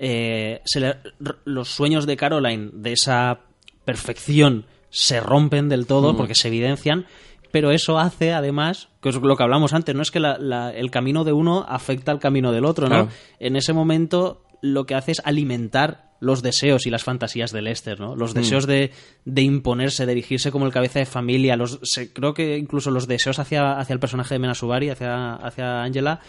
eh, 0.00 0.60
se 0.64 0.80
le- 0.80 0.96
r- 1.20 1.36
los 1.44 1.68
sueños 1.68 2.06
de 2.06 2.16
Caroline 2.16 2.70
de 2.72 2.92
esa 2.92 3.40
perfección 3.84 4.66
se 4.90 5.20
rompen 5.20 5.68
del 5.68 5.86
todo 5.86 6.16
porque 6.16 6.34
se 6.34 6.48
evidencian, 6.48 7.06
pero 7.50 7.70
eso 7.72 7.98
hace 7.98 8.32
además, 8.32 8.88
que 9.02 9.08
es 9.08 9.16
lo 9.16 9.36
que 9.36 9.42
hablamos 9.42 9.72
antes, 9.72 9.94
no 9.94 10.02
es 10.02 10.10
que 10.10 10.20
la- 10.20 10.38
la- 10.38 10.70
el 10.72 10.90
camino 10.90 11.24
de 11.24 11.32
uno 11.32 11.64
afecta 11.68 12.12
al 12.12 12.20
camino 12.20 12.52
del 12.52 12.64
otro, 12.64 12.84
¿no? 12.88 12.94
Claro. 12.94 13.08
En 13.40 13.56
ese 13.56 13.72
momento 13.72 14.42
lo 14.62 14.86
que 14.86 14.94
hace 14.94 15.12
es 15.12 15.22
alimentar 15.24 16.07
los 16.20 16.42
deseos 16.42 16.86
y 16.86 16.90
las 16.90 17.04
fantasías 17.04 17.52
de 17.52 17.62
Lester, 17.62 18.00
¿no? 18.00 18.14
Mm. 18.14 18.18
Los 18.18 18.34
deseos 18.34 18.66
de, 18.66 18.90
de 19.24 19.42
imponerse, 19.42 20.04
de 20.06 20.12
erigirse 20.12 20.50
como 20.50 20.66
el 20.66 20.72
cabeza 20.72 20.98
de 20.98 21.06
familia. 21.06 21.56
Los, 21.56 21.78
se- 21.82 22.12
creo 22.12 22.34
que 22.34 22.56
incluso 22.58 22.90
los 22.90 23.06
deseos 23.06 23.38
hacia, 23.38 23.78
hacia 23.78 23.92
el 23.94 24.00
personaje 24.00 24.34
de 24.34 24.38
Mena 24.40 24.54
Subari, 24.54 24.90
hacia, 24.90 25.34
hacia 25.34 25.82
Angela, 25.82 26.20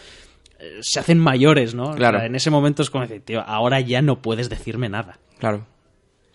eh, 0.58 0.78
se 0.82 1.00
hacen 1.00 1.18
mayores, 1.18 1.74
¿no? 1.74 1.90
O 1.90 1.94
Claro. 1.94 2.18
sea, 2.18 2.26
en 2.26 2.34
ese 2.36 2.50
momento 2.50 2.82
es 2.82 2.90
como 2.90 3.06
decir, 3.06 3.22
tío, 3.24 3.40
ahora 3.40 3.80
ya 3.80 4.00
no 4.02 4.22
puedes 4.22 4.48
decirme 4.48 4.88
nada. 4.88 5.18
Claro. 5.38 5.66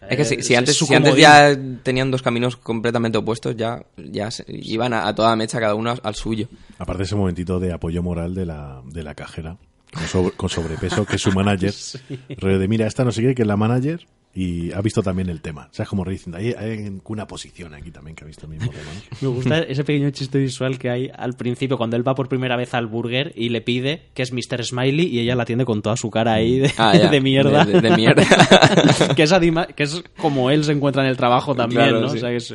Es 0.07 0.17
que 0.17 0.25
si, 0.25 0.41
si 0.43 0.53
es 0.53 0.59
antes, 0.59 0.77
si 0.77 0.85
ya 1.19 1.57
tenían 1.81 2.11
dos 2.11 2.21
caminos 2.21 2.57
completamente 2.57 3.17
opuestos, 3.17 3.55
ya, 3.55 3.83
ya 3.97 4.29
se- 4.29 4.45
iban 4.47 4.93
a, 4.93 5.07
a 5.07 5.15
toda 5.15 5.35
mecha 5.35 5.59
cada 5.59 5.73
uno 5.73 5.95
al 6.03 6.13
suyo. 6.15 6.47
Aparte 6.77 7.03
ese 7.03 7.15
momentito 7.15 7.59
de 7.59 7.73
apoyo 7.73 8.03
moral 8.03 8.35
de 8.35 8.45
la, 8.45 8.81
de 8.85 9.01
la 9.01 9.15
cajera, 9.15 9.57
con, 9.95 10.07
sobre- 10.07 10.35
con 10.35 10.49
sobrepeso, 10.49 11.05
que 11.05 11.15
es 11.15 11.21
su 11.21 11.31
manager. 11.31 11.73
Rollo 12.37 12.59
de, 12.59 12.67
mira, 12.67 12.85
esta 12.87 13.03
no 13.03 13.11
sé 13.11 13.21
qué, 13.21 13.33
que 13.35 13.41
es 13.43 13.47
la 13.47 13.57
manager, 13.57 14.05
y 14.37 14.73
ha 14.73 14.81
visto 14.81 15.01
también 15.01 15.29
el 15.29 15.39
tema. 15.41 15.69
O 15.71 15.73
sea, 15.73 15.83
es 15.83 15.89
como 15.89 16.03
diciendo, 16.03 16.37
hay, 16.37 16.51
hay 16.51 16.99
una 17.05 17.25
posición 17.25 17.73
aquí 17.73 17.89
también 17.89 18.17
que 18.17 18.25
ha 18.25 18.27
visto 18.27 18.45
el 18.47 18.51
mismo 18.51 18.69
tema. 18.69 18.83
¿no? 19.21 19.29
Me 19.29 19.33
gusta 19.33 19.59
ese 19.59 19.85
pequeño 19.85 20.09
chiste 20.09 20.37
visual 20.39 20.77
que 20.77 20.89
hay 20.89 21.09
al 21.15 21.35
principio 21.37 21.77
cuando 21.77 21.95
él 21.95 22.05
va 22.05 22.15
por 22.15 22.27
primera 22.27 22.57
vez 22.57 22.73
al 22.73 22.87
burger 22.87 23.31
y 23.37 23.47
le 23.47 23.61
pide 23.61 24.07
que 24.13 24.23
es 24.23 24.33
Mr. 24.33 24.65
Smiley 24.65 25.07
y 25.07 25.19
ella 25.21 25.35
la 25.35 25.43
atiende 25.43 25.63
con 25.63 25.81
toda 25.81 25.95
su 25.95 26.09
cara 26.11 26.33
ahí 26.33 26.59
de, 26.59 26.73
Ah, 26.77 26.91
de 27.11 27.21
mierda. 27.21 27.63
De- 27.63 27.79
de- 27.79 27.89
de 27.89 27.95
mierda. 27.95 28.23
que, 29.15 29.23
es 29.23 29.31
adima- 29.31 29.67
que 29.67 29.83
es 29.83 30.03
como 30.17 30.51
él 30.51 30.65
se 30.65 30.73
encuentra 30.73 31.01
en 31.03 31.09
el 31.09 31.15
trabajo 31.15 31.55
también, 31.55 31.83
Claro, 31.83 32.01
¿no? 32.01 32.09
sí. 32.09 32.17
O 32.17 32.19
sea, 32.19 32.29
que 32.31 32.35
es, 32.35 32.53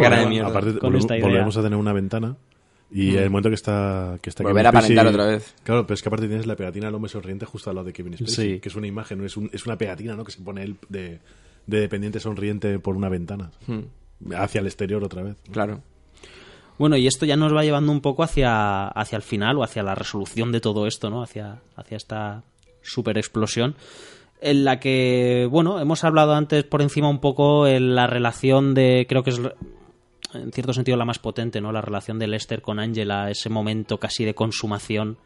cara 0.00 0.16
de 0.16 0.22
con- 0.22 0.30
mierda. 0.30 0.48
Aparte, 0.48 0.70
con 0.70 0.80
volvemos, 0.80 1.04
esta 1.04 1.16
idea. 1.18 1.26
Volvemos 1.28 1.56
a 1.58 1.62
tener 1.62 1.78
una 1.78 1.92
ventana. 1.92 2.36
Y 2.90 3.16
en 3.16 3.24
el 3.24 3.30
momento 3.30 3.50
que 3.50 3.54
está, 3.54 4.18
que 4.22 4.30
está 4.30 4.42
Volver 4.42 4.62
Kevin 4.62 4.66
a 4.66 4.78
aparentar 4.78 5.06
Spacey- 5.06 5.10
otra 5.10 5.26
vez. 5.26 5.54
Claro, 5.62 5.86
pero 5.86 5.94
es 5.94 6.02
que 6.02 6.08
aparte 6.08 6.26
tienes 6.26 6.46
la 6.46 6.56
pegatina 6.56 6.86
del 6.86 6.94
hombre 6.94 7.10
sonriente 7.10 7.44
justo 7.44 7.68
al 7.70 7.76
lado 7.76 7.86
de 7.86 7.92
Kevin 7.92 8.16
Spacey, 8.16 8.54
Sí. 8.54 8.60
que 8.60 8.68
es 8.70 8.74
una 8.76 8.86
imagen, 8.86 9.22
es, 9.24 9.36
un- 9.36 9.50
es 9.52 9.66
una 9.66 9.76
pegatina 9.76 10.14
¿no? 10.16 10.24
que 10.24 10.32
se 10.32 10.40
pone 10.40 10.62
él 10.62 10.76
de, 10.88 11.20
de 11.66 11.80
dependiente 11.80 12.18
sonriente 12.20 12.78
por 12.78 12.96
una 12.96 13.08
ventana. 13.10 13.50
Hmm. 13.66 14.32
Hacia 14.34 14.60
el 14.60 14.66
exterior 14.66 15.04
otra 15.04 15.22
vez. 15.22 15.36
Claro. 15.52 15.82
Bueno, 16.78 16.96
y 16.96 17.06
esto 17.06 17.26
ya 17.26 17.36
nos 17.36 17.54
va 17.54 17.62
llevando 17.64 17.92
un 17.92 18.00
poco 18.00 18.22
hacia, 18.22 18.88
hacia 18.88 19.16
el 19.16 19.22
final 19.22 19.56
o 19.58 19.64
hacia 19.64 19.82
la 19.82 19.94
resolución 19.94 20.50
de 20.52 20.60
todo 20.60 20.86
esto, 20.86 21.10
¿no? 21.10 21.22
Hacia, 21.22 21.60
hacia 21.76 21.96
esta 21.96 22.42
super 22.82 23.18
explosión. 23.18 23.74
En 24.40 24.64
la 24.64 24.78
que, 24.78 25.48
bueno, 25.50 25.80
hemos 25.80 26.04
hablado 26.04 26.34
antes 26.34 26.62
por 26.64 26.80
encima 26.80 27.08
un 27.10 27.20
poco 27.20 27.66
en 27.66 27.96
la 27.96 28.06
relación 28.06 28.74
de, 28.74 29.06
creo 29.08 29.24
que 29.24 29.30
es 29.30 29.40
en 30.34 30.52
cierto 30.52 30.72
sentido 30.72 30.96
la 30.96 31.04
más 31.04 31.18
potente, 31.18 31.60
¿no? 31.60 31.72
La 31.72 31.80
relación 31.80 32.18
de 32.18 32.26
Lester 32.26 32.60
con 32.62 32.78
Angela, 32.78 33.30
ese 33.30 33.48
momento 33.48 33.98
casi 33.98 34.24
de 34.24 34.34
consumación 34.34 35.16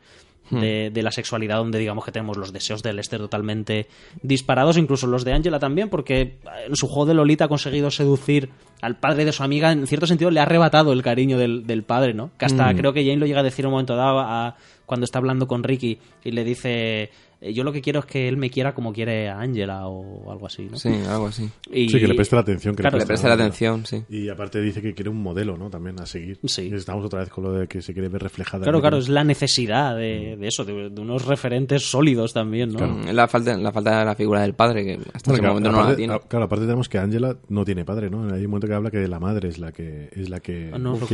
de, 0.51 0.91
de 0.93 1.03
la 1.03 1.13
sexualidad 1.13 1.57
donde 1.59 1.79
digamos 1.79 2.05
que 2.05 2.13
tenemos 2.13 2.37
los 2.37 2.53
deseos 2.53 2.83
de 2.83 2.93
Lester 2.93 3.19
totalmente 3.21 3.87
disparados, 4.23 4.77
incluso 4.77 5.07
los 5.07 5.25
de 5.25 5.33
Angela 5.33 5.59
también, 5.59 5.89
porque 5.89 6.37
en 6.67 6.77
su 6.77 6.89
juego 6.89 7.07
de 7.07 7.15
Lolita 7.15 7.45
ha 7.45 7.49
conseguido 7.49 7.91
seducir 7.91 8.51
al 8.83 8.97
padre 8.99 9.25
de 9.25 9.33
su 9.33 9.43
amiga, 9.45 9.73
en 9.73 9.87
cierto 9.87 10.07
sentido 10.07 10.31
le 10.31 10.41
ha 10.41 10.43
arrebatado 10.43 10.93
el 10.93 11.03
cariño 11.03 11.39
del, 11.39 11.67
del 11.67 11.85
padre, 11.85 12.13
¿no? 12.13 12.33
Que 12.37 12.45
hasta 12.47 12.75
creo 12.77 12.93
que 12.93 13.03
Jane 13.05 13.17
lo 13.19 13.27
llega 13.27 13.41
a 13.41 13.45
decir 13.45 13.65
en 13.65 13.69
un 13.69 13.73
momento 13.73 13.97
dado 13.97 14.19
a- 14.21 14.57
cuando 14.85 15.05
está 15.05 15.19
hablando 15.19 15.47
con 15.47 15.63
Ricky 15.63 15.99
y 16.23 16.33
le 16.33 16.45
dice 16.45 17.11
yo 17.53 17.65
lo 17.65 17.73
que 17.73 17.81
quiero 17.83 18.01
es 18.01 18.07
que 18.07 18.29
él 18.29 18.37
me 18.37 18.51
quiera 18.51 18.75
como 18.75 18.93
quiere 18.93 19.29
a 19.29 19.41
Angela 19.41 19.87
o 19.89 20.31
algo 20.31 20.47
así, 20.47 20.69
¿no? 20.71 20.77
Sí, 20.77 20.91
algo 21.09 21.27
así. 21.27 21.49
Y- 21.73 21.89
Sí, 21.89 21.99
que 21.99 22.07
le 22.07 22.15
preste 22.15 22.37
la 22.37 22.43
atención. 22.43 22.75
Que 22.77 22.83
Claro, 22.83 22.99
Le 22.99 23.07
preste 23.07 23.27
la 23.29 23.35
atención, 23.35 23.85
sí. 23.87 24.05
Y 24.09 24.29
aparte 24.29 24.61
dice 24.61 24.81
que 24.83 24.95
quiere 24.95 25.11
un 25.11 25.23
modelo, 25.23 25.57
¿no? 25.57 25.69
También 25.71 25.99
a 26.01 26.07
seguir. 26.07 26.39
Sí. 26.45 26.69
Y 26.71 26.75
estamos 26.75 27.05
otra 27.05 27.21
vez 27.21 27.29
con 27.31 27.45
lo 27.45 27.53
de 27.53 27.67
que 27.67 27.83
se 27.83 27.93
quiere 27.93 28.09
ver 28.09 28.23
reflejada. 28.23 28.63
Claro, 28.63 28.81
claro, 28.81 28.99
es 28.99 29.09
la 29.09 29.25
necesidad 29.25 29.97
de, 29.97 30.37
de 30.37 30.47
eso, 30.47 30.65
de, 30.65 30.91
de 30.91 31.01
unos 31.01 31.25
referentes 31.27 31.83
sólidos 31.91 32.33
también, 32.33 32.73
¿no? 32.73 32.87
Mm, 32.87 33.09
La 33.13 33.27
falta, 33.29 33.57
la 33.57 33.73
falta 33.73 33.99
de 34.01 34.05
la 34.05 34.15
figura 34.15 34.43
del 34.43 34.55
padre, 34.55 34.85
que 34.85 34.93
hasta 35.13 35.31
Bueno, 35.31 35.35
ese 35.35 35.41
claro, 35.41 35.55
momento 35.55 35.73
no 35.73 35.89
la 35.91 35.97
tiene. 35.97 36.15
a- 36.15 36.19
claro, 36.21 36.45
aparte 36.45 36.65
tenemos 36.67 36.89
que 36.89 36.99
Angela 36.99 37.37
no 37.49 37.65
tiene 37.65 37.85
padre, 37.85 38.11
¿no? 38.11 38.33
Hay 38.33 38.45
un 38.45 38.51
momento 38.51 38.67
que 38.69 38.75
habla 38.75 38.91
que 38.91 39.09
la 39.09 39.19
madre 39.19 39.49
es 39.49 39.59
la 39.59 39.73
que 39.73 40.09
es 40.13 40.29
la 40.29 40.41
que, 40.41 40.71
Ah, 40.73 40.79
no 40.79 40.99
que. 40.99 41.07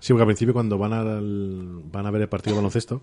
Sí, 0.00 0.12
porque 0.12 0.22
al 0.22 0.26
principio 0.26 0.52
cuando 0.52 0.76
van 0.76 0.92
al, 0.92 1.80
van 1.90 2.06
a 2.06 2.10
ver 2.10 2.22
el 2.22 2.28
partido 2.28 2.54
de 2.54 2.58
baloncesto, 2.60 3.00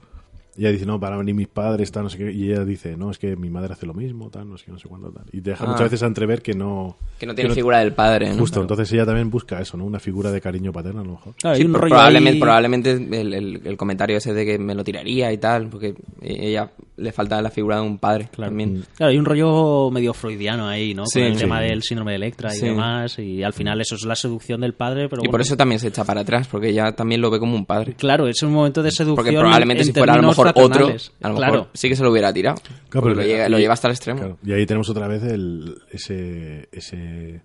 ella 0.58 0.72
dice, 0.72 0.86
no, 0.86 1.00
van 1.00 1.14
a 1.14 1.18
venir 1.18 1.34
mis 1.36 1.48
padres, 1.48 1.92
tal, 1.92 2.04
no 2.04 2.10
sé 2.10 2.18
qué, 2.18 2.32
y 2.32 2.52
ella 2.52 2.66
dice, 2.66 2.98
no, 2.98 3.10
es 3.12 3.18
que 3.18 3.36
mi 3.36 3.50
madre 3.50 3.74
hace 3.74 3.86
lo 3.86 3.94
mismo, 3.94 4.30
tal, 4.30 4.50
no 4.50 4.58
sé 4.58 4.66
qué, 4.66 4.72
no 4.72 4.80
sé 4.80 4.88
cuándo, 4.88 5.10
tal. 5.12 5.24
Y 5.32 5.42
te 5.42 5.52
deja 5.52 5.64
Ah. 5.64 5.68
muchas 5.68 5.84
veces 5.84 6.04
a 6.04 6.08
entrever 6.08 6.42
que 6.42 6.54
no... 6.54 6.98
Que 7.20 7.26
no 7.26 7.34
tiene 7.36 7.54
figura 7.54 7.80
del 7.80 7.94
padre, 7.94 8.30
¿no? 8.32 8.38
Justo, 8.40 8.60
entonces 8.62 8.92
ella 8.94 9.06
también 9.06 9.30
busca 9.30 9.60
eso, 9.62 9.78
¿no? 9.78 9.86
Una 9.86 10.00
figura 10.00 10.32
de 10.32 10.42
cariño 10.42 10.72
paterno, 10.72 11.02
a 11.02 11.04
lo 11.06 11.12
mejor. 11.12 11.34
Claro, 11.36 11.56
Sí, 11.56 11.64
un 11.66 11.74
probablemente, 11.74 12.36
ahí- 12.38 12.40
probablemente 12.42 12.92
el, 12.92 13.34
el- 13.34 13.62
el 13.64 13.78
comentario 13.78 14.18
ese 14.18 14.34
de 14.34 14.46
que 14.46 14.58
me 14.60 14.76
lo 14.76 14.84
tiraría 14.84 15.32
y 15.32 15.38
tal, 15.38 15.68
porque 15.70 15.96
ella 16.22 16.72
le 16.98 17.12
falta 17.12 17.42
la 17.42 17.50
figura 17.50 17.78
de 17.78 17.82
un 17.84 17.98
padre 17.98 18.30
también. 18.36 18.84
Claro, 18.96 19.12
hay 19.12 19.18
un 19.18 19.26
rollo 19.26 19.90
medio 19.92 20.14
freudiano 20.14 20.68
ahí, 20.68 20.94
¿no? 20.94 21.06
Sí, 21.06 21.20
Con 21.20 21.28
el 21.30 21.34
sí. 21.36 21.40
tema 21.42 21.60
del 21.62 21.82
síndrome 21.82 22.12
de 22.12 22.16
Electra 22.18 22.56
y 22.56 22.60
demás, 22.60 23.18
y 23.20 23.42
al 23.44 23.54
final 23.54 23.80
eso 23.82 23.96
es 23.96 24.04
la 24.06 24.16
seducción 24.16 24.62
del 24.62 24.74
padre, 24.74 25.08
pero 25.10 25.24
Y 25.24 25.28
por 25.30 25.42
eso 25.42 25.56
también 25.58 25.80
se 25.80 25.88
echa 25.88 26.04
para 26.04 26.22
atrás, 26.22 26.48
porque 26.48 26.70
ella 26.70 26.92
también 26.94 27.22
lo 27.22 27.30
ve 27.32 27.40
como 27.40 27.56
un 27.56 27.66
padre. 27.66 27.94
Claro, 27.94 28.28
es 28.28 28.42
un 28.44 28.52
momento 28.52 28.84
de 28.84 28.92
seducción. 28.92 29.16
Porque 29.16 29.32
probablemente 29.38 29.82
en 29.84 29.88
si 29.88 29.94
fuera 29.94 30.14
a 30.14 30.16
lo 30.18 30.22
términos 30.22 30.36
mejor 30.46 30.64
otro, 30.64 30.76
fraternales. 30.76 31.12
a 31.22 31.30
lo 31.30 31.36
claro. 31.36 31.54
mejor 31.54 31.70
sí 31.74 31.90
que 31.90 31.96
se 31.96 32.04
lo 32.04 32.12
hubiera 32.12 32.34
tirado. 32.34 32.56
Claro, 32.90 33.08
Porque 33.08 33.24
pero 33.24 33.50
lo, 33.50 33.60
lleva 33.60 33.74
hasta 33.74 33.88
el 33.88 33.94
extremo. 33.94 34.20
Claro, 34.20 34.38
Y 34.44 34.54
ahí 34.54 34.66
tenemos 34.66 34.90
otra 34.90 35.08
vez 35.08 35.24
el, 35.24 35.82
ese, 35.92 36.70
ese, 36.72 37.42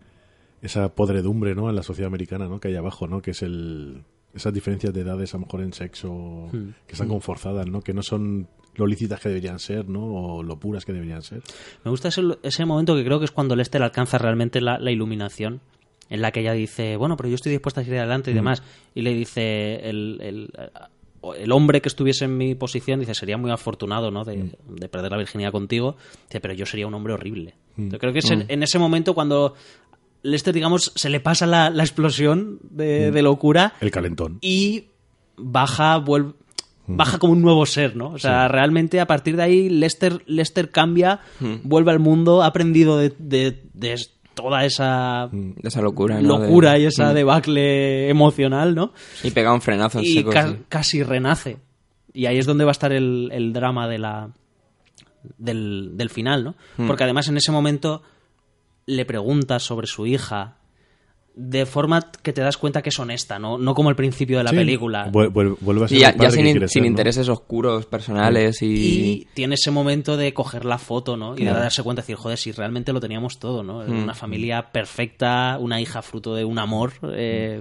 esa 0.63 0.89
podredumbre, 0.95 1.55
¿no? 1.55 1.69
En 1.71 1.77
la 1.77 1.83
sociedad 1.83 2.09
americana, 2.09 2.49
¿no? 2.49 2.61
Que 2.61 2.69
hay 2.69 2.77
abajo, 2.77 3.07
¿no? 3.07 3.23
Que 3.23 3.33
es 3.33 3.43
el, 3.43 4.03
esas 4.35 4.53
diferencias 4.53 4.93
de 4.93 5.01
edades, 5.01 5.35
a 5.35 5.39
lo 5.39 5.45
mejor 5.45 5.63
en 5.63 5.73
sexo, 5.73 6.49
que 6.87 6.93
están 6.93 7.09
como 7.09 7.21
forzadas, 7.21 7.67
¿no? 7.67 7.81
Que 7.81 7.95
no 7.95 8.03
son 8.03 8.49
lo 8.75 8.87
lícitas 8.87 9.21
que 9.21 9.29
deberían 9.31 9.59
ser, 9.59 9.89
¿no? 9.89 10.05
O 10.05 10.43
lo 10.43 10.59
puras 10.59 10.85
que 10.85 10.93
deberían 10.93 11.23
ser. 11.23 11.43
Me 11.85 11.91
gusta 11.91 12.09
ese, 12.09 12.23
ese 12.43 12.65
momento 12.67 12.95
que 12.95 13.05
creo 13.05 13.19
que 13.19 13.25
es 13.25 13.31
cuando 13.31 13.57
Lester 13.57 13.83
alcanza 13.83 14.19
realmente 14.19 14.61
la, 14.61 14.79
la 14.79 14.91
iluminación, 14.91 15.61
en 16.09 16.21
la 16.21 16.31
que 16.31 16.41
ella 16.41 16.53
dice, 16.53 16.97
bueno, 16.97 17.17
pero 17.17 17.29
yo 17.29 17.35
estoy 17.35 17.53
dispuesta 17.53 17.81
a 17.81 17.85
seguir 17.85 17.99
adelante 17.99 18.31
y 18.31 18.35
demás. 18.35 18.63
Y 18.95 19.03
le 19.03 19.15
dice 19.15 19.89
el, 19.89 20.19
el, 20.21 20.51
el 21.37 21.53
hombre 21.53 21.81
que 21.81 21.89
estuviese 21.89 22.25
en 22.27 22.37
mi 22.37 22.55
posición, 22.55 23.01
dice, 23.01 23.15
sería 23.15 23.37
muy 23.37 23.51
afortunado, 23.51 24.11
¿no? 24.11 24.25
De, 24.25 24.51
de 24.69 24.89
perder 24.89 25.11
la 25.13 25.19
virginidad 25.19 25.53
contigo. 25.53 25.97
Dice, 26.29 26.41
pero 26.41 26.55
yo 26.55 26.67
sería 26.67 26.87
un 26.87 26.95
hombre 26.95 27.13
horrible. 27.15 27.55
Yo 27.77 27.99
creo 27.99 28.13
que 28.13 28.21
es 28.21 28.31
en, 28.31 28.45
en 28.49 28.63
ese 28.63 28.79
momento 28.79 29.15
cuando 29.15 29.55
Lester, 30.23 30.55
digamos, 30.55 30.93
se 30.95 31.09
le 31.11 31.21
pasa 31.21 31.47
la, 31.47 31.71
la 31.71 31.83
explosión 31.83 32.59
de, 32.63 33.11
de 33.11 33.23
locura 33.23 33.75
El 33.81 33.91
calentón. 33.91 34.39
y 34.41 34.87
baja, 35.37 35.99
vuelve, 35.99 36.33
baja 36.87 37.19
como 37.19 37.33
un 37.35 37.43
nuevo 37.43 37.67
ser, 37.67 37.97
¿no? 37.97 38.11
O 38.11 38.19
sea, 38.19 38.49
realmente 38.49 39.01
a 39.01 39.07
partir 39.07 39.37
de 39.37 39.43
ahí 39.43 39.69
Lester, 39.69 40.23
Lester 40.27 40.71
cambia, 40.71 41.21
vuelve 41.65 41.91
al 41.91 41.99
mundo, 41.99 42.43
ha 42.43 42.47
aprendido 42.47 42.97
de, 42.99 43.13
de- 43.19 43.63
de 43.75 43.93
toda 44.37 44.65
esa 44.65 45.29
De 45.33 45.69
esa 45.69 45.81
locura, 45.81 46.21
¿no? 46.21 46.39
locura 46.39 46.75
De- 46.75 46.81
y 46.83 46.85
esa 46.87 47.13
debacle 47.13 48.09
emocional, 48.09 48.75
¿no? 48.77 48.93
Y 49.25 49.33
pega 49.33 49.53
un 49.53 49.61
frenazo 49.63 49.99
en 49.99 50.05
Y 50.05 50.13
seco. 50.15 50.31
ca- 50.31 50.49
sí. 50.49 50.57
casi 50.69 51.03
renace. 51.03 51.57
Y 52.13 52.27
ahí 52.27 52.39
es 52.39 52.47
donde 52.47 52.65
va 52.65 52.71
a 52.71 52.73
estar 52.79 52.93
el, 52.93 53.31
el 53.33 53.53
drama 53.53 53.89
de 53.89 53.99
la 53.99 54.29
del, 55.39 55.93
del 55.97 56.11
final, 56.11 56.45
¿no? 56.45 56.55
Hmm. 56.77 56.87
Porque 56.87 57.05
además 57.05 57.27
en 57.29 57.37
ese 57.39 57.51
momento 57.51 58.03
le 58.87 59.05
preguntas 59.05 59.63
sobre 59.65 59.87
su 59.89 60.07
hija 60.07 60.57
de 61.39 61.67
forma 61.67 62.11
que 62.23 62.33
te 62.33 62.41
das 62.41 62.57
cuenta 62.57 62.81
que 62.81 62.89
es 62.89 62.99
honesta, 62.99 63.39
no, 63.39 63.59
no 63.59 63.75
como 63.75 63.91
el 63.91 63.97
principio 63.97 64.39
de 64.39 64.45
la 64.45 64.51
Sí, 64.51 64.57
película. 64.57 65.13
vuel- 65.13 65.31
vuel- 65.31 65.57
vuelve 65.61 65.85
a 65.85 65.89
ser 65.89 65.99
Y 65.99 66.01
ya, 66.01 66.11
sin, 66.13 66.19
quiere 66.19 66.61
sin 66.61 66.69
ser, 66.69 66.83
¿no? 66.83 66.87
intereses 66.89 67.29
oscuros 67.29 67.85
personales 67.85 68.63
y... 68.63 68.67
Y 68.67 69.29
tiene 69.35 69.55
ese 69.57 69.71
momento 69.71 70.17
de 70.17 70.33
coger 70.33 70.65
la 70.65 70.79
foto, 70.79 71.17
¿no? 71.19 71.37
Y 71.37 71.45
de 71.45 71.51
darse 71.53 71.83
cuenta 71.83 72.01
decir, 72.01 72.17
joder, 72.17 72.39
si 72.39 72.53
realmente 72.53 72.91
lo 72.95 73.01
teníamos 73.01 73.39
todo, 73.39 73.63
¿no? 73.63 73.85
Mm. 73.87 74.05
Una 74.05 74.15
familia 74.15 74.73
perfecta, 74.73 75.59
una 75.61 75.79
hija 75.81 76.01
fruto 76.01 76.35
de 76.35 76.45
un 76.47 76.59
amor. 76.59 76.93
eh, 77.13 77.61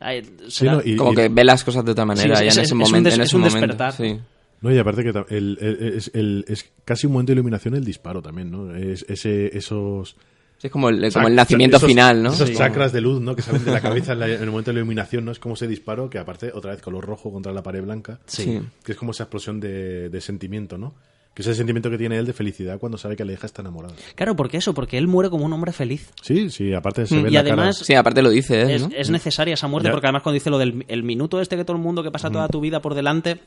ay, 0.00 0.22
Sí, 0.48 0.50
será- 0.50 0.72
no, 0.74 0.82
y- 0.84 0.96
Como 0.96 1.14
que 1.14 1.28
ve 1.28 1.44
las 1.44 1.62
cosas 1.62 1.84
de 1.84 1.92
otra 1.92 2.04
manera 2.04 2.24
Sí, 2.24 2.28
ya 2.28 2.34
es- 2.34 2.40
en 2.42 2.48
es- 2.48 2.52
ese 2.56 2.62
es 2.62 2.72
un 2.72 2.78
momento. 2.78 3.08
des- 3.08 3.14
en 3.18 3.22
es 3.22 3.34
un 3.34 3.40
momento, 3.42 3.58
despertar. 3.60 3.92
sí. 3.92 4.18
No, 4.62 4.72
y 4.72 4.78
aparte 4.78 5.04
que 5.04 5.12
ta- 5.12 5.26
el- 5.28 5.58
el- 5.60 5.94
es, 5.96 6.10
el- 6.12 6.44
es 6.48 6.68
casi 6.84 7.06
un 7.06 7.12
momento 7.12 7.30
de 7.30 7.34
iluminación 7.34 7.74
el 7.76 7.84
disparo 7.84 8.20
también, 8.20 8.50
¿no? 8.50 8.74
Es, 8.74 9.04
ese, 9.08 9.56
esos... 9.56 10.16
Sí, 10.58 10.68
es 10.68 10.72
como 10.72 10.88
el, 10.88 11.12
como 11.12 11.28
el 11.28 11.34
nacimiento 11.34 11.76
esos- 11.76 11.88
final, 11.88 12.22
¿no? 12.22 12.32
Esos 12.32 12.48
Sí. 12.48 12.54
chakras 12.56 12.92
de 12.92 13.00
luz, 13.02 13.20
¿no? 13.20 13.36
Que 13.36 13.42
salen 13.42 13.64
de 13.64 13.70
la 13.72 13.80
cabeza 13.82 14.12
en, 14.14 14.20
la- 14.20 14.28
en 14.28 14.42
el 14.42 14.50
momento 14.50 14.70
de 14.70 14.74
la 14.74 14.78
iluminación, 14.80 15.24
¿no? 15.24 15.32
Es 15.32 15.38
como 15.38 15.54
ese 15.54 15.66
disparo 15.68 16.08
que 16.08 16.18
aparte, 16.18 16.50
otra 16.54 16.70
vez, 16.72 16.80
color 16.82 17.04
rojo 17.04 17.30
contra 17.32 17.52
la 17.52 17.62
pared 17.62 17.82
blanca. 17.82 18.20
Sí. 18.26 18.60
Que 18.84 18.92
es 18.92 18.98
como 18.98 19.10
esa 19.10 19.24
explosión 19.24 19.60
de, 19.60 20.08
de 20.08 20.20
sentimiento, 20.20 20.78
¿no? 20.78 20.94
Que 21.34 21.42
es 21.42 21.48
el 21.48 21.54
sentimiento 21.54 21.90
que 21.90 21.98
tiene 21.98 22.16
él 22.16 22.24
de 22.24 22.32
felicidad 22.32 22.78
cuando 22.78 22.96
sabe 22.96 23.14
que 23.14 23.22
la 23.26 23.32
hija 23.34 23.44
está 23.44 23.60
enamorada. 23.60 23.92
Claro, 24.14 24.34
porque 24.34 24.56
eso, 24.56 24.72
porque 24.72 24.96
él 24.96 25.06
muere 25.06 25.28
como 25.28 25.44
un 25.44 25.52
hombre 25.52 25.72
feliz. 25.72 26.10
Sí, 26.22 26.48
sí, 26.48 26.72
aparte 26.72 27.04
se 27.06 27.16
Mm. 27.16 27.22
ve 27.24 27.28
Y 27.28 27.32
la 27.34 27.40
además- 27.40 27.76
Sí, 27.76 27.92
aparte 27.94 28.22
lo 28.22 28.30
dice 28.30 28.62
él, 28.62 28.70
Es, 28.70 28.82
¿no? 28.82 28.88
es 28.96 29.10
necesaria 29.10 29.52
esa 29.52 29.68
muerte, 29.68 29.88
Ya. 29.88 29.92
porque 29.92 30.06
además 30.06 30.22
cuando 30.22 30.36
dice 30.36 30.48
lo 30.48 30.56
del 30.56 30.86
el 30.88 31.02
minuto 31.02 31.38
este 31.42 31.58
que 31.58 31.64
todo 31.66 31.76
el 31.76 31.82
mundo 31.82 32.02
que 32.02 32.10
pasa 32.10 32.30
toda 32.30 32.48
tu 32.48 32.60
vida 32.62 32.80
por 32.80 32.94
delante, 32.94 33.42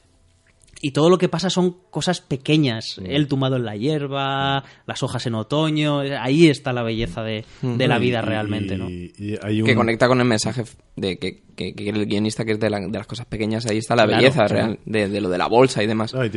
y 0.82 0.92
todo 0.92 1.10
lo 1.10 1.18
que 1.18 1.28
pasa 1.30 1.50
son 1.50 1.76
cosas 1.90 2.22
pequeñas. 2.22 3.00
Él 3.04 3.28
tumbado 3.28 3.58
en 3.58 3.66
la 3.66 3.76
hierba, 3.76 4.64
las 4.86 5.04
hojas 5.04 5.26
en 5.26 5.36
otoño. 5.36 6.00
Ahí 6.00 6.48
está 6.48 6.72
la 6.74 6.84
belleza 6.84 7.22
de, 7.24 7.44
de 7.62 7.88
la 7.88 7.98
vida 8.00 8.20
Y- 8.24 8.26
realmente, 8.26 8.78
¿no? 8.78 8.90
y- 8.90 9.14
y 9.18 9.36
hay 9.42 9.62
un- 9.62 9.68
Que 9.68 9.76
conecta 9.76 10.08
con 10.08 10.20
el 10.22 10.26
mensaje 10.28 10.64
de 10.96 11.18
que, 11.18 11.44
que, 11.56 11.74
que 11.74 11.90
el 11.90 12.06
guionista 12.06 12.46
que 12.46 12.54
es 12.54 12.60
de, 12.60 12.70
la- 12.70 12.80
de 12.80 12.98
las 12.98 13.08
cosas 13.08 13.26
pequeñas, 13.26 13.66
ahí 13.66 13.78
está 13.78 13.96
la 13.96 14.06
Claro, 14.06 14.22
belleza 14.22 14.46
claro. 14.46 14.54
real, 14.56 14.80
de, 14.86 15.10
de 15.10 15.22
lo 15.22 15.30
de 15.30 15.38
la 15.38 15.48
bolsa 15.48 15.84
y 15.84 15.88
demás. 15.88 16.14
Ah, 16.16 16.26
y 16.26 16.30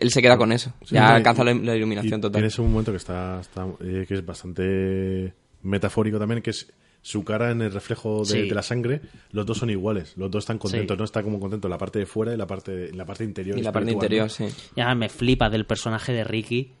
él 0.00 0.10
se 0.10 0.20
queda 0.22 0.36
con 0.36 0.52
eso. 0.52 0.72
Sí, 0.84 0.94
ya 0.94 1.14
alcanza 1.14 1.42
la, 1.44 1.54
la 1.54 1.74
iluminación 1.76 2.18
y 2.18 2.22
total. 2.22 2.40
Tienes 2.40 2.58
un 2.58 2.70
momento 2.70 2.90
que 2.92 2.98
está, 2.98 3.40
está, 3.40 3.66
eh, 3.82 4.04
que 4.06 4.14
es 4.14 4.24
bastante 4.24 5.32
metafórico 5.62 6.18
también, 6.18 6.42
que 6.42 6.50
es 6.50 6.72
su 7.06 7.22
cara 7.22 7.52
en 7.52 7.62
el 7.62 7.70
reflejo 7.70 8.20
de, 8.20 8.24
Sí. 8.26 8.48
de 8.48 8.54
la 8.54 8.62
sangre. 8.62 9.00
Los 9.30 9.46
dos 9.46 9.58
son 9.58 9.70
iguales, 9.70 10.14
los 10.16 10.28
dos 10.28 10.42
están 10.42 10.58
contentos, 10.58 10.96
Sí. 10.96 10.98
no 10.98 11.04
está 11.04 11.22
como 11.22 11.38
contento 11.38 11.68
la 11.68 11.78
parte 11.78 12.00
de 12.00 12.06
fuera 12.06 12.34
y 12.34 12.36
la 12.36 12.48
parte, 12.48 12.92
la 12.92 13.04
parte 13.04 13.22
interior. 13.22 13.56
Y 13.56 13.62
la 13.62 13.70
parte 13.70 13.92
interior, 13.92 14.28
sí. 14.28 14.46
Ya 14.74 14.92
me 14.96 15.08
flipa 15.08 15.48
del 15.48 15.66
personaje 15.66 16.12
de 16.12 16.24
Ricky 16.24 16.72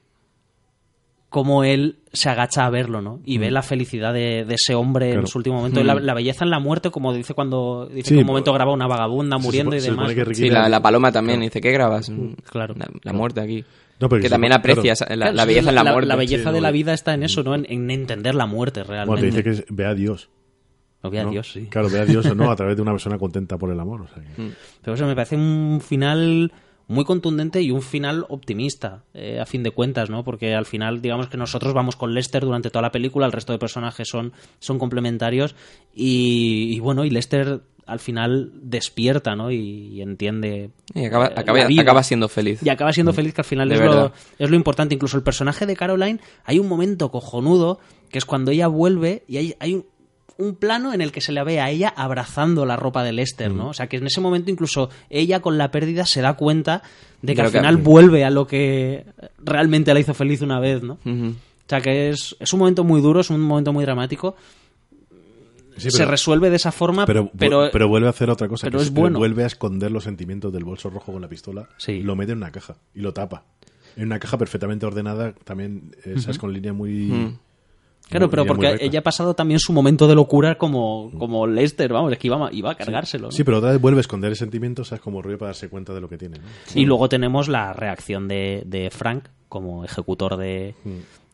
cómo 1.28 1.64
él 1.64 1.98
se 2.12 2.28
agacha 2.28 2.64
a 2.66 2.70
verlo, 2.70 3.02
¿no? 3.02 3.20
Y 3.24 3.38
ve 3.38 3.50
la 3.50 3.62
felicidad 3.62 4.12
de, 4.14 4.44
de 4.44 4.54
ese 4.54 4.74
hombre 4.74 5.12
en 5.12 5.20
Mm. 5.20 5.26
Su 5.26 5.38
último 5.38 5.56
momento. 5.56 5.80
Y 5.80 5.84
La, 5.84 5.94
la 5.94 6.14
belleza 6.14 6.44
en 6.44 6.50
la 6.50 6.58
muerte, 6.58 6.90
como 6.90 7.12
dice 7.14 7.34
cuando 7.34 7.86
dice 7.86 8.08
Sí, 8.08 8.14
que 8.14 8.20
en 8.20 8.24
un 8.24 8.26
momento 8.26 8.50
pues, 8.50 8.58
graba 8.58 8.72
una 8.72 8.86
vagabunda 8.86 9.36
se 9.38 9.42
muriendo 9.44 9.76
y 9.76 9.80
demás. 9.80 10.12
Sí, 10.32 10.48
la, 10.50 10.68
la 10.68 10.80
paloma 10.82 11.12
también 11.12 11.40
dice, 11.40 11.60
¿qué 11.60 11.70
grabas? 11.72 12.10
claro. 12.50 12.74
La, 12.76 12.88
la 13.02 13.12
muerte 13.12 13.40
aquí. 13.40 13.64
No, 13.98 14.08
que 14.08 14.28
también 14.28 14.52
supone- 14.52 14.54
aprecia 14.54 14.82
claro. 14.82 14.92
esa- 14.94 15.04
la, 15.16 15.16
Claro, 15.26 15.36
la 15.36 15.44
belleza 15.46 15.68
en 15.70 15.74
la, 15.74 15.84
muerte. 15.84 16.06
La 16.08 16.16
belleza 16.16 16.42
Sí, 16.50 16.54
de 16.54 16.60
no, 16.60 16.62
la 16.62 16.70
vida 16.70 16.92
está 16.94 17.14
en 17.14 17.22
eso, 17.22 17.42
¿no? 17.42 17.54
En, 17.54 17.66
en 17.68 17.90
entender 17.90 18.34
la 18.34 18.46
muerte 18.46 18.82
Bueno, 18.82 19.04
te 19.04 19.06
realmente. 19.20 19.26
dice 19.26 19.42
que 19.42 19.50
es- 19.50 19.64
ve 19.70 19.86
a 19.86 19.94
Dios. 19.94 20.28
Lo 21.02 21.10
ve 21.10 21.20
a 21.20 21.24
¿no? 21.24 21.30
Dios, 21.30 21.52
sí. 21.52 21.66
Claro, 21.70 21.88
ve 21.90 22.00
a 22.00 22.04
Dios 22.04 22.26
o 22.26 22.34
no 22.34 22.50
a 22.50 22.56
través 22.56 22.76
de 22.76 22.82
una 22.82 22.90
persona 22.92 23.16
contenta 23.18 23.56
por 23.58 23.70
el 23.70 23.78
amor. 23.80 24.02
o 24.02 24.08
sea 24.08 24.22
que- 24.22 24.42
Mm. 24.42 24.52
Pero 24.82 24.94
eso 24.94 25.06
me 25.06 25.14
parece 25.14 25.36
un 25.36 25.80
final 25.82 26.52
muy 26.88 27.04
contundente 27.04 27.60
y 27.62 27.70
un 27.72 27.82
final 27.82 28.24
optimista, 28.28 29.02
eh, 29.12 29.40
a 29.40 29.46
fin 29.46 29.62
de 29.64 29.72
cuentas, 29.72 30.08
¿no? 30.08 30.22
Porque 30.24 30.54
al 30.54 30.66
final, 30.66 31.02
digamos 31.02 31.26
que 31.28 31.36
nosotros 31.36 31.74
vamos 31.74 31.96
con 31.96 32.14
Lester 32.14 32.44
durante 32.44 32.70
toda 32.70 32.82
la 32.82 32.92
película, 32.92 33.26
el 33.26 33.32
resto 33.32 33.52
de 33.52 33.58
personajes 33.58 34.06
son, 34.08 34.32
son 34.60 34.78
complementarios 34.78 35.56
y, 35.94 36.74
y 36.76 36.78
bueno, 36.80 37.04
y 37.04 37.10
Lester 37.10 37.60
al 37.86 38.00
final 38.00 38.50
despierta, 38.62 39.36
¿no? 39.36 39.50
Y, 39.50 39.58
y 39.94 40.02
entiende. 40.02 40.70
Y 40.94 41.04
acaba, 41.06 41.28
eh, 41.28 41.32
acaba, 41.36 41.58
acaba 41.80 42.02
siendo 42.02 42.28
feliz. 42.28 42.60
Y 42.62 42.68
acaba 42.68 42.92
siendo 42.92 43.12
feliz, 43.12 43.32
que 43.32 43.40
al 43.42 43.44
final 43.46 43.70
es 43.72 43.80
lo, 43.80 44.12
es 44.38 44.50
lo 44.50 44.56
importante. 44.56 44.94
Incluso 44.94 45.16
el 45.16 45.22
personaje 45.22 45.66
de 45.66 45.76
Caroline, 45.76 46.20
hay 46.44 46.58
un 46.58 46.68
momento 46.68 47.10
cojonudo 47.10 47.78
que 48.10 48.18
es 48.18 48.24
cuando 48.24 48.50
ella 48.50 48.66
vuelve 48.68 49.22
y 49.28 49.36
hay, 49.38 49.54
hay 49.60 49.74
un, 49.74 49.84
un 50.38 50.54
plano 50.56 50.92
en 50.92 51.00
el 51.00 51.12
que 51.12 51.20
se 51.20 51.32
la 51.32 51.44
ve 51.44 51.60
a 51.60 51.70
ella 51.70 51.92
abrazando 51.96 52.66
la 52.66 52.76
ropa 52.76 53.02
de 53.02 53.12
Lester, 53.12 53.50
¿no? 53.52 53.68
O 53.68 53.72
sea, 53.72 53.86
que 53.88 53.96
en 53.96 54.06
ese 54.06 54.20
momento 54.20 54.50
incluso 54.50 54.90
ella 55.08 55.40
con 55.40 55.56
la 55.56 55.70
pérdida 55.70 56.04
se 56.06 56.20
da 56.20 56.34
cuenta 56.34 56.82
de 57.22 57.32
que 57.32 57.36
Creo 57.36 57.46
al 57.46 57.52
que- 57.52 57.58
final 57.58 57.76
vuelve 57.78 58.24
a 58.24 58.30
lo 58.30 58.46
que 58.46 59.06
realmente 59.42 59.94
la 59.94 60.00
hizo 60.00 60.12
feliz 60.12 60.42
una 60.42 60.60
vez, 60.60 60.82
¿no? 60.82 60.98
O 61.04 61.68
sea, 61.68 61.80
que 61.80 62.10
es, 62.10 62.36
es 62.38 62.52
un 62.52 62.58
momento 62.60 62.84
muy 62.84 63.00
duro, 63.00 63.20
es 63.20 63.30
un 63.30 63.40
momento 63.40 63.72
muy 63.72 63.84
dramático. 63.84 64.36
Sí, 65.76 65.90
se 65.90 66.04
resuelve 66.04 66.50
de 66.50 66.56
esa 66.56 66.72
forma, 66.72 67.04
Pero, 67.06 67.30
pero, 67.36 67.68
pero, 67.72 67.88
vuelve 67.88 68.06
a 68.06 68.10
hacer 68.10 68.30
otra 68.30 68.48
cosa. 68.48 68.66
pero 68.66 68.78
que 68.78 68.84
es 68.84 68.90
bueno. 68.92 69.18
Vuelve 69.18 69.44
a 69.44 69.46
esconder 69.46 69.90
los 69.90 70.04
sentimientos 70.04 70.52
del 70.52 70.64
bolso 70.64 70.90
rojo 70.90 71.12
con 71.12 71.20
la 71.22 71.28
pistola. 71.28 71.68
Sí. 71.76 72.00
Lo 72.02 72.16
mete 72.16 72.32
en 72.32 72.38
una 72.38 72.50
caja 72.50 72.76
y 72.94 73.00
lo 73.00 73.12
tapa. 73.12 73.44
En 73.96 74.04
una 74.04 74.18
caja 74.18 74.36
perfectamente 74.38 74.84
ordenada, 74.86 75.32
también, 75.44 75.94
esas 76.04 76.38
con 76.38 76.52
línea 76.52 76.72
muy. 76.72 76.90
Mm. 77.06 77.38
Claro, 78.08 78.26
muy- 78.26 78.30
pero 78.30 78.46
porque 78.46 78.76
ella 78.80 79.00
ha 79.00 79.02
pasado 79.02 79.34
también 79.34 79.58
su 79.58 79.72
momento 79.72 80.06
de 80.06 80.14
locura 80.14 80.56
como, 80.58 81.10
como 81.18 81.46
Lester, 81.46 81.92
vamos, 81.92 82.12
es 82.12 82.18
que 82.18 82.28
iba, 82.28 82.46
a- 82.46 82.52
iba 82.52 82.70
a 82.70 82.74
cargárselo. 82.76 83.26
¿no? 83.28 83.32
Sí, 83.32 83.42
pero 83.42 83.58
otra 83.58 83.72
vez 83.72 83.80
vuelve 83.80 83.98
a 83.98 84.02
esconder 84.02 84.30
el 84.30 84.36
sentimiento, 84.36 84.84
¿sabes? 84.84 85.02
Como 85.02 85.22
rollo 85.22 85.38
para 85.38 85.48
darse 85.48 85.68
cuenta 85.68 85.92
de 85.92 86.00
lo 86.00 86.08
que 86.08 86.16
tiene. 86.18 86.38
¿no? 86.38 86.44
Y 86.74 86.84
luego 86.84 87.08
tenemos 87.08 87.48
la 87.48 87.72
reacción 87.72 88.28
de, 88.28 88.62
de 88.64 88.90
Frank 88.90 89.24
como 89.48 89.84
ejecutor 89.84 90.36
de, 90.36 90.74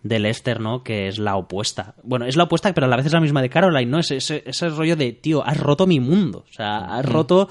de 0.03 0.19
Lester, 0.19 0.61
¿no? 0.61 0.83
Que 0.83 1.09
es 1.09 1.19
la 1.19 1.37
opuesta. 1.37 1.95
Bueno, 2.03 2.27
es 2.27 2.37
la 2.37 2.45
opuesta, 2.45 2.73
pero 2.73 2.87
a 2.87 2.91
la 2.91 2.97
vez 2.97 3.07
es 3.07 3.13
la 3.13 3.21
misma 3.21 3.41
de 3.43 3.49
Caroline, 3.51 3.91
¿no? 3.91 3.99
Ese, 3.99 4.17
ese, 4.17 4.43
ese 4.47 4.69
rollo 4.69 4.97
de, 4.97 5.13
tío, 5.13 5.47
has 5.47 5.59
roto 5.59 5.87
mi 5.87 6.01
mundo. 6.01 6.45
O 6.49 6.53
sea, 6.53 6.79
has 6.97 7.07
roto 7.07 7.49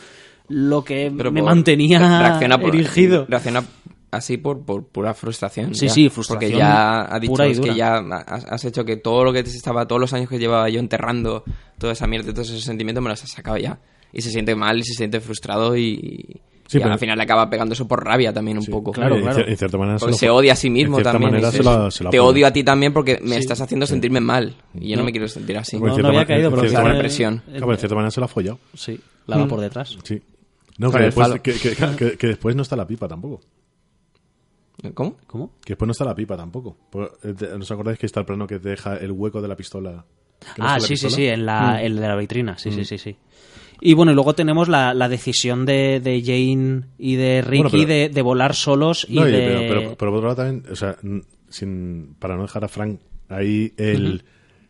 lo 0.49 0.83
que 0.83 1.11
Pero 1.15 1.31
me 1.31 1.41
por- 1.41 1.49
mantenía 1.49 1.99
reacciona 1.99 2.59
por- 2.59 2.75
erigido. 2.75 3.25
Reacciona 3.29 3.63
así 4.11 4.35
por, 4.37 4.65
por 4.65 4.85
pura 4.87 5.13
frustración. 5.13 5.73
Sí, 5.73 5.87
ya. 5.87 5.93
sí, 5.93 6.09
frustración 6.09 6.51
Porque 6.51 6.57
ya 6.59 7.15
ha 7.15 7.19
dicho 7.19 7.45
y 7.45 7.51
es 7.51 7.59
que 7.61 7.73
ya 7.75 7.95
has, 7.97 8.65
hecho 8.65 8.83
que 8.83 8.97
todo 8.97 9.23
lo 9.23 9.31
que 9.31 9.43
te 9.43 9.49
estaba, 9.49 9.87
todos 9.87 10.01
los 10.01 10.11
años 10.13 10.27
que 10.29 10.37
llevaba 10.37 10.67
yo 10.69 10.81
enterrando, 10.81 11.45
toda 11.77 11.93
esa 11.93 12.07
mierda, 12.07 12.33
todos 12.33 12.49
esos 12.49 12.63
sentimientos 12.65 13.01
me 13.01 13.09
los 13.09 13.23
has 13.23 13.29
sacado 13.31 13.57
ya. 13.57 13.79
Y 14.11 14.21
se 14.21 14.29
siente 14.29 14.53
mal 14.55 14.77
y 14.77 14.83
se 14.83 14.93
siente 14.93 15.21
frustrado 15.21 15.77
y, 15.77 16.41
Sí, 16.71 16.77
y 16.77 16.81
pero- 16.81 16.93
al 16.93 16.99
final 16.99 17.17
le 17.17 17.23
acaba 17.25 17.49
pegando 17.49 17.73
eso 17.73 17.85
por 17.85 18.01
rabia 18.01 18.31
también 18.31 18.55
un 18.57 18.63
Sí, 18.63 18.71
poco. 18.71 18.93
claro, 18.93 19.15
en, 19.17 19.23
claro. 19.23 19.45
en 19.45 19.57
cierta 19.57 19.77
manera 19.77 19.97
Porque 19.99 20.11
lo 20.13 20.17
se 20.17 20.27
fue- 20.27 20.29
odia 20.37 20.53
a 20.53 20.55
sí 20.55 20.69
mismo 20.69 20.99
en 20.99 21.03
también. 21.03 21.31
manera 21.31 21.51
se 21.51 21.61
la- 21.63 21.91
se 21.91 22.03
la 22.05 22.09
te 22.11 22.19
odio 22.21 22.47
a 22.47 22.53
ti 22.53 22.63
también 22.63 22.93
porque 22.93 23.19
me 23.21 23.35
estás 23.35 23.59
haciendo 23.59 23.85
sentirme 23.85 24.21
mal. 24.21 24.55
Y 24.73 24.87
yo 24.89 24.95
no, 24.95 25.01
No. 25.01 25.05
me 25.07 25.11
quiero 25.11 25.27
sentir 25.27 25.57
así. 25.57 25.77
No, 25.77 25.97
no 25.97 26.07
había 26.07 26.25
caído, 26.25 26.49
pero 26.49 26.61
cierta 26.61 26.83
represión. 26.87 27.39
Claro, 27.45 27.59
pero 27.59 27.71
en 27.73 27.77
cierta 27.79 27.95
manera 27.95 28.11
se 28.11 28.19
la 28.21 28.25
ha 28.25 28.29
follado. 28.29 28.59
Sí, 28.73 28.97
la 29.27 29.37
va 29.37 29.47
por 29.47 29.59
detrás. 29.59 29.97
Sí. 30.03 30.21
No, 30.77 30.91
que 30.91 30.99
después, 30.99 31.41
que, 31.41 31.53
que- 31.53 31.75
que- 31.97 32.17
que 32.17 32.27
después 32.27 32.55
no 32.55 32.61
está 32.61 32.77
la 32.77 32.87
pipa 32.87 33.07
tampoco. 33.09 33.41
¿Cómo? 34.93 35.17
¿Cómo? 35.27 35.51
Que 35.63 35.73
después 35.73 35.85
no 35.87 35.91
está 35.91 36.05
la 36.05 36.15
pipa 36.15 36.35
tampoco. 36.35 36.77
Eh, 37.23 37.35
¿No 37.51 37.57
os 37.63 37.71
acordáis 37.71 37.99
que 37.99 38.05
está 38.07 38.21
el 38.21 38.25
plano 38.25 38.47
que 38.47 38.59
te 38.59 38.69
deja 38.69 38.95
el 38.97 39.11
hueco 39.11 39.41
de 39.41 39.47
la 39.47 39.55
pistola? 39.55 40.05
¿Que 40.55 40.61
no 40.61 40.67
Ah, 40.67 40.79
sí, 40.79 40.87
sí, 40.87 40.93
pistola? 41.05 41.15
sí, 41.15 41.25
en 41.27 41.45
la, 41.45 41.73
Mm. 41.73 41.85
el 41.85 41.95
de 41.97 42.07
la 42.07 42.15
vitrina, 42.15 42.57
sí, 42.57 42.71
sí, 42.71 42.83
sí, 42.85 42.97
sí. 42.97 43.15
Y 43.83 43.93
bueno, 43.95 44.11
y 44.11 44.15
luego 44.15 44.33
tenemos 44.35 44.69
la, 44.69 44.93
la 44.93 45.09
decisión 45.09 45.65
de, 45.65 45.99
de 45.99 46.21
Jane 46.23 46.83
y 46.99 47.15
de 47.15 47.41
Ricky 47.41 47.63
Bueno, 47.63 47.69
pero- 47.71 47.87
de, 47.87 48.09
de 48.09 48.21
volar 48.21 48.53
solos 48.55 49.05
y 49.09 49.15
No, 49.15 49.27
y- 49.27 49.31
de... 49.31 49.39
pero, 49.39 49.59
pero, 49.67 49.81
pero 49.97 49.97
por 49.97 50.07
otro 50.09 50.21
lado 50.29 50.35
también, 50.35 50.63
o 50.71 50.75
sea, 50.75 50.95
sin, 51.49 52.15
para 52.19 52.35
no 52.35 52.43
dejar 52.43 52.63
a 52.63 52.67
Frank 52.67 52.99
ahí 53.27 53.73
el, 53.77 54.23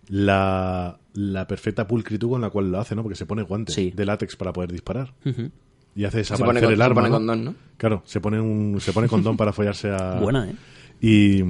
la, 0.07 0.97
la 1.13 1.47
perfecta 1.47 1.87
pulcritud 1.87 2.29
con 2.29 2.41
la 2.41 2.49
cual 2.49 2.71
lo 2.71 2.79
hace, 2.79 2.95
¿no? 2.95 3.03
Porque 3.03 3.15
se 3.17 3.25
pone 3.25 3.43
guantes 3.43 3.75
Sí. 3.75 3.91
de 3.91 4.05
látex 4.05 4.35
para 4.35 4.53
poder 4.53 4.71
disparar. 4.71 5.13
Ujú. 5.25 5.49
Y 5.95 6.05
hace 6.05 6.23
Se 6.23 6.33
desaparecer 6.33 6.45
pone, 6.47 6.61
con- 6.61 6.71
el 6.71 6.77
se 6.77 6.83
arma. 6.83 6.95
pone 6.95 7.09
¿no? 7.09 7.15
condón, 7.17 7.43
¿no? 7.45 7.55
Claro, 7.77 8.01
se 8.05 8.21
pone, 8.21 8.39
un, 8.39 8.79
se 8.79 8.93
pone 8.93 9.07
condón 9.09 9.35
para 9.35 9.51
follarse 9.51 9.89
a... 9.89 10.19
Buena, 10.21 10.49
¿eh? 10.49 10.55
Y, 11.01 11.41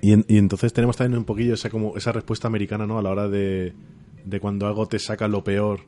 y, 0.00 0.14
y 0.34 0.38
entonces 0.38 0.72
tenemos 0.72 0.96
también 0.96 1.18
un 1.18 1.24
poquillo 1.24 1.54
esa, 1.54 1.70
como, 1.70 1.96
esa 1.96 2.10
respuesta 2.12 2.48
americana, 2.48 2.86
¿no? 2.86 2.98
A 2.98 3.02
la 3.02 3.10
hora 3.10 3.28
de, 3.28 3.74
de 4.24 4.40
cuando 4.40 4.66
algo 4.66 4.86
te 4.88 4.98
saca 4.98 5.28
lo 5.28 5.44
peor, 5.44 5.80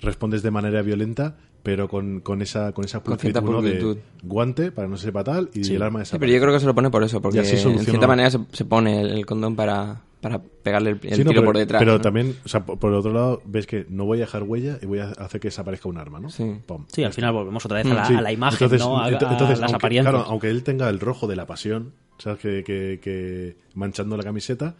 respondes 0.00 0.42
de 0.42 0.50
manera 0.50 0.82
violenta, 0.82 1.36
pero 1.62 1.88
con, 1.88 2.20
con 2.20 2.42
esa, 2.42 2.72
con 2.72 2.84
esa 2.84 3.00
Con 3.00 3.18
cierta 3.18 3.40
pulcritud, 3.42 3.64
de 3.66 3.80
pulcritud. 3.80 3.98
guante 4.22 4.70
para 4.72 4.86
no 4.88 4.96
se 4.96 5.06
sepa 5.06 5.24
tal 5.24 5.50
y 5.54 5.60
el 5.74 5.82
arma 5.82 5.98
Sí, 6.00 6.02
desaparece. 6.02 6.18
pero 6.20 6.32
yo 6.32 6.40
creo 6.40 6.52
que 6.54 6.60
se 6.60 6.66
lo 6.66 6.74
pone 6.74 6.90
por 6.90 7.02
eso, 7.02 7.20
porque 7.20 7.38
en 7.40 7.78
cierta 7.80 8.06
manera 8.06 8.30
se, 8.30 8.38
se 8.52 8.64
pone 8.64 9.00
el, 9.00 9.10
el 9.10 9.26
condón 9.26 9.56
para, 9.56 10.00
para 10.20 10.40
pegarle 10.40 10.90
el, 10.90 11.00
el 11.02 11.14
Sí, 11.14 11.24
no, 11.24 11.30
tiro 11.30 11.40
pero, 11.40 11.44
por 11.44 11.56
detrás. 11.56 11.80
pero 11.80 11.92
¿no? 11.94 12.00
también, 12.00 12.36
o 12.44 12.48
sea, 12.48 12.64
por, 12.64 12.78
por 12.78 12.92
otro 12.92 13.12
lado, 13.12 13.42
ves 13.46 13.66
que 13.66 13.84
no 13.88 14.04
voy 14.04 14.18
a 14.18 14.20
dejar 14.22 14.44
huella 14.44 14.78
y 14.80 14.86
voy 14.86 15.00
a 15.00 15.06
hacer 15.10 15.40
que 15.40 15.48
desaparezca 15.48 15.88
un 15.88 15.98
arma, 15.98 16.20
¿no? 16.20 16.30
Sí. 16.30 16.44
Pum. 16.66 16.84
Sí, 16.86 17.02
al 17.02 17.12
final 17.12 17.32
volvemos 17.32 17.64
otra 17.64 17.78
vez 17.82 17.90
a 17.90 17.94
la, 17.94 18.04
Sí. 18.04 18.14
a 18.14 18.20
la 18.20 18.30
imagen, 18.32 18.58
Entonces- 18.62 18.86
¿no? 18.86 18.98
A, 19.02 19.10
ento- 19.10 19.26
a 19.26 19.32
entonces, 19.32 19.58
las 19.58 19.72
aunque, 19.72 19.76
apariencias. 19.76 20.14
claro, 20.14 20.30
aunque 20.30 20.50
él 20.50 20.62
tenga 20.62 20.88
el 20.88 21.00
rojo 21.00 21.26
de 21.26 21.34
la 21.34 21.46
pasión, 21.46 21.94
¿sabes? 22.18 22.38
Que, 22.38 22.62
que- 22.62 23.00
que 23.02 23.56
manchando 23.74 24.16
la 24.16 24.22
camiseta, 24.22 24.76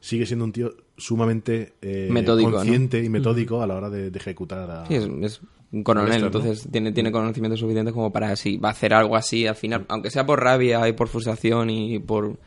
sigue 0.00 0.26
siendo 0.26 0.44
un 0.44 0.52
tío 0.52 0.74
sumamente 0.96 1.74
eh, 1.82 2.08
Metódico, 2.10 2.50
¿no? 2.50 2.56
consciente 2.56 3.02
y 3.02 3.08
metódico 3.08 3.62
a 3.62 3.66
la 3.66 3.74
hora 3.76 3.90
de, 3.90 4.10
de 4.10 4.18
ejecutar 4.18 4.70
a... 4.70 4.86
Sí, 4.86 4.94
es, 4.94 5.04
es 5.22 5.40
un 5.72 5.82
coronel, 5.82 6.22
entonces 6.24 6.66
tiene, 6.70 6.92
tiene 6.92 7.10
conocimientos 7.12 7.60
suficientes 7.60 7.92
como 7.92 8.12
para 8.12 8.34
si 8.36 8.56
va 8.56 8.68
a 8.68 8.72
hacer 8.72 8.94
algo 8.94 9.16
así 9.16 9.46
al 9.46 9.56
final, 9.56 9.84
aunque 9.88 10.10
sea 10.10 10.24
por 10.24 10.42
rabia 10.42 10.88
y 10.88 10.92
por 10.92 11.08
frustración 11.08 11.68
y 11.70 11.98
por 11.98 12.38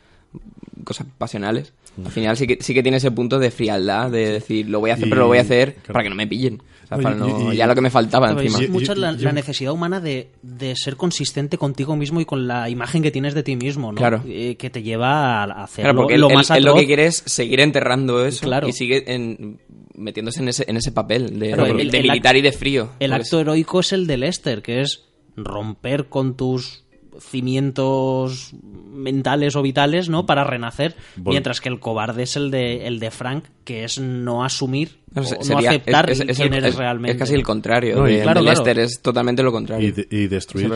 cosas 0.84 1.06
pasionales, 1.18 1.72
al 2.04 2.10
final 2.10 2.36
sí 2.36 2.46
que, 2.46 2.58
sí 2.60 2.72
que 2.72 2.82
tiene 2.82 2.96
ese 2.96 3.10
punto 3.10 3.38
de 3.38 3.50
frialdad, 3.50 4.10
de 4.10 4.32
decir, 4.32 4.68
lo 4.68 4.80
voy 4.80 4.90
a 4.90 4.94
hacer, 4.94 5.06
Y- 5.06 5.10
pero 5.10 5.22
lo 5.22 5.26
voy 5.28 5.38
a 5.38 5.42
hacer 5.42 5.74
claro. 5.74 5.92
para 5.92 6.02
que 6.04 6.08
no 6.08 6.14
me 6.16 6.26
pillen. 6.26 6.62
Sea, 6.90 6.96
No, 6.98 7.02
para 7.04 7.14
y- 7.16 7.18
no- 7.44 7.52
y- 7.52 7.56
ya 7.56 7.66
lo 7.68 7.74
que 7.76 7.80
me 7.80 7.90
faltaba 7.90 8.30
encima. 8.32 8.58
es 8.58 8.68
Y- 8.68 8.72
mucha 8.72 8.94
la, 8.96 9.12
necesidad 9.12 9.72
humana 9.72 10.00
de, 10.00 10.30
de 10.42 10.74
ser 10.76 10.96
consistente 10.96 11.56
contigo 11.56 11.94
mismo 11.96 12.20
y 12.20 12.24
con 12.24 12.46
la 12.48 12.68
imagen 12.68 13.00
que 13.02 13.10
tienes 13.12 13.32
de 13.34 13.42
ti 13.44 13.54
mismo, 13.56 13.92
¿no? 13.92 13.96
Claro. 13.96 14.22
Eh, 14.26 14.56
que 14.56 14.70
te 14.70 14.82
lleva 14.82 15.44
a 15.44 15.62
hacer 15.62 15.84
Claro, 15.84 15.98
porque 16.00 16.18
lo 16.18 16.28
él, 16.28 16.34
más 16.34 16.50
él- 16.50 16.56
él 16.58 16.64
lo 16.64 16.74
que 16.74 16.86
quiere 16.86 17.06
es 17.06 17.22
seguir 17.26 17.60
enterrando 17.60 18.26
eso 18.26 18.44
Claro. 18.44 18.66
y 18.68 18.72
sigue 18.72 19.04
en- 19.14 19.60
metiéndose 19.94 20.40
en 20.42 20.48
ese, 20.48 20.64
en 20.66 20.76
ese 20.78 20.90
papel 20.92 21.38
de, 21.38 21.52
Claro, 21.52 21.72
de- 21.74 21.82
el- 21.82 21.90
de 21.92 21.98
el 21.98 22.02
militar 22.08 22.36
y 22.36 22.40
de 22.42 22.52
frío. 22.52 22.90
El 22.98 23.12
acto 23.12 23.38
heroico 23.40 23.80
es 23.80 23.92
el 23.92 24.06
de 24.08 24.16
Lester, 24.16 24.60
que 24.62 24.80
es 24.80 25.04
romper 25.36 26.08
con 26.08 26.36
tus 26.36 26.84
cimientos 27.20 28.52
mentales 28.92 29.56
o 29.56 29.62
vitales, 29.62 30.08
¿no? 30.08 30.26
Para 30.26 30.44
renacer, 30.44 30.94
Vol- 31.16 31.30
mientras 31.30 31.60
que 31.60 31.68
el 31.68 31.78
cobarde 31.80 32.24
es 32.24 32.36
el 32.36 32.50
de 32.50 32.86
el 32.86 32.98
de 32.98 33.10
Frank, 33.10 33.44
que 33.64 33.84
es 33.84 33.98
no 33.98 34.44
asumir 34.44 34.98
No, 35.14 35.22
o 35.22 35.58
aceptar 35.58 36.10
es- 36.10 36.20
es- 36.20 36.28
es 36.30 36.36
quién 36.38 36.52
el- 36.52 36.58
eres 36.60 36.70
es- 36.74 36.78
realmente. 36.78 37.12
Es 37.12 37.18
casi 37.18 37.34
el 37.34 37.42
contrario. 37.42 37.96
No, 37.96 38.08
y- 38.08 38.16
de, 38.16 38.22
Claro, 38.22 38.40
de 38.40 38.46
claro. 38.46 38.64
Lester 38.64 38.78
es 38.80 39.00
totalmente 39.00 39.42
lo 39.42 39.52
contrario. 39.52 39.88
Y, 39.88 39.92
de- 39.92 40.06
y 40.10 40.26
destruir, 40.26 40.68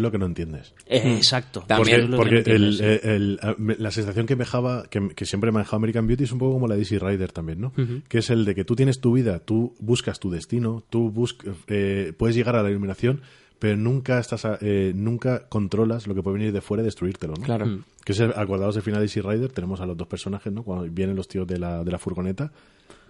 lo 0.00 0.10
que 0.10 0.18
no 0.18 0.26
entiendes. 0.26 0.74
Eh, 0.86 1.14
exacto. 1.16 1.64
También. 1.66 2.10
Porque, 2.14 2.42
el- 2.46 2.76
sí. 2.76 2.84
el- 2.84 3.38
el- 3.42 3.54
me- 3.58 3.76
la 3.76 3.90
sensación 3.90 4.26
que 4.26 4.36
me 4.36 4.44
dejaba, 4.44 4.84
que, 4.88 5.08
que 5.14 5.24
siempre 5.24 5.50
me 5.50 5.58
ha 5.58 5.62
dejado 5.62 5.76
American 5.78 6.06
Beauty 6.06 6.24
es 6.24 6.32
un 6.32 6.38
poco 6.38 6.52
como 6.54 6.68
la 6.68 6.74
de 6.74 6.82
Easy 6.82 6.98
Rider 6.98 7.32
también, 7.32 7.60
¿no? 7.60 7.72
Que 8.08 8.18
es 8.18 8.30
el 8.30 8.44
de 8.44 8.54
que 8.54 8.64
tú 8.64 8.76
tienes 8.76 9.00
tu 9.00 9.12
vida, 9.12 9.38
tú 9.40 9.74
buscas 9.80 10.20
tu 10.20 10.30
destino, 10.30 10.84
tú 10.90 11.10
buscas, 11.10 11.54
eh, 11.68 12.12
puedes 12.16 12.36
llegar 12.36 12.56
a 12.56 12.62
la 12.62 12.70
iluminación, 12.70 13.22
pero 13.58 13.76
nunca 13.76 14.18
estás 14.18 14.44
a- 14.44 14.58
eh, 14.60 14.92
nunca 14.94 15.48
controlas 15.48 16.06
lo 16.06 16.14
que 16.14 16.22
puede 16.22 16.38
venir 16.38 16.52
de 16.52 16.60
fuera 16.60 16.82
y 16.82 16.84
destruírtelo, 16.84 17.34
¿no? 17.38 17.44
Claro. 17.44 17.80
Que 18.04 18.12
es, 18.12 18.20
acordados 18.20 18.74
del 18.74 18.84
final 18.84 19.00
de 19.00 19.06
Easy 19.06 19.20
Rider, 19.20 19.50
tenemos 19.52 19.80
a 19.80 19.86
los 19.86 19.96
dos 19.96 20.06
personajes, 20.06 20.52
¿no? 20.52 20.62
Cuando 20.62 20.84
vienen 20.90 21.16
los 21.16 21.26
tíos 21.28 21.46
de 21.46 21.58
la, 21.58 21.82
de 21.82 21.90
la 21.90 21.98
furgoneta 21.98 22.52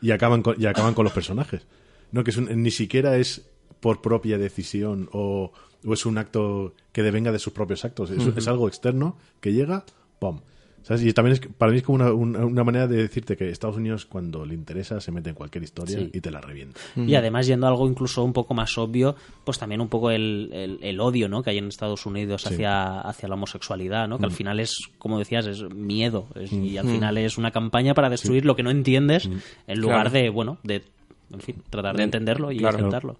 y 0.01 0.11
acaban 0.13 0.43
con, 0.43 0.55
y 0.61 0.67
acaban 0.67 0.95
con 0.95 1.05
los 1.05 1.13
personajes. 1.13 1.67
No, 2.13 2.23
que 2.25 2.31
es 2.31 2.37
un- 2.37 2.63
ni 2.63 2.71
siquiera 2.71 3.17
es 3.17 3.47
por 3.81 4.01
propia 4.01 4.39
decisión 4.39 5.09
o, 5.13 5.53
o 5.85 5.93
es 5.93 6.07
un 6.07 6.17
acto 6.19 6.75
que 6.93 7.03
devenga 7.03 7.33
de 7.33 7.39
sus 7.39 7.53
propios 7.53 7.85
actos. 7.85 8.11
Es, 8.11 8.25
es 8.37 8.49
algo 8.49 8.69
externo 8.69 9.17
que 9.41 9.53
llega, 9.53 9.85
¡pum! 10.19 10.41
¿Sabes? 10.87 11.03
Y 11.05 11.13
también 11.13 11.33
es, 11.33 11.41
para 11.59 11.73
mí 11.73 11.79
es 11.79 11.83
como 11.83 11.97
una, 11.97 12.13
una- 12.13 12.45
una 12.47 12.63
manera 12.63 12.87
de 12.87 12.99
decirte 12.99 13.37
que 13.37 13.51
Estados 13.51 13.77
Unidos, 13.77 14.07
cuando 14.07 14.47
le 14.47 14.55
interesa, 14.55 15.01
se 15.01 15.11
mete 15.11 15.31
en 15.31 15.35
cualquier 15.35 15.65
historia 15.65 15.99
Sí. 15.99 16.11
y 16.13 16.21
te 16.21 16.31
la 16.31 16.41
revienta. 16.41 16.79
Y 16.95 17.17
además, 17.17 17.49
yendo 17.49 17.67
a 17.67 17.71
algo 17.71 17.89
incluso 17.89 18.23
un 18.23 18.33
poco 18.33 18.55
más 18.55 18.79
obvio, 18.79 19.17
pues 19.45 19.59
también 19.59 19.81
un 19.81 19.89
poco 19.89 20.13
el, 20.13 20.49
el- 20.53 20.79
el 20.81 21.01
odio 21.01 21.29
¿no? 21.29 21.43
que 21.43 21.51
hay 21.51 21.59
en 21.59 21.67
Estados 21.67 22.07
Unidos 22.07 22.43
Sí. 22.43 22.55
hacia, 22.55 23.01
hacia 23.01 23.29
la 23.29 23.35
homosexualidad, 23.35 24.07
¿no? 24.07 24.19
que 24.21 24.27
al 24.27 24.31
final 24.31 24.61
es, 24.61 24.77
como 24.99 25.19
decías, 25.19 25.47
es 25.49 25.63
miedo. 25.75 26.29
es- 26.37 26.53
Y 26.53 26.79
al 26.79 26.87
final 26.87 27.19
es 27.19 27.37
una 27.37 27.51
campaña 27.51 27.93
para 27.93 28.09
destruir 28.09 28.45
lo 28.45 28.55
que 28.55 28.63
no 28.63 28.71
entiendes 28.71 29.29
en 29.67 29.81
lugar 29.81 30.03
Claro. 30.03 30.11
de, 30.11 30.31
bueno, 30.31 30.59
de, 30.63 30.85
en 31.33 31.41
fin, 31.41 31.57
tratar 31.69 31.95
de 31.97 31.99
De- 31.99 32.05
entenderlo 32.05 32.53
y 32.53 32.59
claro. 32.59 32.79
aceptarlo. 32.79 33.17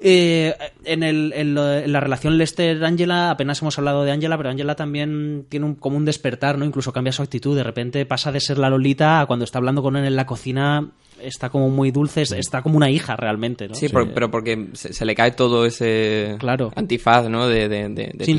Eh, 0.00 0.54
en, 0.84 1.02
el- 1.02 1.32
en 1.34 1.54
lo- 1.54 1.74
en 1.74 1.92
la 1.92 2.00
relación 2.00 2.38
Lester-Angela, 2.38 3.30
apenas 3.30 3.60
hemos 3.62 3.78
hablado 3.78 4.04
de 4.04 4.12
Angela, 4.12 4.36
pero 4.36 4.50
Angela 4.50 4.74
también 4.76 5.46
tiene 5.48 5.66
un, 5.66 5.74
como 5.74 5.96
un 5.96 6.04
despertar, 6.04 6.56
¿no? 6.58 6.64
Incluso 6.64 6.92
cambia 6.92 7.12
su 7.12 7.22
actitud. 7.22 7.56
De 7.56 7.64
repente 7.64 8.06
pasa 8.06 8.30
de 8.32 8.40
ser 8.40 8.58
la 8.58 8.70
Lolita 8.70 9.20
a 9.20 9.26
cuando 9.26 9.44
está 9.44 9.58
hablando 9.58 9.82
con 9.82 9.96
él 9.96 10.04
en 10.04 10.14
la 10.16 10.26
cocina, 10.26 10.88
está 11.20 11.50
como 11.50 11.68
muy 11.68 11.90
dulce, 11.90 12.22
es- 12.22 12.30
está 12.30 12.62
como 12.62 12.76
una 12.76 12.90
hija 12.90 13.16
realmente, 13.16 13.66
¿no? 13.66 13.74
Sí, 13.74 13.88
por- 13.88 14.12
pero 14.12 14.30
porque 14.30 14.68
se, 14.74 14.92
se 14.92 15.04
le 15.04 15.16
cae 15.16 15.32
todo 15.32 15.66
ese 15.66 16.36
Claro. 16.38 16.70
antifaz, 16.76 17.28
¿no? 17.28 17.48
De, 17.48 17.68
de, 17.68 17.88
de, 17.88 18.12
de 18.14 18.24
Sí, 18.24 18.32
en 18.32 18.36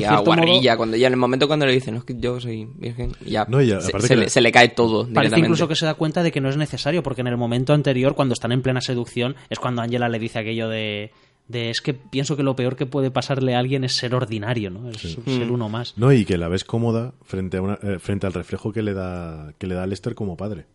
tía. 0.60 0.76
Cuando 0.76 0.96
ya 0.96 1.08
en 1.08 1.12
el 1.12 1.18
momento 1.18 1.46
cuando 1.46 1.66
le 1.66 1.72
dice, 1.72 1.92
no, 1.92 1.98
es 1.98 2.04
que 2.04 2.14
yo 2.18 2.40
soy 2.40 2.66
virgen, 2.78 3.12
ya, 3.26 3.44
No, 3.48 3.60
y 3.60 3.66
ya, 3.66 3.80
se, 3.82 3.92
le, 3.98 4.16
le- 4.22 4.30
se 4.30 4.40
le 4.40 4.50
cae 4.50 4.70
todo 4.70 5.06
Parece 5.12 5.38
incluso 5.38 5.68
que 5.68 5.74
se 5.76 5.84
da 5.84 5.92
cuenta 5.92 6.22
de 6.22 6.32
que 6.32 6.40
no 6.40 6.48
es 6.48 6.56
necesario, 6.56 7.02
porque 7.02 7.20
en 7.20 7.26
el 7.26 7.36
momento 7.36 7.74
anterior, 7.74 8.14
cuando 8.14 8.32
están 8.32 8.52
en 8.52 8.62
plena 8.62 8.80
seducción, 8.80 9.36
es 9.50 9.58
cuando 9.58 9.82
Angela 9.82 10.08
le 10.08 10.18
dice 10.18 10.38
aquello 10.38 10.70
de, 10.70 11.10
de 11.50 11.70
es 11.70 11.80
que 11.80 11.94
pienso 11.94 12.36
que 12.36 12.42
lo 12.42 12.54
peor 12.56 12.76
que 12.76 12.86
puede 12.86 13.10
pasarle 13.10 13.54
a 13.54 13.58
alguien 13.58 13.84
es 13.84 13.94
ser 13.94 14.14
ordinario, 14.14 14.70
¿no? 14.70 14.88
Es 14.90 14.98
ser 15.00 15.50
uno 15.50 15.68
más. 15.68 15.96
No, 15.98 16.12
y 16.12 16.24
que 16.24 16.38
la 16.38 16.48
ves 16.48 16.64
cómoda 16.64 17.12
frente, 17.22 17.56
a 17.58 17.62
una- 17.62 17.78
eh, 17.82 17.98
frente 17.98 18.26
al 18.26 18.32
reflejo 18.32 18.72
que 18.72 18.82
le 18.82 18.94
da 18.94 19.52
que 19.58 19.66
le 19.66 19.74
da 19.74 19.86
Lester 19.86 20.14
como 20.14 20.36
padre. 20.36 20.66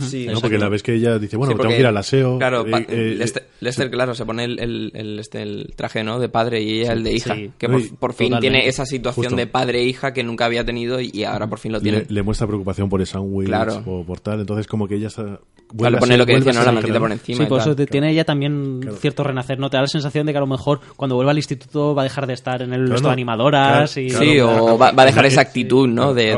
Sí, 0.00 0.26
¿no? 0.26 0.40
Porque 0.40 0.58
la 0.58 0.68
ves 0.68 0.82
que 0.82 0.94
ella 0.94 1.18
dice, 1.18 1.36
bueno, 1.36 1.52
Sí, 1.52 1.54
tengo 1.54 1.62
porque, 1.64 1.74
que 1.76 1.80
ir 1.80 1.86
al 1.86 1.96
aseo. 1.96 2.38
Claro, 2.38 2.66
eh, 2.66 2.86
eh, 2.88 3.14
Lester, 3.16 3.46
Lester, 3.60 3.90
claro, 3.90 4.14
se 4.14 4.26
pone 4.26 4.44
el, 4.44 4.58
el, 4.60 4.92
el- 4.94 5.18
este, 5.18 5.42
el 5.42 5.72
traje 5.74 6.04
¿no? 6.04 6.18
de 6.20 6.28
padre 6.28 6.60
y 6.62 6.80
ella 6.80 6.92
el 6.92 7.02
de 7.02 7.12
hija. 7.14 7.34
sí. 7.34 7.50
que 7.56 7.68
por, 7.68 7.80
por 7.96 8.12
fin 8.12 8.28
totalmente. 8.28 8.40
tiene 8.58 8.68
esa 8.68 8.84
situación 8.84 9.24
Justo. 9.24 9.36
de 9.36 9.46
padre 9.46 9.80
e 9.80 9.84
hija 9.84 10.12
que 10.12 10.22
nunca 10.22 10.44
había 10.44 10.64
tenido 10.64 11.00
y, 11.00 11.10
y 11.14 11.24
ahora 11.24 11.46
por 11.46 11.58
fin 11.58 11.72
lo 11.72 11.80
tiene. 11.80 11.98
le, 12.00 12.06
le 12.08 12.22
muestra 12.22 12.46
preocupación 12.46 12.88
por 12.88 13.00
el 13.00 13.06
sándwich 13.06 13.46
Claro. 13.48 13.82
o 13.86 14.04
por 14.04 14.20
tal. 14.20 14.40
Entonces, 14.40 14.66
como 14.66 14.86
que 14.86 14.96
ella 14.96 15.08
está. 15.08 15.40
Claro, 15.76 15.98
pone 15.98 16.18
lo 16.18 16.26
que 16.26 16.34
decía, 16.34 16.52
¿no? 16.52 16.64
La 16.64 16.72
mantita 16.72 16.98
por 16.98 17.12
encima. 17.12 17.36
Sí, 17.38 17.42
y 17.44 17.46
por 17.46 17.58
tal. 17.58 17.68
eso 17.68 17.76
te- 17.76 17.86
tiene 17.86 18.10
ella 18.10 18.24
también 18.24 18.80
cierto 18.98 19.22
renacer, 19.22 19.58
¿no? 19.60 19.70
Te 19.70 19.76
da 19.76 19.82
la 19.82 19.86
sensación 19.86 20.26
de 20.26 20.32
que 20.32 20.38
a 20.38 20.40
lo 20.40 20.48
mejor 20.48 20.80
cuando 20.96 21.14
vuelva 21.14 21.30
al 21.30 21.38
instituto 21.38 21.94
va 21.94 22.02
a 22.02 22.04
dejar 22.04 22.26
de 22.26 22.32
estar 22.34 22.60
en 22.62 22.72
el 22.72 22.80
Claro, 22.80 22.94
esto 22.96 23.02
no. 23.04 23.08
de 23.10 23.12
animadoras 23.12 23.92
Claro, 23.94 24.06
y... 24.06 24.10
claro. 24.10 24.24
Sí, 24.24 24.40
o 24.40 24.76
va, 24.78 24.90
va 24.90 25.02
a 25.04 25.06
dejar 25.06 25.26
esa 25.26 25.40
actitud, 25.42 25.86
¿no? 25.88 26.12
De, 26.12 26.32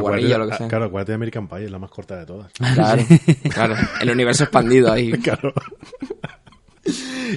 guarrilla 0.00 0.36
o 0.36 0.38
lo 0.40 0.48
que 0.50 0.56
sea. 0.56 0.68
Claro, 0.68 0.84
acuérdate 0.86 1.12
de 1.12 1.16
American 1.16 1.48
Pie, 1.48 1.64
es 1.64 1.70
la 1.70 1.78
más 1.78 1.90
corta 1.90 2.16
de 2.18 2.26
todas. 2.26 2.35
Claro, 2.74 3.02
claro. 3.52 3.76
El 4.00 4.10
universo 4.10 4.44
expandido 4.44 4.92
ahí. 4.92 5.10
claro. 5.22 5.52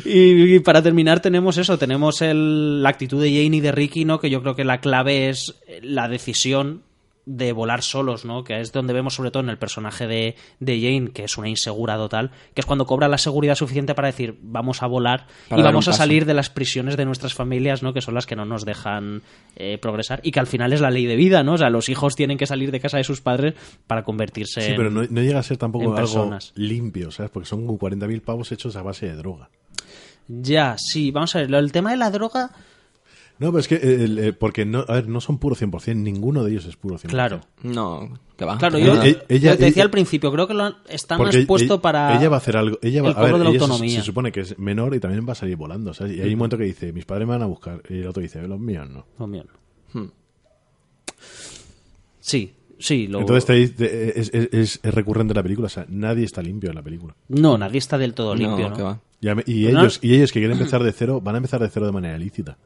Y, 0.05 0.55
y 0.55 0.59
para 0.59 0.81
terminar 0.83 1.19
tenemos 1.21 1.57
eso, 1.57 1.77
tenemos 1.79 2.21
el- 2.21 2.83
la 2.83 2.89
actitud 2.89 3.21
de 3.21 3.29
Jane 3.29 3.57
y 3.57 3.59
de 3.61 3.71
Ricky, 3.71 4.05
¿no? 4.05 4.19
Que 4.19 4.29
yo 4.29 4.41
creo 4.41 4.55
que 4.55 4.63
la 4.63 4.79
clave 4.79 5.29
es 5.29 5.55
la 5.81 6.07
decisión 6.07 6.83
de 7.31 7.51
volar 7.51 7.83
solos, 7.83 8.25
¿no? 8.25 8.43
Que 8.43 8.59
es 8.59 8.71
donde 8.71 8.91
vemos 8.91 9.13
sobre 9.13 9.29
todo 9.29 9.43
en 9.43 9.49
el 9.49 9.59
personaje 9.59 10.07
de, 10.07 10.35
de 10.59 10.81
Jane, 10.81 11.11
que 11.11 11.25
es 11.25 11.37
una 11.37 11.47
insegura 11.47 11.95
total, 11.95 12.31
que 12.55 12.61
es 12.61 12.65
cuando 12.65 12.87
cobra 12.87 13.07
la 13.07 13.19
seguridad 13.19 13.53
suficiente 13.53 13.93
para 13.93 14.07
decir, 14.07 14.39
vamos 14.41 14.81
a 14.81 14.87
volar 14.87 15.27
Para 15.47 15.61
y 15.61 15.63
vamos 15.63 15.87
a 15.87 15.93
salir 15.93 16.25
de 16.25 16.33
las 16.33 16.49
prisiones 16.49 16.97
de 16.97 17.05
nuestras 17.05 17.35
familias, 17.35 17.83
¿no? 17.83 17.93
Que 17.93 18.01
son 18.01 18.15
las 18.15 18.25
que 18.25 18.35
no 18.35 18.45
nos 18.45 18.65
dejan 18.65 19.21
eh, 19.55 19.77
progresar 19.79 20.21
y 20.23 20.31
que 20.31 20.39
al 20.39 20.47
final 20.47 20.73
es 20.73 20.81
la 20.81 20.89
ley 20.89 21.05
de 21.05 21.15
vida, 21.15 21.43
¿no? 21.43 21.53
O 21.53 21.57
sea, 21.59 21.69
los 21.69 21.87
hijos 21.89 22.15
tienen 22.15 22.39
que 22.39 22.47
salir 22.47 22.71
de 22.71 22.79
casa 22.79 22.97
de 22.97 23.03
sus 23.03 23.21
padres 23.21 23.53
para 23.85 24.03
convertirse 24.03 24.61
Sí, 24.61 24.71
en... 24.71 24.75
pero 24.77 24.89
no, 24.89 25.03
no 25.07 25.21
llega 25.21 25.37
a 25.37 25.43
ser 25.43 25.57
tampoco 25.57 25.83
algo 25.85 25.95
personas. 25.97 26.51
limpio, 26.55 27.11
¿sabes? 27.11 27.29
Porque 27.29 27.47
son 27.47 27.67
40.000 27.67 28.21
pavos 28.21 28.51
hechos 28.51 28.75
a 28.75 28.81
base 28.81 29.05
de 29.05 29.15
droga. 29.15 29.49
Ya, 30.27 30.75
sí, 30.77 31.11
vamos 31.11 31.35
a 31.35 31.39
ver, 31.41 31.51
lo- 31.51 31.59
el 31.59 31.71
tema 31.71 31.91
de 31.91 31.97
la 31.97 32.09
droga... 32.09 32.49
No, 33.39 33.47
pero 33.51 33.59
es 33.59 33.67
que, 33.69 33.75
eh, 33.75 34.03
el, 34.03 34.19
eh, 34.19 34.33
porque 34.33 34.65
no, 34.65 34.83
a 34.87 34.93
ver, 34.95 35.07
no 35.07 35.21
son 35.21 35.37
puro 35.39 35.55
100%, 35.55 35.95
ninguno 35.95 36.43
de 36.43 36.51
ellos 36.51 36.65
es 36.65 36.75
puro 36.75 36.97
100%. 36.97 37.07
Claro. 37.07 37.39
No, 37.63 38.19
que 38.37 38.43
va. 38.43 38.57
Claro, 38.57 38.77
que 38.77 38.83
yo. 38.85 39.01
Eh, 39.01 39.17
ella- 39.29 39.51
yo 39.53 39.57
te 39.57 39.65
decía 39.65 39.67
ella- 39.67 39.83
al 39.83 39.89
principio, 39.91 40.31
creo 40.31 40.45
que 40.47 40.53
lo 40.53 40.63
han- 40.65 40.75
está 40.89 41.17
más 41.17 41.27
Porque 41.33 41.45
puesto 41.45 41.75
ella, 41.75 41.81
para 41.81 42.17
ella 42.19 42.27
va 42.29 42.35
a 42.35 42.39
hacer 42.39 42.57
algo. 42.57 42.77
Ella 42.81 43.01
va, 43.01 43.09
el 43.11 43.15
a 43.17 43.21
ver, 43.21 43.31
de 43.33 43.39
la 43.45 43.49
ella 43.49 43.59
autonomía. 43.61 43.99
Se, 44.01 44.05
supone 44.05 44.31
que 44.33 44.41
es 44.41 44.59
menor 44.59 44.93
y 44.93 44.99
también 44.99 45.25
va 45.27 45.31
a 45.31 45.35
salir 45.35 45.55
volando. 45.55 45.93
¿sabes? 45.93 46.17
Y 46.17 46.21
hay 46.21 46.33
un 46.33 46.37
momento 46.37 46.57
que 46.57 46.65
dice: 46.65 46.91
Mis 46.91 47.05
padres 47.05 47.25
me 47.27 47.33
van 47.33 47.43
a 47.43 47.45
buscar. 47.45 47.81
Y 47.89 47.99
el 47.99 48.07
otro 48.07 48.21
dice: 48.21 48.45
Los 48.45 48.59
míos 48.59 48.89
no. 48.89 49.05
Oh, 49.17 49.25
bien. 49.27 49.45
Hmm. 49.93 50.05
Sí, 52.19 52.53
sí. 52.77 53.07
Lo... 53.07 53.19
Entonces 53.21 53.45
te 53.75 54.19
es, 54.19 54.29
es- 54.33 54.49
es- 54.53 54.79
es 54.83 54.93
recurrente 54.93 55.33
la 55.33 55.43
película. 55.43 55.67
O 55.67 55.69
sea, 55.69 55.85
nadie 55.89 56.25
está 56.25 56.41
limpio 56.41 56.69
en 56.69 56.75
la 56.75 56.83
película. 56.83 57.15
No, 57.29 57.57
nadie 57.57 57.77
está 57.77 57.97
del 57.97 58.13
todo 58.13 58.35
limpio, 58.35 58.69
¿no? 58.69 58.75
que 58.75 58.83
va. 58.83 58.99
Y, 59.21 59.27
a- 59.29 59.35
y 59.45 59.63
Pero 59.65 59.73
no- 59.75 59.79
ellos, 59.81 59.99
y 60.01 60.15
ellos 60.15 60.31
que 60.31 60.39
quieren 60.39 60.57
empezar 60.57 60.83
de 60.83 60.91
cero, 60.91 61.21
van 61.21 61.35
a 61.35 61.37
empezar 61.39 61.61
de 61.61 61.69
cero 61.69 61.85
de 61.85 61.91
manera 61.91 62.17
lícita. 62.17 62.57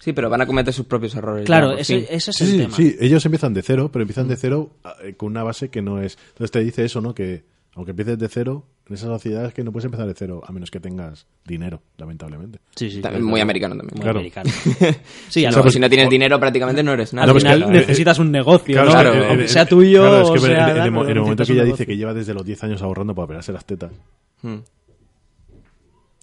Sí, 0.00 0.12
pero 0.12 0.28
van 0.28 0.40
a 0.40 0.46
cometer 0.46 0.74
sus 0.74 0.86
propios 0.86 1.14
errores. 1.14 1.44
Claro, 1.46 1.72
ese, 1.78 2.06
es 2.10 2.24
Sí, 2.24 2.44
el 2.44 2.50
sí, 2.50 2.56
tema. 2.58 2.74
sí, 2.74 2.96
ellos 3.00 3.24
empiezan 3.24 3.54
de 3.54 3.62
cero, 3.62 3.90
pero 3.92 4.02
empiezan 4.02 4.26
de 4.26 4.36
cero 4.36 4.70
eh, 5.04 5.14
con 5.14 5.28
una 5.28 5.42
base 5.44 5.68
que 5.68 5.82
no 5.82 6.00
es. 6.00 6.18
Entonces 6.30 6.50
te 6.50 6.60
dice 6.60 6.84
eso, 6.84 7.00
¿no? 7.00 7.14
Que 7.14 7.44
aunque 7.74 7.92
empieces 7.92 8.18
de 8.18 8.28
cero, 8.28 8.64
en 8.88 8.94
esas 8.94 9.06
sociedades 9.08 9.54
que 9.54 9.62
no 9.62 9.70
puedes 9.70 9.84
empezar 9.84 10.06
de 10.08 10.14
cero, 10.14 10.42
a 10.44 10.50
menos 10.52 10.70
que 10.72 10.80
tengas 10.80 11.26
dinero, 11.46 11.80
lamentablemente. 11.98 12.58
Sí, 12.74 12.90
sí. 12.90 13.00
También 13.00 13.22
muy 13.24 13.40
americano 13.40 13.76
también. 13.76 13.94
Muy 13.94 14.02
Claro. 14.02 14.18
americano. 14.18 14.50
Sí, 15.28 15.44
al, 15.44 15.54
No, 15.54 15.62
pues, 15.62 15.74
si 15.74 15.78
no 15.80 15.88
tienes 15.88 16.08
o- 16.08 16.10
dinero 16.10 16.40
prácticamente 16.40 16.82
no 16.82 16.92
eres 16.94 17.12
nada. 17.14 17.24
al 17.24 17.28
No, 17.28 17.34
pues 17.34 17.44
final 17.44 17.60
que- 17.60 17.68
eh, 17.68 17.80
necesitas 17.82 18.18
un 18.18 18.32
negocio, 18.32 18.74
Claro, 18.74 18.88
¿no? 18.88 18.92
claro, 19.12 19.26
aunque 19.28 19.44
eh, 19.44 19.48
sea 19.48 19.66
tuyo 19.66 20.00
claro, 20.00 20.22
es 20.22 20.28
o 20.30 20.32
que 20.32 20.40
sea 20.40 20.64
en, 20.64 20.70
en 20.70 20.76
el, 20.78 20.82
el 20.86 20.90
momento 21.20 21.44
que 21.44 21.52
ella 21.52 21.62
negocio. 21.62 21.72
dice 21.76 21.86
que 21.86 21.96
lleva 21.96 22.12
desde 22.14 22.34
los 22.34 22.44
10 22.44 22.64
años 22.64 22.82
ahorrando 22.82 23.14
para 23.14 23.24
operarse 23.26 23.52
las 23.52 23.64
tetas. 23.64 23.92
Hmm. 24.42 24.56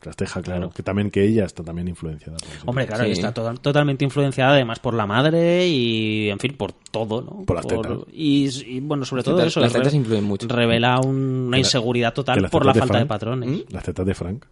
Las 0.04 0.16
tejas, 0.16 0.44
claro. 0.44 0.70
Que 0.70 0.84
también 0.84 1.10
que 1.10 1.24
ella 1.24 1.46
está 1.46 1.64
también 1.64 1.88
influenciada. 1.88 2.38
por. 2.38 2.70
Hombre, 2.70 2.86
claro, 2.86 3.06
Sí. 3.06 3.12
está 3.12 3.34
to- 3.34 3.54
totalmente 3.56 4.06
influenciada 4.06 4.54
además 4.54 4.80
por 4.80 4.94
la 4.94 5.08
madre 5.08 5.68
y, 5.68 6.30
en 6.30 6.38
fin, 6.40 6.54
por 6.56 6.72
todo, 6.72 7.22
¿no? 7.24 7.44
Por 7.46 7.56
las 7.56 7.66
tetas. 7.68 7.98
Y, 8.14 8.48
y, 8.76 8.80
bueno, 8.80 9.06
sobre 9.06 9.20
Las 9.22 9.26
todo 9.26 9.38
tetas- 9.38 9.48
eso. 9.48 9.60
las 9.60 9.74
tetas 9.74 9.94
influyen 9.96 10.24
mucho. 10.24 10.48
Revela 10.48 11.00
un- 11.00 11.46
una 11.48 11.58
inseguridad 11.58 12.14
total 12.14 12.48
por 12.50 12.64
la 12.66 12.74
de 12.74 12.80
falta 12.80 12.94
de 12.94 13.00
Frank- 13.00 13.08
patrones. 13.10 13.64
Las 13.72 13.84
tetas 13.84 14.06
de 14.06 14.14
Frank. 14.14 14.46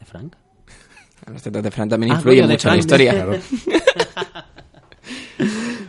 ¿De 0.00 0.06
Frank? 0.06 0.32
Las 1.30 1.42
tetas 1.42 1.62
de 1.62 1.70
Fran 1.70 1.88
también 1.90 2.12
Ah, 2.12 2.14
influyen 2.16 2.44
coño, 2.44 2.52
mucho 2.54 2.68
en 2.68 2.74
la 2.74 2.78
historia. 2.80 3.12
Claro. 3.12 3.32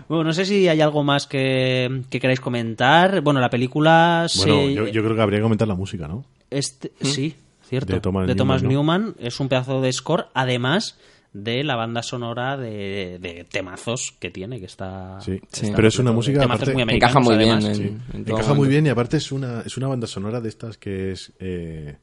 Bueno, 0.08 0.24
no 0.24 0.34
sé 0.34 0.44
si 0.46 0.68
hay 0.68 0.82
algo 0.82 1.04
más 1.04 1.28
que, 1.28 2.02
que 2.10 2.20
queráis 2.20 2.40
comentar. 2.40 3.22
Bueno, 3.22 3.40
la 3.40 3.50
película 3.50 4.26
Bueno, 4.38 4.54
se- 4.54 4.74
yo, 4.74 4.88
yo 4.88 5.04
creo 5.04 5.16
que 5.16 5.22
habría 5.22 5.38
que 5.40 5.44
comentar 5.44 5.68
la 5.68 5.76
música, 5.76 6.08
¿no? 6.08 6.26
Este, 6.50 6.92
Sí, 7.02 7.36
cierto. 7.70 7.94
De 7.94 8.00
Thomas 8.02 8.36
Thomas 8.36 8.64
Newman, 8.64 9.02
Newman. 9.04 9.16
Es 9.20 9.40
un 9.40 9.48
pedazo 9.50 9.82
de 9.82 9.92
score, 9.94 10.28
además 10.34 10.98
de 11.32 11.64
la 11.64 11.76
banda 11.76 12.02
sonora 12.02 12.58
de, 12.58 13.20
de 13.22 13.46
temazos 13.50 14.16
que 14.20 14.32
tiene, 14.32 14.60
que 14.60 14.66
está... 14.66 15.22
Sí. 15.22 15.40
Sí. 15.52 15.72
Pero 15.76 15.88
es 15.88 16.00
una 16.00 16.12
música. 16.12 16.40
temazos 16.40 16.64
aparte- 16.64 16.74
muy 16.74 16.82
americanos, 16.82 17.16
Encaja 17.16 17.26
muy 17.30 17.38
bien. 17.38 17.50
además. 17.58 17.78
en- 17.80 17.86
Sí. 17.86 18.04
en 18.18 18.26
todo 18.26 18.36
Encaja 18.38 18.54
muy 18.56 18.68
bien 18.68 18.86
y 18.88 18.90
aparte 18.90 19.18
es 19.18 19.32
una, 19.32 19.62
es 19.62 19.78
una 19.78 19.88
banda 19.88 20.08
sonora 20.08 20.42
de 20.42 20.50
estas 20.50 20.78
que 20.78 21.12
es... 21.12 21.32
Eh, 21.40 21.98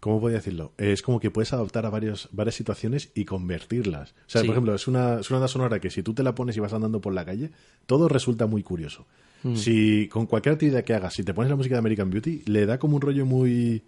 ¿Cómo 0.00 0.20
podría 0.20 0.38
decirlo? 0.38 0.72
Es 0.78 1.02
como 1.02 1.18
que 1.18 1.32
puedes 1.32 1.52
adaptar 1.52 1.84
a 1.84 1.90
varios, 1.90 2.28
varias 2.30 2.54
situaciones 2.54 3.10
y 3.16 3.24
convertirlas. 3.24 4.12
O 4.12 4.14
sea, 4.30 4.42
Sí. 4.42 4.46
por 4.46 4.54
ejemplo, 4.54 4.72
es 4.76 4.86
una, 4.86 5.18
es 5.18 5.28
una 5.30 5.40
banda 5.40 5.48
sonora 5.48 5.80
que 5.80 5.90
si 5.90 6.04
tú 6.04 6.14
te 6.14 6.22
la 6.22 6.36
pones 6.36 6.56
y 6.56 6.60
vas 6.60 6.72
andando 6.72 7.00
por 7.00 7.12
la 7.12 7.24
calle, 7.24 7.50
todo 7.86 8.08
resulta 8.08 8.46
muy 8.46 8.62
curioso. 8.62 9.06
Mm. 9.42 9.56
Si 9.56 10.06
con 10.06 10.26
cualquier 10.26 10.52
actividad 10.52 10.84
que 10.84 10.94
hagas, 10.94 11.14
si 11.14 11.24
te 11.24 11.34
pones 11.34 11.50
la 11.50 11.56
música 11.56 11.74
de 11.74 11.80
American 11.80 12.10
Beauty, 12.10 12.42
le 12.46 12.64
da 12.66 12.78
como 12.78 12.94
un 12.94 13.02
rollo 13.02 13.26
muy 13.26 13.82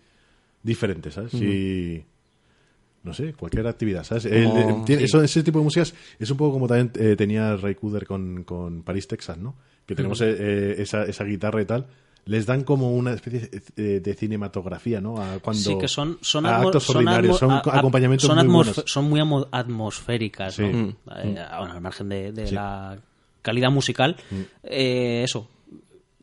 diferente, 0.63 1.11
¿sabes? 1.11 1.33
Si... 1.33 2.05
No 3.03 3.15
sé, 3.15 3.33
cualquier 3.33 3.67
actividad, 3.67 4.05
¿sabes? 4.05 4.27
El- 4.27 4.45
Como- 4.45 4.59
eh, 4.59 4.83
tiene- 4.85 5.01
sí. 5.01 5.05
eso- 5.07 5.23
ese 5.23 5.43
tipo 5.43 5.59
de 5.59 5.65
músicas 5.65 5.95
es 6.19 6.31
un 6.31 6.37
poco 6.37 6.53
como 6.53 6.69
también 6.69 6.93
eh, 6.97 7.17
tenía 7.17 7.57
Ray 7.57 7.75
Cooder 7.77 8.07
con, 8.07 8.45
con 8.45 8.83
Paris, 8.83 9.09
Texas, 9.09 9.39
¿no? 9.39 9.55
Que 9.87 9.95
tenemos 9.95 10.21
eh, 10.21 10.37
eh, 10.39 10.75
esa, 10.79 11.05
esa 11.05 11.25
guitarra 11.25 11.63
y 11.63 11.65
tal. 11.65 11.87
Les 12.27 12.45
dan 12.45 12.63
como 12.63 12.93
una 12.95 13.15
especie 13.15 13.49
eh, 13.79 14.01
de 14.05 14.15
cinematografía, 14.15 15.01
¿no? 15.01 15.17
A 15.17 15.39
cuando, 15.39 15.63
Sí, 15.63 15.79
que 15.79 15.89
son, 15.89 16.19
son, 16.21 16.45
a 16.45 16.59
actos 16.59 16.85
son 16.85 16.97
ordinarios, 16.97 17.39
son 17.39 17.51
a- 17.53 17.63
acompañamientos 17.65 18.27
son 18.27 18.37
muy 18.47 18.55
buenos. 18.55 18.83
son 18.87 19.05
muy 19.09 19.21
atmosféricas, 19.51 20.55
Sí. 20.57 20.63
¿no? 20.65 20.69
Mm. 20.79 20.89
Eh, 21.17 21.47
bueno, 21.59 21.73
al 21.73 21.81
margen 21.81 22.09
de, 22.11 22.33
de 22.33 22.53
la 22.53 22.99
calidad 23.41 23.71
musical, 23.71 24.17
eh, 24.63 25.23
eso, 25.25 25.41
Mm. 25.41 25.60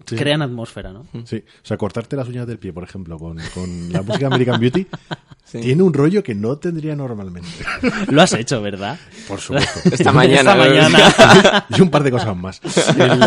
Sí. 0.07 0.15
crean 0.15 0.41
atmósfera, 0.41 0.91
¿no? 0.93 1.05
Sí, 1.25 1.37
o 1.45 1.65
sea, 1.65 1.77
cortarte 1.77 2.15
las 2.15 2.27
uñas 2.27 2.47
del 2.47 2.57
pie, 2.59 2.71
por 2.73 2.83
ejemplo, 2.83 3.17
con, 3.19 3.37
con 3.53 3.91
la 3.91 4.01
música 4.01 4.27
American 4.27 4.59
Beauty, 4.59 4.87
Sí. 5.43 5.61
tiene 5.61 5.81
un 5.83 5.93
rollo 5.93 6.21
que 6.23 6.35
no 6.35 6.57
tendría 6.57 6.93
normalmente. 6.95 7.47
Lo 8.11 8.21
has 8.21 8.33
hecho, 8.33 8.61
¿verdad? 8.61 8.99
Por 9.29 9.39
supuesto. 9.39 9.79
Esta 9.95 10.11
mañana. 10.11 10.39
Esta 10.51 10.55
¿no? 10.55 10.59
mañana. 10.65 11.65
y 11.69 11.81
un 11.81 11.89
par 11.89 12.03
de 12.03 12.11
cosas 12.11 12.35
más. 12.35 12.59
El- 12.97 13.19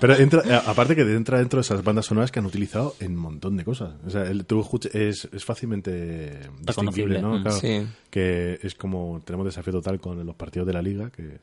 pero 0.00 0.14
entra, 0.16 0.42
a- 0.56 0.70
aparte 0.70 0.94
que 0.94 1.02
entra 1.02 1.38
dentro 1.38 1.56
de 1.58 1.62
esas 1.62 1.82
bandas 1.82 2.06
sonoras 2.06 2.30
que 2.30 2.38
han 2.38 2.46
utilizado 2.46 2.94
en 3.00 3.12
un 3.12 3.18
montón 3.18 3.56
de 3.56 3.64
cosas. 3.64 3.94
O 4.06 4.10
sea, 4.10 4.22
el, 4.24 4.44
tú 4.44 4.64
es, 4.92 5.28
es 5.32 5.44
fácilmente 5.44 6.40
distinguible. 6.60 7.20
¿no? 7.20 7.38
Mm. 7.38 7.42
Claro, 7.42 7.56
Sí. 7.60 7.86
Que 8.10 8.58
es 8.62 8.74
como 8.74 9.20
tenemos 9.24 9.46
desafío 9.46 9.72
total 9.72 9.98
con 10.00 10.24
los 10.24 10.34
partidos 10.36 10.66
de 10.66 10.72
la 10.74 10.82
liga, 10.82 11.10
que 11.10 11.38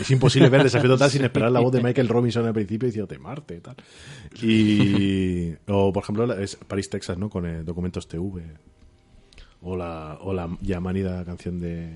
es 0.00 0.10
imposible 0.10 0.48
ver 0.48 0.62
desafío 0.62 0.90
total 0.90 1.10
sin 1.10 1.24
esperar 1.24 1.50
la 1.52 1.60
voz 1.60 1.72
de 1.72 1.82
Michael 1.82 2.08
Robinson 2.08 2.46
al 2.46 2.54
principio 2.54 2.86
diciéndote 2.86 3.18
Marte 3.18 3.56
y 3.56 3.60
tal. 3.60 3.76
Y, 4.42 5.52
o 5.68 5.92
por 5.92 6.02
ejemplo, 6.02 6.32
es 6.38 6.56
París, 6.56 6.90
Texas, 6.90 7.18
¿no? 7.18 7.28
Con 7.30 7.46
eh, 7.46 7.62
Documentos 7.64 8.08
TV. 8.08 8.42
O 9.62 9.76
la, 9.76 10.18
o 10.20 10.32
la 10.32 10.48
ya 10.60 10.80
manida 10.80 11.24
canción 11.24 11.60
de 11.60 11.88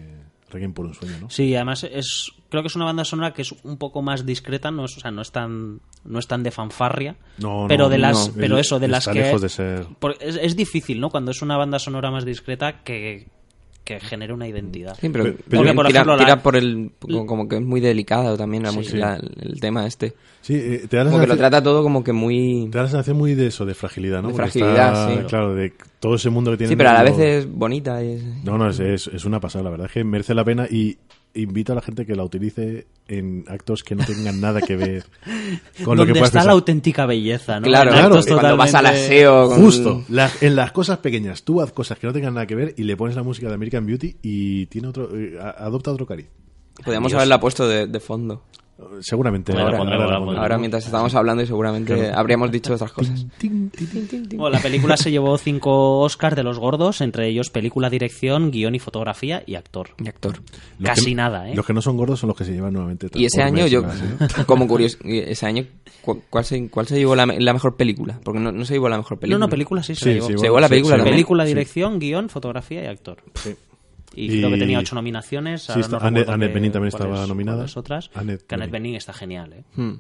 Requiem 0.51 0.73
por 0.73 0.87
un 0.87 0.95
sueño, 0.95 1.15
¿no? 1.21 1.31
Sí, 1.31 1.53
además 1.57 1.83
es 1.83 2.31
creo 2.49 2.63
que 2.63 2.69
es 2.69 2.77
una 2.77 2.85
banda 2.85 3.05
sonora 3.05 3.33
que 3.35 3.43
es 3.43 3.51
un 3.65 3.77
poco 3.77 4.03
más 4.03 4.25
discreta, 4.25 4.71
no 4.71 4.85
es, 4.85 4.97
o 4.97 5.01
sea, 5.01 5.11
no 5.11 5.21
es 5.23 5.33
tan 5.33 5.81
no 6.05 6.21
es 6.21 6.29
tan 6.29 6.45
de 6.45 6.53
fanfarria, 6.53 7.17
No, 7.39 7.63
no, 7.63 7.69
pero 7.69 7.89
de 7.89 7.99
las 7.99 8.29
no. 8.29 8.35
pero 8.41 8.57
eso 8.59 8.79
de 8.79 8.87
las 8.87 9.09
que 9.09 9.15
lejos 9.15 9.43
de 9.43 9.49
ser- 9.49 9.87
por- 9.99 10.17
es, 10.21 10.39
es 10.41 10.55
difícil, 10.55 11.01
¿no? 11.01 11.11
Cuando 11.11 11.33
es 11.33 11.43
una 11.43 11.57
banda 11.57 11.81
sonora 11.81 12.13
más 12.13 12.25
discreta 12.25 12.85
que 12.85 13.27
que 13.87 14.01
genere 14.01 14.33
una 14.35 14.47
identidad. 14.49 14.95
Sí, 15.01 15.09
pero, 15.09 15.25
Pero- 15.25 15.37
pero 15.49 15.61
Porque, 15.63 15.73
por 15.75 15.87
tira, 15.87 16.01
ejemplo, 16.01 16.17
la- 16.17 16.25
tira 16.25 16.43
por 16.43 16.57
el. 16.57 16.91
Como, 17.27 17.49
que 17.49 17.57
es 17.57 17.63
muy 17.63 17.81
delicado 17.81 18.37
también 18.37 18.65
la 18.65 18.71
Sí. 18.73 18.77
música, 18.79 19.17
el, 19.17 19.33
el 19.53 19.61
tema 19.61 19.87
este. 19.87 20.13
Sí, 20.43 20.55
eh, 20.55 20.87
te 20.91 20.97
da 20.97 21.05
la 21.05 21.11
Como 21.11 21.21
que 21.23 21.27
lo 21.29 21.33
sensación- 21.35 21.39
trata 21.39 21.63
todo 21.63 21.83
como 21.83 22.03
que 22.05 22.13
muy. 22.13 22.69
Te 22.71 22.79
da 22.79 22.83
la 22.85 22.91
sensación 22.91 23.17
muy 23.17 23.35
de 23.35 23.47
eso, 23.47 23.65
de 23.65 23.75
fragilidad, 23.75 24.23
¿no? 24.23 24.29
De 24.29 24.35
Porque 24.35 24.51
fragilidad, 24.51 25.11
está, 25.11 25.23
sí. 25.23 25.27
Claro, 25.29 25.55
de 25.55 25.73
todo 26.01 26.17
ese 26.17 26.31
mundo 26.31 26.51
que 26.51 26.57
tiene. 26.59 26.69
Sí, 26.71 26.77
pero 26.77 26.91
a 26.91 26.95
la 26.95 27.03
vez 27.05 27.19
es 27.19 27.51
bonita. 27.51 28.03
Y 28.05 28.13
es... 28.15 28.23
No, 28.45 28.59
no, 28.59 28.69
es, 28.69 28.79
es, 28.81 29.07
es 29.07 29.25
una 29.25 29.39
pasada. 29.41 29.63
La 29.65 29.71
verdad 29.71 29.87
es 29.87 29.93
que 29.93 30.03
merece 30.05 30.35
la 30.35 30.45
pena 30.45 30.67
y 30.69 30.99
invito 31.37 31.73
a 31.73 31.75
la 31.77 31.83
gente 31.83 32.05
que 32.07 32.17
la 32.17 32.25
utilice 32.25 32.87
en 33.09 33.45
actos 33.49 33.85
que 33.85 33.95
no 33.95 34.05
tengan 34.05 34.41
nada 34.41 34.61
que 34.61 34.77
ver 34.77 35.05
con 35.85 35.97
lo 35.97 36.03
que 36.05 36.09
Donde 36.09 36.13
puedas 36.15 36.29
está 36.29 36.39
pensar. 36.39 36.47
la 36.47 36.53
auténtica 36.53 37.07
belleza, 37.07 37.61
¿no? 37.61 37.67
Claro, 37.67 37.91
En 37.91 37.97
Claro, 37.99 38.15
actos 38.17 38.27
cuando 38.35 38.57
vas 38.57 38.75
al 38.75 38.85
totalmente- 38.85 39.07
aseo. 39.15 39.49
con- 39.49 39.61
Justo, 39.63 40.05
la- 40.09 40.31
en 40.41 40.57
las 40.57 40.73
cosas 40.73 40.99
pequeñas, 40.99 41.43
tú 41.45 41.61
haz 41.61 41.71
cosas 41.73 41.99
que 41.99 42.07
no 42.07 42.13
tengan 42.13 42.35
nada 42.35 42.47
que 42.47 42.55
ver 42.57 42.75
y 42.77 42.83
le 42.83 42.97
pones 42.97 43.15
la 43.17 43.23
música 43.23 43.49
de 43.49 43.55
American 43.55 43.87
Beauty 43.87 44.17
y 44.23 44.67
tiene 44.67 44.89
otro, 44.89 45.09
eh, 45.17 45.39
adopta 45.59 45.93
otro 45.93 46.07
cariz. 46.07 46.27
Podríamos 46.85 47.15
haberla 47.15 47.39
puesto 47.41 47.67
de, 47.69 47.87
de 47.87 48.01
fondo. 48.01 48.43
Seguramente. 49.01 49.53
Bueno, 49.53 49.67
ahora, 49.69 49.79
bueno, 49.79 49.93
ahora 49.93 50.05
la 50.05 50.07
bueno, 50.07 50.17
pondremos. 50.19 50.27
bueno. 50.27 50.43
Ahora 50.43 50.59
mientras 50.59 50.85
estábamos 50.85 51.15
hablando 51.15 51.43
y 51.43 51.47
seguramente 51.47 52.11
habríamos 52.13 52.51
dicho 52.51 52.75
otras 52.75 52.93
cosas. 52.93 53.25
Bueno, 54.35 54.51
la 54.51 54.61
película 54.61 54.97
se 54.97 55.11
llevó 55.11 55.37
cinco 55.39 56.01
Oscars 56.01 56.37
de 56.37 56.43
los 56.43 56.59
gordos, 56.59 57.01
entre 57.01 57.27
ellos 57.29 57.51
película, 57.51 57.89
dirección, 57.91 58.51
guion 58.51 58.75
y 58.75 58.79
fotografía 58.79 59.43
y 59.47 59.55
actor. 59.55 59.91
Y 60.03 60.09
actor. 60.09 60.41
Los 60.79 60.89
Casi 60.91 61.07
que- 61.07 61.15
nada, 61.15 61.49
¿eh? 61.51 61.55
Los 61.55 61.65
que 61.67 61.73
no 61.73 61.81
son 61.83 61.97
gordos 61.97 62.21
son 62.21 62.29
los 62.29 62.37
que 62.37 62.45
se 62.45 62.53
llevan 62.53 62.73
nuevamente. 62.75 63.09
Y 63.15 63.25
ese 63.25 63.43
año 63.43 63.67
yo, 63.67 63.83
¿no? 63.83 63.89
como 64.47 64.67
curioso, 64.69 64.99
ese 65.05 65.47
año, 65.47 65.65
cu- 66.03 66.23
¿cuál 66.29 66.45
se, 66.45 66.69
cuál 66.69 66.87
se 66.87 66.99
llevó 66.99 67.17
la, 67.17 67.27
me- 67.27 67.41
la 67.41 67.53
mejor 67.53 67.77
película? 67.77 68.21
Porque 68.23 68.41
no, 68.41 68.53
no 68.53 68.65
se 68.65 68.75
llevó 68.75 68.89
la 68.89 68.99
mejor 68.99 69.17
No, 69.17 69.21
película. 69.21 69.39
no, 69.47 69.49
película 69.51 69.83
sí 69.83 69.95
se 69.95 70.05
Sí, 70.05 70.11
llevó. 70.15 70.27
sí, 70.27 70.33
Se 70.37 70.45
llevó 70.45 70.61
la 70.61 70.69
película 70.69 70.97
sí. 70.99 71.03
Película, 71.03 71.45
sí. 71.45 71.49
dirección, 71.49 71.99
guion, 71.99 72.29
fotografía 72.29 72.85
y 72.85 72.87
actor. 72.87 73.19
Sí. 73.35 73.55
Y, 74.15 74.27
Y- 74.27 74.39
creo 74.39 74.51
que 74.51 74.59
tenía 74.59 74.79
ocho 74.79 74.95
nominaciones. 74.95 75.63
Sí, 75.63 75.81
está- 75.81 75.99
no 75.99 76.05
Annette- 76.07 76.29
Annette 76.29 76.55
Bening 76.55 76.73
también 76.73 76.89
estaba 76.89 77.27
nominada. 77.27 77.67
otras. 77.75 78.11
Annette 78.15 78.43
que 78.47 78.55
Annette 78.55 78.71
Bening. 78.71 78.83
Bening 78.85 78.95
está 78.97 79.13
genial, 79.13 79.53
¿eh? 79.53 79.65
Hmm. 79.75 79.95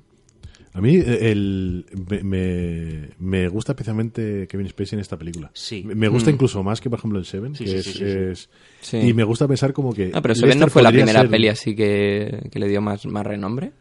A 0.73 0.81
mí 0.83 0.97
eh, 0.97 1.31
el, 1.33 1.87
me, 2.23 3.09
me, 3.19 3.49
gusta 3.49 3.73
especialmente 3.73 4.47
Kevin 4.47 4.69
Spacey 4.69 4.97
en 4.97 5.01
esta 5.01 5.16
película. 5.16 5.51
Sí. 5.55 5.83
Me 5.87 6.07
gusta 6.09 6.31
incluso 6.31 6.62
más 6.62 6.83
que, 6.83 6.91
por 6.91 6.99
ejemplo, 6.99 7.19
en 7.19 7.24
Seven. 7.24 7.55
Sí, 7.55 7.65
que 7.65 7.70
sí, 7.70 7.77
es, 7.77 7.85
sí, 7.85 7.93
sí, 7.93 7.99
sí. 7.99 8.05
es- 8.05 8.51
Sí. 8.83 8.97
Y 8.99 9.15
me 9.15 9.24
gusta 9.24 9.49
pensar 9.49 9.73
como 9.73 9.95
que... 9.95 10.09
No, 10.09 10.20
pero 10.20 10.35
Seven 10.35 10.59
no 10.59 10.69
fue 10.69 10.83
la 10.83 10.91
primera 10.91 11.20
ser- 11.23 11.31
peli 11.31 11.49
así 11.49 11.74
que, 11.74 12.49
que 12.53 12.59
le 12.59 12.69
dio 12.69 12.83
más, 12.83 13.07
más 13.07 13.27
renombre. 13.27 13.73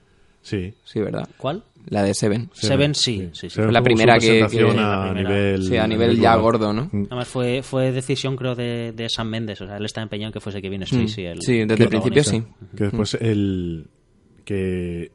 Sí. 0.42 0.74
Sí, 0.86 1.02
¿verdad? 1.02 1.28
¿Cuál? 1.38 1.64
La 1.88 2.02
de 2.04 2.14
Seven. 2.14 2.50
Seven, 2.54 2.96
sí, 2.96 3.30
sí, 3.34 3.50
sí. 3.50 3.50
Seven 3.50 3.68
Fue 3.68 3.74
la 3.74 3.82
primera 3.84 4.18
que- 4.18 4.42
a, 4.44 5.14
nivel... 5.14 5.64
Sí, 5.64 5.78
a 5.78 5.88
nivel 5.88 6.16
ya 6.16 6.36
global. 6.36 6.42
gordo, 6.42 6.74
¿no? 6.74 6.90
Mm. 6.92 7.06
Además 7.12 7.28
fue, 7.28 7.62
fue 7.62 7.92
decisión, 7.92 8.36
creo, 8.36 8.56
de, 8.56 8.92
de 8.96 9.08
Sam 9.10 9.30
Mendes. 9.30 9.62
O 9.62 9.68
sea, 9.68 9.78
él 9.78 9.86
está 9.86 10.02
empeñado 10.02 10.30
en 10.30 10.34
que 10.34 10.40
fuese 10.40 10.62
Kevin 10.62 10.86
Spacey. 10.86 11.26
el 11.26 11.38
Mm. 11.38 11.42
Sí, 11.42 11.66
desde 11.66 11.84
el 11.84 11.90
principio 11.90 12.24
sí. 12.24 12.44
Que 12.76 12.84
después 12.86 13.14
el... 13.22 13.88
Que 14.44 15.12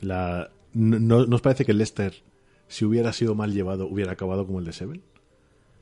la... 0.00 0.50
No, 0.74 0.98
no- 0.98 1.26
¿no 1.26 1.36
os 1.36 1.42
parece 1.42 1.64
que 1.64 1.72
Lester, 1.74 2.14
si 2.68 2.84
hubiera 2.84 3.12
sido 3.12 3.34
mal 3.34 3.52
llevado, 3.52 3.86
hubiera 3.86 4.12
acabado 4.12 4.46
como 4.46 4.58
el 4.58 4.64
de 4.64 4.72
Seven? 4.72 5.02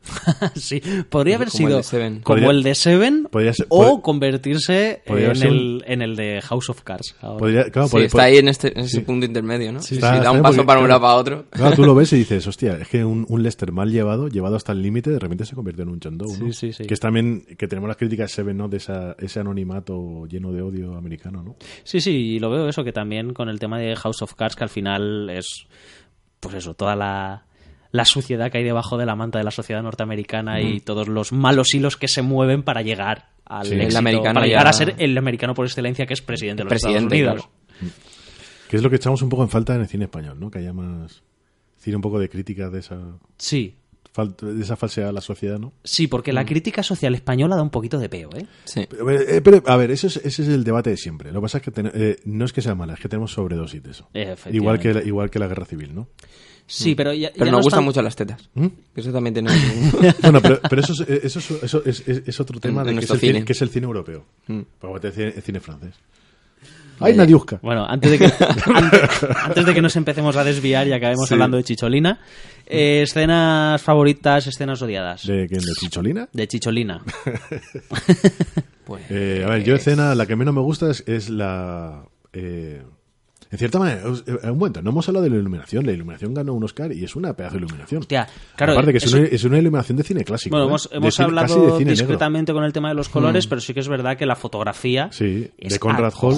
sí, 0.56 0.80
podría 1.08 1.36
haber 1.36 1.48
Como 1.50 1.58
el 1.60 1.66
sido 1.68 1.76
de 1.78 1.82
Seven. 1.82 2.20
como 2.20 2.36
Podría- 2.36 2.50
el 2.50 2.62
de 2.62 2.74
Seven 2.74 3.28
podría 3.30 3.52
ser- 3.52 3.66
o 3.68 3.98
pod- 3.98 4.02
convertirse 4.02 5.02
podría 5.06 5.28
en 5.28 5.36
ser 5.36 5.48
el, 5.48 5.84
en 5.86 6.02
el 6.02 6.16
de 6.16 6.40
House 6.42 6.70
of 6.70 6.82
Cards. 6.82 7.14
ahora. 7.20 7.38
Podría, 7.38 7.64
claro, 7.70 7.88
Sí, 7.88 7.96
pod- 7.96 8.02
está 8.04 8.22
ahí 8.24 8.38
en, 8.38 8.48
este, 8.48 8.68
en 8.78 8.84
ese 8.84 8.98
Sí. 8.98 9.00
punto 9.00 9.26
intermedio, 9.26 9.72
¿no? 9.72 9.80
Sí, 9.80 9.88
Sí, 9.88 9.94
está- 9.96 10.20
da 10.20 10.30
un 10.32 10.42
paso 10.42 10.56
porque, 10.56 10.66
para 10.66 10.80
un 10.80 10.88
lado 10.88 11.00
para 11.02 11.14
otro. 11.14 11.44
Claro, 11.50 11.76
tú 11.76 11.84
lo 11.84 11.94
ves 11.94 12.12
y 12.12 12.16
dices, 12.24 12.46
hostia, 12.46 12.78
es 12.80 12.88
que 12.88 13.04
un, 13.04 13.26
un 13.28 13.42
Lester 13.42 13.72
mal 13.72 13.90
llevado, 13.90 14.28
llevado 14.28 14.56
hasta 14.56 14.72
el 14.72 14.82
límite, 14.82 15.10
de 15.10 15.18
repente 15.18 15.44
se 15.44 15.54
convierte 15.54 15.82
en 15.82 15.88
un 15.90 16.00
John 16.02 16.16
Doe, 16.18 16.38
¿no? 16.38 16.46
Sí, 16.46 16.52
sí, 16.52 16.72
sí. 16.72 16.84
Que 16.86 16.94
es 16.94 17.00
también, 17.00 17.44
que 17.58 17.68
tenemos 17.68 17.88
las 17.88 17.96
críticas 17.96 18.30
Seven, 18.32 18.56
¿no? 18.56 18.68
De 18.68 18.78
esa, 18.78 19.14
ese 19.18 19.40
anonimato 19.40 20.26
lleno 20.26 20.52
de 20.52 20.62
odio 20.62 20.94
americano, 20.96 21.42
¿no? 21.42 21.56
Sí, 21.84 22.00
sí, 22.00 22.10
y 22.10 22.38
lo 22.38 22.50
veo 22.50 22.68
eso, 22.68 22.82
que 22.84 22.92
también 22.92 23.32
con 23.34 23.48
el 23.48 23.58
tema 23.58 23.78
de 23.78 23.94
House 23.96 24.22
of 24.22 24.34
Cards, 24.34 24.56
que 24.56 24.64
al 24.64 24.70
final 24.70 25.28
es, 25.30 25.66
pues 26.40 26.54
eso, 26.54 26.74
toda 26.74 26.96
la, 26.96 27.44
la 27.92 28.04
suciedad 28.04 28.50
que 28.52 28.58
hay 28.58 28.64
debajo 28.64 28.96
de 28.98 29.06
la 29.06 29.16
manta 29.16 29.38
de 29.38 29.44
la 29.44 29.50
sociedad 29.50 29.82
norteamericana 29.82 30.60
y 30.60 30.80
todos 30.80 31.08
los 31.08 31.32
malos 31.32 31.74
hilos 31.74 31.96
que 31.96 32.08
se 32.08 32.22
mueven 32.22 32.62
para 32.62 32.82
llegar 32.82 33.30
al 33.44 33.66
Sí. 33.66 33.74
El 33.74 33.80
éxito, 33.82 33.98
americano 33.98 34.34
para 34.34 34.46
llegar 34.46 34.64
ya- 34.64 34.70
a 34.70 34.72
ser 34.72 34.94
el 34.98 35.18
americano 35.18 35.54
por 35.54 35.66
excelencia 35.66 36.06
que 36.06 36.14
es 36.14 36.22
presidente 36.22 36.60
de 36.62 36.64
los 36.64 36.70
Presidente, 36.70 37.16
Estados 37.16 37.44
Unidos. 37.44 37.50
claro. 37.78 37.90
Que 38.68 38.76
es 38.76 38.82
lo 38.82 38.90
que 38.90 38.96
echamos 38.96 39.20
un 39.22 39.28
poco 39.28 39.42
en 39.42 39.48
falta 39.48 39.74
en 39.74 39.80
el 39.80 39.88
cine 39.88 40.04
español, 40.04 40.38
¿no? 40.38 40.50
Que 40.50 40.60
haya 40.60 40.72
más 40.72 41.22
cine 41.78 41.96
un 41.96 42.02
poco 42.02 42.20
de 42.20 42.28
crítica 42.28 42.70
de 42.70 42.78
esa, 42.78 42.96
Sí, 43.38 43.74
falta, 44.12 44.46
de 44.46 44.62
esa 44.62 44.76
falsedad 44.76 45.08
a 45.08 45.12
la 45.12 45.20
sociedad, 45.20 45.58
¿no? 45.58 45.72
sí, 45.82 46.06
porque 46.06 46.30
Mm. 46.30 46.34
la 46.36 46.44
crítica 46.44 46.82
social 46.84 47.14
española 47.14 47.56
da 47.56 47.62
un 47.62 47.70
poquito 47.70 47.98
de 47.98 48.08
peo, 48.08 48.30
¿eh? 48.36 48.46
Sí. 48.64 48.86
Pero, 48.88 49.10
eh, 49.10 49.40
pero, 49.40 49.62
a 49.66 49.76
ver, 49.76 49.90
eso 49.90 50.06
es- 50.06 50.18
ese 50.18 50.42
es 50.42 50.48
el 50.48 50.62
debate 50.62 50.90
de 50.90 50.96
siempre. 50.96 51.32
Lo 51.32 51.40
que 51.40 51.44
pasa 51.46 51.58
es 51.58 51.64
que 51.64 51.70
ten- 51.72 51.90
eh, 51.94 52.16
no 52.26 52.44
es 52.44 52.52
que 52.52 52.60
sea 52.62 52.74
mala, 52.76 52.94
es 52.94 53.00
que 53.00 53.08
tenemos 53.08 53.32
sobredosis 53.32 53.82
de 53.82 53.90
eso. 53.90 54.08
Igual 54.52 54.78
que, 54.78 54.94
la, 54.94 55.02
igual 55.02 55.30
que 55.30 55.38
la 55.40 55.48
guerra 55.48 55.64
civil, 55.64 55.92
¿no? 55.94 56.08
Sí, 56.72 56.94
pero 56.94 57.12
ya, 57.12 57.30
Pero 57.32 57.46
ya 57.46 57.50
nos 57.50 57.58
no 57.58 57.62
gustan 57.64 57.78
están- 57.78 57.84
mucho 57.84 58.02
las 58.02 58.14
tetas. 58.16 58.48
¿Mm? 58.54 58.66
Eso 58.94 59.12
también 59.12 59.34
tiene... 59.34 59.50
Bueno, 60.22 60.40
pero, 60.40 60.60
pero 60.68 60.80
eso, 60.82 60.92
es, 60.92 61.00
eso, 61.24 61.38
es, 61.40 61.50
eso 61.64 61.82
es, 61.84 62.08
es- 62.08 62.22
es 62.28 62.40
otro 62.40 62.60
tema 62.60 62.82
En- 62.82 62.86
de 62.86 62.92
en 62.92 62.98
que, 63.00 63.04
es 63.06 63.10
el 63.10 63.18
cine, 63.18 63.32
cine. 63.32 63.44
que 63.44 63.52
es 63.52 63.62
el 63.62 63.68
cine 63.70 63.86
europeo. 63.86 64.24
Mm. 64.46 64.60
Porque 64.78 65.08
el 65.08 65.12
cine, 65.12 65.32
cine 65.42 65.60
francés. 65.60 65.94
¡Ay, 67.02 67.14
Nadiuska! 67.16 67.58
Bueno, 67.62 67.86
antes 67.88 68.10
de, 68.10 68.18
que, 68.18 68.24
antes, 68.74 69.22
antes 69.42 69.64
de 69.66 69.74
que 69.74 69.80
nos 69.82 69.96
empecemos 69.96 70.36
a 70.36 70.44
desviar 70.44 70.86
y 70.86 70.92
acabemos 70.92 71.26
Sí. 71.28 71.34
hablando 71.34 71.56
de 71.56 71.64
Chicholina, 71.64 72.20
eh, 72.66 73.00
escenas 73.02 73.80
favoritas, 73.82 74.46
escenas 74.46 74.82
odiadas. 74.82 75.26
¿De 75.26 75.46
quién? 75.48 75.62
¿De 75.62 75.72
Chicholina? 75.80 76.28
De 76.32 76.46
Chicholina. 76.46 77.02
pues, 78.84 79.02
Eh, 79.10 79.44
a 79.46 79.50
ver, 79.50 79.64
yo 79.64 79.74
escena, 79.74 80.14
la 80.14 80.26
que 80.26 80.36
menos 80.36 80.54
me 80.54 80.60
gusta 80.60 80.90
es, 80.90 81.02
es 81.06 81.30
la... 81.30 82.04
eh, 82.32 82.82
en 83.52 83.58
cierta 83.58 83.78
manera, 83.80 84.02
un 84.06 84.58
momento, 84.58 84.80
no 84.80 84.90
hemos 84.90 85.08
hablado 85.08 85.24
de 85.24 85.30
la 85.30 85.36
iluminación. 85.36 85.84
La 85.84 85.92
iluminación 85.92 86.32
ganó 86.34 86.54
un 86.54 86.62
Oscar 86.62 86.92
y 86.92 87.02
es 87.04 87.16
una 87.16 87.32
pedazo 87.34 87.56
de 87.56 87.64
iluminación. 87.64 88.00
hostia, 88.00 88.28
claro, 88.56 88.72
Aparte 88.74 88.92
que 88.92 88.98
es, 88.98 89.04
eso- 89.04 89.16
una, 89.18 89.26
es 89.26 89.44
una 89.44 89.58
iluminación 89.58 89.96
de 89.98 90.04
cine 90.04 90.24
clásico. 90.24 90.54
bueno, 90.54 90.66
¿eh? 90.66 90.68
hemos, 90.68 90.88
hemos 90.92 91.14
cine- 91.16 91.24
hablado 91.24 91.78
negro. 91.78 91.90
discretamente 91.90 92.52
con 92.52 92.62
el 92.64 92.72
tema 92.72 92.88
de 92.90 92.94
los 92.94 93.08
colores, 93.08 93.46
pero 93.48 93.60
sí 93.60 93.74
que 93.74 93.80
es 93.80 93.88
verdad 93.88 94.16
que 94.16 94.24
la 94.26 94.36
fotografía 94.36 95.10
Sí, 95.12 95.50
es 95.58 95.72
de 95.72 95.78
Conrad 95.80 96.12
Hall. 96.20 96.34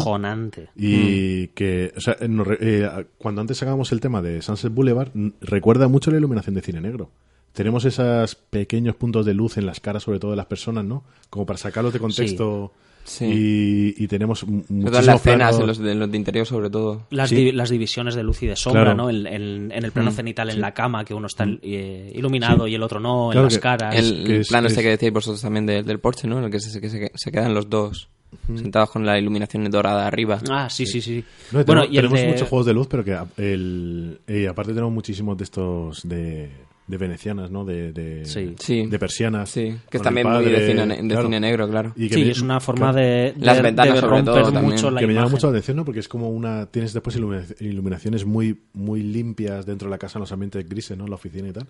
Y 0.77 1.49
que, 1.49 1.93
o 1.97 2.01
sea, 2.01 2.17
re- 2.19 2.59
eh, 2.61 3.07
cuando 3.19 3.41
antes 3.43 3.59
sacábamos 3.59 3.93
el 3.93 4.01
tema 4.01 4.23
de 4.23 4.41
Sunset 4.41 4.73
Boulevard, 4.73 5.11
recuerda 5.43 5.89
mucho 5.89 6.11
la 6.11 6.17
iluminación 6.19 6.55
de 6.55 6.63
cine 6.63 6.81
negro. 6.81 7.11
Tenemos 7.53 7.85
esos 7.85 8.35
pequeños 8.37 8.97
puntos 8.97 9.27
de 9.27 9.35
luz 9.35 9.59
en 9.59 9.67
las 9.67 9.81
caras, 9.81 10.03
sobre 10.05 10.19
todo 10.19 10.31
de 10.31 10.39
las 10.39 10.47
personas, 10.47 10.87
¿no? 10.87 11.05
Como 11.29 11.45
para 11.45 11.59
sacarlos 11.59 11.93
de 11.93 11.99
contexto. 11.99 12.73
Sí. 12.75 12.83
Y, 13.20 13.95
y 14.03 14.07
tenemos 14.09 14.43
m- 14.45 14.62
Sobre 14.69 14.85
todo 14.91 15.01
en 15.01 15.07
las 15.07 15.20
planos- 15.20 15.61
en 15.61 15.66
los 15.66 15.79
de, 15.79 15.95
los 15.95 16.11
de 16.11 16.16
interior 16.16 16.47
sobre 16.47 16.70
todo. 16.70 17.07
Las, 17.11 17.29
Sí. 17.31 17.37
di- 17.37 17.53
las 17.53 17.69
divisiones 17.70 18.15
de 18.15 18.23
luz 18.23 18.43
y 18.43 18.47
de 18.47 18.57
sombra, 18.57 18.83
Claro. 18.85 18.97
¿no? 18.97 19.11
En, 19.11 19.27
en- 19.27 19.73
en 19.73 19.85
el 19.85 19.93
plano 19.93 20.11
Mm. 20.11 20.15
cenital 20.15 20.51
en 20.51 20.61
la 20.61 20.73
cama, 20.73 21.05
que 21.05 21.12
uno 21.15 21.27
está 21.27 21.45
eh, 21.62 22.12
iluminado 22.15 22.66
y 22.69 22.74
el 22.74 22.83
otro 22.83 23.01
no, 23.01 23.29
Claro 23.33 23.47
en 23.49 23.53
las 23.53 23.59
caras. 23.62 23.95
El, 23.97 24.24
que 24.24 24.35
el 24.37 24.41
es- 24.43 24.49
plano 24.49 24.69
este 24.69 24.81
es- 24.81 24.85
que 24.85 24.91
decíais 24.91 25.12
vosotros 25.12 25.43
también 25.43 25.66
de- 25.66 25.83
del 25.83 25.99
Porsche, 25.99 26.29
¿no? 26.29 26.39
En 26.39 26.45
el 26.45 26.51
que 26.51 26.61
se, 26.61 26.81
que 26.81 26.89
se, 26.89 27.11
se 27.15 27.33
quedan 27.33 27.55
los 27.55 27.69
dos 27.69 28.09
sentados 28.57 28.91
con 28.91 29.05
la 29.05 29.19
iluminación 29.19 29.70
dorada 29.70 30.07
arriba. 30.07 30.39
Ah, 30.49 30.70
sí, 30.70 30.87
sí, 30.87 31.03
sí. 31.03 31.23
No, 31.53 31.65
bueno, 31.65 31.83
tenemos, 31.83 31.89
y 31.93 31.97
tenemos 31.97 32.20
de- 32.20 32.27
muchos 32.29 32.49
juegos 32.49 32.66
de 32.66 32.73
luz, 32.73 32.87
pero 32.89 33.05
que 33.05 33.12
a- 33.12 33.27
el, 33.37 34.20
y 34.27 34.47
aparte 34.47 34.73
tenemos 34.73 34.93
muchísimos 34.93 35.37
de 35.37 35.45
estos 35.45 36.09
de, 36.09 36.51
de 36.87 36.97
venecianas, 36.99 37.51
¿no? 37.51 37.65
De, 37.65 37.93
de, 37.93 38.25
Sí. 38.25 38.55
Sí. 38.59 38.87
de 38.87 38.99
persianas. 38.99 39.51
Sí, 39.51 39.75
que 39.89 39.97
es 39.99 40.03
también 40.03 40.29
muy 40.29 40.45
de 40.45 40.67
cine, 40.69 40.87
de 40.87 41.09
claro. 41.09 41.23
cine 41.25 41.41
negro, 41.41 41.69
claro. 41.71 41.93
Y 41.97 42.09
que 42.09 42.15
Sí, 42.17 42.25
me- 42.25 42.31
es 42.31 42.41
una 42.43 42.61
forma 42.61 42.93
claro, 42.93 43.07
de, 43.07 43.33
de- 43.33 43.35
Las 43.47 43.63
ventanas 43.63 43.95
de 43.95 44.01
sobre 44.01 44.23
todo 44.25 44.43
también. 44.43 44.65
mucho 44.65 44.91
la 44.91 45.01
que 45.01 45.07
me 45.07 45.15
llama 45.15 45.29
mucho 45.29 45.47
la 45.47 45.51
atención, 45.53 45.77
¿no? 45.77 45.85
Porque 45.85 46.01
es 46.01 46.09
como 46.09 46.29
una... 46.31 46.67
Tienes 46.67 46.93
después 46.93 47.17
ilumina- 47.17 47.45
iluminaciones 47.61 48.25
muy, 48.27 48.59
muy 48.75 49.03
limpias 49.03 49.65
dentro 49.65 49.87
de 49.89 49.91
la 49.91 49.99
casa, 49.99 50.19
en 50.19 50.21
los 50.21 50.33
ambientes 50.33 50.69
grises, 50.69 50.99
¿no? 50.99 51.07
La 51.07 51.15
oficina 51.15 51.49
y 51.49 51.53
tal. 51.53 51.67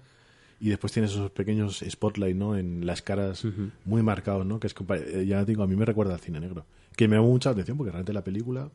y 0.61 0.69
después 0.69 0.93
tienes 0.93 1.11
esos 1.11 1.31
pequeños 1.33 1.85
spotlight, 1.89 2.37
¿no? 2.37 2.57
En 2.57 2.87
las 2.87 3.03
caras 3.03 3.45
muy 3.85 4.01
marcados, 4.03 4.47
¿no? 4.47 4.61
Que 4.61 4.69
es, 4.69 4.75
eh, 4.91 5.25
ya 5.27 5.45
digo, 5.45 5.63
a 5.65 5.67
mí 5.67 5.75
me 5.77 5.85
recuerda 5.85 6.15
al 6.15 6.21
cine 6.21 6.39
negro. 6.41 6.65
Que 6.97 7.09
me 7.09 7.17
llama 7.17 7.27
mucha 7.29 7.51
atención 7.51 7.77
porque 7.77 7.91
realmente 7.91 8.13
la 8.13 8.23
película 8.23 8.69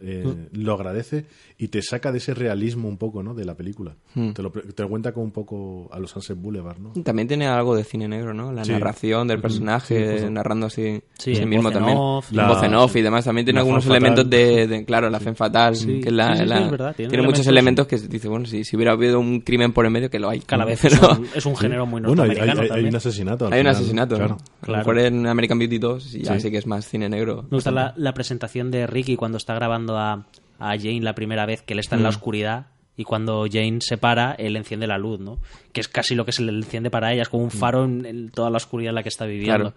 eh, 0.00 0.48
lo 0.52 0.74
agradece 0.74 1.26
y 1.58 1.68
te 1.68 1.80
saca 1.82 2.12
de 2.12 2.18
ese 2.18 2.34
realismo 2.34 2.88
un 2.88 2.98
poco, 2.98 3.22
¿no? 3.22 3.34
De 3.34 3.44
la 3.44 3.54
película. 3.54 3.94
Te, 4.34 4.42
lo, 4.42 4.50
te 4.50 4.82
lo 4.82 4.88
cuenta 4.88 5.12
como 5.12 5.24
un 5.24 5.32
poco 5.32 5.88
a 5.92 5.98
los 5.98 6.10
Sunset 6.10 6.36
Boulevard, 6.38 6.78
¿no? 6.78 6.92
También 7.02 7.28
tiene 7.28 7.46
algo 7.46 7.74
de 7.76 7.84
cine 7.84 8.06
negro, 8.08 8.34
¿no? 8.34 8.52
La 8.52 8.64
Sí. 8.64 8.72
narración 8.72 9.28
del 9.28 9.40
personaje, 9.40 10.18
Sí, 10.20 10.26
narrando 10.30 10.66
así 10.66 11.02
Sí, 11.18 11.34
sí 11.34 11.46
mismo 11.46 11.70
también. 11.70 11.96
off. 11.98 12.30
La- 12.32 12.48
voz 12.48 12.62
en 12.62 12.74
off 12.74 12.94
y 12.96 13.02
demás. 13.02 13.24
También 13.24 13.44
tiene 13.46 13.60
algunos 13.60 13.86
elementos 13.86 14.28
de, 14.28 14.66
de- 14.66 14.84
claro, 14.84 15.08
la 15.10 15.20
fe 15.20 15.34
fatal. 15.34 15.76
Sí. 15.76 16.00
Que 16.00 16.10
la, 16.10 16.28
Sí, 16.28 16.32
sí, 16.38 16.42
sí, 16.42 16.48
la- 16.48 16.64
es 16.64 16.70
verdad, 16.70 16.94
tiene 16.96 17.10
tiene 17.10 17.24
muchos 17.26 17.46
elementos- 17.46 17.86
que 17.86 17.96
dice, 17.98 18.28
bueno, 18.28 18.46
si, 18.46 18.64
si 18.64 18.76
hubiera 18.76 18.92
habido 18.92 19.18
un 19.20 19.40
crimen 19.40 19.72
por 19.72 19.86
en 19.86 19.92
medio, 19.92 20.10
que 20.10 20.18
lo 20.18 20.28
hay. 20.28 20.40
Cada 20.40 20.64
vez 20.66 20.84
es 20.84 21.00
un, 21.00 21.26
es 21.34 21.46
un 21.46 21.56
género 21.56 21.86
muy 21.86 22.00
Bueno, 22.02 22.22
hay, 22.22 22.28
norteamericano 22.28 22.74
hay- 22.74 22.80
hay 22.82 22.88
un 22.88 22.96
asesinato. 22.96 23.46
al 23.46 23.52
Hay 23.52 23.60
un 23.60 23.62
final, 23.64 23.74
asesinato, 23.76 24.14
¿no? 24.18 24.26
Claro. 24.26 24.34
A 24.34 24.38
lo 24.38 24.60
Claro. 24.66 24.78
mejor 24.78 24.98
en 24.98 25.26
American 25.26 25.58
Beauty 25.58 25.78
2 25.78 26.12
ya 26.12 26.38
Sí. 26.38 26.50
que 26.50 26.58
es 26.58 26.66
más 26.66 26.86
cine 26.88 27.08
negro. 27.08 27.42
Me 27.50 27.56
gusta 27.56 27.70
la 27.96 28.12
presentación 28.14 28.70
de 28.70 28.86
Ricky 28.86 29.16
cuando 29.16 29.38
está 29.38 29.54
grabando 29.54 29.85
a, 29.98 30.24
a 30.58 30.76
Jane 30.78 31.02
la 31.02 31.14
primera 31.14 31.44
vez, 31.44 31.60
que 31.60 31.74
él 31.74 31.80
está 31.80 31.96
en 31.96 32.00
Mm. 32.00 32.04
la 32.04 32.08
oscuridad 32.08 32.66
y 32.96 33.04
cuando 33.04 33.44
Jane 33.50 33.80
se 33.82 33.98
para, 33.98 34.32
él 34.32 34.56
enciende 34.56 34.86
la 34.86 34.96
luz, 34.96 35.20
¿no? 35.20 35.38
Que 35.72 35.82
es 35.82 35.88
casi 35.88 36.14
lo 36.14 36.24
que 36.24 36.32
se 36.32 36.42
le 36.42 36.50
enciende 36.52 36.88
para 36.90 37.12
ella, 37.12 37.20
es 37.22 37.28
como 37.28 37.42
un 37.44 37.48
Mm. 37.48 37.58
faro 37.58 37.84
en, 37.84 38.06
en 38.06 38.30
toda 38.30 38.48
la 38.48 38.56
oscuridad 38.56 38.88
en 38.90 38.94
la 38.94 39.02
que 39.02 39.10
está 39.10 39.26
viviendo. 39.26 39.74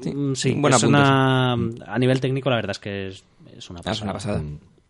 Sí. 0.00 0.10
Mm, 0.14 0.34
Sí, 0.34 0.52
buen 0.52 0.72
es 0.74 0.82
una, 0.82 1.52
a 1.52 1.98
nivel 1.98 2.20
técnico 2.20 2.48
la 2.50 2.56
verdad 2.56 2.70
es 2.72 2.78
que 2.78 3.08
es, 3.08 3.24
es 3.56 3.70
una 3.70 3.80
Ah, 3.80 3.82
pasada. 3.82 3.94
es 3.96 4.02
una 4.02 4.12
pasada. 4.12 4.42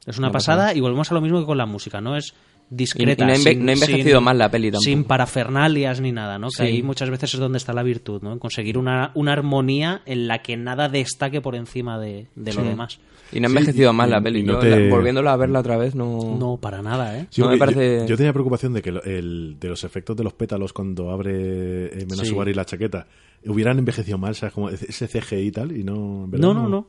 Es 0.06 0.18
una 0.18 0.32
pasada 0.32 0.74
y 0.74 0.80
volvemos 0.80 1.10
a 1.10 1.14
lo 1.14 1.20
mismo 1.20 1.38
que 1.40 1.46
con 1.46 1.58
la 1.58 1.66
música, 1.66 2.00
¿no? 2.00 2.16
Es 2.16 2.34
discreta. 2.70 3.22
Y- 3.22 3.24
y 3.24 3.26
no 3.28 3.32
ha 3.32 3.36
enve- 3.36 3.58
no 3.58 3.72
envejecido 3.72 4.18
sin- 4.18 4.24
mal 4.24 4.38
la 4.38 4.50
peli 4.50 4.68
tampoco. 4.70 4.84
Sin 4.84 5.04
parafernalias 5.04 6.00
ni 6.00 6.10
nada, 6.12 6.38
¿no? 6.38 6.48
Que 6.48 6.56
Sí. 6.56 6.62
ahí 6.62 6.82
muchas 6.82 7.10
veces 7.10 7.34
es 7.34 7.40
donde 7.40 7.58
está 7.58 7.72
la 7.72 7.82
virtud, 7.82 8.22
¿no? 8.22 8.32
En 8.32 8.38
conseguir 8.38 8.78
una, 8.78 9.10
una 9.14 9.32
armonía 9.32 10.02
en 10.06 10.26
la 10.26 10.40
que 10.42 10.56
nada 10.56 10.88
destaque 10.88 11.40
por 11.40 11.54
encima 11.54 11.98
de, 12.00 12.26
de 12.34 12.54
lo 12.54 12.62
demás. 12.64 12.98
Y 13.32 13.40
no 13.40 13.46
ha 13.46 13.50
envejecido 13.50 13.92
y- 13.92 13.94
mal 13.94 14.10
la 14.10 14.18
y 14.18 14.22
peli. 14.22 14.42
no 14.42 14.52
Yo, 14.54 14.58
te- 14.60 14.88
la- 14.88 14.94
volviéndola 14.94 15.32
a 15.32 15.36
verla 15.36 15.60
otra 15.60 15.76
vez, 15.76 15.94
no... 15.94 16.36
No, 16.38 16.58
para 16.58 16.82
nada, 16.82 17.18
¿eh? 17.18 17.26
Sí, 17.30 17.40
No 17.40 17.48
me 17.48 17.56
porque 17.56 17.74
parece- 17.74 18.00
yo, 18.00 18.06
yo 18.06 18.16
tenía 18.16 18.32
preocupación 18.32 18.72
de 18.74 18.82
que 18.82 18.90
el, 18.90 19.56
de 19.58 19.68
los 19.68 19.84
efectos 19.84 20.16
de 20.16 20.24
los 20.24 20.34
pétalos 20.34 20.72
cuando 20.72 21.10
abre 21.10 21.86
eh. 22.02 22.06
Subaru 22.24 22.52
la 22.52 22.64
chaqueta 22.64 23.06
hubieran 23.46 23.78
envejecido 23.78 24.18
mal, 24.18 24.34
¿sabes? 24.34 24.52
Como 24.54 24.68
ese 24.70 25.08
CGI 25.08 25.36
y 25.46 25.50
tal, 25.50 25.76
y 25.76 25.82
no... 25.84 26.24
en 26.24 26.30
verdad 26.30 26.46
No, 26.46 26.54
no, 26.54 26.68
no. 26.68 26.86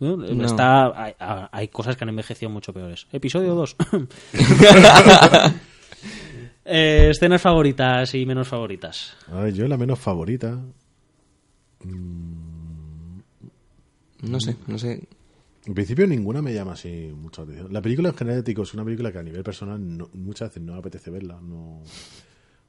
No, 0.00 0.16
No. 0.16 0.44
Está, 0.44 0.92
hay, 1.00 1.14
hay 1.52 1.68
cosas 1.68 1.96
que 1.96 2.02
han 2.04 2.08
envejecido 2.08 2.50
mucho 2.50 2.72
peores. 2.72 3.06
Episodio 3.12 3.54
2. 3.54 3.76
Eh, 6.68 7.10
escenas 7.12 7.40
favoritas 7.40 8.12
y 8.16 8.26
menos 8.26 8.48
favoritas. 8.48 9.16
A 9.30 9.42
ver, 9.42 9.54
yo 9.54 9.68
la 9.68 9.76
menos 9.76 10.00
favorita... 10.00 10.58
No 14.22 14.40
sé, 14.40 14.56
no 14.66 14.76
sé. 14.76 15.06
En 15.66 15.74
principio 15.74 16.06
ninguna 16.06 16.40
me 16.42 16.54
llama 16.54 16.72
así 16.72 17.12
mucho 17.14 17.42
la 17.42 17.44
atención. 17.46 17.72
La 17.72 17.82
película 17.82 18.08
en 18.10 18.14
general, 18.14 18.44
es 18.46 18.74
una 18.74 18.84
película 18.84 19.10
que 19.12 19.18
a 19.18 19.22
nivel 19.22 19.42
personal 19.42 19.78
no- 19.98 20.08
muchas 20.14 20.48
veces 20.50 20.62
no 20.62 20.72
me 20.74 20.78
apetece 20.78 21.10
verla, 21.10 21.38
no... 21.42 21.82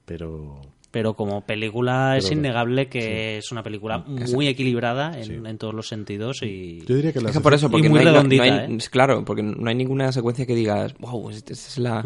Pero... 0.05 0.61
Pero 0.89 1.15
como 1.15 1.41
película 1.45 2.17
es 2.17 2.31
innegable 2.31 2.87
que 2.87 3.37
es 3.37 3.51
una 3.51 3.61
película 3.61 3.99
muy 4.33 4.47
equilibrada 4.47 5.19
en, 5.19 5.45
en 5.45 5.57
todos 5.57 5.73
los 5.73 5.87
sentidos 5.89 6.41
y... 6.43 6.79
Yo 6.87 6.95
diría 6.95 7.11
que 7.11 7.19
la 7.19 7.29
Es 7.29 7.35
que 7.35 7.41
por 7.41 7.53
eso, 7.53 7.69
porque 7.69 7.89
muy 7.89 8.03
no 8.03 8.09
hay, 8.19 8.49
no- 8.49 8.73
¿eh? 8.73 8.77
es 8.77 8.89
claro, 8.89 9.23
porque 9.25 9.43
no 9.43 9.69
hay 9.69 9.75
ninguna 9.75 10.11
secuencia 10.13 10.45
que 10.45 10.55
digas, 10.55 10.95
wow, 10.99 11.29
esta 11.29 11.51
es 11.53 11.77
la... 11.77 12.01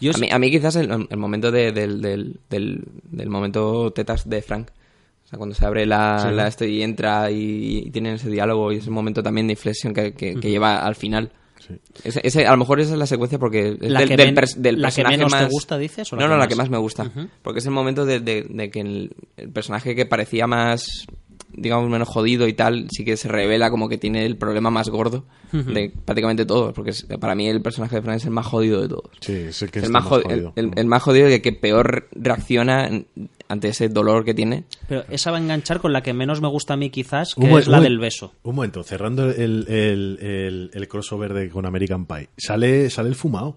Yo 0.00 0.10
A 0.14 0.18
mí, 0.18 0.28
a 0.32 0.38
mí 0.38 0.50
quizás 0.50 0.74
el, 0.76 1.06
el 1.08 1.16
momento 1.18 1.52
de- 1.52 1.70
del, 1.70 2.00
del, 2.00 2.40
del, 2.48 2.82
del 3.04 3.28
momento 3.28 3.92
tetas 3.92 4.28
de 4.28 4.40
Frank. 4.40 4.68
Sea, 5.32 5.38
cuando 5.38 5.54
se 5.54 5.64
abre 5.64 5.86
la, 5.86 6.30
la 6.30 6.46
esto 6.46 6.66
y 6.66 6.82
entra 6.82 7.30
y, 7.30 7.84
y 7.86 7.90
tienen 7.90 8.14
ese 8.16 8.28
diálogo 8.28 8.70
y 8.70 8.76
ese 8.76 8.90
momento 8.90 9.22
también 9.22 9.46
de 9.46 9.54
inflexión 9.54 9.94
que, 9.94 10.12
que- 10.12 10.34
que 10.38 10.50
lleva 10.50 10.84
al 10.84 10.94
final. 10.94 11.32
Sí. 11.58 11.74
Ese, 12.04 12.20
ese- 12.22 12.44
a 12.46 12.50
lo 12.50 12.58
mejor 12.58 12.80
esa 12.80 12.92
es 12.92 12.98
la 12.98 13.06
secuencia 13.06 13.38
porque 13.38 13.78
es 13.80 13.90
La 13.90 14.00
del, 14.00 14.08
que 14.10 14.16
del 14.16 14.26
men- 14.26 14.36
pers- 14.36 14.56
del 14.56 14.80
la 14.82 14.88
que 14.90 14.96
personaje 14.96 15.16
menos 15.16 15.32
te 15.32 15.38
más... 15.40 15.50
gusta, 15.50 15.78
dices, 15.78 16.12
o 16.12 16.16
la 16.16 16.22
no, 16.22 16.28
no, 16.28 16.36
la 16.36 16.48
que 16.48 16.56
más 16.56 16.68
me 16.68 16.76
gusta. 16.76 17.10
Porque 17.40 17.60
es 17.60 17.66
el 17.66 17.72
momento 17.72 18.04
de, 18.04 18.20
de- 18.20 18.46
de 18.50 18.70
que 18.70 18.80
el, 18.80 19.16
el 19.38 19.48
personaje 19.50 19.94
que 19.94 20.04
parecía 20.04 20.46
más, 20.46 21.06
digamos, 21.54 21.88
menos 21.90 22.08
jodido 22.08 22.46
y 22.48 22.52
tal, 22.54 22.86
sí 22.90 23.04
que 23.04 23.16
se 23.16 23.28
revela 23.28 23.70
como 23.70 23.88
que 23.88 23.98
tiene 23.98 24.24
el 24.26 24.36
problema 24.36 24.70
más 24.70 24.88
gordo 24.88 25.24
de 25.52 25.92
prácticamente 26.04 26.46
todos. 26.46 26.72
Porque 26.72 26.90
es- 26.90 27.04
para 27.20 27.34
mí 27.34 27.46
el 27.48 27.60
personaje 27.60 27.96
de 27.96 28.02
Frank 28.02 28.16
es 28.16 28.24
el 28.24 28.30
más 28.30 28.46
jodido 28.46 28.80
de 28.80 28.88
todos. 28.88 29.10
Sí, 29.20 29.32
es 29.32 29.60
el 29.62 29.70
que 29.70 29.80
el, 29.80 29.84
está 29.86 29.92
más 30.00 30.04
más 30.04 30.12
jod- 30.12 30.22
jodido. 30.24 30.52
el- 30.56 30.64
el- 30.66 30.72
el 30.78 30.86
más 30.86 31.02
jodido 31.02 31.28
y 31.28 31.34
el 31.34 31.42
que 31.42 31.52
peor 31.52 32.08
reacciona 32.12 32.88
ante 33.48 33.68
ese 33.68 33.88
dolor 33.90 34.24
que 34.24 34.32
tiene. 34.32 34.64
Pero 34.88 35.04
esa 35.10 35.30
va 35.30 35.36
a 35.36 35.40
enganchar 35.40 35.80
con 35.80 35.92
la 35.92 36.02
que 36.02 36.14
menos 36.14 36.40
me 36.40 36.48
gusta 36.48 36.74
a 36.74 36.76
mí 36.78 36.88
quizás, 36.88 37.34
que 37.34 37.52
es 37.58 37.66
la 37.68 37.78
un- 37.78 37.84
del 37.84 37.98
beso. 37.98 38.32
Un 38.44 38.54
momento, 38.54 38.82
cerrando 38.82 39.28
el, 39.30 39.66
el, 39.68 40.18
el, 40.22 40.70
el 40.72 40.88
crossover 40.88 41.34
de, 41.34 41.50
con 41.50 41.66
American 41.66 42.06
Pie. 42.06 42.28
Sale, 42.38 42.88
sale 42.88 43.10
el 43.10 43.14
fumado. 43.14 43.56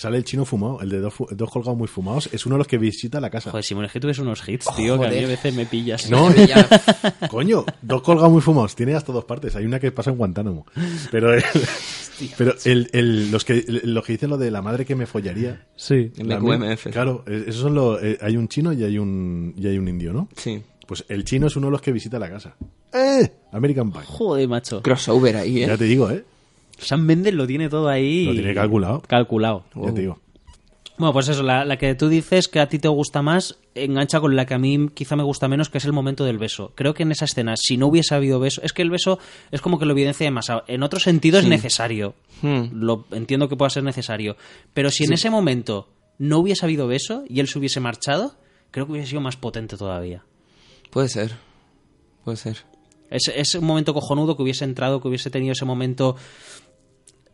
Sale 0.00 0.16
el 0.16 0.24
chino 0.24 0.46
fumado, 0.46 0.80
el 0.80 0.88
de 0.88 0.98
dos, 0.98 1.12
dos 1.30 1.50
colgados 1.50 1.76
muy 1.76 1.86
fumados. 1.86 2.30
Es 2.32 2.46
uno 2.46 2.54
de 2.54 2.60
los 2.60 2.66
que 2.66 2.78
visita 2.78 3.20
la 3.20 3.28
casa. 3.28 3.50
Joder, 3.50 3.62
Simón, 3.62 3.84
es 3.84 3.92
que 3.92 4.00
tú 4.00 4.06
ves 4.06 4.18
unos 4.18 4.48
hits, 4.48 4.66
tío, 4.74 4.98
que 4.98 5.06
a 5.06 5.10
mí 5.10 5.18
a 5.24 5.26
veces 5.28 5.54
me 5.54 5.66
pillas. 5.66 6.08
No, 6.08 6.32
coño, 7.28 7.66
dos 7.82 8.00
colgados 8.00 8.32
muy 8.32 8.40
fumados. 8.40 8.74
Tiene 8.74 8.94
hasta 8.94 9.12
dos 9.12 9.26
partes. 9.26 9.56
Hay 9.56 9.66
una 9.66 9.78
que 9.78 9.92
pasa 9.92 10.08
en 10.10 10.16
Guantánamo. 10.16 10.64
Pero, 11.10 11.34
el- 11.34 11.42
pero 12.38 12.54
el, 12.64 12.88
el- 12.94 13.30
los, 13.30 13.44
que, 13.44 13.62
los 13.66 14.02
que 14.04 14.12
dicen 14.14 14.30
lo 14.30 14.38
de 14.38 14.50
la 14.50 14.62
madre 14.62 14.86
que 14.86 14.94
me 14.96 15.04
follaría. 15.04 15.66
Sí. 15.76 16.10
MQMF. 16.16 16.86
Claro, 16.92 17.22
eh, 17.26 17.44
esos 17.48 17.60
son 17.60 17.74
los. 17.74 18.02
eh, 18.02 18.16
hay 18.22 18.38
un 18.38 18.48
chino 18.48 18.72
y 18.72 18.82
hay 18.82 18.96
un, 18.98 19.52
y 19.56 19.66
hay 19.66 19.76
un 19.76 19.86
indio, 19.86 20.14
¿no? 20.14 20.28
Sí. 20.34 20.62
Pues 20.86 21.04
el 21.08 21.24
chino 21.24 21.46
es 21.46 21.56
uno 21.56 21.66
de 21.66 21.72
los 21.72 21.82
que 21.82 21.92
visita 21.92 22.18
la 22.18 22.30
casa. 22.30 22.56
¡Eh! 22.92 23.30
American 23.52 23.92
Pie. 23.92 24.00
Joder, 24.06 24.48
macho. 24.48 24.80
Crossover 24.82 25.36
ahí, 25.36 25.62
¿eh? 25.62 25.66
Ya 25.66 25.76
te 25.76 25.84
digo, 25.84 26.10
¿eh? 26.10 26.24
Sam 26.80 27.04
Mendes 27.04 27.34
lo 27.34 27.46
tiene 27.46 27.68
todo 27.68 27.88
ahí. 27.88 28.24
Lo 28.24 28.32
tiene 28.32 28.54
calculado. 28.54 29.02
Calculado. 29.06 29.64
Ya 29.74 29.92
te 29.92 30.00
digo. 30.00 30.18
Bueno, 31.00 31.14
pues 31.14 31.28
eso, 31.28 31.42
la, 31.42 31.64
la 31.64 31.78
que 31.78 31.94
tú 31.94 32.10
dices 32.10 32.46
que 32.46 32.60
a 32.60 32.68
ti 32.68 32.78
te 32.78 32.88
gusta 32.88 33.22
más, 33.22 33.58
engancha 33.74 34.20
con 34.20 34.36
la 34.36 34.44
que 34.44 34.52
a 34.52 34.58
mí 34.58 34.90
quizá 34.92 35.16
me 35.16 35.22
gusta 35.22 35.48
menos, 35.48 35.70
que 35.70 35.78
es 35.78 35.86
el 35.86 35.94
momento 35.94 36.26
del 36.26 36.36
beso. 36.36 36.72
Creo 36.74 36.92
que 36.92 37.04
en 37.04 37.12
esa 37.12 37.24
escena, 37.24 37.54
si 37.56 37.78
no 37.78 37.86
hubiese 37.86 38.14
habido 38.14 38.38
beso, 38.38 38.60
es 38.62 38.74
que 38.74 38.82
el 38.82 38.90
beso 38.90 39.18
es 39.50 39.62
como 39.62 39.78
que 39.78 39.86
lo 39.86 39.92
evidencia 39.92 40.24
demasiado. 40.24 40.62
En 40.66 40.82
otro 40.82 41.00
sentido 41.00 41.38
es 41.38 41.46
necesario. 41.46 42.14
Hmm. 42.42 42.64
Lo 42.72 43.06
entiendo 43.12 43.48
que 43.48 43.56
pueda 43.56 43.70
ser 43.70 43.82
necesario. 43.82 44.36
Pero 44.74 44.90
si 44.90 45.04
en 45.04 45.14
ese 45.14 45.30
momento 45.30 45.88
no 46.18 46.38
hubiese 46.38 46.66
habido 46.66 46.86
beso 46.86 47.24
y 47.26 47.40
él 47.40 47.48
se 47.48 47.58
hubiese 47.58 47.80
marchado, 47.80 48.34
creo 48.70 48.84
que 48.84 48.92
hubiese 48.92 49.08
sido 49.08 49.22
más 49.22 49.36
potente 49.36 49.78
todavía. 49.78 50.22
Puede 50.90 51.08
ser. 51.08 51.32
Puede 52.24 52.36
ser. 52.36 52.58
Es, 53.08 53.28
es 53.34 53.54
un 53.54 53.64
momento 53.64 53.94
cojonudo 53.94 54.36
que 54.36 54.42
hubiese 54.42 54.64
entrado, 54.64 55.00
que 55.00 55.08
hubiese 55.08 55.30
tenido 55.30 55.52
ese 55.52 55.64
momento 55.64 56.16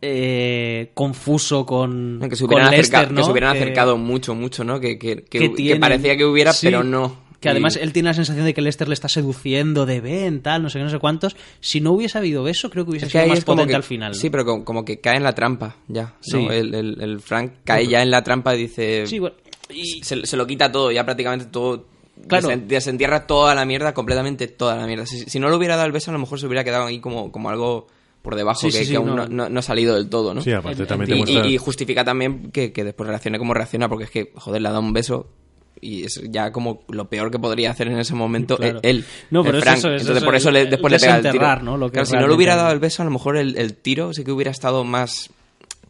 eh, 0.01 0.91
confuso 0.93 1.65
con, 1.65 2.19
Que 2.29 2.35
se 2.35 2.45
con 2.45 2.55
hubieran, 2.55 2.71
Lester, 2.71 2.95
acerca- 2.99 3.13
¿no? 3.13 3.17
que 3.21 3.25
se 3.25 3.31
hubieran 3.31 3.53
Que- 3.53 3.59
acercado 3.63 3.97
mucho, 3.97 4.35
mucho, 4.35 4.63
¿no? 4.63 4.79
Que, 4.79 4.97
que, 4.99 5.23
que, 5.23 5.77
parecía 5.79 6.15
que 6.17 6.25
hubiera, 6.25 6.53
Sí, 6.53 6.67
pero 6.67 6.83
no. 6.83 7.25
Que 7.39 7.49
además 7.49 7.75
él 7.79 7.93
tiene 7.93 8.09
la 8.09 8.13
sensación 8.15 8.45
de 8.45 8.53
que 8.55 8.61
Lester 8.63 8.87
le 8.87 8.95
está 8.95 9.09
seduciendo, 9.09 9.85
de 9.85 10.01
ven, 10.01 10.41
tal, 10.41 10.63
no 10.63 10.69
sé 10.71 10.79
qué, 10.79 10.83
no 10.83 10.89
sé 10.89 10.97
cuántos. 10.97 11.35
Si 11.59 11.79
no 11.81 11.91
hubiese 11.91 12.17
habido 12.17 12.41
beso, 12.43 12.71
creo 12.71 12.83
que 12.83 12.89
hubiese 12.91 13.05
Es 13.05 13.11
sido 13.11 13.27
más 13.27 13.43
potente 13.45 13.75
al 13.75 13.83
final. 13.83 14.15
Sí, 14.15 14.31
pero 14.31 14.43
como, 14.43 14.65
como 14.65 14.83
que 14.83 14.99
cae 14.99 15.17
en 15.17 15.23
la 15.23 15.35
trampa, 15.35 15.75
ya. 15.87 16.15
Sí. 16.19 16.43
¿no? 16.45 16.51
El, 16.51 16.73
el- 16.73 16.97
el 16.99 17.19
Frank 17.19 17.51
cae 17.63 17.85
ya 17.87 18.01
en 18.01 18.09
la 18.09 18.23
trampa 18.23 18.55
y 18.55 18.59
dice... 18.59 19.05
Sí, 19.05 19.19
bueno, 19.19 19.35
y- 19.69 20.03
se, 20.03 20.25
se 20.25 20.35
lo 20.35 20.47
quita 20.47 20.71
todo, 20.71 20.91
ya 20.91 21.05
prácticamente 21.05 21.45
todo... 21.45 21.85
Claro. 22.27 22.49
desen- 22.49 22.65
Desentierra 22.65 23.27
toda 23.27 23.53
la 23.53 23.65
mierda, 23.65 23.93
completamente 23.93 24.47
toda 24.47 24.75
la 24.75 24.87
mierda. 24.87 25.05
Si, 25.05 25.19
si 25.29 25.39
no 25.39 25.47
le 25.49 25.55
hubiera 25.55 25.75
dado 25.75 25.85
el 25.85 25.91
beso, 25.91 26.09
a 26.09 26.13
lo 26.13 26.19
mejor 26.19 26.39
se 26.39 26.47
hubiera 26.47 26.63
quedado 26.63 26.87
ahí 26.87 26.99
como, 26.99 27.31
como 27.31 27.51
algo 27.51 27.85
por 28.27 28.35
debajo, 28.35 28.59
Sí, 28.59 28.67
que, 28.67 28.73
sí, 28.79 28.83
sí, 28.85 28.91
que 28.91 28.97
aún 28.97 29.07
no. 29.07 29.15
no, 29.15 29.27
no- 29.27 29.47
no 29.49 29.59
ha 29.59 29.63
salido 29.63 29.95
del 29.95 30.09
todo, 30.09 30.33
¿no? 30.33 30.41
Sí, 30.41 30.51
aparte 30.51 30.85
también 30.85 31.09
te 31.09 31.15
y, 31.15 31.17
muestra. 31.19 31.47
y- 31.47 31.53
y 31.53 31.57
justifica 31.57 32.03
también 32.03 32.51
que, 32.51 32.73
que 32.73 32.83
después 32.83 33.07
reaccione 33.07 33.37
como 33.39 33.53
reacciona, 33.53 33.87
porque 33.87 34.03
es 34.03 34.11
que, 34.11 34.33
joder, 34.35 34.61
le 34.61 34.67
ha 34.67 34.71
dado 34.71 34.83
un 34.83 34.91
beso 34.91 35.29
y 35.79 36.03
es 36.03 36.21
ya 36.29 36.51
como 36.51 36.81
lo 36.89 37.05
peor 37.07 37.31
que 37.31 37.39
podría 37.39 37.71
hacer 37.71 37.87
en 37.87 37.97
ese 37.99 38.15
momento 38.15 38.57
Claro. 38.57 38.81
él. 38.83 39.05
No, 39.31 39.39
el 39.39 39.45
pero 39.45 39.57
es 39.59 39.63
Frank. 39.63 39.77
eso, 39.77 39.87
es 39.93 40.01
Entonces 40.01 40.17
eso, 40.17 40.25
por 40.25 40.35
eso 40.35 40.51
le, 40.51 40.65
después 40.65 40.91
le 40.91 40.99
pega 40.99 41.17
el 41.19 41.31
tiro. 41.31 41.55
¿no? 41.61 41.77
Lo 41.77 41.85
que 41.87 41.93
Claro, 41.93 42.05
si 42.05 42.15
no 42.17 42.27
le 42.27 42.33
hubiera 42.33 42.57
dado 42.57 42.71
el 42.73 42.79
beso, 42.79 43.01
a 43.01 43.05
lo 43.05 43.11
mejor 43.11 43.37
el, 43.37 43.57
el 43.57 43.75
tiro 43.75 44.11
sí 44.13 44.25
que 44.25 44.31
hubiera 44.33 44.51
estado 44.51 44.83
más 44.83 45.29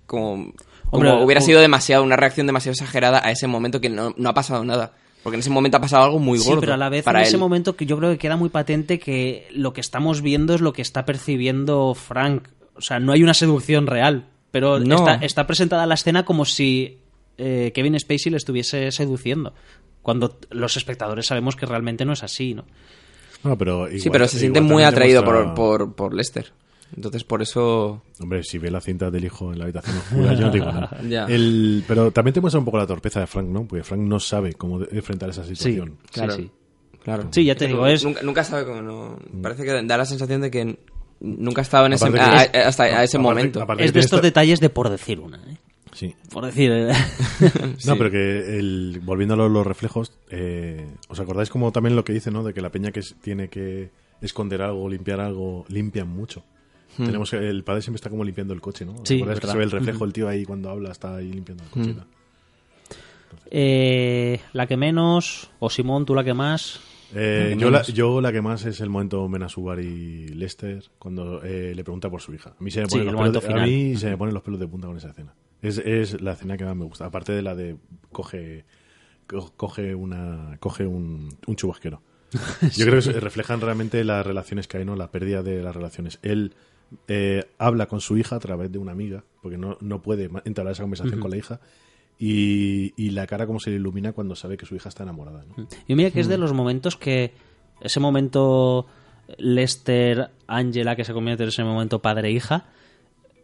como, 0.06 0.54
Hombre, 0.92 1.10
como 1.10 1.24
hubiera 1.24 1.42
sido 1.42 1.60
demasiado, 1.60 2.04
una 2.04 2.16
reacción 2.18 2.46
demasiado 2.46 2.74
exagerada 2.74 3.20
a 3.26 3.32
ese 3.32 3.48
momento 3.48 3.82
que 3.82 3.90
no, 3.90 4.14
no 4.16 4.30
ha 4.30 4.34
pasado 4.36 4.64
nada. 4.64 4.94
Porque 5.28 5.36
en 5.36 5.40
ese 5.42 5.50
momento 5.50 5.76
ha 5.76 5.82
pasado 5.82 6.06
algo 6.06 6.20
muy 6.20 6.40
Sí, 6.40 6.48
gordo. 6.48 6.62
pero 6.62 6.74
a 6.74 6.78
la 6.78 6.88
vez 6.88 7.04
para 7.04 7.20
en 7.20 7.26
ese 7.26 7.36
él. 7.36 7.42
momento 7.42 7.76
que 7.76 7.86
yo 7.86 7.98
creo 7.98 8.12
que 8.12 8.18
queda 8.18 8.38
muy 8.38 8.48
patente 8.48 8.98
que 8.98 9.46
lo 9.52 9.74
que 9.74 9.82
estamos 9.82 10.22
viendo 10.22 10.56
es 10.56 10.62
lo 10.62 10.72
que 10.72 10.82
está 10.82 11.04
percibiendo 11.04 11.94
Frank. 11.96 12.48
O 12.76 12.82
sea, 12.82 13.02
no 13.02 13.12
hay 13.12 13.24
una 13.24 13.34
seducción 13.34 13.88
real, 13.88 14.24
pero 14.52 14.80
No. 14.80 14.96
está, 14.96 15.16
está 15.16 15.46
presentada 15.46 15.86
la 15.86 15.96
escena 15.96 16.24
como 16.24 16.46
si 16.46 17.00
eh, 17.38 17.74
Kevin 17.76 18.00
Spacey 18.00 18.32
le 18.32 18.38
estuviese 18.38 18.90
seduciendo. 18.94 19.54
Cuando 20.02 20.40
los 20.50 20.78
espectadores 20.78 21.26
sabemos 21.28 21.58
que 21.58 21.66
realmente 21.66 22.06
no 22.06 22.14
es 22.14 22.24
así, 22.24 22.54
¿no? 22.54 22.64
No, 23.44 23.58
pero 23.58 23.90
Sí, 24.00 24.10
pero 24.10 24.30
se 24.30 24.40
siente 24.40 24.62
muy 24.62 24.84
atraído 24.84 25.24
muestra- 25.24 25.54
por, 25.54 25.88
por, 25.90 25.96
por 25.96 26.14
Lester. 26.14 26.54
Entonces, 26.96 27.24
por 27.24 27.42
eso... 27.42 28.02
Hombre, 28.20 28.44
si 28.44 28.58
ve 28.58 28.72
la 28.72 28.80
cinta 28.82 29.12
del 29.12 29.26
hijo 29.26 29.52
en 29.52 29.60
la 29.60 29.66
habitación 29.66 29.98
oscura, 29.98 30.34
yo 30.34 30.42
no 30.48 30.52
digo 30.52 30.66
nada. 30.66 30.98
Ya. 31.08 31.26
El- 31.26 31.84
pero 31.88 32.12
también 32.12 32.34
te 32.34 32.42
muestra 32.42 32.60
un 32.60 32.66
poco 32.66 32.78
la 32.78 32.88
torpeza 32.88 33.20
de 33.20 33.28
Frank, 33.28 33.48
¿no? 33.48 33.66
Porque 33.68 33.84
Frank 33.84 34.02
no 34.02 34.20
sabe 34.20 34.54
cómo 34.54 34.82
enfrentar 34.92 35.30
esa 35.30 35.44
Sí, 35.44 35.56
situación. 35.56 35.98
Claro. 36.12 36.34
sí, 36.34 36.44
sí. 36.44 36.52
Claro. 37.04 37.28
Sí, 37.32 37.46
ya 37.46 37.56
te 37.56 37.68
digo, 37.68 37.86
es- 37.88 38.04
Nunca, 38.04 38.22
nunca 38.24 38.44
sabe 38.44 38.66
cómo 38.66 38.82
no... 38.82 39.20
Parece 39.42 39.64
que 39.64 39.72
da 39.84 39.98
la 39.98 40.06
sensación 40.06 40.42
de 40.42 40.50
que 40.52 40.78
nunca 41.20 41.62
ha 41.62 41.64
estado 41.64 41.86
en 41.88 41.94
ese... 41.94 42.12
Que- 42.12 42.20
a- 42.20 42.42
hasta 42.68 42.84
a 42.84 43.04
ese 43.04 43.18
aparte- 43.18 43.20
momento. 43.20 43.62
aparte 43.62 43.84
Es 43.86 43.94
de 43.94 44.00
estos 44.00 44.18
esta- 44.18 44.26
detalles 44.28 44.60
de 44.60 44.70
por 44.70 44.90
decir 44.90 45.20
una, 45.20 45.38
¿eh? 45.38 45.58
Sí. 45.94 46.16
Por 46.32 46.46
decir... 46.46 46.72
eh, 46.72 46.92
No, 47.86 47.98
pero 47.98 48.12
que 48.12 48.58
el, 48.60 49.02
volviendo 49.04 49.34
a 49.34 49.38
los, 49.38 49.52
los 49.52 49.66
reflejos, 49.66 50.14
eh, 50.30 50.86
¿os 51.10 51.20
acordáis 51.20 51.50
como 51.50 51.72
también 51.72 51.96
lo 51.96 52.04
que 52.06 52.14
dice, 52.14 52.30
¿no? 52.30 52.44
De 52.44 52.54
que 52.54 52.62
la 52.62 52.70
peña 52.72 52.92
que 52.92 53.02
tiene 53.22 53.50
que 53.50 53.90
esconder 54.22 54.62
algo, 54.62 54.88
limpiar 54.90 55.20
algo, 55.22 55.66
limpian 55.70 56.08
mucho. 56.08 56.44
Tenemos 57.06 57.30
que- 57.32 57.38
el 57.38 57.64
padre 57.64 57.82
siempre 57.82 57.98
está 57.98 58.10
como 58.10 58.24
limpiando 58.24 58.54
el 58.54 58.62
coche, 58.62 58.86
¿no? 58.86 58.94
¿Os 58.94 59.02
Hmm. 59.02 59.06
Sí, 59.06 59.22
que 59.24 59.48
se 59.48 59.58
ve 59.58 59.64
el 59.64 59.72
reflejo 59.72 60.04
el 60.06 60.14
tío 60.14 60.28
ahí 60.28 60.46
cuando 60.46 60.70
habla 60.70 60.92
está 60.92 61.16
ahí 61.18 61.32
limpiando 61.32 61.64
el 61.64 61.70
coche. 61.70 61.96
eh, 63.52 64.40
la 64.54 64.68
que 64.68 64.78
menos, 64.78 65.50
o 65.60 65.70
Simón, 65.70 66.06
tú 66.06 66.16
la 66.16 66.24
que 66.24 66.34
más... 66.34 66.80
Eh, 67.16 67.56
yo, 67.58 67.70
la, 67.72 67.84
yo 67.84 68.20
la 68.20 68.34
que 68.34 68.42
más 68.42 68.66
es 68.66 68.82
el 68.82 68.90
momento 68.90 69.30
Menasubar 69.30 69.80
y 69.80 70.28
Lester 70.28 70.84
cuando 71.00 71.42
eh, 71.42 71.74
le 71.74 71.84
pregunta 71.86 72.10
por 72.10 72.20
su 72.22 72.34
hija. 72.34 72.54
A 72.60 72.62
mí 72.64 72.70
se 72.70 72.82
me 72.82 72.88
Sí, 72.88 72.92
ponen, 72.92 73.08
el 73.08 73.14
los, 73.14 73.22
pelos 73.22 73.34
de, 73.34 73.48
a 73.48 73.52
final. 73.54 73.70
mí 73.70 73.96
se 73.96 74.10
me 74.10 74.18
ponen 74.18 74.34
los 74.34 74.44
pelos 74.44 74.60
de 74.60 74.68
punta 74.68 74.88
con 74.88 74.98
esa 74.98 75.10
escena. 75.10 75.34
Es, 75.62 75.78
es 75.78 76.22
la 76.22 76.34
escena 76.34 76.58
que 76.58 76.66
más 76.66 76.76
me 76.76 76.84
gusta. 76.84 77.06
Aparte 77.06 77.32
de 77.32 77.42
la 77.42 77.56
de 77.56 77.78
coge 78.12 78.66
co- 79.26 79.54
coge 79.56 79.96
una 79.96 80.58
coge 80.60 80.86
un, 80.86 81.30
un 81.48 81.56
chubasquero. 81.56 82.02
Yo 82.76 82.86
creo 82.86 83.02
que 83.02 83.20
reflejan 83.22 83.62
realmente 83.62 84.04
las 84.04 84.26
relaciones 84.26 84.68
que 84.68 84.78
hay, 84.80 84.86
¿no? 84.86 84.98
La 84.98 85.10
pérdida 85.10 85.44
de 85.44 85.64
las 85.64 85.74
relaciones. 85.74 86.20
Él 86.24 86.54
eh, 87.08 87.46
habla 87.58 87.88
con 87.88 88.02
su 88.02 88.18
hija 88.18 88.36
a 88.36 88.40
través 88.40 88.72
de 88.72 88.78
una 88.78 88.92
amiga, 88.92 89.24
porque 89.42 89.58
no, 89.58 89.78
no 89.82 90.02
puede 90.02 90.30
entablar 90.46 90.74
esa 90.74 90.84
conversación 90.84 91.20
con 91.20 91.32
la 91.32 91.38
hija. 91.38 91.60
Y, 92.20 92.94
y 92.98 93.12
la 93.12 93.28
cara 93.28 93.46
como 93.46 93.60
se 93.60 93.70
le 93.70 93.76
ilumina 93.76 94.12
cuando 94.12 94.36
sabe 94.36 94.58
que 94.58 94.66
su 94.66 94.76
hija 94.76 94.90
está 94.90 95.04
enamorada. 95.04 95.46
¿no? 95.56 95.68
Yo 95.88 95.96
mira 95.96 96.10
que 96.10 96.20
es 96.20 96.28
de 96.28 96.38
los 96.40 96.52
momentos 96.52 96.98
que 96.98 97.32
ese 97.80 98.00
momento 98.00 98.88
Lester, 99.38 100.30
Angela, 100.48 100.96
que 100.96 101.04
se 101.04 101.14
convierte 101.14 101.44
en 101.44 101.50
ese 101.50 101.64
momento 101.64 102.02
padre-hija, 102.02 102.66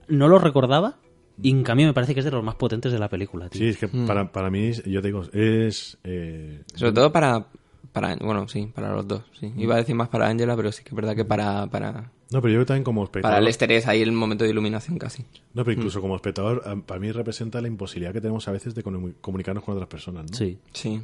no 0.08 0.28
lo 0.28 0.40
recordaba 0.40 0.98
y 1.42 1.52
en 1.52 1.64
cambio 1.64 1.86
me 1.88 1.94
parece 1.94 2.14
que 2.16 2.22
es 2.22 2.26
de 2.26 2.32
los 2.32 2.44
más 2.44 2.56
potentes 2.56 2.92
de 2.92 2.98
la 3.00 3.10
película. 3.10 3.48
tío. 3.50 3.60
Sí, 3.60 3.68
es 3.68 3.78
que 3.78 3.88
para, 3.88 4.32
para 4.32 4.50
mí, 4.50 4.72
yo 4.86 5.02
te 5.02 5.08
digo, 5.08 5.24
es... 5.34 5.98
eh, 6.04 6.64
Sobre 6.74 6.94
todo 6.94 7.12
para, 7.12 7.46
para... 7.92 8.16
Bueno, 8.16 8.48
sí, 8.48 8.72
para 8.74 8.92
los 8.94 9.08
dos. 9.08 9.24
Sí. 9.40 9.52
Iba 9.58 9.76
a 9.76 9.78
decir 9.78 9.94
más 9.96 10.10
para 10.10 10.28
Angela, 10.28 10.56
pero 10.56 10.72
sí 10.72 10.84
que 10.84 10.90
es 10.90 10.96
verdad 10.96 11.16
que 11.16 11.26
para... 11.26 11.68
para... 11.68 12.12
no, 12.34 12.42
pero 12.42 12.54
yo 12.56 12.66
también 12.66 12.84
como 12.84 13.04
espectador... 13.04 13.36
Para 13.36 13.46
Lester 13.46 13.72
es 13.72 13.88
ahí 13.88 14.02
el 14.02 14.12
momento 14.12 14.44
de 14.44 14.50
iluminación 14.50 14.98
casi. 14.98 15.24
No, 15.54 15.64
pero 15.64 15.74
incluso 15.78 16.02
como 16.02 16.16
espectador, 16.16 16.62
a- 16.66 16.76
para 16.76 17.00
mí 17.00 17.12
representa 17.12 17.62
la 17.62 17.68
imposibilidad 17.68 18.12
que 18.14 18.20
tenemos 18.22 18.48
a 18.48 18.52
veces 18.52 18.76
de 18.76 18.84
comu- 18.84 19.14
comunicarnos 19.22 19.64
con 19.64 19.76
otras 19.76 19.88
personas, 19.90 20.30
¿no? 20.32 20.38
Sí. 20.38 20.58
Sí. 20.74 21.02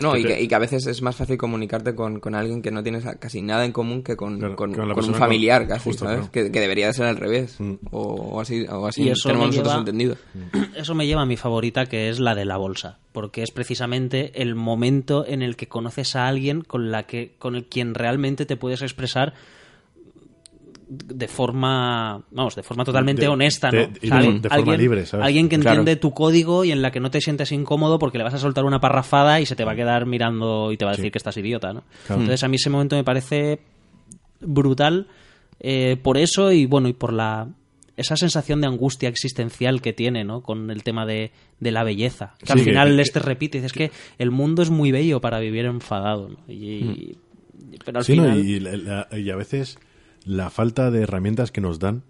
No, 0.00 0.16
y 0.16 0.22
que 0.24 0.40
y 0.40 0.46
que 0.46 0.54
a 0.54 0.60
veces 0.60 0.86
es 0.86 1.02
más 1.02 1.16
fácil 1.16 1.36
comunicarte 1.36 1.96
con, 1.96 2.20
con 2.20 2.36
alguien 2.36 2.62
que 2.62 2.70
no 2.70 2.80
tienes 2.82 3.04
casi 3.18 3.42
nada 3.42 3.64
en 3.64 3.72
común 3.72 4.04
que 4.04 4.16
con, 4.16 4.38
Claro, 4.38 4.54
con- 4.54 4.72
con 4.72 4.88
un 4.88 5.14
familiar 5.14 5.62
con- 5.62 5.68
casi, 5.70 5.84
justo, 5.90 6.04
¿sabes? 6.04 6.18
claro. 6.20 6.32
Que, 6.32 6.52
que 6.52 6.60
debería 6.60 6.86
de 6.86 6.92
ser 6.94 7.06
al 7.06 7.16
revés. 7.16 7.56
Mm. 7.58 7.72
O, 7.90 8.00
o 8.36 8.40
así, 8.40 8.64
o 8.70 8.86
así 8.86 9.02
Y 9.02 9.08
eso 9.10 9.28
tenemos 9.28 9.48
me 9.50 9.56
nosotros 9.62 9.72
lleva- 9.74 9.80
entendido. 9.80 10.16
Eso 10.76 10.94
me 10.94 11.06
lleva 11.08 11.22
a 11.22 11.26
mi 11.26 11.36
favorita, 11.36 11.86
que 11.86 12.08
es 12.08 12.20
la 12.20 12.36
de 12.36 12.44
la 12.44 12.56
bolsa, 12.56 13.00
porque 13.12 13.42
es 13.42 13.50
precisamente 13.50 14.40
el 14.40 14.54
momento 14.54 15.26
en 15.26 15.42
el 15.42 15.56
que 15.56 15.66
conoces 15.66 16.14
a 16.14 16.28
alguien 16.28 16.62
con 16.62 16.92
la 16.92 17.02
que 17.08 17.34
con 17.38 17.56
el 17.56 17.64
quien 17.66 17.94
realmente 17.94 18.46
te 18.46 18.56
puedes 18.56 18.82
expresar 18.82 19.34
de 20.92 21.28
forma, 21.28 22.20
vamos, 22.32 22.56
de 22.56 22.64
forma 22.64 22.84
totalmente 22.84 23.22
De- 23.22 23.28
honesta, 23.28 23.70
¿no? 23.70 23.78
de- 23.78 23.84
O 23.84 23.90
y 24.02 24.08
sea, 24.08 24.10
de- 24.10 24.14
alguien, 24.24 24.42
de 24.42 24.48
forma 24.48 24.56
alguien- 24.62 24.80
libre, 24.80 25.06
¿sabes? 25.06 25.24
alguien 25.26 25.48
que 25.48 25.56
Claro. 25.58 25.78
entiende 25.80 26.00
tu 26.00 26.10
código 26.12 26.64
y 26.64 26.72
en 26.72 26.82
la 26.82 26.90
que 26.90 26.98
no 26.98 27.10
te 27.12 27.20
sientes 27.20 27.52
incómodo 27.52 28.00
porque 28.00 28.18
le 28.18 28.24
vas 28.24 28.34
a 28.34 28.38
soltar 28.38 28.64
una 28.64 28.80
parrafada 28.80 29.40
y 29.40 29.46
se 29.46 29.54
te 29.54 29.64
va 29.64 29.72
a 29.72 29.76
quedar 29.76 30.06
mirando 30.06 30.72
y 30.72 30.76
te 30.76 30.84
va 30.84 30.90
a 30.90 30.94
decir 30.94 31.06
Sí. 31.06 31.10
que 31.12 31.18
estás 31.18 31.36
idiota, 31.36 31.72
¿no? 31.72 31.84
Claro. 32.06 32.22
Entonces 32.22 32.42
a 32.42 32.48
mí 32.48 32.56
ese 32.56 32.70
momento 32.70 32.96
me 32.96 33.04
parece 33.04 33.60
brutal 34.40 35.06
eh, 35.60 35.96
por 36.02 36.16
eso 36.16 36.50
y 36.52 36.66
bueno 36.66 36.88
y 36.88 36.92
por 36.92 37.12
la 37.12 37.48
esa 37.96 38.16
sensación 38.16 38.62
de 38.62 38.66
angustia 38.66 39.08
existencial 39.10 39.82
que 39.82 39.92
tiene 39.92 40.24
no 40.24 40.40
con 40.40 40.70
el 40.70 40.82
tema 40.82 41.04
de, 41.04 41.32
de 41.60 41.70
la 41.70 41.84
belleza 41.84 42.34
que 42.38 42.46
Sí, 42.46 42.52
al 42.52 42.58
que- 42.58 42.64
final 42.64 42.88
que- 42.88 42.94
Lester 42.94 43.22
repite 43.22 43.58
dice 43.58 43.66
es 43.66 43.72
que 43.74 43.90
el 44.18 44.30
mundo 44.30 44.62
es 44.62 44.70
muy 44.70 44.90
bello 44.90 45.20
para 45.20 45.38
vivir 45.38 45.66
enfadado 45.66 46.30
¿no? 46.30 46.36
y, 46.48 47.16
pero 47.84 47.98
al 47.98 48.04
Sí, 48.04 48.16
¿no? 48.16 48.22
final 48.24 48.38
y, 48.44 48.58
la- 48.60 49.06
la- 49.10 49.18
y 49.18 49.28
a 49.30 49.36
veces 49.36 49.78
la 50.24 50.50
falta 50.50 50.90
de 50.90 51.02
herramientas 51.02 51.50
que 51.50 51.60
nos 51.60 51.78
dan 51.78 52.02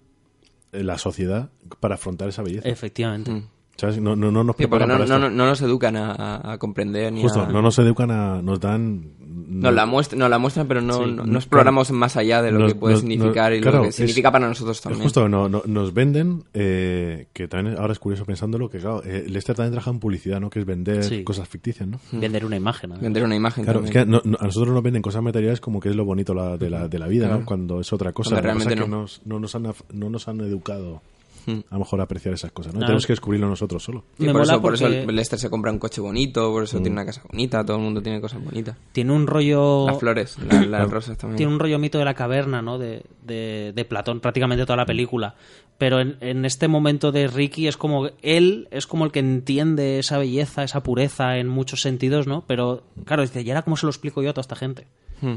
eh, 0.72 0.82
la 0.82 0.98
sociedad 0.98 1.50
para 1.80 1.94
afrontar 1.96 2.28
esa 2.28 2.42
belleza. 2.42 2.68
efectivamente 2.68 3.30
Mm. 3.30 3.48
¿Sabes? 3.76 3.98
No, 3.98 4.14
no, 4.14 4.30
no 4.30 4.44
nos 4.44 4.56
Sí, 4.56 4.62
preparan 4.66 4.88
no, 4.88 4.94
para 4.94 4.98
no, 4.98 5.14
esto. 5.16 5.18
no, 5.18 5.30
no 5.34 5.46
nos 5.46 5.62
educan 5.62 5.96
a, 5.96 6.52
a- 6.52 6.58
comprender 6.58 7.10
ni 7.12 7.22
Justo, 7.22 7.40
a... 7.42 7.46
no 7.48 7.62
nos 7.62 7.78
educan 7.78 8.10
a... 8.10 8.42
Nos 8.42 8.60
dan... 8.60 9.18
Nos 9.48 9.72
la, 9.74 9.86
muestra, 9.86 10.18
nos 10.18 10.28
la 10.28 10.38
muestran, 10.38 10.68
pero 10.68 10.80
no, 10.82 11.04
Sí. 11.04 11.12
no, 11.12 11.24
no 11.24 11.38
exploramos 11.38 11.90
más 11.92 12.16
allá 12.16 12.42
de 12.42 12.52
lo 12.52 12.58
Nos- 12.60 12.72
que 12.74 12.78
puede 12.78 12.94
nos- 12.94 13.00
significar 13.00 13.50
nos- 13.52 13.58
y 13.58 13.62
claro, 13.62 13.76
lo 13.78 13.82
que 13.84 13.88
es- 13.88 13.94
significa 13.94 14.30
para 14.30 14.48
nosotros 14.48 14.76
Es 14.76 14.82
también. 14.82 15.02
justo, 15.02 15.28
no, 15.28 15.48
no- 15.48 15.62
nos 15.66 15.94
venden, 15.94 16.44
eh, 16.52 17.26
que 17.32 17.48
también 17.48 17.76
ahora 17.78 17.92
es 17.94 17.98
curioso 17.98 18.24
pensándolo, 18.26 18.68
que 18.68 18.78
claro, 18.78 19.02
eh, 19.04 19.24
Lester 19.28 19.56
también 19.56 19.72
trabaja 19.72 19.90
en 19.90 19.98
publicidad, 19.98 20.40
¿no? 20.40 20.50
Que 20.50 20.58
es 20.60 20.66
vender 20.66 21.02
Sí. 21.02 21.24
cosas 21.24 21.48
ficticias, 21.48 21.88
¿no? 21.88 21.98
vender 22.12 22.44
una 22.44 22.56
imagen 22.56 22.90
¿no? 22.90 22.98
Vender 22.98 23.24
una 23.24 23.34
imagen 23.36 23.64
Claro, 23.64 23.80
es 23.80 23.86
también. 23.90 24.04
que 24.04 24.10
no- 24.10 24.22
no- 24.24 24.38
a 24.40 24.44
nosotros 24.44 24.74
nos 24.74 24.82
venden 24.82 25.00
cosas 25.02 25.22
materiales 25.22 25.60
como 25.60 25.80
que 25.80 25.88
es 25.88 25.96
lo 25.96 26.04
bonito 26.04 26.34
la- 26.34 26.56
de, 26.58 26.68
la, 26.70 26.86
de 26.88 26.98
la 26.98 27.06
vida, 27.06 27.26
Claro. 27.26 27.40
¿no? 27.40 27.46
Cuando 27.46 27.80
es 27.80 27.92
otra 27.94 28.12
cosa. 28.12 28.30
Cuando 28.30 28.42
realmente 28.42 28.74
es 28.74 28.80
que 28.80 28.86
no. 28.88 29.00
nos, 29.02 29.22
no, 29.24 29.40
nos 29.40 29.54
han, 29.54 29.62
no 29.92 30.10
nos 30.10 30.28
han 30.28 30.40
educado. 30.40 31.00
A 31.48 31.74
lo 31.74 31.78
mejor 31.78 32.00
apreciar 32.00 32.34
esas 32.34 32.52
cosas, 32.52 32.74
¿no? 32.74 32.80
Tenemos 32.80 33.06
que 33.06 33.12
descubrirlo 33.12 33.48
nosotros 33.48 33.82
solo. 33.82 34.04
Y 34.18 34.24
me 34.24 34.32
por, 34.32 34.40
mola 34.42 34.52
eso, 34.54 34.62
por 34.62 34.74
eso 34.74 34.88
Lester 34.88 35.38
se 35.38 35.50
compra 35.50 35.70
un 35.72 35.78
coche 35.78 36.00
bonito, 36.00 36.50
por 36.50 36.64
eso 36.64 36.78
Mm. 36.78 36.82
tiene 36.82 36.92
una 36.94 37.06
casa 37.06 37.22
bonita, 37.30 37.64
todo 37.64 37.76
el 37.76 37.82
mundo 37.82 38.02
tiene 38.02 38.20
cosas 38.20 38.42
bonitas. 38.44 38.76
tiene 38.92 39.12
un 39.12 39.26
rollo 39.26 39.86
Las 39.86 39.98
flores, 39.98 40.36
la- 40.38 40.62
las 40.66 40.90
rosas 40.90 41.16
también. 41.18 41.36
tiene 41.36 41.52
un 41.52 41.58
rollo 41.58 41.78
mito 41.78 41.98
de 41.98 42.04
la 42.04 42.14
caverna, 42.14 42.62
¿no? 42.62 42.78
De, 42.78 43.02
de, 43.24 43.72
de 43.74 43.84
Platón, 43.84 44.20
prácticamente 44.20 44.64
toda 44.64 44.76
la 44.76 44.86
película. 44.86 45.34
Pero 45.78 45.98
en, 46.00 46.16
en 46.20 46.44
este 46.44 46.68
momento 46.68 47.10
de 47.10 47.26
Ricky 47.26 47.66
es 47.66 47.76
como 47.78 48.08
él 48.20 48.68
es 48.70 48.86
como 48.86 49.06
el 49.06 49.12
que 49.12 49.20
entiende 49.20 49.98
esa 49.98 50.18
belleza, 50.18 50.62
esa 50.62 50.82
pureza 50.82 51.38
en 51.38 51.48
muchos 51.48 51.80
sentidos, 51.80 52.26
¿no? 52.26 52.44
Pero 52.46 52.82
claro, 53.06 53.22
dice, 53.22 53.40
¿y 53.40 53.48
ahora 53.50 53.62
cómo 53.62 53.76
se 53.78 53.86
lo 53.86 53.90
explico 53.90 54.22
yo 54.22 54.28
a 54.30 54.32
toda 54.34 54.42
esta 54.42 54.56
gente? 54.56 54.86
Hmm. 55.22 55.36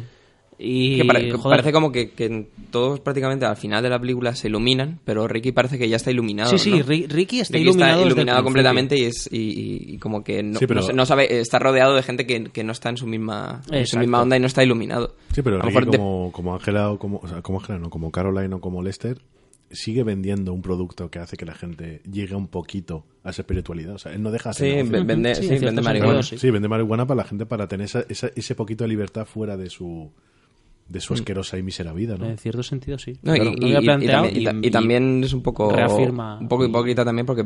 Y 0.59 0.97
Que 0.97 1.05
pare- 1.05 1.25
que 1.25 1.31
joder, 1.34 1.57
parece 1.57 1.71
como 1.73 1.91
que, 1.91 2.11
que 2.11 2.47
todos 2.71 2.99
prácticamente 2.99 3.45
al 3.45 3.57
final 3.57 3.81
de 3.84 3.89
la 3.89 3.99
película 3.99 4.35
se 4.35 4.47
iluminan, 4.47 4.99
pero 5.03 5.27
Ricky 5.27 5.51
parece 5.51 5.77
que 5.77 5.89
ya 5.89 5.95
está 5.97 6.11
iluminado. 6.11 6.49
Sí, 6.51 6.57
sí, 6.59 6.71
¿no? 6.71 6.77
Ri- 6.85 7.07
Ricky 7.07 7.39
está 7.39 7.53
Ricky 7.57 7.63
iluminado 7.69 7.91
desde 7.99 8.03
el 8.03 8.11
iluminado 8.13 8.43
completamente 8.43 8.97
y 8.97 9.03
es 9.05 9.30
y, 9.31 9.38
y- 9.38 9.93
y 9.95 9.97
como 9.97 10.23
que 10.23 10.43
no, 10.43 10.59
Sí, 10.59 10.67
pero- 10.67 10.81
no 10.81 10.88
se- 10.88 10.93
no 10.93 11.05
sabe, 11.05 11.39
está 11.39 11.59
rodeado 11.59 11.95
de 11.95 12.03
gente 12.03 12.25
que, 12.25 12.45
que 12.45 12.63
no 12.63 12.71
está 12.71 12.89
en 12.89 12.97
su 12.97 13.07
misma 13.07 13.61
en 13.71 13.85
su 13.88 13.97
misma 13.97 14.21
onda 14.21 14.38
y 14.38 14.39
no 14.39 14.47
está 14.47 14.63
iluminado. 14.63 15.15
Sí, 15.34 15.41
pero 15.41 15.57
Ricky 15.61 15.67
mejor 15.67 15.91
de- 15.91 15.97
como, 15.97 16.31
como 16.31 16.53
Ángela 16.53 16.91
o 16.91 16.99
como, 16.99 17.17
o 17.23 17.27
sea, 17.27 17.41
como 17.41 17.59
Ángela, 17.59 17.80
no, 17.80 17.89
como 17.89 18.11
Caroline 18.11 18.53
o 18.55 18.61
como 18.61 18.81
Lester, 18.84 19.19
sigue 19.71 20.03
vendiendo 20.03 20.53
un 20.53 20.61
producto 20.61 21.09
que 21.09 21.17
hace 21.17 21.35
que 21.35 21.45
la 21.45 21.55
gente 21.55 22.01
llegue 22.11 22.35
un 22.35 22.47
poquito 22.47 23.05
a 23.23 23.31
esa 23.31 23.41
espiritualidad. 23.41 23.95
O 23.95 23.97
sea, 23.97 24.13
él 24.13 24.21
no 24.21 24.30
deja 24.30 24.53
Sí, 24.53 24.65
vende, 24.84 25.34
Sí, 25.34 25.47
sí, 25.47 25.57
vende 25.65 25.81
marihuana. 25.81 26.21
sí. 26.21 26.38
Sí, 26.38 26.51
vende 26.51 26.67
marihuana 26.67 27.07
para 27.07 27.17
la 27.19 27.23
gente 27.23 27.47
para 27.47 27.67
tener 27.67 27.85
esa, 27.85 28.05
esa- 28.07 28.30
ese 28.35 28.53
poquito 28.53 28.84
de 28.84 28.89
libertad 28.89 29.25
fuera 29.25 29.57
de 29.57 29.71
su 29.71 30.11
de 30.88 30.99
Mm. 30.99 31.01
su 31.01 31.14
asquerosa 31.14 31.57
y 31.57 31.64
mísera 31.64 31.93
vida, 31.93 32.18
¿no? 32.18 32.26
En 32.30 32.38
cierto 32.38 32.61
sentido, 32.64 32.97
sí. 32.97 33.18
No, 33.23 33.35
y, 33.35 33.39
Claro, 33.39 33.51
y- 33.55 33.60
lo 33.72 33.77
había 33.77 33.81
y- 33.81 33.85
también, 33.85 34.38
y 34.38 34.43
ta- 34.43 34.53
y- 34.61 34.68
y 34.68 34.72
también 34.72 35.23
es 35.23 35.34
un 35.34 35.41
poco 35.41 35.72
reafirma- 35.72 36.39
un 36.39 36.47
poco 36.47 36.65
hipócrita 36.65 37.03
también 37.05 37.26
porque 37.26 37.45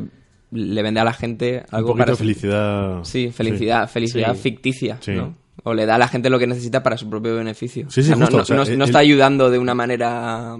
le 0.50 0.82
vende 0.82 1.00
a 1.00 1.04
la 1.04 1.12
gente 1.12 1.64
Un 1.70 1.74
algo 1.76 1.88
poquito 1.88 1.98
para 2.04 2.10
de 2.12 2.16
felicidad. 2.16 3.04
Sí, 3.04 3.30
felicidad, 3.30 3.88
felicidad 3.88 4.34
Sí. 4.34 4.40
ficticia, 4.40 4.98
Sí. 5.00 5.12
¿no? 5.12 5.34
O 5.64 5.74
le 5.74 5.86
da 5.86 5.96
a 5.96 5.98
la 5.98 6.08
gente 6.08 6.30
lo 6.30 6.38
que 6.38 6.46
necesita 6.46 6.82
para 6.82 6.96
su 6.96 7.08
propio 7.10 7.34
beneficio. 7.36 7.90
Sí, 7.90 8.02
sí, 8.02 8.12
O 8.12 8.16
sea, 8.16 8.16
no- 8.16 8.20
justo, 8.26 8.36
no, 8.36 8.42
o 8.42 8.44
sea, 8.46 8.56
no- 8.56 8.62
él- 8.64 8.78
no 8.78 8.84
está 8.84 8.98
ayudando 9.00 9.50
de 9.50 9.58
una 9.58 9.74
manera 9.74 10.56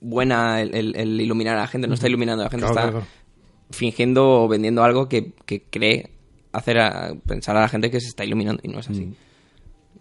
buena 0.00 0.60
el, 0.60 0.74
el- 0.74 0.96
el 0.96 1.20
iluminar 1.20 1.56
a 1.56 1.60
la 1.60 1.66
gente, 1.66 1.86
no 1.88 1.94
está 1.94 2.08
iluminando 2.08 2.42
a 2.42 2.46
la 2.46 2.50
gente, 2.50 2.66
Claro, 2.66 2.78
está 2.80 2.90
claro. 2.90 3.06
fingiendo 3.70 4.42
o 4.42 4.48
vendiendo 4.48 4.82
algo 4.84 5.08
que, 5.08 5.32
que 5.46 5.62
cree 5.70 6.10
hacer 6.52 6.78
a- 6.78 7.14
pensar 7.26 7.56
a 7.56 7.60
la 7.60 7.68
gente 7.68 7.90
que 7.90 8.00
se 8.00 8.08
está 8.08 8.24
iluminando 8.24 8.60
y 8.64 8.68
no 8.68 8.80
es 8.80 8.90
así. 8.90 9.12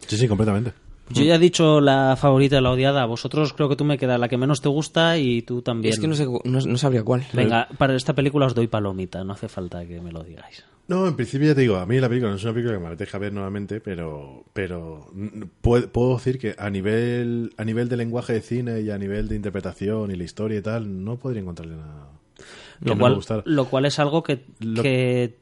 Sí, 0.06 0.18
sí, 0.18 0.28
completamente. 0.28 0.74
Yo 1.10 1.24
ya 1.24 1.36
he 1.36 1.40
dicho 1.40 1.82
la 1.82 2.16
favorita 2.16 2.58
y 2.58 2.62
la 2.62 2.72
odiada. 2.72 3.06
Vosotros 3.06 3.52
creo 3.54 3.68
que 3.68 3.76
tú 3.76 3.84
me 3.84 3.98
quedas 3.98 4.20
la 4.20 4.30
que 4.30 4.38
menos 4.38 4.62
te 4.62 4.70
gusta 4.70 5.18
y 5.18 5.42
tú 5.42 5.62
también. 5.62 5.94
Es 5.94 6.00
que 6.00 6.08
no, 6.08 6.16
sé, 6.16 6.26
cu- 6.26 6.42
no, 6.46 6.60
no 6.62 6.78
sabría 6.78 7.04
cuál. 7.04 7.26
Venga, 7.34 7.68
para 7.78 7.96
esta 7.96 8.14
película 8.14 8.46
os 8.46 8.56
doy 8.56 8.68
palomita, 8.68 9.24
no 9.24 9.34
hace 9.34 9.50
falta 9.50 9.86
que 9.86 10.00
me 10.00 10.12
lo 10.12 10.24
digáis. 10.24 10.64
No, 10.88 11.08
en 11.08 11.16
principio 11.16 11.48
ya 11.50 11.56
te 11.56 11.62
digo, 11.62 11.78
a 11.78 11.86
mí 11.86 12.00
la 12.00 12.08
película 12.10 12.32
no 12.32 12.38
es 12.38 12.44
una 12.44 12.54
película 12.54 12.76
que 12.78 12.82
me 12.82 12.88
apetezca 12.88 13.18
ver 13.18 13.32
nuevamente, 13.34 13.80
pero, 13.82 14.44
pero 14.54 15.08
mm, 15.14 15.44
puedo, 15.62 15.90
puedo 15.90 16.16
decir 16.16 16.38
que 16.40 16.56
a 16.58 16.70
nivel, 16.70 17.54
a 17.58 17.64
nivel 17.66 17.88
de 17.90 17.98
lenguaje 17.98 18.34
de 18.34 18.42
cine 18.42 18.82
y 18.82 18.90
a 18.90 18.98
nivel 18.98 19.28
de 19.28 19.36
interpretación 19.36 20.12
y 20.12 20.16
la 20.16 20.24
historia 20.24 20.60
y 20.60 20.62
tal, 20.62 21.04
no 21.06 21.18
podría 21.18 21.42
encontrarle 21.42 21.76
nada 21.78 22.08
Lo 22.82 22.98
cual, 22.98 23.20
lo 23.46 23.66
cual 23.66 23.86
es 23.86 24.00
algo 24.00 24.24
que, 24.24 24.44
Lo- 24.60 24.82
que 24.82 25.38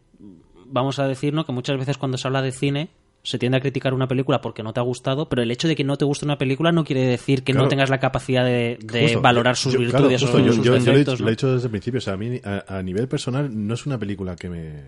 vamos 0.66 1.00
a 1.00 1.08
decir, 1.08 1.34
¿no? 1.34 1.46
Que 1.46 1.52
muchas 1.52 1.78
veces 1.78 1.98
cuando 1.98 2.18
se 2.18 2.28
habla 2.28 2.42
de 2.44 2.52
cine 2.52 2.90
se 3.24 3.38
tiende 3.38 3.58
a 3.58 3.62
criticar 3.62 3.94
una 3.94 4.08
película 4.08 4.42
porque 4.42 4.64
no 4.64 4.72
te 4.74 4.80
ha 4.80 4.84
gustado, 4.84 5.28
pero 5.30 5.42
el 5.42 5.52
hecho 5.52 5.68
de 5.68 5.76
que 5.76 5.84
no 5.84 5.98
te 5.98 6.06
guste 6.06 6.26
una 6.26 6.38
película 6.38 6.72
no 6.72 6.84
quiere 6.86 7.06
decir 7.06 7.44
que 7.44 7.54
no 7.54 7.60
Claro. 7.60 7.70
tengas 7.70 7.90
la 7.90 8.00
capacidad 8.00 8.46
de, 8.46 8.80
de 8.82 9.02
Justo. 9.04 9.22
valorar 9.22 9.56
sus 9.58 9.74
Yo- 9.74 9.80
claro, 9.80 10.08
virtudes 10.08 10.22
justo, 10.22 10.38
o 10.38 10.40
sus 10.40 10.56
yo- 10.58 10.64
yo 10.64 10.72
lo 10.72 10.78
he 10.78 10.80
defectos. 10.80 11.20
lo 11.20 11.28
he 11.28 11.32
dicho 11.32 11.52
desde 11.54 11.68
el 11.68 11.72
principio. 11.72 11.98
O 11.98 12.02
sea, 12.02 12.14
a 12.14 12.18
mí, 12.18 12.40
a, 12.44 12.78
a 12.78 12.82
nivel 12.84 13.08
personal, 13.08 13.50
no 13.68 13.74
es 13.74 13.86
una 13.86 13.98
película 13.98 14.36
que 14.36 14.50
me, 14.50 14.84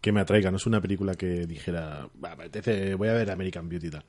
que 0.00 0.12
me 0.12 0.20
atraiga. 0.20 0.50
No 0.50 0.56
es 0.58 0.66
una 0.66 0.80
película 0.80 1.14
que 1.14 1.46
dijera, 1.46 2.08
"Va, 2.24 2.36
me 2.36 2.44
apetece, 2.44 2.94
voy 2.94 3.08
a 3.08 3.12
ver 3.14 3.30
American 3.30 3.68
Beauty 3.68 3.88
y 3.88 3.90
tal. 3.90 4.04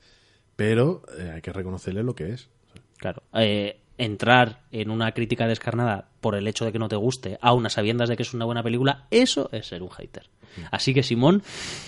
Pero 0.56 1.02
eh, 1.18 1.32
hay 1.36 1.40
que 1.42 1.52
reconocerle 1.52 2.02
lo 2.02 2.14
que 2.14 2.30
es. 2.30 2.48
Claro. 2.96 3.22
Eh, 3.34 3.80
entrar 3.96 4.60
en 4.70 4.90
una 4.90 5.10
crítica 5.12 5.46
descarnada 5.48 6.08
por 6.20 6.34
el 6.36 6.46
hecho 6.46 6.64
de 6.64 6.70
que 6.72 6.78
no 6.78 6.88
te 6.88 6.96
guste, 6.96 7.38
a 7.40 7.52
unas 7.52 7.72
sabiendas 7.72 8.08
de 8.08 8.16
que 8.16 8.22
es 8.22 8.32
una 8.34 8.44
buena 8.44 8.62
película, 8.62 9.06
eso 9.10 9.48
es 9.52 9.66
ser 9.66 9.82
un 9.82 9.90
hater. 9.90 10.28
Así 10.70 10.94
que, 10.94 11.02
Simón, 11.02 11.42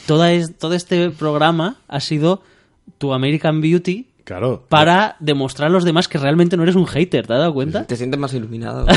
toda 0.07 0.33
es- 0.33 0.57
todo 0.59 0.75
este 0.75 1.11
programa 1.11 1.77
ha 1.89 2.01
sido 2.01 2.43
tu 2.99 3.13
American 3.13 3.61
Beauty 3.61 4.07
Claro. 4.31 4.65
para 4.69 5.17
demostrar 5.19 5.69
a 5.71 5.73
los 5.73 5.83
demás 5.85 6.07
que 6.07 6.17
realmente 6.17 6.57
no 6.57 6.63
eres 6.63 6.77
un 6.77 6.87
hater, 6.87 7.27
¿te 7.27 7.33
has 7.33 7.39
dado 7.41 7.53
cuenta? 7.53 7.85
¿Te 7.85 7.97
sientes 7.97 8.21
más 8.21 8.33
iluminado? 8.33 8.87
¿no? 8.87 8.93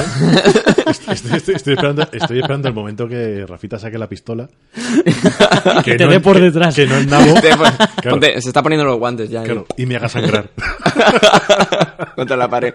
Estoy, 0.92 1.16
estoy- 1.16 1.56
estoy 1.56 1.74
esperando, 1.74 2.04
estoy 2.12 2.40
esperando 2.40 2.68
el 2.68 2.74
momento 2.76 3.08
que 3.08 3.46
Rafita 3.48 3.80
saque 3.80 3.98
la 3.98 4.08
pistola. 4.08 4.48
Que 5.84 5.96
te 5.96 6.06
dé 6.08 6.20
por 6.20 6.36
que- 6.36 6.42
detrás. 6.44 6.76
Que 6.76 6.86
no 6.86 6.96
es 6.98 7.08
nabo. 7.08 7.34
Claro. 7.42 7.64
ponte- 8.18 8.40
se 8.42 8.50
está 8.50 8.62
poniendo 8.62 8.86
los 8.86 8.98
guantes 9.00 9.30
ya. 9.30 9.44
Claro, 9.44 9.66
y 9.78 9.86
me 9.86 9.96
haga 9.96 10.08
sangrar. 10.10 10.50
Contra 12.16 12.36
la 12.38 12.48
pared. 12.50 12.74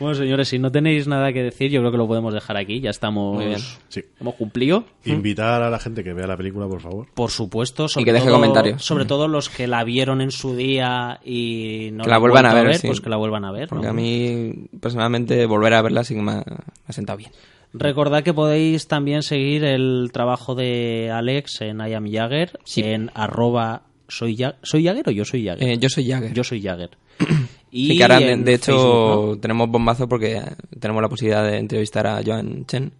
Bueno, 0.00 0.14
señores, 0.14 0.48
si 0.48 0.58
no 0.58 0.70
tenéis 0.72 1.06
nada 1.06 1.32
que 1.32 1.42
decir, 1.42 1.70
yo 1.70 1.80
creo 1.80 1.92
que 1.92 1.98
lo 1.98 2.06
podemos 2.06 2.32
dejar 2.34 2.56
aquí. 2.56 2.80
Ya 2.80 2.90
estamos. 2.90 3.36
Muy 3.36 3.46
bien. 3.46 3.60
Sí. 3.88 4.02
Hemos 4.20 4.34
cumplido. 4.34 4.84
Invitar 5.04 5.62
a 5.62 5.70
la 5.70 5.78
gente 5.78 6.02
que 6.02 6.12
vea 6.12 6.26
la 6.26 6.36
película, 6.36 6.66
por 6.66 6.80
favor. 6.80 7.06
Por 7.14 7.30
supuesto, 7.30 7.88
sobre 7.88 8.04
que 8.06 8.12
deje 8.12 8.26
todo, 8.26 8.34
comentarios. 8.36 8.84
Sobre 8.84 9.04
todo 9.04 9.28
los 9.28 9.48
que 9.48 9.66
la 9.66 9.84
vieron 9.84 10.20
en 10.20 10.30
su 10.30 10.56
día 10.56 10.93
y 11.24 11.90
no 11.92 12.04
Que 12.04 12.10
la 12.10 12.18
vuelvan 12.18 12.46
a 12.46 12.54
ver, 12.54 12.76
sí. 12.76 12.86
pues 12.86 13.00
que 13.00 13.10
la 13.10 13.16
vuelvan 13.16 13.44
a 13.44 13.52
ver. 13.52 13.68
Porque 13.68 13.84
¿no? 13.84 13.90
a 13.90 13.94
mí, 13.94 14.52
personalmente, 14.80 15.46
volver 15.46 15.74
a 15.74 15.82
verla 15.82 16.04
sí 16.04 16.14
que 16.14 16.22
me 16.22 16.32
ha, 16.32 16.36
me 16.36 16.42
ha 16.88 16.92
sentado 16.92 17.16
bien. 17.18 17.30
Recordad 17.72 18.22
que 18.22 18.32
podéis 18.32 18.86
también 18.86 19.22
seguir 19.22 19.64
el 19.64 20.10
trabajo 20.12 20.54
de 20.54 21.10
Alex 21.12 21.60
en 21.62 21.80
I 21.80 21.94
Am 21.94 22.10
Jagger, 22.10 22.58
Sí. 22.64 22.82
en 22.82 23.10
arroba 23.14 23.82
soy, 24.08 24.36
Ya- 24.36 24.56
¿soy 24.62 24.84
Jagger 24.84 25.08
o 25.08 25.10
yo 25.10 25.24
soy 25.24 25.44
Jagger? 25.44 25.68
Eh, 25.68 25.78
yo 25.78 25.88
soy 25.88 26.08
Jagger. 26.08 26.32
Yo 26.32 26.44
soy 26.44 26.62
Jagger. 26.62 26.90
y 27.72 27.88
Sí, 27.88 27.96
que 27.96 28.02
ahora, 28.04 28.20
de, 28.20 28.54
hecho, 28.54 28.72
Facebook, 28.76 29.26
¿no? 29.36 29.38
tenemos 29.40 29.68
bombazo 29.70 30.08
porque 30.08 30.40
tenemos 30.78 31.02
la 31.02 31.08
posibilidad 31.08 31.42
de 31.44 31.58
entrevistar 31.58 32.06
a 32.06 32.20
Joan 32.24 32.64
Chen, 32.66 32.92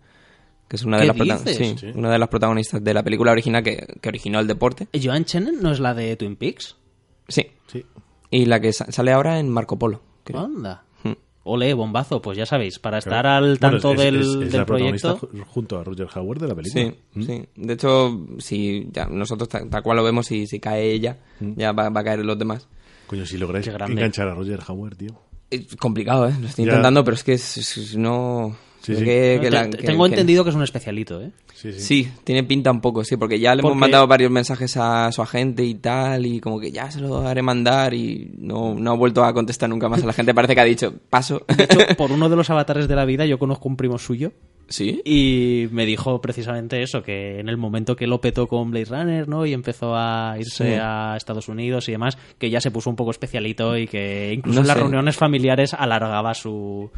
que 0.67 0.77
es 0.77 0.83
una 0.85 0.97
de, 0.97 1.03
¿Qué 1.03 1.07
las, 1.09 1.17
prota- 1.17 1.39
dices? 1.51 1.57
sí, 1.57 1.75
Sí. 1.79 1.93
una 1.95 2.11
de 2.11 2.19
las 2.19 2.29
protagonistas 2.29 2.83
de 2.83 2.95
la 2.95 3.03
película 3.05 3.31
original 3.31 3.63
que, 3.63 3.87
que 4.01 4.09
originó 4.09 4.41
el 4.41 4.47
deporte. 4.49 4.89
¿Joan 5.01 5.25
Chen 5.25 5.51
no 5.61 5.71
es 5.71 5.79
la 5.79 5.95
de 5.95 6.17
Twin 6.17 6.35
Peaks? 6.37 6.75
Sí. 7.29 7.47
Sí. 7.67 7.85
Y 8.31 8.47
la 8.47 8.61
que 8.61 8.73
sa- 8.73 8.91
sale 8.93 9.13
ahora 9.13 9.39
en 9.39 9.49
Marco 9.51 9.79
Polo. 9.79 10.01
creo. 10.25 10.41
Anda. 10.41 10.85
Hmm. 11.03 11.13
Ole, 11.45 11.75
bombazo, 11.75 12.23
pues 12.23 12.39
ya 12.39 12.47
sabéis, 12.47 12.79
para 12.79 12.99
estar 12.99 13.23
Claro. 13.23 13.29
al 13.45 13.59
Bueno, 13.59 13.59
tanto 13.59 13.93
es- 13.93 13.99
del, 14.01 14.21
es- 14.21 14.27
es 14.27 14.39
del 14.53 14.53
la 14.61 14.67
proyecto. 14.67 15.19
ju- 15.19 15.45
junto 15.47 15.79
a 15.79 15.85
Roger 15.85 16.09
Howard 16.15 16.41
de 16.41 16.49
la 16.49 16.55
película. 16.55 16.85
Sí, 17.15 17.23
sí. 17.27 17.45
De 17.55 17.73
hecho, 17.75 18.27
si 18.39 18.89
ya 18.91 19.07
nosotros 19.07 19.49
ta- 19.49 19.69
tal, 19.69 19.83
cual 19.83 19.97
lo 19.99 20.05
vemos, 20.05 20.27
si, 20.27 20.47
si 20.47 20.59
cae 20.61 20.91
ella, 20.93 21.19
ya 21.41 21.73
va, 21.73 21.91
va 21.91 22.01
a 22.01 22.05
caer 22.05 22.25
los 22.25 22.39
demás. 22.39 22.67
Coño, 23.07 23.27
si 23.27 23.37
lográis 23.37 23.67
enganchar 23.67 24.29
a 24.29 24.35
Roger 24.35 24.61
Howard, 24.67 24.97
tío. 24.97 25.21
Es 25.51 25.77
complicado, 25.77 26.27
¿eh? 26.29 26.35
Lo 26.41 26.49
estoy 26.49 26.65
Ya. 26.65 26.71
intentando, 26.73 27.05
pero 27.05 27.15
es 27.17 27.23
que 27.23 27.35
es- 27.35 27.59
es- 27.59 27.77
es- 27.77 27.97
no... 27.97 28.57
Sí, 28.85 28.95
creo 28.95 28.99
sí. 28.99 29.05
que- 29.05 29.37
No, 29.37 29.41
que 29.43 29.49
te- 29.49 29.51
la- 29.51 29.71
te- 29.71 29.77
que- 29.79 29.87
tengo 29.87 30.05
que- 30.05 30.11
entendido 30.11 30.45
que 30.45 30.51
es 30.51 30.57
un 30.57 30.63
especialito, 30.63 31.21
¿eh? 31.23 31.31
Sí, 31.55 31.73
sí. 31.73 31.81
Sí, 31.81 32.09
tiene 32.25 32.45
pinta 32.45 32.71
un 32.71 32.81
poco, 32.81 33.03
sí, 33.05 33.17
porque 33.17 33.39
ya 33.41 33.55
le 33.55 33.63
Porque- 33.63 33.73
hemos 33.73 33.81
mandado 33.81 34.07
varios 34.07 34.31
mensajes 34.31 34.77
a 34.77 35.11
su 35.13 35.23
agente 35.23 35.65
y 35.65 35.75
tal, 35.75 36.27
y 36.27 36.41
como 36.41 36.61
que 36.61 36.71
ya 36.71 36.91
se 36.91 37.01
lo 37.01 37.27
haré 37.27 37.43
mandar 37.43 37.95
y 37.95 38.31
no, 38.39 38.75
no 38.75 38.91
ha 38.91 38.95
vuelto 38.95 39.25
a 39.25 39.33
contestar 39.33 39.69
nunca 39.71 39.89
más 39.89 40.03
a 40.03 40.07
la 40.07 40.13
gente. 40.13 40.35
Parece 40.35 40.55
que 40.55 40.61
ha 40.61 40.65
dicho, 40.65 40.95
paso. 41.11 41.43
De 41.57 41.65
hecho, 41.65 41.79
por 41.99 42.13
uno 42.13 42.29
de 42.29 42.37
los 42.37 42.51
avatares 42.51 42.87
de 42.89 42.97
la 42.97 43.05
vida, 43.05 43.25
yo 43.27 43.39
conozco 43.39 43.69
un 43.69 43.77
primo 43.77 43.99
suyo 43.99 44.33
¿Sí? 44.69 45.01
y 45.05 45.69
me 45.73 45.87
dijo 45.87 46.21
precisamente 46.21 46.83
eso, 46.83 47.03
que 47.03 47.39
en 47.41 47.49
el 47.49 47.57
momento 47.57 47.97
que 47.97 48.07
lo 48.07 48.21
petó 48.21 48.47
con 48.47 48.71
Blade 48.71 48.87
Runner, 48.87 49.29
¿no? 49.29 49.47
Y 49.47 49.53
empezó 49.53 49.95
a 49.95 50.37
irse 50.39 50.73
Sí. 50.75 50.79
a 50.81 51.15
Estados 51.17 51.49
Unidos 51.49 51.89
y 51.89 51.93
demás, 51.93 52.19
que 52.39 52.51
ya 52.51 52.61
se 52.61 52.71
puso 52.71 52.91
un 52.91 52.97
poco 52.97 53.11
especialito 53.11 53.77
y 53.79 53.87
que 53.87 54.33
incluso 54.35 54.57
No 54.57 54.61
en 54.63 54.67
las 54.69 54.77
sé. 54.77 54.83
reuniones 54.83 55.17
familiares 55.17 55.73
alargaba 55.75 56.35
su, 56.35 56.91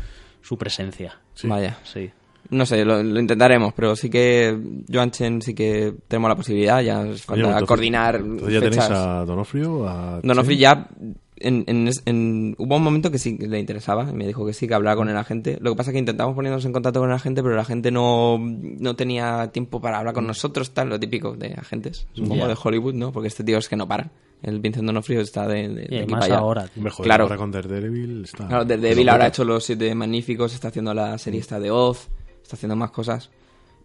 su 0.47 0.57
presencia. 0.57 1.19
Sí. 1.35 1.49
Vaya. 1.49 1.79
Sí. 1.83 2.11
No 2.51 2.65
sé, 2.65 2.85
lo, 2.85 3.03
lo 3.03 3.19
intentaremos, 3.19 3.73
pero 3.75 3.97
sí 3.97 4.09
que 4.09 4.57
Joan 4.93 5.11
Chen 5.11 5.43
sí 5.43 5.53
que 5.53 5.93
tenemos 6.07 6.29
la 6.29 6.37
posibilidad, 6.37 6.81
ya 6.81 6.99
falta 7.17 7.35
entonces- 7.35 7.67
coordinar 7.67 8.15
entonces 8.17 8.53
ya 8.55 8.61
fechas. 8.61 8.87
tenéis 8.89 9.01
a 9.05 9.25
Donofrio, 9.25 9.89
a 9.89 10.21
Donofrio 10.23 10.57
Chen. 10.57 10.61
ya 10.61 10.89
en, 11.39 11.65
en- 11.67 11.91
en- 12.07 12.55
hubo 12.59 12.77
un 12.77 12.83
momento 12.83 13.11
que 13.11 13.19
sí 13.19 13.37
que 13.37 13.47
le 13.47 13.59
interesaba 13.61 14.09
y 14.11 14.15
me 14.15 14.27
dijo 14.27 14.47
que 14.47 14.53
sí 14.53 14.67
que 14.67 14.75
hablaba 14.75 14.97
con 14.97 15.09
el 15.09 15.17
agente 15.17 15.59
lo 15.61 15.71
que 15.73 15.77
pasa 15.77 15.91
es 15.91 15.93
que 15.95 15.99
intentamos 15.99 16.35
ponernos 16.35 16.65
en 16.65 16.73
contacto 16.73 17.01
con 17.01 17.11
el 17.11 17.15
agente 17.17 17.43
pero 17.43 17.55
el 17.55 17.61
agente 17.61 17.91
no, 17.91 18.39
no 18.41 18.97
tenía 18.97 19.49
tiempo 19.53 19.81
para 19.81 19.99
hablar 19.99 20.15
con 20.15 20.27
nosotros 20.27 20.71
tal 20.73 20.89
lo 20.89 20.99
típico 21.01 21.37
de 21.37 21.55
agentes 21.55 22.07
supongo 22.13 22.37
Ya. 22.37 22.49
de 22.49 22.57
Hollywood 22.63 22.95
no 22.95 23.13
porque 23.13 23.29
este 23.29 23.45
tío 23.45 23.59
es 23.59 23.69
que 23.69 23.77
no 23.77 23.87
para 23.87 24.11
el 24.43 24.61
Vincent 24.61 24.87
Donofrio 24.87 25.21
está 25.21 25.47
de, 25.49 25.69
de, 25.69 25.69
Y 25.69 25.75
de 25.75 25.83
aquí 25.83 25.95
además 25.97 26.21
para 26.21 26.25
allá. 26.35 26.39
ahora. 26.39 26.71
Mejor 26.77 27.05
Claro. 27.07 27.25
ahora 27.25 27.37
con 27.39 27.51
Daredevil 27.51 28.25
está... 28.25 28.47
Claro, 28.47 28.65
desde 28.67 28.89
Devil 28.89 29.09
ahora 29.09 29.25
ha 29.25 29.29
hecho 29.29 29.45
los 29.45 29.65
siete 29.65 29.95
magníficos 29.95 30.55
está 30.55 30.69
haciendo 30.69 30.93
la 30.95 31.17
serie 31.19 31.41
esta 31.41 31.59
de 31.59 31.71
Oz 31.71 32.09
está 32.43 32.57
haciendo 32.57 32.77
más 32.77 32.91
cosas 32.91 33.31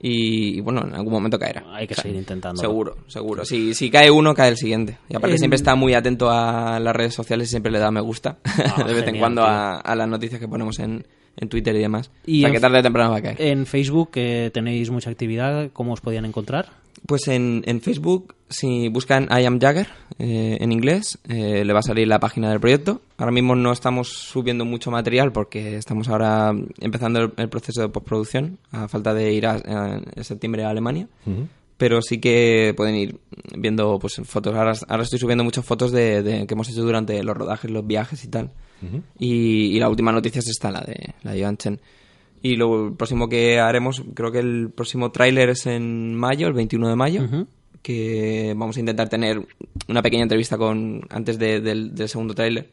y, 0.01 0.57
y, 0.57 0.61
bueno 0.61 0.81
en 0.85 0.95
algún 0.95 1.13
momento 1.13 1.37
caerá 1.37 1.63
Hay 1.73 1.87
que 1.87 1.95
seguir 1.95 2.17
intentándolo. 2.17 2.67
Seguro, 2.67 2.97
seguro. 3.07 3.45
Si, 3.45 3.73
si 3.75 3.91
cae 3.91 4.09
uno, 4.09 4.33
cae 4.33 4.49
el 4.49 4.57
siguiente. 4.57 4.97
Y 5.09 5.15
aparte 5.15 5.33
En- 5.35 5.39
siempre 5.39 5.55
está 5.57 5.75
muy 5.75 5.93
atento 5.93 6.29
a 6.31 6.79
las 6.79 6.95
redes 6.95 7.13
sociales 7.13 7.47
y 7.47 7.51
siempre 7.51 7.71
le 7.71 7.79
da 7.79 7.91
me 7.91 8.01
gusta 8.01 8.39
Ah, 8.77 8.83
de 8.83 8.93
vez 8.93 9.07
en 9.07 9.19
cuando 9.19 9.43
a 9.45 9.95
las 9.95 10.07
noticias 10.07 10.39
que 10.39 10.47
ponemos 10.47 10.79
en, 10.79 11.05
en 11.37 11.49
Twitter 11.49 11.75
y 11.75 11.79
demás. 11.79 12.11
Y 12.25 12.39
o 12.43 12.47
sea 12.47 12.51
que 12.53 12.59
tarde 12.59 12.79
o 12.79 12.83
temprano 12.83 13.11
va 13.11 13.17
a 13.17 13.21
caer. 13.21 13.41
En 13.41 13.65
Facebook 13.65 14.11
eh, 14.15 14.51
tenéis 14.53 14.89
mucha 14.89 15.09
actividad, 15.09 15.69
¿cómo 15.73 15.93
os 15.93 16.01
podían 16.01 16.25
encontrar? 16.25 16.69
Pues 17.07 17.27
en, 17.29 17.63
en 17.65 17.81
Facebook, 17.81 18.35
si 18.49 18.87
buscan 18.89 19.23
I 19.31 19.45
am 19.45 19.59
Jagger 19.59 19.87
eh, 20.19 20.57
en 20.61 20.71
inglés, 20.71 21.17
eh, 21.27 21.65
le 21.65 21.73
va 21.73 21.79
a 21.79 21.83
salir 21.83 22.07
la 22.07 22.19
página 22.19 22.49
del 22.51 22.59
proyecto. 22.59 23.01
Ahora 23.17 23.31
mismo 23.31 23.55
no 23.55 23.71
estamos 23.71 24.09
subiendo 24.09 24.65
mucho 24.65 24.91
material 24.91 25.31
porque 25.31 25.77
estamos 25.77 26.09
ahora 26.09 26.53
empezando 26.79 27.19
el, 27.19 27.31
el 27.37 27.49
proceso 27.49 27.81
de 27.81 27.89
postproducción, 27.89 28.59
a 28.71 28.87
falta 28.87 29.15
de 29.15 29.33
ir 29.33 29.47
a, 29.47 29.53
a- 29.53 30.01
en 30.15 30.23
septiembre 30.23 30.63
a 30.63 30.69
Alemania. 30.69 31.07
Pero 31.81 31.99
sí 32.03 32.19
que 32.19 32.75
pueden 32.77 32.93
ir 32.95 33.17
viendo 33.57 33.97
pues 33.97 34.21
fotos. 34.25 34.53
Ahora, 34.55 34.73
ahora 34.87 35.01
estoy 35.01 35.17
subiendo 35.17 35.43
muchas 35.43 35.65
fotos 35.65 35.91
de, 35.91 36.21
de- 36.21 36.45
que 36.45 36.53
hemos 36.53 36.69
hecho 36.69 36.83
durante 36.83 37.23
los 37.23 37.35
rodajes, 37.35 37.71
los 37.71 37.87
viajes 37.87 38.23
y 38.23 38.27
tal. 38.27 38.51
Y, 39.17 39.75
y 39.75 39.79
la 39.79 39.89
última 39.89 40.11
noticia 40.11 40.37
es 40.39 40.47
esta, 40.47 40.69
la 40.69 40.81
de 40.81 41.15
la 41.23 41.31
de 41.31 41.41
Joan 41.41 41.57
Chen. 41.57 41.81
Y 42.43 42.55
lo 42.55 42.87
el 42.89 42.93
próximo 42.93 43.27
que 43.27 43.59
haremos, 43.59 44.03
creo 44.13 44.31
que 44.31 44.39
el 44.39 44.69
próximo 44.75 45.11
tráiler 45.11 45.49
es 45.49 45.65
en 45.65 46.13
mayo, 46.15 46.47
el 46.47 46.53
21 46.53 46.87
de 46.89 46.95
mayo, 46.95 47.21
que 47.81 48.53
vamos 48.55 48.77
a 48.77 48.79
intentar 48.79 49.09
tener 49.09 49.41
una 49.87 50.03
pequeña 50.03 50.21
entrevista 50.23 50.57
con 50.59 51.01
antes 51.09 51.39
de- 51.39 51.61
del, 51.61 51.95
del 51.95 52.09
segundo 52.09 52.35
tráiler 52.35 52.69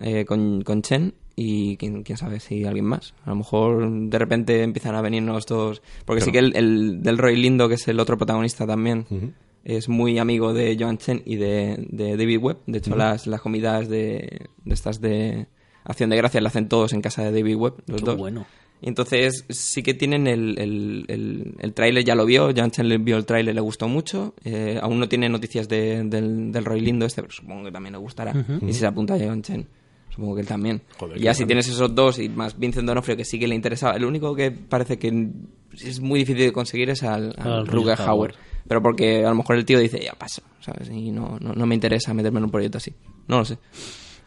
eh, 0.00 0.24
con, 0.24 0.62
con 0.62 0.82
Chen 0.82 1.14
y 1.34 1.76
quién, 1.76 2.02
quién 2.02 2.16
sabe 2.16 2.40
si 2.40 2.64
alguien 2.64 2.86
más. 2.86 3.14
A 3.24 3.30
lo 3.30 3.36
mejor 3.36 3.90
de 4.08 4.18
repente 4.18 4.62
empiezan 4.62 4.94
a 4.94 5.02
venirnos 5.02 5.44
todos... 5.46 5.82
Porque 6.04 6.22
sí 6.22 6.32
que 6.32 6.38
el, 6.38 6.56
el 6.56 7.02
del 7.02 7.18
Roy 7.18 7.36
Lindo, 7.36 7.68
que 7.68 7.74
es 7.74 7.86
el 7.88 8.00
otro 8.00 8.16
protagonista 8.16 8.66
también, 8.66 9.06
es 9.64 9.88
muy 9.88 10.18
amigo 10.18 10.54
de 10.54 10.76
Joan 10.78 10.96
Chen 10.98 11.22
y 11.26 11.36
de, 11.36 11.86
de 11.90 12.16
David 12.16 12.38
Webb. 12.40 12.58
De 12.66 12.78
hecho, 12.78 12.96
las, 12.96 13.26
las 13.26 13.40
comidas 13.40 13.88
de, 13.88 14.46
de 14.64 14.74
estas 14.74 15.00
de 15.00 15.46
Acción 15.84 16.10
de 16.10 16.16
Gracias 16.16 16.42
las 16.42 16.52
hacen 16.52 16.68
todos 16.68 16.92
en 16.94 17.00
casa 17.02 17.22
de 17.22 17.32
David 17.32 17.56
Webb, 17.56 17.74
los 17.86 18.00
Qué 18.00 18.06
dos. 18.06 18.16
bueno. 18.16 18.46
Y 18.82 18.88
entonces 18.88 19.44
sí 19.48 19.82
que 19.82 19.94
tienen 19.94 20.26
el, 20.26 20.58
el, 20.58 21.04
el, 21.08 21.54
el 21.58 21.72
tráiler, 21.72 22.04
ya 22.04 22.14
lo 22.14 22.26
vio, 22.26 22.50
Joan 22.54 22.70
Chen 22.70 22.88
le 22.88 22.98
vio 22.98 23.16
el 23.16 23.24
tráiler, 23.24 23.54
le 23.54 23.60
gustó 23.62 23.88
mucho. 23.88 24.34
Eh, 24.44 24.78
aún 24.82 25.00
no 25.00 25.08
tiene 25.08 25.28
noticias 25.30 25.66
de- 25.68 26.02
del, 26.04 26.52
del 26.52 26.64
Roy 26.64 26.80
Lindo 26.80 27.06
este, 27.06 27.22
pero 27.22 27.32
supongo 27.32 27.64
que 27.64 27.72
también 27.72 27.92
le 27.92 27.98
gustará. 27.98 28.34
Y 28.60 28.66
si 28.72 28.80
se 28.80 28.86
apunta 28.86 29.14
a 29.14 29.18
Joan 29.18 29.40
Chen, 29.42 29.66
supongo 30.16 30.34
que 30.34 30.40
él 30.40 30.46
también. 30.48 30.82
Joder, 30.98 31.16
y 31.16 31.20
qué 31.20 31.24
ya 31.26 31.34
si 31.34 31.38
grande. 31.40 31.46
tienes 31.52 31.68
esos 31.68 31.94
dos 31.94 32.18
y 32.18 32.28
más 32.28 32.58
Vincent 32.58 32.86
Donofrio, 32.88 33.16
que 33.16 33.24
sí 33.24 33.38
que 33.38 33.46
le 33.46 33.54
interesaba, 33.54 33.94
el 33.96 34.04
único 34.04 34.34
que 34.34 34.50
parece 34.50 34.98
que 34.98 35.28
es 35.74 36.00
muy 36.00 36.18
difícil 36.20 36.42
de 36.46 36.52
conseguir 36.52 36.90
es 36.90 37.02
al, 37.04 37.34
al 37.38 37.52
Al 37.52 37.66
Ruger 37.66 38.00
Hauer. 38.00 38.34
Pero 38.66 38.82
porque 38.82 39.24
a 39.24 39.28
lo 39.28 39.36
mejor 39.36 39.54
el 39.56 39.64
tío 39.64 39.78
dice, 39.78 40.00
ya 40.02 40.14
paso, 40.14 40.42
¿sabes? 40.60 40.90
Y 40.90 41.12
no, 41.12 41.38
no, 41.40 41.52
no 41.52 41.66
me 41.66 41.74
interesa 41.76 42.12
meterme 42.12 42.38
en 42.38 42.44
un 42.46 42.50
proyecto 42.50 42.78
así. 42.78 42.92
No 43.28 43.38
lo 43.38 43.44
sé. 43.44 43.58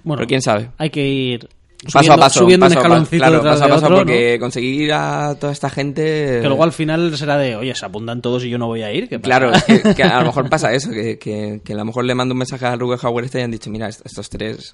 Bueno, 0.04 0.20
Pero 0.20 0.28
quién 0.30 0.42
sabe. 0.42 0.72
hay 0.78 0.90
que 0.92 1.06
ir 1.06 1.50
Paso 1.82 2.00
subiendo, 2.00 2.14
a 2.14 2.18
paso, 2.18 2.40
subiendo 2.40 2.66
paso 2.66 2.74
un 2.74 2.78
a 2.78 2.82
paso, 2.82 2.88
escaloncito 3.06 3.18
claro, 3.24 3.44
paso 3.44 3.64
a 3.64 3.68
paso, 3.70 3.86
otro, 3.86 3.90
¿no? 3.90 3.96
porque 3.98 4.38
conseguir 4.40 4.92
a 4.92 5.36
toda 5.40 5.54
esta 5.54 5.70
gente... 5.70 6.40
Que 6.42 6.48
luego 6.48 6.64
al 6.64 6.74
final 6.74 7.16
será 7.18 7.38
de, 7.38 7.56
oye, 7.56 7.74
se 7.74 7.86
apuntan 7.86 8.22
todos 8.22 8.44
y 8.44 8.50
yo 8.50 8.58
no 8.58 8.68
voy 8.68 8.82
a 8.82 8.92
ir. 8.92 9.08
¿qué? 9.08 9.22
Claro, 9.22 9.54
es 9.54 9.64
que, 9.64 9.82
que 9.96 10.04
a 10.04 10.20
lo 10.20 10.26
mejor 10.26 10.50
pasa 10.50 10.74
eso, 10.74 10.92
que, 10.92 11.18
que, 11.18 11.62
que 11.64 11.74
a 11.74 11.76
lo 11.78 11.86
mejor 11.86 12.04
le 12.04 12.16
mando 12.16 12.34
un 12.34 12.40
mensaje 12.40 12.66
a 12.66 12.76
Ruger 12.76 13.00
Hauer 13.02 13.24
este 13.26 13.40
y 13.40 13.44
han 13.44 13.52
dicho, 13.52 13.70
mira, 13.70 13.88
est- 13.88 14.06
estos 14.06 14.30
tres, 14.30 14.74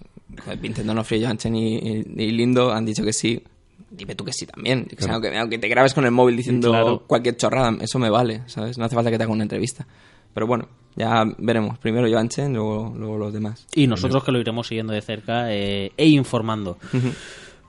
Vincent 0.59 0.88
Donofrio, 0.88 1.22
Johansen 1.27 1.56
y, 1.56 1.75
y- 1.77 2.03
y 2.17 2.32
Lindo, 2.32 2.74
han 2.74 2.85
dicho 2.85 3.03
que 3.03 3.14
sí. 3.14 3.43
Dime 3.92 4.16
tú 4.16 4.25
que 4.25 4.34
sí 4.34 4.48
también. 4.48 4.85
Que 4.85 5.01
sé, 5.03 5.11
aunque, 5.11 5.38
aunque 5.38 5.59
te 5.59 5.67
grabes 5.69 5.93
con 5.93 6.06
el 6.06 6.11
móvil 6.11 6.35
diciendo 6.35 6.72
Claro. 6.72 7.03
cualquier 7.06 7.38
chorrada, 7.38 7.77
eso 7.82 8.00
me 8.00 8.09
vale, 8.09 8.42
¿sabes? 8.48 8.77
No 8.80 8.85
hace 8.85 8.95
falta 8.95 9.11
que 9.11 9.17
te 9.17 9.24
haga 9.24 9.32
una 9.32 9.43
entrevista. 9.43 9.85
Pero 10.34 10.48
bueno, 10.48 10.67
Ya 10.95 11.25
veremos. 11.38 11.77
Primero 11.77 12.09
Joan 12.09 12.30
Chen, 12.30 12.53
luego, 12.53 12.93
luego 12.98 13.17
los 13.17 13.33
demás. 13.33 13.67
Y 13.75 13.88
nosotros 13.88 14.24
que 14.24 14.32
lo 14.32 14.40
iremos 14.40 14.67
siguiendo 14.67 14.93
de 14.93 15.01
cerca 15.01 15.53
eh, 15.53 15.91
e 15.98 16.07
informando. 16.07 16.77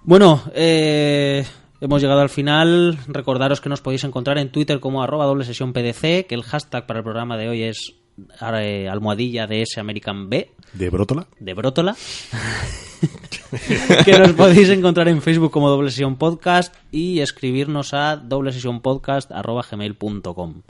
Bueno, 0.04 0.42
eh, 0.54 1.44
hemos 1.80 2.00
llegado 2.00 2.20
al 2.20 2.28
final. 2.28 2.96
Recordaros 3.08 3.60
que 3.60 3.68
nos 3.68 3.80
podéis 3.80 4.04
encontrar 4.04 4.38
en 4.38 4.52
Twitter 4.52 4.78
como 4.78 5.02
arroba 5.02 5.26
doble 5.26 5.44
sesión 5.44 5.72
PDC, 5.72 6.26
que 6.26 6.34
el 6.34 6.44
hashtag 6.44 6.86
para 6.86 7.00
el 7.00 7.04
programa 7.04 7.36
de 7.36 7.48
hoy 7.48 7.62
es 7.64 7.94
eh, 8.40 8.88
almohadilla 8.88 9.46
de 9.46 9.62
S 9.62 9.80
American 9.80 10.30
B, 10.30 10.52
¿De 10.72 10.90
Brótola? 10.90 11.26
de 11.40 11.54
Brótola. 11.54 11.96
que 14.04 14.18
nos 14.18 14.32
podéis 14.32 14.68
encontrar 14.70 15.08
en 15.08 15.20
Facebook 15.20 15.50
como 15.50 15.68
doble 15.68 15.90
sesión 15.90 16.16
podcast 16.16 16.74
y 16.92 17.20
escribirnos 17.20 17.92
a 17.92 18.16
doble 18.16 18.52
sesión 18.52 18.80
podcast 18.80 19.30
arroba 19.32 19.64
gmail.com. 19.68 20.62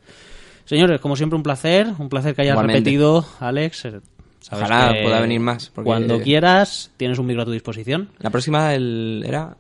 Señores, 0.66 1.00
como 1.00 1.16
siempre 1.16 1.36
un 1.36 1.42
placer, 1.42 1.86
un 1.98 2.08
placer 2.10 2.34
que 2.34 2.42
hayas 2.42 2.52
Igualmente. 2.52 2.80
repetido, 2.80 3.24
Alex. 3.40 3.84
Eh, 3.86 4.00
sabes 4.40 4.64
Ojalá 4.64 4.92
que 4.92 5.02
pueda 5.02 5.20
venir 5.20 5.40
más, 5.40 5.70
porque- 5.74 5.86
Cuando 5.86 6.20
quieras, 6.20 6.90
tienes 6.98 7.18
un 7.18 7.26
micro 7.26 7.42
a 7.42 7.44
tu 7.46 7.52
disposición. 7.52 8.10
La 8.18 8.28
próxima 8.30 8.74
el, 8.74 9.24
era... 9.26 9.56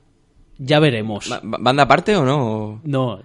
Ya 0.58 0.78
veremos. 0.80 1.28
ba- 1.28 1.40
ba- 1.42 1.58
¿Banda 1.60 1.82
aparte 1.84 2.14
o 2.16 2.24
no? 2.24 2.80
No, 2.84 3.20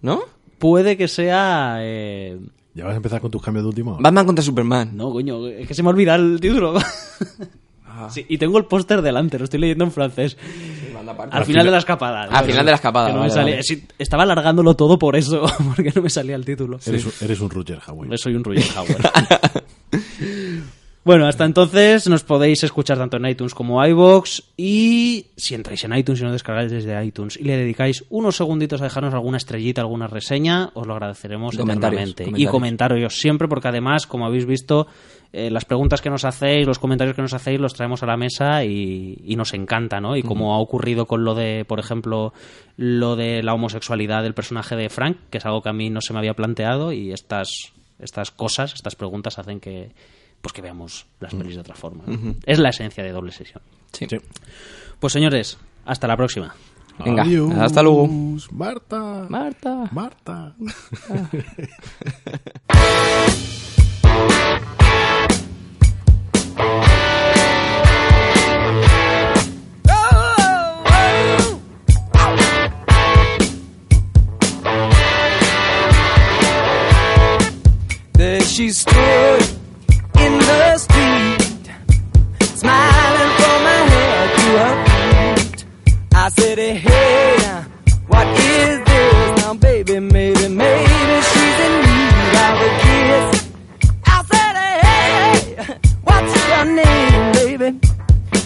¿No? 0.00 0.20
puede 0.58 0.96
que 0.96 1.08
sea... 1.08 1.78
eh, 1.80 2.38
¿Ya 2.74 2.84
vas 2.84 2.94
a 2.94 2.96
empezar 2.98 3.20
con 3.20 3.30
tus 3.30 3.42
cambios 3.42 3.64
de 3.64 3.68
último? 3.70 3.96
Batman 4.00 4.26
contra 4.26 4.44
Superman. 4.44 4.96
No, 4.96 5.10
coño, 5.10 5.46
es 5.48 5.66
que 5.66 5.74
se 5.74 5.82
me 5.82 5.88
ha 5.88 5.92
olvidado 5.92 6.22
el 6.24 6.38
título. 6.40 6.74
Ah. 7.84 8.08
Sí, 8.10 8.24
y 8.28 8.38
tengo 8.38 8.58
el 8.58 8.66
póster 8.66 9.02
delante, 9.02 9.38
lo 9.38 9.44
estoy 9.44 9.58
leyendo 9.58 9.82
en 9.84 9.90
francés. 9.90 10.36
Al 11.30 11.44
final 11.44 11.64
de 11.64 11.70
la 11.72 11.78
escapada. 11.78 12.22
Al 12.24 12.44
final 12.44 12.64
de 12.64 12.70
la 12.72 12.76
escapada, 12.76 13.06
Que 13.08 13.12
no 13.12 13.18
me 13.20 13.28
vale, 13.28 13.34
salía- 13.34 13.54
vale. 13.54 13.62
sí, 13.62 13.84
estaba 13.98 14.22
alargándolo 14.24 14.74
todo 14.74 14.98
por 14.98 15.16
eso, 15.16 15.42
porque 15.76 15.92
no 15.94 16.02
me 16.02 16.10
salía 16.10 16.36
el 16.36 16.44
título. 16.44 16.78
Eres, 16.86 17.04
un- 17.06 17.12
eres 17.20 17.40
un 17.40 17.50
Roger 17.50 17.78
Howard. 17.86 18.16
Soy 18.18 18.34
un 18.34 18.44
Roger 18.44 18.64
Howard. 18.76 19.10
bueno, 21.04 21.26
hasta 21.26 21.46
entonces 21.46 22.06
nos 22.08 22.22
podéis 22.22 22.62
escuchar 22.64 22.98
tanto 22.98 23.16
en 23.16 23.24
iTunes 23.26 23.54
como 23.54 23.84
iVoox 23.86 24.42
y 24.58 25.26
si 25.36 25.54
entráis 25.54 25.82
en 25.84 25.94
iTunes 25.96 26.20
y 26.20 26.24
no 26.24 26.32
descargáis 26.32 26.70
desde 26.70 27.02
iTunes 27.02 27.38
y 27.38 27.44
le 27.44 27.56
dedicáis 27.56 28.04
unos 28.10 28.36
segunditos 28.36 28.82
a 28.82 28.84
dejarnos 28.84 29.14
alguna 29.14 29.38
estrellita, 29.38 29.80
alguna 29.80 30.06
reseña, 30.06 30.70
os 30.74 30.86
lo 30.86 30.92
agradeceremos 30.92 31.56
Comentarios, 31.56 32.10
eternamente. 32.10 32.42
Y 32.42 32.46
comentarios 32.46 33.14
siempre, 33.16 33.48
porque 33.48 33.68
además, 33.68 34.06
como 34.06 34.26
habéis 34.26 34.44
visto, 34.44 34.86
eh, 35.32 35.50
las 35.50 35.64
preguntas 35.64 36.00
que 36.00 36.10
nos 36.10 36.24
hacéis, 36.24 36.66
los 36.66 36.78
comentarios 36.78 37.14
que 37.14 37.22
nos 37.22 37.34
hacéis, 37.34 37.60
los 37.60 37.74
traemos 37.74 38.02
a 38.02 38.06
la 38.06 38.16
mesa 38.16 38.64
y, 38.64 39.20
y 39.24 39.36
nos 39.36 39.52
encanta, 39.52 40.00
¿no? 40.00 40.16
Y 40.16 40.22
como 40.22 40.54
ha 40.54 40.58
ocurrido 40.58 41.06
con 41.06 41.24
lo 41.24 41.34
de, 41.34 41.64
por 41.66 41.78
ejemplo, 41.78 42.32
lo 42.76 43.16
de 43.16 43.42
la 43.42 43.54
homosexualidad 43.54 44.22
del 44.22 44.34
personaje 44.34 44.76
de 44.76 44.88
Frank, 44.88 45.18
que 45.30 45.38
es 45.38 45.46
algo 45.46 45.62
que 45.62 45.68
a 45.68 45.74
mí 45.74 45.90
no 45.90 46.00
se 46.00 46.12
me 46.12 46.20
había 46.20 46.34
planteado 46.34 46.92
y 46.92 47.12
estas, 47.12 47.48
estas 47.98 48.30
cosas, 48.30 48.74
estas 48.74 48.96
preguntas 48.96 49.38
hacen 49.38 49.60
que 49.60 49.90
pues 50.40 50.52
que 50.52 50.62
veamos 50.62 51.06
las 51.20 51.34
pelis 51.34 51.56
de 51.56 51.60
otra 51.60 51.74
forma. 51.74 52.04
¿no? 52.06 52.34
Es 52.46 52.58
la 52.58 52.68
esencia 52.68 53.02
de 53.02 53.10
doble 53.10 53.32
sesión. 53.32 53.60
Sí. 53.92 54.06
Sí. 54.08 54.18
Pues 55.00 55.12
señores, 55.12 55.58
hasta 55.84 56.06
la 56.06 56.16
próxima. 56.16 56.54
Venga, 57.04 57.22
Adiós, 57.22 57.52
hasta 57.54 57.82
luego. 57.82 58.08
Marta. 58.52 59.26
Marta. 59.28 59.88
Marta. 59.92 60.54
she 78.58 78.70
stood 78.70 79.42
in 80.18 80.32
the 80.38 80.78
street, 80.78 81.70
smiling 82.56 83.32
from 83.38 83.60
her 83.70 83.84
head 83.92 84.28
to 84.36 84.46
her 84.58 84.74
feet. 85.36 85.64
I 86.12 86.28
said, 86.30 86.58
hey, 86.58 87.64
what 88.08 88.26
is 88.26 88.47
name, 96.68 97.32
baby? 97.32 97.78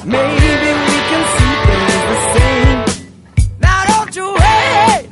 Maybe 0.05 0.70
we 0.89 0.99
can 1.10 1.23
see 1.34 1.52
things 1.67 2.02
the 2.10 2.18
same. 2.34 2.78
Now, 3.60 3.84
don't 3.84 4.15
you 4.17 4.26
wait, 4.33 5.09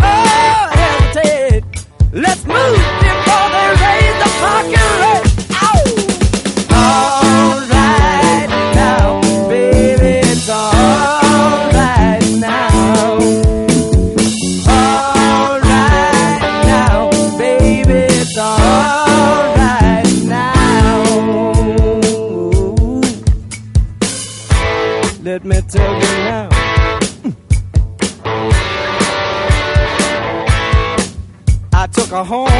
oh, 0.00 0.68
hesitate. 0.80 1.64
Let's 2.12 2.44
move 2.46 2.82
before 3.06 3.48
they 3.54 3.68
raise 3.84 4.16
the 4.22 4.30
parking 4.40 5.09
home 32.24 32.59